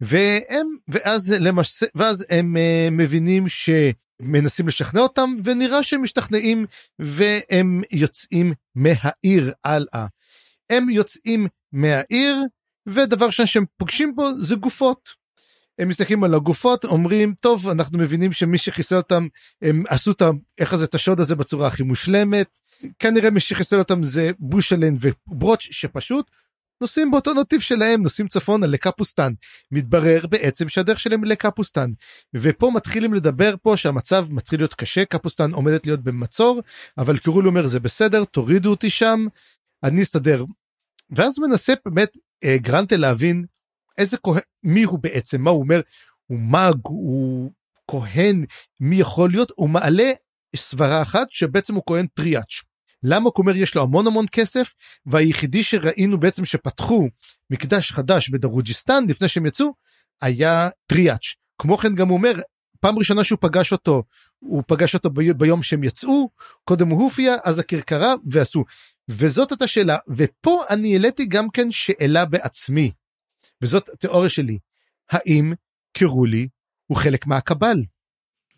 והם 0.00 0.76
ואז 0.88 1.30
למעשה 1.30 1.86
ואז 1.94 2.24
הם 2.30 2.56
uh, 2.56 2.90
מבינים 2.90 3.44
שמנסים 3.48 4.68
לשכנע 4.68 5.00
אותם 5.00 5.34
ונראה 5.44 5.82
שהם 5.82 6.02
משתכנעים 6.02 6.66
והם 6.98 7.82
יוצאים 7.92 8.52
מהעיר 8.74 9.52
הלאה. 9.64 10.06
הם 10.70 10.90
יוצאים 10.90 11.46
מהעיר 11.72 12.36
ודבר 12.86 13.26
ראשון 13.26 13.46
שהם 13.46 13.64
פוגשים 13.76 14.14
בו 14.14 14.40
זה 14.40 14.54
גופות. 14.54 15.22
הם 15.78 15.88
מסתכלים 15.88 16.24
על 16.24 16.34
הגופות 16.34 16.84
אומרים 16.84 17.34
טוב 17.40 17.68
אנחנו 17.68 17.98
מבינים 17.98 18.32
שמי 18.32 18.58
שחיסל 18.58 18.96
אותם 18.96 19.26
הם 19.62 19.84
עשו 19.88 20.10
את 20.10 20.22
איך 20.58 20.74
זה 20.74 20.84
את 20.84 20.94
השוד 20.94 21.20
הזה 21.20 21.36
בצורה 21.36 21.66
הכי 21.66 21.82
מושלמת 21.82 22.58
כנראה 22.98 23.30
מי 23.30 23.40
שחיסל 23.40 23.78
אותם 23.78 24.02
זה 24.02 24.30
בושלן 24.38 24.94
וברוץ' 25.00 25.60
שפשוט 25.60 26.30
נוסעים 26.82 27.10
באותו 27.10 27.34
נתיב 27.34 27.60
שלהם 27.60 28.02
נוסעים 28.02 28.28
צפונה 28.28 28.66
לקפוסטן. 28.66 29.32
מתברר 29.70 30.26
בעצם 30.30 30.68
שהדרך 30.68 31.00
שלהם 31.00 31.24
לקפוסטן. 31.24 31.90
ופה 32.34 32.70
מתחילים 32.74 33.14
לדבר 33.14 33.54
פה 33.62 33.76
שהמצב 33.76 34.26
מתחיל 34.30 34.60
להיות 34.60 34.74
קשה 34.74 35.04
קפוסטן 35.04 35.52
עומדת 35.52 35.86
להיות 35.86 36.00
במצור 36.00 36.60
אבל 36.98 37.18
קירול 37.18 37.46
אומר 37.46 37.66
זה 37.66 37.80
בסדר 37.80 38.24
תורידו 38.24 38.70
אותי 38.70 38.90
שם 38.90 39.26
אני 39.82 40.02
אסתדר. 40.02 40.44
ואז 41.10 41.38
מנסה 41.38 41.72
באמת 41.84 42.16
אה, 42.44 42.56
גרנטה 42.58 42.96
להבין 42.96 43.44
איזה 43.98 44.16
כהן 44.16 44.40
מי 44.62 44.82
הוא 44.82 44.98
בעצם 44.98 45.42
מה 45.42 45.50
הוא 45.50 45.62
אומר 45.62 45.80
הוא 46.26 46.38
מאג 46.38 46.78
הוא 46.82 47.52
כהן 47.90 48.44
מי 48.80 48.96
יכול 48.96 49.30
להיות 49.30 49.52
הוא 49.56 49.68
מעלה 49.68 50.10
סברה 50.56 51.02
אחת 51.02 51.26
שבעצם 51.30 51.74
הוא 51.74 51.82
כהן 51.86 52.06
טריאץ' 52.06 52.71
למה 53.02 53.24
הוא 53.24 53.32
אומר 53.38 53.56
יש 53.56 53.74
לו 53.74 53.82
המון 53.82 54.06
המון 54.06 54.26
כסף? 54.32 54.74
והיחידי 55.06 55.62
שראינו 55.62 56.20
בעצם 56.20 56.44
שפתחו 56.44 57.08
מקדש 57.50 57.92
חדש 57.92 58.28
בדרוג'יסטן 58.28 59.04
לפני 59.08 59.28
שהם 59.28 59.46
יצאו 59.46 59.74
היה 60.22 60.68
טריאץ' 60.86 61.34
כמו 61.58 61.78
כן 61.78 61.94
גם 61.94 62.08
הוא 62.08 62.16
אומר 62.16 62.32
פעם 62.80 62.98
ראשונה 62.98 63.24
שהוא 63.24 63.38
פגש 63.40 63.72
אותו 63.72 64.02
הוא 64.38 64.62
פגש 64.66 64.94
אותו 64.94 65.10
ב- 65.10 65.32
ביום 65.32 65.62
שהם 65.62 65.84
יצאו 65.84 66.30
קודם 66.64 66.88
הוא 66.88 67.02
הופיע 67.02 67.34
אז 67.44 67.58
הכרכרה 67.58 68.14
ועשו. 68.30 68.64
וזאת 69.08 69.50
הייתה 69.50 69.66
שאלה 69.66 69.96
ופה 70.08 70.62
אני 70.70 70.92
העליתי 70.92 71.26
גם 71.26 71.50
כן 71.50 71.70
שאלה 71.70 72.24
בעצמי. 72.24 72.92
וזאת 73.62 73.90
תיאוריה 73.98 74.28
שלי. 74.28 74.58
האם 75.10 75.52
קרולי 75.92 76.48
הוא 76.86 76.98
חלק 76.98 77.26
מהקבל. 77.26 77.82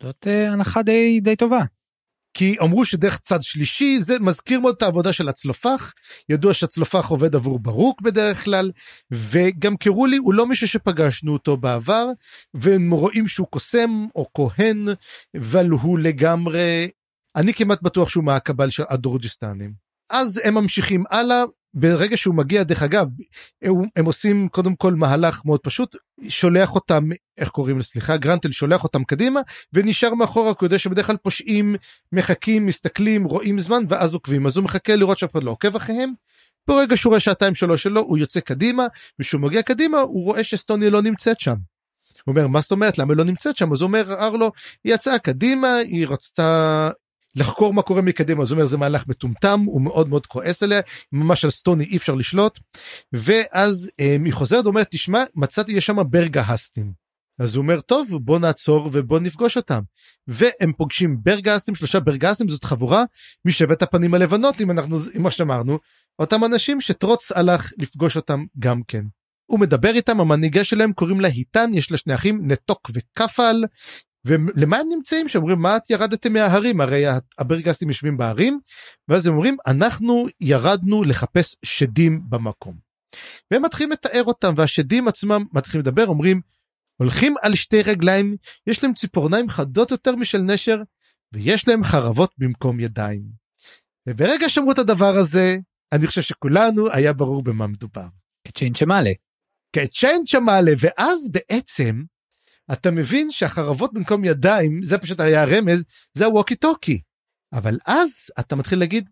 זאת 0.03 0.27
אה, 0.27 0.51
הנחה 0.51 0.81
די, 0.83 1.19
די 1.19 1.35
טובה. 1.35 1.61
כי 2.35 2.55
אמרו 2.61 2.85
שדרך 2.85 3.19
צד 3.19 3.43
שלישי 3.43 3.97
זה 4.01 4.19
מזכיר 4.19 4.59
מאוד 4.59 4.75
את 4.77 4.81
העבודה 4.81 5.13
של 5.13 5.29
הצלופח 5.29 5.93
ידוע 6.29 6.53
שהצלופח 6.53 7.07
עובד 7.07 7.35
עבור 7.35 7.59
ברוק 7.59 8.01
בדרך 8.01 8.43
כלל 8.43 8.71
וגם 9.11 9.77
קרולי 9.77 10.17
הוא 10.17 10.33
לא 10.33 10.47
מישהו 10.47 10.67
שפגשנו 10.67 11.33
אותו 11.33 11.57
בעבר 11.57 12.05
והם 12.53 12.91
רואים 12.91 13.27
שהוא 13.27 13.47
קוסם 13.47 14.05
או 14.15 14.29
כהן 14.33 14.85
אבל 15.39 15.69
הוא 15.69 15.99
לגמרי 15.99 16.89
אני 17.35 17.53
כמעט 17.53 17.81
בטוח 17.81 18.09
שהוא 18.09 18.23
מהקבל 18.23 18.69
של 18.69 18.83
הדורג'סטנים. 18.89 19.73
אז 20.09 20.41
הם 20.43 20.53
ממשיכים 20.53 21.03
הלאה 21.09 21.43
ברגע 21.75 22.17
שהוא 22.17 22.35
מגיע 22.35 22.63
דרך 22.63 22.83
אגב 22.83 23.07
הם, 23.95 24.05
עושים 24.05 24.47
קודם 24.51 24.75
כל 24.75 24.93
מהלך 24.93 25.41
מאוד 25.45 25.59
פשוט 25.59 25.95
שולח 26.27 26.75
אותם 26.75 27.09
איך 27.37 27.49
קוראים 27.49 27.77
לו 27.77 27.83
סליחה 27.83 28.17
גרנטל 28.17 28.51
שולח 28.51 28.83
אותם 28.83 29.03
קדימה 29.03 29.41
ונשאר 29.73 30.13
מאחורה 30.13 30.53
כי 30.53 30.57
הוא 30.61 30.65
יודע 30.65 30.79
שבדרך 30.79 31.07
כלל 31.07 31.17
פושעים 31.17 31.75
מחכים 32.11 32.65
מסתכלים 32.65 33.23
רואים 33.23 33.59
זמן 33.59 33.83
ואז 33.89 34.13
עוקבים 34.13 34.45
אז 34.45 34.57
הוא 34.57 34.63
מחכה 34.63 34.95
לראות 34.95 35.17
שאף 35.17 35.31
אחד 35.31 35.43
לא 35.43 35.51
עוקב 35.51 35.75
אחריהם. 35.75 36.13
ברגע 36.67 36.97
שהוא 36.97 37.11
רואה 37.11 37.19
שעתיים 37.19 37.55
שלוש 37.55 37.83
שלו 37.83 38.01
הוא 38.01 38.17
יוצא 38.17 38.39
קדימה 38.39 38.87
וכשהוא 39.19 39.41
מגיע 39.41 39.61
קדימה 39.61 39.99
הוא 39.99 40.23
רואה 40.23 40.43
שסטוניה 40.43 40.89
לא 40.89 41.01
נמצאת 41.01 41.39
שם. 41.39 41.55
הוא 42.25 42.31
אומר 42.31 42.47
מה 42.47 42.61
זאת 42.61 42.71
אומרת 42.71 42.97
למה 42.97 43.13
היא 43.13 43.17
לא 43.17 43.23
נמצאת 43.23 43.57
שם 43.57 43.73
אז 43.73 43.81
הוא 43.81 43.87
אומר 43.87 44.13
ארלו 44.13 44.51
היא 44.83 44.93
יצאה 44.93 45.19
קדימה 45.19 45.75
היא 45.75 46.07
רצתה 46.07 46.89
לחקור 47.35 47.73
מה 47.73 47.81
קורה 47.81 48.01
מקדימה 48.01 48.43
הוא 48.43 48.51
אומר 48.51 48.65
זה 48.65 48.77
מהלך 48.77 49.07
מטומטם 49.07 49.59
הוא 49.65 49.81
מאוד 49.81 50.09
מאוד 50.09 50.25
כועס 50.25 50.63
עליה 50.63 50.81
ממש 51.11 51.45
על 51.45 51.51
סטוני 51.51 51.83
אי 51.83 51.97
אפשר 51.97 52.15
לשלוט 52.15 52.59
ואז 53.13 53.91
אה, 53.99 54.17
היא 54.25 54.33
חוזרת 54.33 54.65
ואומרת 54.65 54.87
תשמע 54.91 55.23
מצאתי 55.35 55.71
יש 55.71 55.85
שם 55.85 55.97
ברגהסטים. 56.09 57.05
אז 57.39 57.55
הוא 57.55 57.61
אומר 57.61 57.81
טוב 57.81 58.09
בוא 58.21 58.39
נעצור 58.39 58.89
ובוא 58.93 59.19
נפגוש 59.19 59.57
אותם 59.57 59.81
והם 60.27 60.73
פוגשים 60.77 61.17
ברגהסטים 61.23 61.75
שלושה 61.75 61.99
ברגהסטים 61.99 62.49
זאת 62.49 62.63
חבורה 62.63 63.03
משבט 63.45 63.83
הפנים 63.83 64.13
הלבנות 64.13 64.61
אם 64.61 64.71
אנחנו 64.71 64.97
מה 65.15 65.31
שאמרנו 65.31 65.79
אותם 66.19 66.43
אנשים 66.43 66.81
שטרוץ 66.81 67.31
הלך 67.31 67.71
לפגוש 67.77 68.15
אותם 68.15 68.45
גם 68.59 68.81
כן. 68.87 69.05
הוא 69.45 69.59
מדבר 69.59 69.95
איתם 69.95 70.19
המנהיגה 70.19 70.63
שלהם 70.63 70.93
קוראים 70.93 71.21
לה 71.21 71.27
היטן 71.27 71.71
יש 71.73 71.91
לה 71.91 71.97
שני 71.97 72.15
אחים 72.15 72.41
נתוק 72.43 72.91
וכפל 72.93 73.63
ולמה 74.25 74.77
הם 74.77 74.87
נמצאים 74.89 75.27
שאומרים 75.27 75.59
מה 75.59 75.77
את 75.77 75.89
ירדתם 75.89 76.33
מההרים 76.33 76.81
הרי 76.81 77.03
הברגסים 77.37 77.87
יושבים 77.87 78.17
בהרים 78.17 78.59
ואז 79.07 79.27
הם 79.27 79.33
אומרים 79.33 79.57
אנחנו 79.67 80.25
ירדנו 80.41 81.03
לחפש 81.03 81.55
שדים 81.65 82.21
במקום. 82.29 82.77
והם 83.51 83.65
מתחילים 83.65 83.91
לתאר 83.91 84.23
אותם 84.23 84.53
והשדים 84.57 85.07
עצמם 85.07 85.45
מתחילים 85.53 85.81
לדבר 85.81 86.07
אומרים 86.07 86.41
הולכים 86.97 87.35
על 87.41 87.55
שתי 87.55 87.81
רגליים 87.81 88.35
יש 88.67 88.83
להם 88.83 88.93
ציפורניים 88.93 89.49
חדות 89.49 89.91
יותר 89.91 90.15
משל 90.15 90.37
נשר 90.37 90.77
ויש 91.33 91.67
להם 91.67 91.83
חרבות 91.83 92.31
במקום 92.37 92.79
ידיים. 92.79 93.21
וברגע 94.09 94.49
שאמרו 94.49 94.71
את 94.71 94.79
הדבר 94.79 95.15
הזה 95.15 95.57
אני 95.91 96.07
חושב 96.07 96.21
שכולנו 96.21 96.91
היה 96.91 97.13
ברור 97.13 97.43
במה 97.43 97.67
מדובר. 97.67 98.07
כצ'יין 98.47 98.73
צ'מאלה. 98.73 99.11
כצ'יין 99.75 100.23
צ'מאלה 100.25 100.71
ואז 100.79 101.31
בעצם 101.31 102.03
אתה 102.73 102.91
מבין 102.91 103.31
שהחרבות 103.31 103.93
במקום 103.93 104.25
ידיים 104.25 104.83
זה 104.83 104.97
פשוט 104.97 105.19
היה 105.19 105.41
הרמז 105.41 105.85
זה 106.13 106.25
הווקי 106.25 106.55
טוקי. 106.55 107.01
אבל 107.53 107.77
אז 107.87 108.31
אתה 108.39 108.55
מתחיל 108.55 108.79
להגיד 108.79 109.09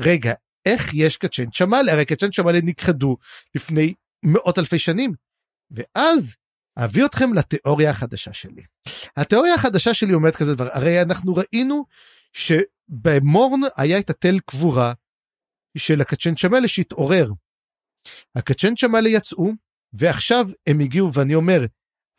רגע 0.00 0.34
איך 0.66 0.94
יש 0.94 1.16
קצ'ן 1.16 1.50
צ'מאלה 1.50 1.92
הרי 1.92 2.04
קצ'ן 2.04 2.30
צ'מאלה 2.30 2.58
נכחדו 2.64 3.16
לפני 3.54 3.94
מאות 4.24 4.58
אלפי 4.58 4.78
שנים. 4.78 5.12
ואז 5.70 6.36
אביא 6.76 7.06
אתכם 7.06 7.34
לתיאוריה 7.34 7.90
החדשה 7.90 8.32
שלי. 8.32 8.62
התיאוריה 9.16 9.54
החדשה 9.54 9.94
שלי 9.94 10.14
אומרת 10.14 10.36
כזה 10.36 10.54
דבר 10.54 10.68
הרי 10.72 11.02
אנחנו 11.02 11.34
ראינו 11.34 11.84
שבמורן 12.32 13.60
היה 13.76 13.98
את 13.98 14.10
התל 14.10 14.38
קבורה 14.46 14.92
של 15.78 16.00
הקצ'ן 16.00 16.34
צ'מאלה 16.34 16.68
שהתעורר. 16.68 17.30
הקצ'ן 18.36 18.74
צ'מאלה 18.74 19.08
יצאו 19.08 19.50
ועכשיו 19.92 20.46
הם 20.66 20.80
הגיעו 20.80 21.12
ואני 21.14 21.34
אומר 21.34 21.60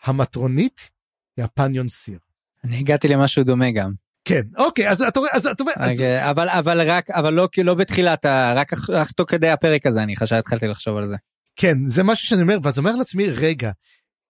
המטרונית 0.04 0.90
היא 1.38 1.46
הפניון 1.46 1.90
סיר. 1.90 2.20
אני 2.64 2.80
הגעתי 2.80 3.08
למשהו 3.08 3.44
דומה 3.44 3.72
גם. 3.72 3.92
כן 4.26 4.42
אוקיי 4.58 4.90
אז 4.90 5.02
אתה 5.02 5.20
רואה 5.20 5.32
אז 5.34 5.48
אתה 5.48 5.64
רואה 5.64 5.76
אז... 5.78 6.02
אבל 6.02 6.50
אבל 6.50 6.90
רק 6.90 7.12
אבל 7.12 7.34
לא 7.34 7.48
לא 7.64 7.74
בתחילת 7.74 8.26
רק, 8.56 8.74
רק 8.90 9.12
תוך 9.12 9.32
כדי 9.32 9.50
הפרק 9.50 9.86
הזה 9.86 10.04
אני 10.04 10.16
חשבתי 10.16 10.40
התחלתי 10.40 10.68
לחשוב 10.68 10.98
על 10.98 11.06
זה. 11.06 11.16
כן 11.56 11.88
זה 11.88 12.04
משהו 12.04 12.28
שאני 12.28 12.42
אומר 12.42 12.58
ואז 12.64 12.78
אומר 12.78 12.96
לעצמי 12.96 13.30
רגע 13.30 13.72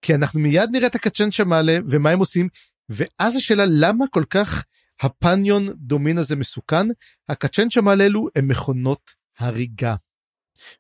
כי 0.02 0.16
אנחנו 0.16 0.40
מיד 0.40 0.70
נראה 0.72 0.88
את 0.88 0.96
הקצ'ן 0.96 1.32
שמעלה 1.32 1.78
ומה 1.90 2.10
הם 2.10 2.20
עושים 2.20 2.48
ואז 2.90 3.36
השאלה 3.36 3.64
למה 3.70 4.06
כל 4.12 4.24
כך 4.30 4.64
הפניון 5.02 5.70
דומין 5.76 6.18
הזה 6.18 6.36
מסוכן 6.36 6.88
הקצ'ן 7.30 7.70
שמעלה 7.70 8.06
אלו 8.06 8.28
הם 8.36 8.48
מכונות 8.48 9.12
הריגה. 9.40 9.96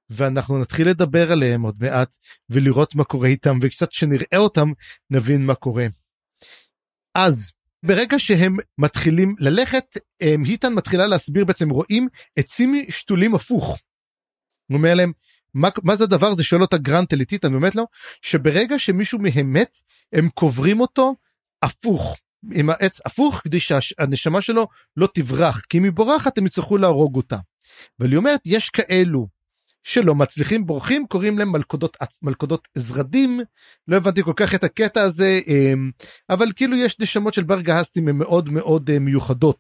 ואנחנו 0.09 0.59
נתחיל 0.59 0.89
לדבר 0.89 1.31
עליהם 1.31 1.61
עוד 1.61 1.75
מעט 1.79 2.15
ולראות 2.49 2.95
מה 2.95 3.03
קורה 3.03 3.27
איתם 3.27 3.59
וקצת 3.61 3.91
שנראה 3.91 4.37
אותם 4.37 4.71
נבין 5.09 5.45
מה 5.45 5.55
קורה. 5.55 5.85
אז 7.15 7.51
ברגע 7.85 8.19
שהם 8.19 8.57
מתחילים 8.77 9.35
ללכת 9.39 9.85
היטן 10.19 10.73
מתחילה 10.73 11.07
להסביר 11.07 11.45
בעצם 11.45 11.69
רואים 11.69 12.07
עצים 12.35 12.73
שתולים 12.89 13.35
הפוך. 13.35 13.77
הוא 14.67 14.77
אומר 14.77 14.93
להם 14.93 15.11
מה, 15.53 15.69
מה 15.83 15.95
זה 15.95 16.03
הדבר 16.03 16.27
הזה 16.27 16.43
שואל 16.43 16.61
אותה 16.61 16.77
גרנט 16.77 17.13
אליטיטן 17.13 17.51
באמת 17.51 17.75
לא 17.75 17.85
שברגע 18.21 18.79
שמישהו 18.79 19.19
מהם 19.19 19.53
מת 19.53 19.77
הם 20.13 20.29
קוברים 20.29 20.81
אותו 20.81 21.15
הפוך 21.61 22.17
עם 22.53 22.69
העץ 22.69 23.01
הפוך 23.05 23.41
כדי 23.43 23.59
שהנשמה 23.59 24.41
שלו 24.41 24.67
לא 24.97 25.07
תברח 25.13 25.61
כי 25.69 25.77
אם 25.77 25.83
היא 25.83 25.91
בורחת 25.91 26.37
הם 26.37 26.45
יצטרכו 26.45 26.77
להרוג 26.77 27.15
אותה. 27.15 27.37
אבל 27.99 28.09
היא 28.09 28.17
אומרת 28.17 28.41
יש 28.45 28.69
כאלו 28.69 29.27
שלא 29.83 30.15
מצליחים 30.15 30.65
בורחים 30.65 31.07
קוראים 31.07 31.39
להם 31.39 31.51
מלכודות 31.51 31.97
מלכודות 32.23 32.67
זרדים 32.73 33.39
לא 33.87 33.97
הבנתי 33.97 34.23
כל 34.23 34.33
כך 34.35 34.55
את 34.55 34.63
הקטע 34.63 35.01
הזה 35.01 35.39
אמ, 35.47 35.91
אבל 36.29 36.51
כאילו 36.55 36.77
יש 36.77 36.99
נשמות 36.99 37.33
של 37.33 37.43
ברגהסטים 37.43 38.07
הם 38.07 38.17
מאוד 38.17 38.49
מאוד 38.49 38.89
אה, 38.89 38.99
מיוחדות 38.99 39.59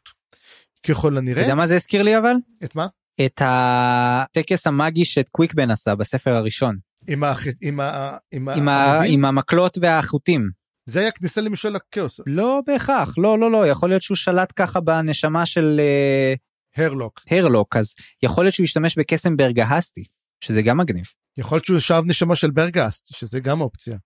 ככל 0.87 1.17
הנראה. 1.17 1.33
אתה 1.33 1.41
יודע 1.41 1.55
מה 1.55 1.67
זה 1.67 1.75
הזכיר 1.75 2.03
לי 2.03 2.17
אבל? 2.17 2.35
את 2.63 2.75
מה? 2.75 2.87
את 3.25 3.41
הטקס 3.45 4.67
המאגי 4.67 5.05
שקוויקבן 5.05 5.71
עשה 5.71 5.95
בספר 5.95 6.31
הראשון. 6.31 6.77
עם, 7.07 7.23
הח... 7.23 7.43
עם, 7.61 7.79
ה... 7.79 8.17
עם, 8.31 8.49
עם, 8.49 8.69
ה... 8.69 9.01
עם 9.03 9.25
המקלות 9.25 9.77
והחוטים. 9.81 10.49
זה 10.85 10.99
היה 10.99 11.11
כניסה 11.11 11.41
למשול 11.41 11.75
הכאוס. 11.75 12.19
לא 12.25 12.61
בהכרח 12.67 13.17
לא 13.17 13.39
לא 13.39 13.51
לא 13.51 13.67
יכול 13.67 13.89
להיות 13.89 14.01
שהוא 14.01 14.15
שלט 14.17 14.53
ככה 14.55 14.79
בנשמה 14.79 15.45
של 15.45 15.79
אה, 15.79 16.33
הרלוק. 16.77 17.21
הרלוק, 17.31 17.75
אז 17.75 17.93
יכול 18.23 18.43
להיות 18.43 18.55
שהוא 18.55 18.63
ישתמש 18.63 18.97
בקסם 18.97 19.37
ברגהסטי, 19.37 20.03
שזה 20.41 20.61
גם 20.61 20.77
מגניב. 20.77 21.05
יכול 21.37 21.55
להיות 21.55 21.65
שהוא 21.65 21.79
שאב 21.79 22.03
נשמה 22.05 22.35
של 22.35 22.51
ברגהסט, 22.51 23.15
שזה 23.15 23.39
גם 23.39 23.61
אופציה. 23.61 23.97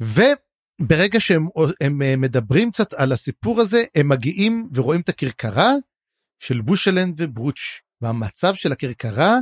וברגע 0.00 1.20
שהם 1.20 1.46
הם 1.80 2.02
אה, 2.02 2.16
מדברים 2.16 2.70
קצת 2.70 2.92
על 2.92 3.12
הסיפור 3.12 3.60
הזה, 3.60 3.84
הם 3.94 4.08
מגיעים 4.08 4.68
ורואים 4.74 5.00
את 5.00 5.08
הכרכרה 5.08 5.72
של 6.42 6.60
בושלן 6.60 7.12
וברוץ', 7.16 7.80
והמצב 8.00 8.54
של 8.54 8.72
הכרכרה 8.72 9.36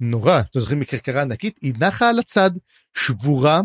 נורא, 0.00 0.40
אתם 0.40 0.60
זוכרים 0.60 0.80
מכרכרה 0.80 1.22
ענקית, 1.22 1.58
היא 1.62 1.74
נחה 1.78 2.08
על 2.08 2.18
הצד, 2.18 2.50
שבורה, 2.96 3.60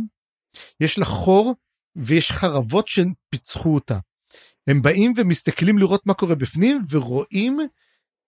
יש 0.79 0.99
לה 0.99 1.05
חור 1.05 1.55
ויש 1.95 2.31
חרבות 2.31 2.87
שפיצחו 2.87 3.75
אותה. 3.75 3.99
הם 4.67 4.81
באים 4.81 5.13
ומסתכלים 5.17 5.77
לראות 5.77 6.05
מה 6.05 6.13
קורה 6.13 6.35
בפנים 6.35 6.81
ורואים 6.89 7.59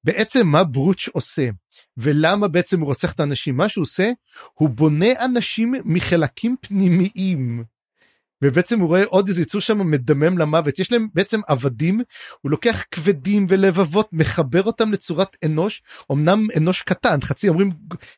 בעצם 0.04 0.48
מה 0.48 0.64
ברוץ' 0.64 1.08
עושה 1.14 1.50
ולמה 1.98 2.48
בעצם 2.48 2.80
הוא 2.80 2.88
רוצח 2.88 3.12
את 3.12 3.20
האנשים 3.20 3.58
מה 3.58 3.70
שהוא 3.70 3.82
עושה 3.82 4.12
הוא 4.54 4.70
בונה 4.70 5.26
אנשים 5.26 5.74
מחלקים 5.86 6.56
פנימיים. 6.62 7.64
ובעצם 8.44 8.80
הוא 8.80 8.88
רואה 8.88 9.04
עוד 9.06 9.28
איזה 9.28 9.42
יצור 9.42 9.62
שם 9.62 9.92
מדמם 9.92 10.38
למוות 10.38 10.80
יש 10.80 10.92
להם 10.92 11.08
בעצם 11.14 11.40
עבדים 11.48 12.02
הוא 12.42 12.52
לוקח 12.52 12.84
כבדים 12.92 13.46
ולבבות 13.50 14.10
מחבר 14.12 14.64
אותם 14.64 14.92
לצורת 14.92 15.38
אנוש 15.46 15.84
אמנם 16.12 16.48
אנוש 16.58 16.82
קטן 16.82 17.22
חצי 17.22 17.50
אומרים 17.50 17.70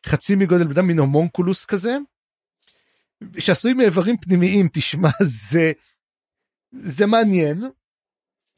חצי 0.05 0.35
מגודל 0.35 0.67
בדם 0.67 0.87
מין 0.87 0.99
הומונקולוס 0.99 1.65
כזה. 1.65 1.97
שעשוי 3.37 3.73
מאיברים 3.73 4.17
פנימיים 4.17 4.69
תשמע 4.73 5.09
זה 5.23 5.71
זה 6.79 7.05
מעניין 7.05 7.63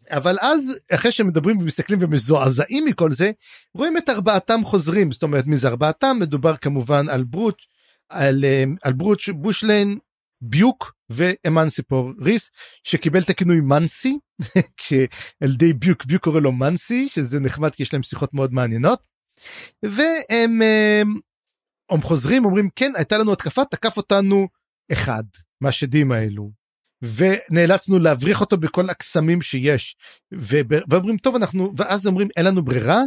אבל 0.09 0.37
אז 0.41 0.79
אחרי 0.93 1.11
שמדברים 1.11 1.57
ומסתכלים 1.57 1.99
ומזועזעים 2.01 2.85
מכל 2.85 3.11
זה 3.11 3.31
רואים 3.73 3.97
את 3.97 4.09
ארבעתם 4.09 4.63
חוזרים. 4.63 5.11
זאת 5.11 5.23
אומרת 5.23 5.45
מי 5.45 5.57
זה 5.57 5.67
ארבעתם? 5.67 6.17
מדובר 6.19 6.57
כמובן 6.57 7.09
על 7.09 7.23
ברוץ' 7.23 7.67
על, 8.09 8.45
אה, 8.45 8.63
על 8.83 8.93
ברוץ' 8.93 9.29
בושליין 9.29 9.97
ביוק 10.41 10.93
ואמנסיפור 11.09 12.11
ריס 12.21 12.51
שקיבל 12.83 13.19
את 13.19 13.29
הכינוי 13.29 13.59
מנסי 13.59 14.17
על 15.43 15.49
ידי 15.53 15.73
ביוק 15.73 16.05
ביוק 16.05 16.23
קורא 16.23 16.39
לו 16.39 16.51
מנסי 16.51 17.07
שזה 17.07 17.39
נחמד 17.39 17.75
כי 17.75 17.83
יש 17.83 17.93
להם 17.93 18.03
שיחות 18.03 18.33
מאוד 18.33 18.53
מעניינות. 18.53 19.07
והם 19.83 20.61
אה, 20.61 21.01
הם 21.89 22.01
חוזרים 22.01 22.45
אומרים 22.45 22.69
כן 22.75 22.91
הייתה 22.95 23.17
לנו 23.17 23.33
התקפה 23.33 23.65
תקף 23.65 23.97
אותנו 23.97 24.47
אחד 24.91 25.23
מהשדים 25.61 26.11
האלו 26.11 26.51
ונאלצנו 27.01 27.99
להבריח 27.99 28.41
אותו 28.41 28.57
בכל 28.57 28.89
הקסמים 28.89 29.41
שיש 29.41 29.95
ואומרים 30.31 31.17
טוב 31.17 31.35
אנחנו 31.35 31.73
ואז 31.77 32.07
אומרים 32.07 32.27
אין 32.37 32.45
לנו 32.45 32.65
ברירה 32.65 33.01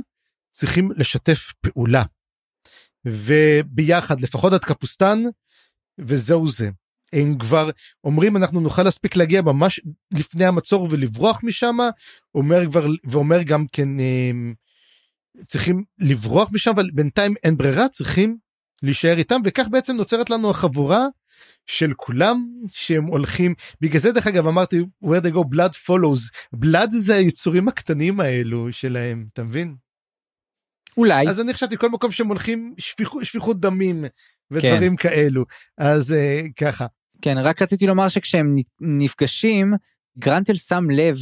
צריכים 0.52 0.90
לשתף 0.96 1.52
פעולה. 1.60 2.02
וביחד 3.04 4.20
לפחות 4.20 4.52
עד 4.52 4.64
קפוסטן 4.64 5.22
וזהו 5.98 6.48
זה. 6.48 6.70
הם 7.12 7.38
כבר 7.38 7.70
אומרים 8.04 8.36
אנחנו 8.36 8.60
נוכל 8.60 8.82
להספיק 8.82 9.16
להגיע 9.16 9.42
ממש 9.42 9.80
לפני 10.12 10.44
המצור 10.44 10.88
ולברוח 10.90 11.40
משם 11.42 11.76
אומר 12.34 12.70
כבר 12.70 12.86
ואומר 13.04 13.42
גם 13.42 13.66
כן 13.72 13.88
הם, 14.00 14.54
צריכים 15.44 15.84
לברוח 15.98 16.48
משם 16.52 16.70
אבל 16.70 16.90
בינתיים 16.90 17.34
אין 17.44 17.56
ברירה 17.56 17.88
צריכים 17.88 18.36
להישאר 18.82 19.18
איתם 19.18 19.40
וכך 19.44 19.66
בעצם 19.70 19.96
נוצרת 19.96 20.30
לנו 20.30 20.50
החבורה 20.50 21.06
של 21.66 21.92
כולם 21.96 22.46
שהם 22.68 23.04
הולכים 23.04 23.54
בגלל 23.80 24.00
זה 24.00 24.12
דרך 24.12 24.26
אגב 24.26 24.46
אמרתי 24.46 24.80
where 25.04 25.20
they 25.22 25.34
go 25.34 25.40
blood 25.54 25.74
follows 25.88 26.30
blood 26.64 26.90
זה 26.90 27.14
היצורים 27.14 27.68
הקטנים 27.68 28.20
האלו 28.20 28.72
שלהם 28.72 29.26
אתה 29.32 29.44
מבין. 29.44 29.74
אולי 30.96 31.28
אז 31.28 31.40
אני 31.40 31.54
חשבתי 31.54 31.76
כל 31.76 31.88
מקום 31.88 32.12
שהם 32.12 32.28
הולכים 32.28 32.74
שפיכות, 32.78 33.24
שפיכות 33.24 33.60
דמים 33.60 34.04
ודברים 34.50 34.96
כן. 34.96 35.08
כאלו 35.08 35.44
אז 35.78 36.10
uh, 36.10 36.16
ככה. 36.56 36.86
כן 37.22 37.38
רק 37.38 37.62
רציתי 37.62 37.86
לומר 37.86 38.08
שכשהם 38.08 38.56
נפגשים 38.80 39.72
גרנטל 40.18 40.56
שם 40.56 40.90
לב 40.90 41.16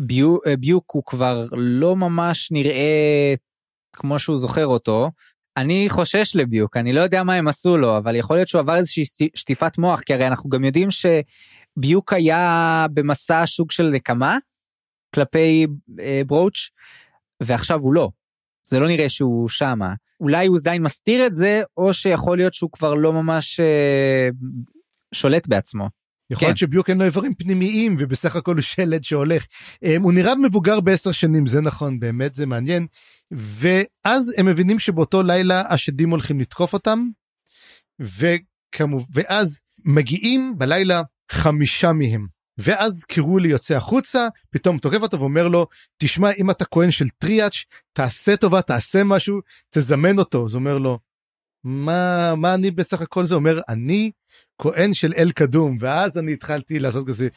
שביוק 0.00 0.90
הוא 0.92 1.02
כבר 1.06 1.46
לא 1.52 1.96
ממש 1.96 2.52
נראה 2.52 3.34
כמו 3.92 4.18
שהוא 4.18 4.38
זוכר 4.38 4.66
אותו 4.66 5.10
אני 5.56 5.86
חושש 5.88 6.36
לביוק 6.36 6.76
אני 6.76 6.92
לא 6.92 7.00
יודע 7.00 7.22
מה 7.22 7.34
הם 7.34 7.48
עשו 7.48 7.76
לו 7.76 7.98
אבל 7.98 8.16
יכול 8.16 8.36
להיות 8.36 8.48
שהוא 8.48 8.58
עבר 8.58 8.76
איזושהי 8.76 9.04
שטיפת 9.34 9.78
מוח 9.78 10.00
כי 10.00 10.14
הרי 10.14 10.26
אנחנו 10.26 10.50
גם 10.50 10.64
יודעים 10.64 10.88
שביוק 10.90 12.12
היה 12.12 12.86
במסע 12.94 13.46
סוג 13.46 13.70
של 13.70 13.90
נקמה 13.90 14.38
כלפי 15.14 15.66
אה, 16.00 16.22
ברוץ' 16.26 16.70
ועכשיו 17.42 17.80
הוא 17.80 17.94
לא. 17.94 18.10
זה 18.64 18.78
לא 18.78 18.88
נראה 18.88 19.08
שהוא 19.08 19.48
שמה 19.48 19.94
אולי 20.20 20.46
הוא 20.46 20.58
עדיין 20.60 20.82
מסתיר 20.82 21.26
את 21.26 21.34
זה 21.34 21.62
או 21.76 21.94
שיכול 21.94 22.36
להיות 22.36 22.54
שהוא 22.54 22.70
כבר 22.72 22.94
לא 22.94 23.12
ממש 23.12 23.60
אה, 23.60 24.28
שולט 25.14 25.48
בעצמו. 25.48 25.88
יכול 26.32 26.48
להיות 26.48 26.58
כן. 26.58 26.66
שביוק 26.66 26.90
אין 26.90 26.98
לו 26.98 27.04
איברים 27.04 27.34
פנימיים 27.34 27.96
ובסך 27.98 28.36
הכל 28.36 28.54
הוא 28.54 28.62
שלד 28.62 29.04
שהולך. 29.04 29.46
אמ, 29.82 30.02
הוא 30.02 30.12
נראה 30.12 30.34
מבוגר 30.34 30.80
בעשר 30.80 31.12
שנים 31.12 31.46
זה 31.46 31.60
נכון 31.60 32.00
באמת 32.00 32.34
זה 32.34 32.46
מעניין 32.46 32.86
ואז 33.30 34.34
הם 34.38 34.46
מבינים 34.46 34.78
שבאותו 34.78 35.22
לילה 35.22 35.62
השדים 35.68 36.10
הולכים 36.10 36.40
לתקוף 36.40 36.72
אותם 36.72 37.08
וכמו 38.00 38.98
ואז 39.14 39.60
מגיעים 39.84 40.54
בלילה 40.58 41.02
חמישה 41.32 41.92
מהם 41.92 42.26
ואז 42.58 43.04
קירולי 43.04 43.48
יוצא 43.48 43.76
החוצה 43.76 44.26
פתאום 44.50 44.78
תוקף 44.78 45.02
אותו 45.02 45.20
ואומר 45.20 45.48
לו 45.48 45.66
תשמע 45.98 46.30
אם 46.38 46.50
אתה 46.50 46.64
כהן 46.64 46.90
של 46.90 47.08
טריאץ' 47.08 47.64
תעשה 47.92 48.36
טובה 48.36 48.62
תעשה 48.62 49.04
משהו 49.04 49.40
תזמן 49.70 50.18
אותו 50.18 50.46
אז 50.46 50.54
אומר 50.54 50.78
לו 50.78 50.98
מה 51.64 52.34
מה 52.36 52.54
אני 52.54 52.70
בסך 52.70 53.00
הכל 53.00 53.26
זה 53.26 53.34
אומר 53.34 53.60
אני 53.68 54.10
כהן 54.62 54.94
של 54.94 55.12
אל 55.16 55.32
קדום 55.32 55.78
ואז 55.80 56.18
אני 56.18 56.32
התחלתי 56.32 56.78
לעשות 56.78 57.08
כזה 57.08 57.28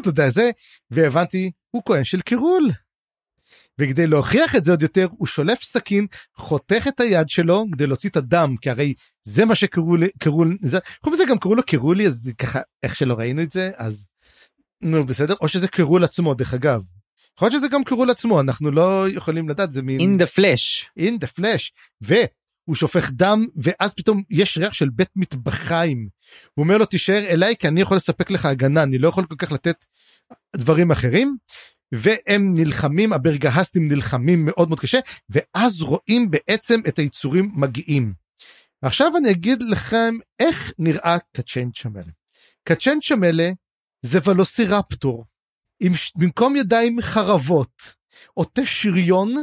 אתה 0.00 0.08
יודע 0.08 0.30
זה 0.30 0.50
והבנתי 0.90 1.50
הוא 1.70 1.82
כהן 1.84 2.04
של 2.04 2.20
קירול. 2.20 2.70
וכדי 3.78 4.06
להוכיח 4.06 4.56
את 4.56 4.64
זה 4.64 4.70
עוד 4.70 4.82
יותר 4.82 5.06
הוא 5.10 5.26
שולף 5.26 5.62
סכין 5.62 6.06
חותך 6.36 6.84
את 6.88 7.00
היד 7.00 7.28
שלו 7.28 7.64
כדי 7.72 7.86
להוציא 7.86 8.10
את 8.10 8.16
הדם 8.16 8.54
כי 8.60 8.70
הרי 8.70 8.94
זה 9.22 9.44
מה 9.44 9.54
שקראו 9.54 9.96
לי 9.96 10.08
קראו 10.18 10.44
לזה 10.44 10.78
חוץ 11.04 11.14
מזה 11.14 11.24
גם 11.28 11.38
קראו 11.38 11.54
לו 11.54 11.62
קראו 11.66 11.94
לי 11.94 12.06
אז 12.06 12.30
ככה 12.38 12.60
איך 12.82 12.96
שלא 12.96 13.14
ראינו 13.14 13.42
את 13.42 13.52
זה 13.52 13.70
אז 13.76 14.06
נו 14.80 15.06
בסדר 15.06 15.34
או 15.40 15.48
שזה 15.48 15.68
קראו 15.68 16.04
עצמו 16.04 16.34
דרך 16.34 16.54
אגב. 16.54 16.80
יכול 17.36 17.48
להיות 17.48 17.60
שזה 17.60 17.68
גם 17.68 17.84
קראו 17.84 18.10
עצמו 18.10 18.40
אנחנו 18.40 18.70
לא 18.70 19.06
יכולים 19.10 19.48
לדעת 19.48 19.72
זה 19.72 19.82
מין 19.82 20.12
in 20.12 20.16
the 20.16 20.26
flash 20.26 21.00
in 21.00 21.12
the 21.24 21.40
flash 21.40 21.70
והוא 22.66 22.76
שופך 22.76 23.10
דם 23.10 23.46
ואז 23.56 23.94
פתאום 23.94 24.22
יש 24.30 24.58
ריח 24.58 24.72
של 24.72 24.88
בית 24.90 25.10
מטבחיים. 25.16 26.08
הוא 26.54 26.64
אומר 26.64 26.78
לו 26.78 26.86
תישאר 26.86 27.24
אליי 27.26 27.56
כי 27.56 27.68
אני 27.68 27.80
יכול 27.80 27.96
לספק 27.96 28.30
לך 28.30 28.46
הגנה 28.46 28.82
אני 28.82 28.98
לא 28.98 29.08
יכול 29.08 29.26
כל 29.26 29.36
כך 29.38 29.52
לתת 29.52 29.84
דברים 30.56 30.90
אחרים 30.90 31.36
והם 31.92 32.54
נלחמים 32.54 33.12
הברגהסטים 33.12 33.88
נלחמים 33.88 34.44
מאוד 34.44 34.68
מאוד 34.68 34.80
קשה 34.80 34.98
ואז 35.30 35.82
רואים 35.82 36.30
בעצם 36.30 36.80
את 36.88 36.98
היצורים 36.98 37.52
מגיעים. 37.54 38.14
עכשיו 38.82 39.16
אני 39.16 39.30
אגיד 39.30 39.62
לכם 39.62 40.14
איך 40.38 40.72
נראה 40.78 41.16
קצ'נצ'מלה. 41.36 42.12
קצ'נצ'מלה 42.68 43.50
זה 44.02 44.18
ולוסירפטור 44.24 45.24
עם 45.80 45.92
במקום 46.16 46.56
ידיים 46.56 47.00
חרבות 47.00 47.94
עוטה 48.34 48.66
שריון 48.66 49.34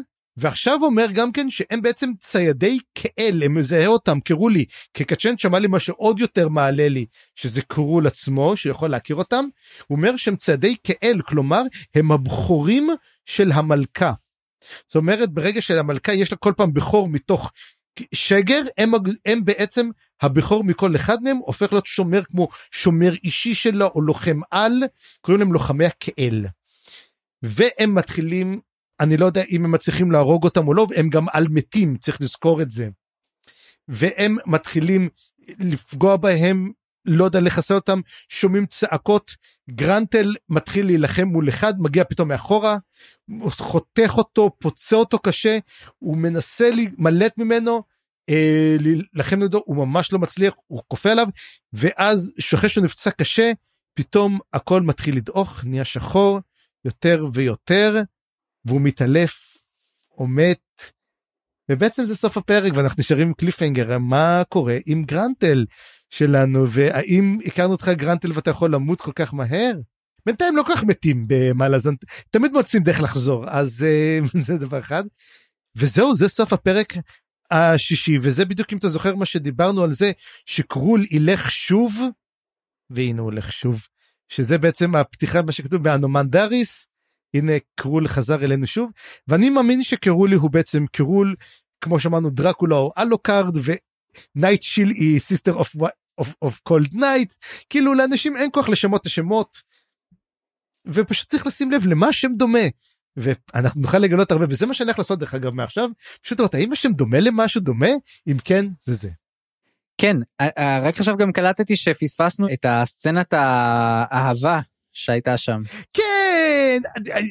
ועכשיו 0.41 0.79
אומר 0.81 1.05
גם 1.13 1.31
כן 1.31 1.49
שהם 1.49 1.81
בעצם 1.81 2.09
ציידי 2.19 2.79
כאל, 2.95 3.43
הם 3.45 3.53
מזהה 3.53 3.87
אותם, 3.87 4.19
קראו 4.19 4.49
לי, 4.49 4.65
כקצ'ן 4.93 5.37
שמע 5.37 5.59
לי 5.59 5.67
מה 5.67 5.79
שעוד 5.79 6.19
יותר 6.19 6.49
מעלה 6.49 6.89
לי, 6.89 7.05
שזה 7.35 7.61
קרול 7.61 8.07
עצמו, 8.07 8.57
שיכול 8.57 8.89
להכיר 8.89 9.15
אותם, 9.15 9.45
הוא 9.87 9.95
אומר 9.95 10.17
שהם 10.17 10.35
ציידי 10.35 10.75
כאל, 10.83 11.21
כלומר, 11.27 11.61
הם 11.95 12.11
הבכורים 12.11 12.89
של 13.25 13.51
המלכה. 13.51 14.13
זאת 14.87 14.95
אומרת, 14.95 15.29
ברגע 15.29 15.61
שלמלכה 15.61 16.13
יש 16.13 16.31
לה 16.31 16.37
כל 16.37 16.53
פעם 16.57 16.73
בכור 16.73 17.09
מתוך 17.09 17.51
שגר, 18.13 18.61
הם, 18.77 18.91
הם 19.25 19.45
בעצם, 19.45 19.89
הבכור 20.21 20.63
מכל 20.63 20.95
אחד 20.95 21.23
מהם 21.23 21.37
הופך 21.37 21.73
להיות 21.73 21.85
שומר 21.85 22.23
כמו 22.23 22.47
שומר 22.71 23.13
אישי 23.23 23.55
שלו, 23.55 23.87
או 23.95 24.01
לוחם 24.01 24.39
על, 24.51 24.83
קוראים 25.21 25.39
להם 25.39 25.53
לוחמי 25.53 25.85
הכאל. 25.85 26.45
והם 27.43 27.95
מתחילים 27.95 28.59
אני 29.01 29.17
לא 29.17 29.25
יודע 29.25 29.43
אם 29.51 29.65
הם 29.65 29.71
מצליחים 29.71 30.11
להרוג 30.11 30.43
אותם 30.43 30.67
או 30.67 30.73
לא, 30.73 30.88
הם 30.95 31.09
גם 31.09 31.25
על 31.33 31.47
מתים, 31.49 31.97
צריך 31.97 32.21
לזכור 32.21 32.61
את 32.61 32.71
זה. 32.71 32.89
והם 33.88 34.38
מתחילים 34.45 35.09
לפגוע 35.59 36.17
בהם, 36.17 36.71
לא 37.05 37.23
יודע 37.23 37.39
לחסל 37.39 37.73
אותם, 37.73 38.01
שומעים 38.30 38.65
צעקות, 38.65 39.35
גרנטל 39.69 40.35
מתחיל 40.49 40.85
להילחם 40.85 41.27
מול 41.27 41.49
אחד, 41.49 41.73
מגיע 41.80 42.03
פתאום 42.03 42.27
מאחורה, 42.27 42.77
חותך 43.49 44.11
אותו, 44.17 44.51
פוצע 44.59 44.95
אותו 44.95 45.19
קשה, 45.19 45.57
הוא 45.99 46.17
מנסה 46.17 46.71
להימלט 46.71 47.38
ממנו, 47.38 47.83
אה, 48.30 48.75
להילחם 48.80 49.39
נגדו, 49.39 49.61
הוא 49.65 49.77
ממש 49.77 50.13
לא 50.13 50.19
מצליח, 50.19 50.53
הוא 50.67 50.81
כופה 50.88 51.11
עליו, 51.11 51.27
ואז 51.73 52.33
שאחרי 52.39 52.69
שהוא 52.69 52.83
נפצע 52.83 53.11
קשה, 53.11 53.51
פתאום 53.93 54.39
הכל 54.53 54.81
מתחיל 54.81 55.15
לדעוך, 55.15 55.65
נהיה 55.65 55.85
שחור 55.85 56.39
יותר 56.85 57.25
ויותר, 57.33 58.01
והוא 58.65 58.81
מתעלף 58.81 59.57
או 60.17 60.27
מת. 60.27 60.81
ובעצם 61.72 62.06
זה 62.06 62.15
סוף 62.15 62.38
הפרק 62.38 62.73
ואנחנו 62.75 62.99
נשארים 62.99 63.27
עם 63.27 63.33
cliffhanger 63.33 63.98
מה 63.98 64.43
קורה 64.49 64.77
עם 64.85 65.03
גרנטל 65.03 65.65
שלנו 66.09 66.69
והאם 66.69 67.38
הכרנו 67.45 67.72
אותך 67.72 67.88
גרנטל 67.88 68.31
ואתה 68.31 68.49
יכול 68.49 68.73
למות 68.73 69.01
כל 69.01 69.11
כך 69.15 69.33
מהר. 69.33 69.73
בינתיים 70.25 70.57
לא 70.57 70.64
כל 70.64 70.75
כך 70.75 70.83
מתים 70.83 71.25
במלאזן 71.27 71.93
תמיד 72.30 72.51
מוצאים 72.51 72.83
דרך 72.83 73.01
לחזור 73.01 73.49
אז 73.49 73.85
זה 74.45 74.57
דבר 74.57 74.80
אחד. 74.80 75.03
וזהו 75.75 76.15
זה 76.15 76.30
סוף 76.30 76.53
הפרק 76.53 76.93
השישי 77.51 78.17
וזה 78.22 78.45
בדיוק 78.45 78.73
אם 78.73 78.77
אתה 78.77 78.90
זוכר 78.90 79.15
מה 79.15 79.25
שדיברנו 79.25 79.83
על 79.83 79.93
זה 79.93 80.11
שקרול 80.45 81.06
ילך 81.11 81.51
שוב 81.51 82.01
והנה 82.90 83.22
הוא 83.22 83.31
הולך 83.31 83.51
שוב 83.51 83.88
שזה 84.30 84.57
בעצם 84.57 84.95
הפתיחה 84.95 85.41
מה 85.41 85.51
שכתוב 85.51 85.83
ב 85.83 85.92
Anomandaris 85.92 86.88
הנה 87.34 87.53
קרול 87.76 88.08
חזר 88.08 88.43
אלינו 88.43 88.68
שוב 88.68 88.92
ואני 89.27 89.50
מאמין 89.50 89.84
שקרולי 89.84 90.35
הוא 90.35 90.51
בעצם 90.51 90.85
קרול 90.92 91.35
כמו 91.82 92.00
שאמרנו 92.00 92.30
דרקולה 92.30 92.76
או 92.76 92.92
אלוקארד 92.98 93.58
ו 94.35 94.61
Nightchill 94.61 94.90
היא 94.90 95.19
Sister 95.19 95.56
of 96.41 96.59
Cold 96.64 96.93
Night 96.93 97.33
כאילו 97.69 97.93
לאנשים 97.93 98.38
אין 98.38 98.50
כוח 98.53 98.69
לשנות 98.69 99.01
את 99.01 99.06
השמות. 99.06 99.72
ופשוט 100.85 101.30
צריך 101.30 101.48
לשים 101.48 101.72
לב 101.72 101.88
למה 101.88 102.08
השם 102.08 102.32
דומה 102.38 102.60
ואנחנו 103.18 103.82
נוכל 103.82 103.98
לגלות 103.98 104.32
הרבה 104.32 104.45
וזה 104.50 104.66
מה 104.66 104.74
שאני 104.74 104.88
הולך 104.88 105.00
לעשות 105.00 105.19
דרך 105.19 105.34
אגב 105.34 105.53
מעכשיו 105.53 105.90
פשוט 106.22 106.40
לראות 106.40 106.56
האם 106.56 106.72
השם 106.72 106.92
דומה 106.93 107.19
למשהו 107.19 107.61
דומה 107.61 107.90
אם 108.27 108.38
כן 108.43 108.66
זה 108.80 108.93
זה. 108.93 109.10
כן 109.98 110.18
רק 110.82 111.00
עכשיו 111.00 111.18
גם 111.18 111.32
קלטתי 111.32 111.76
שפספסנו 111.76 112.53
את 112.53 112.66
הסצנת 112.69 113.34
האהבה 113.34 114.60
שהייתה 114.93 115.37
שם. 115.37 115.61
כן 115.93 116.79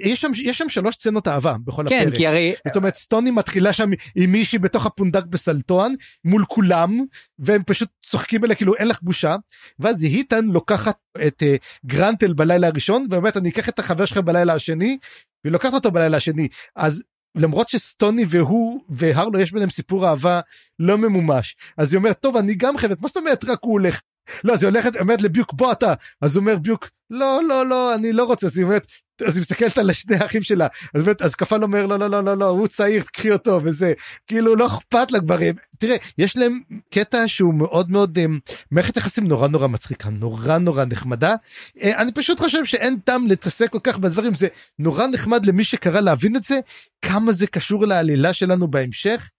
יש 0.05 0.21
שם 0.21 0.31
יש 0.37 0.59
שם 0.59 0.69
שלוש 0.69 0.95
סצנות 0.95 1.29
אהבה 1.29 1.57
בכל 1.65 1.85
כן, 1.89 2.01
הפרק. 2.03 2.17
כי 2.17 2.27
הרי 2.27 2.55
זאת 2.67 2.77
אומרת 2.77 2.95
סטוני 2.95 3.31
מתחילה 3.31 3.73
שם 3.73 3.91
עם 4.15 4.33
מישהי 4.33 4.59
בתוך 4.59 4.87
הפונדק 4.87 5.25
בסלטון 5.25 5.95
מול 6.25 6.45
כולם 6.49 7.05
והם 7.39 7.63
פשוט 7.67 7.89
צוחקים 8.03 8.45
עליה 8.45 8.57
כאילו 8.57 8.75
אין 8.75 8.89
לך 8.89 8.99
בושה 9.03 9.37
ואז 9.79 10.03
היטן 10.03 10.45
לוקחת 10.45 10.97
את 11.27 11.43
uh, 11.43 11.87
גרנטל 11.87 12.33
בלילה 12.33 12.67
הראשון 12.67 13.07
ואומרת 13.11 13.37
אני 13.37 13.49
אקח 13.49 13.69
את 13.69 13.79
החבר 13.79 14.05
שלך 14.05 14.19
בלילה 14.19 14.53
השני 14.55 14.99
והיא 15.45 15.53
לוקחת 15.53 15.75
אותו 15.75 15.91
בלילה 15.91 16.17
השני 16.17 16.49
אז 16.77 17.03
למרות 17.35 17.69
שסטוני 17.69 18.25
והוא 18.29 18.81
והרלו 18.89 19.41
יש 19.41 19.53
ביניהם 19.53 19.71
סיפור 19.71 20.09
אהבה 20.09 20.41
לא 20.79 20.99
ממומש 20.99 21.57
אז 21.77 21.93
היא 21.93 21.99
אומרת 21.99 22.21
טוב 22.21 22.37
אני 22.37 22.55
גם 22.55 22.79
חייבת 22.79 23.01
מה 23.01 23.09
זאת 23.09 23.17
אומרת 23.17 23.45
רק 23.45 23.59
הוא 23.63 23.73
הולך 23.73 24.01
לא, 24.45 24.53
אז 24.53 24.63
היא 24.63 24.71
הולכת, 24.71 24.97
אומרת 24.97 25.23
לביוק, 25.23 25.53
בוא 25.53 25.73
אתה. 25.73 25.95
אז 26.21 26.37
הוא 26.37 26.41
אומר 26.41 26.59
ביוק, 26.59 26.89
לא, 27.11 27.41
לא, 27.49 27.67
לא, 27.67 27.95
אני 27.95 28.13
לא 28.13 28.25
רוצה. 28.25 28.47
אז 28.47 28.59
היא 28.59 28.65
אומרת, 28.65 28.87
אז 29.27 29.37
היא 29.37 29.41
מסתכלת 29.41 29.79
על 29.79 29.93
שני 29.93 30.17
האחים 30.17 30.43
שלה. 30.43 30.67
אז 30.95 31.03
באמת, 31.03 31.23
אז 31.23 31.35
כפל 31.35 31.63
אומר, 31.63 31.87
לא, 31.87 31.99
לא, 31.99 32.11
לא, 32.11 32.25
לא, 32.25 32.37
לא, 32.37 32.49
הוא 32.49 32.69
צעיר, 32.69 33.03
קחי 33.03 33.31
אותו, 33.31 33.61
וזה. 33.65 33.93
כאילו, 34.27 34.57
לא 34.57 34.67
אכפת 34.67 35.09
כבר. 35.27 35.39
תראה, 35.79 35.97
יש 36.19 36.37
להם 36.37 36.61
קטע 36.91 37.29
שהוא 37.29 37.55
מאוד 37.55 37.91
מאוד, 37.91 38.19
אה, 38.19 38.25
מערכת 38.71 38.97
יחסים 38.97 39.27
נורא 39.27 39.49
נורא 39.49 39.67
מצחיקה, 39.67 40.11
נורא 40.11 40.59
נורא 40.59 40.85
נחמדה. 40.85 41.35
אה, 41.83 42.03
אני 42.03 42.13
פשוט 42.13 42.39
חושב 42.41 42.65
שאין 42.65 42.99
טעם 43.05 43.27
להתעסק 43.27 43.71
כל 43.71 43.79
כך 43.83 43.99
בדברים, 43.99 44.35
זה 44.35 44.49
נורא 44.79 45.07
נחמד 45.07 45.47
למי 45.47 45.65
שקרא 45.65 46.01
להבין 46.01 46.37
את 46.37 46.45
זה, 46.45 46.61
כמה 47.03 47.33
זה 47.33 47.47
קשור 47.47 47.87
לעלילה 47.87 48.33
שלנו 48.33 48.69
בהמשך. 48.69 49.31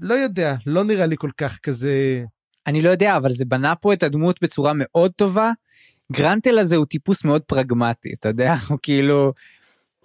לא 0.00 0.14
יודע, 0.14 0.54
לא 0.66 0.84
נראה 0.84 1.06
לי 1.06 1.16
כל 1.18 1.30
כך 1.36 1.58
כזה... 1.58 2.24
אני 2.70 2.80
לא 2.80 2.90
יודע, 2.90 3.16
אבל 3.16 3.30
זה 3.30 3.44
בנה 3.44 3.74
פה 3.74 3.92
את 3.92 4.02
הדמות 4.02 4.42
בצורה 4.42 4.72
מאוד 4.74 5.12
טובה. 5.16 5.52
גרנטל 6.12 6.58
הזה 6.58 6.76
הוא 6.76 6.86
טיפוס 6.86 7.24
מאוד 7.24 7.42
פרגמטי, 7.42 8.12
אתה 8.12 8.28
יודע, 8.28 8.54
הוא 8.68 8.78
כאילו, 8.82 9.32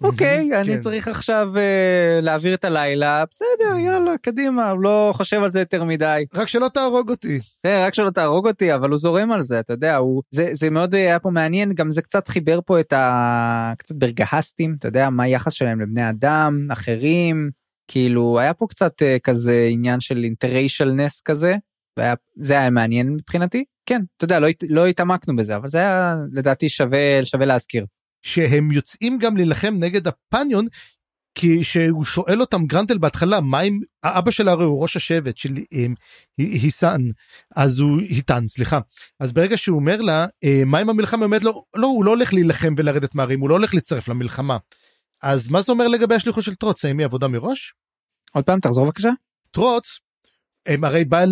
אוקיי, 0.02 0.58
אני 0.60 0.66
כן. 0.66 0.80
צריך 0.80 1.08
עכשיו 1.08 1.52
uh, 1.54 2.24
להעביר 2.24 2.54
את 2.54 2.64
הלילה, 2.64 3.24
בסדר, 3.30 3.78
יאללה, 3.78 4.18
קדימה, 4.22 4.74
לא 4.80 5.12
חושב 5.16 5.42
על 5.42 5.50
זה 5.50 5.60
יותר 5.60 5.84
מדי. 5.84 6.24
רק 6.34 6.48
שלא 6.48 6.68
תהרוג 6.68 7.10
אותי. 7.10 7.38
כן, 7.62 7.82
רק 7.86 7.94
שלא 7.94 8.10
תהרוג 8.10 8.46
אותי, 8.46 8.74
אבל 8.74 8.90
הוא 8.90 8.98
זורם 8.98 9.32
על 9.32 9.42
זה, 9.42 9.60
אתה 9.60 9.72
יודע, 9.72 9.96
הוא, 9.96 10.22
זה, 10.30 10.48
זה 10.52 10.70
מאוד 10.70 10.94
אה, 10.94 11.00
היה 11.00 11.18
פה 11.18 11.30
מעניין, 11.30 11.72
גם 11.72 11.90
זה 11.90 12.02
קצת 12.02 12.28
חיבר 12.28 12.60
פה 12.66 12.80
את 12.80 12.92
ה... 12.92 13.72
קצת 13.78 13.94
ברגהסטים, 13.94 14.76
אתה 14.78 14.88
יודע, 14.88 15.10
מה 15.10 15.22
היחס 15.22 15.52
שלהם 15.52 15.80
לבני 15.80 16.10
אדם, 16.10 16.68
אחרים, 16.72 17.50
כאילו, 17.88 18.38
היה 18.38 18.54
פה 18.54 18.66
קצת 18.68 19.02
uh, 19.02 19.20
כזה 19.22 19.68
עניין 19.70 20.00
של 20.00 20.24
אינטריישלנס 20.24 21.22
כזה, 21.24 21.54
זה 22.36 22.58
היה 22.58 22.70
מעניין 22.70 23.12
מבחינתי. 23.12 23.64
כן, 23.86 24.00
אתה 24.16 24.24
יודע, 24.24 24.40
לא, 24.40 24.48
לא 24.68 24.86
התעמקנו 24.86 25.36
בזה, 25.36 25.56
אבל 25.56 25.68
זה 25.68 25.78
היה 25.78 26.16
לדעתי 26.32 26.68
שווה, 26.68 27.24
שווה 27.24 27.46
להזכיר. 27.46 27.86
שהם 28.22 28.72
יוצאים 28.72 29.18
גם 29.18 29.36
להילחם 29.36 29.74
נגד 29.78 30.08
הפניון, 30.08 30.66
כי 31.34 31.64
שהוא 31.64 32.04
שואל 32.04 32.40
אותם 32.40 32.66
גרנטל 32.66 32.98
בהתחלה, 32.98 33.40
מה 33.40 33.60
אם, 33.60 33.80
האבא 34.02 34.30
שלה 34.30 34.52
הרי 34.52 34.64
הוא 34.64 34.82
ראש 34.82 34.96
השבט 34.96 35.36
של 35.36 35.54
אה, 35.72 35.86
היסן, 36.38 37.00
אז 37.56 37.80
הוא, 37.80 38.00
היטן, 38.00 38.46
סליחה. 38.46 38.78
אז 39.20 39.32
ברגע 39.32 39.58
שהוא 39.58 39.78
אומר 39.78 40.00
לה, 40.00 40.26
אה, 40.44 40.62
מה 40.66 40.82
אם 40.82 40.90
המלחמה, 40.90 41.24
אומרת 41.24 41.42
לו, 41.42 41.64
לא, 41.76 41.86
הוא 41.86 42.04
לא 42.04 42.10
הולך 42.10 42.34
להילחם 42.34 42.74
ולרדת 42.76 43.14
מהרים, 43.14 43.40
הוא 43.40 43.48
לא 43.48 43.54
הולך 43.54 43.74
להצטרף 43.74 44.08
למלחמה. 44.08 44.56
אז 45.22 45.50
מה 45.50 45.62
זה 45.62 45.72
אומר 45.72 45.88
לגבי 45.88 46.14
השליחות 46.14 46.44
של 46.44 46.54
טרוץ, 46.54 46.84
האם 46.84 46.98
היא 46.98 47.04
עבודה 47.04 47.28
מראש? 47.28 47.74
עוד 48.32 48.44
פעם, 48.44 48.60
תחזור 48.60 48.84
בבקשה. 48.84 49.10
טרוץ, 49.50 49.98
הם 50.66 50.84
הרי 50.84 51.04
בא 51.04 51.24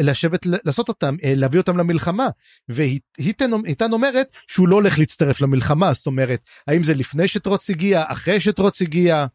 לשבת 0.00 0.46
לעשות 0.64 0.88
אותם, 0.88 1.16
אה, 1.24 1.32
להביא 1.36 1.60
אותם 1.60 1.76
למלחמה, 1.76 2.28
והיטן 2.68 3.92
אומרת 3.92 4.28
שהוא 4.46 4.68
לא 4.68 4.74
הולך 4.74 4.98
להצטרף 4.98 5.40
למלחמה, 5.40 5.92
זאת 5.94 6.06
אומרת, 6.06 6.40
האם 6.66 6.84
זה 6.84 6.94
לפני 6.94 7.28
שטרוץ 7.28 7.70
הגיע, 7.70 8.04
אחרי 8.06 8.40
שטרוץ 8.40 8.82
הגיע, 8.82 9.26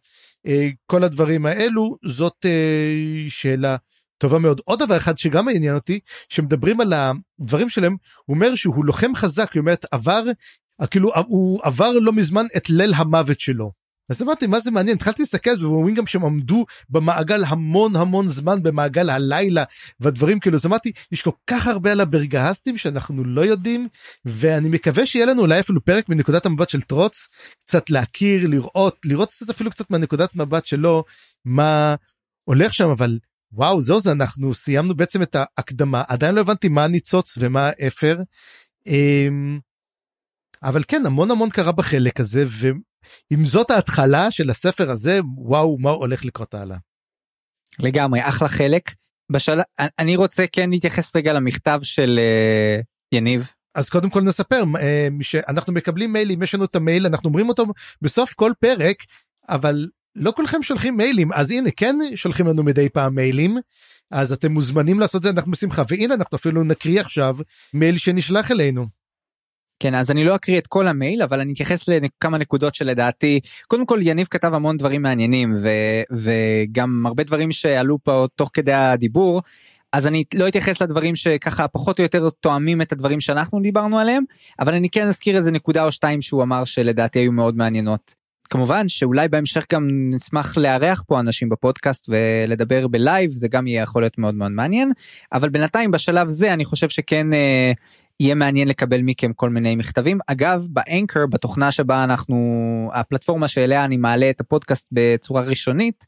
אה, 0.47 0.69
כל 0.85 1.03
הדברים 1.03 1.45
האלו, 1.45 1.97
זאת 2.05 2.45
אה, 2.45 3.25
שאלה 3.29 3.75
טובה 4.17 4.39
מאוד. 4.39 4.61
עוד 4.65 4.79
דבר 4.79 4.97
אחד 4.97 5.17
שגם 5.17 5.45
מעניין 5.45 5.75
אותי, 5.75 5.99
שמדברים 6.29 6.81
על 6.81 6.93
הדברים 6.93 7.69
שלהם, 7.69 7.95
הוא 8.25 8.35
אומר 8.35 8.55
שהוא 8.55 8.85
לוחם 8.85 9.15
חזק, 9.15 9.53
היא 9.53 9.59
אומרת, 9.59 9.85
עבר, 9.91 10.23
כאילו, 10.91 11.11
הוא 11.27 11.59
עבר 11.63 11.91
לא 11.91 12.13
מזמן 12.13 12.45
את 12.57 12.69
ליל 12.69 12.93
המוות 12.93 13.39
שלו. 13.39 13.80
אז 14.11 14.21
אמרתי 14.21 14.47
מה 14.47 14.59
זה 14.59 14.71
מעניין 14.71 14.95
התחלתי 14.97 15.21
להסתכל 15.21 15.65
ואומרים 15.65 15.95
גם 15.95 16.07
שהם 16.07 16.25
עמדו 16.25 16.65
במעגל 16.89 17.43
המון 17.43 17.95
המון 17.95 18.27
זמן 18.27 18.63
במעגל 18.63 19.09
הלילה 19.09 19.63
והדברים 19.99 20.39
כאילו 20.39 20.57
אז 20.57 20.65
אמרתי 20.65 20.91
יש 21.11 21.21
כל 21.21 21.31
כך 21.47 21.67
הרבה 21.67 21.91
על 21.91 22.01
הברגהסטים 22.01 22.77
שאנחנו 22.77 23.23
לא 23.23 23.41
יודעים 23.41 23.87
ואני 24.25 24.69
מקווה 24.69 25.05
שיהיה 25.05 25.25
לנו 25.25 25.41
אולי 25.41 25.59
אפילו 25.59 25.85
פרק 25.85 26.09
מנקודת 26.09 26.45
המבט 26.45 26.69
של 26.69 26.81
טרוץ 26.81 27.27
קצת 27.59 27.89
להכיר 27.89 28.47
לראות 28.47 28.97
לראות 29.05 29.31
קצת 29.31 29.49
אפילו 29.49 29.71
קצת 29.71 29.89
מהנקודת 29.91 30.35
מבט 30.35 30.65
שלו 30.65 31.03
מה 31.45 31.95
הולך 32.43 32.73
שם 32.73 32.89
אבל 32.89 33.17
וואו 33.53 33.81
זהו 33.81 33.99
זה 33.99 34.11
אנחנו 34.11 34.53
סיימנו 34.53 34.95
בעצם 34.95 35.21
את 35.21 35.35
ההקדמה 35.35 36.03
עדיין 36.07 36.35
לא 36.35 36.41
הבנתי 36.41 36.69
מה 36.69 36.83
הניצוץ 36.83 37.37
ומה 37.41 37.67
האפר. 37.67 38.19
אמ, 38.87 39.59
אבל 40.63 40.83
כן 40.87 41.05
המון 41.05 41.31
המון 41.31 41.49
קרה 41.49 41.71
בחלק 41.71 42.19
הזה 42.19 42.45
ואם 43.31 43.45
זאת 43.45 43.71
ההתחלה 43.71 44.31
של 44.31 44.49
הספר 44.49 44.89
הזה 44.89 45.19
וואו 45.37 45.77
מה 45.79 45.89
הולך 45.89 46.25
לקרות 46.25 46.53
הלאה. 46.53 46.77
לגמרי, 47.79 48.29
אחלה 48.29 48.47
חלק. 48.47 48.91
בשל... 49.31 49.59
אני 49.99 50.15
רוצה 50.15 50.45
כן 50.51 50.69
להתייחס 50.69 51.15
רגע 51.15 51.33
למכתב 51.33 51.79
של 51.83 52.19
uh, 52.19 52.83
יניב. 53.15 53.51
אז 53.75 53.89
קודם 53.89 54.09
כל 54.09 54.21
נספר 54.21 54.63
אה, 54.79 55.07
שאנחנו 55.21 55.73
מקבלים 55.73 56.13
מיילים 56.13 56.43
יש 56.43 56.55
לנו 56.55 56.65
את 56.65 56.75
המייל 56.75 57.05
אנחנו 57.05 57.27
אומרים 57.29 57.49
אותו 57.49 57.65
בסוף 58.01 58.33
כל 58.33 58.51
פרק 58.59 58.97
אבל 59.49 59.87
לא 60.15 60.33
כולכם 60.35 60.63
שולחים 60.63 60.97
מיילים 60.97 61.33
אז 61.33 61.51
הנה 61.51 61.69
כן 61.77 61.95
שולחים 62.15 62.47
לנו 62.47 62.63
מדי 62.63 62.89
פעם 62.89 63.15
מיילים 63.15 63.57
אז 64.11 64.33
אתם 64.33 64.51
מוזמנים 64.51 64.99
לעשות 64.99 65.23
זה 65.23 65.29
אנחנו 65.29 65.51
בשמחה 65.51 65.83
והנה 65.87 66.13
אנחנו 66.13 66.37
אפילו 66.37 66.63
נקריא 66.63 67.01
עכשיו 67.01 67.37
מייל 67.73 67.97
שנשלח 67.97 68.51
אלינו. 68.51 69.00
כן 69.81 69.95
אז 69.95 70.11
אני 70.11 70.23
לא 70.23 70.35
אקריא 70.35 70.57
את 70.57 70.67
כל 70.67 70.87
המייל 70.87 71.21
אבל 71.21 71.39
אני 71.39 71.53
אתייחס 71.53 71.89
לכמה 71.89 72.37
נקודות 72.37 72.75
שלדעתי 72.75 73.39
קודם 73.67 73.85
כל 73.85 73.99
יניב 74.01 74.27
כתב 74.29 74.53
המון 74.53 74.77
דברים 74.77 75.01
מעניינים 75.01 75.53
ו, 75.57 75.69
וגם 76.11 77.05
הרבה 77.05 77.23
דברים 77.23 77.51
שעלו 77.51 77.97
פה 78.03 78.25
תוך 78.35 78.49
כדי 78.53 78.73
הדיבור 78.73 79.41
אז 79.93 80.07
אני 80.07 80.23
לא 80.33 80.47
אתייחס 80.47 80.81
לדברים 80.81 81.15
שככה 81.15 81.67
פחות 81.67 81.99
או 81.99 82.03
יותר 82.03 82.29
תואמים 82.29 82.81
את 82.81 82.91
הדברים 82.91 83.19
שאנחנו 83.19 83.59
דיברנו 83.59 83.99
עליהם 83.99 84.23
אבל 84.59 84.73
אני 84.73 84.89
כן 84.89 85.07
אזכיר 85.07 85.37
איזה 85.37 85.51
נקודה 85.51 85.85
או 85.85 85.91
שתיים 85.91 86.21
שהוא 86.21 86.43
אמר 86.43 86.63
שלדעתי 86.63 87.19
היו 87.19 87.31
מאוד 87.31 87.57
מעניינות. 87.57 88.15
כמובן 88.49 88.87
שאולי 88.87 89.27
בהמשך 89.27 89.65
גם 89.73 89.87
נשמח 90.13 90.57
לארח 90.57 91.03
פה 91.07 91.19
אנשים 91.19 91.49
בפודקאסט 91.49 92.09
ולדבר 92.09 92.87
בלייב 92.87 93.31
זה 93.31 93.47
גם 93.47 93.67
יהיה 93.67 93.83
יכול 93.83 94.01
להיות 94.01 94.17
מאוד 94.17 94.35
מאוד 94.35 94.51
מעניין 94.51 94.91
אבל 95.33 95.49
בינתיים 95.49 95.91
בשלב 95.91 96.29
זה 96.29 96.53
אני 96.53 96.65
חושב 96.65 96.89
שכן 96.89 97.33
אה, 97.33 97.71
יהיה 98.21 98.35
מעניין 98.35 98.67
לקבל 98.67 99.01
מכם 99.01 99.33
כל 99.33 99.49
מיני 99.49 99.75
מכתבים. 99.75 100.19
אגב 100.27 100.67
ב 100.69 100.77
Anchor 100.77 101.25
בתוכנה 101.25 101.71
שבה 101.71 102.03
אנחנו 102.03 102.37
הפלטפורמה 102.93 103.47
שאליה 103.47 103.85
אני 103.85 103.97
מעלה 103.97 104.29
את 104.29 104.41
הפודקאסט 104.41 104.87
בצורה 104.91 105.41
ראשונית 105.41 106.05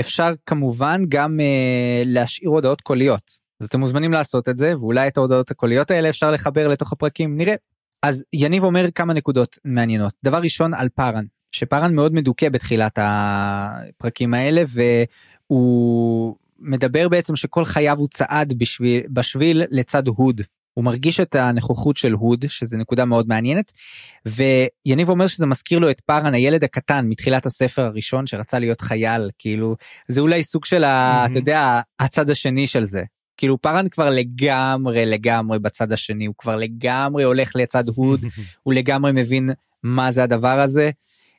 אפשר 0.00 0.32
כמובן 0.46 1.02
גם 1.08 1.40
אה, 1.40 2.02
להשאיר 2.04 2.50
הודעות 2.50 2.80
קוליות. 2.80 3.30
אז 3.60 3.66
אתם 3.66 3.80
מוזמנים 3.80 4.12
לעשות 4.12 4.48
את 4.48 4.58
זה 4.58 4.78
ואולי 4.78 5.08
את 5.08 5.16
ההודעות 5.16 5.50
הקוליות 5.50 5.90
האלה 5.90 6.08
אפשר 6.08 6.30
לחבר 6.30 6.68
לתוך 6.68 6.92
הפרקים 6.92 7.36
נראה. 7.36 7.54
אז 8.02 8.24
יניב 8.32 8.64
אומר 8.64 8.90
כמה 8.90 9.12
נקודות 9.12 9.58
מעניינות. 9.64 10.14
דבר 10.24 10.38
ראשון 10.38 10.74
על 10.74 10.88
פארן 10.88 11.24
שפארן 11.52 11.94
מאוד 11.94 12.14
מדוכא 12.14 12.48
בתחילת 12.48 12.98
הפרקים 13.02 14.34
האלה 14.34 14.62
והוא 15.48 16.36
מדבר 16.58 17.08
בעצם 17.08 17.36
שכל 17.36 17.64
חייו 17.64 17.98
הוא 17.98 18.08
צעד 18.08 18.54
בשביל 18.58 19.02
בשביל 19.10 19.62
לצד 19.70 20.06
הוד 20.06 20.40
הוא 20.76 20.84
מרגיש 20.84 21.20
את 21.20 21.34
הנוכחות 21.34 21.96
של 21.96 22.12
הוד 22.12 22.44
שזה 22.48 22.76
נקודה 22.76 23.04
מאוד 23.04 23.28
מעניינת 23.28 23.72
ויניב 24.26 25.08
אומר 25.08 25.26
שזה 25.26 25.46
מזכיר 25.46 25.78
לו 25.78 25.90
את 25.90 26.00
פארן 26.00 26.34
הילד 26.34 26.64
הקטן 26.64 27.06
מתחילת 27.08 27.46
הספר 27.46 27.82
הראשון 27.82 28.26
שרצה 28.26 28.58
להיות 28.58 28.80
חייל 28.80 29.30
כאילו 29.38 29.76
זה 30.08 30.20
אולי 30.20 30.42
סוג 30.42 30.64
של 30.64 30.84
ה, 30.84 31.24
Mhm. 31.26 31.30
אתה 31.30 31.38
יודע 31.38 31.80
הצד 32.00 32.30
השני 32.30 32.66
של 32.66 32.84
זה 32.84 33.02
כאילו 33.36 33.60
פארן 33.62 33.88
כבר 33.88 34.10
לגמרי 34.10 35.06
לגמרי 35.06 35.58
בצד 35.58 35.92
השני 35.92 36.26
הוא 36.26 36.34
כבר 36.38 36.56
לגמרי 36.56 37.24
הולך 37.24 37.56
לצד 37.56 37.88
הוד 37.88 38.20
הוא 38.62 38.74
לגמרי 38.74 39.12
מבין 39.12 39.50
מה 39.82 40.10
זה 40.10 40.22
הדבר 40.22 40.60
הזה. 40.60 40.90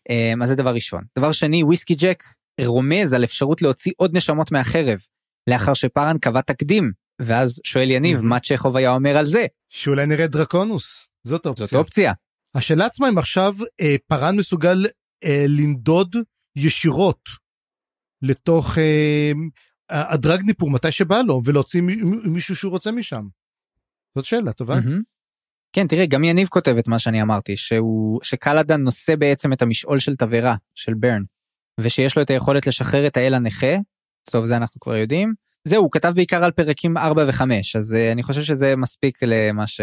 אמ, 0.10 0.42
אז 0.44 0.50
זה 0.50 0.56
דבר 0.56 0.74
ראשון. 0.74 1.04
דבר 1.18 1.32
שני 1.32 1.64
וויסקי 1.64 1.96
ג'ק 1.96 2.24
רומז 2.62 3.14
על 3.14 3.24
אפשרות 3.24 3.62
להוציא 3.62 3.92
עוד 3.98 4.18
נשמות 4.18 4.52
מהחרב 4.52 5.00
לאחר 5.48 5.74
שפארן 5.74 6.18
קבע 6.18 6.42
תקדים 6.42 6.92
ואז 7.22 7.62
שואל 7.64 7.92
יניב. 7.92 8.22
מה 8.22 8.40
צ'כוב 8.40 8.78
היה 8.78 8.92
אומר 8.92 9.18
על 9.18 9.26
זה 9.26 9.46
שאולי 9.70 10.06
נראה 10.06 10.28
דרקונוס 10.28 11.08
זאת 11.24 11.44
זאת 11.44 11.46
האופציה. 11.46 11.80
אופציה. 11.80 12.14
השאלה 12.56 12.86
עצמה 12.86 13.10
אם 13.10 13.18
עכשיו 13.18 13.54
אה, 13.82 13.96
פארן 14.08 14.36
מסוגל 14.36 14.86
אה, 15.24 15.46
לנדוד 15.48 16.16
ישירות 16.56 17.20
לתוך 18.22 18.78
אה, 18.78 19.32
הדרגניפור 19.90 20.70
מתי 20.72 20.92
שבא 20.92 21.22
לו 21.28 21.42
ולהוציא 21.46 21.82
מי- 21.82 21.96
מי- 22.04 22.30
מישהו 22.30 22.56
שהוא 22.56 22.72
רוצה 22.72 22.92
משם. 22.92 23.28
זאת 24.16 24.26
שאלה 24.26 24.54
טובה. 24.54 24.76
מהמם. 24.76 25.02
כן 25.74 25.88
תראה 25.88 26.06
גם 26.06 26.24
יניב 26.24 26.48
כותב 26.48 26.76
את 26.80 26.88
מה 26.88 27.00
שאני 27.00 27.22
אמרתי 27.22 27.58
שהוא 27.58 28.20
שקלאדן 28.24 28.82
נושא 28.82 29.16
בעצם 29.16 29.54
את 29.54 29.62
המשעול 29.62 30.00
של 30.00 30.16
תבערה 30.16 30.56
של 30.76 30.94
ברן 30.94 31.24
ושיש 31.80 32.16
לו 32.18 32.22
את 32.24 32.30
היכולת 32.30 32.68
לשחרר 32.68 33.08
את 33.08 33.18
האל 33.18 33.34
הנכה. 33.34 33.76
טוב 34.32 34.46
זה 34.46 34.58
אנחנו 34.58 34.80
כבר 34.80 34.96
יודעים. 34.96 35.34
זהו 35.68 35.82
הוא 35.82 35.92
כתב 35.92 36.12
בעיקר 36.16 36.44
על 36.44 36.52
פרקים 36.52 36.98
4 36.98 37.30
ו5 37.30 37.42
אז 37.78 37.94
uh, 37.94 38.12
אני 38.12 38.24
חושב 38.24 38.44
שזה 38.44 38.76
מספיק 38.76 39.24
למה 39.24 39.68
ש... 39.68 39.82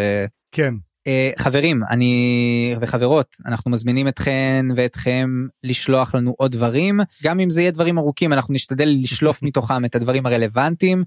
כן. 0.52 0.74
Uh, 1.08 1.42
חברים 1.42 1.82
אני 1.90 2.76
וחברות 2.80 3.36
אנחנו 3.46 3.70
מזמינים 3.70 4.08
אתכן 4.08 4.66
ואתכם 4.76 5.28
לשלוח 5.64 6.14
לנו 6.14 6.34
עוד 6.38 6.52
דברים 6.52 7.00
גם 7.22 7.40
אם 7.40 7.50
זה 7.50 7.60
יהיה 7.60 7.70
דברים 7.70 7.98
ארוכים 7.98 8.32
אנחנו 8.32 8.54
נשתדל 8.54 8.88
לשלוף 9.02 9.42
מתוכם 9.46 9.84
את 9.84 9.94
הדברים 9.94 10.26
הרלוונטיים 10.26 11.04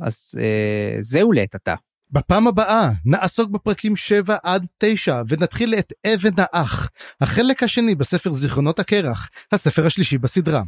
אז 0.00 0.30
uh, 0.34 1.02
זהו 1.02 1.32
לעת 1.32 1.54
עתה. 1.54 1.74
בפעם 2.12 2.46
הבאה 2.46 2.90
נעסוק 3.04 3.50
בפרקים 3.50 3.96
7 3.96 4.36
עד 4.42 4.66
9 4.78 5.22
ונתחיל 5.28 5.74
את 5.74 5.92
אבן 6.06 6.34
האח, 6.38 6.90
החלק 7.20 7.62
השני 7.62 7.94
בספר 7.94 8.32
זיכרונות 8.32 8.78
הקרח, 8.78 9.30
הספר 9.52 9.86
השלישי 9.86 10.18
בסדרה. 10.18 10.62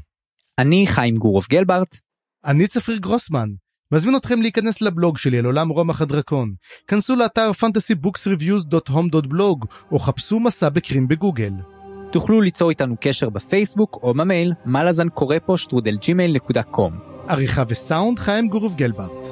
אני 0.59 0.87
חיים 0.87 1.17
גורוב 1.17 1.47
גלברט. 1.51 1.97
אני 2.47 2.67
צפריר 2.67 2.99
גרוסמן. 2.99 3.49
מזמין 3.93 4.17
אתכם 4.17 4.43
להיכנס 4.43 4.83
לבלוג 4.83 5.19
שלי 5.19 5.39
על 5.39 5.45
עולם 5.45 5.69
רומח 5.69 6.03
הדרקון. 6.03 6.55
כנסו 6.89 7.17
לאתר 7.17 7.51
fantasybooksreviews.home.blog 7.51 9.67
או 9.93 9.99
חפשו 9.99 10.41
מסע 10.41 10.69
בקרים 10.69 11.09
בגוגל. 11.09 11.53
תוכלו 12.13 12.41
ליצור 12.41 12.71
איתנו 12.71 12.97
קשר 13.01 13.31
בפייסבוק 13.31 13.99
או 14.03 14.15
במייל 14.15 14.53
מלאזן 14.67 15.09
קורא 15.09 15.37
פה 15.47 15.57
שטרודל 15.57 15.97
ג'ימייל 15.97 16.33
נקודה 16.33 16.63
קום. 16.63 16.99
עריכה 17.29 17.63
וסאונד 17.69 18.19
חיים 18.19 18.49
גורוב 18.49 18.77
גלברט. 18.77 19.27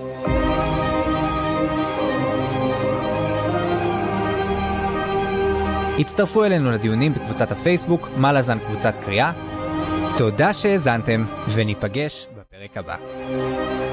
הצטרפו 5.98 6.44
אלינו 6.44 6.70
לדיונים 6.70 7.14
בקבוצת 7.14 7.50
הפייסבוק 7.50 8.08
מלאזן 8.16 8.58
קבוצת 8.58 8.94
קריאה. 9.04 9.32
תודה 10.18 10.52
שהאזנתם 10.52 11.24
וניפגש 11.54 12.26
בפרק 12.60 12.76
הבא. 12.76 13.89